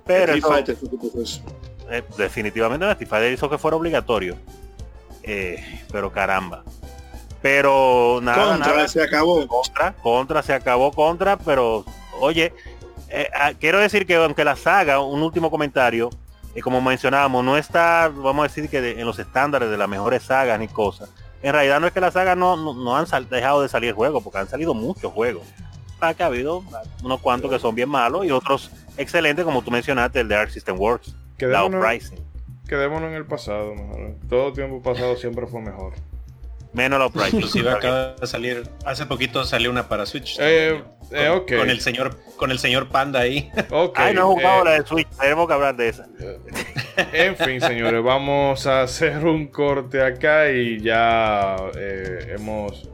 Pero 0.05 0.35
eh, 1.91 2.05
definitivamente 2.17 2.89
Street 2.91 3.09
Fighter 3.09 3.33
hizo 3.33 3.51
que 3.51 3.59
fuera 3.59 3.77
obligatorio. 3.77 4.37
Eh, 5.23 5.83
pero 5.91 6.13
caramba. 6.13 6.63
Pero 7.43 8.21
nada, 8.23 8.53
contra 8.53 8.89
se 8.89 9.03
acabó. 9.03 9.47
Contra, 9.47 9.93
contra 9.95 10.43
se 10.43 10.53
acabó 10.53 10.93
contra, 10.93 11.37
pero 11.39 11.85
oye, 12.21 12.53
ah, 13.35 13.53
quiero 13.59 13.79
decir 13.79 14.07
que 14.07 14.17
aunque 14.17 14.45
la 14.45 14.57
saga, 14.57 15.01
un 15.01 15.23
último 15.23 15.51
comentario, 15.51 16.11
como 16.63 16.81
mencionábamos, 16.81 17.45
no 17.45 17.57
está, 17.57 18.09
vamos 18.09 18.45
a 18.45 18.49
decir 18.49 18.69
que 18.69 19.01
en 19.01 19.07
los 19.07 19.19
estándares 19.19 19.71
de 19.71 19.77
las 19.77 19.89
mejores 19.89 20.23
sagas 20.23 20.59
ni 20.59 20.69
cosas. 20.69 21.11
En 21.43 21.53
realidad 21.53 21.81
no 21.81 21.87
es 21.87 21.93
que 21.93 22.01
las 22.01 22.15
sagas 22.15 22.37
no, 22.37 22.57
no, 22.57 22.97
han 22.97 23.07
dejado 23.31 23.63
de 23.63 23.69
salir 23.69 23.95
juegos, 23.95 24.23
porque 24.23 24.39
han 24.39 24.49
salido 24.49 24.75
muchos 24.75 25.13
juegos 25.13 25.47
que 26.17 26.23
ha 26.23 26.27
habido 26.27 26.65
unos 27.05 27.21
cuantos 27.21 27.51
que 27.51 27.59
son 27.59 27.75
bien 27.75 27.89
malos 27.89 28.25
y 28.25 28.31
otros 28.31 28.71
excelentes, 28.97 29.45
como 29.45 29.63
tú 29.63 29.71
mencionaste, 29.71 30.21
el 30.21 30.29
de 30.29 30.35
Arc 30.35 30.51
System 30.51 30.79
Works, 30.79 31.15
Quedémonos, 31.37 32.13
quedémonos 32.67 33.11
en 33.11 33.15
el 33.17 33.27
pasado, 33.27 33.75
Todo 34.29 34.53
tiempo 34.53 34.83
pasado 34.83 35.17
siempre 35.17 35.47
fue 35.47 35.61
mejor. 35.61 35.95
Menos 36.73 36.99
los 36.99 37.13
Bright. 37.13 37.35
Inclusive 37.35 37.71
acaba 37.71 38.15
de 38.15 38.27
salir, 38.27 38.69
hace 38.85 39.07
poquito 39.07 39.45
salió 39.45 39.71
una 39.71 39.89
para 39.89 40.07
Switch. 40.07 40.37
Eh, 40.41 40.83
con, 41.09 41.19
eh, 41.19 41.29
ok. 41.29 41.57
con 41.59 41.71
el 41.71 41.81
señor, 41.81 42.17
con 42.37 42.51
el 42.51 42.59
señor 42.59 42.89
Panda 42.89 43.21
ahí. 43.21 43.51
Ok, 43.71 43.99
Ay, 43.99 44.15
no 44.15 44.21
he 44.21 44.35
jugado 44.35 44.63
eh, 44.63 44.65
la 44.65 44.71
de 44.73 44.87
Switch, 44.87 45.09
tenemos 45.19 45.47
que 45.49 45.53
hablar 45.53 45.77
de 45.77 45.89
esa. 45.89 46.07
En 47.13 47.37
fin, 47.37 47.61
señores, 47.61 48.03
vamos 48.03 48.67
a 48.67 48.83
hacer 48.83 49.25
un 49.25 49.47
corte 49.47 50.03
acá 50.03 50.51
y 50.51 50.81
ya 50.81 51.57
eh, 51.77 52.35
hemos, 52.37 52.89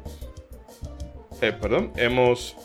eh, 1.41 1.53
perdón, 1.53 1.93
hemos, 1.97 2.57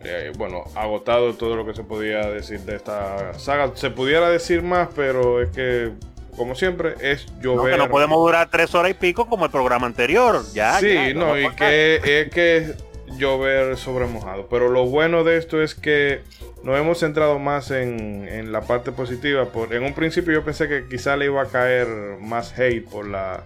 eh, 0.00 0.32
bueno, 0.36 0.64
agotado 0.74 1.34
todo 1.34 1.56
lo 1.56 1.66
que 1.66 1.74
se 1.74 1.84
podía 1.84 2.20
decir 2.28 2.60
de 2.60 2.76
esta 2.76 3.38
saga. 3.38 3.72
Se 3.74 3.90
pudiera 3.90 4.30
decir 4.30 4.62
más, 4.62 4.88
pero 4.94 5.42
es 5.42 5.50
que, 5.50 5.92
como 6.38 6.54
siempre, 6.54 6.94
es 7.02 7.30
No, 7.32 7.42
llover. 7.42 7.72
que 7.72 7.78
no 7.78 7.88
podemos 7.90 8.16
durar 8.18 8.48
tres 8.50 8.74
horas 8.74 8.92
y 8.92 8.94
pico 8.94 9.26
como 9.26 9.44
el 9.44 9.50
programa 9.50 9.86
anterior. 9.86 10.40
Ya, 10.54 10.78
sí, 10.78 10.94
ya, 10.94 11.12
no, 11.12 11.38
y 11.38 11.50
que 11.54 11.96
es 12.22 12.30
que 12.30 12.74
llover 13.18 13.76
sobre 13.76 14.06
mojado. 14.06 14.46
Pero 14.48 14.70
lo 14.70 14.86
bueno 14.86 15.24
de 15.24 15.36
esto 15.36 15.62
es 15.62 15.74
que 15.74 16.22
nos 16.62 16.78
hemos 16.78 16.98
centrado 17.00 17.38
más 17.38 17.70
en, 17.70 18.26
en 18.28 18.52
la 18.52 18.62
parte 18.62 18.92
positiva. 18.92 19.46
Por, 19.46 19.74
en 19.74 19.82
un 19.82 19.94
principio 19.94 20.32
yo 20.32 20.44
pensé 20.44 20.68
que 20.68 20.86
quizá 20.88 21.16
le 21.16 21.26
iba 21.26 21.42
a 21.42 21.46
caer 21.46 21.88
más 22.20 22.58
hate 22.58 22.88
por 22.88 23.06
la, 23.06 23.44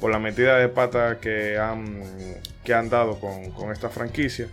por 0.00 0.10
la 0.10 0.18
metida 0.18 0.56
de 0.58 0.68
pata 0.68 1.18
que 1.20 1.58
han, 1.58 2.02
que 2.64 2.74
han 2.74 2.88
dado 2.88 3.18
con, 3.20 3.50
con 3.52 3.72
esta 3.72 3.88
franquicia. 3.88 4.48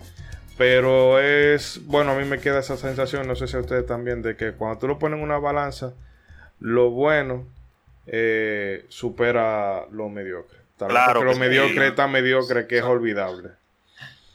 Pero 0.58 1.20
es, 1.20 1.82
bueno, 1.86 2.12
a 2.12 2.16
mí 2.16 2.24
me 2.24 2.40
queda 2.40 2.60
esa 2.60 2.78
sensación, 2.78 3.28
no 3.28 3.36
sé 3.36 3.48
si 3.48 3.58
a 3.58 3.60
ustedes 3.60 3.86
también, 3.86 4.22
de 4.22 4.38
que 4.38 4.54
cuando 4.54 4.80
tú 4.80 4.88
lo 4.88 4.98
pones 4.98 5.18
en 5.18 5.24
una 5.24 5.38
balanza, 5.38 5.94
lo 6.60 6.92
bueno 6.92 7.46
eh, 8.08 8.86
supera 8.90 9.86
lo 9.92 10.10
mediocre. 10.10 10.60
Tal 10.78 10.90
vez 10.90 10.96
Claro 10.98 11.20
porque 11.22 11.26
lo 11.26 11.34
sí. 11.34 11.40
mediocre 11.40 11.88
es 11.88 11.96
tan 11.96 12.12
mediocre 12.12 12.68
que 12.68 12.78
es 12.80 12.84
olvidable. 12.84 13.50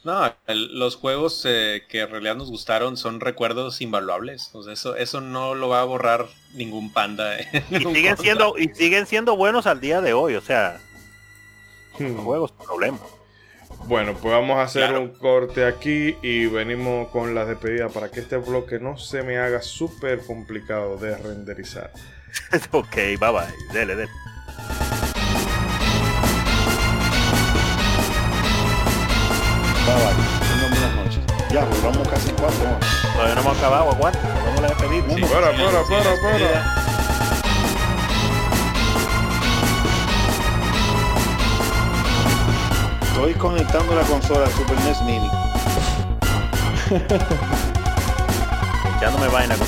No, 0.03 0.33
el- 0.47 0.79
los 0.79 0.95
juegos 0.95 1.45
eh, 1.47 1.83
que 1.87 2.01
en 2.01 2.09
realidad 2.09 2.35
nos 2.35 2.49
gustaron 2.49 2.97
son 2.97 3.19
recuerdos 3.19 3.81
invaluables. 3.81 4.49
O 4.53 4.63
sea, 4.63 4.73
eso, 4.73 4.95
eso 4.95 5.21
no 5.21 5.53
lo 5.53 5.69
va 5.69 5.81
a 5.81 5.85
borrar 5.85 6.25
ningún 6.55 6.91
panda. 6.91 7.37
en 7.39 7.63
Y 7.69 7.93
siguen 7.93 8.17
siendo 8.17 8.55
y 8.57 8.69
siguen 8.69 9.05
siendo 9.05 9.35
buenos 9.37 9.67
al 9.67 9.79
día 9.79 10.01
de 10.01 10.13
hoy, 10.13 10.35
o 10.35 10.41
sea, 10.41 10.79
Hmm. 11.99 12.15
los 12.15 12.23
juegos 12.23 12.51
problema. 12.53 12.97
Bueno, 13.85 14.13
pues 14.13 14.33
vamos 14.33 14.57
a 14.57 14.63
hacer 14.63 14.83
Claro. 14.89 15.01
un 15.01 15.09
corte 15.09 15.65
aquí 15.65 16.15
y 16.21 16.45
venimos 16.47 17.09
con 17.09 17.35
las 17.35 17.47
despedidas 17.47 17.91
para 17.91 18.09
que 18.09 18.21
este 18.21 18.37
bloque 18.37 18.79
no 18.79 18.97
se 18.97 19.23
me 19.23 19.37
haga 19.37 19.61
súper 19.61 20.19
complicado 20.25 20.97
de 20.97 21.15
renderizar. 21.17 21.91
ok, 22.71 22.95
bye 22.95 23.31
bye. 23.31 23.73
Dele, 23.73 23.95
dele. 23.95 24.09
Bye, 29.85 29.95
bye. 29.95 30.13
Buenas 30.69 30.95
noches. 30.95 31.23
Ya, 31.51 31.65
pues 31.65 31.81
vamos 31.83 32.07
casi 32.07 32.31
cuatro 32.31 32.63
horas. 32.63 32.79
Todavía 33.13 33.35
no 33.35 33.41
hemos 33.41 33.57
acabado, 33.57 33.91
aguanta. 33.91 34.19
Vamos 34.45 34.59
a 34.63 34.67
despedir. 34.67 35.03
Sí, 35.15 35.21
Para, 35.23 35.51
para, 35.51 35.83
para, 35.83 36.21
para. 36.21 36.81
Estoy 43.11 43.33
conectando 43.35 43.95
la 43.95 44.03
consola 44.03 44.45
al 44.45 44.51
Super 44.53 44.77
NES 44.81 45.01
Mini. 45.03 45.29
Echándome 48.97 49.27
vaina 49.31 49.55
con 49.55 49.67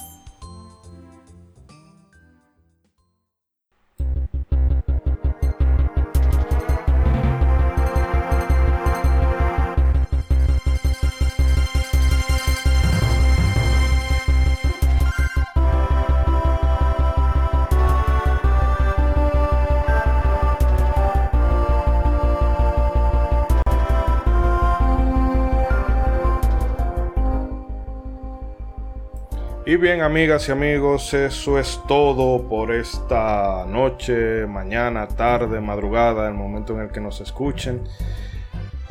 Y 29.71 29.77
bien, 29.77 30.01
amigas 30.01 30.49
y 30.49 30.51
amigos, 30.51 31.13
eso 31.13 31.57
es 31.57 31.79
todo 31.87 32.43
por 32.49 32.73
esta 32.73 33.65
noche, 33.65 34.45
mañana, 34.45 35.07
tarde, 35.07 35.61
madrugada, 35.61 36.27
el 36.27 36.33
momento 36.33 36.73
en 36.73 36.81
el 36.81 36.91
que 36.91 36.99
nos 36.99 37.21
escuchen. 37.21 37.81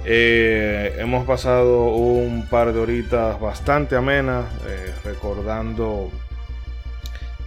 Eh, 0.06 0.96
hemos 0.98 1.26
pasado 1.26 1.84
un 1.84 2.48
par 2.48 2.72
de 2.72 2.80
horitas 2.80 3.38
bastante 3.38 3.94
amenas, 3.94 4.46
eh, 4.66 4.94
recordando 5.04 6.10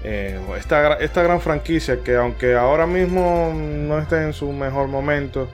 eh, 0.03 0.39
esta, 0.55 0.99
esta 0.99 1.23
gran 1.23 1.41
franquicia 1.41 2.03
que 2.03 2.15
aunque 2.15 2.53
ahora 2.53 2.85
mismo 2.85 3.51
no 3.51 3.97
esté 3.97 4.25
en 4.25 4.33
su 4.33 4.51
mejor 4.51 4.89
momento, 4.89 5.49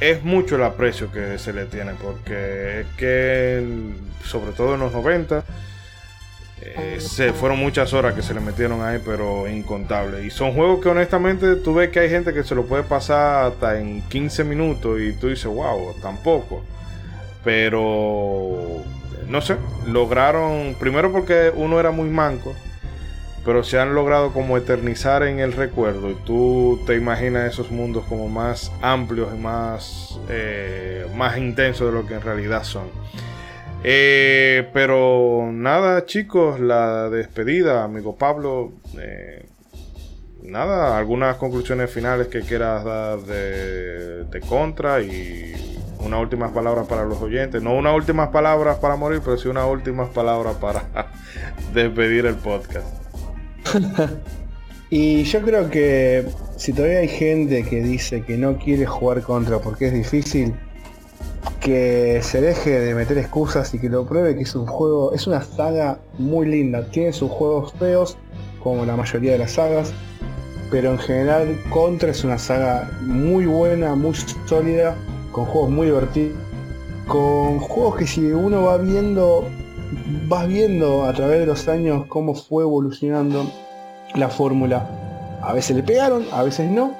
es 0.00 0.24
mucho 0.24 0.56
el 0.56 0.64
aprecio 0.64 1.12
que 1.12 1.38
se 1.38 1.52
le 1.52 1.66
tiene, 1.66 1.92
porque 2.02 2.80
es 2.80 2.86
que, 2.96 3.64
sobre 4.24 4.50
todo 4.50 4.74
en 4.74 4.80
los 4.80 4.92
90, 4.92 5.44
eh, 6.60 6.96
se 7.00 7.32
fueron 7.34 7.58
muchas 7.58 7.92
horas 7.92 8.14
que 8.14 8.22
se 8.22 8.32
le 8.32 8.40
metieron 8.40 8.82
ahí, 8.82 9.00
pero 9.04 9.48
incontables. 9.48 10.24
Y 10.24 10.30
son 10.30 10.52
juegos 10.52 10.80
que 10.80 10.88
honestamente 10.88 11.56
tú 11.56 11.74
ves 11.74 11.90
que 11.90 12.00
hay 12.00 12.08
gente 12.08 12.32
que 12.32 12.44
se 12.44 12.54
lo 12.54 12.64
puede 12.64 12.82
pasar 12.82 13.46
hasta 13.46 13.78
en 13.78 14.02
15 14.02 14.44
minutos 14.44 15.00
y 15.00 15.12
tú 15.12 15.28
dices, 15.28 15.46
wow, 15.46 15.94
tampoco. 16.00 16.64
Pero, 17.44 18.82
no 19.28 19.40
sé, 19.42 19.56
lograron, 19.86 20.76
primero 20.80 21.12
porque 21.12 21.52
uno 21.54 21.78
era 21.78 21.90
muy 21.90 22.08
manco, 22.08 22.54
pero 23.44 23.62
se 23.62 23.78
han 23.78 23.94
logrado 23.94 24.32
como 24.32 24.56
eternizar 24.56 25.22
en 25.24 25.38
el 25.40 25.52
recuerdo. 25.52 26.10
Y 26.10 26.14
tú 26.24 26.80
te 26.86 26.96
imaginas 26.96 27.52
esos 27.52 27.70
mundos 27.70 28.04
como 28.08 28.28
más 28.28 28.72
amplios 28.80 29.28
y 29.34 29.38
más, 29.38 30.18
eh, 30.30 31.06
más 31.14 31.36
intensos 31.36 31.86
de 31.86 31.92
lo 31.92 32.06
que 32.06 32.14
en 32.14 32.22
realidad 32.22 32.64
son. 32.64 32.88
Eh, 33.88 34.68
pero 34.72 35.48
nada, 35.52 36.06
chicos, 36.06 36.58
la 36.58 37.08
despedida, 37.08 37.84
amigo 37.84 38.16
Pablo. 38.16 38.72
eh, 38.98 39.46
nada, 40.42 40.98
algunas 40.98 41.36
conclusiones 41.36 41.88
finales 41.88 42.26
que 42.26 42.40
quieras 42.40 42.82
dar 42.82 43.20
de, 43.20 44.24
de 44.24 44.40
contra 44.40 45.00
y 45.02 45.54
unas 46.00 46.20
últimas 46.20 46.50
palabras 46.50 46.88
para 46.88 47.04
los 47.04 47.22
oyentes. 47.22 47.62
No 47.62 47.76
unas 47.76 47.94
últimas 47.94 48.30
palabras 48.30 48.78
para 48.78 48.96
morir, 48.96 49.20
pero 49.24 49.38
sí 49.38 49.46
unas 49.46 49.70
últimas 49.70 50.08
palabras 50.08 50.56
para 50.56 50.82
despedir 51.72 52.26
el 52.26 52.34
podcast. 52.34 52.88
Y 54.88 55.24
yo 55.24 55.42
creo 55.42 55.68
que 55.68 56.24
si 56.56 56.72
todavía 56.72 56.98
hay 56.98 57.08
gente 57.08 57.64
que 57.64 57.82
dice 57.82 58.22
que 58.22 58.36
no 58.36 58.56
quiere 58.56 58.86
jugar 58.86 59.22
contra 59.22 59.58
porque 59.58 59.88
es 59.88 59.92
difícil, 59.92 60.54
que 61.60 62.20
se 62.22 62.40
deje 62.40 62.78
de 62.80 62.94
meter 62.94 63.18
excusas 63.18 63.72
y 63.74 63.78
que 63.78 63.88
lo 63.88 64.06
pruebe 64.06 64.36
que 64.36 64.42
es 64.42 64.54
un 64.54 64.66
juego, 64.66 65.12
es 65.12 65.26
una 65.26 65.42
saga 65.42 65.98
muy 66.18 66.46
linda. 66.46 66.86
Tiene 66.90 67.12
sus 67.12 67.30
juegos 67.30 67.72
feos, 67.74 68.16
como 68.62 68.84
la 68.84 68.96
mayoría 68.96 69.32
de 69.32 69.38
las 69.38 69.52
sagas, 69.52 69.92
pero 70.70 70.90
en 70.90 70.98
general 70.98 71.58
Contra 71.70 72.10
es 72.10 72.24
una 72.24 72.38
saga 72.38 72.90
muy 73.02 73.46
buena, 73.46 73.94
muy 73.94 74.14
sólida, 74.46 74.96
con 75.32 75.44
juegos 75.44 75.70
muy 75.70 75.86
divertidos, 75.86 76.36
con 77.06 77.58
juegos 77.60 77.96
que 77.96 78.06
si 78.06 78.26
uno 78.26 78.62
va 78.62 78.78
viendo, 78.78 79.44
vas 80.28 80.48
viendo 80.48 81.04
a 81.04 81.12
través 81.12 81.40
de 81.40 81.46
los 81.46 81.68
años 81.68 82.06
cómo 82.08 82.34
fue 82.34 82.64
evolucionando 82.64 83.50
la 84.14 84.28
fórmula. 84.28 84.88
A 85.42 85.52
veces 85.52 85.76
le 85.76 85.82
pegaron, 85.82 86.24
a 86.32 86.42
veces 86.42 86.70
no, 86.70 86.92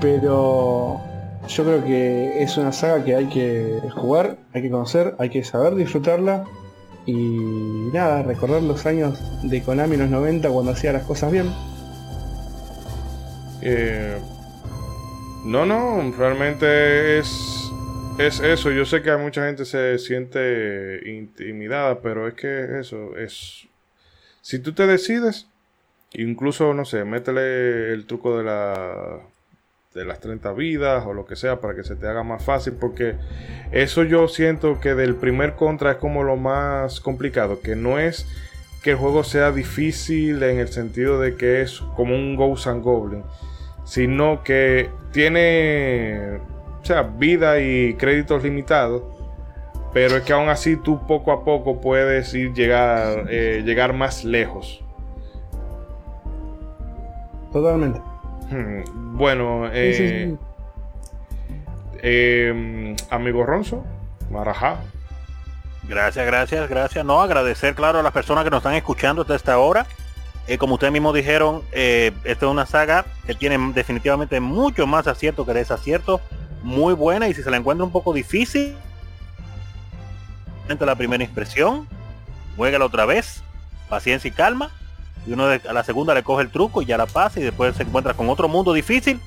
pero 0.00 1.00
yo 1.48 1.64
creo 1.64 1.84
que 1.84 2.42
es 2.42 2.56
una 2.56 2.72
saga 2.72 3.04
que 3.04 3.14
hay 3.14 3.26
que 3.26 3.80
jugar, 3.94 4.38
hay 4.52 4.62
que 4.62 4.70
conocer, 4.70 5.14
hay 5.18 5.30
que 5.30 5.44
saber 5.44 5.74
disfrutarla 5.74 6.44
y 7.06 7.14
nada, 7.92 8.22
recordar 8.22 8.62
los 8.62 8.84
años 8.86 9.18
de 9.42 9.62
Konami 9.62 9.94
en 9.94 10.00
los 10.00 10.10
90 10.10 10.48
cuando 10.50 10.72
hacía 10.72 10.92
las 10.92 11.04
cosas 11.04 11.32
bien. 11.32 11.52
Eh, 13.62 14.18
no, 15.44 15.64
no, 15.64 16.12
realmente 16.16 17.18
es 17.18 17.56
es 18.18 18.40
eso. 18.40 18.70
Yo 18.70 18.84
sé 18.84 19.02
que 19.02 19.10
a 19.10 19.18
mucha 19.18 19.46
gente 19.46 19.64
se 19.64 19.98
siente 19.98 21.00
intimidada, 21.06 22.00
pero 22.00 22.26
es 22.28 22.34
que 22.34 22.80
eso 22.80 23.16
es. 23.16 23.66
Si 24.42 24.58
tú 24.58 24.72
te 24.72 24.86
decides, 24.86 25.46
incluso, 26.12 26.72
no 26.74 26.84
sé, 26.84 27.04
métele 27.04 27.92
el 27.92 28.06
truco 28.06 28.38
de 28.38 28.44
la 28.44 29.20
de 29.96 30.04
las 30.04 30.20
30 30.20 30.52
vidas 30.52 31.04
o 31.06 31.14
lo 31.14 31.24
que 31.24 31.34
sea 31.34 31.60
para 31.60 31.74
que 31.74 31.82
se 31.82 31.96
te 31.96 32.06
haga 32.06 32.22
más 32.22 32.44
fácil 32.44 32.74
porque 32.74 33.16
eso 33.72 34.04
yo 34.04 34.28
siento 34.28 34.78
que 34.78 34.94
del 34.94 35.16
primer 35.16 35.54
contra 35.54 35.92
es 35.92 35.96
como 35.96 36.22
lo 36.22 36.36
más 36.36 37.00
complicado 37.00 37.60
que 37.60 37.74
no 37.74 37.98
es 37.98 38.28
que 38.82 38.90
el 38.90 38.96
juego 38.96 39.24
sea 39.24 39.50
difícil 39.50 40.42
en 40.42 40.58
el 40.58 40.68
sentido 40.68 41.18
de 41.18 41.34
que 41.34 41.62
es 41.62 41.80
como 41.96 42.14
un 42.14 42.36
Ghost 42.36 42.66
and 42.66 42.84
Goblin 42.84 43.24
sino 43.84 44.44
que 44.44 44.90
tiene 45.12 46.38
o 46.82 46.84
sea, 46.84 47.02
vida 47.02 47.58
y 47.58 47.94
créditos 47.94 48.44
limitados 48.44 49.02
pero 49.96 50.18
es 50.18 50.24
que 50.24 50.34
aún 50.34 50.50
así 50.50 50.76
tú 50.76 51.06
poco 51.06 51.32
a 51.32 51.42
poco 51.42 51.80
puedes 51.80 52.34
ir 52.34 52.52
llegar, 52.52 53.28
eh, 53.30 53.62
llegar 53.64 53.94
más 53.94 54.24
lejos. 54.24 54.84
Totalmente. 57.50 57.98
Hmm, 58.50 59.16
bueno, 59.16 59.68
eh, 59.72 60.36
em, 62.02 62.96
amigo 63.10 63.44
Ronzo, 63.44 63.84
Marajá. 64.30 64.78
Gracias, 65.88 66.26
gracias, 66.26 66.68
gracias. 66.68 67.04
No, 67.04 67.20
agradecer, 67.20 67.74
claro, 67.74 68.00
a 68.00 68.02
las 68.02 68.12
personas 68.12 68.44
que 68.44 68.50
nos 68.50 68.58
están 68.58 68.74
escuchando 68.74 69.22
hasta 69.22 69.34
esta 69.34 69.58
hora. 69.58 69.86
Eh, 70.48 70.58
como 70.58 70.74
ustedes 70.74 70.92
mismos 70.92 71.14
dijeron, 71.14 71.62
eh, 71.72 72.12
esta 72.24 72.46
es 72.46 72.52
una 72.52 72.66
saga 72.66 73.04
que 73.26 73.34
tiene 73.34 73.58
definitivamente 73.72 74.38
mucho 74.40 74.86
más 74.86 75.06
acierto 75.06 75.44
que 75.44 75.54
desacierto. 75.54 76.20
Muy 76.62 76.94
buena 76.94 77.28
y 77.28 77.34
si 77.34 77.42
se 77.42 77.50
la 77.50 77.56
encuentra 77.56 77.84
un 77.84 77.92
poco 77.92 78.12
difícil, 78.12 78.76
la 80.68 80.94
primera 80.94 81.24
impresión, 81.24 81.88
juégala 82.56 82.84
otra 82.84 83.06
vez, 83.06 83.42
paciencia 83.88 84.28
y 84.28 84.32
calma, 84.32 84.70
y 85.26 85.32
uno 85.32 85.44
a 85.46 85.72
la 85.72 85.84
segunda 85.84 86.14
le 86.14 86.22
coge 86.22 86.42
el 86.42 86.50
truco 86.50 86.82
y 86.82 86.86
ya 86.86 86.96
la 86.96 87.06
pasa 87.06 87.40
y 87.40 87.42
después 87.42 87.76
se 87.76 87.82
encuentra 87.82 88.14
con 88.14 88.28
otro 88.28 88.48
mundo 88.48 88.72
difícil, 88.72 89.20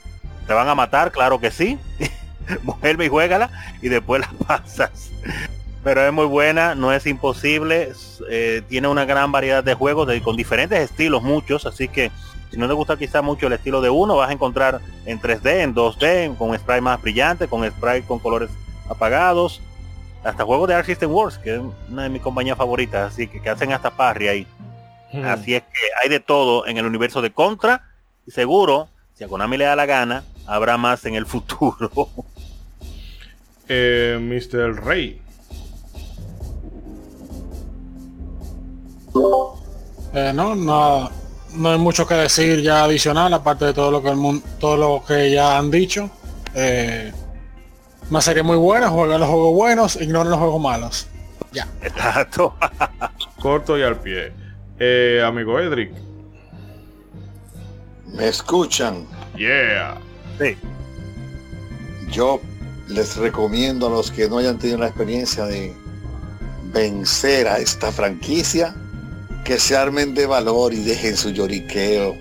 te 0.48 0.54
van 0.54 0.70
a 0.70 0.76
matar, 0.76 1.12
claro 1.12 1.40
que 1.40 1.52
sí, 1.52 1.78
vuelve 2.64 3.06
y 3.06 3.10
juégala 3.10 3.50
y 3.82 3.90
después 3.90 4.22
la 4.40 4.46
pasas. 4.46 5.12
Pero 5.84 6.06
es 6.06 6.12
muy 6.12 6.26
buena, 6.26 6.76
no 6.76 6.92
es 6.92 7.06
imposible, 7.06 7.94
eh, 8.30 8.62
tiene 8.68 8.88
una 8.88 9.06
gran 9.06 9.32
variedad 9.32 9.64
de 9.64 9.74
juegos 9.74 10.10
con 10.24 10.36
diferentes 10.36 10.80
estilos, 10.80 11.24
muchos, 11.24 11.66
así 11.66 11.88
que 11.88 12.12
si 12.52 12.58
no 12.58 12.68
te 12.68 12.74
gusta 12.74 12.98
quizá 12.98 13.22
mucho 13.22 13.48
el 13.48 13.54
estilo 13.54 13.80
de 13.80 13.90
uno, 13.90 14.16
vas 14.16 14.30
a 14.30 14.34
encontrar 14.34 14.82
en 15.06 15.22
3D, 15.22 15.62
en 15.62 15.76
2D, 15.76 16.36
con 16.38 16.58
spray 16.58 16.82
más 16.82 17.02
brillante, 17.02 17.48
con 17.48 17.70
spray 17.70 18.02
con 18.02 18.20
colores 18.20 18.50
apagados, 18.90 19.62
hasta 20.24 20.44
juegos 20.44 20.68
de 20.68 20.76
Arc 20.76 20.86
System 20.86 21.12
Wars, 21.12 21.38
que 21.38 21.56
es 21.56 21.62
una 21.90 22.04
de 22.04 22.10
mis 22.10 22.22
compañías 22.22 22.58
favoritas, 22.58 23.14
así 23.14 23.28
que, 23.28 23.42
que 23.42 23.50
hacen 23.50 23.72
hasta 23.72 23.92
parry 23.92 24.28
ahí. 24.28 24.48
Hmm. 25.12 25.26
Así 25.26 25.56
es 25.56 25.64
que 25.64 25.80
hay 26.04 26.10
de 26.10 26.20
todo 26.20 26.68
en 26.68 26.78
el 26.78 26.86
universo 26.86 27.22
de 27.22 27.32
Contra 27.32 27.84
y 28.28 28.32
seguro, 28.32 28.90
si 29.16 29.24
a 29.24 29.28
Konami 29.28 29.58
le 29.58 29.66
da 29.66 29.76
la 29.76 29.86
gana, 29.86 30.24
habrá 30.46 30.78
más 30.78 31.06
en 31.06 31.16
el 31.16 31.26
futuro. 31.26 31.92
eh, 33.68 34.18
Mr. 34.22 34.84
Rey. 34.84 35.22
Eh, 40.14 40.32
no, 40.34 40.56
no, 40.56 41.10
no 41.56 41.70
hay 41.70 41.78
mucho 41.78 42.08
que 42.08 42.16
decir 42.16 42.62
ya 42.62 42.84
adicional, 42.84 43.34
aparte 43.34 43.66
de 43.66 43.74
todo 43.74 43.92
lo 43.92 44.02
que 44.02 44.10
el 44.10 44.16
mundo, 44.16 44.46
todo 44.60 44.78
lo 44.78 45.04
que 45.06 45.32
ya 45.32 45.58
han 45.58 45.70
dicho. 45.72 46.10
Eh, 46.56 47.12
una 48.10 48.22
serie 48.22 48.42
muy 48.42 48.58
buena, 48.58 48.90
jueguen 48.90 49.20
los 49.20 49.30
juegos 49.30 49.54
buenos, 49.54 49.96
ignoren 50.02 50.32
los 50.32 50.40
juegos 50.40 50.62
malos. 50.62 51.08
Ya. 51.52 51.68
Exacto. 51.82 52.56
Corto 53.42 53.78
y 53.78 53.84
al 53.84 54.00
pie. 54.00 54.34
Eh, 54.80 55.22
amigo 55.26 55.60
Edric. 55.60 55.92
¿Me 58.14 58.28
escuchan? 58.28 59.06
Yeah. 59.36 60.00
Sí. 60.40 60.56
Yo 62.10 62.42
les 62.88 63.18
recomiendo 63.18 63.88
a 63.88 63.90
los 63.90 64.10
que 64.10 64.28
no 64.28 64.38
hayan 64.38 64.58
tenido 64.58 64.80
la 64.80 64.88
experiencia 64.88 65.46
de 65.46 65.74
vencer 66.74 67.48
a 67.48 67.60
esta 67.60 67.92
franquicia 67.92 68.76
que 69.46 69.60
se 69.60 69.76
armen 69.76 70.14
de 70.16 70.26
valor 70.26 70.74
y 70.74 70.84
dejen 70.84 71.16
su 71.16 71.30
lloriqueo 71.32 72.16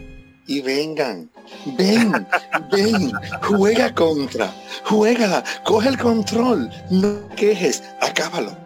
y 0.46 0.60
vengan 0.60 1.30
Ven, 1.76 2.26
ven, 2.72 3.12
juega 3.42 3.94
contra, 3.94 4.52
juega, 4.84 5.42
coge 5.64 5.88
el 5.88 5.98
control, 5.98 6.70
no 6.90 7.28
quejes, 7.36 7.82
acábalo. 8.00 8.56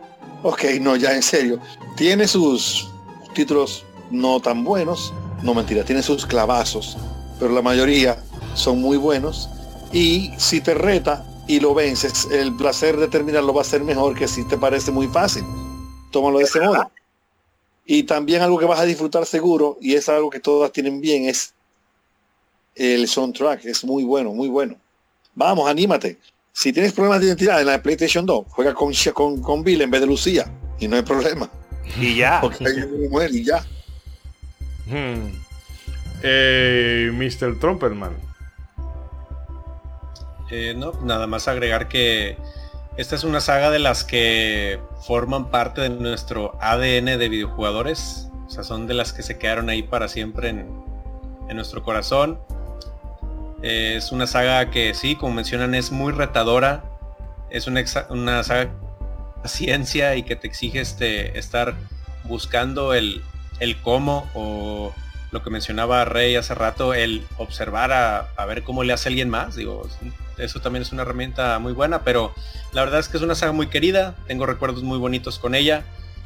Ok, 0.43 0.65
no, 0.81 0.97
ya 0.97 1.15
en 1.15 1.23
serio. 1.23 1.61
Tiene 1.97 2.27
sus 2.27 2.92
títulos 3.35 3.85
no 4.11 4.41
tan 4.41 4.65
buenos, 4.65 5.12
no 5.43 5.55
mentira, 5.55 5.85
tiene 5.85 6.02
sus 6.02 6.27
clavazos, 6.27 6.97
pero 7.39 7.52
la 7.52 7.62
mayoría 7.62 8.23
son 8.55 8.81
muy 8.81 8.97
buenos. 8.97 9.49
Y 9.93 10.31
si 10.39 10.61
te 10.61 10.75
reta 10.75 11.27
y 11.47 11.61
lo 11.61 11.75
vences, 11.75 12.28
el 12.31 12.55
placer 12.57 12.97
de 12.97 13.09
terminarlo 13.09 13.52
va 13.52 13.62
a 13.62 13.65
ser 13.65 13.83
mejor 13.83 14.17
que 14.17 14.28
si 14.28 14.44
te 14.44 14.57
parece 14.57 14.91
muy 14.91 15.09
fácil. 15.09 15.44
Tómalo 16.11 16.39
de 16.39 16.44
ese 16.44 16.61
modo. 16.61 16.91
Y 17.85 18.05
también 18.05 18.43
algo 18.43 18.59
que 18.59 18.67
vas 18.67 18.81
a 18.81 18.85
disfrutar 18.85 19.27
seguro, 19.27 19.77
y 19.81 19.94
es 19.94 20.09
algo 20.09 20.31
que 20.31 20.41
todas 20.41 20.70
tienen 20.73 21.01
bien, 21.01 21.25
es 21.25 21.55
el 22.75 23.07
soundtrack 23.07 23.65
es 23.67 23.85
muy 23.85 24.05
bueno, 24.05 24.33
muy 24.33 24.49
bueno. 24.49 24.77
Vamos, 25.35 25.69
anímate. 25.69 26.19
Si 26.52 26.73
tienes 26.73 26.93
problemas 26.93 27.20
de 27.20 27.27
identidad 27.27 27.61
en 27.61 27.67
la 27.67 27.83
PlayStation 27.83 28.25
2, 28.25 28.47
juega 28.51 28.75
con, 28.75 28.93
con, 29.15 29.43
con 29.43 29.65
Bill 29.65 29.83
en 29.83 29.91
vez 29.91 30.01
de 30.01 30.07
Lucía 30.07 30.51
y 30.78 30.89
no 30.89 30.97
hay 30.97 31.02
problema. 31.02 31.51
Y 31.99 32.17
ya. 32.17 32.41
Porque 32.43 32.67
hay 32.67 32.83
una 32.83 33.09
mujer 33.09 33.31
y 33.35 33.44
ya. 33.44 33.65
Hmm. 34.86 35.33
Eh, 36.23 37.11
Mr. 37.12 37.59
Trumperman. 37.59 38.12
Eh, 40.51 40.75
no, 40.77 40.93
nada 41.02 41.27
más 41.27 41.49
agregar 41.49 41.89
que 41.89 42.36
esta 42.97 43.15
es 43.15 43.25
una 43.25 43.41
saga 43.41 43.70
de 43.70 43.78
las 43.78 44.05
que 44.05 44.78
forman 45.07 45.51
parte 45.51 45.81
de 45.81 45.89
nuestro 45.89 46.59
ADN 46.61 47.19
de 47.19 47.28
videojugadores. 47.28 48.28
O 48.47 48.51
sea, 48.51 48.65
son 48.65 48.86
de 48.86 48.94
las 48.94 49.12
que 49.12 49.23
se 49.23 49.39
quedaron 49.39 49.70
ahí 49.70 49.83
para 49.83 50.09
siempre 50.09 50.51
en, 50.51 50.85
en 51.49 51.57
nuestro 51.57 51.83
corazón. 51.83 52.39
Es 53.62 54.12
una 54.12 54.27
saga 54.27 54.70
que 54.70 54.93
sí, 54.93 55.17
como 55.17 55.35
mencionan, 55.35 55.75
es 55.75 55.91
muy 55.91 56.12
retadora. 56.12 56.85
Es 57.49 57.67
una, 57.67 57.83
una 58.11 58.43
saga 58.43 58.70
ciencia 59.45 60.17
y 60.17 60.23
que 60.23 60.37
te 60.37 60.47
exige 60.47 60.81
este, 60.81 61.39
estar 61.39 61.75
buscando 62.25 62.95
el, 62.95 63.23
el 63.61 63.77
cómo 63.81 64.29
o 64.35 64.95
lo 65.33 65.43
que 65.43 65.51
mencionaba 65.51 66.05
Rey 66.05 66.37
hace 66.37 66.55
rato, 66.55 66.93
el 66.93 67.27
observar 67.39 67.91
a, 67.91 68.45
ver 68.45 68.62
cómo 68.62 68.85
le 68.85 68.93
hace 68.93 69.09
alguien 69.09 69.31
más. 69.31 69.57
Digo, 69.57 69.89
eso 70.37 70.61
también 70.61 70.83
es 70.83 70.93
una 70.93 71.03
herramienta 71.03 71.59
muy 71.59 71.73
buena, 71.73 72.03
pero 72.03 72.35
la 72.73 72.85
verdad 72.85 73.01
es 73.01 73.09
que 73.09 73.17
es 73.17 73.23
una 73.23 73.35
saga 73.35 73.53
muy 73.53 73.69
querida. 73.69 74.15
Tengo 74.27 74.45
recuerdos 74.45 74.83
muy 74.83 74.99
bonitos 74.99 75.39
con 75.39 75.55
ella. 75.55 75.85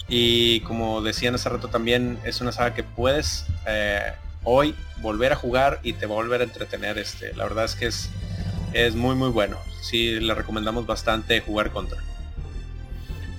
Y 0.08 0.60
como 0.60 1.02
decían 1.02 1.36
hace 1.36 1.48
rato 1.48 1.68
también, 1.68 2.18
es 2.24 2.40
una 2.40 2.52
saga 2.52 2.74
que 2.74 2.82
puedes 2.82 3.46
eh, 3.66 4.12
hoy 4.42 4.74
volver 4.98 5.32
a 5.32 5.36
jugar 5.36 5.80
y 5.82 5.92
te 5.92 6.06
va 6.06 6.14
a 6.14 6.16
volver 6.16 6.40
a 6.40 6.44
entretener. 6.44 6.98
Este, 6.98 7.32
la 7.34 7.44
verdad 7.44 7.64
es 7.64 7.76
que 7.76 7.86
es, 7.86 8.10
es 8.72 8.96
muy 8.96 9.14
muy 9.14 9.30
bueno. 9.30 9.56
Sí, 9.82 10.18
le 10.18 10.34
recomendamos 10.34 10.84
bastante 10.84 11.40
jugar 11.40 11.70
contra. 11.70 12.02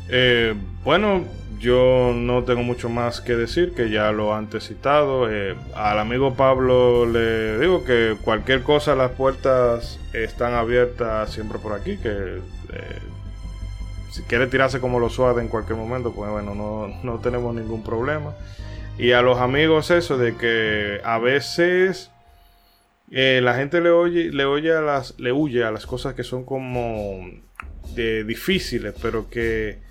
Eh, 0.10 0.56
bueno, 0.84 1.26
yo 1.60 2.14
no 2.16 2.44
tengo 2.44 2.64
mucho 2.64 2.90
más 2.90 3.22
que 3.22 3.36
decir, 3.36 3.74
que 3.74 3.90
ya 3.90 4.12
lo 4.12 4.34
antes 4.34 4.68
citado. 4.68 5.32
Eh, 5.32 5.56
al 5.76 6.00
amigo 6.00 6.36
Pablo 6.36 7.06
le 7.06 7.60
digo 7.60 7.84
que 7.84 8.16
cualquier 8.22 8.64
cosa, 8.64 8.96
las 8.96 9.12
puertas 9.12 10.00
están 10.14 10.54
abiertas 10.54 11.32
siempre 11.32 11.60
por 11.60 11.74
aquí, 11.74 11.98
que 11.98 12.10
eh, 12.10 13.00
si 14.12 14.22
quiere 14.24 14.48
tirarse 14.48 14.80
como 14.80 15.00
lo 15.00 15.10
suave 15.10 15.42
en 15.42 15.48
cualquier 15.48 15.78
momento, 15.78 16.14
pues 16.14 16.30
bueno, 16.30 16.54
no, 16.54 16.88
no 17.04 17.20
tenemos 17.20 17.56
ningún 17.56 17.84
problema. 17.84 18.36
Y 18.98 19.12
a 19.12 19.22
los 19.22 19.40
amigos 19.40 19.92
eso 19.92 20.18
de 20.18 20.36
que 20.36 21.02
a 21.04 21.20
veces 21.20 22.12
eh, 23.12 23.42
la 23.44 23.56
gente 23.56 23.80
le 23.82 23.90
oye, 23.90 24.32
le 24.32 24.46
oye 24.46 24.74
a 24.74 24.82
las, 24.82 25.20
le 25.20 25.32
huye 25.32 25.64
a 25.64 25.72
las 25.72 25.86
cosas 25.86 26.14
que 26.14 26.24
son 26.24 26.46
como 26.46 27.26
difíciles, 27.96 28.94
pero 29.02 29.28
que 29.28 29.87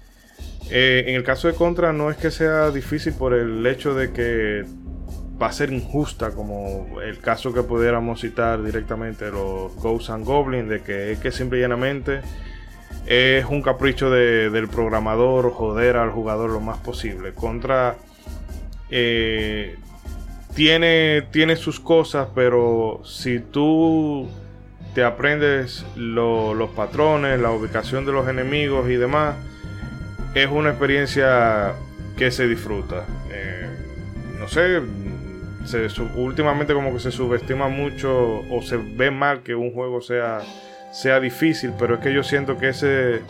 eh, 0.71 1.05
en 1.07 1.15
el 1.15 1.23
caso 1.23 1.49
de 1.49 1.55
Contra 1.55 1.93
no 1.93 2.11
es 2.11 2.17
que 2.17 2.31
sea 2.31 2.71
difícil 2.71 3.13
por 3.15 3.35
el 3.35 3.65
hecho 3.67 3.95
de 3.95 4.13
que 4.13 4.65
va 5.41 5.49
a 5.49 5.53
ser 5.53 5.73
injusta, 5.73 6.31
como 6.31 7.01
el 7.03 7.19
caso 7.19 7.53
que 7.53 7.63
pudiéramos 7.63 8.21
citar 8.21 8.63
directamente 8.63 9.31
los 9.31 9.75
Ghosts 9.77 10.25
Goblins, 10.25 10.69
de 10.69 10.83
que 10.83 11.13
es 11.13 11.19
que 11.19 11.31
simple 11.31 11.59
y 11.59 11.61
llanamente 11.61 12.21
es 13.07 13.45
un 13.45 13.63
capricho 13.63 14.11
del 14.11 14.69
programador 14.69 15.53
joder 15.53 15.97
al 15.97 16.11
jugador 16.11 16.51
lo 16.51 16.61
más 16.61 16.79
posible. 16.79 17.33
Contra 17.33 17.97
eh, 18.91 19.77
tiene, 20.55 21.23
tiene 21.31 21.57
sus 21.57 21.79
cosas, 21.79 22.29
pero 22.35 23.03
si 23.05 23.39
tú 23.39 24.29
te 24.95 25.05
aprendes 25.05 25.85
los 25.95 26.71
patrones, 26.71 27.39
la 27.39 27.51
ubicación 27.51 28.07
de 28.07 28.13
los 28.13 28.29
enemigos 28.29 28.89
y 28.89 28.97
demás, 28.97 29.37
es 30.37 30.51
una 30.51 30.69
experiencia 30.69 31.73
que 32.15 32.31
se 32.31 32.47
disfruta. 32.47 33.07
Eh, 33.31 33.69
no 34.39 34.47
sé, 34.49 34.83
últimamente 36.15 36.75
como 36.75 36.93
que 36.93 37.01
se 37.01 37.11
subestima 37.11 37.69
mucho 37.69 38.45
o 38.51 38.61
se 38.61 38.77
ve 38.77 39.11
mal 39.11 39.43
que 39.43 39.55
un 39.55 39.73
juego 39.73 40.03
sea, 40.03 40.41
sea 40.93 41.21
difícil, 41.21 41.73
pero 41.79 41.95
es 41.95 42.01
que 42.01 42.13
yo 42.13 42.23
siento 42.23 42.59
que 42.59 42.69
ese, 42.69 43.23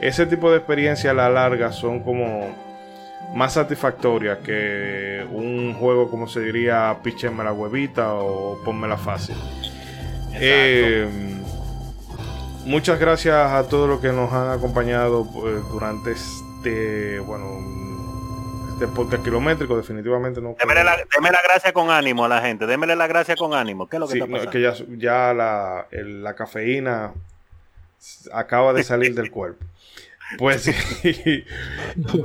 ese 0.00 0.24
tipo 0.26 0.52
de 0.52 0.58
experiencia 0.58 1.10
a 1.10 1.14
la 1.14 1.28
larga 1.28 1.72
son 1.72 2.00
como 2.04 2.56
más 3.34 3.54
satisfactorias 3.54 4.38
que 4.38 5.26
un 5.32 5.74
juego 5.74 6.10
como 6.10 6.28
se 6.28 6.40
diría 6.40 6.96
pícheme 7.02 7.42
la 7.42 7.52
huevita 7.52 8.14
o 8.14 8.62
la 8.86 8.96
fácil. 8.98 9.34
Eh, 10.34 11.08
muchas 12.64 13.00
gracias 13.00 13.34
a 13.34 13.68
todos 13.68 13.88
los 13.88 14.00
que 14.00 14.12
nos 14.12 14.32
han 14.32 14.50
acompañado 14.50 15.26
pues, 15.32 15.56
durante 15.70 16.12
este, 16.12 16.41
bueno, 17.26 17.58
este 18.72 18.86
podcast 18.88 19.24
kilométrico. 19.24 19.76
Definitivamente 19.76 20.40
no. 20.40 20.56
Démele 20.58 20.84
la, 20.84 20.96
la, 20.96 21.42
gracia 21.42 21.72
con 21.72 21.90
ánimo 21.90 22.24
a 22.24 22.28
la 22.28 22.40
gente. 22.40 22.66
Démele 22.66 22.96
la 22.96 23.06
gracia 23.06 23.36
con 23.36 23.54
ánimo. 23.54 23.88
¿Qué 23.88 23.96
es 23.96 24.00
lo 24.00 24.08
que 24.08 24.14
está 24.14 24.26
pasando? 24.26 24.50
que 24.50 24.60
ya, 24.60 24.74
ya 24.96 25.34
la, 25.34 25.86
la 25.90 26.34
cafeína 26.34 27.12
acaba 28.32 28.72
de 28.72 28.84
salir 28.84 29.14
del 29.14 29.30
cuerpo. 29.30 29.64
Pues 30.38 30.62
sí, 30.62 31.44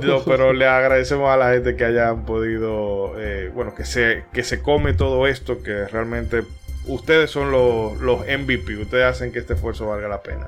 pero 0.26 0.52
le 0.52 0.66
agradecemos 0.66 1.28
a 1.30 1.36
la 1.36 1.52
gente 1.52 1.76
que 1.76 1.84
hayan 1.84 2.24
podido, 2.24 3.20
eh, 3.20 3.50
bueno, 3.54 3.74
que 3.74 3.84
se, 3.84 4.24
que 4.32 4.42
se 4.42 4.62
come 4.62 4.94
todo 4.94 5.26
esto, 5.26 5.62
que 5.62 5.84
realmente 5.86 6.42
ustedes 6.86 7.30
son 7.30 7.50
los, 7.50 7.98
los 7.98 8.20
MVP, 8.20 8.76
ustedes 8.78 9.04
hacen 9.04 9.30
que 9.30 9.38
este 9.38 9.54
esfuerzo 9.54 9.88
valga 9.88 10.08
la 10.08 10.22
pena. 10.22 10.46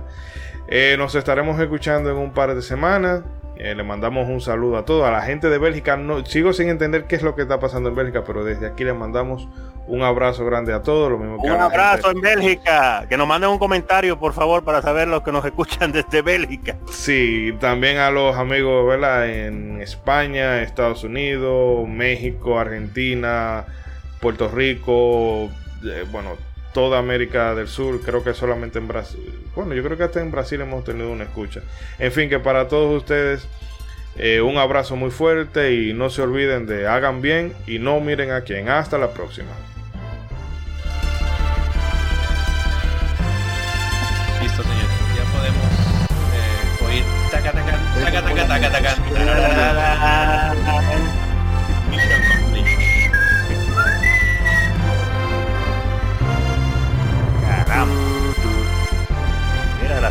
Eh, 0.69 0.97
nos 0.99 1.15
estaremos 1.15 1.60
escuchando 1.60 2.10
en 2.10 2.17
un 2.17 2.33
par 2.33 2.55
de 2.55 2.62
semanas. 2.62 3.23
Eh, 3.63 3.75
le 3.75 3.83
mandamos 3.83 4.27
un 4.27 4.41
saludo 4.41 4.79
a 4.79 4.87
todos, 4.87 5.07
a 5.07 5.11
la 5.11 5.21
gente 5.21 5.51
de 5.51 5.59
Bélgica. 5.59 5.95
No, 5.95 6.25
sigo 6.25 6.55
sin 6.55 6.71
entender 6.71 7.05
qué 7.05 7.17
es 7.17 7.23
lo 7.23 7.35
que 7.35 7.43
está 7.43 7.61
pasando 7.61 7.91
en 7.91 7.95
Bélgica, 7.95 8.25
pero 8.25 8.43
desde 8.43 8.67
aquí 8.67 8.85
les 8.85 8.97
mandamos 8.97 9.49
un 9.87 10.03
abrazo 10.03 10.47
grande 10.47 10.73
a 10.73 10.83
todos. 10.83 11.11
Lo 11.11 11.19
mismo 11.19 11.37
un 11.37 11.51
abrazo 11.51 12.11
en 12.11 12.23
Bélgica. 12.23 13.05
Que 13.07 13.19
nos 13.19 13.29
manden 13.29 13.51
un 13.51 13.59
comentario, 13.59 14.19
por 14.19 14.33
favor, 14.33 14.65
para 14.65 14.81
saber 14.81 15.09
los 15.09 15.23
que 15.23 15.31
nos 15.31 15.45
escuchan 15.45 15.93
desde 15.93 16.23
Bélgica. 16.23 16.79
Sí, 16.91 17.55
también 17.61 17.99
a 17.99 18.11
los 18.11 18.35
amigos 18.35 18.87
¿verdad? 18.87 19.29
en 19.29 19.83
España, 19.83 20.63
Estados 20.63 21.05
Unidos, 21.05 21.87
México, 21.87 22.59
Argentina, 22.59 23.67
Puerto 24.23 24.49
Rico, 24.49 25.51
eh, 25.85 26.07
bueno, 26.11 26.31
toda 26.73 26.99
América 26.99 27.55
del 27.55 27.68
Sur, 27.68 28.00
creo 28.00 28.23
que 28.23 28.34
solamente 28.34 28.78
en 28.78 28.89
Brasil, 28.89 29.32
bueno, 29.55 29.74
yo 29.74 29.82
creo 29.82 29.97
que 29.97 30.05
hasta 30.05 30.20
en 30.20 30.31
Brasil 30.31 30.60
hemos 30.60 30.84
tenido 30.84 31.10
una 31.10 31.24
escucha. 31.24 31.62
En 31.99 32.12
fin, 32.12 32.28
que 32.28 32.39
para 32.39 32.68
todos 32.68 32.97
ustedes 32.97 33.47
eh, 34.16 34.40
un 34.40 34.58
abrazo 34.58 34.97
muy 34.97 35.10
fuerte 35.10 35.73
y 35.74 35.92
no 35.92 36.10
se 36.10 36.23
olviden 36.23 36.66
de 36.66 36.86
hagan 36.86 37.23
bien 37.23 37.55
y 37.66 37.78
no 37.78 38.00
miren 38.00 38.32
a 38.32 38.42
quién. 38.42 38.68
Hasta 38.68 38.99
la 38.99 39.12
próxima. 39.12 39.49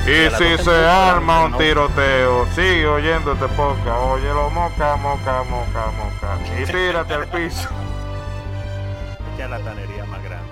Y 0.09 0.27
si 0.37 0.63
se 0.63 0.71
arma 0.87 1.45
un 1.45 1.55
tiroteo, 1.55 2.47
sigue 2.55 2.87
oyendo 2.87 3.33
este 3.33 3.47
podcast. 3.49 4.01
Óyelo, 4.01 4.49
moca, 4.49 4.95
moca, 4.95 5.43
moca, 5.43 5.91
moca. 5.91 6.39
Y 6.59 6.65
tírate 6.65 7.13
al 7.13 7.27
piso. 7.27 7.69
Echa 9.35 9.47
la 9.47 9.59
tanería 9.59 10.05
más 10.05 10.23
grande. 10.23 10.51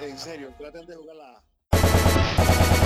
en 0.00 0.18
serio, 0.18 0.48
traten 0.58 0.84
de 0.84 0.96
jugar 0.96 1.16
la... 1.16 2.79